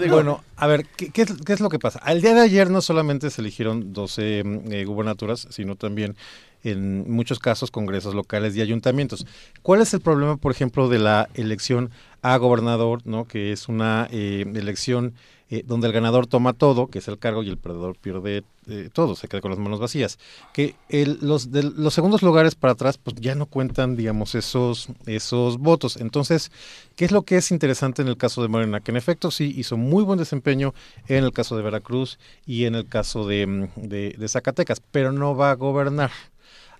bueno, 0.09 0.43
a 0.57 0.67
ver, 0.67 0.87
¿qué, 0.97 1.11
qué 1.11 1.23
es, 1.23 1.33
qué 1.45 1.53
es 1.53 1.61
lo 1.61 1.69
que 1.69 1.79
pasa? 1.79 1.99
Al 2.01 2.21
día 2.21 2.35
de 2.35 2.41
ayer 2.41 2.71
no 2.71 2.81
solamente 2.81 3.31
se 3.31 3.41
eligieron 3.41 3.93
12 3.93 4.43
mm, 4.45 4.73
eh, 4.73 4.85
gubernaturas, 4.85 5.47
sino 5.51 5.77
también 5.77 6.17
en 6.65 7.11
muchos 7.11 7.39
casos 7.39 7.71
congresos 7.71 8.15
locales 8.15 8.57
y 8.57 8.61
ayuntamientos. 8.61 9.27
¿Cuál 9.63 9.83
es 9.83 9.93
el 9.95 10.01
problema, 10.01 10.37
por 10.37 10.53
ejemplo, 10.53 10.89
de 10.89 10.99
la 10.99 11.29
elección 11.35 11.91
a 12.23 12.37
gobernador, 12.39 13.01
no 13.05 13.27
que 13.27 13.53
es 13.53 13.69
una 13.69 14.09
eh, 14.11 14.45
elección 14.55 15.15
eh, 15.51 15.63
donde 15.67 15.87
el 15.87 15.93
ganador 15.93 16.27
toma 16.27 16.55
todo, 16.55 16.87
que 16.87 16.99
es 17.01 17.09
el 17.09 17.19
cargo, 17.19 17.43
y 17.43 17.51
el 17.51 17.59
perdedor 17.59 17.97
pierde 17.99 18.43
eh, 18.69 18.89
todo, 18.93 19.17
se 19.17 19.29
queda 19.29 19.41
con 19.43 19.51
las 19.51 19.59
manos 19.61 19.81
vacías? 19.81 20.19
Que 20.55 20.77
el- 20.89 21.19
los, 21.21 21.51
de, 21.53 21.63
los 21.65 21.93
segundos 21.93 22.23
lugares 22.23 22.55
para 22.55 22.73
atrás, 22.73 22.97
pues 22.97 23.17
ya 23.21 23.35
no 23.35 23.45
cuentan, 23.47 23.95
digamos, 23.97 24.35
esos, 24.35 24.89
esos 25.05 25.59
votos. 25.59 25.99
Entonces, 25.99 26.51
¿qué 26.97 27.05
es 27.05 27.13
lo 27.13 27.23
que 27.23 27.37
es 27.37 27.51
interesante 27.51 28.01
en 28.01 28.09
el 28.09 28.17
caso 28.17 28.41
de 28.41 28.49
Morena? 28.49 28.81
Que 28.81 28.93
en 28.93 28.97
efecto 28.97 29.31
sí 29.31 29.53
hizo 29.57 29.77
muy 29.77 30.03
buen 30.05 30.19
desempeño 30.19 30.73
en 31.09 31.25
el 31.25 31.33
caso 31.33 31.57
de 31.57 31.63
Veracruz 31.65 32.19
y 32.47 32.65
en 32.65 32.75
el 32.75 32.87
caso 32.89 33.27
de, 33.27 33.69
de- 33.77 34.15
de 34.19 34.29
Zacatecas, 34.29 34.81
pero 34.91 35.13
no 35.13 35.37
va 35.37 35.51
a 35.51 35.55
gobernar. 35.57 36.11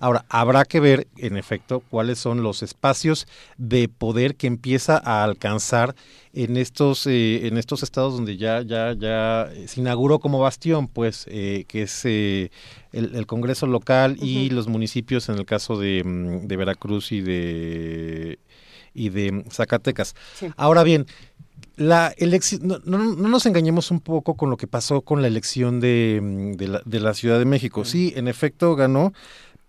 Ahora, 0.03 0.25
habrá 0.29 0.65
que 0.65 0.81
ver, 0.81 1.07
en 1.17 1.37
efecto, 1.37 1.81
cuáles 1.89 2.19
son 2.19 2.43
los 2.43 2.63
espacios 2.63 3.27
de 3.57 3.89
poder 3.89 4.35
que 4.35 4.49
empieza 4.49 5.01
a 5.05 5.23
alcanzar 5.23 5.95
en 6.33 6.57
estos, 6.57 7.07
eh, 7.07 7.47
en 7.47 7.57
estos 7.57 7.83
estados 7.85 8.15
donde 8.15 8.37
ya, 8.37 8.63
ya, 8.63 8.95
ya 8.99 9.49
se 9.67 9.81
inauguró 9.81 10.19
como 10.19 10.41
bastión, 10.41 10.89
pues, 10.89 11.25
eh, 11.29 11.65
que 11.69 11.83
es 11.83 12.05
eh, 12.05 12.51
el, 12.93 13.15
el 13.15 13.27
Congreso 13.27 13.67
local 13.69 14.17
y 14.21 14.51
los 14.51 14.67
municipios 14.67 15.29
en 15.29 15.37
el 15.37 15.45
caso 15.47 15.79
de, 15.79 16.03
mm, 16.05 16.49
de 16.49 16.57
Veracruz 16.57 17.13
y 17.13 17.21
de 17.21 18.39
y 18.95 19.09
de 19.11 19.45
Zacatecas. 19.51 20.15
Sí. 20.35 20.49
Ahora 20.57 20.83
bien, 20.83 21.07
la 21.77 22.13
elección, 22.19 22.61
no, 22.67 22.79
no- 22.85 22.99
no 22.99 23.29
nos 23.29 23.47
engañemos 23.47 23.91
un 23.91 24.01
poco 24.01 24.35
con 24.35 24.51
lo 24.51 24.57
que 24.57 24.67
pasó 24.67 25.01
con 25.03 25.23
la 25.23 25.29
elección 25.29 25.81
de, 25.81 26.21
mm, 26.23 26.53
de 26.57 26.69
la, 26.69 26.83
de 26.85 27.01
la 27.01 27.15
Ciudad 27.15 27.39
de 27.39 27.45
México. 27.47 27.85
Sí, 27.85 28.13
en 28.17 28.29
efecto 28.29 28.75
ganó, 28.77 29.13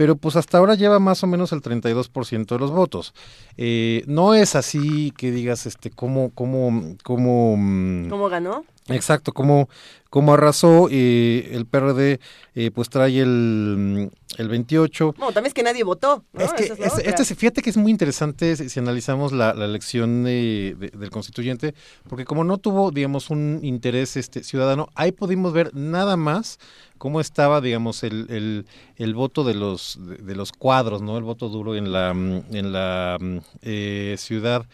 pero 0.03 0.17
pues 0.17 0.35
hasta 0.35 0.57
ahora 0.57 0.75
lleva 0.75 0.99
más 0.99 1.23
o 1.23 1.27
menos 1.27 1.53
el 1.53 1.61
32% 1.61 2.45
de 2.55 2.59
los 2.59 2.71
votos. 2.71 3.13
Eh, 3.55 4.03
no 4.05 4.33
es 4.33 4.53
así 4.53 5.11
que 5.15 5.31
digas, 5.31 5.65
este, 5.65 5.91
cómo, 5.91 6.31
cómo, 6.35 6.97
cómo, 7.05 7.55
mm, 7.55 8.09
¿Cómo 8.09 8.27
ganó? 8.27 8.65
Exacto, 8.89 9.31
como, 9.31 9.69
como 10.09 10.33
arrasó 10.33 10.89
eh, 10.91 11.51
el 11.53 11.65
PRD, 11.65 12.19
eh, 12.53 12.69
pues 12.71 12.89
trae 12.89 13.21
el, 13.21 14.11
el 14.37 14.49
28. 14.49 15.15
No, 15.17 15.27
también 15.27 15.45
es 15.45 15.53
que 15.53 15.63
nadie 15.63 15.85
votó. 15.85 16.25
¿no? 16.33 16.41
Es 16.43 16.51
que 16.51 16.63
es 16.65 16.97
este, 16.99 17.35
fíjate 17.35 17.61
que 17.61 17.69
es 17.69 17.77
muy 17.77 17.91
interesante 17.91 18.57
si, 18.57 18.67
si 18.67 18.79
analizamos 18.81 19.31
la, 19.31 19.53
la 19.53 19.63
elección 19.63 20.25
de- 20.25 20.75
de- 20.77 20.89
del 20.89 21.09
constituyente, 21.11 21.75
porque 22.09 22.25
como 22.25 22.43
no 22.43 22.57
tuvo, 22.57 22.91
digamos, 22.91 23.29
un 23.29 23.61
interés 23.63 24.17
este 24.17 24.43
ciudadano, 24.43 24.89
ahí 24.95 25.13
pudimos 25.13 25.53
ver 25.53 25.73
nada 25.73 26.17
más 26.17 26.59
cómo 27.03 27.19
estaba, 27.19 27.59
digamos, 27.59 28.01
el, 28.03 28.27
el, 28.29 28.65
el 28.95 29.13
voto 29.13 29.43
de 29.43 29.53
los 29.55 29.99
de, 30.07 30.15
de 30.29 30.35
los 30.35 30.53
cuadros, 30.53 31.01
¿no? 31.01 31.17
El 31.17 31.25
voto 31.25 31.49
duro 31.49 31.75
en 31.75 31.91
la 31.91 32.13
mm, 32.13 32.55
en 32.55 32.71
la 32.71 33.17
mm, 33.19 33.37
eh, 33.61 34.15
ciudad 34.17 34.65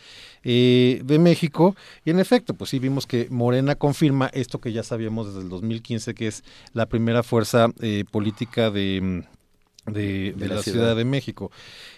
eh, 0.44 1.02
de 1.04 1.18
México 1.18 1.76
y 2.06 2.12
en 2.12 2.20
efecto, 2.20 2.54
pues 2.54 2.70
sí 2.70 2.78
vimos 2.78 3.08
que 3.08 3.28
Morena 3.32 3.74
confirma 3.74 4.30
esto 4.32 4.60
que 4.62 4.72
ya 4.72 4.84
sabíamos 4.84 5.26
desde 5.28 5.42
el 5.42 5.50
2015, 5.50 6.14
que 6.14 6.28
es 6.28 6.44
la 6.74 6.86
primera 6.86 7.24
fuerza 7.24 7.70
eh, 7.82 8.04
política 8.12 8.70
de 8.70 9.02
mm, 9.02 9.92
de, 9.92 10.34
de 10.38 10.48
la 10.48 10.56
la, 10.56 10.62
ciudad. 10.62 10.78
ciudad. 10.82 10.96
de 10.98 11.06
México. 11.06 11.52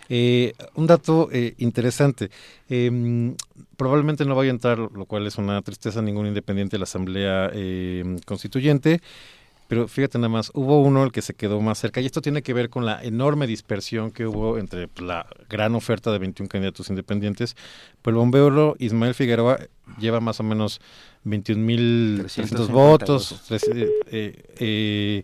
Eh, 0.08 0.54
un 0.76 0.88
dato 0.88 1.28
eh, 1.34 1.56
interesante. 1.58 2.30
eh, 2.70 3.36
probablemente 3.76 4.24
no 4.26 4.36
vaya 4.36 4.52
a 4.52 4.54
entrar, 4.56 4.78
lo 4.80 5.06
cual 5.06 5.28
es 5.28 5.38
una 5.38 5.62
tristeza, 5.62 6.02
ningún 6.02 6.28
independiente 6.28 6.76
de 6.76 6.80
la 6.80 6.84
Asamblea 6.86 7.50
eh, 7.54 8.04
Constituyente. 8.26 9.02
Pero 9.72 9.88
fíjate 9.88 10.18
nada 10.18 10.28
más, 10.28 10.52
hubo 10.54 10.82
uno 10.82 11.02
el 11.06 11.14
que 11.14 11.22
se 11.22 11.34
quedó 11.34 11.62
más 11.62 11.78
cerca 11.80 12.02
y 12.02 12.06
esto 12.06 12.20
tiene 12.22 12.42
que 12.42 12.54
ver 12.54 12.70
con 12.70 12.86
la 12.86 13.02
enorme 13.02 13.48
dispersión 13.48 14.12
que 14.12 14.26
hubo 14.28 14.58
entre 14.58 14.90
pues, 14.90 15.08
la 15.08 15.26
gran 15.50 15.76
oferta 15.76 16.12
de 16.12 16.20
21 16.20 16.50
candidatos 16.50 16.90
independientes. 16.90 17.56
Pues 18.02 18.12
el 18.12 18.18
bombero 18.18 18.76
Ismael 18.80 19.14
Figueroa 19.14 19.60
lleva 19.98 20.20
más 20.20 20.42
o 20.42 20.44
menos 20.44 20.82
21.300 21.26 22.18
350 22.20 22.74
votos, 22.74 23.44
tres- 23.48 23.70
eh, 23.74 23.90
eh, 24.08 24.44
eh, 24.60 25.24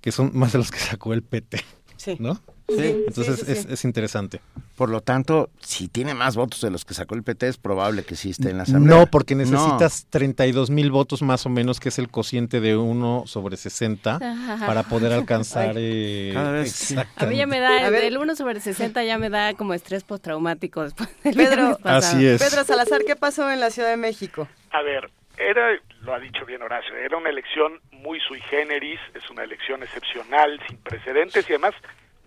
que 0.00 0.12
son 0.12 0.30
más 0.32 0.52
de 0.52 0.58
los 0.60 0.70
que 0.70 0.78
sacó 0.78 1.12
el 1.12 1.22
PT. 1.22 1.60
Sí. 1.98 2.16
¿No? 2.18 2.40
Sí. 2.68 3.04
Entonces 3.06 3.40
Sí, 3.40 3.44
sí, 3.46 3.52
es, 3.52 3.58
sí. 3.62 3.68
es 3.70 3.84
interesante. 3.84 4.40
Por 4.76 4.88
lo 4.88 5.00
tanto, 5.02 5.50
si 5.60 5.86
tiene 5.88 6.14
más 6.14 6.34
votos 6.34 6.60
de 6.62 6.70
los 6.70 6.84
que 6.84 6.94
sacó 6.94 7.14
el 7.14 7.22
PT, 7.22 7.46
es 7.48 7.58
probable 7.58 8.04
que 8.04 8.16
sí 8.16 8.30
esté 8.30 8.50
en 8.50 8.56
la 8.56 8.62
Asamblea. 8.64 8.98
No, 9.00 9.06
porque 9.06 9.34
No. 9.34 9.42
necesitas 9.42 10.06
32 10.10 10.70
mil 10.70 10.90
votos 10.90 11.22
más 11.22 11.44
o 11.46 11.48
menos, 11.50 11.78
que 11.78 11.90
es 11.90 11.98
el 11.98 12.08
cociente 12.08 12.60
de 12.60 12.76
1 12.76 13.24
sobre 13.26 13.56
60, 13.56 14.18
para 14.66 14.82
poder 14.84 15.12
alcanzar... 15.12 15.76
Ay. 15.76 15.76
eh, 15.78 16.30
Cada 16.32 16.52
vez, 16.52 16.72
sí. 16.72 16.96
A 17.16 17.26
mí 17.26 17.36
ya 17.36 17.46
me 17.46 17.60
da, 17.60 17.90
del 17.90 18.16
1 18.16 18.34
sobre 18.34 18.60
60 18.60 19.04
ya 19.04 19.18
me 19.18 19.28
da 19.30 19.54
como 19.54 19.74
estrés 19.74 20.02
postraumático 20.04 20.82
después 20.82 21.08
del 21.22 21.34
Pedro. 21.34 21.78
Así 21.84 22.26
es. 22.26 22.42
Pedro 22.42 22.64
Salazar, 22.64 23.02
¿qué 23.06 23.14
pasó 23.14 23.50
en 23.50 23.60
la 23.60 23.70
Ciudad 23.70 23.90
de 23.90 23.96
México? 23.98 24.48
A 24.70 24.82
ver, 24.82 25.10
era, 25.36 25.68
lo 26.00 26.14
ha 26.14 26.18
dicho 26.18 26.44
bien 26.46 26.62
Horacio, 26.62 26.96
era 26.96 27.16
una 27.18 27.28
elección 27.28 27.80
muy 27.92 28.18
sui 28.26 28.40
generis, 28.50 28.98
es 29.14 29.28
una 29.30 29.44
elección 29.44 29.82
excepcional, 29.82 30.58
sin 30.66 30.78
precedentes 30.78 31.44
y 31.48 31.52
además 31.52 31.74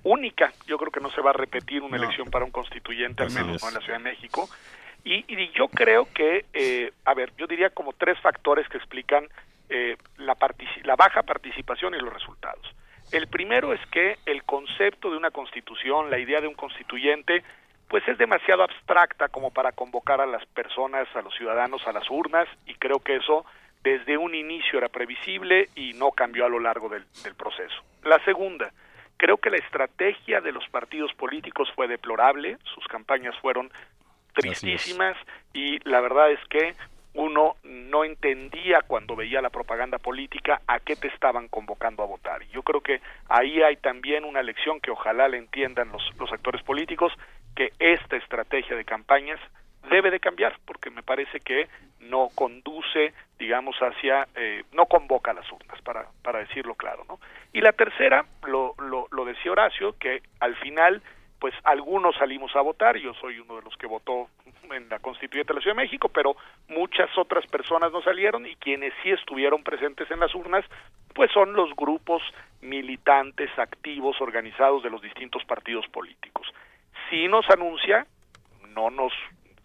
única. 0.03 0.51
Yo 0.65 0.77
creo 0.77 0.91
que 0.91 0.99
no 0.99 1.11
se 1.11 1.21
va 1.21 1.31
a 1.31 1.33
repetir 1.33 1.81
una 1.81 1.97
elección 1.97 2.29
para 2.29 2.45
un 2.45 2.51
constituyente, 2.51 3.23
al 3.23 3.31
menos 3.31 3.61
no 3.61 3.67
en 3.67 3.73
la 3.73 3.81
Ciudad 3.81 3.97
de 3.97 4.03
México. 4.03 4.49
Y, 5.03 5.23
y 5.27 5.51
yo 5.51 5.67
creo 5.67 6.07
que, 6.13 6.45
eh, 6.53 6.91
a 7.05 7.13
ver, 7.13 7.31
yo 7.37 7.47
diría 7.47 7.69
como 7.69 7.93
tres 7.93 8.19
factores 8.19 8.67
que 8.67 8.77
explican 8.77 9.27
eh, 9.69 9.97
la, 10.17 10.35
la 10.83 10.95
baja 10.95 11.23
participación 11.23 11.95
y 11.95 11.99
los 11.99 12.13
resultados. 12.13 12.65
El 13.11 13.27
primero 13.27 13.73
es 13.73 13.79
que 13.87 14.17
el 14.25 14.43
concepto 14.43 15.09
de 15.09 15.17
una 15.17 15.31
constitución, 15.31 16.09
la 16.09 16.19
idea 16.19 16.41
de 16.41 16.47
un 16.47 16.55
constituyente, 16.55 17.43
pues 17.87 18.05
es 18.07 18.17
demasiado 18.17 18.63
abstracta 18.63 19.29
como 19.29 19.51
para 19.51 19.71
convocar 19.71 20.19
a 20.19 20.25
las 20.25 20.45
personas, 20.47 21.07
a 21.15 21.21
los 21.21 21.33
ciudadanos 21.35 21.87
a 21.87 21.93
las 21.93 22.09
urnas 22.09 22.47
y 22.65 22.75
creo 22.75 22.99
que 22.99 23.15
eso 23.15 23.45
desde 23.81 24.17
un 24.17 24.35
inicio 24.35 24.77
era 24.79 24.89
previsible 24.89 25.69
y 25.75 25.93
no 25.93 26.11
cambió 26.11 26.45
a 26.45 26.49
lo 26.49 26.59
largo 26.59 26.89
del, 26.89 27.05
del 27.23 27.35
proceso. 27.35 27.81
La 28.03 28.19
segunda, 28.25 28.71
creo 29.17 29.37
que 29.37 29.49
la 29.49 29.57
estrategia 29.57 30.41
de 30.41 30.51
los 30.51 30.67
partidos 30.69 31.13
políticos 31.13 31.69
fue 31.75 31.87
deplorable, 31.87 32.57
sus 32.73 32.85
campañas 32.87 33.35
fueron 33.41 33.71
tristísimas 34.33 35.17
y 35.53 35.79
la 35.89 35.99
verdad 35.99 36.31
es 36.31 36.39
que 36.49 36.75
uno 37.15 37.55
no 37.63 38.03
entendía 38.03 38.81
cuando 38.83 39.15
veía 39.15 39.41
la 39.41 39.49
propaganda 39.49 39.97
política 39.97 40.61
a 40.67 40.79
qué 40.79 40.95
te 40.95 41.07
estaban 41.07 41.47
convocando 41.47 42.03
a 42.03 42.05
votar. 42.05 42.43
Y 42.43 42.47
yo 42.49 42.61
creo 42.61 42.81
que 42.81 43.01
ahí 43.27 43.61
hay 43.63 43.75
también 43.77 44.23
una 44.23 44.43
lección 44.43 44.79
que 44.79 44.91
ojalá 44.91 45.27
le 45.27 45.37
entiendan 45.37 45.91
los, 45.91 46.03
los 46.19 46.31
actores 46.31 46.61
políticos, 46.61 47.11
que 47.55 47.71
esta 47.79 48.17
estrategia 48.17 48.75
de 48.75 48.85
campañas 48.85 49.39
debe 49.89 50.11
de 50.11 50.19
cambiar, 50.19 50.57
porque 50.65 50.89
me 50.89 51.03
parece 51.03 51.39
que 51.39 51.67
no 51.99 52.29
conduce, 52.35 53.13
digamos, 53.39 53.75
hacia, 53.77 54.27
eh, 54.35 54.63
no 54.71 54.85
convoca 54.85 55.33
las 55.33 55.51
urnas, 55.51 55.81
para, 55.81 56.07
para 56.21 56.39
decirlo 56.39 56.75
claro, 56.75 57.05
¿no? 57.07 57.19
Y 57.53 57.61
la 57.61 57.71
tercera, 57.71 58.25
lo, 58.45 58.75
lo, 58.77 59.07
lo 59.11 59.25
decía 59.25 59.51
Horacio, 59.51 59.97
que 59.97 60.21
al 60.39 60.55
final 60.57 61.01
pues 61.39 61.53
algunos 61.63 62.15
salimos 62.15 62.55
a 62.55 62.61
votar, 62.61 62.97
yo 62.97 63.13
soy 63.13 63.39
uno 63.39 63.57
de 63.57 63.61
los 63.61 63.75
que 63.77 63.85
votó 63.85 64.27
en 64.71 64.89
la 64.89 64.99
Constituyente 64.99 65.53
de 65.53 65.55
la 65.59 65.61
Ciudad 65.61 65.75
de 65.75 65.83
México, 65.83 66.09
pero 66.09 66.35
muchas 66.67 67.15
otras 67.17 67.45
personas 67.47 67.91
no 67.91 68.01
salieron 68.01 68.45
y 68.45 68.55
quienes 68.55 68.93
sí 69.03 69.11
estuvieron 69.11 69.63
presentes 69.63 70.09
en 70.09 70.19
las 70.19 70.33
urnas, 70.33 70.65
pues 71.13 71.31
son 71.31 71.53
los 71.53 71.75
grupos 71.75 72.23
militantes, 72.61 73.49
activos, 73.57 74.19
organizados 74.19 74.83
de 74.83 74.89
los 74.89 75.01
distintos 75.01 75.43
partidos 75.45 75.87
políticos. 75.87 76.47
Sí 77.09 77.27
nos 77.27 77.47
anuncia, 77.49 78.07
no 78.73 78.89
nos 78.89 79.13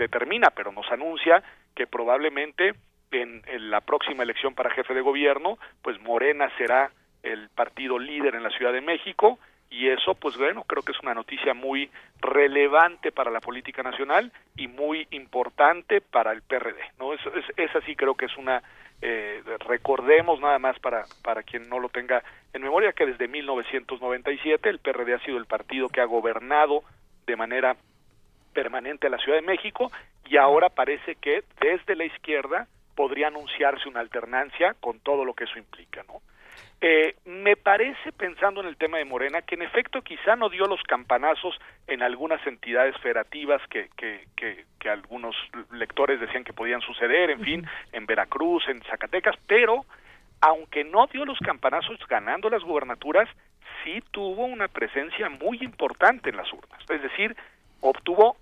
determina, 0.03 0.51
pero 0.51 0.73
nos 0.73 0.91
anuncia 0.91 1.43
que 1.75 1.87
probablemente 1.87 2.75
en, 3.11 3.43
en 3.47 3.71
la 3.71 3.81
próxima 3.81 4.23
elección 4.23 4.55
para 4.55 4.71
jefe 4.71 4.95
de 4.95 5.01
gobierno, 5.01 5.59
pues 5.83 6.01
Morena 6.01 6.51
será 6.57 6.91
el 7.23 7.49
partido 7.51 7.99
líder 7.99 8.35
en 8.35 8.43
la 8.43 8.51
Ciudad 8.51 8.73
de 8.73 8.81
México, 8.81 9.39
y 9.73 9.89
eso 9.89 10.15
pues 10.15 10.37
bueno 10.37 10.65
creo 10.65 10.83
que 10.83 10.93
es 10.93 11.01
una 11.01 11.15
noticia 11.15 11.55
muy 11.55 11.91
relevante 12.21 13.11
para 13.11 13.31
la 13.31 13.41
política 13.41 13.83
nacional 13.83 14.31
y 14.55 14.69
muy 14.69 15.09
importante 15.11 16.01
para 16.01 16.33
el 16.33 16.43
PRD 16.43 16.79
no 16.99 17.15
es, 17.15 17.21
es, 17.27 17.45
esa 17.57 17.81
sí 17.81 17.97
creo 17.97 18.15
que 18.15 18.27
es 18.27 18.37
una 18.37 18.63
eh, 19.01 19.43
recordemos 19.67 20.41
nada 20.41 20.59
más 20.59 20.79
para 20.79 21.05
para 21.25 21.43
quien 21.43 21.69
no 21.69 21.81
lo 21.81 21.89
tenga 21.89 22.23
en 22.53 22.63
memoria 22.63 22.93
que 22.93 23.07
desde 23.07 23.29
1997 23.29 24.69
el 24.69 24.79
PRD 24.79 25.15
ha 25.15 25.25
sido 25.25 25.39
el 25.39 25.47
partido 25.47 25.89
que 25.89 26.03
ha 26.03 26.05
gobernado 26.05 26.83
de 27.27 27.37
manera 27.37 27.77
permanente 28.53 29.07
a 29.07 29.11
la 29.11 29.19
Ciudad 29.19 29.39
de 29.39 29.47
México 29.47 29.91
y 30.29 30.37
ahora 30.37 30.69
parece 30.69 31.17
que 31.17 31.45
desde 31.61 31.97
la 31.97 32.05
izquierda 32.05 32.67
podría 32.95 33.29
anunciarse 33.29 33.89
una 33.89 34.01
alternancia 34.01 34.75
con 34.81 35.01
todo 35.01 35.25
lo 35.25 35.35
que 35.35 35.45
eso 35.45 35.59
implica 35.59 36.03
no 36.07 36.21
eh, 36.85 37.15
me 37.27 37.55
parece, 37.55 38.11
pensando 38.11 38.61
en 38.61 38.67
el 38.67 38.77
tema 38.77 38.99
de 38.99 39.05
Morena, 39.05 39.43
que 39.43 39.55
en 39.55 39.63
efecto 39.63 40.03
quizá 40.03 40.35
no 40.35 40.49
dio 40.49 40.67
los 40.67 40.83
campanazos 40.83 41.57
en 41.87 42.03
algunas 42.03 42.45
entidades 42.45 42.97
federativas 42.99 43.63
que, 43.71 43.89
que, 43.97 44.27
que, 44.35 44.65
que 44.81 44.91
algunos 44.91 45.37
lectores 45.71 46.19
decían 46.19 46.43
que 46.43 46.53
podían 46.53 46.81
suceder, 46.81 47.31
en 47.31 47.41
fin, 47.41 47.69
en 47.93 48.05
Veracruz, 48.05 48.65
en 48.67 48.83
Zacatecas, 48.83 49.37
pero 49.47 49.85
aunque 50.41 50.83
no 50.83 51.07
dio 51.07 51.25
los 51.25 51.39
campanazos 51.39 52.01
ganando 52.09 52.51
las 52.51 52.65
gubernaturas, 52.65 53.29
sí 53.85 54.03
tuvo 54.11 54.45
una 54.47 54.67
presencia 54.67 55.29
muy 55.29 55.59
importante 55.63 56.31
en 56.31 56.37
las 56.37 56.53
urnas. 56.53 56.81
Es 56.89 57.01
decir, 57.01 57.37
obtuvo 57.83 58.37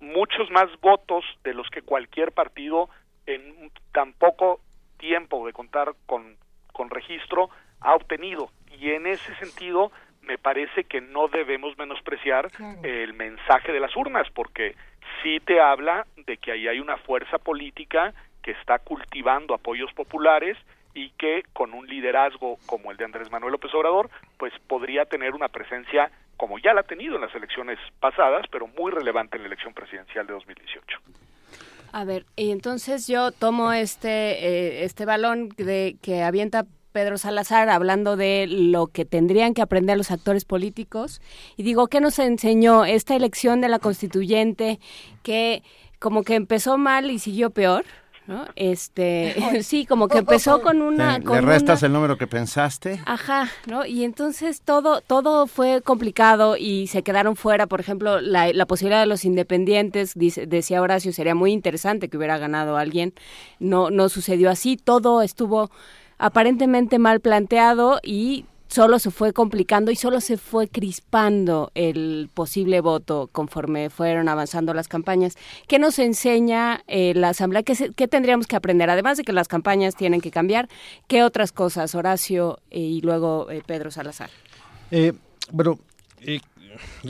muchos 0.00 0.50
más 0.50 0.68
votos 0.80 1.24
de 1.44 1.54
los 1.54 1.68
que 1.70 1.80
cualquier 1.80 2.32
partido 2.32 2.90
en 3.26 3.70
tan 3.92 4.12
poco 4.12 4.60
tiempo 4.98 5.46
de 5.46 5.52
contar 5.52 5.94
con, 6.06 6.36
con 6.72 6.90
registro 6.90 7.48
ha 7.80 7.94
obtenido 7.94 8.50
y 8.78 8.90
en 8.90 9.06
ese 9.06 9.34
sentido 9.36 9.90
me 10.22 10.38
parece 10.38 10.84
que 10.84 11.00
no 11.00 11.28
debemos 11.28 11.76
menospreciar 11.78 12.50
claro. 12.50 12.80
el 12.82 13.14
mensaje 13.14 13.72
de 13.72 13.80
las 13.80 13.96
urnas 13.96 14.28
porque 14.34 14.76
sí 15.22 15.40
te 15.40 15.60
habla 15.60 16.06
de 16.16 16.36
que 16.36 16.52
ahí 16.52 16.68
hay 16.68 16.80
una 16.80 16.96
fuerza 16.98 17.38
política 17.38 18.12
que 18.42 18.52
está 18.52 18.78
cultivando 18.80 19.54
apoyos 19.54 19.92
populares 19.92 20.58
y 20.94 21.10
que 21.10 21.44
con 21.52 21.72
un 21.72 21.86
liderazgo 21.86 22.58
como 22.66 22.90
el 22.90 22.96
de 22.96 23.04
Andrés 23.04 23.30
Manuel 23.30 23.52
López 23.52 23.72
Obrador, 23.74 24.10
pues 24.36 24.52
podría 24.66 25.04
tener 25.06 25.34
una 25.34 25.48
presencia 25.48 26.10
como 26.36 26.58
ya 26.58 26.74
la 26.74 26.80
ha 26.80 26.84
tenido 26.84 27.16
en 27.16 27.22
las 27.22 27.34
elecciones 27.34 27.78
pasadas, 28.00 28.46
pero 28.50 28.66
muy 28.66 28.90
relevante 28.90 29.36
en 29.36 29.42
la 29.42 29.48
elección 29.48 29.74
presidencial 29.74 30.26
de 30.26 30.32
2018. 30.34 30.98
A 31.92 32.04
ver, 32.04 32.24
y 32.36 32.50
entonces 32.50 33.06
yo 33.06 33.32
tomo 33.32 33.72
este 33.72 34.08
eh, 34.08 34.84
este 34.84 35.04
balón 35.04 35.50
de 35.50 35.96
que 36.00 36.22
avienta 36.22 36.64
Pedro 36.92 37.18
Salazar 37.18 37.68
hablando 37.68 38.16
de 38.16 38.46
lo 38.48 38.86
que 38.86 39.04
tendrían 39.04 39.54
que 39.54 39.62
aprender 39.62 39.96
los 39.96 40.10
actores 40.10 40.44
políticos 40.44 41.20
y 41.56 41.62
digo, 41.62 41.88
¿qué 41.88 42.00
nos 42.00 42.18
enseñó 42.18 42.84
esta 42.84 43.14
elección 43.14 43.60
de 43.60 43.68
la 43.68 43.78
constituyente 43.78 44.78
que 45.22 45.62
como 45.98 46.22
que 46.22 46.34
empezó 46.34 46.78
mal 46.78 47.10
y 47.10 47.18
siguió 47.18 47.50
peor? 47.50 47.84
¿No? 48.26 48.46
Este, 48.56 49.34
sí, 49.62 49.86
como 49.86 50.08
que 50.08 50.18
empezó 50.18 50.62
con 50.62 50.80
una... 50.80 51.18
¿Le, 51.18 51.24
con 51.24 51.36
¿le 51.36 51.40
restas 51.40 51.82
una... 51.82 51.86
el 51.86 51.92
número 51.92 52.18
que 52.18 52.26
pensaste? 52.26 53.00
Ajá, 53.04 53.48
¿no? 53.66 53.84
Y 53.84 54.04
entonces 54.04 54.62
todo, 54.62 55.00
todo 55.00 55.46
fue 55.46 55.82
complicado 55.82 56.56
y 56.56 56.86
se 56.86 57.02
quedaron 57.02 57.36
fuera, 57.36 57.66
por 57.66 57.80
ejemplo, 57.80 58.20
la, 58.20 58.52
la 58.52 58.66
posibilidad 58.66 59.00
de 59.00 59.06
los 59.06 59.24
independientes, 59.24 60.12
dice, 60.14 60.46
decía 60.46 60.82
Horacio, 60.82 61.12
sería 61.12 61.34
muy 61.34 61.52
interesante 61.52 62.08
que 62.08 62.16
hubiera 62.16 62.38
ganado 62.38 62.76
alguien. 62.76 63.12
No, 63.58 63.90
no 63.90 64.08
sucedió 64.08 64.50
así, 64.50 64.76
todo 64.76 65.22
estuvo 65.22 65.70
aparentemente 66.18 67.00
mal 67.00 67.18
planteado 67.20 67.98
y 68.02 68.44
solo 68.72 68.98
se 68.98 69.10
fue 69.10 69.32
complicando 69.34 69.90
y 69.90 69.96
solo 69.96 70.20
se 70.20 70.38
fue 70.38 70.66
crispando 70.66 71.70
el 71.74 72.30
posible 72.32 72.80
voto 72.80 73.28
conforme 73.30 73.90
fueron 73.90 74.28
avanzando 74.28 74.72
las 74.72 74.88
campañas. 74.88 75.36
¿Qué 75.68 75.78
nos 75.78 75.98
enseña 75.98 76.82
eh, 76.86 77.12
la 77.14 77.28
Asamblea? 77.30 77.62
¿Qué, 77.62 77.74
se, 77.74 77.92
¿Qué, 77.92 78.08
tendríamos 78.08 78.46
que 78.46 78.56
aprender? 78.56 78.88
Además 78.88 79.18
de 79.18 79.24
que 79.24 79.32
las 79.34 79.46
campañas 79.46 79.94
tienen 79.94 80.22
que 80.22 80.30
cambiar, 80.30 80.68
¿qué 81.06 81.22
otras 81.22 81.52
cosas, 81.52 81.94
Horacio 81.94 82.60
eh, 82.70 82.80
y 82.80 83.00
luego 83.02 83.50
eh, 83.50 83.62
Pedro 83.64 83.90
Salazar? 83.90 84.30
bueno, 85.50 85.78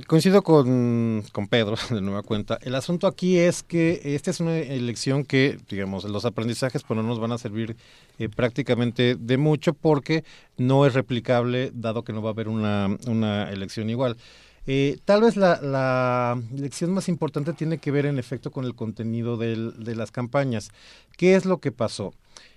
coincido 0.06 0.42
con, 0.42 1.24
con, 1.32 1.48
Pedro, 1.48 1.76
de 1.90 2.00
nueva 2.00 2.22
cuenta. 2.22 2.58
El 2.62 2.74
asunto 2.74 3.06
aquí 3.06 3.38
es 3.38 3.62
que 3.62 4.00
esta 4.04 4.30
es 4.30 4.40
una 4.40 4.56
elección 4.56 5.24
que, 5.24 5.58
digamos, 5.68 6.04
los 6.04 6.24
aprendizajes 6.24 6.82
pues, 6.82 6.96
no 6.96 7.02
nos 7.02 7.18
van 7.18 7.32
a 7.32 7.38
servir 7.38 7.76
eh, 8.18 8.28
prácticamente 8.28 9.16
de 9.16 9.36
mucho 9.36 9.74
porque 9.74 10.24
no 10.56 10.86
es 10.86 10.94
replicable, 10.94 11.70
dado 11.74 12.04
que 12.04 12.12
no 12.12 12.22
va 12.22 12.30
a 12.30 12.32
haber 12.32 12.48
una, 12.48 12.96
una 13.06 13.50
elección 13.50 13.90
igual. 13.90 14.16
Eh, 14.66 14.98
tal 15.04 15.22
vez 15.22 15.36
la, 15.36 15.60
la, 15.60 16.40
lección 16.54 16.92
más 16.92 17.08
importante 17.08 17.52
tiene 17.52 17.78
que 17.78 17.90
ver 17.90 18.06
en 18.06 18.18
efecto 18.18 18.52
con 18.52 18.64
el 18.64 18.74
contenido 18.74 19.36
de 19.36 19.94
las 19.96 20.12
campañas. 20.12 20.70
¿Qué 21.16 21.34
es 21.34 21.44
lo 21.44 21.58
que 21.58 21.72
pasó? 21.72 22.14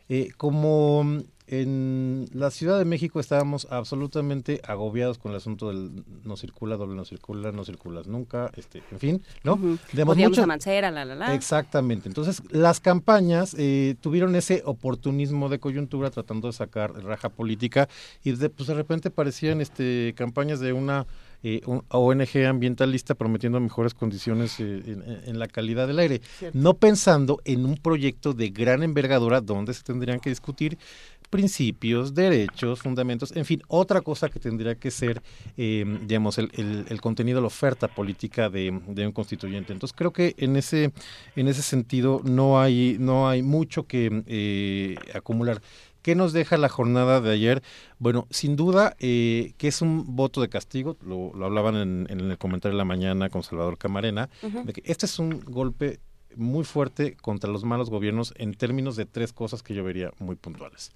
Eh, 0.07 0.29
como 0.37 1.23
en 1.47 2.27
la 2.33 2.49
Ciudad 2.51 2.79
de 2.79 2.85
México 2.85 3.19
estábamos 3.19 3.67
absolutamente 3.69 4.61
agobiados 4.67 5.17
con 5.17 5.31
el 5.31 5.37
asunto 5.37 5.67
del 5.67 6.03
no 6.23 6.37
circula, 6.37 6.75
doble 6.75 6.95
no 6.95 7.05
circula, 7.05 7.51
no 7.51 7.63
circulas 7.63 8.07
nunca, 8.07 8.51
este, 8.55 8.81
en 8.91 8.99
fin, 8.99 9.23
¿no? 9.43 9.53
Uh 9.53 9.57
-huh. 9.57 9.79
Digamos, 9.91 10.17
mucho... 10.17 10.43
a 10.43 10.47
Mancera, 10.47 10.91
la, 10.91 11.05
la, 11.05 11.15
la. 11.15 11.33
Exactamente. 11.35 12.07
Entonces, 12.07 12.41
las 12.49 12.79
campañas 12.79 13.55
eh, 13.57 13.95
tuvieron 14.01 14.35
ese 14.35 14.63
oportunismo 14.65 15.49
de 15.49 15.59
coyuntura 15.59 16.09
tratando 16.09 16.47
de 16.47 16.53
sacar 16.53 16.91
raja 17.03 17.29
política 17.29 17.87
y 18.23 18.31
de, 18.31 18.49
pues, 18.49 18.67
de 18.67 18.73
repente 18.73 19.11
parecían 19.11 19.61
este, 19.61 20.13
campañas 20.15 20.59
de 20.59 20.73
una 20.73 21.05
eh, 21.47 21.61
un 21.67 21.83
ONG 21.89 22.43
ambientalista 22.47 23.13
prometiendo 23.13 23.59
mejores 23.59 23.93
condiciones 23.93 24.59
eh, 24.59 24.81
en, 24.83 25.03
en, 25.27 25.37
la 25.37 25.47
calidad 25.47 25.85
del 25.85 25.99
aire, 25.99 26.21
Cierto. 26.39 26.57
no 26.57 26.73
pensando 26.73 27.39
en 27.45 27.65
un 27.65 27.77
proyecto 27.77 28.33
de 28.33 28.49
gran 28.49 28.81
envergadura 28.81 29.41
donde 29.41 29.75
se 29.75 29.83
tendrían 29.83 30.19
que 30.19 30.31
discutir 30.31 30.79
principios, 31.27 32.13
derechos, 32.13 32.81
fundamentos, 32.81 33.35
en 33.35 33.45
fin, 33.45 33.61
otra 33.67 34.01
cosa 34.01 34.29
que 34.29 34.39
tendría 34.39 34.75
que 34.75 34.91
ser, 34.91 35.21
eh, 35.57 35.85
digamos, 36.03 36.37
el, 36.37 36.51
el, 36.53 36.85
el, 36.89 37.01
contenido, 37.01 37.41
la 37.41 37.47
oferta 37.47 37.87
política 37.87 38.49
de, 38.49 38.79
de, 38.87 39.05
un 39.05 39.11
constituyente. 39.11 39.73
Entonces 39.73 39.95
creo 39.95 40.11
que 40.11 40.35
en 40.37 40.55
ese, 40.55 40.91
en 41.35 41.47
ese 41.47 41.61
sentido 41.61 42.21
no 42.23 42.59
hay, 42.59 42.97
no 42.99 43.27
hay 43.29 43.41
mucho 43.41 43.87
que 43.87 44.23
eh, 44.27 44.95
acumular. 45.13 45.61
¿Qué 46.01 46.13
nos 46.13 46.33
deja 46.33 46.57
la 46.57 46.69
jornada 46.69 47.19
de 47.19 47.31
ayer? 47.31 47.63
Bueno, 47.97 48.27
sin 48.29 48.55
duda 48.55 48.95
eh, 48.99 49.53
que 49.57 49.67
es 49.67 49.81
un 49.81 50.15
voto 50.15 50.39
de 50.39 50.49
castigo, 50.49 50.97
lo, 51.03 51.33
lo 51.33 51.45
hablaban 51.47 51.75
en, 51.75 52.07
en, 52.11 52.19
el 52.19 52.37
comentario 52.37 52.75
de 52.75 52.77
la 52.77 52.85
mañana 52.85 53.29
con 53.29 53.41
Salvador 53.41 53.79
Camarena, 53.79 54.29
uh 54.43 54.47
-huh. 54.47 54.63
de 54.65 54.73
que 54.73 54.83
este 54.85 55.07
es 55.07 55.17
un 55.17 55.39
golpe 55.39 55.99
muy 56.37 56.63
fuerte 56.63 57.15
contra 57.15 57.49
los 57.49 57.63
malos 57.63 57.89
gobiernos 57.89 58.33
en 58.37 58.53
términos 58.53 58.95
de 58.95 59.05
tres 59.05 59.33
cosas 59.33 59.63
que 59.63 59.73
yo 59.73 59.83
vería 59.83 60.11
muy 60.19 60.35
puntuales. 60.35 60.91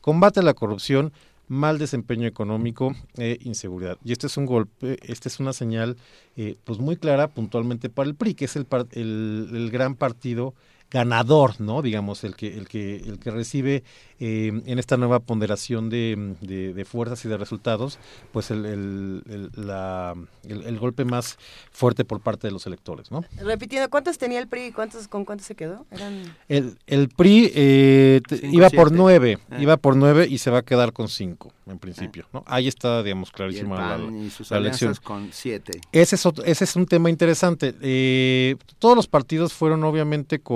Combate 0.00 0.40
a 0.40 0.42
la 0.42 0.54
corrupción, 0.54 1.12
mal 1.48 1.78
desempeño 1.78 2.26
económico 2.26 2.94
e 3.16 3.38
inseguridad. 3.42 3.98
Y 4.04 4.12
este 4.12 4.26
es 4.26 4.36
un 4.36 4.46
golpe, 4.46 4.98
este 5.02 5.28
es 5.28 5.40
una 5.40 5.52
señal 5.52 5.96
eh, 6.36 6.56
pues 6.64 6.78
muy 6.78 6.96
clara 6.96 7.28
puntualmente 7.28 7.90
para 7.90 8.08
el 8.08 8.14
PRI, 8.14 8.34
que 8.34 8.44
es 8.46 8.56
el, 8.56 8.66
el, 8.92 9.50
el 9.52 9.70
gran 9.70 9.94
partido 9.94 10.54
ganador, 10.90 11.60
¿no? 11.60 11.82
Digamos, 11.82 12.22
el 12.24 12.36
que, 12.36 12.56
el 12.56 12.68
que, 12.68 12.96
el 12.96 13.18
que 13.18 13.30
recibe 13.30 13.82
eh, 14.26 14.62
en 14.64 14.78
esta 14.78 14.96
nueva 14.96 15.20
ponderación 15.20 15.90
de, 15.90 16.34
de, 16.40 16.84
fuerzas 16.84 17.24
y 17.24 17.28
de 17.28 17.36
resultados, 17.36 17.98
pues 18.32 18.50
el, 18.50 18.64
el, 18.64 19.50
la, 19.54 20.14
el, 20.48 20.78
golpe 20.78 21.04
más 21.04 21.36
fuerte 21.70 22.04
por 22.04 22.20
parte 22.20 22.46
de 22.46 22.52
los 22.52 22.66
electores, 22.66 23.10
¿no? 23.10 23.24
Repitiendo, 23.38 23.90
¿cuántos 23.90 24.16
tenía 24.16 24.38
el 24.38 24.48
PRI 24.48 24.66
y 24.66 24.72
cuántos, 24.72 25.08
con 25.08 25.24
cuántos 25.24 25.46
se 25.46 25.54
quedó? 25.54 25.84
El, 26.48 26.78
el 26.86 27.08
PRI 27.08 27.52
eh, 27.54 28.20
iba 28.44 28.70
por 28.70 28.92
nueve, 28.92 29.38
ah. 29.50 29.60
iba 29.60 29.76
por 29.76 29.96
nueve 29.96 30.26
y 30.28 30.38
se 30.38 30.50
va 30.50 30.58
a 30.58 30.62
quedar 30.62 30.92
con 30.92 31.08
cinco, 31.08 31.52
en 31.66 31.78
principio, 31.78 32.26
¿no? 32.32 32.44
Ahí 32.46 32.68
está, 32.68 33.02
digamos, 33.02 33.30
clarísima 33.30 33.98
la, 33.98 34.30
sus 34.30 34.50
elección. 34.50 34.94
con 35.02 35.28
siete. 35.32 35.80
Ese 35.92 36.16
es, 36.16 36.24
ese 36.44 36.64
es 36.64 36.76
un 36.76 36.86
tema 36.86 37.10
interesante. 37.10 37.74
Eh, 37.82 38.56
todos 38.78 38.96
los 38.96 39.06
partidos 39.06 39.52
fueron 39.52 39.84
obviamente 39.84 40.38
con 40.38 40.54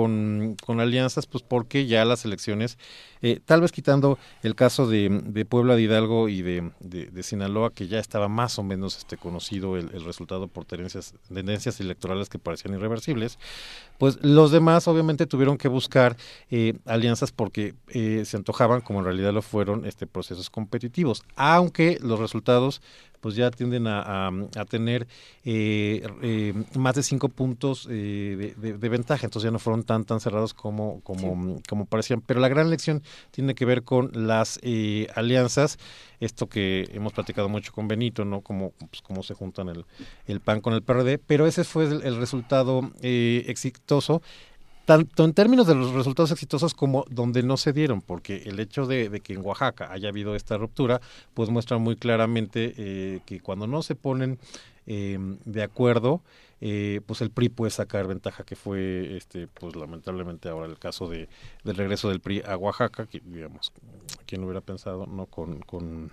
con, 0.65 0.79
alianzas, 0.79 1.27
pues 1.27 1.43
porque 1.43 1.85
ya 1.85 2.05
las 2.05 2.25
elecciones, 2.25 2.77
eh, 3.21 3.39
tal 3.43 3.61
vez 3.61 3.71
quitando 3.71 4.17
el 4.43 4.55
caso 4.55 4.87
de, 4.87 5.45
Puebla 5.49 5.75
de 5.75 5.81
Hidalgo 5.81 6.29
y 6.29 6.41
de, 6.41 7.23
Sinaloa, 7.23 7.71
que 7.71 7.87
ya 7.87 7.99
estaba 7.99 8.27
más 8.27 8.57
o 8.59 8.63
menos 8.63 8.97
este, 8.97 9.17
conocido 9.17 9.77
el, 9.77 9.89
resultado 10.03 10.47
por 10.47 10.65
tendencias, 10.65 11.13
tendencias 11.33 11.79
electorales 11.79 12.29
que 12.29 12.39
parecían 12.39 12.75
irreversibles, 12.75 13.37
pues 13.97 14.17
los 14.21 14.51
demás 14.51 14.87
obviamente 14.87 15.27
tuvieron 15.27 15.57
que 15.57 15.67
buscar 15.67 16.15
eh, 16.49 16.77
alianzas 16.85 17.31
porque 17.31 17.75
eh, 17.89 18.23
se 18.25 18.37
antojaban, 18.37 18.81
como 18.81 18.99
en 18.99 19.05
realidad 19.05 19.33
lo 19.33 19.41
fueron, 19.41 19.85
este 19.85 20.07
procesos 20.07 20.49
competitivos, 20.49 21.23
aunque 21.35 21.97
los 22.01 22.19
resultados 22.19 22.81
pues 23.21 23.35
ya 23.35 23.51
tienden 23.51 23.87
a, 23.87 24.31
tener 24.69 25.07
eh, 25.43 26.07
eh, 26.21 26.53
más 26.75 26.95
de 26.95 27.03
cinco 27.03 27.29
puntos 27.29 27.87
eh, 27.89 28.53
de, 28.57 28.89
ventaja, 28.89 29.25
entonces 29.25 29.47
ya 29.47 29.51
no 29.51 29.59
fueron 29.59 29.83
tan 29.83 30.05
tan 30.05 30.19
cerrados 30.19 30.53
como 30.53 31.01
como, 31.01 31.61
como 31.67 31.85
parecían. 31.85 32.21
Pero 32.21 32.39
la 32.39 32.47
gran 32.47 32.69
lección 32.69 33.03
tiene 33.31 33.55
que 33.55 33.65
ver 33.65 33.83
con 33.83 34.11
las 34.13 34.59
alianzas, 35.15 35.77
esto 36.19 36.47
que 36.47 36.89
hemos 36.93 37.13
platicado 37.13 37.49
mucho 37.49 37.71
con 37.73 37.87
Benito, 37.87 38.25
¿no? 38.25 38.41
Como 38.41 38.71
pues, 38.71 39.01
cómo 39.01 39.23
se 39.23 39.33
juntan 39.33 39.69
el, 39.69 39.85
el 40.25 40.39
PAN 40.39 40.61
con 40.61 40.73
el 40.73 40.81
PRD, 40.81 41.17
pero 41.17 41.47
ese 41.47 41.63
fue 41.63 41.85
el 41.85 42.17
resultado 42.17 42.91
exitoso 43.01 44.21
tanto 44.89 45.23
en 45.23 45.33
términos 45.33 45.67
de 45.67 45.75
los 45.75 45.93
resultados 45.93 46.31
exitosos 46.31 46.73
como 46.73 47.05
donde 47.11 47.43
no 47.43 47.57
se 47.57 47.73
dieron, 47.73 48.01
porque 48.01 48.37
el 48.47 48.59
hecho 48.59 48.87
de, 48.87 49.21
que 49.23 49.33
en 49.33 49.45
Oaxaca 49.45 49.91
haya 49.91 50.09
habido 50.09 50.33
esta 50.35 50.57
ruptura, 50.57 50.99
pues 51.35 51.51
muestra 51.51 51.77
muy 51.77 51.95
claramente 51.95 52.73
eh, 52.75 53.19
que 53.27 53.39
cuando 53.39 53.67
no 53.67 53.83
se 53.83 53.93
ponen 53.93 54.39
em, 54.87 55.37
de 55.45 55.61
acuerdo, 55.61 56.23
eh, 56.59 57.01
pues 57.05 57.21
el 57.21 57.29
PRI 57.29 57.49
puede 57.49 57.69
sacar 57.69 58.07
ventaja, 58.07 58.43
que 58.43 58.55
fue, 58.55 59.15
este, 59.15 59.45
pues 59.45 59.75
lamentablemente 59.75 60.49
ahora 60.49 60.65
el 60.65 60.79
caso 60.79 61.07
de, 61.07 61.29
del 61.63 61.75
regreso 61.75 62.09
del 62.09 62.19
PRI 62.19 62.41
a 62.47 62.57
Oaxaca, 62.57 63.05
que 63.05 63.21
digamos, 63.23 63.71
quien 64.25 64.43
hubiera 64.43 64.61
pensado, 64.61 65.05
no 65.05 65.27
con, 65.27 65.59
con, 65.59 66.11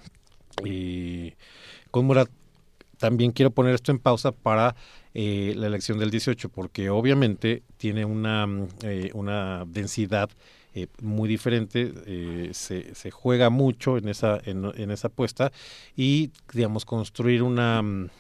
con 1.90 2.04
Murat. 2.04 2.28
También 2.98 3.32
quiero 3.32 3.50
poner 3.50 3.74
esto 3.74 3.92
en 3.92 3.98
pausa 3.98 4.32
para 4.32 4.74
eh, 5.14 5.54
la 5.56 5.66
elección 5.66 5.98
del 5.98 6.10
18, 6.10 6.48
porque 6.48 6.90
obviamente 6.90 7.62
tiene 7.76 8.04
una, 8.04 8.46
mm, 8.46 8.68
eh, 8.82 9.10
una 9.14 9.64
densidad 9.66 10.30
eh, 10.74 10.88
muy 11.00 11.26
diferente, 11.26 12.52
se, 12.52 12.94
se, 12.94 13.10
juega 13.10 13.48
mucho 13.48 13.96
en 13.96 14.08
esa, 14.08 14.38
en, 14.44 14.70
en, 14.76 14.90
esa 14.90 15.08
apuesta 15.08 15.50
y, 15.96 16.32
digamos, 16.52 16.84
construir 16.84 17.42
una... 17.42 17.80
Mm, 17.82 18.10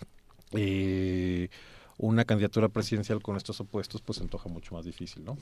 una 1.98 2.24
candidatura 2.26 2.68
presidencial 2.68 3.22
con 3.22 3.36
estos 3.36 3.60
opuestos 3.60 4.02
pues 4.02 4.18
se 4.18 4.24
antoja 4.24 4.50
mucho 4.50 4.74
más 4.74 4.84
difícil, 4.84 5.24
¿no? 5.24 5.38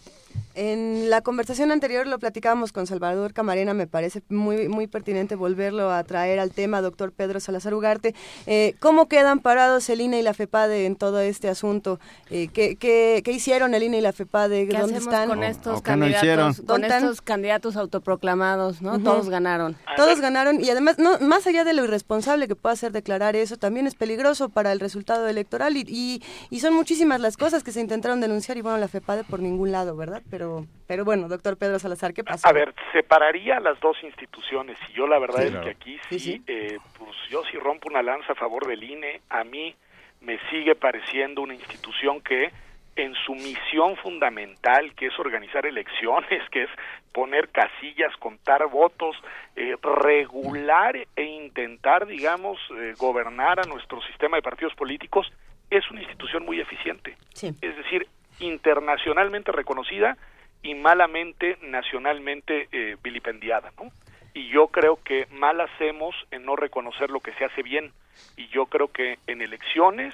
En 0.55 1.11
la 1.11 1.21
conversación 1.21 1.73
anterior 1.73 2.07
lo 2.07 2.19
platicábamos 2.21 2.71
con 2.71 2.87
Salvador 2.87 3.33
Camarena, 3.33 3.75
me 3.75 3.89
parece 3.89 4.23
muy 4.29 4.69
muy 4.69 4.87
pertinente 4.87 5.35
volverlo 5.35 5.91
a 5.91 6.05
traer 6.05 6.39
al 6.39 6.53
tema, 6.53 6.81
doctor 6.81 7.11
Pedro 7.11 7.41
Salazar 7.41 7.75
Ugarte. 7.75 8.15
Eh, 8.47 8.77
¿Cómo 8.79 9.09
quedan 9.09 9.41
parados 9.41 9.89
el 9.91 10.01
INE 10.01 10.21
y 10.21 10.23
la 10.23 10.33
FEPADE 10.33 10.87
en 10.87 10.95
todo 10.95 11.21
este 11.21 11.49
asunto? 11.49 11.99
Eh, 12.31 12.49
¿qué, 12.53 12.77
qué, 12.77 13.23
qué, 13.25 13.33
hicieron 13.33 13.75
el 13.75 13.83
INE 13.83 13.99
y 13.99 14.01
la 14.01 14.13
FEPADE? 14.13 14.69
¿Qué 14.69 14.79
¿Dónde 14.79 14.99
están? 14.99 15.29
con 15.29 15.43
estos 15.43 15.83
candidatos, 15.83 16.61
con 16.65 16.85
estos 16.85 17.21
candidatos 17.21 17.77
autoproclamados, 17.77 18.81
¿no? 18.81 19.01
Todos 19.01 19.29
ganaron. 19.29 19.77
Todos 19.97 20.21
ganaron 20.21 20.63
y 20.63 20.71
además, 20.71 20.99
no, 20.99 21.19
más 21.19 21.49
allá 21.49 21.65
de 21.65 21.73
lo 21.73 21.83
irresponsable 21.83 22.47
que 22.47 22.55
pueda 22.55 22.77
ser 22.77 22.93
declarar 22.93 23.35
eso, 23.35 23.57
también 23.57 23.89
es 23.89 23.97
peligroso 23.97 24.51
para 24.51 24.71
el 24.71 24.79
resultado 24.79 25.27
electoral 25.27 25.77
y 25.77 25.85
y 26.05 26.23
son 26.61 26.75
muchísimas 26.75 27.21
las 27.21 27.37
cosas 27.37 27.63
que 27.63 27.73
se 27.73 27.81
intentaron 27.81 28.21
denunciar 28.21 28.57
y 28.57 28.63
bueno, 28.63 28.79
la 28.79 28.89
FEPADE 28.89 29.25
por 29.25 29.41
ningún 29.41 29.73
lado, 29.73 29.97
¿verdad? 29.97 30.23
Pero, 30.31 30.67
pero 30.87 31.05
bueno, 31.05 31.29
doctor 31.29 31.57
Pedro 31.57 31.79
Salazar, 31.79 32.15
¿qué 32.15 32.25
pasa? 32.25 32.49
A 32.49 32.53
ver, 32.53 32.75
separaría 32.93 33.61
las 33.61 33.79
dos 33.81 33.97
instituciones 34.03 34.79
y 34.91 34.93
yo 34.95 35.07
la 35.07 35.19
verdad 35.19 35.45
es 35.45 35.57
que 35.57 35.71
aquí 35.71 35.99
sí, 36.09 36.43
Eh, 36.47 36.79
pues 36.99 37.11
yo 37.31 37.43
sí 37.51 37.59
rompo 37.59 37.89
una 37.89 38.03
lanza 38.03 38.33
a 38.33 38.37
favor 38.37 38.67
del 38.67 38.83
INE, 38.83 39.21
a 39.31 39.45
mí 39.45 39.75
me 40.21 40.39
sigue 40.51 40.75
pareciendo 40.75 41.43
una 41.43 41.55
institución 41.55 42.21
que 42.21 42.51
en 42.97 43.15
su 43.27 43.35
misión 43.35 43.97
fundamental, 43.97 44.95
que 44.95 45.07
es 45.07 45.19
organizar 45.19 45.67
elecciones, 45.67 46.49
que 46.51 46.65
es 46.65 46.71
poner 47.13 47.49
casillas, 47.51 48.15
contar 48.19 48.67
votos, 48.69 49.17
eh, 49.57 49.77
regular 49.83 50.97
e 51.17 51.23
intentar, 51.23 52.07
digamos, 52.07 52.59
eh, 52.77 52.95
gobernar 52.99 53.61
a 53.61 53.69
nuestro 53.69 54.01
sistema 54.03 54.37
de 54.37 54.43
partidos 54.43 54.75
políticos, 54.75 55.31
es 55.79 55.91
una 55.91 56.03
institución 56.03 56.45
muy 56.45 56.61
eficiente. 56.61 57.17
Es 57.43 57.77
decir, 57.77 58.07
internacionalmente 58.41 59.53
reconocida 59.53 60.17
y 60.63 60.75
malamente 60.75 61.59
nacionalmente 61.63 62.69
eh, 62.73 62.97
vilipendiada, 63.03 63.73
¿no? 63.79 63.91
Y 64.33 64.49
yo 64.49 64.69
creo 64.69 64.99
que 65.03 65.27
mal 65.31 65.61
hacemos 65.61 66.15
en 66.33 66.45
no 66.45 66.57
reconocer 66.57 67.11
lo 67.11 67.21
que 67.21 67.33
se 67.35 67.45
hace 67.45 67.63
bien. 67.63 67.93
Y 68.37 68.49
yo 68.49 68.67
creo 68.67 68.89
que 68.89 69.19
en 69.29 69.43
elecciones 69.43 70.13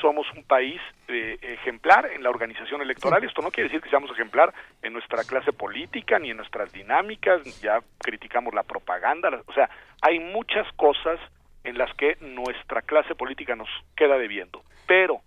somos 0.00 0.26
un 0.36 0.44
país 0.44 0.80
eh, 1.08 1.38
ejemplar 1.40 2.06
en 2.12 2.22
la 2.22 2.30
organización 2.30 2.82
electoral. 2.82 3.24
Esto 3.24 3.42
no 3.42 3.50
quiere 3.50 3.68
decir 3.68 3.82
que 3.82 3.90
seamos 3.90 4.10
ejemplar 4.12 4.54
en 4.82 4.92
nuestra 4.92 5.24
clase 5.24 5.52
política 5.52 6.18
ni 6.20 6.30
en 6.30 6.36
nuestras 6.36 6.72
dinámicas. 6.72 7.42
Ya 7.60 7.80
criticamos 7.98 8.54
la 8.54 8.62
propaganda. 8.62 9.42
o 9.46 9.52
sea, 9.52 9.68
hay 10.02 10.20
muchas 10.20 10.70
cosas 10.74 11.18
en 11.64 11.78
las 11.78 11.92
que 11.94 12.16
nuestra 12.20 12.82
clase 12.82 13.14
política 13.14 13.56
nos 13.56 13.68
queda 13.96 14.18
debiendo. 14.18 14.62
Pero 14.88 15.20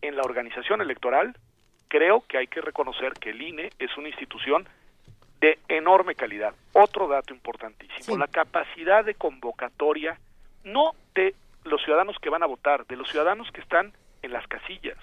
en 0.00 0.16
la 0.16 0.22
organización 0.22 0.80
electoral 0.80 1.36
creo 1.88 2.24
que 2.26 2.38
hay 2.38 2.46
que 2.46 2.62
reconocer 2.62 3.12
que 3.14 3.30
el 3.30 3.42
INE 3.42 3.70
es 3.78 3.94
una 3.98 4.08
institución 4.08 4.66
de 5.40 5.58
enorme 5.68 6.14
calidad. 6.14 6.54
Otro 6.72 7.08
dato 7.08 7.34
importantísimo, 7.34 8.16
la 8.16 8.28
capacidad 8.28 9.04
de 9.04 9.14
convocatoria 9.14 10.18
no 10.64 10.92
de 11.14 11.34
los 11.64 11.82
ciudadanos 11.82 12.16
que 12.20 12.30
van 12.30 12.44
a 12.44 12.46
votar, 12.46 12.86
de 12.86 12.96
los 12.96 13.10
ciudadanos 13.10 13.50
que 13.50 13.60
están 13.60 13.92
en 14.22 14.32
las 14.32 14.46
casillas. 14.46 14.96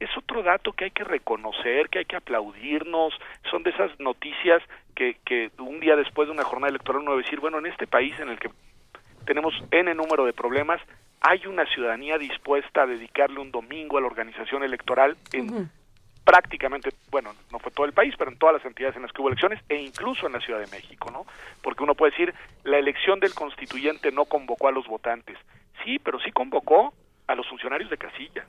Es 0.00 0.10
otro 0.16 0.42
dato 0.42 0.72
que 0.72 0.86
hay 0.86 0.90
que 0.90 1.04
reconocer, 1.04 1.88
que 1.90 1.98
hay 1.98 2.04
que 2.06 2.16
aplaudirnos, 2.16 3.12
son 3.50 3.62
de 3.62 3.70
esas 3.70 3.98
noticias 4.00 4.62
que, 4.94 5.18
que 5.24 5.50
un 5.58 5.80
día 5.80 5.96
después 5.96 6.28
de 6.28 6.32
una 6.32 6.44
jornada 6.44 6.70
electoral 6.70 7.02
uno 7.02 7.12
debe 7.12 7.24
decir, 7.24 7.40
bueno, 7.40 7.58
en 7.58 7.66
este 7.66 7.86
país 7.86 8.18
en 8.20 8.30
el 8.30 8.38
que 8.38 8.50
tenemos 9.26 9.54
N 9.70 9.94
número 9.94 10.24
de 10.24 10.32
problemas, 10.32 10.80
hay 11.26 11.46
una 11.46 11.64
ciudadanía 11.64 12.18
dispuesta 12.18 12.82
a 12.82 12.86
dedicarle 12.86 13.40
un 13.40 13.50
domingo 13.50 13.96
a 13.96 14.02
la 14.02 14.06
organización 14.06 14.62
electoral 14.62 15.16
en 15.32 15.70
prácticamente, 16.22 16.90
bueno, 17.10 17.32
no 17.50 17.58
fue 17.58 17.72
todo 17.72 17.86
el 17.86 17.94
país, 17.94 18.14
pero 18.18 18.30
en 18.30 18.38
todas 18.38 18.56
las 18.56 18.64
entidades 18.66 18.96
en 18.96 19.02
las 19.02 19.12
que 19.12 19.22
hubo 19.22 19.28
elecciones 19.28 19.58
e 19.70 19.76
incluso 19.76 20.26
en 20.26 20.34
la 20.34 20.40
Ciudad 20.40 20.60
de 20.60 20.66
México, 20.66 21.10
¿no? 21.10 21.24
Porque 21.62 21.82
uno 21.82 21.94
puede 21.94 22.10
decir, 22.12 22.34
la 22.64 22.78
elección 22.78 23.20
del 23.20 23.34
constituyente 23.34 24.12
no 24.12 24.26
convocó 24.26 24.68
a 24.68 24.72
los 24.72 24.86
votantes. 24.86 25.38
Sí, 25.82 25.98
pero 25.98 26.18
sí 26.20 26.30
convocó 26.30 26.92
a 27.26 27.34
los 27.34 27.48
funcionarios 27.48 27.88
de 27.88 27.96
casilla. 27.96 28.44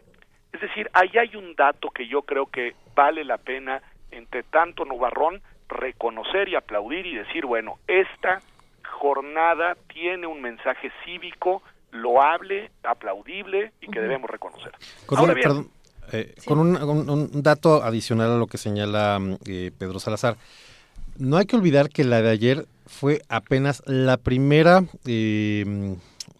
Es 0.51 0.59
decir, 0.59 0.89
ahí 0.91 1.11
hay 1.17 1.33
un 1.37 1.55
dato 1.55 1.91
que 1.91 2.07
yo 2.07 2.23
creo 2.23 2.47
que 2.47 2.75
vale 2.93 3.23
la 3.23 3.37
pena, 3.37 3.81
entre 4.11 4.43
tanto 4.43 4.83
nubarrón, 4.83 5.41
reconocer 5.69 6.49
y 6.49 6.55
aplaudir 6.55 7.05
y 7.05 7.15
decir, 7.15 7.45
bueno, 7.45 7.79
esta 7.87 8.41
jornada 8.83 9.77
tiene 9.87 10.27
un 10.27 10.41
mensaje 10.41 10.91
cívico 11.05 11.61
loable, 11.95 12.71
aplaudible 12.83 13.73
y 13.81 13.87
que 13.87 13.99
debemos 13.99 14.29
reconocer. 14.29 14.71
Con, 15.05 15.19
un, 15.19 15.71
eh, 16.11 16.35
con 16.45 16.59
un, 16.59 17.43
dato 17.43 17.83
adicional 17.83 18.31
a 18.31 18.37
lo 18.37 18.47
que 18.47 18.57
señala 18.57 19.19
eh, 19.45 19.71
Pedro 19.77 19.99
Salazar, 19.99 20.37
no 21.17 21.37
hay 21.37 21.45
que 21.45 21.55
olvidar 21.55 21.89
que 21.89 22.03
la 22.03 22.21
de 22.21 22.29
ayer 22.29 22.65
fue 22.85 23.21
apenas 23.29 23.81
la 23.85 24.17
primera 24.17 24.83
eh, 25.05 25.95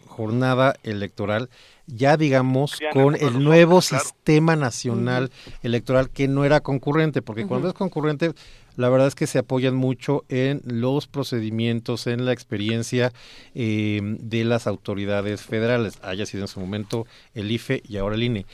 jornada 0.07 0.75
electoral 0.83 1.49
ya 1.87 2.17
digamos 2.17 2.79
con 2.93 3.15
el 3.15 3.43
nuevo 3.43 3.81
sistema 3.81 4.55
nacional 4.55 5.31
electoral 5.61 6.09
que 6.09 6.27
no 6.27 6.45
era 6.45 6.61
concurrente, 6.61 7.21
porque 7.21 7.45
cuando 7.45 7.67
es 7.67 7.73
concurrente 7.73 8.33
la 8.77 8.89
verdad 8.89 9.07
es 9.07 9.15
que 9.15 9.27
se 9.27 9.39
apoyan 9.39 9.75
mucho 9.75 10.23
en 10.29 10.61
los 10.65 11.07
procedimientos, 11.07 12.07
en 12.07 12.25
la 12.25 12.33
experiencia 12.33 13.11
eh, 13.53 13.99
de 14.03 14.43
las 14.43 14.67
autoridades 14.67 15.41
federales, 15.41 15.97
haya 16.01 16.25
sido 16.25 16.43
en 16.43 16.47
su 16.47 16.59
momento 16.59 17.05
el 17.33 17.51
IFE 17.51 17.81
y 17.87 17.97
ahora 17.97 18.15
el 18.15 18.23
INE. 18.23 18.45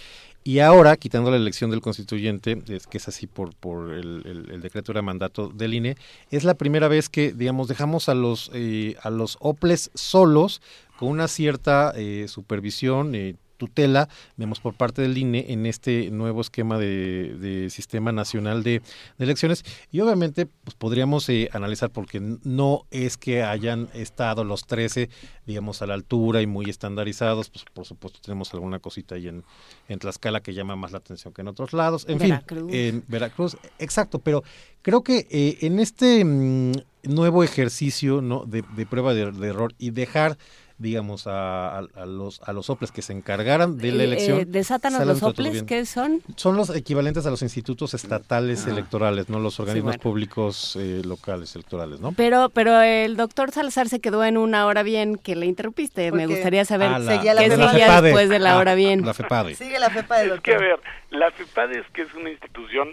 Y 0.43 0.58
ahora, 0.58 0.98
quitando 0.98 1.30
la 1.30 1.38
elección 1.38 1.69
del 1.69 1.82
constituyente, 1.82 2.58
es 2.67 2.88
que 2.88 2.98
es 2.98 3.08
así 3.08 3.27
por, 3.27 3.53
por 3.56 3.93
el, 3.93 4.24
el- 4.25 4.50
el 4.51 4.61
decreto 4.61 4.91
de 4.91 5.03
mandato 5.03 5.50
del 5.50 5.75
INE, 5.75 5.98
es 6.32 6.43
la 6.43 6.56
primera 6.56 6.88
vez 6.88 7.09
que, 7.09 7.32
digamos, 7.32 7.67
dejamos 7.67 8.09
a 8.09 8.16
los, 8.16 8.50
eh, 8.56 8.95
a 9.03 9.11
los 9.11 9.38
OPLES 9.40 9.91
solos 9.93 10.61
con 10.98 11.09
una 11.09 11.27
cierta 11.27 11.93
eh, 11.95 12.25
supervisión, 12.27 13.14
eh, 13.14 13.35
tutela, 13.61 14.09
vemos 14.38 14.59
por 14.59 14.73
parte 14.73 15.03
del 15.03 15.15
INE 15.15 15.45
en 15.49 15.67
este 15.67 16.09
nuevo 16.09 16.41
esquema 16.41 16.80
de, 16.80 17.35
de 17.40 17.69
sistema 17.69 18.11
nacional 18.11 18.64
de, 18.64 18.81
de 19.19 19.23
elecciones. 19.23 19.64
Y 19.91 19.99
obviamente, 19.99 20.48
pues 20.48 20.73
podríamos 20.75 21.30
eh, 21.30 21.48
analizar, 21.53 21.91
porque 21.91 22.19
no 22.43 22.88
es 22.90 23.17
que 23.17 23.43
hayan 23.43 23.88
estado 23.93 24.43
los 24.43 24.65
13, 24.65 25.11
digamos, 25.45 25.83
a 25.83 25.85
la 25.85 25.93
altura 25.93 26.41
y 26.41 26.48
muy 26.48 26.72
estandarizados, 26.72 27.51
pues 27.51 27.65
por 27.72 27.85
supuesto 27.85 28.19
tenemos 28.19 28.51
alguna 28.56 28.80
cosita 28.80 29.14
ahí 29.14 29.27
en, 29.27 29.43
en 29.88 29.99
Tlaxcala 29.99 30.41
que 30.41 30.56
llama 30.56 30.75
más 30.75 30.91
la 30.91 30.98
atención 30.98 31.31
que 31.31 31.41
en 31.41 31.49
otros 31.49 31.72
lados. 31.73 32.07
En 32.09 32.17
Veracruz. 32.17 32.72
fin, 32.72 32.75
en 32.75 33.03
Veracruz, 33.07 33.57
exacto, 33.77 34.17
pero 34.17 34.43
creo 34.81 35.03
que 35.03 35.27
eh, 35.30 35.59
en 35.61 35.77
este 35.80 36.25
mm, 36.25 36.72
nuevo 37.03 37.43
ejercicio 37.43 38.23
¿no? 38.23 38.43
de, 38.45 38.64
de 38.75 38.85
prueba 38.88 39.14
de, 39.14 39.31
de 39.31 39.48
error 39.48 39.75
y 39.77 39.91
dejar 39.91 40.40
digamos 40.82 41.27
a, 41.27 41.77
a- 41.80 41.88
a 41.95 42.06
los 42.06 42.42
a 42.42 42.53
los 42.53 42.66
soples 42.66 42.92
que 42.92 43.01
se 43.01 43.14
encargaran 43.14 43.77
de 43.77 43.92
la 43.92 44.03
Eh, 44.03 44.08
elección 44.08 44.40
eh, 44.40 44.45
desátanos 44.45 44.98
sale 45.00 45.11
los 45.11 45.19
soples. 45.19 45.64
¿qué 45.64 45.85
son? 45.85 46.22
son 46.35 46.58
los 46.58 46.69
equivalentes 46.76 47.26
a 47.26 47.30
los 47.30 47.42
institutos 47.43 47.93
estatales 47.93 48.66
Ah. 48.68 48.72
electorales 48.72 49.30
no 49.30 49.40
los 49.40 49.60
organismos 49.60 49.92
bueno. 49.98 50.03
públicos 50.03 50.76
eh, 50.80 51.01
locales 51.06 51.56
electorales 51.56 52.00
no 52.00 52.11
Pero, 52.14 52.50
pero 52.50 52.82
el 52.82 53.16
doctor 53.16 53.51
Salazar 53.51 53.88
se 53.90 54.00
quedó 54.00 54.24
en 54.26 54.38
una 54.38 54.66
hora 54.66 54.84
bien 54.84 55.18
que 55.18 55.35
le 55.35 55.45
interrumpiste. 55.45 56.11
Me 56.11 56.26
gustaría 56.27 56.66
saber 56.66 56.90
Ah, 56.93 57.00
la- 57.00 57.16
Seguía 57.16 57.34
la 57.34 57.42
qué 57.43 57.51
FEPADE. 57.51 57.69
seguía 57.72 57.85
FEPADE. 57.85 58.08
después 58.08 58.30
de 58.30 58.40
la 58.40 58.53
Ah, 58.53 58.58
hora 58.60 58.76
bien. 58.76 59.06
la 59.06 59.14
FEPADE 59.14 59.56
Sigue 59.56 59.80
la 59.80 59.90
FEPA 59.90 60.18
del 60.19 60.32
Es 60.32 60.42
que, 60.42 60.51
a 60.51 60.58
doctor. 60.58 60.80
ver, 60.80 60.80
la 61.11 61.32
FEPADE 61.32 61.80
es 61.80 61.85
que 61.93 62.01
es 62.03 62.14
una 62.16 62.30
institución, 62.32 62.90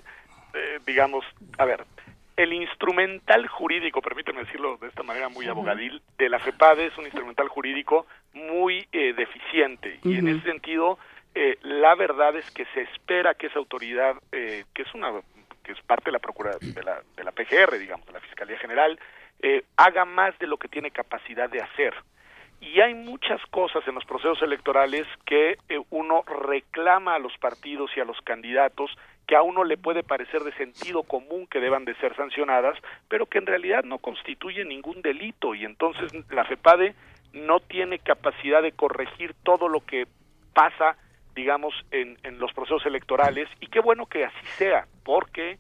eh, 0.55 0.79
digamos, 0.87 1.25
a 1.59 1.65
ver, 1.65 1.85
el 2.39 2.53
instrumental 2.55 3.47
jurídico, 3.49 4.01
permíteme 4.01 4.45
decirlo 4.45 4.79
de 4.79 4.89
esta 4.89 5.03
manera 5.03 5.29
muy 5.29 5.47
abogadil, 5.47 6.01
de 6.17 6.29
la 6.29 6.39
FEPADE 6.39 6.87
es 6.87 6.97
un 6.97 7.05
instrumental 7.05 7.49
jurídico 7.49 8.07
muy 8.33 8.87
eh, 8.93 9.13
deficiente. 9.13 9.99
Y 10.05 10.17
en 10.17 10.29
ese 10.29 10.43
sentido 10.43 10.99
eh, 11.35 11.59
la 11.63 11.95
verdad 11.95 12.35
es 12.37 12.51
que 12.51 12.65
se 12.75 12.83
espera 12.83 13.35
que 13.35 13.47
esa 13.47 13.59
autoridad, 13.59 14.17
eh, 14.33 14.65
que 14.75 14.83
es 14.83 14.95
una 14.95 15.13
que 15.63 15.73
es 15.73 15.81
parte 15.83 16.07
de 16.07 16.13
la 16.13 16.19
procura 16.19 16.57
de 16.61 16.83
la, 16.83 17.03
de 17.15 17.25
la 17.25 17.31
PGR, 17.31 17.79
digamos, 17.79 18.07
de 18.07 18.13
la 18.13 18.21
Fiscalía 18.21 18.59
General, 18.59 18.99
eh, 19.41 19.65
haga 19.77 20.05
más 20.05 20.37
de 20.39 20.47
lo 20.47 20.57
que 20.57 20.67
tiene 20.67 20.91
capacidad 20.91 21.49
de 21.49 21.61
hacer. 21.61 21.95
Y 22.61 22.81
hay 22.81 22.95
muchas 22.95 23.41
cosas 23.51 23.87
en 23.87 23.95
los 23.95 24.05
procesos 24.05 24.43
electorales 24.43 25.07
que 25.25 25.57
eh, 25.69 25.81
uno 25.91 26.23
reclama 26.23 27.15
a 27.15 27.19
los 27.19 27.37
partidos 27.39 27.91
y 27.97 28.01
a 28.01 28.05
los 28.05 28.21
candidatos 28.23 28.91
que 29.29 29.37
a 29.37 29.43
uno 29.43 29.63
le 29.63 29.77
puede 29.77 30.03
parecer 30.03 30.43
de 30.43 30.53
sentido 30.55 31.03
común 31.03 31.47
que 31.47 31.61
deban 31.61 31.85
de 31.85 31.95
ser 31.97 32.17
sancionadas, 32.17 32.79
pero 33.09 33.27
que 33.27 33.37
en 33.37 33.47
realidad 33.47 33.85
no 33.85 33.99
constituyen 33.99 34.69
ningún 34.69 35.03
delito. 35.03 35.55
Y 35.55 35.67
entonces 35.67 36.11
la 36.31 36.47
FEPADE 36.47 36.95
no 37.35 37.61
tiene 37.61 37.99
capacidad 37.99 38.63
de 38.63 38.73
corregir 38.73 39.35
todo 39.43 39.69
lo 39.69 39.81
que 39.81 40.07
pasa, 40.55 40.97
digamos, 41.35 41.75
en, 41.91 42.19
en 42.23 42.39
los 42.39 42.55
procesos 42.55 42.87
electorales. 42.87 43.49
Y 43.61 43.67
qué 43.67 43.81
bueno 43.81 44.07
que 44.07 44.25
así 44.25 44.47
sea, 44.57 44.87
porque 45.05 45.59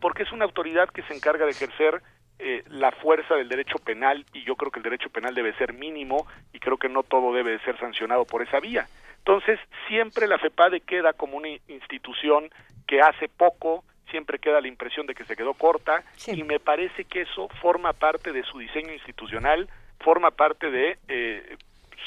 porque 0.00 0.22
es 0.22 0.32
una 0.32 0.46
autoridad 0.46 0.88
que 0.88 1.02
se 1.02 1.14
encarga 1.14 1.44
de 1.44 1.52
ejercer 1.52 2.02
eh, 2.42 2.64
la 2.68 2.90
fuerza 2.90 3.34
del 3.34 3.48
derecho 3.48 3.78
penal 3.78 4.24
y 4.32 4.44
yo 4.44 4.56
creo 4.56 4.70
que 4.70 4.78
el 4.78 4.84
derecho 4.84 5.10
penal 5.10 5.34
debe 5.34 5.52
ser 5.54 5.74
mínimo 5.74 6.26
y 6.52 6.58
creo 6.58 6.78
que 6.78 6.88
no 6.88 7.02
todo 7.02 7.34
debe 7.34 7.52
de 7.52 7.60
ser 7.60 7.78
sancionado 7.78 8.24
por 8.24 8.42
esa 8.42 8.60
vía. 8.60 8.86
Entonces, 9.18 9.60
siempre 9.88 10.26
la 10.26 10.38
FEPADE 10.38 10.80
queda 10.80 11.12
como 11.12 11.36
una 11.36 11.48
institución 11.68 12.50
que 12.86 13.02
hace 13.02 13.28
poco, 13.28 13.84
siempre 14.10 14.38
queda 14.38 14.60
la 14.60 14.68
impresión 14.68 15.06
de 15.06 15.14
que 15.14 15.24
se 15.24 15.36
quedó 15.36 15.54
corta 15.54 16.02
y 16.26 16.42
me 16.42 16.58
parece 16.58 17.04
que 17.04 17.22
eso 17.22 17.48
forma 17.60 17.92
parte 17.92 18.32
de 18.32 18.42
su 18.42 18.58
diseño 18.58 18.92
institucional, 18.92 19.68
forma 20.00 20.30
parte 20.30 20.70
de 20.70 20.98
eh, 21.08 21.56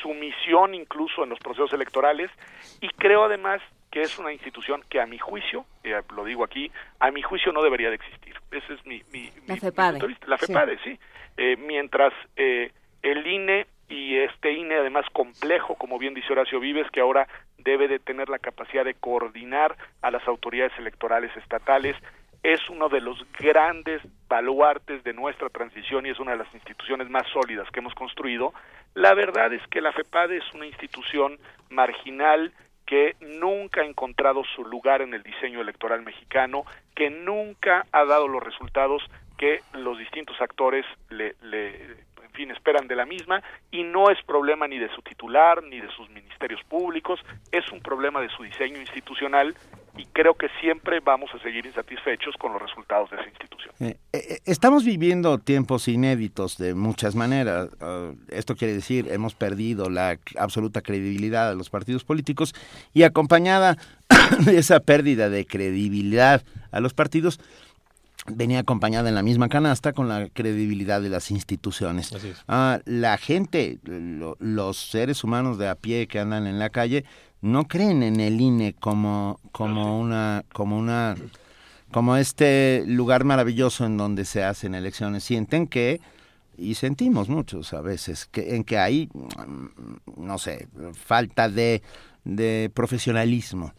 su 0.01 0.09
misión 0.13 0.73
incluso 0.73 1.23
en 1.23 1.29
los 1.29 1.39
procesos 1.39 1.71
electorales 1.73 2.31
y 2.81 2.89
creo 2.89 3.23
además 3.23 3.61
que 3.93 4.01
es 4.01 4.17
una 4.17 4.33
institución 4.33 4.83
que 4.89 4.99
a 4.99 5.05
mi 5.05 5.19
juicio, 5.19 5.67
eh, 5.83 6.01
lo 6.15 6.25
digo 6.25 6.43
aquí, 6.43 6.71
a 6.99 7.11
mi 7.11 7.21
juicio 7.21 7.51
no 7.51 7.61
debería 7.61 7.89
de 7.89 7.95
existir. 7.97 8.35
Ese 8.49 8.73
es 8.73 8.83
mi, 8.87 9.03
mi, 9.11 9.29
La 9.45 9.53
mi- 9.53 9.59
FEPADE. 9.59 10.07
mi. 10.07 10.15
La 10.25 10.37
Sí. 10.39 10.47
FEPADE, 10.47 10.79
sí. 10.83 10.99
Eh, 11.37 11.57
mientras 11.57 12.11
eh, 12.35 12.71
el 13.03 13.27
INE 13.27 13.67
y 13.89 14.17
este 14.17 14.51
INE 14.51 14.77
además 14.77 15.05
complejo, 15.13 15.75
como 15.75 15.99
bien 15.99 16.15
dice 16.15 16.33
Horacio 16.33 16.59
Vives, 16.59 16.89
que 16.89 17.01
ahora 17.01 17.27
debe 17.59 17.87
de 17.87 17.99
tener 17.99 18.29
la 18.29 18.39
capacidad 18.39 18.83
de 18.83 18.95
coordinar 18.95 19.77
a 20.01 20.09
las 20.09 20.27
autoridades 20.27 20.73
electorales 20.79 21.29
estatales, 21.37 21.95
es 22.41 22.67
uno 22.71 22.89
de 22.89 22.99
los 22.99 23.23
grandes 23.39 24.01
baluartes 24.27 25.03
de 25.03 25.13
nuestra 25.13 25.49
transición 25.49 26.07
y 26.07 26.09
es 26.09 26.19
una 26.19 26.31
de 26.31 26.39
las 26.39 26.51
instituciones 26.55 27.11
más 27.11 27.27
sólidas 27.31 27.69
que 27.69 27.79
hemos 27.79 27.93
construido. 27.93 28.53
La 28.95 29.13
verdad 29.13 29.53
es 29.53 29.61
que 29.67 29.81
la 29.81 29.91
FEPADE 29.93 30.37
es 30.37 30.53
una 30.55 30.65
institución 30.65 31.37
marginal 31.69 32.51
que 32.93 33.15
nunca 33.21 33.81
ha 33.81 33.85
encontrado 33.85 34.43
su 34.55 34.63
lugar 34.63 35.01
en 35.01 35.15
el 35.15 35.23
diseño 35.23 35.61
electoral 35.61 36.03
mexicano, 36.03 36.63
que 36.93 37.09
nunca 37.09 37.87
ha 37.91 38.05
dado 38.05 38.27
los 38.27 38.43
resultados 38.43 39.01
que 39.35 39.61
los 39.73 39.97
distintos 39.97 40.39
actores 40.39 40.85
le, 41.09 41.33
le 41.41 41.73
en 41.73 42.31
fin, 42.33 42.51
esperan 42.51 42.87
de 42.87 42.95
la 42.95 43.07
misma 43.07 43.41
y 43.71 43.81
no 43.81 44.11
es 44.11 44.21
problema 44.21 44.67
ni 44.67 44.77
de 44.77 44.89
su 44.89 45.01
titular 45.01 45.63
ni 45.63 45.81
de 45.81 45.89
sus 45.89 46.07
ministerios 46.11 46.61
públicos, 46.65 47.19
es 47.51 47.67
un 47.71 47.81
problema 47.81 48.21
de 48.21 48.29
su 48.29 48.43
diseño 48.43 48.79
institucional 48.79 49.55
y 49.97 50.05
creo 50.05 50.35
que 50.35 50.49
siempre 50.61 50.99
vamos 50.99 51.33
a 51.33 51.39
seguir 51.39 51.65
insatisfechos 51.65 52.35
con 52.37 52.53
los 52.53 52.61
resultados 52.61 53.09
de 53.09 53.15
esa 53.15 53.27
institución. 53.27 53.73
Eh, 53.79 53.97
estamos 54.45 54.83
viviendo 54.83 55.37
tiempos 55.37 55.87
inéditos 55.87 56.57
de 56.57 56.73
muchas 56.75 57.15
maneras. 57.15 57.69
Ah, 57.81 58.11
esto 58.29 58.55
quiere 58.55 58.73
decir, 58.73 59.07
hemos 59.11 59.35
perdido 59.35 59.89
la 59.89 60.17
absoluta 60.37 60.81
credibilidad 60.81 61.49
de 61.49 61.55
los 61.55 61.69
partidos 61.69 62.03
políticos 62.03 62.53
y 62.93 63.03
acompañada 63.03 63.77
de 64.45 64.57
esa 64.57 64.79
pérdida 64.79 65.29
de 65.29 65.45
credibilidad 65.45 66.43
a 66.71 66.79
los 66.79 66.93
partidos, 66.93 67.39
venía 68.27 68.59
acompañada 68.59 69.09
en 69.09 69.15
la 69.15 69.23
misma 69.23 69.49
canasta 69.49 69.91
con 69.91 70.07
la 70.07 70.29
credibilidad 70.29 71.01
de 71.01 71.09
las 71.09 71.29
instituciones. 71.29 72.09
Ah, 72.47 72.79
la 72.85 73.17
gente, 73.17 73.79
lo- 73.83 74.37
los 74.39 74.77
seres 74.77 75.23
humanos 75.23 75.57
de 75.57 75.67
a 75.67 75.75
pie 75.75 76.07
que 76.07 76.19
andan 76.19 76.47
en 76.47 76.57
la 76.59 76.69
calle, 76.69 77.03
no 77.41 77.67
creen 77.67 78.01
en 78.03 78.21
el 78.21 78.39
INE 78.39 78.73
como, 78.79 79.39
como 79.51 79.99
una, 79.99 80.45
como 80.53 80.77
una, 80.77 81.15
como 81.93 82.17
este 82.17 82.83
lugar 82.87 83.23
maravilloso 83.23 83.85
en 83.85 83.97
donde 83.97 84.25
se 84.25 84.43
hacen 84.43 84.75
elecciones. 84.75 85.23
Sienten 85.23 85.67
que, 85.67 86.01
y 86.57 86.75
sentimos 86.75 87.29
muchos 87.29 87.73
a 87.73 87.81
veces, 87.81 88.25
que, 88.31 88.55
en 88.55 88.63
que 88.63 88.77
hay, 88.77 89.09
mm, 89.13 90.25
no 90.25 90.37
sé, 90.37 90.67
falta 90.93 91.47
de, 91.49 91.81
de 92.23 92.69
profesionalismo. 92.73 93.73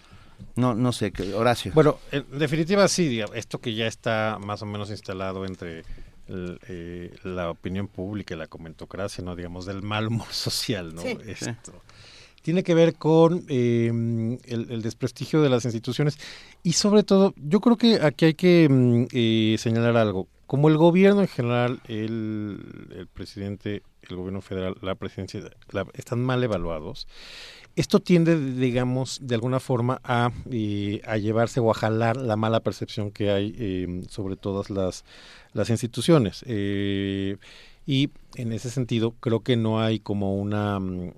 No, 0.56 0.74
no 0.74 0.92
sé, 0.92 1.12
que- 1.12 1.34
Horacio. 1.34 1.72
Bueno, 1.74 1.98
en 2.12 2.24
definitiva 2.38 2.86
sí, 2.88 3.20
esto 3.34 3.60
que 3.60 3.74
ya 3.74 3.86
está 3.86 4.38
más 4.40 4.62
o 4.62 4.66
menos 4.66 4.90
instalado 4.90 5.44
entre 5.46 5.82
el, 6.28 6.58
eh, 6.68 7.14
la 7.22 7.50
opinión 7.50 7.86
pública 7.88 8.34
y 8.34 8.38
la 8.38 8.46
comentocracia, 8.46 9.22
¿no? 9.24 9.36
Digamos, 9.36 9.66
del 9.66 9.82
mal 9.82 10.08
humor 10.08 10.28
social, 10.32 10.94
¿no? 10.94 11.02
Sí. 11.02 11.16
Esto. 11.26 11.72
Tiene 12.44 12.62
que 12.62 12.74
ver 12.74 12.94
con 12.94 13.44
eh, 13.48 13.88
el, 13.88 14.70
el 14.70 14.82
desprestigio 14.82 15.40
de 15.40 15.48
las 15.48 15.64
instituciones 15.64 16.18
y 16.62 16.72
sobre 16.72 17.02
todo, 17.02 17.34
yo 17.36 17.60
creo 17.60 17.76
que 17.76 18.00
aquí 18.02 18.24
hay 18.24 18.34
que 18.34 18.68
mm, 18.70 19.06
eh, 19.12 19.56
señalar 19.58 19.96
algo. 19.96 20.28
Como 20.46 20.68
el 20.68 20.78
gobierno 20.78 21.20
en 21.20 21.28
general, 21.28 21.80
el, 21.88 23.08
presidente, 23.12 23.82
el 24.08 24.16
gobierno 24.16 24.40
federal, 24.40 24.76
la 24.80 24.94
presidencia, 24.94 25.42
están 25.94 26.22
mal 26.22 26.42
evaluados, 26.42 27.06
esto 27.76 28.00
tiende, 28.00 28.38
digamos, 28.38 29.18
de 29.22 29.34
alguna 29.34 29.60
forma 29.60 30.00
a, 30.04 30.32
eh, 30.50 31.02
llevarse 31.20 31.60
o 31.60 31.70
a 31.70 31.74
jalar 31.74 32.16
la 32.16 32.36
mala 32.36 32.60
percepción 32.60 33.10
que 33.10 33.30
hay 33.30 33.54
eh, 33.58 34.02
sobre 34.08 34.36
todas 34.36 34.70
las, 34.70 35.04
instituciones. 35.70 36.44
Eh, 36.46 37.36
y 37.86 38.10
en 38.36 38.52
ese 38.52 38.70
sentido, 38.70 39.14
creo 39.20 39.40
que 39.40 39.56
no 39.56 39.80
hay 39.80 39.98
como 39.98 40.36
una 40.36 40.78
mm, 40.78 41.12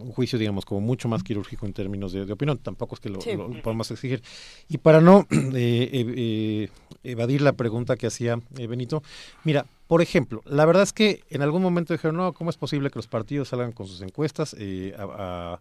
un 0.00 0.12
juicio, 0.12 0.38
digamos, 0.38 0.64
como 0.64 0.80
mucho 0.80 1.08
más 1.08 1.22
quirúrgico 1.22 1.66
en 1.66 1.72
términos 1.72 2.12
de, 2.12 2.24
de 2.24 2.32
opinión. 2.32 2.58
Tampoco 2.58 2.94
es 2.94 3.00
que 3.00 3.08
lo, 3.10 3.20
Sí. 3.20 3.32
lo 3.36 3.50
podamos 3.62 3.90
exigir. 3.90 4.22
Y 4.68 4.78
para 4.78 5.00
no 5.00 5.26
eh, 5.30 5.48
eh, 5.54 6.14
eh, 6.16 6.68
evadir 7.02 7.42
la 7.42 7.52
pregunta 7.52 7.96
que 7.96 8.06
hacía 8.06 8.40
eh, 8.58 8.66
Benito, 8.66 9.02
mira, 9.44 9.66
Por 9.86 10.00
ejemplo, 10.00 10.40
la 10.46 10.64
verdad 10.64 10.82
es 10.82 10.94
que 10.94 11.22
en 11.28 11.42
algún 11.42 11.60
momento 11.62 11.92
dijeron, 11.92 12.16
no, 12.16 12.32
¿cómo 12.32 12.48
es 12.48 12.56
posible 12.56 12.88
que 12.90 12.98
los 12.98 13.06
partidos 13.06 13.48
salgan 13.48 13.72
con 13.72 13.86
sus 13.86 14.00
encuestas 14.00 14.56
eh, 14.58 14.94
a, 14.98 15.02
a- 15.02 15.60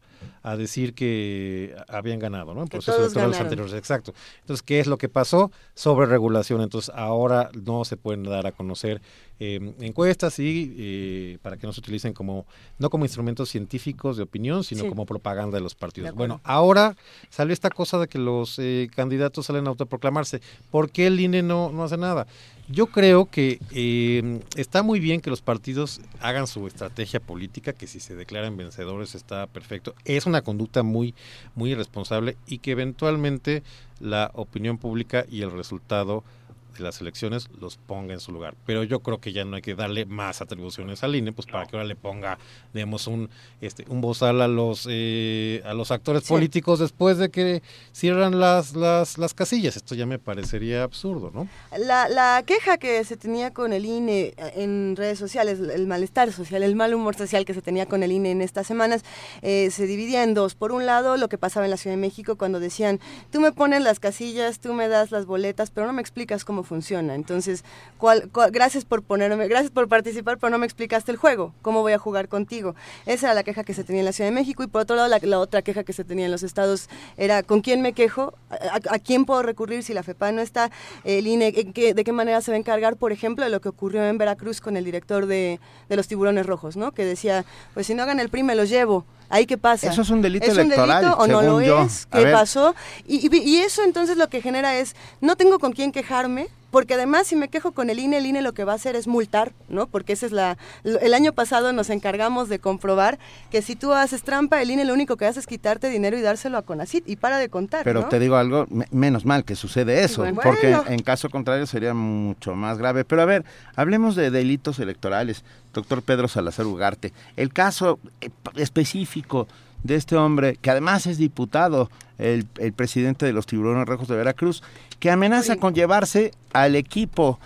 a 0.51 0.57
decir 0.57 0.93
que 0.93 1.75
habían 1.87 2.19
ganado, 2.19 2.53
¿no? 2.53 2.61
En 2.63 2.67
procesos 2.67 2.99
electorales 3.01 3.39
anteriores, 3.39 3.73
exacto. 3.73 4.13
Entonces, 4.41 4.61
¿qué 4.61 4.79
es 4.79 4.87
lo 4.87 4.97
que 4.97 5.07
pasó? 5.09 5.51
Sobre 5.73 6.05
regulación. 6.05 6.61
Entonces, 6.61 6.91
ahora 6.95 7.49
no 7.53 7.85
se 7.85 7.95
pueden 7.97 8.23
dar 8.23 8.45
a 8.47 8.51
conocer 8.51 9.01
eh, 9.39 9.73
encuestas 9.81 10.39
y 10.39 10.73
eh, 10.77 11.37
para 11.41 11.57
que 11.57 11.65
no 11.67 11.73
se 11.73 11.79
utilicen 11.81 12.13
como, 12.13 12.45
no 12.79 12.89
como 12.89 13.03
instrumentos 13.05 13.49
científicos 13.49 14.15
de 14.17 14.23
opinión, 14.23 14.63
sino 14.63 14.83
Sí. 14.83 14.89
como 14.89 15.05
propaganda 15.05 15.57
de 15.57 15.63
los 15.63 15.75
partidos. 15.75 16.11
De 16.11 16.15
bueno, 16.15 16.39
ahora 16.43 16.95
salió 17.29 17.53
esta 17.53 17.69
cosa 17.69 17.97
de 17.99 18.07
que 18.07 18.19
los 18.19 18.57
eh, 18.59 18.89
candidatos 18.95 19.45
salen 19.45 19.65
a 19.67 19.69
autoproclamarse. 19.69 20.41
¿Por 20.71 20.91
qué 20.91 21.07
el 21.07 21.19
INE 21.19 21.41
no, 21.41 21.71
no 21.71 21.83
hace 21.83 21.97
nada? 21.97 22.27
Yo 22.69 22.87
creo 22.87 23.25
que 23.29 23.59
eh, 23.71 24.41
está 24.55 24.83
muy 24.83 24.99
bien 24.99 25.19
que 25.19 25.29
los 25.29 25.41
partidos 25.41 25.99
hagan 26.21 26.47
su 26.47 26.65
estrategia 26.65 27.19
política, 27.19 27.73
que 27.73 27.87
si 27.87 27.99
se 27.99 28.15
declaran 28.15 28.55
vencedores 28.55 29.15
está 29.15 29.47
perfecto. 29.47 29.93
Es 30.05 30.25
una 30.25 30.41
conducta 30.43 30.81
muy, 30.81 31.13
muy 31.55 31.71
irresponsable 31.71 32.37
y 32.47 32.59
que 32.59 32.71
eventualmente 32.71 33.63
la 33.99 34.31
opinión 34.33 34.77
pública 34.77 35.25
y 35.29 35.41
el 35.41 35.51
resultado 35.51 36.23
de 36.73 36.83
las 36.83 36.99
elecciones 37.01 37.47
los 37.59 37.77
ponga 37.77 38.13
en 38.13 38.19
su 38.19 38.31
lugar. 38.31 38.55
Pero 38.65 38.83
yo 38.83 38.99
creo 39.01 39.19
que 39.19 39.31
ya 39.33 39.45
no 39.45 39.55
hay 39.55 39.61
que 39.61 39.75
darle 39.75 40.05
más 40.05 40.41
atribuciones 40.41 41.03
al 41.03 41.15
INE, 41.15 41.31
pues 41.31 41.47
para 41.47 41.65
que 41.65 41.75
ahora 41.75 41.87
le 41.87 41.95
ponga, 41.95 42.37
digamos, 42.73 43.07
un 43.07 43.29
este 43.61 43.85
un 43.89 44.01
bozal 44.01 44.41
a 44.41 44.47
los 44.47 44.87
eh, 44.89 45.61
a 45.65 45.73
los 45.73 45.91
actores 45.91 46.23
Sí. 46.23 46.29
políticos 46.29 46.79
después 46.79 47.17
de 47.17 47.29
que 47.29 47.61
cierran 47.91 48.39
las, 48.39 48.75
las 48.75 49.17
las 49.17 49.33
casillas. 49.33 49.75
Esto 49.77 49.95
ya 49.95 50.05
me 50.05 50.19
parecería 50.19 50.83
absurdo, 50.83 51.31
¿no? 51.33 51.47
La, 51.77 52.09
la 52.09 52.43
queja 52.45 52.77
que 52.77 53.03
se 53.03 53.17
tenía 53.17 53.53
con 53.53 53.73
el 53.73 53.85
INE 53.85 54.33
en 54.55 54.95
redes 54.95 55.19
sociales, 55.19 55.59
el 55.59 55.87
malestar 55.87 56.31
social, 56.31 56.63
el 56.63 56.75
mal 56.75 56.93
humor 56.93 57.15
social 57.15 57.45
que 57.45 57.53
se 57.53 57.61
tenía 57.61 57.85
con 57.85 58.03
el 58.03 58.11
INE 58.11 58.31
en 58.31 58.41
estas 58.41 58.67
semanas, 58.67 59.03
eh, 59.41 59.69
se 59.71 59.85
dividía 59.85 60.23
en 60.23 60.33
dos. 60.33 60.55
Por 60.55 60.71
un 60.71 60.85
lado, 60.85 61.17
lo 61.17 61.29
que 61.29 61.37
pasaba 61.37 61.65
en 61.65 61.71
la 61.71 61.77
Ciudad 61.77 61.95
de 61.95 62.01
México 62.01 62.35
cuando 62.37 62.59
decían, 62.59 62.99
tú 63.31 63.39
me 63.41 63.51
pones 63.51 63.81
las 63.81 63.99
casillas, 63.99 64.59
tú 64.59 64.73
me 64.73 64.87
das 64.87 65.11
las 65.11 65.25
boletas, 65.25 65.71
pero 65.71 65.87
no 65.87 65.93
me 65.93 66.01
explicas 66.01 66.45
cómo 66.45 66.62
funciona. 66.63 67.15
Entonces, 67.15 67.63
¿cuál, 67.97 68.29
gracias 68.51 68.85
por 68.85 69.03
ponerme, 69.03 69.47
gracias 69.47 69.71
por 69.71 69.87
participar, 69.87 70.37
pero 70.37 70.49
no 70.51 70.57
me 70.57 70.65
explicaste 70.65 71.11
el 71.11 71.17
juego. 71.17 71.53
¿Cómo 71.61 71.81
voy 71.81 71.93
a 71.93 71.97
jugar 71.97 72.27
contigo? 72.27 72.75
Esa 73.05 73.27
era 73.27 73.33
la 73.35 73.43
queja 73.43 73.63
que 73.63 73.73
se 73.73 73.83
tenía 73.83 74.01
en 74.01 74.05
la 74.05 74.13
Ciudad 74.13 74.29
de 74.29 74.35
México 74.35 74.63
y 74.63 74.67
por 74.67 74.81
otro 74.81 74.95
lado, 74.95 75.07
la, 75.07 75.19
la 75.21 75.39
otra 75.39 75.61
queja 75.61 75.83
que 75.83 75.93
se 75.93 76.03
tenía 76.03 76.25
en 76.25 76.31
los 76.31 76.43
estados 76.43 76.89
era, 77.17 77.43
¿con 77.43 77.61
quién 77.61 77.81
me 77.81 77.93
quejo? 77.93 78.33
¿A, 78.49 78.55
a- 78.55 78.95
a 78.95 78.99
quién 78.99 79.25
puedo 79.25 79.43
recurrir 79.43 79.83
si 79.83 79.93
la 79.93 80.03
FEPA 80.03 80.31
no 80.31 80.41
está? 80.41 80.71
El 81.03 81.27
INE, 81.27 81.53
¿en 81.55 81.73
qué- 81.73 81.93
¿de 81.93 82.03
qué 82.03 82.11
manera 82.11 82.41
se 82.41 82.51
va 82.51 82.55
a 82.55 82.59
encargar, 82.59 82.95
por 82.97 83.11
ejemplo, 83.11 83.43
de 83.45 83.51
lo 83.51 83.61
que 83.61 83.69
ocurrió 83.69 84.03
en 84.05 84.17
Veracruz 84.17 84.61
con 84.61 84.77
el 84.77 84.85
director 84.85 85.25
de, 85.25 85.59
de 85.89 85.95
los 85.95 86.07
tiburones 86.07 86.45
rojos, 86.45 86.77
¿no? 86.77 86.91
Que 86.91 87.05
decía, 87.05 87.45
pues 87.73 87.87
si 87.87 87.93
no 87.95 88.03
hagan 88.03 88.19
el 88.19 88.29
PRI 88.29 88.43
me 88.43 88.55
los 88.55 88.69
llevo. 88.69 89.05
¿Ahí 89.33 89.47
qué 89.47 89.57
pasa? 89.57 89.89
Eso 89.89 90.03
es 90.03 90.09
un 90.11 90.21
delito 90.21 90.45
¿Es 90.45 90.55
electoral, 90.55 91.03
un 91.05 91.09
delito 91.11 91.17
o 91.23 91.27
no 91.27 91.41
lo 91.41 91.61
yo. 91.61 91.81
es? 91.81 92.05
¿Qué 92.05 92.27
pasó? 92.27 92.75
Y, 93.07 93.35
y- 93.35 93.41
y 93.41 93.57
eso 93.61 93.81
entonces 93.83 94.15
lo 94.15 94.29
que 94.29 94.41
genera 94.43 94.75
es, 94.77 94.95
no 95.21 95.35
tengo 95.35 95.57
con 95.57 95.71
quién 95.73 95.91
quejarme, 95.91 96.49
porque 96.73 96.95
además 96.95 97.27
si 97.27 97.35
me 97.37 97.47
quejo 97.47 97.71
con 97.71 97.89
el 97.91 97.99
INE, 97.99 98.17
el 98.17 98.25
INE 98.25 98.41
lo 98.41 98.53
que 98.53 98.65
va 98.65 98.73
a 98.73 98.75
hacer 98.75 98.95
es 98.97 99.07
multar, 99.07 99.53
¿no? 99.69 99.85
Porque 99.87 100.11
esa 100.11 100.25
es 100.25 100.31
la... 100.33 100.57
El 100.83 101.13
año 101.13 101.31
pasado 101.31 101.71
nos 101.71 101.89
encargamos 101.91 102.49
de 102.49 102.57
comprobar 102.59 103.19
que 103.51 103.61
si 103.61 103.75
tú 103.77 103.93
haces 103.93 104.23
trampa, 104.23 104.59
el 104.61 104.71
INE 104.71 104.83
lo 104.83 104.93
único 104.93 105.15
que 105.15 105.25
hace 105.27 105.39
es 105.39 105.45
quitarte 105.47 105.87
dinero 105.89 106.17
y 106.17 106.21
dárselo 106.21 106.57
a 106.57 106.63
Conacit 106.63 107.07
y 107.07 107.15
para 107.15 107.37
de 107.37 107.47
contar, 107.47 107.83
Pero 107.83 108.01
¿no? 108.01 108.09
te 108.09 108.19
digo 108.19 108.35
algo, 108.37 108.65
me- 108.69 108.87
menos 108.91 109.23
mal 109.23 109.45
que 109.45 109.55
sucede 109.55 110.03
eso, 110.03 110.21
Bueno. 110.23 110.41
porque 110.43 110.73
Bueno. 110.75 110.83
en 110.87 111.01
caso 111.03 111.29
contrario 111.29 111.67
sería 111.67 111.93
mucho 111.93 112.55
más 112.55 112.77
grave. 112.79 113.05
Pero 113.05 113.21
a 113.21 113.25
ver, 113.25 113.45
hablemos 113.75 114.15
de 114.15 114.31
delitos 114.31 114.79
electorales, 114.79 115.43
doctor 115.73 116.01
Pedro 116.01 116.27
Salazar 116.27 116.65
Ugarte. 116.65 117.13
El 117.37 117.53
caso 117.53 117.99
eh, 118.19 118.29
específico 118.55 119.47
de 119.83 119.95
este 119.95 120.15
hombre, 120.15 120.57
que 120.61 120.69
además 120.69 121.05
es 121.07 121.17
diputado, 121.17 121.89
el, 122.17 122.45
el 122.59 122.73
presidente 122.73 123.25
de 123.25 123.33
los 123.33 123.45
tiburones 123.45 123.85
rojos 123.87 124.07
de 124.07 124.15
Veracruz, 124.15 124.63
que 124.99 125.11
amenaza 125.11 125.57
con 125.57 125.73
llevarse 125.73 126.31
al 126.53 126.75
equipo, 126.75 127.39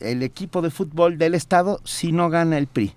el 0.00 0.22
equipo 0.22 0.60
de 0.62 0.70
fútbol 0.70 1.16
del 1.18 1.34
Estado 1.34 1.80
si 1.84 2.12
no 2.12 2.28
gana 2.28 2.58
el 2.58 2.66
PRI. 2.66 2.92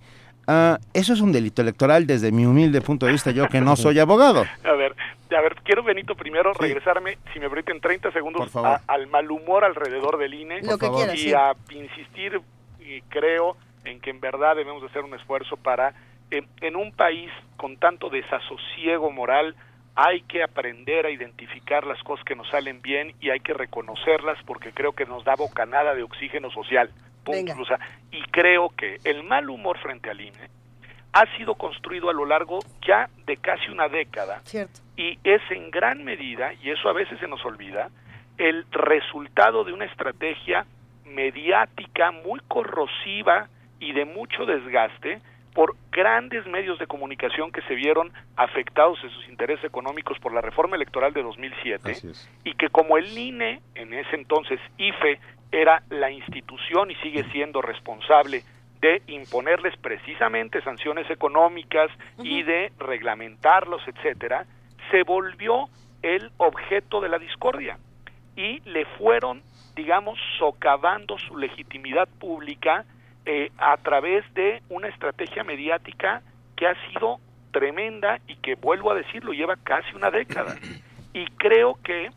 Ah, 0.48 0.80
eso 0.94 1.14
es 1.14 1.22
un 1.22 1.32
delito 1.32 1.62
electoral 1.62 2.06
desde 2.06 2.32
mi 2.34 2.46
humilde 2.46 2.82
punto 2.82 3.06
de 3.06 3.14
vista, 3.14 3.32
yo 3.32 3.48
que 3.48 3.62
no 3.62 3.76
soy 3.78 4.00
abogado. 4.00 4.44
A 4.66 4.72
ver, 4.74 4.94
a 5.36 5.42
ver, 5.42 5.56
quiero 5.64 5.82
Benito 5.84 6.16
primero 6.16 6.54
regresarme, 6.54 7.18
si 7.34 7.40
me 7.40 7.50
permiten 7.50 7.80
30 7.80 8.12
segundos, 8.12 8.56
a- 8.56 8.82
al 8.88 9.08
mal 9.08 9.32
humor 9.32 9.64
alrededor 9.64 10.18
del 10.20 10.34
INE 10.34 10.62
Lo 10.62 10.78
que 10.78 10.90
quieras, 10.92 11.16
y 11.16 11.20
sí. 11.30 11.34
a 11.34 11.54
insistir, 11.72 12.40
y 12.80 13.02
creo, 13.10 13.56
en 13.86 14.00
que 14.00 14.10
en 14.12 14.20
verdad 14.20 14.56
debemos 14.58 14.82
de 14.84 14.90
hacer 14.90 15.04
un 15.04 15.14
esfuerzo 15.16 15.56
para, 15.58 15.94
eh, 16.34 16.44
en 16.62 16.76
un 16.76 16.92
país 16.92 17.30
con 17.58 17.78
tanto 17.78 18.10
desasosiego 18.10 19.12
moral, 19.12 19.56
hay 19.96 20.22
que 20.22 20.42
aprender 20.42 21.06
a 21.06 21.12
identificar 21.12 21.86
las 21.86 22.02
cosas 22.02 22.26
que 22.26 22.36
nos 22.36 22.50
salen 22.50 22.82
bien 22.82 23.14
y 23.22 23.30
hay 23.30 23.40
que 23.40 23.54
reconocerlas 23.54 24.42
porque 24.46 24.72
creo 24.72 24.94
que 24.94 25.06
nos 25.06 25.24
da 25.24 25.36
bocanada 25.36 25.94
de 25.94 26.02
oxígeno 26.02 26.50
social. 26.50 26.90
Punto. 27.24 27.54
Venga. 27.54 27.62
O 27.62 27.66
sea, 27.66 27.80
y 28.12 28.22
creo 28.32 28.70
que 28.70 28.98
el 29.04 29.24
mal 29.24 29.48
humor 29.50 29.78
frente 29.78 30.10
al 30.10 30.22
INE 30.22 30.50
ha 31.14 31.38
sido 31.38 31.54
construido 31.54 32.10
a 32.10 32.14
lo 32.14 32.26
largo 32.26 32.60
ya 32.82 33.08
de 33.28 33.38
casi 33.38 33.70
una 33.70 33.88
década 33.88 34.42
Cierto. 34.46 34.80
y 34.98 35.20
es 35.24 35.42
en 35.52 35.70
gran 35.70 36.04
medida, 36.04 36.54
y 36.56 36.72
eso 36.72 36.90
a 36.90 36.94
veces 36.94 37.20
se 37.20 37.28
nos 37.28 37.46
olvida, 37.46 37.90
el 38.40 38.66
resultado 38.72 39.64
de 39.64 39.74
una 39.74 39.86
estrategia 39.86 40.66
mediática 41.06 42.10
muy 42.12 42.40
corrosiva 42.48 43.48
y 43.80 43.94
de 43.94 44.06
mucho 44.06 44.48
desgaste 44.48 45.22
por 45.54 45.76
grandes 45.92 46.46
medios 46.48 46.80
de 46.80 46.88
comunicación 46.88 47.52
que 47.52 47.62
se 47.64 47.76
vieron 47.76 48.12
afectados 48.36 49.00
en 49.04 49.10
sus 49.12 49.28
intereses 49.30 49.64
económicos 49.64 50.18
por 50.20 50.34
la 50.34 50.42
reforma 50.42 50.76
electoral 50.76 51.14
de 51.14 51.22
2007 51.22 51.92
Así 51.92 52.10
es. 52.10 52.30
y 52.44 52.54
que 52.54 52.70
como 52.70 52.98
el 52.98 53.18
INE, 53.18 53.62
en 53.76 53.94
ese 53.94 54.16
entonces 54.16 54.60
IFE, 54.78 55.20
era 55.52 55.84
la 55.90 56.10
institución 56.10 56.90
y 56.90 56.96
sigue 56.96 57.24
siendo 57.32 57.62
responsable 57.62 58.44
de 58.82 59.02
imponerles 59.08 59.78
precisamente 59.78 60.62
sanciones 60.62 61.10
económicas 61.10 61.90
y 62.22 62.44
de 62.44 62.74
reglamentarlos, 62.80 63.82
etcétera, 63.88 64.46
se 64.92 65.04
volvió 65.04 65.70
el 66.02 66.32
objeto 66.38 67.00
de 67.00 67.08
la 67.08 67.18
discordia 67.18 67.78
y 68.36 68.60
le 68.70 68.86
fueron, 68.98 69.42
digamos, 69.76 70.20
socavando 70.38 71.18
su 71.18 71.38
legitimidad 71.38 72.10
pública 72.20 72.84
eh, 73.26 73.52
a 73.58 73.78
través 73.78 74.26
de 74.34 74.62
una 74.70 74.88
estrategia 74.88 75.44
mediática 75.44 76.22
que 76.56 76.68
ha 76.68 76.76
sido 76.90 77.20
tremenda 77.52 78.20
y 78.28 78.36
que, 78.38 78.56
vuelvo 78.56 78.92
a 78.92 78.96
decirlo, 78.96 79.32
lleva 79.32 79.56
casi 79.64 79.96
una 79.96 80.12
década. 80.12 80.56
Y 81.16 81.28
creo 81.38 81.76
que, 81.84 82.10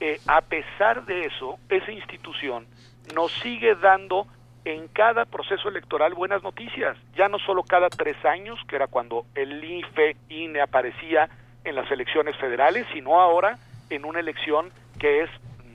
eh, 0.00 0.20
a 0.26 0.42
pesar 0.42 1.06
de 1.06 1.24
eso, 1.24 1.58
esa 1.70 1.90
institución 1.90 2.66
nos 3.14 3.32
sigue 3.32 3.74
dando 3.76 4.26
en 4.66 4.88
cada 4.88 5.24
proceso 5.24 5.70
electoral 5.70 6.12
buenas 6.12 6.42
noticias, 6.42 6.98
ya 7.16 7.28
no 7.28 7.38
solo 7.38 7.62
cada 7.62 7.88
tres 7.88 8.22
años, 8.26 8.60
que 8.68 8.76
era 8.76 8.88
cuando 8.88 9.24
el 9.34 9.64
IFE, 9.64 10.16
INE 10.28 10.60
aparecía 10.60 11.30
en 11.64 11.74
las 11.74 11.90
elecciones 11.90 12.36
federales, 12.36 12.86
sino 12.92 13.20
ahora 13.20 13.58
en 13.90 14.04
una 14.04 14.20
elección 14.20 14.70
que 14.98 15.22
es 15.22 15.30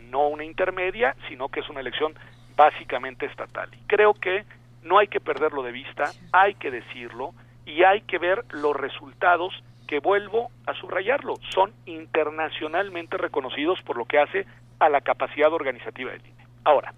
no 0.09 0.27
una 0.27 0.45
intermedia, 0.45 1.15
sino 1.27 1.49
que 1.49 1.59
es 1.59 1.69
una 1.69 1.81
elección 1.81 2.13
básicamente 2.55 3.25
estatal. 3.25 3.69
Y 3.73 3.87
creo 3.87 4.13
que 4.13 4.45
no 4.87 4.97
hay 4.97 5.07
que 5.07 5.19
perderlo 5.19 5.63
de 5.63 5.71
vista, 5.71 6.11
hay 6.31 6.55
que 6.55 6.71
decirlo 6.71 7.33
y 7.65 7.83
hay 7.83 8.01
que 8.01 8.17
ver 8.17 8.45
los 8.51 8.75
resultados 8.75 9.53
que 9.87 9.99
vuelvo 9.99 10.49
a 10.65 10.73
subrayarlo, 10.73 11.35
son 11.53 11.73
internacionalmente 11.85 13.17
reconocidos 13.17 13.81
por 13.83 13.97
lo 13.97 14.05
que 14.05 14.19
hace 14.19 14.45
a 14.79 14.89
la 14.89 15.01
capacidad 15.01 15.51
organizativa 15.51 16.11
del 16.11 16.21
INE. 16.21 16.45
Ahora, 16.63 16.93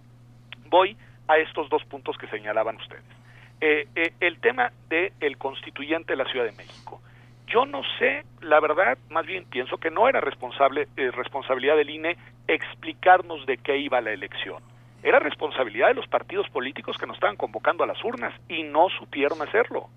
voy 0.70 0.98
a 1.28 1.38
estos 1.38 1.70
dos 1.70 1.84
puntos 1.86 2.18
que 2.18 2.28
señalaban 2.28 2.78
ustedes. 2.78 3.04
Eh, 3.62 3.88
eh, 3.96 4.14
el 4.20 4.40
tema 4.40 4.72
del 4.90 5.12
el 5.20 5.38
constituyente 5.38 6.14
de 6.14 6.18
la 6.18 6.30
Ciudad 6.32 6.46
de 6.46 6.54
México. 6.54 7.02
Yo 7.48 7.66
no 7.66 7.82
sé, 7.98 8.24
la 8.42 8.60
verdad, 8.60 8.98
más 9.10 9.26
bien 9.26 9.46
pienso 9.46 9.78
que 9.78 9.92
no 9.92 10.08
era 10.08 10.22
responsable, 10.22 10.88
eh, 10.98 11.12
responsabilidad 11.12 11.76
del 11.76 11.90
INE 11.90 12.18
explicarnos 12.48 13.46
de 13.46 13.58
qué 13.58 13.78
iba 13.78 14.02
la 14.02 14.12
elección. 14.12 14.64
Era 15.02 15.20
responsabilidad 15.20 15.88
de 15.88 15.94
los 15.94 16.08
partidos 16.08 16.50
políticos 16.50 16.98
que 16.98 17.06
nos 17.06 17.16
estaban 17.16 17.38
convocando 17.38 17.84
a 17.84 17.88
las 17.88 18.04
urnas 18.04 18.34
y 18.50 18.64
no 18.64 18.90
supieron 18.90 19.42
hacerlo. 19.42 19.90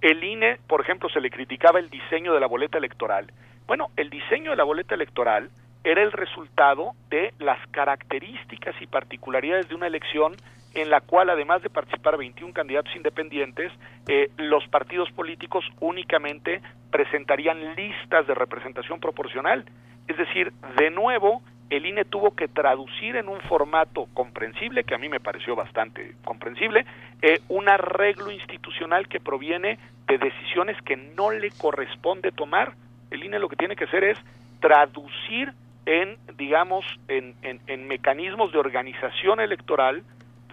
El 0.00 0.22
INE, 0.22 0.58
por 0.68 0.80
ejemplo, 0.80 1.08
se 1.08 1.20
le 1.20 1.30
criticaba 1.30 1.78
el 1.78 1.90
diseño 1.90 2.34
de 2.34 2.40
la 2.40 2.46
boleta 2.46 2.78
electoral. 2.78 3.32
Bueno, 3.66 3.88
el 3.96 4.10
diseño 4.10 4.50
de 4.50 4.56
la 4.56 4.64
boleta 4.64 4.94
electoral 4.94 5.50
era 5.82 6.02
el 6.02 6.12
resultado 6.12 6.92
de 7.10 7.34
las 7.38 7.58
características 7.68 8.74
y 8.80 8.86
particularidades 8.86 9.68
de 9.68 9.74
una 9.74 9.86
elección 9.86 10.34
en 10.74 10.90
la 10.90 11.00
cual, 11.00 11.30
además 11.30 11.62
de 11.62 11.70
participar 11.70 12.16
21 12.16 12.52
candidatos 12.52 12.94
independientes, 12.96 13.72
eh, 14.08 14.30
los 14.36 14.66
partidos 14.68 15.10
políticos 15.12 15.64
únicamente 15.80 16.60
presentarían 16.90 17.74
listas 17.76 18.26
de 18.26 18.34
representación 18.34 19.00
proporcional. 19.00 19.64
Es 20.08 20.16
decir, 20.16 20.52
de 20.76 20.90
nuevo, 20.90 21.42
el 21.70 21.86
INE 21.86 22.04
tuvo 22.04 22.34
que 22.34 22.48
traducir 22.48 23.16
en 23.16 23.28
un 23.28 23.40
formato 23.42 24.06
comprensible, 24.14 24.84
que 24.84 24.94
a 24.94 24.98
mí 24.98 25.08
me 25.08 25.20
pareció 25.20 25.56
bastante 25.56 26.14
comprensible, 26.24 26.84
eh, 27.22 27.40
un 27.48 27.68
arreglo 27.68 28.30
institucional 28.30 29.08
que 29.08 29.20
proviene 29.20 29.78
de 30.06 30.18
decisiones 30.18 30.80
que 30.82 30.96
no 30.96 31.30
le 31.30 31.50
corresponde 31.50 32.32
tomar. 32.32 32.74
El 33.10 33.24
INE 33.24 33.38
lo 33.38 33.48
que 33.48 33.56
tiene 33.56 33.76
que 33.76 33.84
hacer 33.84 34.04
es 34.04 34.18
traducir 34.60 35.52
en, 35.86 36.16
digamos, 36.36 36.84
en, 37.08 37.34
en, 37.42 37.60
en 37.66 37.88
mecanismos 37.88 38.52
de 38.52 38.58
organización 38.58 39.40
electoral 39.40 40.02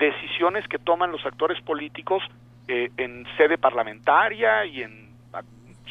decisiones 0.02 0.68
que 0.68 0.80
toman 0.80 1.12
los 1.12 1.26
actores 1.26 1.62
políticos 1.62 2.24
eh, 2.68 2.92
en 2.98 3.26
sede 3.38 3.58
parlamentaria 3.58 4.66
y 4.66 4.82
en 4.82 5.12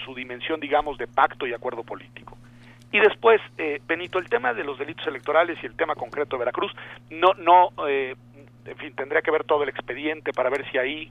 su 0.05 0.15
dimensión, 0.15 0.61
digamos, 0.61 0.99
de 0.99 1.07
pacto 1.07 1.47
y 1.47 1.53
acuerdo 1.53 1.83
político. 1.85 2.37
Y 2.93 2.99
después, 2.99 3.41
eh, 3.59 3.81
Benito, 3.87 4.19
el 4.19 4.29
tema 4.29 4.53
de 4.53 4.65
los 4.65 4.79
delitos 4.79 5.07
electorales 5.07 5.59
y 5.63 5.67
el 5.67 5.77
tema 5.77 5.95
concreto 5.95 6.37
de 6.37 6.41
Veracruz, 6.41 6.73
no, 7.11 7.35
no, 7.35 7.71
eh, 7.89 8.17
en 8.67 8.77
fin, 8.77 8.93
tendría 8.95 9.23
que 9.23 9.31
ver 9.31 9.45
todo 9.45 9.63
el 9.63 9.69
expediente 9.69 10.33
para 10.33 10.51
ver 10.51 10.69
si 10.71 10.79
ahí 10.79 11.11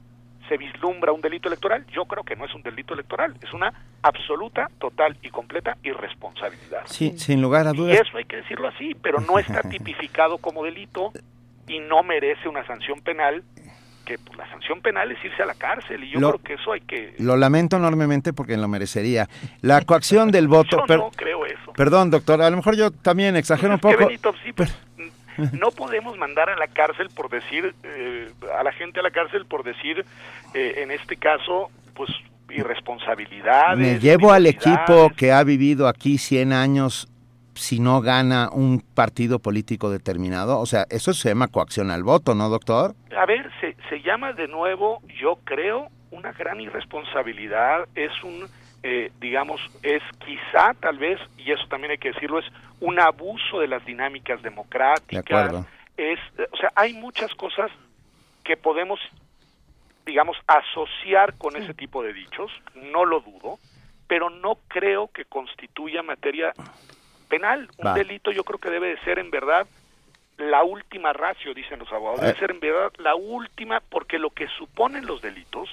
se 0.49 0.57
vislumbra 0.57 1.11
un 1.13 1.21
delito 1.21 1.47
electoral. 1.47 1.85
Yo 1.93 2.05
creo 2.05 2.23
que 2.23 2.35
no 2.35 2.43
es 2.45 2.53
un 2.53 2.63
delito 2.63 2.93
electoral, 2.93 3.35
es 3.41 3.53
una 3.53 3.71
absoluta, 4.01 4.67
total 4.79 5.15
y 5.21 5.29
completa 5.29 5.77
irresponsabilidad. 5.83 6.81
Sí, 6.85 7.17
sin 7.17 7.41
lugar 7.41 7.67
a 7.67 7.71
Y 7.71 7.77
dudas. 7.77 8.01
eso 8.01 8.17
hay 8.17 8.25
que 8.25 8.37
decirlo 8.37 8.67
así, 8.67 8.95
pero 9.01 9.21
no 9.21 9.39
está 9.39 9.61
tipificado 9.69 10.37
como 10.39 10.63
delito 10.65 11.11
y 11.67 11.79
no 11.79 12.01
merece 12.01 12.49
una 12.49 12.65
sanción 12.65 12.99
penal, 13.01 13.43
que 14.09 14.17
pues, 14.17 14.35
la 14.39 14.49
sanción 14.49 14.81
penal 14.81 15.11
es 15.11 15.23
irse 15.23 15.43
a 15.43 15.45
la 15.45 15.53
cárcel 15.53 16.03
y 16.03 16.09
yo 16.09 16.19
Lo- 16.19 16.31
creo 16.31 16.43
que 16.43 16.53
eso 16.55 16.71
hay 16.71 16.81
que... 16.81 17.13
Lo 17.19 17.37
lamento 17.37 17.77
enormemente 17.77 18.33
porque 18.33 18.57
lo 18.57 18.67
merecería. 18.67 19.29
La 19.61 19.81
coacción 19.81 20.31
del 20.31 20.47
voto. 20.55 20.77
Yo 20.79 20.85
per- 20.87 20.97
no 20.97 21.11
creo 21.15 21.45
eso. 21.45 21.73
Perdón, 21.73 22.09
doctor, 22.09 22.41
a 22.41 22.49
lo 22.49 22.57
mejor 22.57 22.75
yo 22.75 22.89
también 22.89 23.35
exagero 23.35 23.73
un 23.75 23.79
poco. 23.79 23.97
Benito, 23.97 24.33
sí, 24.43 24.51
pues, 24.51 24.75
no 25.53 25.69
podemos 25.77 26.17
mandar 26.17 26.49
a 26.49 26.55
la 26.57 26.67
cárcel 26.67 27.09
por 27.15 27.29
decir, 27.29 27.75
eh, 27.83 28.31
a 28.57 28.63
la 28.63 28.71
gente 28.71 28.99
a 28.99 29.03
la 29.03 29.11
cárcel 29.11 29.45
por 29.45 29.63
decir, 29.63 30.03
eh, 30.55 30.73
en 30.77 30.89
este 30.89 31.15
caso, 31.17 31.69
pues 31.93 32.09
irresponsabilidades. 32.49 33.77
Me 33.77 33.99
llevo 33.99 34.31
al 34.31 34.47
equipo 34.47 35.11
que 35.15 35.31
ha 35.31 35.43
vivido 35.43 35.87
aquí 35.87 36.17
100 36.17 36.51
años 36.53 37.07
si 37.59 37.79
no 37.79 38.01
gana 38.01 38.49
un 38.51 38.81
partido 38.81 39.39
político 39.39 39.89
determinado. 39.89 40.59
O 40.59 40.65
sea, 40.65 40.85
eso 40.89 41.13
se 41.13 41.29
llama 41.29 41.49
coacción 41.49 41.91
al 41.91 42.03
voto, 42.03 42.33
¿no, 42.35 42.49
doctor? 42.49 42.95
A 43.17 43.25
ver, 43.25 43.49
se, 43.59 43.75
se 43.89 44.01
llama 44.01 44.33
de 44.33 44.47
nuevo, 44.47 45.01
yo 45.21 45.37
creo, 45.43 45.89
una 46.11 46.31
gran 46.31 46.61
irresponsabilidad, 46.61 47.87
es 47.95 48.11
un, 48.23 48.47
eh, 48.83 49.11
digamos, 49.19 49.59
es 49.83 50.01
quizá 50.25 50.73
tal 50.79 50.97
vez, 50.97 51.19
y 51.37 51.51
eso 51.51 51.63
también 51.69 51.91
hay 51.91 51.97
que 51.97 52.13
decirlo, 52.13 52.39
es 52.39 52.45
un 52.79 52.99
abuso 52.99 53.59
de 53.59 53.67
las 53.67 53.85
dinámicas 53.85 54.41
De 54.41 54.49
democráticas, 54.49 55.23
acuerdo. 55.25 55.65
es, 55.97 56.19
o 56.51 56.57
sea, 56.57 56.71
hay 56.75 56.93
muchas 56.93 57.33
cosas 57.35 57.69
que 58.43 58.55
podemos, 58.57 58.99
digamos, 60.05 60.37
asociar 60.47 61.37
con 61.37 61.55
ese 61.57 61.73
tipo 61.73 62.01
de 62.01 62.13
dichos, 62.13 62.49
no 62.93 63.05
lo 63.05 63.19
dudo, 63.19 63.59
pero 64.07 64.29
no 64.29 64.57
creo 64.69 65.09
que 65.13 65.25
constituya 65.25 66.01
materia 66.01 66.53
penal. 67.29 67.69
Un 67.77 67.93
delito 67.93 68.31
yo 68.31 68.43
creo 68.43 68.59
que 68.59 68.69
debe 68.69 68.87
de 68.89 68.99
ser 69.01 69.19
en 69.19 69.31
verdad 69.31 69.65
la 70.37 70.63
última 70.63 71.13
ratio, 71.13 71.53
dicen 71.53 71.79
los 71.79 71.91
abogados, 71.91 72.21
debe 72.21 72.33
Eh. 72.33 72.39
ser 72.39 72.51
en 72.51 72.59
verdad 72.59 72.91
la 72.97 73.15
última 73.15 73.81
porque 73.81 74.19
lo 74.19 74.31
que 74.31 74.47
suponen 74.57 75.05
los 75.05 75.21
delitos 75.21 75.69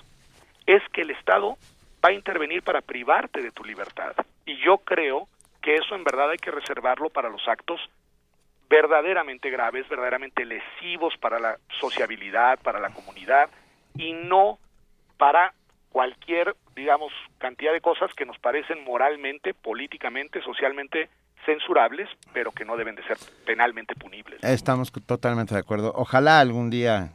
es 0.67 0.83
que 0.93 1.03
el 1.03 1.11
Estado 1.11 1.57
va 2.05 2.11
a 2.11 2.13
intervenir 2.13 2.63
para 2.63 2.81
privarte 2.81 3.43
de 3.43 3.51
tu 3.51 3.65
libertad. 3.65 4.15
Y 4.45 4.57
yo 4.65 4.79
creo 4.79 5.29
que 5.63 5.77
eso 5.77 5.95
en 5.95 6.05
verdad 6.05 6.31
hay 6.31 6.39
que 6.39 6.51
reservarlo 6.51 7.11
para 7.11 7.29
los 7.29 7.47
actos 7.49 7.81
verdaderamente 8.69 9.51
graves, 9.51 9.89
verdaderamente 9.89 10.45
lesivos 10.45 11.17
para 11.19 11.39
la 11.39 11.57
sociabilidad, 11.81 12.59
para 12.61 12.81
la 12.81 12.91
comunidad, 12.91 13.49
y 13.97 14.13
no 14.13 14.59
para 15.17 15.55
cualquier, 15.91 16.55
digamos, 16.75 17.13
cantidad 17.39 17.73
de 17.73 17.81
cosas 17.81 18.13
que 18.15 18.27
nos 18.27 18.39
parecen 18.39 18.85
moralmente, 18.85 19.55
políticamente, 19.55 20.43
socialmente 20.43 21.09
censurables, 21.47 22.09
pero 22.35 22.51
que 22.51 22.65
no 22.65 22.77
deben 22.77 22.97
de 22.97 23.03
ser 23.05 23.17
penalmente 23.47 23.95
punibles. 23.95 24.43
Estamos 24.43 24.93
totalmente 24.93 25.55
de 25.55 25.61
acuerdo. 25.61 25.93
Ojalá 25.95 26.41
algún 26.41 26.69
día, 26.69 27.13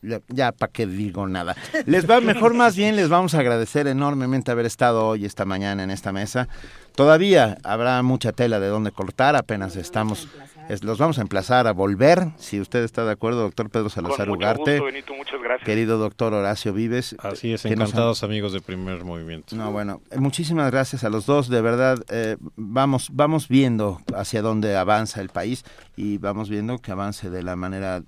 ya, 0.00 0.20
ya 0.28 0.52
para 0.52 0.72
qué 0.72 0.86
digo 0.86 1.26
nada. 1.26 1.54
Les 1.84 2.08
va 2.08 2.20
mejor 2.20 2.54
más 2.54 2.76
bien, 2.76 2.96
les 2.96 3.08
vamos 3.08 3.34
a 3.34 3.40
agradecer 3.40 3.86
enormemente 3.88 4.50
haber 4.50 4.64
estado 4.64 5.06
hoy, 5.06 5.24
esta 5.26 5.44
mañana 5.44 5.82
en 5.82 5.90
esta 5.90 6.12
mesa. 6.12 6.48
Todavía 6.94 7.58
habrá 7.62 8.02
mucha 8.02 8.32
tela 8.32 8.58
de 8.58 8.68
donde 8.68 8.90
cortar, 8.90 9.36
apenas 9.36 9.76
estamos, 9.76 10.28
es- 10.68 10.84
los 10.84 10.98
vamos 10.98 11.18
a 11.18 11.22
emplazar 11.22 11.66
a 11.66 11.72
volver, 11.72 12.28
si 12.38 12.60
usted 12.60 12.82
está 12.84 13.04
de 13.04 13.12
acuerdo, 13.12 13.42
doctor 13.42 13.70
Pedro 13.70 13.88
Salazar 13.88 14.26
Con 14.26 14.36
mucho 14.36 14.38
Ugarte. 14.46 14.70
gusto, 14.78 14.84
Benito, 14.84 15.14
muchas 15.14 15.40
gracias. 15.42 15.66
Querido 15.66 15.98
doctor 15.98 16.34
Horacio 16.34 16.72
Vives. 16.72 17.16
Así 17.18 17.52
es, 17.52 17.64
han- 17.66 17.72
encantados 17.72 18.22
amigos 18.22 18.52
de 18.52 18.60
primer 18.60 19.04
movimiento. 19.04 19.54
No, 19.56 19.70
bueno, 19.72 20.00
eh, 20.10 20.18
muchísimas 20.18 20.70
gracias 20.70 21.04
a 21.04 21.10
los 21.10 21.26
dos, 21.26 21.48
de 21.48 21.60
verdad, 21.60 21.98
eh, 22.08 22.36
vamos, 22.56 23.08
vamos 23.12 23.48
viendo 23.48 24.00
hacia 24.14 24.42
dónde 24.42 24.76
avanza 24.76 25.20
el 25.20 25.28
país 25.28 25.64
y 25.96 26.18
vamos 26.18 26.48
viendo 26.48 26.78
que 26.78 26.92
avance 26.92 27.30
de 27.30 27.42
la 27.42 27.56
manera... 27.56 28.02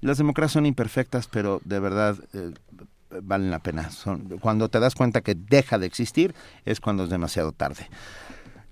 Las 0.00 0.18
democracias 0.18 0.52
son 0.52 0.66
imperfectas, 0.66 1.26
pero 1.28 1.60
de 1.64 1.80
verdad 1.80 2.16
eh, 2.34 2.52
valen 3.22 3.50
la 3.50 3.60
pena. 3.60 3.90
Son, 3.90 4.38
cuando 4.40 4.68
te 4.68 4.80
das 4.80 4.94
cuenta 4.94 5.20
que 5.20 5.34
deja 5.34 5.78
de 5.78 5.86
existir 5.86 6.34
es 6.64 6.80
cuando 6.80 7.04
es 7.04 7.10
demasiado 7.10 7.52
tarde. 7.52 7.88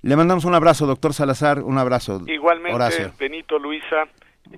Le 0.02 0.16
mandamos 0.16 0.44
un 0.44 0.54
abrazo, 0.54 0.86
doctor 0.86 1.14
Salazar, 1.14 1.60
un 1.62 1.78
abrazo. 1.78 2.22
Igualmente, 2.26 2.74
Horacio. 2.74 3.12
Benito, 3.18 3.58
Luisa, 3.58 4.04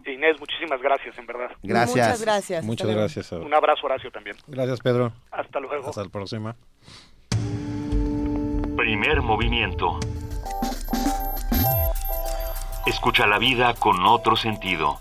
Inés, 0.06 0.40
muchísimas 0.40 0.80
gracias, 0.80 1.16
en 1.18 1.26
verdad. 1.26 1.50
Gracias. 1.62 2.06
Muchas 2.06 2.20
gracias. 2.22 2.64
Muchas 2.64 2.88
gracias. 2.88 3.32
a- 3.32 3.36
Un 3.38 3.52
abrazo, 3.54 3.86
Horacio, 3.86 4.10
también. 4.10 4.36
Gracias, 4.46 4.80
Pedro. 4.80 5.12
Hasta 5.30 5.60
luego. 5.60 5.88
Hasta 5.88 6.02
la 6.04 6.08
próxima. 6.08 6.56
Primer 8.76 9.20
movimiento. 9.22 9.98
Escucha 12.86 13.26
la 13.26 13.38
vida 13.38 13.74
con 13.74 14.04
otro 14.06 14.36
sentido. 14.36 14.98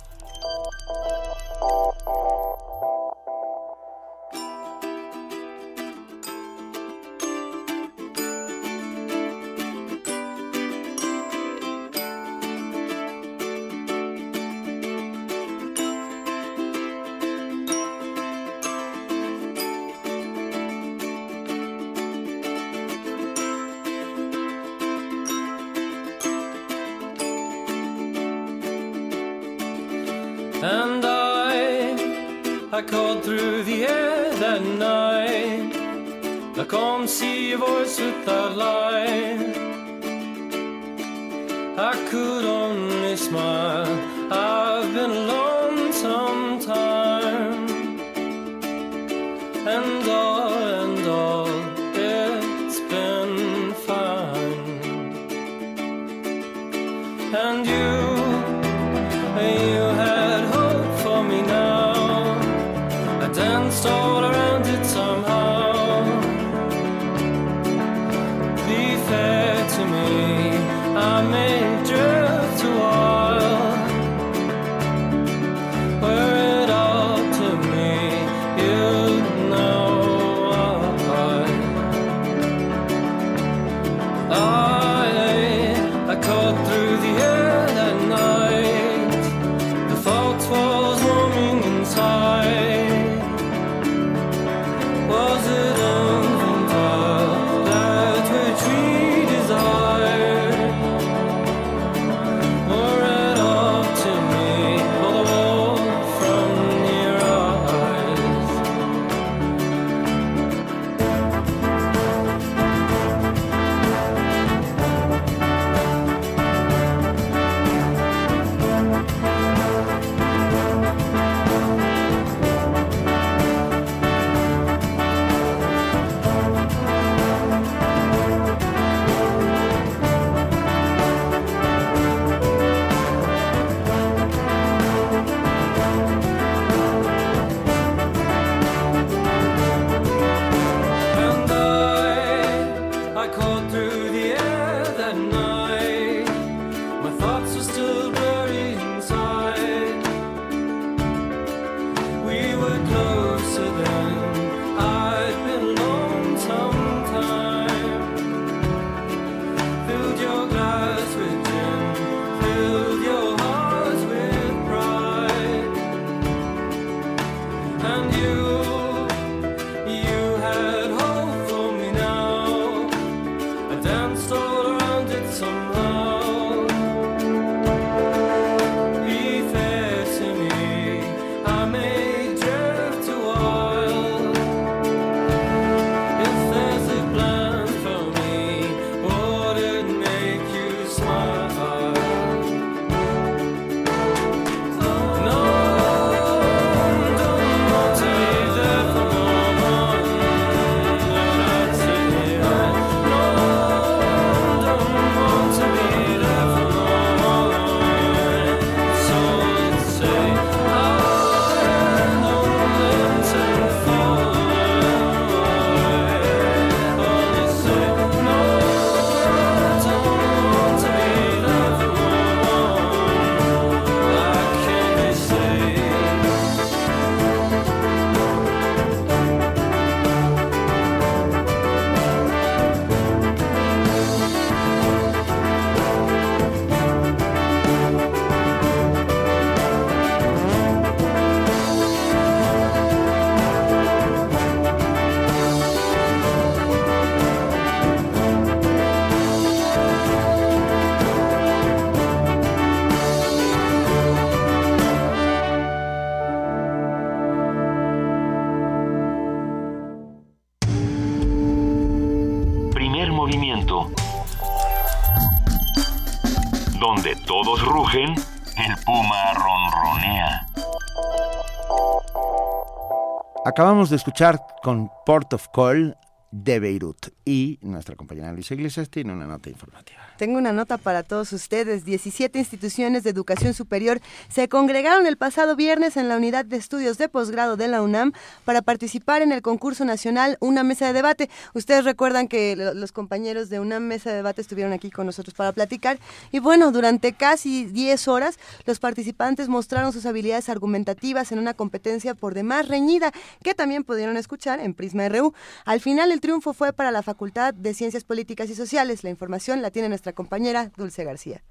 De 273.89 273.97
escuchar 273.97 274.39
con 274.63 274.89
Port 275.05 275.33
of 275.33 275.49
Call 275.53 275.97
de 276.31 276.59
Beirut 276.59 277.09
y 277.25 277.59
nuestra 277.61 277.97
compañera 277.97 278.31
Luisa 278.31 278.53
Iglesias 278.53 278.89
tiene 278.89 279.11
una 279.11 279.27
nota 279.27 279.49
informativa. 279.49 280.02
Tengo 280.17 280.37
una 280.37 280.53
nota 280.53 280.77
para 280.77 281.03
todos 281.03 281.33
ustedes. 281.33 281.85
17 281.85 282.37
instituciones 282.37 283.03
de 283.03 283.09
educación 283.09 283.53
superior 283.53 283.99
se 284.29 284.47
congregaron 284.47 285.07
el 285.07 285.17
pasado 285.17 285.55
viernes 285.55 285.97
en 285.97 286.07
la 286.07 286.17
unidad 286.17 286.45
de 286.45 286.57
estudios 286.57 286.97
de 286.97 287.09
posgrado 287.09 287.57
de 287.57 287.67
la 287.67 287.81
UNAM 287.81 288.13
para 288.45 288.61
participar 288.61 289.21
en 289.21 289.31
el 289.31 289.41
concurso 289.41 289.85
nacional 289.85 290.37
Una 290.39 290.63
Mesa 290.63 290.85
de 290.87 290.93
Debate. 290.93 291.29
Ustedes 291.53 291.83
recuerdan 291.83 292.27
que 292.27 292.55
lo- 292.55 292.73
los 292.73 292.91
compañeros 292.91 293.49
de 293.49 293.59
Una 293.59 293.79
Mesa 293.79 294.11
de 294.11 294.17
Debate 294.17 294.41
estuvieron 294.41 294.71
aquí 294.73 294.91
con 294.91 295.05
nosotros 295.07 295.33
para 295.33 295.51
platicar. 295.51 295.97
Y 296.31 296.39
bueno, 296.39 296.71
durante 296.71 297.13
casi 297.13 297.65
10 297.65 298.07
horas, 298.07 298.37
los 298.65 298.79
participantes 298.79 299.47
mostraron 299.49 299.93
sus 299.93 300.05
habilidades 300.05 300.47
argumentativas 300.49 301.31
en 301.31 301.39
una 301.39 301.53
competencia 301.53 302.13
por 302.13 302.33
demás 302.33 302.67
reñida, 302.67 303.11
que 303.41 303.53
también 303.55 303.83
pudieron 303.83 304.15
escuchar 304.17 304.59
en 304.59 304.73
Prisma 304.73 305.09
RU. 305.09 305.33
Al 305.65 305.79
final, 305.81 306.11
el 306.11 306.21
triunfo 306.21 306.53
fue 306.53 306.71
para 306.71 306.91
la 306.91 307.01
Facultad 307.03 307.53
de 307.53 307.73
Ciencias 307.73 308.03
Políticas 308.03 308.49
y 308.49 308.55
Sociales. 308.55 309.03
La 309.03 309.09
información 309.09 309.61
la 309.61 309.71
tiene 309.71 309.89
nuestra 309.89 310.02
compañera 310.11 310.69
Dulce 310.75 311.05
García. 311.05 311.41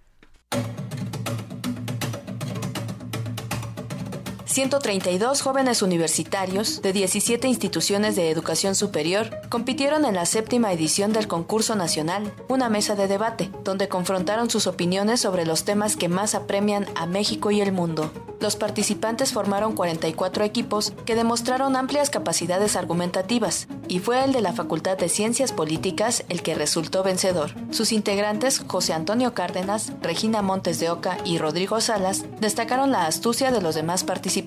132 4.53 5.41
jóvenes 5.41 5.81
universitarios 5.81 6.83
de 6.83 6.93
17 6.93 7.49
instituciones 7.49 8.17
de 8.17 8.29
educación 8.29 8.75
superior 8.75 9.31
compitieron 9.49 10.05
en 10.05 10.15
la 10.15 10.27
séptima 10.27 10.75
edición 10.75 11.15
del 11.15 11.27
concurso 11.27 11.75
nacional 11.75 12.35
Una 12.49 12.69
Mesa 12.69 12.95
de 12.95 13.09
Debate, 13.09 13.51
donde 13.65 13.89
confrontaron 13.89 14.51
sus 14.51 14.67
opiniones 14.67 15.21
sobre 15.23 15.47
los 15.47 15.65
temas 15.65 15.97
que 15.97 16.11
más 16.11 16.35
apremian 16.35 16.87
a 16.97 17.07
México 17.07 17.51
y 17.51 17.63
el 17.63 17.73
mundo. 17.73 18.13
Los 18.41 18.57
participantes 18.57 19.33
formaron 19.33 19.73
44 19.73 20.45
equipos 20.45 20.93
que 21.07 21.15
demostraron 21.15 21.77
amplias 21.77 22.11
capacidades 22.11 22.77
argumentativas, 22.77 23.69
y 23.89 24.01
fue 24.01 24.23
el 24.25 24.33
de 24.33 24.41
la 24.43 24.53
Facultad 24.53 24.99
de 24.99 25.09
Ciencias 25.09 25.53
Políticas 25.53 26.25
el 26.29 26.43
que 26.43 26.55
resultó 26.55 27.03
vencedor. 27.03 27.55
Sus 27.71 27.93
integrantes, 27.93 28.63
José 28.67 28.93
Antonio 28.93 29.33
Cárdenas, 29.33 29.93
Regina 30.03 30.43
Montes 30.43 30.81
de 30.81 30.91
Oca 30.91 31.19
y 31.25 31.39
Rodrigo 31.39 31.81
Salas, 31.81 32.25
destacaron 32.41 32.91
la 32.91 33.07
astucia 33.07 33.51
de 33.51 33.63
los 33.63 33.77
demás 33.77 34.03
participantes. 34.03 34.42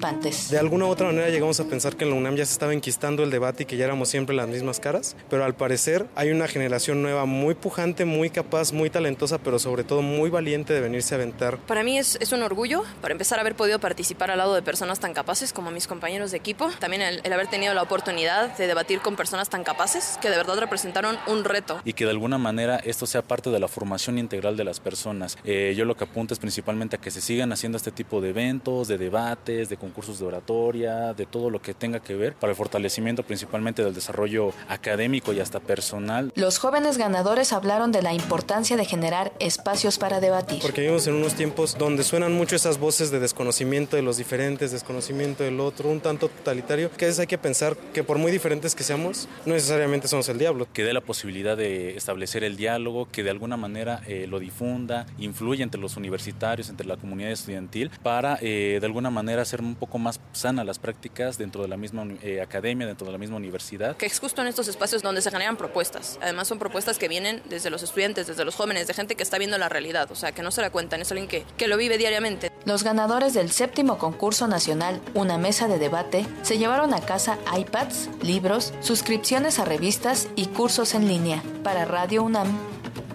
De 0.49 0.59
alguna 0.59 0.85
u 0.85 0.89
otra 0.89 1.07
manera 1.07 1.29
llegamos 1.29 1.59
a 1.59 1.65
pensar 1.65 1.95
que 1.95 2.03
en 2.03 2.11
la 2.11 2.15
UNAM 2.15 2.35
ya 2.35 2.45
se 2.45 2.53
estaba 2.53 2.73
enquistando 2.73 3.23
el 3.23 3.31
debate 3.31 3.63
y 3.63 3.65
que 3.65 3.77
ya 3.77 3.85
éramos 3.85 4.09
siempre 4.09 4.35
las 4.35 4.47
mismas 4.47 4.79
caras, 4.79 5.15
pero 5.29 5.43
al 5.45 5.55
parecer 5.55 6.05
hay 6.15 6.31
una 6.31 6.47
generación 6.47 7.01
nueva 7.01 7.25
muy 7.25 7.55
pujante, 7.55 8.05
muy 8.05 8.29
capaz, 8.29 8.73
muy 8.73 8.89
talentosa, 8.89 9.37
pero 9.37 9.59
sobre 9.59 9.83
todo 9.83 10.01
muy 10.01 10.29
valiente 10.29 10.73
de 10.73 10.81
venirse 10.81 11.15
a 11.15 11.17
aventar. 11.17 11.57
Para 11.57 11.83
mí 11.83 11.97
es, 11.97 12.17
es 12.19 12.31
un 12.31 12.43
orgullo, 12.43 12.83
para 13.01 13.13
empezar, 13.13 13.39
haber 13.39 13.55
podido 13.55 13.79
participar 13.79 14.31
al 14.31 14.37
lado 14.37 14.53
de 14.53 14.61
personas 14.61 14.99
tan 14.99 15.13
capaces 15.13 15.53
como 15.53 15.71
mis 15.71 15.87
compañeros 15.87 16.31
de 16.31 16.37
equipo. 16.37 16.69
También 16.79 17.01
el, 17.01 17.21
el 17.23 17.33
haber 17.33 17.47
tenido 17.47 17.73
la 17.73 17.81
oportunidad 17.83 18.55
de 18.57 18.67
debatir 18.67 18.99
con 18.99 19.15
personas 19.15 19.49
tan 19.49 19.63
capaces 19.63 20.17
que 20.21 20.29
de 20.29 20.37
verdad 20.37 20.57
representaron 20.59 21.17
un 21.27 21.43
reto. 21.43 21.81
y 21.85 21.93
que 21.93 22.05
de 22.05 22.11
alguna 22.11 22.37
manera 22.37 22.77
esto 22.77 23.05
sea 23.05 23.21
parte 23.21 23.49
de 23.49 23.59
la 23.59 23.67
formación 23.67 24.17
integral 24.17 24.57
de 24.57 24.63
las 24.63 24.79
personas. 24.79 25.37
Eh, 25.43 25.73
yo 25.77 25.85
lo 25.85 25.95
que 25.95 26.03
apunto 26.03 26.33
es 26.33 26.39
principalmente 26.39 26.95
a 26.97 26.99
que 26.99 27.11
se 27.11 27.21
sigan 27.21 27.51
haciendo 27.51 27.77
este 27.77 27.91
tipo 27.91 28.21
de 28.21 28.29
eventos, 28.29 28.87
de 28.87 28.97
debates, 28.97 29.69
de 29.69 29.77
concursos 29.85 30.19
de 30.19 30.25
oratoria, 30.25 31.13
de 31.13 31.25
todo 31.25 31.49
lo 31.49 31.61
que 31.61 31.73
tenga 31.73 31.99
que 31.99 32.15
ver 32.15 32.33
para 32.33 32.51
el 32.51 32.57
fortalecimiento 32.57 33.23
principalmente 33.23 33.83
del 33.83 33.93
desarrollo 33.93 34.51
académico 34.67 35.31
y 35.33 35.39
hasta 35.39 35.59
personal. 35.59 36.31
Los 36.35 36.57
jóvenes 36.57 36.97
ganadores 36.97 37.53
hablaron 37.53 37.91
de 37.91 38.01
la 38.01 38.13
importancia 38.13 38.77
de 38.77 38.85
generar 38.85 39.31
espacios 39.39 39.97
para 39.97 40.19
debatir. 40.19 40.61
Porque 40.61 40.81
vivimos 40.81 41.07
en 41.07 41.15
unos 41.15 41.35
tiempos 41.35 41.77
donde 41.77 42.03
suenan 42.03 42.33
mucho 42.33 42.55
esas 42.55 42.79
voces 42.79 43.11
de 43.11 43.19
desconocimiento 43.19 43.95
de 43.95 44.01
los 44.01 44.17
diferentes, 44.17 44.71
desconocimiento 44.71 45.43
del 45.43 45.59
otro, 45.59 45.89
un 45.89 46.01
tanto 46.01 46.29
totalitario, 46.29 46.91
que 46.91 47.05
a 47.05 47.07
veces 47.07 47.19
hay 47.19 47.27
que 47.27 47.37
pensar 47.37 47.77
que 47.93 48.03
por 48.03 48.17
muy 48.17 48.31
diferentes 48.31 48.75
que 48.75 48.83
seamos, 48.83 49.27
no 49.45 49.53
necesariamente 49.53 50.07
somos 50.07 50.27
el 50.29 50.39
diablo. 50.39 50.67
Que 50.73 50.83
dé 50.83 50.93
la 50.93 51.01
posibilidad 51.01 51.55
de 51.55 51.95
establecer 51.95 52.43
el 52.43 52.57
diálogo, 52.57 53.07
que 53.11 53.23
de 53.23 53.29
alguna 53.29 53.57
manera 53.57 54.01
eh, 54.07 54.27
lo 54.27 54.39
difunda, 54.39 55.05
influya 55.17 55.63
entre 55.63 55.79
los 55.79 55.97
universitarios, 55.97 56.69
entre 56.69 56.87
la 56.87 56.97
comunidad 56.97 57.31
estudiantil, 57.31 57.91
para 58.03 58.37
eh, 58.41 58.77
de 58.79 58.85
alguna 58.85 59.09
manera 59.09 59.41
hacer 59.41 59.61
un 59.75 59.79
poco 59.79 59.97
más 59.97 60.21
sana 60.31 60.63
las 60.63 60.79
prácticas 60.79 61.37
dentro 61.37 61.61
de 61.61 61.67
la 61.67 61.75
misma 61.75 62.07
eh, 62.23 62.41
academia, 62.41 62.87
dentro 62.87 63.05
de 63.05 63.11
la 63.11 63.17
misma 63.17 63.35
universidad. 63.35 63.97
Que 63.97 64.05
es 64.05 64.19
justo 64.19 64.41
en 64.41 64.47
estos 64.47 64.69
espacios 64.69 65.01
donde 65.01 65.21
se 65.21 65.29
generan 65.31 65.57
propuestas. 65.57 66.17
Además 66.21 66.47
son 66.47 66.59
propuestas 66.59 66.97
que 66.97 67.09
vienen 67.09 67.41
desde 67.49 67.69
los 67.69 67.83
estudiantes, 67.83 68.27
desde 68.27 68.45
los 68.45 68.55
jóvenes, 68.55 68.87
de 68.87 68.93
gente 68.93 69.15
que 69.15 69.23
está 69.23 69.37
viendo 69.37 69.57
la 69.57 69.67
realidad, 69.67 70.09
o 70.11 70.15
sea, 70.15 70.31
que 70.31 70.41
no 70.41 70.51
se 70.51 70.61
la 70.61 70.69
cuentan, 70.69 71.01
es 71.01 71.11
alguien 71.11 71.27
que, 71.27 71.43
que 71.57 71.67
lo 71.67 71.75
vive 71.75 71.97
diariamente. 71.97 72.51
Los 72.63 72.83
ganadores 72.83 73.33
del 73.33 73.51
séptimo 73.51 73.97
concurso 73.97 74.47
nacional 74.47 75.01
Una 75.13 75.37
Mesa 75.37 75.67
de 75.67 75.77
Debate 75.77 76.25
se 76.41 76.57
llevaron 76.57 76.93
a 76.93 77.01
casa 77.01 77.37
iPads, 77.57 78.09
libros, 78.23 78.73
suscripciones 78.79 79.59
a 79.59 79.65
revistas 79.65 80.29
y 80.35 80.47
cursos 80.47 80.93
en 80.93 81.07
línea. 81.07 81.43
Para 81.63 81.83
Radio 81.83 82.23
UNAM, 82.23 82.47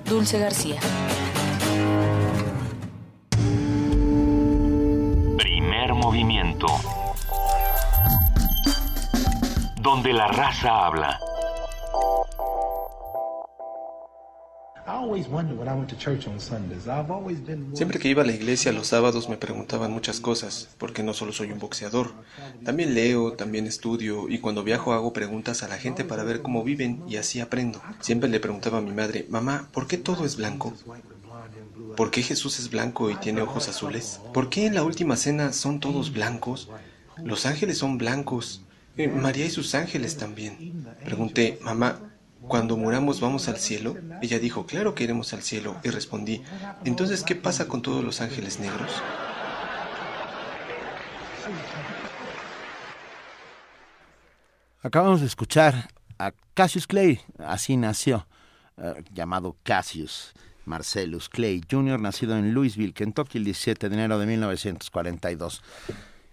Dulce 0.04 0.38
García. 0.38 0.80
Donde 9.82 10.12
la 10.12 10.28
raza 10.28 10.86
habla. 10.86 11.18
Siempre 17.72 17.98
que 17.98 18.08
iba 18.08 18.22
a 18.22 18.26
la 18.26 18.32
iglesia 18.32 18.72
los 18.72 18.88
sábados 18.88 19.28
me 19.28 19.36
preguntaban 19.36 19.92
muchas 19.92 20.20
cosas, 20.20 20.68
porque 20.78 21.02
no 21.02 21.14
solo 21.14 21.32
soy 21.32 21.52
un 21.52 21.58
boxeador. 21.58 22.12
También 22.64 22.94
leo, 22.94 23.32
también 23.32 23.66
estudio 23.66 24.28
y 24.28 24.38
cuando 24.38 24.62
viajo 24.62 24.92
hago 24.92 25.12
preguntas 25.12 25.62
a 25.62 25.68
la 25.68 25.78
gente 25.78 26.04
para 26.04 26.24
ver 26.24 26.42
cómo 26.42 26.62
viven 26.62 27.02
y 27.08 27.16
así 27.16 27.40
aprendo. 27.40 27.80
Siempre 28.00 28.28
le 28.28 28.40
preguntaba 28.40 28.78
a 28.78 28.82
mi 28.82 28.92
madre, 28.92 29.26
mamá, 29.30 29.68
¿por 29.72 29.86
qué 29.86 29.96
todo 29.96 30.26
es 30.26 30.36
blanco? 30.36 30.74
¿Por 31.96 32.10
qué 32.10 32.22
Jesús 32.22 32.58
es 32.58 32.70
blanco 32.70 33.10
y 33.10 33.16
tiene 33.16 33.42
ojos 33.42 33.68
azules? 33.68 34.20
¿Por 34.32 34.48
qué 34.48 34.66
en 34.66 34.74
la 34.74 34.82
última 34.82 35.16
cena 35.16 35.52
son 35.52 35.80
todos 35.80 36.12
blancos? 36.12 36.68
Los 37.24 37.46
ángeles 37.46 37.78
son 37.78 37.98
blancos. 37.98 38.62
Eh, 38.96 39.08
María 39.08 39.46
y 39.46 39.50
sus 39.50 39.74
ángeles 39.74 40.16
también. 40.16 40.86
Pregunté, 41.04 41.58
mamá, 41.62 42.00
cuando 42.46 42.76
muramos 42.76 43.20
vamos 43.20 43.48
al 43.48 43.58
cielo? 43.58 43.96
Ella 44.22 44.38
dijo, 44.38 44.66
claro 44.66 44.94
que 44.94 45.04
iremos 45.04 45.32
al 45.32 45.42
cielo. 45.42 45.76
Y 45.82 45.90
respondí, 45.90 46.42
entonces, 46.84 47.22
¿qué 47.22 47.34
pasa 47.34 47.68
con 47.68 47.82
todos 47.82 48.04
los 48.04 48.20
ángeles 48.20 48.60
negros? 48.60 48.90
Acabamos 54.82 55.20
de 55.20 55.26
escuchar 55.26 55.90
a 56.18 56.32
Cassius 56.54 56.86
Clay, 56.86 57.20
así 57.38 57.76
nació, 57.76 58.26
eh, 58.78 59.04
llamado 59.12 59.56
Cassius 59.62 60.32
Marcellus 60.64 61.28
Clay 61.28 61.60
Jr., 61.70 62.00
nacido 62.00 62.36
en 62.36 62.54
Louisville, 62.54 62.92
Kentucky, 62.92 63.38
el 63.38 63.44
17 63.44 63.88
de 63.88 63.94
enero 63.94 64.18
de 64.18 64.26
1942. 64.26 65.62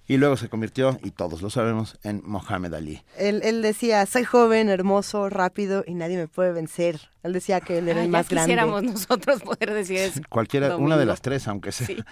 Y 0.10 0.16
luego 0.16 0.38
se 0.38 0.48
convirtió, 0.48 0.98
y 1.04 1.12
todos 1.12 1.42
lo 1.42 1.50
sabemos, 1.50 1.98
en 2.04 2.22
Mohamed 2.24 2.74
Ali. 2.74 3.04
Él, 3.18 3.42
él 3.44 3.62
decía, 3.62 4.06
soy 4.06 4.24
joven, 4.24 4.70
hermoso, 4.70 5.30
rápido 5.30 5.84
y 5.86 5.96
nadie 5.96 6.16
me 6.16 6.30
puede 6.30 6.54
vencer. 6.54 7.10
Él 7.24 7.34
decía 7.34 7.60
que 7.60 7.80
él 7.80 7.90
era 7.90 8.00
Ah, 8.00 8.04
el 8.06 8.10
más 8.10 8.30
grande. 8.30 8.46
quisiéramos 8.54 8.84
nosotros 8.84 9.42
poder 9.42 9.74
decir 9.74 9.98
eso. 9.98 10.22
Cualquiera, 10.30 10.70
Domingo. 10.70 10.86
una 10.86 10.98
de 10.98 11.06
las 11.06 11.22
tres, 11.22 11.46
aunque 11.50 11.74
sea. 11.74 12.06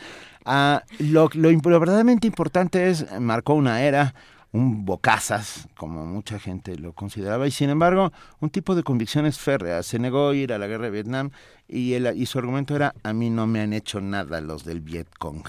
Ah, 0.44 0.84
lo, 1.00 1.30
lo 1.34 1.80
verdaderamente 1.80 2.28
importante 2.28 2.90
es, 2.90 3.06
marcó 3.22 3.54
una 3.54 3.82
era, 3.82 4.14
un 4.56 4.86
bocazas, 4.86 5.68
como 5.76 6.06
mucha 6.06 6.40
gente 6.40 6.78
lo 6.78 6.94
consideraba, 6.94 7.46
y 7.46 7.52
sin 7.52 7.70
embargo, 7.70 8.14
un 8.40 8.50
tipo 8.50 8.74
de 8.74 8.84
convicciones 8.84 9.38
férreas. 9.38 9.86
Se 9.86 10.00
negó 10.00 10.30
a 10.30 10.36
ir 10.36 10.54
a 10.54 10.58
la 10.58 10.68
guerra 10.68 10.86
de 10.86 10.92
Vietnam 10.92 11.32
y, 11.68 11.94
el- 11.94 12.16
y 12.18 12.26
su 12.26 12.40
argumento 12.40 12.74
era, 12.76 12.94
a 13.04 13.12
mí 13.12 13.30
no 13.30 13.48
me 13.48 13.60
han 13.62 13.74
hecho 13.74 14.00
nada 14.00 14.40
los 14.40 14.64
del 14.64 14.80
Vietcong. 14.80 15.44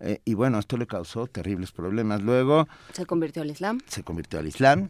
Eh, 0.00 0.20
y 0.24 0.34
bueno, 0.34 0.58
esto 0.58 0.76
le 0.76 0.86
causó 0.86 1.26
terribles 1.28 1.72
problemas. 1.72 2.22
Luego 2.22 2.68
Se 2.92 3.06
convirtió 3.06 3.40
al 3.42 3.50
Islam. 3.50 3.80
se 3.86 4.02
convirtió 4.02 4.38
al 4.40 4.46
Islam 4.48 4.88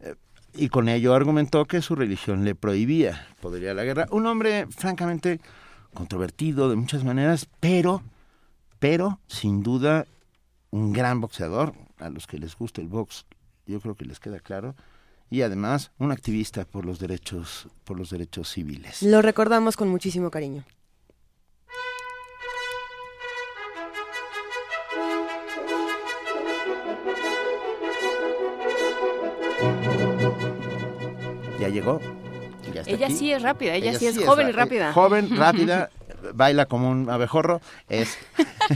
eh, 0.00 0.14
y 0.54 0.68
con 0.70 0.88
ello 0.88 1.14
argumentó 1.14 1.64
que 1.66 1.82
su 1.82 1.94
religión 1.96 2.44
le 2.44 2.54
prohibía 2.54 3.26
poder 3.42 3.62
ir 3.64 3.68
a 3.70 3.74
la 3.74 3.84
guerra. 3.84 4.06
Un 4.10 4.26
hombre 4.26 4.66
francamente 4.70 5.40
controvertido 5.92 6.70
de 6.70 6.76
muchas 6.76 7.04
maneras, 7.04 7.46
pero, 7.60 8.02
pero 8.78 9.18
sin 9.26 9.62
duda 9.62 10.06
un 10.70 10.92
gran 10.94 11.20
boxeador. 11.20 11.74
A 12.02 12.10
los 12.10 12.26
que 12.26 12.36
les 12.36 12.56
gusta 12.56 12.80
el 12.80 12.88
box, 12.88 13.26
yo 13.66 13.80
creo 13.80 13.94
que 13.94 14.04
les 14.04 14.18
queda 14.18 14.40
claro. 14.40 14.74
Y 15.30 15.42
además 15.42 15.92
un 15.98 16.10
activista 16.10 16.64
por 16.64 16.84
los 16.84 16.98
derechos, 16.98 17.68
por 17.84 17.96
los 17.96 18.10
derechos 18.10 18.48
civiles. 18.50 19.02
Lo 19.02 19.22
recordamos 19.22 19.76
con 19.76 19.88
muchísimo 19.88 20.28
cariño. 20.30 20.64
Ya 31.60 31.68
llegó. 31.68 32.00
ya 32.74 32.80
está 32.80 32.90
Ella 32.92 33.06
aquí. 33.06 33.14
sí 33.16 33.32
es 33.32 33.42
rápida, 33.42 33.74
ella 33.74 33.96
sí 33.98 34.06
es 34.06 34.18
joven 34.18 34.48
y 34.48 34.52
rápida. 34.52 34.92
Joven, 34.92 35.30
rápida, 35.36 35.90
baila 36.34 36.66
como 36.66 36.90
un 36.90 37.08
abejorro. 37.08 37.60
Es, 37.88 38.18